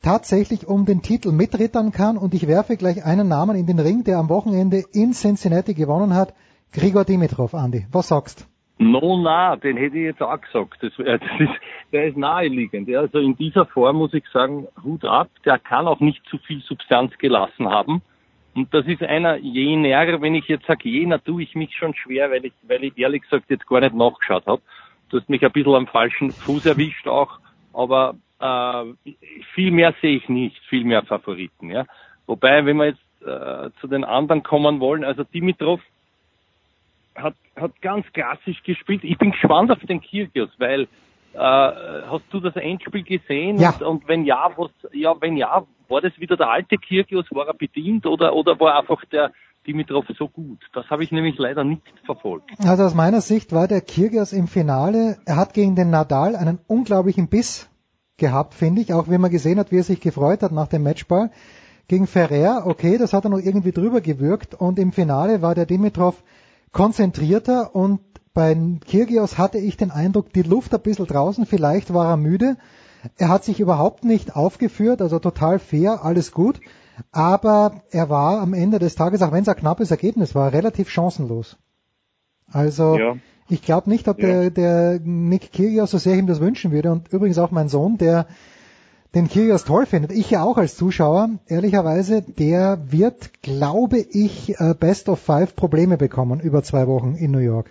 tatsächlich 0.03 0.67
um 0.67 0.85
den 0.85 1.01
Titel 1.01 1.31
mitrittern 1.31 1.91
kann? 1.91 2.17
Und 2.17 2.35
ich 2.35 2.47
werfe 2.47 2.77
gleich 2.77 3.03
einen 3.03 3.27
Namen 3.27 3.55
in 3.55 3.65
den 3.65 3.79
Ring, 3.79 4.03
der 4.03 4.19
am 4.19 4.29
Wochenende 4.29 4.83
in 4.93 5.13
Cincinnati 5.13 5.73
gewonnen 5.73 6.13
hat. 6.13 6.35
Grigor 6.71 7.05
Dimitrov, 7.05 7.55
Andi. 7.55 7.87
Was 7.91 8.09
sagst? 8.09 8.47
No, 8.77 9.17
na, 9.17 9.55
den 9.55 9.77
hätte 9.77 9.97
ich 9.97 10.03
jetzt 10.03 10.21
auch 10.21 10.39
gesagt. 10.39 10.77
Das, 10.81 10.91
das 10.97 11.39
ist, 11.39 11.53
der 11.91 12.07
ist 12.07 12.17
naheliegend. 12.17 12.93
Also 12.95 13.19
in 13.19 13.35
dieser 13.35 13.65
Form 13.65 13.97
muss 13.97 14.13
ich 14.13 14.25
sagen, 14.31 14.67
Hut 14.83 15.05
ab. 15.05 15.29
Der 15.45 15.57
kann 15.57 15.87
auch 15.87 15.99
nicht 15.99 16.23
zu 16.27 16.37
viel 16.37 16.61
Substanz 16.61 17.17
gelassen 17.17 17.69
haben. 17.69 18.01
Und 18.55 18.71
das 18.73 18.85
ist 18.85 19.01
einer 19.01 19.37
jener, 19.37 20.21
wenn 20.21 20.35
ich 20.35 20.47
jetzt 20.47 20.67
sage 20.67 20.87
jener, 20.87 21.23
tue 21.23 21.43
ich 21.43 21.55
mich 21.55 21.75
schon 21.75 21.95
schwer, 21.95 22.29
weil 22.29 22.45
ich, 22.45 22.53
weil 22.67 22.83
ich 22.83 22.97
ehrlich 22.97 23.23
gesagt 23.23 23.49
jetzt 23.49 23.65
gar 23.67 23.79
nicht 23.79 23.95
nachgeschaut 23.95 24.45
habe. 24.45 24.61
Du 25.09 25.19
hast 25.19 25.29
mich 25.29 25.43
ein 25.43 25.51
bisschen 25.51 25.73
am 25.73 25.87
falschen 25.87 26.31
Fuß 26.31 26.65
erwischt 26.65 27.07
auch, 27.07 27.39
aber 27.73 28.15
äh, 28.43 29.13
viel 29.55 29.71
mehr 29.71 29.93
sehe 30.01 30.17
ich 30.17 30.27
nicht, 30.27 30.57
viel 30.69 30.83
mehr 30.83 31.03
Favoriten. 31.03 31.69
Ja. 31.69 31.85
Wobei, 32.25 32.65
wenn 32.65 32.77
wir 32.77 32.87
jetzt 32.87 33.21
äh, 33.25 33.69
zu 33.79 33.87
den 33.87 34.03
anderen 34.03 34.43
kommen 34.43 34.79
wollen, 34.79 35.03
also 35.03 35.23
Dimitrov 35.23 35.79
hat, 37.15 37.35
hat 37.55 37.81
ganz 37.81 38.05
klassisch 38.11 38.61
gespielt. 38.63 39.03
Ich 39.03 39.17
bin 39.17 39.31
gespannt 39.31 39.71
auf 39.71 39.79
den 39.79 40.01
Kyrgios, 40.01 40.49
weil 40.57 40.83
äh, 41.33 41.37
hast 41.37 42.25
du 42.31 42.39
das 42.39 42.55
Endspiel 42.55 43.03
gesehen? 43.03 43.59
Ja. 43.59 43.71
Und, 43.71 43.83
und 43.83 44.07
wenn 44.07 44.25
ja, 44.25 44.51
was, 44.57 44.71
ja, 44.91 45.13
wenn 45.21 45.37
ja, 45.37 45.63
war 45.87 46.01
das 46.01 46.17
wieder 46.19 46.35
der 46.35 46.49
alte 46.49 46.77
Kyrgios? 46.77 47.25
War 47.31 47.47
er 47.47 47.53
bedient 47.53 48.05
oder, 48.05 48.33
oder 48.33 48.59
war 48.59 48.77
einfach 48.77 49.05
der 49.05 49.31
Dimitrov 49.65 50.05
so 50.17 50.27
gut? 50.27 50.59
Das 50.73 50.89
habe 50.89 51.03
ich 51.03 51.11
nämlich 51.11 51.37
leider 51.37 51.63
nicht 51.63 51.83
verfolgt. 52.05 52.49
Also 52.65 52.83
aus 52.83 52.95
meiner 52.95 53.21
Sicht 53.21 53.53
war 53.53 53.67
der 53.67 53.81
Kyrgios 53.81 54.33
im 54.33 54.47
Finale, 54.47 55.17
er 55.25 55.37
hat 55.37 55.53
gegen 55.53 55.75
den 55.75 55.91
Nadal 55.91 56.35
einen 56.35 56.59
unglaublichen 56.67 57.29
Biss 57.29 57.69
gehabt, 58.17 58.53
finde 58.53 58.81
ich, 58.81 58.93
auch 58.93 59.07
wenn 59.07 59.21
man 59.21 59.31
gesehen 59.31 59.59
hat, 59.59 59.71
wie 59.71 59.79
er 59.79 59.83
sich 59.83 60.01
gefreut 60.01 60.43
hat 60.43 60.51
nach 60.51 60.67
dem 60.67 60.83
Matchball. 60.83 61.31
Gegen 61.87 62.07
Ferrer, 62.07 62.65
okay, 62.65 62.97
das 62.97 63.13
hat 63.13 63.25
er 63.25 63.29
noch 63.29 63.39
irgendwie 63.39 63.71
drüber 63.71 63.99
gewirkt 63.99 64.55
und 64.55 64.79
im 64.79 64.93
Finale 64.93 65.41
war 65.41 65.53
der 65.53 65.65
Dimitrov 65.65 66.23
konzentrierter 66.71 67.75
und 67.75 67.99
bei 68.33 68.55
Kyrgios 68.89 69.37
hatte 69.37 69.59
ich 69.59 69.77
den 69.77 69.91
Eindruck, 69.91 70.33
die 70.33 70.41
Luft 70.41 70.73
ein 70.73 70.81
bisschen 70.81 71.05
draußen, 71.05 71.45
vielleicht 71.45 71.93
war 71.93 72.09
er 72.09 72.17
müde. 72.17 72.57
Er 73.17 73.29
hat 73.29 73.43
sich 73.43 73.59
überhaupt 73.59 74.05
nicht 74.05 74.35
aufgeführt, 74.35 75.01
also 75.01 75.19
total 75.19 75.59
fair, 75.59 76.03
alles 76.03 76.31
gut. 76.31 76.61
Aber 77.11 77.83
er 77.91 78.09
war 78.09 78.39
am 78.39 78.53
Ende 78.53 78.79
des 78.79 78.95
Tages, 78.95 79.21
auch 79.21 79.31
wenn 79.31 79.43
es 79.43 79.49
ein 79.49 79.55
knappes 79.55 79.91
Ergebnis 79.91 80.35
war, 80.35 80.53
relativ 80.53 80.89
chancenlos. 80.89 81.57
Also 82.51 82.97
Ja. 82.97 83.17
Ich 83.49 83.61
glaube 83.61 83.89
nicht, 83.89 84.07
ob 84.07 84.17
der, 84.17 84.49
der 84.49 84.99
Nick 85.03 85.51
Kyrgios 85.51 85.91
so 85.91 85.97
sehr 85.97 86.15
ihm 86.15 86.27
das 86.27 86.41
wünschen 86.41 86.71
würde. 86.71 86.91
Und 86.91 87.11
übrigens 87.11 87.37
auch 87.37 87.51
mein 87.51 87.69
Sohn, 87.69 87.97
der 87.97 88.27
den 89.15 89.27
Kyrgios 89.27 89.63
toll 89.63 89.85
findet, 89.85 90.11
ich 90.11 90.31
ja 90.31 90.43
auch 90.43 90.57
als 90.57 90.75
Zuschauer, 90.75 91.29
ehrlicherweise, 91.47 92.23
der 92.23 92.79
wird, 92.91 93.31
glaube 93.43 93.97
ich, 93.97 94.55
äh, 94.59 94.73
Best 94.79 95.07
of 95.07 95.19
Five 95.19 95.55
Probleme 95.55 95.97
bekommen 95.97 96.39
über 96.39 96.63
zwei 96.63 96.87
Wochen 96.87 97.15
in 97.15 97.31
New 97.31 97.39
York. 97.39 97.69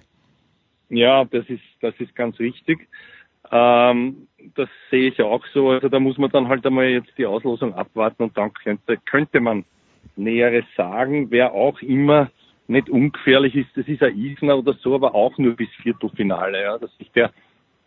Ja, 0.89 1.25
das 1.25 1.49
ist, 1.49 1.63
das 1.81 1.95
ist 1.99 2.15
ganz 2.15 2.39
wichtig. 2.39 2.87
Ähm, 3.51 4.29
das 4.55 4.69
sehe 4.91 5.09
ich 5.09 5.21
auch 5.21 5.45
so. 5.53 5.71
Also 5.71 5.89
da 5.89 5.99
muss 5.99 6.19
man 6.19 6.31
dann 6.31 6.49
halt 6.49 6.65
einmal 6.65 6.87
jetzt 6.87 7.13
die 7.19 7.27
Auslosung 7.27 7.75
abwarten 7.75 8.25
und 8.25 8.37
dann 8.37 8.53
könnte, 8.53 8.99
könnte 8.99 9.41
man 9.41 9.65
Näheres 10.17 10.65
sagen. 10.77 11.31
Wer 11.31 11.53
auch 11.53 11.81
immer 11.81 12.31
nicht 12.73 12.91
ungefährlich 12.91 13.55
ist, 13.55 13.77
das 13.77 13.87
ist 13.87 14.03
ein 14.03 14.19
Isner 14.19 14.59
oder 14.59 14.75
so, 14.75 14.95
aber 14.95 15.15
auch 15.15 15.37
nur 15.39 15.55
bis 15.55 15.69
Viertelfinale. 15.83 16.63
Ja, 16.63 16.79
dass 16.79 16.97
sich 16.99 17.11
der 17.13 17.33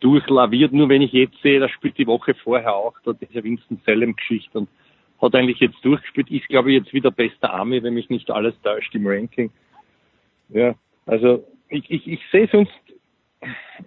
durchlaviert. 0.00 0.72
Nur 0.72 0.88
wenn 0.88 1.02
ich 1.02 1.12
jetzt 1.12 1.40
sehe, 1.42 1.60
das 1.60 1.70
spielt 1.70 1.98
die 1.98 2.06
Woche 2.06 2.34
vorher 2.34 2.74
auch, 2.74 2.94
da 3.04 3.12
diese 3.12 3.42
Winston 3.42 3.80
Salem-Geschichte 3.86 4.58
und 4.58 4.68
hat 5.20 5.34
eigentlich 5.34 5.60
jetzt 5.60 5.82
durchgespielt, 5.82 6.30
ist 6.30 6.48
glaube 6.48 6.70
ich 6.70 6.78
jetzt 6.78 6.92
wieder 6.92 7.10
bester 7.10 7.52
Army, 7.52 7.82
wenn 7.82 7.94
mich 7.94 8.10
nicht 8.10 8.30
alles 8.30 8.54
täuscht 8.62 8.94
im 8.94 9.06
Ranking. 9.06 9.50
Ja, 10.50 10.74
also 11.06 11.44
ich, 11.68 11.90
ich, 11.90 12.06
ich 12.06 12.20
sehe 12.30 12.48
sonst 12.52 12.72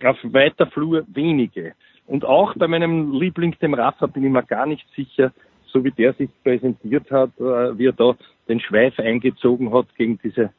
auf 0.03 0.17
weiter 0.23 0.67
Flur 0.67 1.05
wenige. 1.07 1.73
Und 2.07 2.25
auch 2.25 2.55
bei 2.55 2.67
meinem 2.67 3.13
Liebling, 3.13 3.55
dem 3.61 3.75
Rafa, 3.75 4.07
bin 4.07 4.23
ich 4.23 4.31
mir 4.31 4.43
gar 4.43 4.65
nicht 4.65 4.85
sicher, 4.95 5.31
so 5.67 5.83
wie 5.83 5.91
der 5.91 6.13
sich 6.13 6.29
präsentiert 6.43 7.11
hat, 7.11 7.29
äh, 7.39 7.77
wie 7.77 7.85
er 7.85 7.93
da 7.93 8.15
den 8.47 8.59
Schweif 8.59 8.97
eingezogen 8.99 9.71
hat 9.71 9.85
gegen 9.95 10.19
diese 10.23 10.51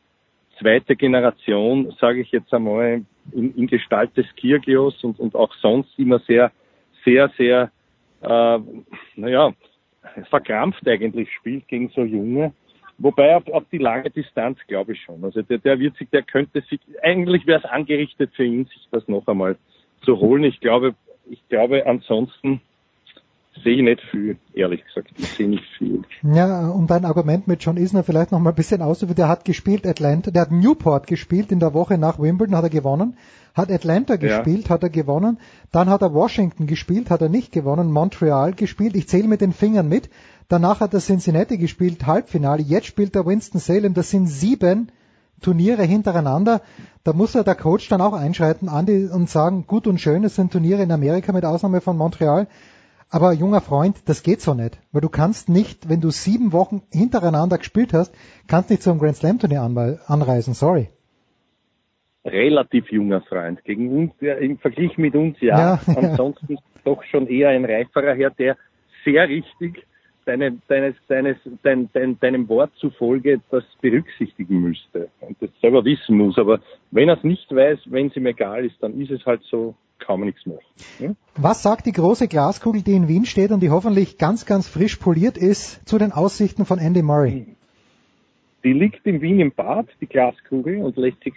zweite 0.61 0.97
Generation, 0.97 1.95
sage 2.01 2.21
ich 2.21 2.31
jetzt 2.31 2.53
einmal, 2.53 3.03
in, 3.33 3.55
in 3.57 3.67
Gestalt 3.67 4.17
des 4.17 4.27
Kirgios 4.37 5.03
und, 5.05 5.19
und 5.19 5.35
auch 5.35 5.55
sonst 5.61 5.99
immer 5.99 6.19
sehr, 6.21 6.53
sehr, 7.05 7.31
sehr, 7.37 7.71
äh, 8.23 8.59
naja, 9.17 9.53
verkrampft 10.29 10.87
eigentlich 10.89 11.33
spielt 11.33 11.69
gegen 11.69 11.89
so 11.91 12.03
junge. 12.03 12.53
Wobei 12.99 13.35
auf, 13.37 13.49
auf 13.49 13.65
die 13.73 13.79
lange 13.79 14.11
Distanz 14.11 14.59
glaube 14.67 14.93
ich 14.93 15.03
schon. 15.03 15.25
Also 15.25 15.43
der, 15.43 15.59
der 15.59 15.79
wird 15.79 15.97
sich, 15.97 16.09
der 16.11 16.23
könnte 16.23 16.61
sich, 16.63 16.81
eigentlich 17.03 17.47
wäre 17.47 17.61
es 17.61 17.65
angerichtet 17.65 18.31
für 18.35 18.45
ihn, 18.45 18.67
sich 18.67 18.89
das 18.91 19.07
noch 19.09 19.27
einmal 19.27 19.57
zu 20.05 20.19
holen. 20.19 20.45
Ich 20.45 20.61
glaube, 20.61 20.95
ich 21.29 21.41
glaube 21.49 21.87
ansonsten 21.87 22.61
sehe 23.63 23.77
ich 23.77 23.83
nicht 23.83 24.01
viel, 24.11 24.39
ehrlich 24.55 24.85
gesagt. 24.85 25.11
Ich 25.17 25.29
sehe 25.29 25.49
nicht 25.49 25.65
viel. 25.77 26.03
Ja, 26.23 26.69
um 26.69 26.87
dein 26.87 27.05
Argument 27.05 27.49
mit 27.49 27.63
John 27.63 27.77
Isner 27.77 28.05
vielleicht 28.05 28.33
noch 28.33 28.41
mal 28.41 28.51
ein 28.51 28.57
bisschen 28.57 28.83
auszuführen. 28.83 29.17
Der 29.17 29.29
hat 29.29 29.45
gespielt 29.45 29.87
Atlanta, 29.87 30.31
der 30.31 30.43
hat 30.43 30.53
Newport 30.53 31.07
gespielt 31.07 31.53
in 31.53 31.61
der 31.61 31.75
Woche 31.75 31.99
nach 31.99 32.19
Wimbledon, 32.19 32.57
hat 32.57 32.65
er 32.65 32.71
gewonnen. 32.71 33.17
Hat 33.55 33.71
Atlanta 33.71 34.17
gespielt, 34.17 34.69
ja. 34.69 34.71
hat 34.71 34.83
er 34.83 34.91
gewonnen. 34.91 35.39
Dann 35.73 35.91
hat 35.91 36.03
er 36.03 36.15
Washington 36.15 36.67
gespielt, 36.67 37.11
hat 37.11 37.21
er 37.21 37.29
nicht 37.29 37.53
gewonnen. 37.53 37.91
Montreal 37.91 38.53
gespielt. 38.53 38.95
Ich 38.95 39.09
zähle 39.09 39.29
mit 39.29 39.41
den 39.41 39.53
Fingern 39.53 39.89
mit. 39.89 40.09
Danach 40.49 40.81
hat 40.81 40.95
er 40.95 41.01
Cincinnati 41.01 41.59
gespielt, 41.59 42.07
Halbfinale. 42.07 42.63
Jetzt 42.63 42.87
spielt 42.87 43.17
er 43.17 43.27
Winston 43.27 43.61
Salem. 43.61 43.95
Das 43.95 44.11
sind 44.11 44.29
sieben 44.29 44.93
Turniere 45.41 45.83
hintereinander. 45.83 46.61
Da 47.03 47.13
muss 47.13 47.35
er 47.35 47.45
der 47.45 47.55
Coach 47.55 47.89
dann 47.89 48.01
auch 48.01 48.13
einschreiten, 48.13 48.69
Andi, 48.69 49.07
und 49.07 49.29
sagen, 49.31 49.65
gut 49.67 49.87
und 49.87 50.01
schön, 50.01 50.23
es 50.25 50.35
sind 50.35 50.53
Turniere 50.53 50.83
in 50.83 50.93
Amerika 50.93 51.33
mit 51.33 51.45
Ausnahme 51.45 51.81
von 51.81 51.97
Montreal. 51.97 52.47
Aber 53.11 53.33
junger 53.33 53.61
Freund, 53.61 54.09
das 54.09 54.23
geht 54.23 54.41
so 54.41 54.55
nicht. 54.55 54.79
Weil 54.93 55.01
du 55.01 55.09
kannst 55.09 55.49
nicht, 55.49 55.89
wenn 55.89 56.01
du 56.01 56.11
sieben 56.11 56.53
Wochen 56.53 56.83
hintereinander 56.93 57.59
gespielt 57.59 57.93
hast, 57.93 58.15
kannst 58.47 58.71
nicht 58.71 58.83
zum 58.83 59.01
Grand 59.01 59.17
Slam 59.17 59.41
Turnier 59.41 59.63
anreisen. 59.63 60.55
Sorry. 60.55 60.89
Relativ 62.25 62.91
junger 62.93 63.21
Freund. 63.23 63.65
Gegen 63.65 63.91
uns, 63.91 64.13
im 64.21 64.59
Vergleich 64.59 64.97
mit 64.97 65.15
uns, 65.17 65.41
ja. 65.41 65.59
ja 65.59 65.81
Ansonsten 65.97 66.55
ja. 66.55 66.61
doch 66.85 67.03
schon 67.05 67.27
eher 67.27 67.49
ein 67.49 67.65
reiferer 67.65 68.15
Herr, 68.15 68.31
der 68.31 68.57
sehr 69.05 69.29
richtig 69.29 69.85
deine, 70.25 70.59
deines, 70.69 70.95
deines, 71.09 71.37
dein, 71.63 71.89
dein, 71.93 72.21
deinem 72.21 72.49
Wort 72.49 72.71
zufolge 72.77 73.41
das 73.51 73.65
berücksichtigen 73.81 74.61
müsste 74.61 75.09
und 75.21 75.37
das 75.41 75.51
selber 75.61 75.85
wissen 75.85 76.17
muss. 76.17 76.39
Aber 76.39 76.61
wenn 76.93 77.09
er 77.09 77.17
es 77.17 77.25
nicht 77.25 77.51
weiß, 77.51 77.81
wenn 77.87 78.09
es 78.09 78.17
ihm 78.17 78.27
egal 78.27 78.65
ist, 78.65 78.77
dann 78.81 79.01
ist 79.01 79.11
es 79.11 79.25
halt 79.27 79.43
so, 79.51 79.75
man 80.09 80.29
nichts 80.29 80.47
machen. 80.47 80.61
Ja? 80.99 81.11
Was 81.37 81.63
sagt 81.63 81.87
die 81.87 81.93
große 81.93 82.29
Glaskugel, 82.29 82.83
die 82.83 82.95
in 82.95 83.09
Wien 83.09 83.25
steht 83.25 83.51
und 83.51 83.61
die 83.61 83.71
hoffentlich 83.71 84.19
ganz, 84.19 84.47
ganz 84.47 84.69
frisch 84.69 84.97
poliert 84.97 85.37
ist, 85.37 85.87
zu 85.89 85.99
den 85.99 86.13
Aussichten 86.13 86.65
von 86.65 86.79
Andy 86.79 87.03
Murray? 87.03 87.57
Die 88.65 88.73
liegt 88.73 89.07
in 89.07 89.21
Wien 89.21 89.41
im 89.41 89.53
Bad, 89.53 89.87
die 90.01 90.07
Glaskugel, 90.07 90.83
und 90.83 90.97
lässt 90.97 91.23
sich 91.23 91.35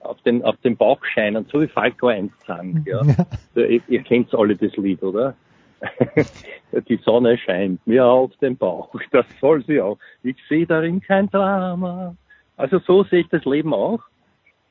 auf 0.00 0.20
den, 0.22 0.44
auf 0.44 0.56
den 0.58 0.76
Bauch 0.76 1.04
scheinen, 1.04 1.46
so 1.50 1.60
wie 1.60 1.68
Falco 1.68 2.08
1 2.08 2.32
sagen. 2.46 2.84
Ja. 2.86 3.02
ja. 3.04 3.26
Ihr, 3.62 3.80
ihr 3.88 4.02
kennt 4.02 4.34
alle 4.34 4.56
das 4.56 4.76
Lied, 4.76 5.02
oder? 5.02 5.34
die 6.88 6.96
Sonne 7.04 7.36
scheint 7.38 7.86
mir 7.86 8.06
auf 8.06 8.34
den 8.38 8.56
Bauch, 8.56 8.94
das 9.10 9.26
soll 9.40 9.64
sie 9.64 9.80
auch. 9.80 9.98
Ich 10.22 10.36
sehe 10.48 10.66
darin 10.66 11.00
kein 11.00 11.28
Drama. 11.28 12.16
Also 12.56 12.78
so 12.78 13.04
sehe 13.04 13.20
ich 13.20 13.28
das 13.28 13.44
Leben 13.44 13.74
auch. 13.74 14.00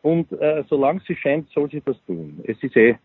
Und 0.02 0.32
äh, 0.34 0.64
solange 0.70 1.02
sie 1.08 1.16
scheint, 1.16 1.50
soll 1.52 1.70
sie 1.70 1.82
das 1.84 1.96
tun. 2.06 2.42
Es 2.46 2.62
ist 2.62 2.76
eh 2.76 2.98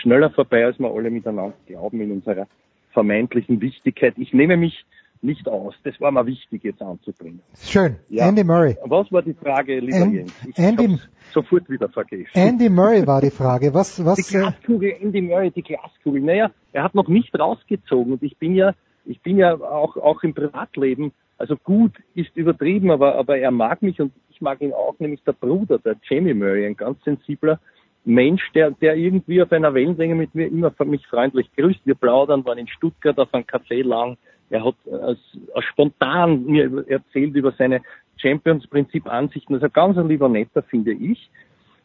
schneller 0.00 0.30
vorbei, 0.30 0.64
als 0.64 0.78
wir 0.78 0.90
alle 0.90 1.10
miteinander 1.10 1.54
glauben 1.66 2.00
in 2.00 2.12
unserer 2.12 2.46
vermeintlichen 2.92 3.60
Wichtigkeit. 3.60 4.14
Ich 4.16 4.32
nehme 4.32 4.56
mich 4.56 4.84
nicht 5.22 5.48
aus. 5.48 5.74
Das 5.84 6.00
war 6.00 6.10
mal 6.10 6.26
wichtig 6.26 6.64
jetzt 6.64 6.82
anzubringen. 6.82 7.40
Schön. 7.60 7.96
Ja. 8.08 8.28
Andy 8.28 8.44
Murray. 8.44 8.76
Was 8.84 9.10
war 9.12 9.22
die 9.22 9.34
Frage, 9.34 9.80
lieber 9.80 10.02
An 10.02 10.12
Jens? 10.12 10.32
Ich 10.46 10.58
Andy, 10.58 10.98
sofort 11.32 11.68
wieder 11.68 11.88
vergessen. 11.88 12.30
Andy 12.34 12.68
Murray 12.68 13.06
war 13.06 13.20
die 13.20 13.30
Frage. 13.30 13.74
Was, 13.74 14.04
was, 14.04 14.16
die 14.16 14.34
Glaskugel, 14.34 14.94
Andy 15.00 15.22
Murray, 15.22 15.50
die 15.50 15.62
Glaskugel. 15.62 16.20
Naja, 16.20 16.50
er 16.72 16.82
hat 16.82 16.94
noch 16.94 17.08
nicht 17.08 17.38
rausgezogen 17.38 18.12
und 18.12 18.22
ich 18.22 18.36
bin 18.38 18.54
ja, 18.54 18.74
ich 19.04 19.20
bin 19.20 19.38
ja 19.38 19.54
auch, 19.54 19.96
auch 19.96 20.22
im 20.22 20.34
Privatleben, 20.34 21.12
also 21.38 21.56
gut 21.56 21.92
ist 22.14 22.34
übertrieben, 22.34 22.90
aber, 22.90 23.16
aber 23.16 23.38
er 23.38 23.50
mag 23.50 23.82
mich 23.82 24.00
und 24.00 24.12
ich 24.30 24.40
mag 24.40 24.60
ihn 24.60 24.72
auch, 24.72 24.98
nämlich 24.98 25.22
der 25.24 25.32
Bruder, 25.32 25.78
der 25.78 25.96
Jamie 26.08 26.34
Murray, 26.34 26.66
ein 26.66 26.76
ganz 26.76 27.02
sensibler 27.04 27.60
Mensch, 28.06 28.50
der, 28.54 28.70
der 28.70 28.96
irgendwie 28.96 29.42
auf 29.42 29.52
einer 29.52 29.74
Wellenlänge 29.74 30.14
mit 30.14 30.34
mir 30.34 30.46
immer 30.46 30.72
mich 30.84 31.06
freundlich 31.06 31.50
grüßt. 31.56 31.80
Wir 31.84 31.96
plaudern, 31.96 32.44
waren 32.44 32.58
in 32.58 32.68
Stuttgart 32.68 33.18
auf 33.18 33.34
einem 33.34 33.44
Café 33.44 33.84
lang 33.84 34.16
er 34.50 34.64
hat 34.64 34.74
äh, 34.86 35.62
spontan 35.62 36.44
mir 36.46 36.84
erzählt 36.88 37.34
über 37.34 37.52
seine 37.52 37.82
Champions-Prinzip-Ansichten. 38.18 39.54
Also 39.54 39.68
ganz 39.68 39.98
ein 39.98 40.08
lieber 40.08 40.28
Netter, 40.28 40.62
finde 40.62 40.92
ich. 40.92 41.30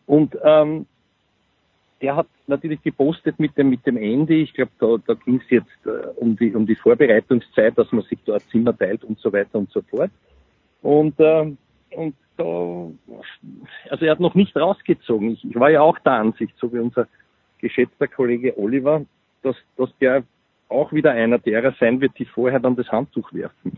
Und 0.06 0.38
ähm, 0.44 0.86
der 2.02 2.16
hat 2.16 2.28
natürlich 2.48 2.82
gepostet 2.82 3.40
mit 3.40 3.58
dem, 3.58 3.70
mit 3.70 3.86
dem 3.86 3.98
Ende. 3.98 4.36
Ich 4.36 4.54
glaube, 4.54 4.72
da, 4.80 4.98
da 5.06 5.14
ging 5.14 5.42
es 5.44 5.50
jetzt 5.50 5.86
äh, 5.86 6.08
um, 6.18 6.36
die, 6.36 6.54
um 6.54 6.66
die 6.66 6.76
Vorbereitungszeit, 6.76 7.78
dass 7.78 7.92
man 7.92 8.04
sich 8.04 8.20
dort 8.26 8.44
Zimmer 8.50 8.78
teilt 8.78 9.04
und 9.04 9.20
so 9.20 9.32
weiter 9.34 9.58
und 9.58 9.72
so 9.72 9.82
fort. 9.82 10.12
Und, 10.82 11.20
äh, 11.20 11.52
und 11.96 12.16
da, 12.38 12.88
also 13.90 14.06
er 14.06 14.12
hat 14.12 14.20
noch 14.20 14.36
nicht 14.36 14.56
rausgezogen. 14.56 15.32
Ich, 15.32 15.46
ich 15.46 15.56
war 15.56 15.70
ja 15.70 15.82
auch 15.82 16.00
der 16.00 16.14
Ansicht, 16.14 16.54
so 16.58 16.72
wie 16.74 16.80
unser 16.80 17.08
geschätzter 17.60 18.08
Kollege 18.08 18.58
Oliver, 18.58 19.06
dass, 19.44 19.56
dass 19.78 19.90
der 20.00 20.24
auch 20.70 20.92
wieder 20.94 21.12
einer 21.12 21.38
derer 21.38 21.74
sein 21.80 22.02
wird, 22.02 22.18
die 22.18 22.26
vorher 22.26 22.60
dann 22.60 22.76
das 22.76 22.88
Handtuch 22.90 23.34
werfen. 23.34 23.78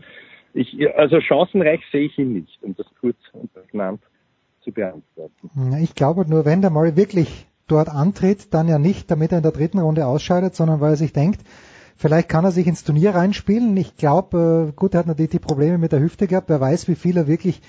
Ich, 0.54 0.76
also 0.96 1.20
chancenreich 1.20 1.80
sehe 1.90 2.06
ich 2.06 2.18
ihn 2.18 2.32
nicht, 2.32 2.62
um 2.62 2.74
das 2.76 2.86
kurz 3.00 3.16
und 3.32 3.52
prägnant 3.52 4.00
zu 4.62 4.70
beantworten. 4.70 5.50
Ich 5.82 5.94
glaube 5.94 6.24
nur, 6.28 6.44
wenn 6.44 6.62
der 6.62 6.70
Murray 6.70 6.96
wirklich 6.96 7.46
dort 7.66 7.88
antritt, 7.88 8.54
dann 8.54 8.68
ja 8.68 8.78
nicht, 8.78 9.10
damit 9.10 9.32
er 9.32 9.38
in 9.38 9.42
der 9.42 9.52
dritten 9.52 9.78
Runde 9.78 10.06
ausscheidet, 10.06 10.54
sondern 10.54 10.80
weil 10.80 10.92
er 10.92 10.96
sich 10.96 11.12
denkt, 11.12 11.40
vielleicht 11.96 12.28
kann 12.28 12.44
er 12.44 12.52
sich 12.52 12.66
ins 12.66 12.84
Turnier 12.84 13.14
reinspielen. 13.14 13.76
Ich 13.76 13.96
glaube, 13.96 14.68
äh, 14.68 14.72
gut, 14.72 14.94
er 14.94 15.00
hat 15.00 15.06
natürlich 15.06 15.32
die 15.32 15.38
Probleme 15.38 15.78
mit 15.78 15.92
der 15.92 16.00
Hüfte 16.00 16.26
gehabt. 16.26 16.48
Wer 16.48 16.60
weiß, 16.60 16.88
wie 16.88 16.94
viel 16.94 17.16
er 17.16 17.26
wirklich 17.26 17.60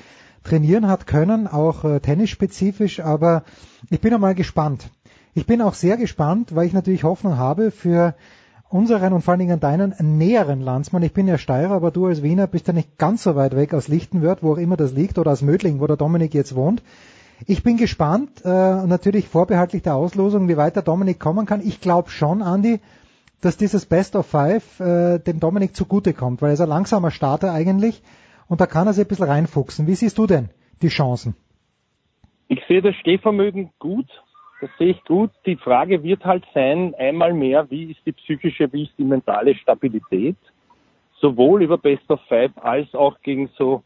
trainieren 0.45 0.88
hat 0.88 1.07
können, 1.07 1.48
auch 1.48 1.83
äh, 1.83 1.99
tennisspezifisch. 1.99 3.01
Aber 3.01 3.43
ich 3.90 3.99
bin 3.99 4.14
einmal 4.14 4.35
gespannt. 4.35 4.90
Ich 5.33 5.45
bin 5.45 5.61
auch 5.61 5.74
sehr 5.74 5.98
gespannt, 5.98 6.56
weil 6.56 6.67
ich 6.67 6.74
natürlich 6.74 7.03
Hoffnung 7.03 7.38
habe 7.38 7.72
für 7.72 8.15
unseren 8.69 9.14
und 9.14 9.22
vor 9.22 9.33
allen 9.33 9.40
Dingen 9.40 9.59
deinen 9.59 9.93
näheren 10.17 10.61
Landsmann. 10.61 11.03
Ich 11.03 11.14
bin 11.14 11.27
ja 11.27 11.38
Steirer, 11.38 11.74
aber 11.74 11.91
du 11.91 12.06
als 12.06 12.24
Wiener 12.24 12.48
bist 12.48 12.67
ja 12.67 12.74
nicht 12.74 12.98
ganz 12.98 13.24
so 13.24 13.35
weit 13.35 13.56
weg 13.56 13.74
aus 13.74 13.88
Lichtenwörth, 13.88 14.43
wo 14.43 14.53
auch 14.53 14.57
immer 14.57 14.77
das 14.77 14.93
liegt, 14.93 15.17
oder 15.17 15.32
aus 15.32 15.41
Mödling, 15.41 15.82
wo 15.82 15.88
der 15.88 15.98
Dominik 15.98 16.33
jetzt 16.33 16.56
wohnt. 16.56 16.82
Ich 17.45 17.64
bin 17.64 17.75
gespannt, 17.75 18.30
äh, 18.45 18.49
natürlich 18.49 19.27
vorbehaltlich 19.27 19.83
der 19.83 19.95
Auslosung, 19.95 20.48
wie 20.48 20.57
weit 20.57 20.75
der 20.77 20.83
Dominik 20.83 21.19
kommen 21.19 21.45
kann. 21.45 21.61
Ich 21.65 21.82
glaube 21.82 22.09
schon, 22.09 22.41
Andi, 22.41 22.80
dass 23.41 23.57
dieses 23.57 23.85
Best 23.85 24.15
of 24.15 24.25
Five 24.25 24.80
äh, 24.80 25.19
dem 25.19 25.40
Dominik 25.40 25.75
zugutekommt, 25.75 26.41
weil 26.41 26.51
er 26.51 26.53
ist 26.53 26.61
ein 26.61 26.69
langsamer 26.69 27.11
Starter 27.11 27.51
eigentlich 27.51 28.01
und 28.48 28.61
da 28.61 28.65
kann 28.65 28.88
er 28.88 28.93
sich 28.93 29.06
ein 29.06 29.07
bisschen 29.07 29.27
reinfuchsen. 29.27 29.88
Wie 29.88 29.95
siehst 29.95 30.17
du 30.17 30.27
denn 30.27 30.49
die 30.82 30.88
Chancen? 30.88 31.35
Ich 32.48 32.61
sehe 32.67 32.82
das 32.82 32.95
Stehvermögen 32.95 33.72
gut. 33.80 34.07
Das 34.61 34.69
sehe 34.77 34.91
ich 34.91 35.03
gut. 35.03 35.32
Die 35.45 35.57
Frage 35.57 36.03
wird 36.03 36.24
halt 36.24 36.45
sein, 36.53 36.93
einmal 36.95 37.33
mehr, 37.33 37.69
wie 37.69 37.91
ist 37.91 38.06
die 38.06 38.14
psychische, 38.14 38.72
wie 38.72 38.83
ist 38.83 38.98
die 38.98 39.03
mentale 39.03 39.56
Stabilität? 39.56 40.38
Sowohl 41.19 41.64
über 41.64 41.77
Best 41.77 42.09
of 42.09 42.22
Five 42.27 42.51
als 42.57 42.93
auch 42.93 43.19
gegen 43.22 43.49
so 43.57 43.83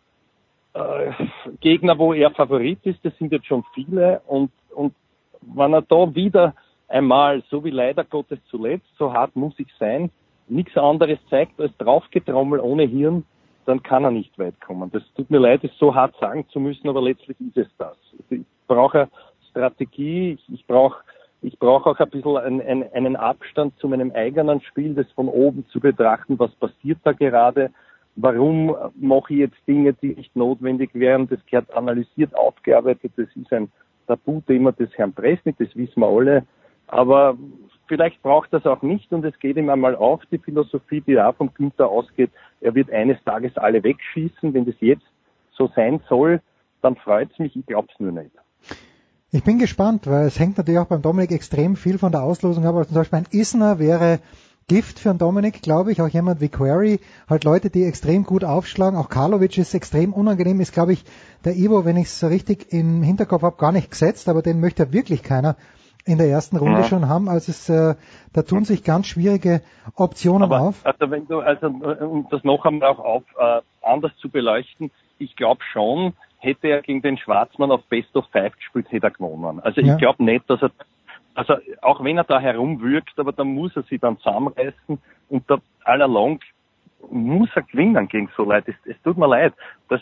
äh, 0.73 1.11
Gegner, 1.59 1.97
wo 1.97 2.13
er 2.13 2.31
Favorit 2.31 2.79
ist. 2.83 2.99
Das 3.03 3.17
sind 3.17 3.31
jetzt 3.31 3.47
schon 3.47 3.63
viele. 3.73 4.21
Und, 4.27 4.51
und 4.75 4.93
wenn 5.41 5.73
er 5.73 5.81
da 5.81 6.13
wieder 6.13 6.53
einmal, 6.88 7.43
so 7.49 7.63
wie 7.63 7.71
leider 7.71 8.03
Gottes 8.03 8.39
zuletzt, 8.49 8.88
so 8.97 9.13
hart 9.13 9.35
muss 9.35 9.53
ich 9.57 9.69
sein, 9.79 10.11
nichts 10.47 10.75
anderes 10.77 11.19
zeigt 11.29 11.59
als 11.59 11.75
draufgetrommel 11.77 12.59
ohne 12.59 12.83
Hirn, 12.83 13.25
dann 13.69 13.83
kann 13.83 14.03
er 14.03 14.11
nicht 14.11 14.38
weit 14.39 14.59
kommen. 14.59 14.89
Das 14.91 15.03
tut 15.15 15.30
mir 15.30 15.38
leid, 15.38 15.64
es 15.64 15.72
so 15.77 15.93
hart 15.93 16.15
sagen 16.19 16.45
zu 16.49 16.59
müssen, 16.59 16.89
aber 16.89 17.01
letztlich 17.01 17.38
ist 17.39 17.57
es 17.57 17.67
das. 17.77 17.95
Ich 18.30 18.41
brauche 18.67 19.07
Strategie, 19.51 20.33
ich, 20.33 20.53
ich 20.53 20.65
brauche 20.65 21.03
ich 21.41 21.57
brauche 21.57 21.89
auch 21.89 21.99
ein 21.99 22.09
bisschen 22.09 22.35
einen, 22.35 22.61
einen, 22.61 22.91
einen 22.91 23.15
Abstand 23.15 23.77
zu 23.80 23.88
meinem 23.88 24.11
eigenen 24.11 24.59
Spiel, 24.61 24.93
das 24.93 25.09
von 25.14 25.30
oben 25.30 25.65
zu 25.69 25.80
betrachten, 25.80 26.38
was 26.38 26.51
passiert 26.56 26.98
da 27.03 27.14
gerade, 27.14 27.72
warum 28.17 28.75
mache 28.95 29.33
ich 29.33 29.39
jetzt 29.39 29.67
Dinge, 29.67 29.93
die 29.93 30.15
nicht 30.15 30.35
notwendig 30.35 30.89
wären, 30.93 31.30
das 31.30 31.39
gehört 31.45 31.72
analysiert, 31.73 32.35
aufgearbeitet, 32.35 33.14
das 33.15 33.27
ist 33.35 33.53
ein 33.53 33.72
Tabuthema 34.07 34.73
des 34.73 34.89
Herrn 34.98 35.14
Presnik, 35.14 35.56
das 35.59 35.73
wissen 35.75 36.01
wir 36.01 36.07
alle, 36.07 36.43
aber 36.90 37.38
vielleicht 37.88 38.22
braucht 38.22 38.53
das 38.53 38.66
auch 38.66 38.82
nicht 38.82 39.11
und 39.11 39.26
es 39.26 39.38
geht 39.40 39.58
ihm 39.58 39.69
einmal 39.69 39.95
auf, 39.95 40.22
die 40.32 40.38
Philosophie, 40.38 41.01
die 41.01 41.16
da 41.16 41.32
vom 41.32 41.53
Günther 41.53 41.88
ausgeht, 41.88 42.32
er 42.61 42.76
wird 42.76 42.92
eines 42.92 43.24
Tages 43.24 43.58
alle 43.58 43.84
wegschießen, 43.84 44.53
wenn 44.53 44.66
das 44.66 44.76
jetzt 44.80 45.06
so 45.51 45.69
sein 45.76 46.01
soll, 46.08 46.42
dann 46.82 46.95
freut 46.95 47.32
es 47.32 47.40
mich, 47.40 47.56
ich 47.56 47.66
glaube 47.66 47.88
es 47.93 48.00
nur 48.00 48.11
nicht. 48.11 48.32
Ich 49.32 49.43
bin 49.43 49.59
gespannt, 49.59 50.08
weil 50.08 50.26
es 50.26 50.40
hängt 50.40 50.58
natürlich 50.58 50.80
auch 50.80 50.88
beim 50.88 51.03
Dominik 51.03 51.32
extrem 51.32 51.76
viel 51.76 52.00
von 52.00 52.11
der 52.11 52.24
Auslosung 52.24 52.66
ab. 52.66 52.76
Also 52.76 52.90
zum 52.90 52.95
Beispiel 52.95 53.19
ein 53.19 53.27
Isner 53.30 53.77
wäre 53.77 54.19
Gift 54.68 55.00
für 55.00 55.11
einen 55.11 55.19
Dominik, 55.19 55.61
glaube 55.61 55.92
ich, 55.92 56.01
auch 56.01 56.08
jemand 56.08 56.42
wie 56.42 56.50
Query, 56.50 57.00
halt 57.27 57.43
Leute, 57.43 57.69
die 57.69 57.84
extrem 57.84 58.24
gut 58.24 58.43
aufschlagen. 58.43 58.98
Auch 58.98 59.09
Karlovic 59.09 59.58
ist 59.58 59.74
extrem 59.74 60.14
unangenehm, 60.14 60.59
ist, 60.61 60.74
glaube 60.74 60.93
ich, 60.93 61.03
der 61.43 61.56
Ivo, 61.56 61.85
wenn 61.85 61.98
ich 61.98 62.08
es 62.08 62.24
richtig 62.24 62.72
im 62.72 63.03
Hinterkopf 63.03 63.43
habe, 63.43 63.58
gar 63.58 63.72
nicht 63.72 63.92
gesetzt, 63.92 64.30
aber 64.30 64.42
den 64.42 64.59
möchte 64.59 64.93
wirklich 64.93 65.22
keiner 65.22 65.58
in 66.05 66.17
der 66.17 66.27
ersten 66.27 66.57
Runde 66.57 66.79
ja. 66.79 66.83
schon 66.85 67.07
haben. 67.07 67.29
Also 67.29 67.51
es, 67.51 67.69
äh, 67.69 67.95
da 68.33 68.41
tun 68.41 68.65
sich 68.65 68.83
ganz 68.83 69.07
schwierige 69.07 69.61
Optionen 69.95 70.43
aber, 70.43 70.61
auf. 70.61 70.85
Also 70.85 71.11
wenn 71.11 71.27
du, 71.27 71.39
also 71.39 71.67
um 71.67 72.27
das 72.31 72.43
noch 72.43 72.65
einmal 72.65 72.89
auch 72.89 72.99
auf, 72.99 73.23
äh, 73.37 73.61
anders 73.81 74.11
zu 74.17 74.29
beleuchten, 74.29 74.91
ich 75.17 75.35
glaube 75.35 75.61
schon, 75.71 76.13
hätte 76.37 76.67
er 76.67 76.81
gegen 76.81 77.01
den 77.01 77.17
Schwarzmann 77.17 77.71
auf 77.71 77.83
Best 77.89 78.15
of 78.15 78.25
Five 78.31 78.55
gespielt, 78.55 78.91
hätte 78.91 79.07
er 79.07 79.11
gewonnen. 79.11 79.59
Also 79.59 79.81
ja. 79.81 79.93
ich 79.93 79.99
glaube 79.99 80.23
nicht, 80.23 80.49
dass 80.49 80.61
er, 80.61 80.71
also 81.35 81.55
auch 81.81 82.03
wenn 82.03 82.17
er 82.17 82.23
da 82.23 82.39
herumwirkt, 82.39 83.19
aber 83.19 83.33
dann 83.33 83.53
muss 83.53 83.75
er 83.75 83.83
sich 83.83 83.99
dann 83.99 84.17
zusammenreißen 84.17 84.99
und 85.29 85.49
da 85.49 85.57
allerlang 85.83 86.39
muss 87.09 87.49
er 87.55 87.63
gewinnen 87.63 88.07
gegen 88.07 88.29
so 88.35 88.43
Leute. 88.43 88.71
Es, 88.71 88.95
es 88.95 89.01
tut 89.03 89.17
mir 89.17 89.27
leid. 89.27 89.53
Das, 89.87 90.01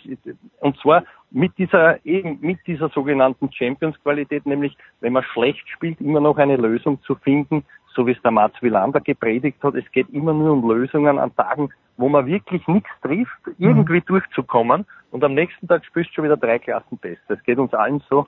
und 0.60 0.78
zwar 0.80 1.04
mit 1.32 1.58
dieser, 1.58 2.04
eben 2.06 2.40
mit 2.42 2.60
dieser 2.66 2.90
sogenannten 2.90 3.52
Champions-Qualität, 3.52 4.46
nämlich 4.46 4.78
wenn 5.02 5.14
man 5.14 5.24
schlecht 5.24 5.68
spielt, 5.70 6.00
immer 6.02 6.20
noch 6.20 6.38
eine 6.38 6.58
Lösung 6.58 7.02
zu 7.04 7.16
finden, 7.16 7.64
so 7.96 8.06
wie 8.06 8.12
es 8.12 8.22
der 8.22 8.32
Mats 8.32 8.62
Wilander 8.62 9.02
gepredigt 9.02 9.64
hat. 9.64 9.76
Es 9.76 9.90
geht 9.92 10.10
immer 10.10 10.34
nur 10.34 10.54
um 10.54 10.70
Lösungen 10.70 11.18
an 11.18 11.36
Tagen, 11.36 11.70
wo 11.98 12.10
man 12.10 12.26
wirklich 12.26 12.68
nichts 12.68 12.90
trifft, 13.02 13.42
irgendwie 13.58 14.00
mhm. 14.00 14.06
durchzukommen 14.06 14.86
und 15.12 15.24
am 15.24 15.34
nächsten 15.34 15.68
Tag 15.68 15.86
spielst 15.86 16.12
du 16.12 16.16
schon 16.16 16.26
wieder 16.26 16.38
drei 16.38 16.60
Klassen 16.60 16.98
besser. 16.98 17.20
Es 17.30 17.44
geht 17.44 17.58
uns 17.58 17.74
allen 17.74 18.04
so. 18.10 18.28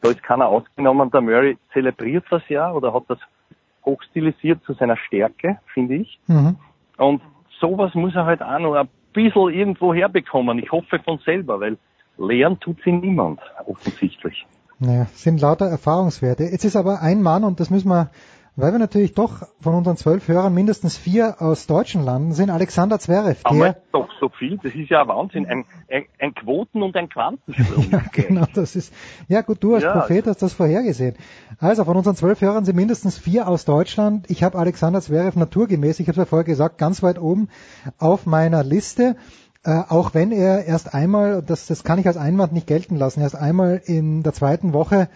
Da 0.00 0.10
ist 0.10 0.22
keiner 0.22 0.46
ausgenommen. 0.46 1.10
Der 1.10 1.20
Murray 1.20 1.56
zelebriert 1.72 2.24
das 2.30 2.42
ja 2.48 2.70
oder 2.70 2.92
hat 2.92 3.04
das 3.08 3.18
hochstilisiert 3.84 4.62
zu 4.64 4.74
seiner 4.74 4.96
Stärke, 4.96 5.58
finde 5.72 5.96
ich. 5.96 6.20
Mhm. 6.26 6.56
Und 6.98 7.22
sowas 7.60 7.94
muss 7.94 8.14
er 8.14 8.24
halt 8.24 8.42
auch 8.42 8.58
noch 8.58 8.74
ein 8.74 8.88
bisschen 9.12 9.50
irgendwo 9.50 9.94
herbekommen. 9.94 10.58
Ich 10.58 10.70
hoffe 10.70 10.98
von 11.04 11.18
selber, 11.24 11.60
weil 11.60 11.78
lernen 12.16 12.58
tut 12.60 12.78
sie 12.84 12.92
niemand, 12.92 13.40
offensichtlich. 13.66 14.46
Naja, 14.80 15.06
sind 15.06 15.40
lauter 15.40 15.66
Erfahrungswerte. 15.66 16.44
Jetzt 16.44 16.64
ist 16.64 16.76
aber 16.76 17.00
ein 17.02 17.22
Mann, 17.22 17.44
und 17.44 17.58
das 17.58 17.70
müssen 17.70 17.88
wir 17.88 18.10
weil 18.58 18.72
wir 18.72 18.80
natürlich 18.80 19.14
doch 19.14 19.46
von 19.60 19.74
unseren 19.76 19.96
zwölf 19.96 20.26
Hörern 20.26 20.52
mindestens 20.52 20.96
vier 20.96 21.40
aus 21.40 21.68
deutschen 21.68 22.04
Landen 22.04 22.32
sind. 22.32 22.50
Alexander 22.50 22.98
Zverev, 22.98 23.40
der... 23.44 23.52
Aber 23.52 23.76
doch 23.92 24.08
so 24.20 24.28
viel, 24.30 24.58
das 24.60 24.74
ist 24.74 24.90
ja 24.90 25.06
Wahnsinn. 25.06 25.46
Ein, 25.46 25.64
ein, 25.88 26.06
ein 26.18 26.34
Quoten- 26.34 26.82
und 26.82 26.96
ein 26.96 27.08
Quantensprung. 27.08 27.86
ja, 27.92 28.02
genau, 28.12 28.46
das 28.52 28.74
ist... 28.74 28.92
Ja 29.28 29.42
gut, 29.42 29.62
du 29.62 29.74
als 29.74 29.84
ja, 29.84 29.92
Prophet 29.92 30.26
hast 30.26 30.42
das 30.42 30.54
vorhergesehen. 30.54 31.14
Also 31.60 31.84
von 31.84 31.96
unseren 31.96 32.16
zwölf 32.16 32.40
Hörern 32.40 32.64
sind 32.64 32.74
mindestens 32.74 33.16
vier 33.16 33.46
aus 33.46 33.64
Deutschland. 33.64 34.28
Ich 34.28 34.42
habe 34.42 34.58
Alexander 34.58 35.00
Zverev 35.00 35.38
naturgemäß, 35.38 36.00
ich 36.00 36.08
habe 36.08 36.12
es 36.12 36.18
ja 36.18 36.24
vorher 36.24 36.44
gesagt, 36.44 36.78
ganz 36.78 37.00
weit 37.04 37.20
oben 37.20 37.50
auf 37.98 38.26
meiner 38.26 38.64
Liste. 38.64 39.14
Äh, 39.64 39.82
auch 39.88 40.14
wenn 40.14 40.32
er 40.32 40.64
erst 40.64 40.94
einmal, 40.94 41.42
das, 41.42 41.68
das 41.68 41.84
kann 41.84 42.00
ich 42.00 42.08
als 42.08 42.16
Einwand 42.16 42.52
nicht 42.52 42.66
gelten 42.66 42.96
lassen, 42.96 43.20
erst 43.20 43.36
einmal 43.36 43.80
in 43.84 44.24
der 44.24 44.32
zweiten 44.32 44.72
Woche 44.72 45.08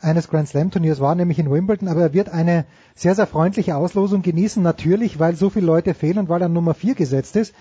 eines 0.00 0.28
Grand 0.28 0.48
Slam 0.48 0.70
Turniers 0.70 1.00
war, 1.00 1.14
nämlich 1.14 1.38
in 1.38 1.50
Wimbledon, 1.50 1.88
aber 1.88 2.00
er 2.00 2.12
wird 2.12 2.28
eine 2.28 2.66
sehr, 2.94 3.14
sehr 3.14 3.26
freundliche 3.26 3.76
Auslosung 3.76 4.22
genießen, 4.22 4.62
natürlich, 4.62 5.18
weil 5.18 5.34
so 5.34 5.50
viele 5.50 5.66
Leute 5.66 5.94
fehlen 5.94 6.18
und 6.18 6.28
weil 6.28 6.42
er 6.42 6.48
Nummer 6.48 6.74
4 6.74 6.94
gesetzt 6.94 7.36
ist. 7.36 7.54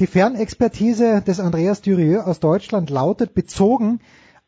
Die 0.00 0.06
Fernexpertise 0.06 1.22
des 1.22 1.38
Andreas 1.38 1.80
Dürieu 1.80 2.20
aus 2.20 2.40
Deutschland 2.40 2.90
lautet, 2.90 3.34
bezogen 3.34 4.00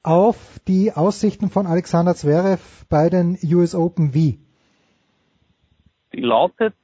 auf 0.03 0.61
die 0.69 0.93
Aussichten 0.93 1.51
von 1.51 1.67
Alexander 1.67 2.15
Zverev 2.15 2.87
bei 2.89 3.11
den 3.11 3.39
US 3.45 3.75
Open 3.75 4.15
wie? 4.15 4.39
Die 6.13 6.21
lautet 6.21 6.75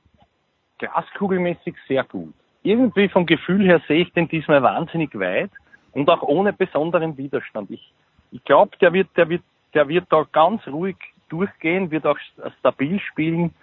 glaskugelmäßig 0.78 1.74
sehr 1.86 2.04
gut. 2.04 2.34
Irgendwie 2.64 3.08
vom 3.08 3.26
Gefühl 3.26 3.64
her 3.66 3.80
sehe 3.86 4.02
ich 4.02 4.12
den 4.12 4.28
diesmal 4.28 4.62
wahnsinnig 4.62 5.18
weit 5.18 5.50
und 5.92 6.08
auch 6.08 6.22
ohne 6.22 6.52
besonderen 6.52 7.16
Widerstand. 7.16 7.70
Ich, 7.70 7.92
ich 8.30 8.42
glaube, 8.44 8.76
der 8.80 8.92
wird, 8.92 9.08
der 9.16 9.28
wird 9.28 9.42
der 9.74 9.88
wird 9.88 10.06
da 10.10 10.26
ganz 10.30 10.66
ruhig 10.66 10.96
durchgehen, 11.28 11.90
wird 11.90 12.06
auch 12.06 12.18
stabil 12.58 13.00
spielen. 13.00 13.54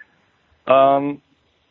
Ähm, 0.66 1.20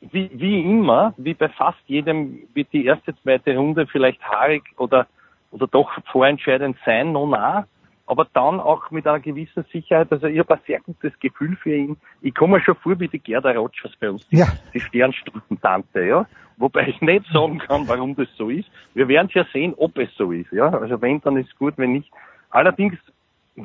wie, 0.01 0.29
wie 0.33 0.61
immer, 0.61 1.13
wie 1.17 1.33
bei 1.33 1.49
fast 1.49 1.79
jedem, 1.87 2.47
wird 2.53 2.71
die 2.71 2.85
erste, 2.85 3.15
zweite 3.21 3.55
Runde 3.57 3.85
vielleicht 3.87 4.21
haarig 4.23 4.63
oder, 4.77 5.07
oder 5.51 5.67
doch 5.67 5.91
vorentscheidend 6.11 6.77
sein, 6.85 7.11
no 7.11 7.27
nah. 7.27 7.67
Aber 8.05 8.25
dann 8.33 8.59
auch 8.59 8.89
mit 8.89 9.05
einer 9.05 9.19
gewissen 9.19 9.65
Sicherheit. 9.71 10.11
Also 10.11 10.25
ich 10.25 10.39
habe 10.39 10.55
ein 10.55 10.61
sehr 10.65 10.79
gutes 10.79 11.19
Gefühl 11.19 11.55
für 11.57 11.75
ihn. 11.75 11.97
Ich 12.21 12.33
komme 12.33 12.57
mir 12.57 12.63
schon 12.63 12.75
vor 12.75 12.99
wie 12.99 13.07
die 13.07 13.19
Gerda 13.19 13.51
Rogers 13.51 13.91
bei 13.99 14.09
uns, 14.09 14.27
die, 14.29 14.37
ja. 14.37 14.47
die 14.73 14.79
Sternstundentante, 14.79 16.03
ja. 16.03 16.25
Wobei 16.57 16.87
ich 16.87 16.99
nicht 17.01 17.25
sagen 17.31 17.59
kann, 17.59 17.87
warum 17.87 18.15
das 18.15 18.27
so 18.35 18.49
ist. 18.49 18.69
Wir 18.95 19.07
werden 19.07 19.29
ja 19.33 19.45
sehen, 19.53 19.75
ob 19.77 19.97
es 19.97 20.09
so 20.15 20.31
ist, 20.31 20.51
ja. 20.51 20.69
Also 20.69 20.99
wenn, 21.01 21.21
dann 21.21 21.37
ist 21.37 21.55
gut, 21.59 21.75
wenn 21.77 21.93
nicht. 21.93 22.09
Allerdings 22.49 22.97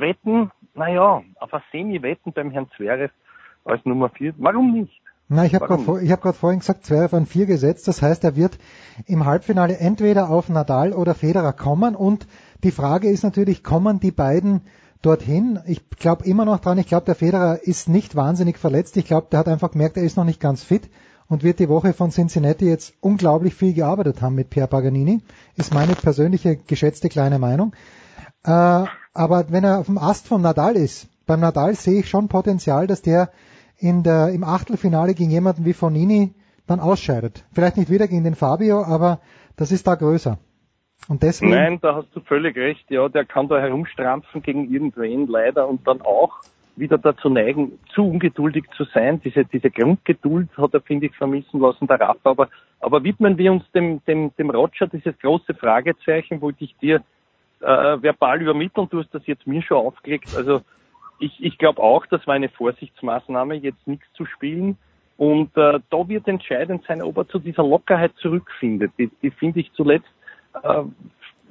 wetten, 0.01 0.51
naja, 0.75 1.23
auf 1.41 1.55
ein 1.55 1.63
Semi-Wetten 1.73 2.33
beim 2.33 2.51
Herrn 2.51 2.69
Zverev 2.77 3.13
als 3.65 3.85
Nummer 3.85 4.11
4, 4.11 4.35
warum 4.39 4.73
nicht? 4.73 5.01
Na, 5.29 5.47
ich 5.47 5.55
habe 5.55 5.67
gerade 5.67 5.83
vor, 5.83 6.01
hab 6.01 6.37
vorhin 6.37 6.61
gesagt, 6.61 6.85
Zverev 6.85 7.17
an 7.17 7.27
4 7.27 7.47
gesetzt, 7.47 7.89
das 7.89 8.03
heißt, 8.03 8.25
er 8.25 8.37
wird 8.37 8.59
im 9.07 9.25
Halbfinale 9.25 9.79
entweder 9.79 10.29
auf 10.29 10.51
Nadal 10.51 10.93
oder 10.93 11.15
Federer 11.15 11.55
kommen. 11.55 11.97
Und 11.97 12.27
die 12.63 12.71
Frage 12.71 13.09
ist 13.09 13.23
natürlich, 13.23 13.65
kommen 13.65 14.01
die 14.01 14.11
beiden 14.11 14.63
dorthin? 15.01 15.61
Ich 15.67 15.89
glaube 15.91 16.25
immer 16.27 16.45
noch 16.45 16.61
dran, 16.61 16.79
ich 16.79 16.89
glaube, 16.89 17.07
der 17.07 17.15
Federer 17.15 17.59
ist 17.63 17.89
nicht 17.89 18.17
wahnsinnig 18.17 18.59
verletzt, 18.59 18.97
ich 18.99 19.07
glaube, 19.07 19.29
der 19.31 19.41
hat 19.41 19.49
einfach 19.49 19.71
gemerkt, 19.71 19.97
er 19.97 20.03
ist 20.03 20.19
noch 20.19 20.25
nicht 20.25 20.41
ganz 20.41 20.63
fit 20.63 20.91
und 21.27 21.43
wird 21.43 21.59
die 21.59 21.71
Woche 21.71 21.95
von 21.95 22.11
Cincinnati 22.11 22.69
jetzt 22.69 22.95
unglaublich 23.01 23.55
viel 23.55 23.73
gearbeitet 23.73 24.21
haben 24.21 24.35
mit 24.35 24.51
Pierre 24.51 24.69
Paganini, 24.69 25.23
ist 25.57 25.73
meine 25.73 25.95
persönliche 25.95 26.57
geschätzte 26.57 27.09
kleine 27.09 27.39
Meinung. 27.39 27.73
Äh, 28.45 28.85
aber 29.15 29.51
wenn 29.51 29.65
er 29.65 29.79
auf 29.79 29.87
dem 29.87 29.99
Ast 29.99 30.27
von 30.27 30.43
Nadal 30.43 30.77
ist, 30.77 31.09
beim 31.27 31.41
Nadal 31.41 31.75
sehe 31.75 32.01
ich 32.01 32.09
schon 32.09 32.29
Potenzial, 32.29 32.87
dass 32.87 33.01
der 33.01 33.31
in 33.79 34.03
der, 34.03 34.29
im 34.29 34.45
Achtelfinale 34.45 35.15
gegen 35.15 35.31
jemanden 35.31 35.65
wie 35.65 35.73
Fonini 35.73 36.35
dann 36.67 36.81
ausscheidet. 36.81 37.45
Vielleicht 37.53 37.77
nicht 37.77 37.91
wieder 37.91 38.09
gegen 38.09 38.25
den 38.25 38.35
Fabio, 38.35 38.83
aber 38.83 39.21
das 39.57 39.73
ist 39.73 39.87
da 39.87 39.95
größer. 39.95 40.39
Und 41.09 41.23
deswegen. 41.23 41.53
Nein, 41.53 41.79
da 41.81 41.97
hast 41.97 42.09
du 42.15 42.21
völlig 42.21 42.57
recht. 42.57 42.91
Ja, 42.91 43.09
der 43.09 43.25
kann 43.25 43.49
da 43.49 43.59
herumstrampfen 43.59 44.43
gegen 44.43 44.73
irgendwen 44.73 45.27
leider 45.27 45.69
und 45.69 45.87
dann 45.87 46.01
auch 46.01 46.41
wieder 46.77 46.99
dazu 46.99 47.29
neigen, 47.29 47.79
zu 47.95 48.03
ungeduldig 48.03 48.65
zu 48.77 48.85
sein. 48.85 49.21
Diese, 49.23 49.45
diese 49.45 49.71
Grundgeduld 49.71 50.49
hat 50.57 50.75
er, 50.75 50.81
finde 50.81 51.07
ich, 51.07 51.17
vermissen 51.17 51.61
lassen, 51.61 51.87
der 51.87 52.01
Rafa. 52.01 52.31
Aber, 52.31 52.49
aber 52.81 53.05
widmen 53.05 53.39
wir 53.39 53.53
uns 53.53 53.71
dem, 53.73 54.03
dem, 54.07 54.35
dem 54.37 54.51
Roger, 54.51 54.87
dieses 54.87 55.17
große 55.19 55.55
Fragezeichen, 55.55 56.41
wollte 56.41 56.65
ich 56.65 56.75
dir 56.79 57.03
äh, 57.65 58.03
verbal 58.03 58.43
übermitteln. 58.43 58.89
Du 58.91 59.01
hast 59.01 59.15
das 59.15 59.27
jetzt 59.27 59.47
mir 59.47 59.63
schon 59.63 59.79
aufgelegt. 59.79 60.37
Also 60.37 60.61
ich, 61.19 61.43
ich 61.43 61.59
glaube 61.59 61.83
auch, 61.83 62.07
das 62.07 62.27
war 62.27 62.35
eine 62.35 62.49
Vorsichtsmaßnahme, 62.49 63.55
jetzt 63.57 63.87
nichts 63.87 64.07
zu 64.15 64.27
spielen. 64.27 64.77
Und 65.17 65.57
äh, 65.57 65.81
da 65.91 66.09
wird 66.09 66.27
entscheidend 66.27 66.85
sein, 66.87 67.03
ob 67.03 67.17
er 67.17 67.29
zu 67.29 67.39
dieser 67.39 67.63
Lockerheit 67.63 68.13
zurückfindet. 68.17 68.93
Die, 68.99 69.11
die 69.23 69.31
finde 69.31 69.61
ich 69.61 69.73
zuletzt 69.73 70.09
äh, 70.63 70.83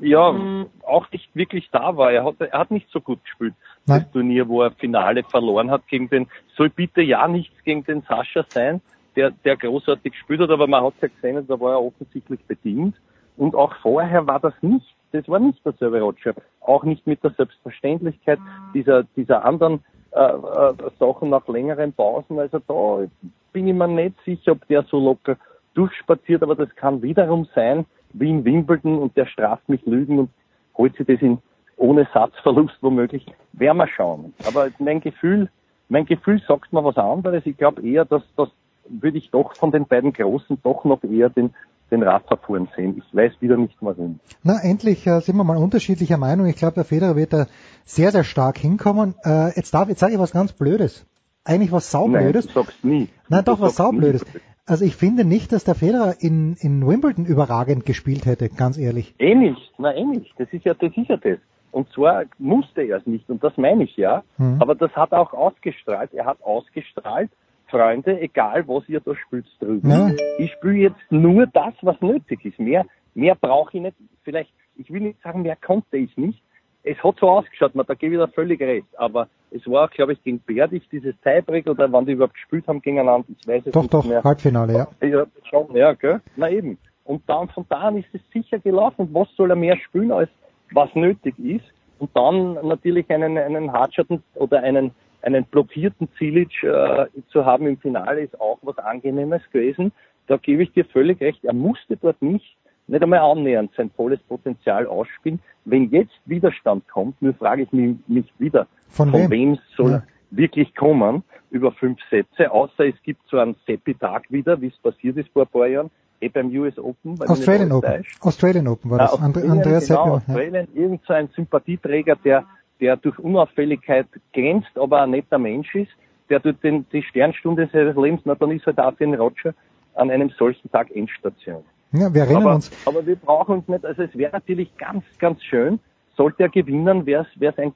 ja 0.01 0.31
mhm. 0.31 0.67
auch 0.85 1.09
nicht 1.11 1.33
wirklich 1.33 1.69
da 1.71 1.95
war. 1.95 2.11
Er 2.11 2.25
hat, 2.25 2.35
er 2.39 2.59
hat 2.59 2.71
nicht 2.71 2.89
so 2.89 2.99
gut 2.99 3.23
gespielt. 3.23 3.53
Nein. 3.85 4.01
Das 4.01 4.11
Turnier, 4.11 4.47
wo 4.47 4.61
er 4.61 4.71
Finale 4.71 5.23
verloren 5.23 5.71
hat 5.71 5.87
gegen 5.87 6.09
den, 6.09 6.27
soll 6.55 6.69
bitte 6.69 7.01
ja 7.01 7.27
nichts 7.27 7.55
gegen 7.63 7.83
den 7.83 8.01
Sascha 8.01 8.45
sein, 8.49 8.81
der, 9.15 9.31
der 9.31 9.55
großartig 9.55 10.11
gespielt 10.13 10.41
hat, 10.41 10.49
aber 10.49 10.67
man 10.67 10.83
hat 10.83 10.95
ja 11.01 11.07
gesehen, 11.07 11.45
da 11.47 11.59
war 11.59 11.73
er 11.73 11.81
offensichtlich 11.81 12.43
bedient. 12.45 12.95
Und 13.37 13.55
auch 13.55 13.75
vorher 13.81 14.27
war 14.27 14.39
das 14.39 14.53
nicht 14.61 14.92
das 15.13 15.27
war 15.29 15.39
nicht 15.39 15.65
derselbe 15.65 16.01
Roger. 16.01 16.33
Auch 16.61 16.83
nicht 16.83 17.07
mit 17.07 17.23
der 17.23 17.31
Selbstverständlichkeit 17.31 18.39
dieser, 18.73 19.03
dieser 19.15 19.45
anderen 19.45 19.83
äh, 20.11 20.19
äh, 20.19 20.73
Sachen 20.99 21.29
nach 21.29 21.47
längeren 21.47 21.93
Pausen. 21.93 22.39
Also 22.39 22.59
da 22.59 23.07
bin 23.53 23.67
ich 23.67 23.73
mir 23.73 23.87
nicht 23.87 24.15
sicher, 24.25 24.53
ob 24.53 24.67
der 24.67 24.83
so 24.83 24.99
locker 24.99 25.37
durchspaziert, 25.75 26.43
aber 26.43 26.55
das 26.55 26.75
kann 26.75 27.01
wiederum 27.01 27.47
sein, 27.55 27.85
wie 28.13 28.29
in 28.29 28.43
Wimbledon 28.43 28.99
und 28.99 29.15
der 29.15 29.25
straft 29.25 29.67
mich 29.69 29.85
Lügen 29.85 30.19
und 30.19 30.29
holt 30.77 30.95
sich 30.95 31.07
das 31.07 31.21
in 31.21 31.39
ohne 31.77 32.07
Satzverlust 32.13 32.77
womöglich. 32.81 33.25
Werden 33.53 33.77
wir 33.77 33.87
schauen. 33.87 34.33
Aber 34.45 34.69
mein 34.79 35.01
Gefühl 35.01 35.49
Mein 35.89 36.05
Gefühl 36.05 36.41
sagt 36.47 36.73
mir 36.73 36.83
was 36.83 36.97
anderes. 36.97 37.45
Ich 37.45 37.57
glaube 37.57 37.81
eher, 37.87 38.05
dass 38.05 38.23
das 38.35 38.49
würde 38.87 39.17
ich 39.17 39.29
doch 39.31 39.55
von 39.55 39.71
den 39.71 39.85
beiden 39.85 40.11
Großen 40.11 40.57
doch 40.63 40.83
noch 40.85 41.03
eher 41.03 41.29
den 41.29 41.53
den 42.01 42.09
vorn 42.45 42.67
sehen. 42.75 42.97
Ich 42.97 43.15
weiß 43.15 43.33
wieder 43.39 43.57
nicht 43.57 43.75
warum. 43.81 44.19
Na, 44.43 44.59
endlich 44.61 45.05
äh, 45.07 45.19
sind 45.21 45.37
wir 45.37 45.43
mal 45.43 45.57
unterschiedlicher 45.57 46.17
Meinung. 46.17 46.47
Ich 46.47 46.55
glaube, 46.55 46.75
der 46.75 46.85
Federer 46.85 47.15
wird 47.15 47.33
da 47.33 47.45
sehr, 47.85 48.11
sehr 48.11 48.23
stark 48.23 48.57
hinkommen. 48.57 49.15
Äh, 49.23 49.55
jetzt 49.55 49.73
darf, 49.73 49.89
jetzt 49.89 49.99
sage 49.99 50.13
ich 50.13 50.19
was 50.19 50.31
ganz 50.31 50.53
Blödes. 50.53 51.05
Eigentlich 51.45 51.71
was 51.71 51.91
saublödes. 51.91 52.45
Nein, 52.45 52.53
du 52.53 52.61
sagst 52.61 52.83
nie. 52.85 53.09
Nein, 53.29 53.43
doch, 53.45 53.59
was 53.59 53.75
saublödes. 53.75 54.25
nie. 54.25 54.41
Also 54.65 54.85
ich 54.85 54.95
finde 54.95 55.25
nicht, 55.25 55.51
dass 55.51 55.65
der 55.65 55.75
Federer 55.75 56.15
in, 56.19 56.55
in 56.59 56.87
Wimbledon 56.87 57.25
überragend 57.25 57.85
gespielt 57.85 58.25
hätte, 58.25 58.47
ganz 58.47 58.77
ehrlich. 58.77 59.13
Eh 59.19 59.35
nicht, 59.35 59.73
na 59.77 59.93
eh 59.93 60.05
nicht. 60.05 60.33
Das 60.37 60.47
ist 60.51 60.63
ja, 60.63 60.73
das 60.73 60.95
ist 60.95 61.09
ja 61.09 61.17
das. 61.17 61.39
Und 61.71 61.89
zwar 61.91 62.23
musste 62.37 62.83
er 62.83 62.97
es 62.97 63.05
nicht, 63.05 63.29
und 63.29 63.43
das 63.43 63.57
meine 63.57 63.83
ich 63.83 63.97
ja. 63.97 64.23
Mhm. 64.37 64.61
Aber 64.61 64.75
das 64.75 64.91
hat 64.95 65.11
er 65.11 65.19
auch 65.19 65.33
ausgestrahlt. 65.33 66.13
Er 66.13 66.25
hat 66.25 66.41
ausgestrahlt, 66.43 67.31
Freunde, 67.73 68.21
egal 68.21 68.67
was 68.67 68.87
ihr 68.87 68.99
da 68.99 69.15
spielt 69.15 69.47
drüben. 69.59 69.89
Ja. 69.89 70.11
Ich 70.37 70.51
spiele 70.51 70.75
jetzt 70.75 71.11
nur 71.11 71.47
das, 71.47 71.73
was 71.81 71.99
nötig 72.01 72.45
ist. 72.45 72.59
Mehr, 72.59 72.85
mehr 73.15 73.35
brauche 73.35 73.75
ich 73.77 73.83
nicht. 73.83 73.97
Vielleicht, 74.23 74.53
ich 74.75 74.91
will 74.91 75.01
nicht 75.01 75.21
sagen, 75.23 75.41
mehr 75.41 75.55
konnte 75.55 75.97
ich 75.97 76.15
nicht. 76.15 76.41
Es 76.83 77.01
hat 77.03 77.15
so 77.19 77.29
ausgeschaut, 77.29 77.73
man, 77.75 77.85
da 77.87 77.95
gebe 77.95 78.13
ich 78.13 78.19
da 78.19 78.27
völlig 78.27 78.61
recht. 78.61 78.87
Aber 78.97 79.27
es 79.49 79.65
war, 79.67 79.87
glaube 79.87 80.13
ich, 80.13 80.23
gegen 80.23 80.39
Berdich 80.39 80.87
dieses 80.91 81.15
Tiebreak 81.21 81.67
oder 81.67 81.91
wann 81.91 82.05
die 82.05 82.11
überhaupt 82.11 82.35
gespielt 82.35 82.67
haben 82.67 82.81
gegeneinander. 82.81 83.27
Ich 83.39 83.47
weiß 83.47 83.65
es 83.65 83.71
Doch, 83.71 83.81
nicht 83.81 83.93
doch, 83.93 84.05
mehr. 84.05 84.23
Halbfinale, 84.23 84.73
ja. 84.73 85.07
Ja, 85.07 85.25
schon, 85.49 85.75
ja, 85.75 85.93
gell? 85.93 86.21
Na 86.35 86.49
eben. 86.49 86.77
Und 87.05 87.23
dann, 87.27 87.49
von 87.49 87.65
da 87.69 87.77
an 87.77 87.97
ist 87.97 88.13
es 88.13 88.21
sicher 88.31 88.59
gelaufen. 88.59 89.09
Was 89.13 89.27
soll 89.35 89.49
er 89.49 89.55
mehr 89.55 89.77
spielen, 89.77 90.11
als 90.11 90.29
was 90.71 90.93
nötig 90.93 91.37
ist? 91.39 91.65
Und 91.99 92.09
dann 92.15 92.53
natürlich 92.67 93.09
einen, 93.09 93.37
einen 93.37 93.71
Hardschatten 93.71 94.23
oder 94.35 94.61
einen, 94.61 94.91
einen 95.23 95.45
blockierten 95.45 96.09
Zilic 96.17 96.63
äh, 96.63 97.05
zu 97.29 97.45
haben 97.45 97.67
im 97.67 97.77
Finale 97.77 98.21
ist 98.21 98.39
auch 98.39 98.59
was 98.61 98.77
Angenehmes 98.77 99.41
gewesen. 99.51 99.91
Da 100.27 100.37
gebe 100.37 100.63
ich 100.63 100.71
dir 100.73 100.85
völlig 100.85 101.19
recht. 101.21 101.43
Er 101.43 101.53
musste 101.53 101.97
dort 101.97 102.21
nicht, 102.21 102.55
nicht 102.87 103.01
einmal 103.01 103.19
annähernd 103.19 103.71
sein 103.75 103.89
volles 103.95 104.19
Potenzial 104.21 104.85
ausspielen. 104.87 105.39
Wenn 105.65 105.89
jetzt 105.91 106.13
Widerstand 106.25 106.87
kommt, 106.87 107.21
nur 107.21 107.33
frage 107.33 107.63
ich 107.63 107.71
mich, 107.71 107.95
mich 108.07 108.25
wieder, 108.37 108.67
Von 108.89 109.11
wem? 109.13 109.57
soll 109.75 109.91
Ja. 109.91 110.03
wirklich 110.31 110.75
kommen 110.75 111.23
über 111.51 111.71
fünf 111.71 111.99
Sätze, 112.09 112.51
außer 112.51 112.87
es 112.87 112.95
gibt 113.03 113.21
so 113.29 113.37
einen 113.37 113.55
Seppi-Tag 113.67 114.31
wieder, 114.31 114.59
wie 114.59 114.67
es 114.67 114.77
passiert 114.77 115.17
ist 115.17 115.29
vor 115.29 115.43
ein 115.43 115.47
paar 115.49 115.67
Jahren, 115.67 115.91
eh 116.19 116.29
beim 116.29 116.47
US 116.57 116.77
Open. 116.79 117.19
Australian 117.21 117.71
Open. 117.71 118.03
Australian 118.21 118.67
Open 118.67 118.91
war 118.91 118.97
Ja, 118.99 119.03
das. 119.05 119.13
And 119.21 119.35
Australien, 119.37 119.51
Andreas 119.51 119.87
genau, 119.87 120.19
Seppel, 120.19 120.35
ja. 120.35 120.41
Australien, 120.51 120.67
irgend 120.73 121.01
so 121.05 121.13
ein 121.13 121.29
Sympathieträger, 121.35 122.15
der, 122.15 122.45
der 122.83 122.97
durch 122.97 123.17
Unauffälligkeit 123.17 124.07
glänzt, 124.33 124.77
aber 124.77 125.03
ein 125.03 125.11
netter 125.11 125.39
Mensch 125.39 125.73
ist, 125.73 125.91
der 126.29 126.41
durch 126.41 126.57
den, 126.57 126.85
die 126.91 127.01
Sternstunde 127.01 127.69
seines 127.71 127.95
Lebens, 127.95 128.19
na 128.25 128.35
dann 128.35 128.51
ist 128.51 128.65
halt 128.65 128.77
auch 128.77 128.91
für 128.91 129.05
den 129.05 129.15
Roger 129.15 129.53
an 129.95 130.11
einem 130.11 130.29
solchen 130.31 130.69
Tag 130.69 130.93
Endstation. 130.93 131.63
Ja, 131.93 132.13
wir 132.13 132.23
erinnern 132.23 132.43
aber, 132.43 132.55
uns. 132.55 132.71
aber 132.85 133.05
wir 133.05 133.15
brauchen 133.15 133.59
uns 133.59 133.67
nicht, 133.69 133.85
also 133.85 134.03
es 134.03 134.17
wäre 134.17 134.33
natürlich 134.33 134.75
ganz, 134.77 135.05
ganz 135.17 135.41
schön, 135.43 135.79
sollte 136.17 136.43
er 136.43 136.49
gewinnen, 136.49 137.05
wäre 137.05 137.25
es 137.39 137.57
ein, 137.57 137.71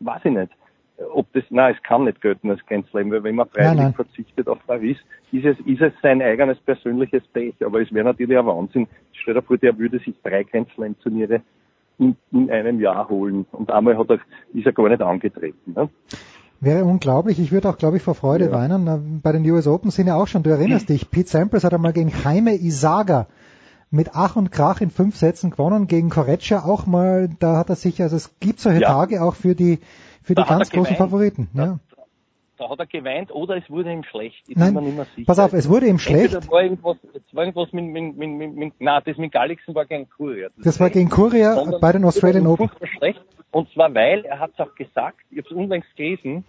weiß 0.00 0.22
ich 0.24 0.32
nicht, 0.32 0.50
ob 1.12 1.32
das, 1.32 1.44
nein, 1.50 1.76
es 1.76 1.82
kann 1.84 2.02
nicht 2.04 2.20
gelten 2.20 2.50
als 2.50 2.66
Grand 2.66 2.88
Slam, 2.88 3.12
weil 3.12 3.22
wenn 3.22 3.36
man 3.36 3.48
freiwillig 3.50 3.76
Nein, 3.76 3.84
nein. 3.84 3.94
verzichtet 3.94 4.48
auf 4.48 4.58
Paris, 4.66 4.96
ist 5.30 5.44
es, 5.44 5.60
ist 5.64 5.80
es 5.80 5.92
sein 6.02 6.20
eigenes 6.22 6.58
persönliches 6.58 7.22
Pech, 7.28 7.54
aber 7.64 7.80
es 7.80 7.94
wäre 7.94 8.06
natürlich 8.06 8.36
ein 8.36 8.46
Wahnsinn. 8.46 8.88
Stell 9.12 9.34
dir 9.34 9.42
vor, 9.42 9.58
der 9.58 9.78
würde 9.78 10.00
sich 10.00 10.16
drei 10.24 10.42
Grand 10.42 10.68
Slam 10.74 10.98
Turniere 10.98 11.40
in, 12.00 12.16
in 12.32 12.50
einem 12.50 12.80
Jahr 12.80 13.08
holen 13.08 13.46
und 13.52 13.70
einmal 13.70 13.96
hat 13.96 14.10
er, 14.10 14.18
ist 14.54 14.66
er 14.66 14.72
gar 14.72 14.88
nicht 14.88 15.02
angetreten. 15.02 15.72
Ne? 15.76 15.88
Wäre 16.60 16.84
unglaublich. 16.84 17.38
Ich 17.38 17.52
würde 17.52 17.68
auch, 17.70 17.78
glaube 17.78 17.98
ich, 17.98 18.02
vor 18.02 18.14
Freude 18.14 18.46
Ja. 18.46 18.52
weinen. 18.52 19.20
Bei 19.22 19.32
den 19.32 19.48
US 19.50 19.66
Open 19.66 19.90
sind 19.90 20.08
ja 20.08 20.16
auch 20.16 20.26
schon, 20.26 20.42
du 20.42 20.50
erinnerst 20.50 20.88
dich, 20.88 21.10
Pete 21.10 21.28
Sampras 21.30 21.64
hat 21.64 21.72
einmal 21.72 21.92
gegen 21.92 22.10
Jaime 22.24 22.54
Isaga 22.54 23.28
mit 23.90 24.10
Ach 24.14 24.36
und 24.36 24.52
Krach 24.52 24.80
in 24.80 24.90
fünf 24.90 25.16
Sätzen 25.16 25.50
gewonnen, 25.50 25.86
gegen 25.86 26.10
Correccia 26.10 26.64
auch 26.64 26.86
mal, 26.86 27.28
da 27.40 27.56
hat 27.56 27.70
er 27.70 27.76
sich, 27.76 28.00
also 28.02 28.16
es 28.16 28.38
gibt 28.40 28.60
solche 28.60 28.82
Ja. 28.82 28.88
Tage 28.88 29.22
auch 29.22 29.34
für 29.34 29.54
die, 29.54 29.78
für 30.22 30.34
Da 30.34 30.42
die 30.42 30.48
ganz 30.48 30.70
großen 30.70 30.94
geweint. 30.94 30.98
Favoriten. 30.98 31.48
Ja. 31.54 31.78
Da 32.60 32.68
hat 32.68 32.78
er 32.78 32.86
geweint 32.86 33.34
oder 33.34 33.56
es 33.56 33.70
wurde 33.70 33.90
ihm 33.90 34.04
schlecht. 34.04 34.44
Ich 34.46 34.54
Nein, 34.54 34.74
bin 34.74 34.82
mir 34.82 34.88
nicht 34.88 34.96
mehr 34.96 35.06
sicher. 35.16 35.26
pass 35.26 35.38
auf, 35.38 35.54
es 35.54 35.66
wurde 35.66 35.86
ihm 35.86 35.98
schlecht. 35.98 36.34
Entweder 36.34 36.52
war 36.52 36.62
irgendwas, 36.62 36.98
es 37.14 37.34
war 37.34 37.44
irgendwas 37.44 37.72
mit, 37.72 37.86
mit, 37.86 38.18
mit, 38.18 38.28
mit, 38.28 38.54
mit 38.54 38.80
nein, 38.80 39.02
das 39.02 39.16
mit 39.16 39.32
Gallixen 39.32 39.74
war 39.74 39.86
gegen 39.86 40.06
Kuria. 40.10 40.48
Das 40.58 40.78
war 40.78 40.90
gegen 40.90 41.08
Courier 41.08 41.54
Sondern 41.54 41.80
bei 41.80 41.92
den 41.92 42.04
Australian 42.04 42.46
Open. 42.46 42.68
schlecht. 42.98 43.22
Und 43.50 43.72
zwar, 43.72 43.94
weil, 43.94 44.26
er 44.26 44.40
hat 44.40 44.50
es 44.52 44.60
auch 44.60 44.74
gesagt, 44.74 45.20
ich 45.30 45.38
habe 45.38 45.48
es 45.48 45.56
unlängst 45.56 45.88
gelesen, 45.96 46.44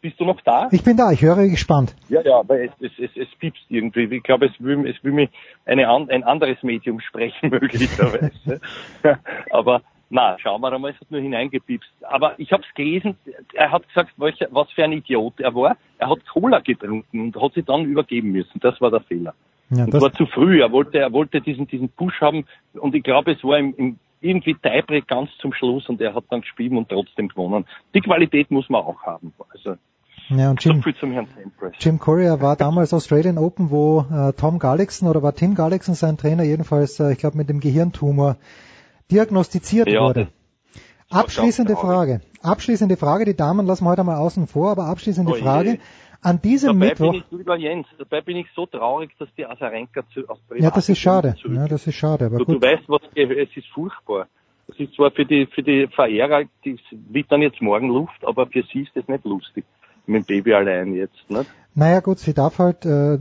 bist 0.00 0.18
du 0.18 0.24
noch 0.24 0.40
da? 0.40 0.66
Ich 0.72 0.82
bin 0.82 0.96
da, 0.96 1.12
ich 1.12 1.22
höre 1.22 1.46
gespannt. 1.46 1.94
Ja, 2.08 2.20
ja, 2.22 2.40
aber 2.40 2.60
es, 2.60 2.72
es, 2.80 2.90
es, 2.98 3.10
es 3.14 3.28
piepst 3.38 3.66
irgendwie. 3.68 4.16
Ich 4.16 4.24
glaube, 4.24 4.46
es 4.46 4.52
will, 4.58 4.84
es 4.88 4.96
will 5.04 5.12
mir 5.12 5.28
eine, 5.64 5.88
ein 5.88 6.24
anderes 6.24 6.60
Medium 6.64 6.98
sprechen, 6.98 7.50
möglicherweise. 7.50 8.60
aber 9.50 9.82
na, 10.10 10.38
schauen 10.38 10.60
wir 10.60 10.72
einmal, 10.72 10.92
es 10.92 11.00
hat 11.00 11.10
nur 11.10 11.20
hineingepiepst. 11.20 11.90
Aber 12.02 12.38
ich 12.38 12.52
habe 12.52 12.62
es 12.66 12.74
gelesen, 12.74 13.16
er 13.52 13.70
hat 13.70 13.86
gesagt, 13.88 14.12
welcher, 14.16 14.48
was 14.50 14.70
für 14.72 14.84
ein 14.84 14.92
Idiot 14.92 15.40
er 15.40 15.54
war. 15.54 15.76
Er 15.98 16.10
hat 16.10 16.26
Cola 16.26 16.60
getrunken 16.60 17.20
und 17.20 17.40
hat 17.40 17.54
sie 17.54 17.62
dann 17.62 17.84
übergeben 17.84 18.32
müssen. 18.32 18.58
Das 18.60 18.80
war 18.80 18.90
der 18.90 19.00
Fehler. 19.00 19.34
Ja, 19.70 19.84
Und 19.84 19.92
das, 19.92 20.02
war 20.02 20.12
zu 20.12 20.26
früh. 20.26 20.62
Er 20.62 20.72
wollte, 20.72 20.98
er 20.98 21.12
wollte 21.12 21.40
diesen, 21.40 21.66
diesen 21.66 21.90
Push 21.90 22.20
haben 22.20 22.46
und 22.72 22.94
ich 22.94 23.02
glaube, 23.02 23.32
es 23.32 23.44
war 23.44 23.58
im, 23.58 23.74
im 23.76 23.98
irgendwie 24.20 24.54
Tiebreak 24.54 25.06
ganz 25.06 25.30
zum 25.40 25.52
Schluss 25.52 25.88
und 25.88 26.00
er 26.00 26.14
hat 26.14 26.24
dann 26.30 26.40
gespielt 26.40 26.72
und 26.72 26.88
trotzdem 26.88 27.28
gewonnen. 27.28 27.66
Die 27.94 28.00
Qualität 28.00 28.50
muss 28.50 28.68
man 28.68 28.82
auch 28.82 29.02
haben. 29.02 29.32
Also 29.52 29.76
ja, 30.30 30.50
und 30.50 30.60
so 30.60 30.70
Jim, 30.70 30.82
viel 30.82 30.94
zum 30.96 31.12
Herrn 31.12 31.26
Sampras. 31.26 31.72
Jim 31.80 31.98
Courier 31.98 32.40
war 32.40 32.56
damals 32.56 32.92
Australian 32.92 33.38
Open, 33.38 33.70
wo 33.70 34.04
äh, 34.12 34.32
Tom 34.34 34.58
Gallixon 34.58 35.08
oder 35.08 35.22
war 35.22 35.34
Tim 35.34 35.54
Gallixon 35.54 35.94
sein 35.94 36.18
Trainer, 36.18 36.42
jedenfalls, 36.42 37.00
äh, 37.00 37.12
ich 37.12 37.18
glaube, 37.18 37.36
mit 37.36 37.48
dem 37.48 37.60
Gehirntumor 37.60 38.36
diagnostiziert 39.10 39.88
Ja, 39.88 40.02
wurde. 40.02 40.28
Abschließende. 41.10 41.74
Frage. 41.76 42.20
Abschließende 42.42 42.96
Frage. 42.96 43.24
Die 43.24 43.36
Damen 43.36 43.66
lassen 43.66 43.84
wir 43.84 43.90
heute 43.90 44.04
mal 44.04 44.16
außen 44.18 44.46
vor, 44.46 44.70
aber 44.70 44.84
abschließende 44.86 45.32
Oh 45.32 45.36
je. 45.36 45.42
Frage. 45.42 45.78
An 46.20 46.42
diesem 46.42 46.78
dabei 46.80 46.88
Mittwoch. 46.88 47.12
bin 47.12 47.22
ich, 47.30 47.38
lieber 47.38 47.56
Jens, 47.56 47.86
dabei 47.96 48.20
bin 48.20 48.36
ich 48.36 48.46
so 48.54 48.66
traurig, 48.66 49.10
dass 49.18 49.28
die 49.36 49.46
Asarenka 49.46 50.02
zu, 50.12 50.28
aus 50.28 50.38
Ja, 50.58 50.70
das 50.70 50.88
ist 50.88 50.98
schade. 50.98 51.36
Ja, 51.48 51.68
das 51.68 51.86
ist 51.86 51.94
schade, 51.94 52.26
aber 52.26 52.38
Du, 52.38 52.44
du 52.44 52.52
gut. 52.54 52.62
weißt, 52.62 52.82
was, 52.88 53.02
es 53.14 53.56
ist 53.56 53.68
furchtbar. 53.68 54.26
Das 54.66 54.76
ist 54.80 54.94
zwar 54.94 55.12
für 55.12 55.24
die, 55.24 55.46
für 55.46 55.62
die 55.62 55.86
Verehrer, 55.86 56.42
die 56.64 56.78
wird 57.08 57.30
dann 57.32 57.40
jetzt 57.40 57.62
morgen 57.62 57.88
Luft, 57.88 58.22
aber 58.26 58.46
für 58.48 58.62
sie 58.72 58.82
ist 58.82 58.90
das 58.94 59.06
nicht 59.08 59.24
lustig. 59.24 59.64
Mit 60.08 60.28
dem 60.28 60.36
Baby 60.36 60.54
allein 60.54 60.94
jetzt, 60.94 61.30
ne? 61.30 61.44
Naja 61.74 62.00
gut, 62.00 62.18
sie 62.18 62.34
darf 62.34 62.58
halt, 62.58 62.84
äh, 62.84 63.18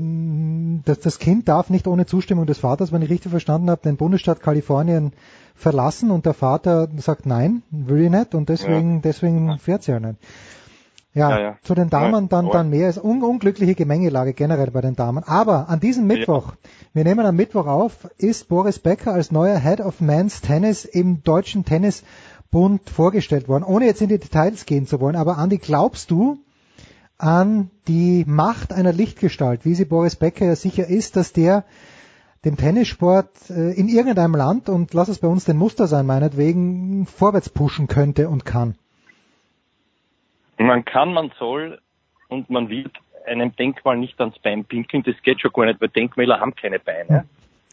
das, 0.84 1.00
das 1.00 1.20
Kind 1.20 1.48
darf 1.48 1.70
nicht 1.70 1.88
ohne 1.88 2.08
Zustimmung 2.08 2.48
des 2.48 2.58
Vaters, 2.58 2.92
wenn 2.92 3.04
ich 3.04 3.10
richtig 3.12 3.30
verstanden 3.30 3.70
habe, 3.70 3.82
den 3.84 3.98
Bundesstaat 3.98 4.42
Kalifornien 4.42 5.12
verlassen 5.54 6.10
und 6.10 6.26
der 6.26 6.34
Vater 6.34 6.88
sagt 6.98 7.28
nein, 7.28 7.62
will 7.70 8.02
ich 8.06 8.10
nicht 8.10 8.34
und 8.34 8.50
deswegen, 8.50 9.04
deswegen 9.04 9.60
fährt 9.60 9.84
sie 9.84 9.92
ja 9.92 10.00
nicht. 10.00 10.18
Ja, 11.14 11.30
Ja, 11.30 11.40
ja. 11.40 11.58
zu 11.64 11.74
den 11.74 11.90
Damen 11.90 12.24
Ja, 12.24 12.30
dann, 12.30 12.50
dann 12.50 12.70
mehr. 12.70 12.90
Es 12.90 12.98
ist 12.98 13.04
un 13.04 13.24
unglückliche 13.24 13.76
Gemengelage 13.76 14.34
generell 14.34 14.72
bei 14.72 14.82
den 14.82 14.96
Damen. 14.96 15.24
Aber 15.24 15.68
an 15.68 15.80
diesem 15.80 16.06
Mittwoch, 16.06 16.54
wir 16.94 17.04
nehmen 17.04 17.26
am 17.26 17.36
Mittwoch 17.36 17.66
auf, 17.66 18.08
ist 18.18 18.48
Boris 18.50 18.78
Becker 18.80 19.14
als 19.14 19.32
neuer 19.32 19.60
Head 19.60 19.82
of 19.82 20.00
Men's 20.00 20.42
Tennis 20.42 20.86
im 20.86 21.24
Deutschen 21.24 21.66
Tennisbund 21.66 22.90
vorgestellt 22.90 23.48
worden. 23.48 23.64
Ohne 23.64 23.86
jetzt 23.86 24.02
in 24.02 24.10
die 24.10 24.20
Details 24.20 24.66
gehen 24.66 24.86
zu 24.86 25.00
wollen, 25.00 25.16
aber 25.16 25.38
Andi, 25.38 25.58
glaubst 25.58 26.12
du, 26.12 26.38
an 27.18 27.72
die 27.88 28.24
Macht 28.28 28.74
einer 28.74 28.94
Lichtgestalt, 28.94 29.66
wie 29.66 29.74
sie 29.74 29.86
Boris 29.86 30.16
Becker 30.16 30.46
ja 30.46 30.56
sicher 30.56 30.88
ist, 30.88 31.16
dass 31.16 31.34
der 31.34 31.66
den 32.46 32.56
Tennissport 32.56 33.50
äh, 33.50 33.74
in 33.74 33.90
irgendeinem 33.90 34.36
Land, 34.36 34.70
und 34.70 34.94
lass 34.94 35.10
es 35.10 35.20
bei 35.20 35.28
uns 35.28 35.46
den 35.46 35.58
Muster 35.58 35.88
sein, 35.88 36.06
meinetwegen, 36.06 37.06
vorwärts 37.06 37.50
pushen 37.50 37.88
könnte 37.88 38.30
und 38.30 38.46
kann. 38.46 38.76
Man 40.58 40.86
kann, 40.86 41.14
man 41.14 41.32
soll 41.38 41.80
und 42.30 42.50
man 42.50 42.70
wird 42.70 42.96
einem 43.26 43.56
Denkmal 43.56 43.98
nicht 43.98 44.20
ans 44.20 44.40
Bein 44.40 44.66
pinkeln. 44.66 45.04
Das 45.04 45.16
geht 45.24 45.42
schon 45.42 45.52
gar 45.52 45.66
nicht, 45.66 45.82
weil 45.82 45.90
Denkmäler 45.90 46.40
haben 46.40 46.56
keine 46.56 46.80
Beine. 46.80 47.26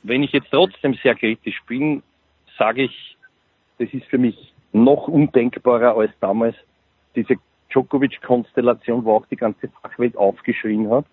Wenn 0.02 0.22
ich 0.22 0.32
jetzt 0.32 0.50
trotzdem 0.50 0.94
sehr 1.02 1.14
kritisch 1.14 1.62
bin, 1.66 2.02
sage 2.58 2.84
ich, 2.84 3.16
das 3.78 3.88
ist 3.92 4.06
für 4.06 4.18
mich 4.18 4.52
noch 4.72 5.08
undenkbarer 5.08 5.96
als 5.96 6.12
damals 6.20 6.56
diese 7.14 7.36
Djokovic-Konstellation, 7.74 9.04
wo 9.04 9.16
auch 9.16 9.26
die 9.26 9.36
ganze 9.36 9.68
Fachwelt 9.82 10.16
aufgeschrien 10.16 10.90
hat. 10.90 11.06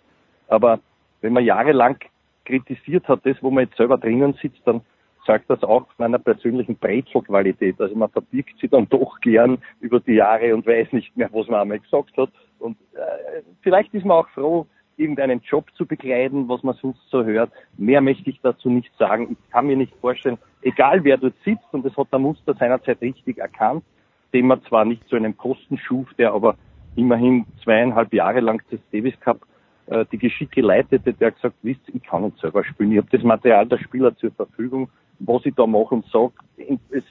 Aber 0.47 0.79
wenn 1.21 1.33
man 1.33 1.43
jahrelang 1.43 1.97
kritisiert 2.45 3.07
hat, 3.07 3.25
das, 3.25 3.37
wo 3.41 3.49
man 3.49 3.65
jetzt 3.65 3.77
selber 3.77 3.97
drinnen 3.97 4.37
sitzt, 4.41 4.61
dann 4.65 4.81
sagt 5.25 5.49
das 5.49 5.63
auch 5.63 5.85
meiner 5.97 6.19
persönlichen 6.19 6.75
Brezelqualität. 6.75 7.79
Also 7.79 7.95
man 7.95 8.09
verbirgt 8.09 8.55
sie 8.59 8.67
dann 8.67 8.89
doch 8.89 9.19
gern 9.21 9.59
über 9.79 9.99
die 9.99 10.13
Jahre 10.13 10.53
und 10.53 10.65
weiß 10.65 10.93
nicht 10.93 11.15
mehr, 11.15 11.29
was 11.31 11.47
man 11.47 11.61
einmal 11.61 11.79
gesagt 11.79 12.17
hat. 12.17 12.29
Und 12.59 12.77
äh, 12.93 13.41
vielleicht 13.61 13.93
ist 13.93 14.05
man 14.05 14.17
auch 14.17 14.29
froh, 14.29 14.65
irgendeinen 14.97 15.41
Job 15.41 15.65
zu 15.75 15.85
bekleiden, 15.85 16.47
was 16.47 16.63
man 16.63 16.75
sonst 16.75 17.01
so 17.09 17.23
hört. 17.23 17.51
Mehr 17.77 18.01
möchte 18.01 18.29
ich 18.29 18.39
dazu 18.41 18.69
nicht 18.69 18.91
sagen. 18.97 19.31
Ich 19.31 19.51
kann 19.51 19.67
mir 19.67 19.77
nicht 19.77 19.93
vorstellen, 20.01 20.37
egal 20.61 21.03
wer 21.03 21.17
dort 21.17 21.33
sitzt, 21.43 21.65
und 21.71 21.85
das 21.85 21.95
hat 21.97 22.11
der 22.11 22.19
Muster 22.19 22.53
seinerzeit 22.53 23.01
richtig 23.01 23.37
erkannt, 23.37 23.83
den 24.33 24.47
man 24.47 24.63
zwar 24.63 24.85
nicht 24.85 25.07
zu 25.09 25.15
einem 25.15 25.33
Posten 25.33 25.77
schuf, 25.77 26.13
der 26.17 26.33
aber 26.33 26.55
immerhin 26.95 27.45
zweieinhalb 27.63 28.13
Jahre 28.13 28.39
lang 28.39 28.61
das 28.69 28.79
Davis 28.91 29.19
Cup 29.19 29.41
äh, 29.87 30.05
die 30.11 30.17
Geschicke 30.17 30.61
leitete, 30.61 31.13
der 31.13 31.31
gesagt, 31.31 31.55
wisst, 31.63 31.81
ich 31.93 32.03
kann 32.03 32.23
nicht 32.23 32.37
selber 32.39 32.63
spielen. 32.63 32.91
Ich 32.91 32.97
habe 32.97 33.07
das 33.11 33.23
Material 33.23 33.65
der 33.65 33.77
Spieler 33.77 34.15
zur 34.17 34.31
Verfügung, 34.31 34.89
was 35.19 35.45
ich 35.45 35.55
da 35.55 35.67
mache 35.67 35.95
und 35.95 36.05
sage, 36.07 36.33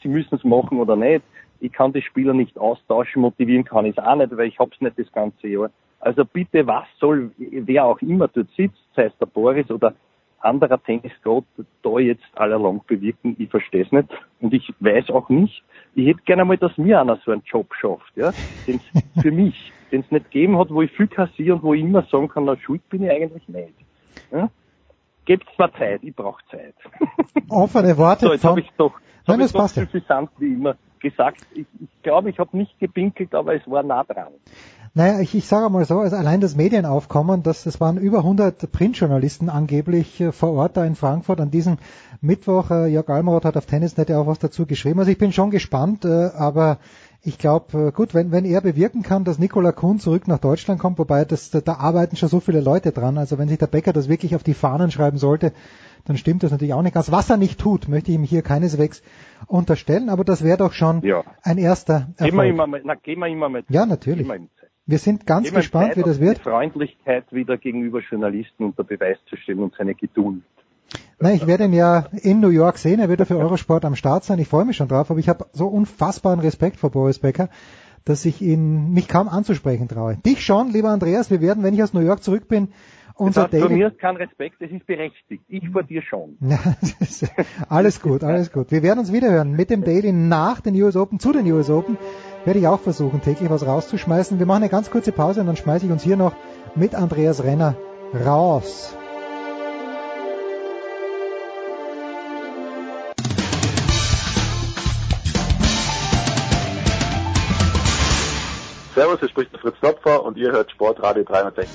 sie 0.03 0.09
müssen 0.09 0.35
es 0.35 0.45
machen 0.45 0.79
oder 0.79 0.97
nicht. 0.97 1.23
Ich 1.61 1.73
kann 1.73 1.93
die 1.93 2.03
Spieler 2.03 2.33
nicht 2.33 2.59
austauschen, 2.59 3.23
motivieren 3.23 3.65
kann 3.65 3.85
ich 3.85 3.97
es 3.97 4.03
auch 4.03 4.17
nicht, 4.17 4.35
weil 4.37 4.49
ich 4.49 4.59
hab's 4.59 4.81
nicht 4.81 4.99
das 4.99 5.13
ganze 5.13 5.47
Jahr. 5.47 5.71
Also 6.01 6.25
bitte, 6.25 6.67
was 6.67 6.87
soll, 6.99 7.31
wer 7.37 7.85
auch 7.85 8.01
immer 8.01 8.29
dort 8.29 8.49
sitzt, 8.57 8.83
sei 8.97 9.05
es 9.05 9.19
der 9.19 9.27
Boris 9.27 9.71
oder 9.71 9.95
anderer 10.41 10.83
Tennisgott, 10.83 11.45
da 11.83 11.99
jetzt 11.99 12.25
allerlang 12.35 12.83
bewirken, 12.87 13.37
ich 13.39 13.51
verstehe 13.51 13.85
es 13.85 13.93
nicht. 13.93 14.09
Und 14.41 14.55
ich 14.55 14.73
weiß 14.81 15.11
auch 15.11 15.29
nicht, 15.29 15.63
ich 15.95 16.07
hätte 16.07 16.23
gerne 16.25 16.45
mal, 16.45 16.57
dass 16.57 16.77
mir 16.79 17.01
einer 17.01 17.19
so 17.25 17.31
einen 17.31 17.43
Job 17.45 17.75
schafft, 17.75 18.17
ja, 18.17 18.33
den's 18.67 18.83
für 19.23 19.31
mich, 19.31 19.73
den 19.93 20.03
es 20.03 20.11
nicht 20.11 20.31
gegeben 20.31 20.59
hat, 20.59 20.71
wo 20.71 20.83
ich 20.83 20.91
viel 20.93 21.09
kassiere 21.09 21.57
und 21.57 21.63
wo 21.63 21.75
ich 21.75 21.83
immer 21.83 22.03
sagen 22.11 22.29
kann, 22.29 22.45
na, 22.45 22.57
schuld 22.57 22.87
bin 22.89 23.05
ich 23.05 23.11
eigentlich 23.11 23.49
nicht. 23.49 23.75
Ja? 24.33 24.51
Gebt's 25.25 25.59
mir 25.59 25.73
Zeit, 25.73 26.03
ich 26.03 26.15
brauche 26.15 26.43
Zeit. 26.51 26.75
Offene 27.49 27.97
Worte. 27.97 28.27
So, 28.27 28.33
jetzt 28.33 28.45
habe 28.45 28.61
ich 28.61 28.71
doch, 28.77 28.95
Nein, 29.27 29.41
das 29.41 29.53
passt 29.53 29.77
ja. 29.77 29.87
wie 30.39 30.55
immer 30.55 30.77
gesagt. 31.01 31.47
Ich, 31.55 31.67
ich 31.81 32.03
glaube, 32.03 32.31
ich 32.31 32.39
habe 32.39 32.57
nicht 32.57 32.79
gepinkelt, 32.79 33.35
aber 33.35 33.55
es 33.55 33.63
war 33.67 33.83
nah 33.83 34.05
dran. 34.05 34.33
Naja, 34.93 35.21
ich, 35.21 35.37
ich 35.37 35.47
sage 35.47 35.71
mal 35.71 35.85
so, 35.85 36.01
also 36.01 36.17
allein 36.17 36.41
das 36.41 36.57
Medienaufkommen, 36.57 37.45
das, 37.45 37.63
das 37.63 37.81
waren 37.81 37.97
über 37.97 38.19
100 38.19 38.73
Printjournalisten 38.73 39.49
angeblich 39.49 40.21
äh, 40.21 40.33
vor 40.33 40.53
Ort 40.53 40.77
da 40.77 40.85
in 40.85 40.97
Frankfurt 40.97 41.41
an 41.41 41.53
diesem 41.53 41.79
Mittwoch. 42.21 42.73
Äh, 42.73 42.89
Jörg 42.89 43.09
Almeroth 43.09 43.45
hat 43.45 43.57
auf 43.57 43.67
Tennisnet 43.67 44.09
ja 44.09 44.19
auch 44.19 44.27
was 44.27 44.41
dazu 44.41 44.67
geschrieben. 44.67 44.99
Also 44.99 45.13
ich 45.13 45.19
bin 45.19 45.33
schon 45.33 45.51
gespannt, 45.51 46.05
äh, 46.05 46.31
aber 46.37 46.79
ich 47.23 47.39
glaube, 47.39 47.89
äh, 47.89 47.93
gut, 47.93 48.15
wenn, 48.15 48.33
wenn 48.33 48.45
er 48.45 48.61
bewirken 48.63 49.03
kann, 49.03 49.25
dass 49.25 49.39
Nikola 49.39 49.73
Kuhn 49.73 49.99
zurück 49.99 50.27
nach 50.27 50.39
Deutschland 50.39 50.81
kommt, 50.81 50.99
wobei 50.99 51.25
das, 51.25 51.51
da, 51.51 51.61
da 51.61 51.75
arbeiten 51.75 52.17
schon 52.17 52.29
so 52.31 52.41
viele 52.41 52.61
Leute 52.61 52.93
dran, 52.93 53.19
also 53.19 53.39
wenn 53.39 53.49
sich 53.49 53.59
der 53.59 53.67
Becker 53.67 53.93
das 53.93 54.09
wirklich 54.09 54.35
auf 54.35 54.43
die 54.43 54.55
Fahnen 54.55 54.91
schreiben 54.91 55.19
sollte, 55.19 55.53
dann 56.07 56.17
stimmt 56.17 56.43
das 56.43 56.51
natürlich 56.51 56.73
auch 56.73 56.83
nicht 56.83 56.95
ganz. 56.95 57.13
Was 57.13 57.29
er 57.29 57.37
nicht 57.37 57.61
tut, 57.61 57.89
möchte 57.89 58.11
ich 58.11 58.17
ihm 58.17 58.25
hier 58.25 58.41
keineswegs 58.43 59.03
unterstellen, 59.47 60.09
aber 60.09 60.25
das 60.25 60.43
wäre 60.43 60.57
doch 60.57 60.73
schon 60.73 61.03
Ja. 61.03 61.23
ein 61.43 61.59
erster 61.59 62.09
Gehen 62.17 62.17
wir 62.19 62.27
Erfolg. 62.27 62.49
immer 62.49 62.67
mal, 62.67 62.81
na, 62.85 62.95
gehen 62.95 63.19
wir 63.19 63.27
immer 63.29 63.49
mal. 63.51 63.65
Ja, 63.69 63.85
natürlich. 63.85 64.27
Wir 64.87 64.99
sind 64.99 65.27
ganz 65.27 65.49
ihm 65.49 65.55
gespannt, 65.55 65.89
Zeit, 65.89 65.99
wie 65.99 66.03
das 66.03 66.21
wird. 66.21 66.39
Freundlichkeit 66.39 67.31
wieder 67.33 67.59
gegenüber 67.59 68.01
Journalisten 68.01 68.65
unter 68.65 68.83
Beweis 68.83 69.19
zu 69.29 69.37
stellen 69.37 69.61
und 69.61 69.75
seine 69.77 69.95
Geduld. 69.95 70.43
Na, 71.19 71.33
ich 71.33 71.47
werde 71.47 71.65
ihn 71.65 71.73
ja 71.75 72.07
in 72.23 72.41
New 72.41 72.49
York 72.49 72.79
sehen. 72.79 72.99
Er 72.99 73.09
wird 73.09 73.21
ja 73.21 73.27
für 73.27 73.37
Eurosport 73.37 73.85
am 73.85 73.95
Start 73.95 74.25
sein. 74.25 74.39
Ich 74.39 74.49
freue 74.49 74.65
mich 74.65 74.77
schon 74.77 74.89
drauf, 74.89 75.11
aber 75.11 75.21
ich 75.21 75.29
habe 75.29 75.47
so 75.53 75.67
unfassbaren 75.67 76.41
Respekt 76.41 76.79
vor 76.79 76.91
Boris 76.91 77.19
Becker, 77.19 77.51
dass 78.05 78.25
ich 78.25 78.41
ihn 78.41 78.93
mich 78.93 79.07
kaum 79.07 79.29
anzusprechen 79.29 79.87
traue. 79.87 80.17
Dich 80.17 80.43
schon, 80.43 80.71
lieber 80.71 80.89
Andreas. 80.89 81.31
Wir 81.31 81.43
werden, 81.43 81.63
wenn 81.63 81.75
ich 81.75 81.83
aus 81.83 81.93
New 81.93 82.01
York 82.01 82.23
zurück 82.23 82.49
bin, 82.49 82.69
unser 83.21 83.49
das 83.49 83.53
heißt, 83.53 83.65
von 83.65 83.75
mir 83.75 83.91
kein 83.91 84.17
Respekt, 84.17 84.57
das 84.61 84.71
ist 84.71 84.87
berechtigt. 84.87 85.45
Ich 85.49 85.69
vor 85.69 85.83
dir 85.83 86.01
schon. 86.01 86.39
Alles 87.69 88.01
gut, 88.01 88.25
alles 88.25 88.51
gut. 88.51 88.71
Wir 88.71 88.83
werden 88.83 89.01
uns 89.01 89.13
wiederhören 89.13 89.53
mit 89.53 89.69
dem 89.69 89.85
Daily 89.85 90.11
nach 90.11 90.63
den 90.63 90.75
US 90.83 90.97
Open, 90.97 91.21
zu 91.21 91.33
den 91.33 91.45
US 91.53 91.69
Open. 91.69 91.99
Werde 92.47 92.61
ich 92.61 92.67
auch 92.67 92.81
versuchen, 92.81 93.21
täglich 93.21 93.51
was 93.51 93.67
rauszuschmeißen. 93.67 94.39
Wir 94.39 94.47
machen 94.47 94.63
eine 94.63 94.71
ganz 94.71 94.91
kurze 94.91 95.13
Pause 95.13 95.41
und 95.41 95.49
dann 95.49 95.57
schmeiße 95.57 95.85
ich 95.85 95.93
uns 95.93 96.03
hier 96.03 96.17
noch 96.17 96.35
mit 96.75 96.95
Andreas 96.95 97.45
Renner 97.45 97.77
raus. 98.25 98.97
Servus, 109.01 109.19
hier 109.19 109.31
spricht 109.31 109.51
der 109.55 109.61
Fritz 109.61 109.77
Topfer 109.81 110.23
und 110.23 110.37
ihr 110.37 110.53
hört 110.53 110.71
Sportradio 110.73 111.25
360. 111.25 111.71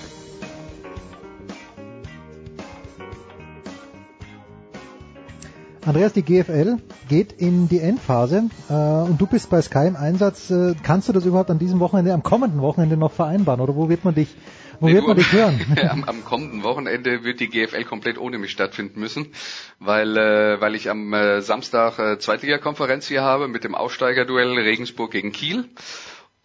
Andreas, 5.88 6.14
die 6.14 6.22
GFL 6.22 6.78
geht 7.10 7.32
in 7.32 7.68
die 7.68 7.80
Endphase 7.80 8.52
äh, 8.70 8.74
und 8.74 9.20
du 9.20 9.26
bist 9.26 9.50
bei 9.50 9.60
Sky 9.64 9.88
im 9.88 9.96
Einsatz. 9.96 10.52
Äh, 10.52 10.76
kannst 10.84 11.10
du 11.10 11.14
das 11.14 11.26
überhaupt 11.26 11.50
an 11.50 11.58
diesem 11.58 11.80
Wochenende, 11.80 12.14
am 12.14 12.22
kommenden 12.22 12.62
Wochenende 12.62 12.96
noch 12.96 13.12
vereinbaren 13.12 13.60
oder 13.60 13.76
wo 13.76 13.90
wird 13.90 14.06
man 14.06 14.14
dich, 14.14 14.28
wo 14.80 14.86
Nee, 14.86 14.94
wird 14.94 15.06
du, 15.06 15.08
man 15.08 15.18
dich 15.18 15.32
hören? 15.32 15.60
am, 15.90 16.04
am 16.04 16.24
kommenden 16.24 16.62
Wochenende 16.62 17.24
wird 17.24 17.40
die 17.40 17.50
GFL 17.50 17.86
komplett 17.86 18.20
ohne 18.20 18.38
mich 18.38 18.52
stattfinden 18.52 19.00
müssen, 19.00 19.34
weil 19.80 20.16
äh, 20.16 20.62
weil 20.62 20.76
ich 20.76 20.92
am 20.92 21.12
äh, 21.12 21.42
Samstag 21.42 21.98
äh, 21.98 22.20
Zweitligakonferenz 22.20 23.08
hier 23.08 23.24
habe 23.24 23.48
mit 23.48 23.64
dem 23.64 23.74
Aussteigerduell 23.74 24.54
Regensburg 24.60 25.10
gegen 25.10 25.32
Kiel. 25.32 25.66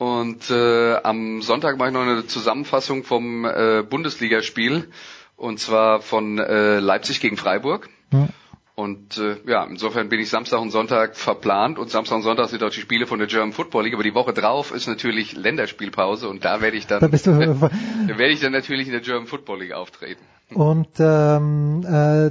Und 0.00 0.48
äh, 0.50 0.94
am 1.02 1.42
Sonntag 1.42 1.76
mache 1.76 1.88
ich 1.88 1.92
noch 1.92 2.00
eine 2.00 2.26
Zusammenfassung 2.26 3.04
vom 3.04 3.44
äh, 3.44 3.82
Bundesligaspiel 3.82 4.88
und 5.36 5.60
zwar 5.60 6.00
von 6.00 6.38
äh, 6.38 6.78
Leipzig 6.80 7.20
gegen 7.20 7.36
Freiburg. 7.36 7.90
Ja. 8.10 8.28
Und 8.76 9.18
äh, 9.18 9.36
ja, 9.46 9.62
insofern 9.64 10.08
bin 10.08 10.18
ich 10.20 10.30
Samstag 10.30 10.58
und 10.58 10.70
Sonntag 10.70 11.16
verplant 11.18 11.78
und 11.78 11.90
Samstag 11.90 12.16
und 12.16 12.22
Sonntag 12.22 12.48
sind 12.48 12.62
auch 12.62 12.70
die 12.70 12.80
Spiele 12.80 13.06
von 13.06 13.18
der 13.18 13.28
German 13.28 13.52
Football 13.52 13.84
League, 13.84 13.92
aber 13.92 14.02
die 14.02 14.14
Woche 14.14 14.32
drauf 14.32 14.72
ist 14.72 14.86
natürlich 14.86 15.36
Länderspielpause 15.36 16.30
und 16.30 16.46
da 16.46 16.62
werde 16.62 16.78
ich 16.78 16.86
dann 16.86 17.00
Da 17.00 17.08
bist 17.08 17.26
du- 17.26 17.32
da 17.38 17.60
werde 18.18 18.32
ich 18.32 18.40
dann 18.40 18.52
natürlich 18.52 18.86
in 18.86 18.92
der 18.92 19.02
German 19.02 19.26
Football 19.26 19.60
League 19.60 19.72
auftreten. 19.74 20.22
Und 20.54 20.88
ähm, 20.98 21.84
äh, 21.86 22.30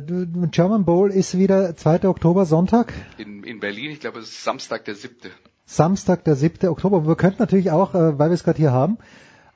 German 0.51 0.85
Bowl 0.85 1.09
ist 1.11 1.37
wieder 1.37 1.75
2. 1.75 2.07
Oktober, 2.07 2.45
Sonntag, 2.45 2.93
In, 3.17 3.43
in 3.43 3.59
Berlin, 3.59 3.91
ich 3.91 3.99
glaube 4.01 4.19
es 4.19 4.29
ist 4.29 4.43
Samstag 4.43 4.85
der 4.85 4.95
siebte. 4.95 5.29
Samstag, 5.65 6.23
der 6.23 6.35
7. 6.35 6.67
Oktober. 6.69 7.07
Wir 7.07 7.15
könnten 7.15 7.37
natürlich 7.39 7.71
auch, 7.71 7.93
äh, 7.93 8.17
weil 8.19 8.29
wir 8.29 8.33
es 8.33 8.43
gerade 8.43 8.57
hier 8.57 8.71
haben, 8.71 8.97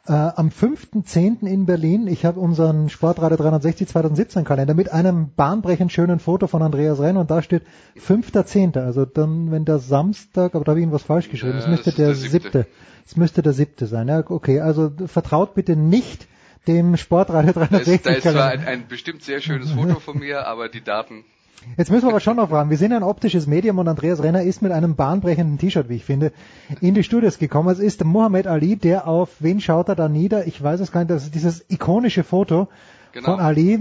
äh, 0.06 0.12
am 0.12 0.50
5.10. 0.50 1.46
in 1.48 1.66
Berlin, 1.66 2.08
ich 2.08 2.26
habe 2.26 2.40
unseren 2.40 2.90
Sportradio 2.90 3.38
360 3.38 3.88
2017 3.88 4.44
Kalender 4.44 4.74
mit 4.74 4.92
einem 4.92 5.32
bahnbrechend 5.36 5.92
schönen 5.92 6.20
Foto 6.20 6.48
von 6.48 6.62
Andreas 6.62 7.00
Renn 7.00 7.18
und 7.18 7.32
da 7.32 7.42
steht 7.42 7.64
5.10. 7.98 8.78
Also 8.80 9.06
dann, 9.06 9.52
wenn 9.52 9.66
der 9.66 9.80
Samstag, 9.80 10.56
aber 10.56 10.66
da 10.66 10.72
habe 10.72 10.80
ich 10.80 10.84
irgendwas 10.84 11.04
falsch 11.04 11.30
geschrieben, 11.30 11.58
es 11.58 11.68
müsste 11.68 11.92
der 11.94 12.08
der 12.08 12.16
siebte. 12.16 12.42
siebte. 12.42 12.68
Es 13.06 13.18
müsste 13.18 13.42
der 13.42 13.54
siebte 13.54 13.88
sein. 13.88 14.08
Ja, 14.08 14.24
okay, 14.30 14.60
also 14.60 14.92
vertraut 15.08 15.56
bitte 15.56 15.76
nicht 15.76 16.28
dem 16.68 16.98
Sportradio 16.98 17.54
Da 17.54 17.62
ist, 17.64 17.72
360 17.72 18.02
da 18.04 18.12
ist 18.12 18.24
zwar 18.24 18.50
ein, 18.50 18.66
ein 18.66 18.88
bestimmt 18.88 19.24
sehr 19.24 19.42
schönes 19.42 19.72
Foto 19.72 20.00
von 20.00 20.20
mir, 20.20 20.48
aber 20.48 20.70
die 20.70 20.82
Daten 20.84 21.24
Jetzt 21.78 21.90
müssen 21.92 22.04
wir 22.04 22.10
aber 22.10 22.20
schon 22.20 22.36
noch 22.36 22.50
fragen. 22.50 22.70
Wir 22.70 22.78
sind 22.78 22.92
ein 22.92 23.04
optisches 23.04 23.48
Medium 23.48 23.80
und 23.80 23.88
Andreas 23.88 24.22
Renner 24.22 24.44
ist 24.44 24.62
mit 24.62 24.74
einem 24.74 24.96
bahnbrechenden 24.98 25.58
T-Shirt, 25.58 25.88
wie 25.88 25.96
ich 25.96 26.04
finde, 26.04 26.34
in 26.82 26.94
die 26.94 27.04
Studios 27.06 27.38
gekommen. 27.38 27.70
Es 27.70 27.80
ist 27.80 28.04
Mohammed 28.04 28.48
Ali, 28.48 28.76
der 28.76 29.08
auf 29.08 29.30
wen 29.40 29.62
schaut 29.62 29.88
er 29.88 29.96
da 29.96 30.10
nieder? 30.10 30.46
Ich 30.46 30.62
weiß 30.62 30.82
es 30.82 30.92
gar 30.92 31.00
nicht. 31.02 31.12
Das 31.12 31.24
ist 31.24 31.36
dieses 31.36 31.64
ikonische 31.70 32.26
Foto 32.26 32.68
Genau. 33.14 33.30
von 33.36 33.40
Ali, 33.40 33.76
äh, 33.76 33.80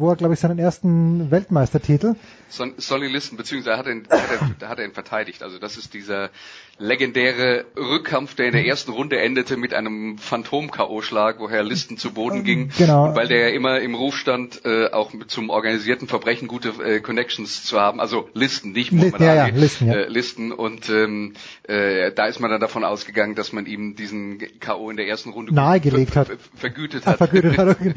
wo 0.00 0.08
er, 0.08 0.16
glaube 0.16 0.32
ich, 0.34 0.40
seinen 0.40 0.58
ersten 0.58 1.30
Weltmeistertitel. 1.30 2.14
Son- 2.48 2.72
Sonny 2.78 3.08
Listen, 3.08 3.36
beziehungsweise 3.36 3.76
hat 3.76 3.86
er, 3.86 3.92
ihn, 3.92 4.08
hat 4.08 4.20
er, 4.60 4.68
hat 4.70 4.78
er 4.78 4.86
ihn 4.86 4.92
verteidigt. 4.94 5.42
Also 5.42 5.58
das 5.58 5.76
ist 5.76 5.92
dieser 5.92 6.30
legendäre 6.78 7.64
Rückkampf, 7.76 8.34
der 8.34 8.46
in 8.46 8.52
der 8.52 8.66
ersten 8.66 8.90
Runde 8.92 9.18
endete 9.20 9.56
mit 9.56 9.74
einem 9.74 10.18
Phantom-K.O.-Schlag, 10.18 11.36
woher 11.38 11.62
Listen 11.62 11.96
zu 11.98 12.12
Boden 12.12 12.44
ging. 12.44 12.70
Genau. 12.76 13.06
Und 13.08 13.16
weil 13.16 13.28
der 13.28 13.48
ja 13.48 13.54
immer 13.54 13.80
im 13.80 13.94
Ruf 13.94 14.16
stand, 14.16 14.64
äh, 14.64 14.90
auch 14.90 15.12
mit 15.12 15.30
zum 15.30 15.50
organisierten 15.50 16.08
Verbrechen 16.08 16.48
gute 16.48 16.70
äh, 16.84 17.00
Connections 17.00 17.64
zu 17.64 17.80
haben. 17.80 18.00
Also 18.00 18.28
Listen, 18.34 18.72
nicht 18.72 18.92
Muhammad 18.92 19.20
ja, 19.20 19.34
ja, 19.34 19.44
Ali. 19.44 19.58
Listen, 19.60 19.86
ja. 19.88 19.94
Äh, 19.94 20.08
Listen. 20.08 20.52
Und 20.52 20.88
ähm, 20.90 21.34
äh, 21.68 22.10
da 22.12 22.26
ist 22.26 22.40
man 22.40 22.50
dann 22.50 22.60
davon 22.60 22.84
ausgegangen, 22.84 23.34
dass 23.34 23.52
man 23.52 23.66
ihm 23.66 23.94
diesen 23.96 24.38
K.O. 24.60 24.90
in 24.90 24.96
der 24.96 25.06
ersten 25.06 25.30
Runde 25.30 25.54
Nahegelegt 25.54 26.16
hat. 26.16 26.28
vergütet 26.56 27.02
Ah, 27.06 27.10
hat. 27.12 27.18
vergütet 27.18 27.56
hat. 27.58 27.76
Fin- 27.78 27.94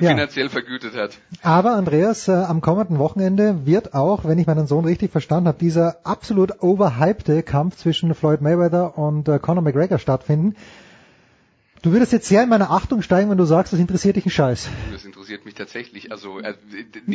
Ja. 0.00 0.10
Finanziell 0.10 0.48
vergütet 0.48 0.94
hat. 0.96 1.18
Aber 1.42 1.72
Andreas, 1.74 2.28
äh, 2.28 2.32
am 2.32 2.60
kommenden 2.60 2.98
Wochenende 2.98 3.66
wird 3.66 3.94
auch, 3.94 4.24
wenn 4.24 4.38
ich 4.38 4.46
meinen 4.46 4.66
Sohn 4.66 4.84
richtig 4.84 5.10
verstanden 5.12 5.48
habe, 5.48 5.58
dieser 5.58 5.96
absolut 6.04 6.62
overhypte 6.62 7.42
Kampf 7.42 7.76
zwischen 7.76 8.14
Floyd 8.18 8.40
Mayweather 8.40 8.98
und 8.98 9.28
äh, 9.28 9.38
Conor 9.38 9.62
McGregor 9.62 9.98
stattfinden. 9.98 10.56
Du 11.82 11.92
würdest 11.92 12.12
jetzt 12.12 12.26
sehr 12.28 12.42
in 12.42 12.48
meine 12.48 12.70
Achtung 12.70 13.02
steigen, 13.02 13.30
wenn 13.30 13.38
du 13.38 13.44
sagst, 13.44 13.72
das 13.72 13.78
interessiert 13.78 14.16
dich 14.16 14.26
ein 14.26 14.30
Scheiß. 14.30 14.68
Das 14.92 15.04
interessiert 15.04 15.44
mich 15.44 15.54
tatsächlich. 15.54 16.10
Also 16.10 16.40
äh, 16.40 16.54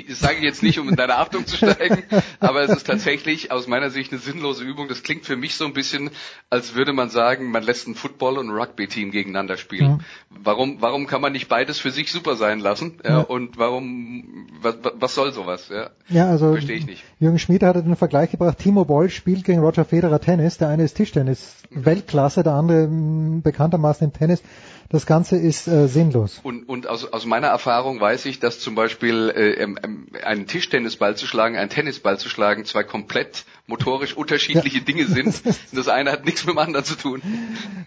das 0.08 0.20
sage 0.20 0.38
ich 0.38 0.44
jetzt 0.44 0.64
nicht, 0.64 0.80
um 0.80 0.88
in 0.88 0.96
deine 0.96 1.18
Achtung 1.18 1.46
zu 1.46 1.58
steigen, 1.58 2.04
aber 2.40 2.62
es 2.62 2.72
ist 2.72 2.88
tatsächlich 2.88 3.52
aus 3.52 3.68
meiner 3.68 3.90
Sicht 3.90 4.12
eine 4.14 4.22
sinnlose 4.22 4.64
Übung. 4.64 4.88
Das 4.88 5.04
klingt 5.04 5.26
für 5.26 5.36
mich 5.36 5.56
so 5.56 5.66
ein 5.66 5.74
bisschen, 5.74 6.12
als 6.50 6.76
würde 6.76 6.94
man 6.94 7.10
sagen, 7.10 7.52
man 7.52 7.64
lässt 7.64 7.88
ein 7.88 7.96
Football- 7.96 8.38
und 8.38 8.50
ein 8.50 8.56
Rugby-Team 8.56 9.12
gegeneinander 9.12 9.58
spielen. 9.58 10.04
Warum, 10.30 10.78
warum 10.82 11.08
kann 11.08 11.22
man 11.22 11.34
nicht 11.34 11.50
beides 11.50 11.80
für 11.80 11.92
sich 11.92 12.12
super 12.12 12.36
sein 12.38 12.60
lassen? 12.60 13.00
Ja, 13.04 13.10
Ja. 13.10 13.20
Und 13.20 13.58
warum, 13.58 14.48
was, 14.62 14.76
was 14.96 15.14
soll 15.16 15.34
sowas? 15.34 15.70
Ja, 15.70 15.90
Ja, 16.10 16.30
also 16.30 16.54
Verstehe 16.54 16.78
ich 16.78 16.86
nicht. 16.86 17.04
Jürgen 17.20 17.40
Schmied 17.40 17.64
hatte 17.64 17.84
den 17.84 17.96
Vergleich 17.96 18.32
gebracht, 18.32 18.60
Timo 18.60 18.86
Boll 18.86 19.10
spielt 19.10 19.44
gegen 19.44 19.60
Roger 19.60 19.86
Federer 19.86 20.20
Tennis, 20.22 20.58
der 20.58 20.70
eine 20.70 20.84
ist 20.84 20.96
Tischtennis 20.96 21.58
Weltklasse, 21.70 22.44
der 22.44 22.54
andere 22.54 22.88
mh, 22.88 23.42
bekanntermaßen 23.44 24.06
im 24.06 24.14
Tennis. 24.14 24.42
Das 24.90 25.06
Ganze 25.06 25.38
ist 25.38 25.68
äh, 25.68 25.88
sinnlos. 25.88 26.40
Und, 26.44 26.70
und 26.70 26.88
aus, 26.88 27.06
aus 27.06 27.26
meiner 27.26 27.48
Erfahrung 27.48 28.00
weiß 28.00 28.26
ich, 28.26 28.40
dass 28.40 28.60
zum 28.60 28.76
Beispiel 28.76 29.34
äh, 29.36 29.54
ähm, 29.54 29.80
ähm, 29.84 30.08
einen 30.24 30.48
Tischtennisball 30.48 31.16
zu 31.16 31.26
schlagen, 31.26 31.56
einen 31.56 31.70
Tennisball 31.70 32.18
zu 32.18 32.30
schlagen, 32.30 32.66
zwei 32.66 32.84
komplett 32.84 33.46
motorisch 33.66 34.16
unterschiedliche 34.16 34.80
ja. 34.80 34.84
Dinge 34.84 35.06
sind. 35.06 35.42
das 35.74 35.88
eine 35.88 36.12
hat 36.12 36.26
nichts 36.26 36.46
mit 36.46 36.56
dem 36.56 36.60
anderen 36.60 36.86
zu 36.86 36.96
tun. 36.96 37.22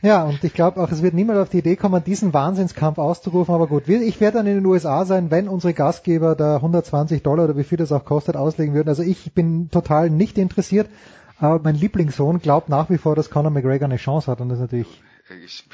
Ja, 0.03 0.25
und 0.25 0.43
ich 0.43 0.55
glaube 0.55 0.81
auch, 0.81 0.91
es 0.91 1.03
wird 1.03 1.15
niemand 1.15 1.39
auf 1.39 1.49
die 1.49 1.59
Idee 1.59 1.77
kommen, 1.77 2.03
diesen 2.03 2.33
Wahnsinnskampf 2.33 2.99
auszurufen. 2.99 3.55
Aber 3.55 3.67
gut, 3.67 3.89
ich 3.89 4.21
werde 4.21 4.39
dann 4.39 4.47
in 4.47 4.57
den 4.57 4.67
USA 4.67 5.05
sein, 5.05 5.31
wenn 5.31 5.49
unsere 5.49 5.75
Gastgeber 5.75 6.35
da 6.35 6.57
120 6.57 7.23
Dollar 7.23 7.45
oder 7.45 7.57
wie 7.57 7.65
viel 7.65 7.79
das 7.79 7.93
auch 7.93 8.05
kostet 8.05 8.37
auslegen 8.37 8.75
würden. 8.75 8.89
Also 8.89 9.03
ich 9.03 9.33
bin 9.33 9.71
total 9.71 10.11
nicht 10.11 10.39
interessiert. 10.39 10.89
Aber 11.39 11.61
mein 11.63 11.75
Lieblingssohn 11.75 12.41
glaubt 12.41 12.69
nach 12.69 12.89
wie 12.89 12.99
vor, 12.99 13.15
dass 13.15 13.31
Conor 13.31 13.51
McGregor 13.51 13.87
eine 13.87 13.97
Chance 13.97 14.31
hat 14.31 14.41
und 14.41 14.49
das 14.49 14.59
natürlich. 14.59 15.03
Ich, 15.45 15.65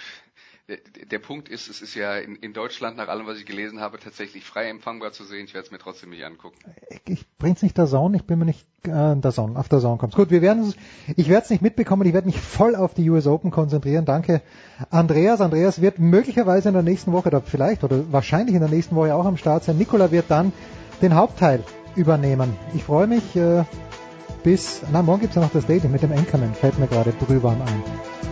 der 0.69 1.19
Punkt 1.19 1.49
ist, 1.49 1.69
es 1.69 1.83
ist 1.83 1.95
ja 1.95 2.17
in, 2.17 2.37
in, 2.37 2.53
Deutschland, 2.53 2.97
nach 2.97 3.09
allem, 3.09 3.27
was 3.27 3.37
ich 3.37 3.47
gelesen 3.47 3.81
habe, 3.81 3.99
tatsächlich 3.99 4.45
frei 4.45 4.69
empfangbar 4.69 5.13
zu 5.13 5.25
sehen. 5.25 5.45
Ich 5.45 5.55
werde 5.55 5.67
es 5.67 5.73
mir 5.73 5.79
trotzdem 5.79 6.11
nicht 6.11 6.25
angucken. 6.25 6.57
Ich, 6.89 7.01
ich 7.07 7.27
bring's 7.39 7.63
nicht 7.63 7.77
der 7.77 7.87
Zone, 7.87 8.17
ich 8.17 8.25
bin 8.25 8.39
mir 8.39 8.45
nicht 8.45 8.65
äh, 8.85 9.17
der 9.17 9.33
Zone, 9.33 9.59
auf 9.59 9.69
der 9.69 9.81
Zone 9.81 9.99
kommt. 9.99 10.15
Gut, 10.15 10.31
wir 10.31 10.41
werden 10.41 10.73
ich 11.17 11.29
werde 11.29 11.45
es 11.45 11.51
nicht 11.51 11.63
mitbekommen, 11.63 12.07
ich 12.07 12.15
werde 12.15 12.27
mich 12.27 12.41
voll 12.41 12.77
auf 12.77 12.95
die 12.95 13.11
US 13.11 13.27
Open 13.27 13.51
konzentrieren. 13.51 14.05
Danke, 14.05 14.41
Andreas. 14.91 15.41
Andreas 15.41 15.81
wird 15.81 15.99
möglicherweise 15.99 16.69
in 16.69 16.75
der 16.75 16.85
nächsten 16.85 17.13
Woche, 17.13 17.29
oder 17.29 17.41
vielleicht 17.41 17.83
oder 17.83 18.13
wahrscheinlich 18.13 18.55
in 18.55 18.61
der 18.61 18.71
nächsten 18.71 18.95
Woche 18.95 19.15
auch 19.15 19.27
am 19.27 19.37
Start 19.37 19.65
sein. 19.65 19.77
Nikola 19.79 20.13
wird 20.13 20.27
dann 20.29 20.53
den 21.03 21.15
Hauptteil 21.15 21.65
übernehmen. 21.97 22.57
Ich 22.75 22.85
freue 22.85 23.09
mich 23.09 23.35
äh, 23.35 23.65
bis, 24.45 24.83
na, 24.93 25.03
morgen 25.03 25.23
gibt's 25.23 25.37
ja 25.37 25.43
noch 25.43 25.53
das 25.53 25.67
Dating 25.67 25.91
mit 25.91 26.03
dem 26.03 26.13
Anchorman, 26.13 26.55
fällt 26.55 26.79
mir 26.79 26.87
gerade 26.87 27.13
drüber 27.27 27.51
ein. 27.51 28.32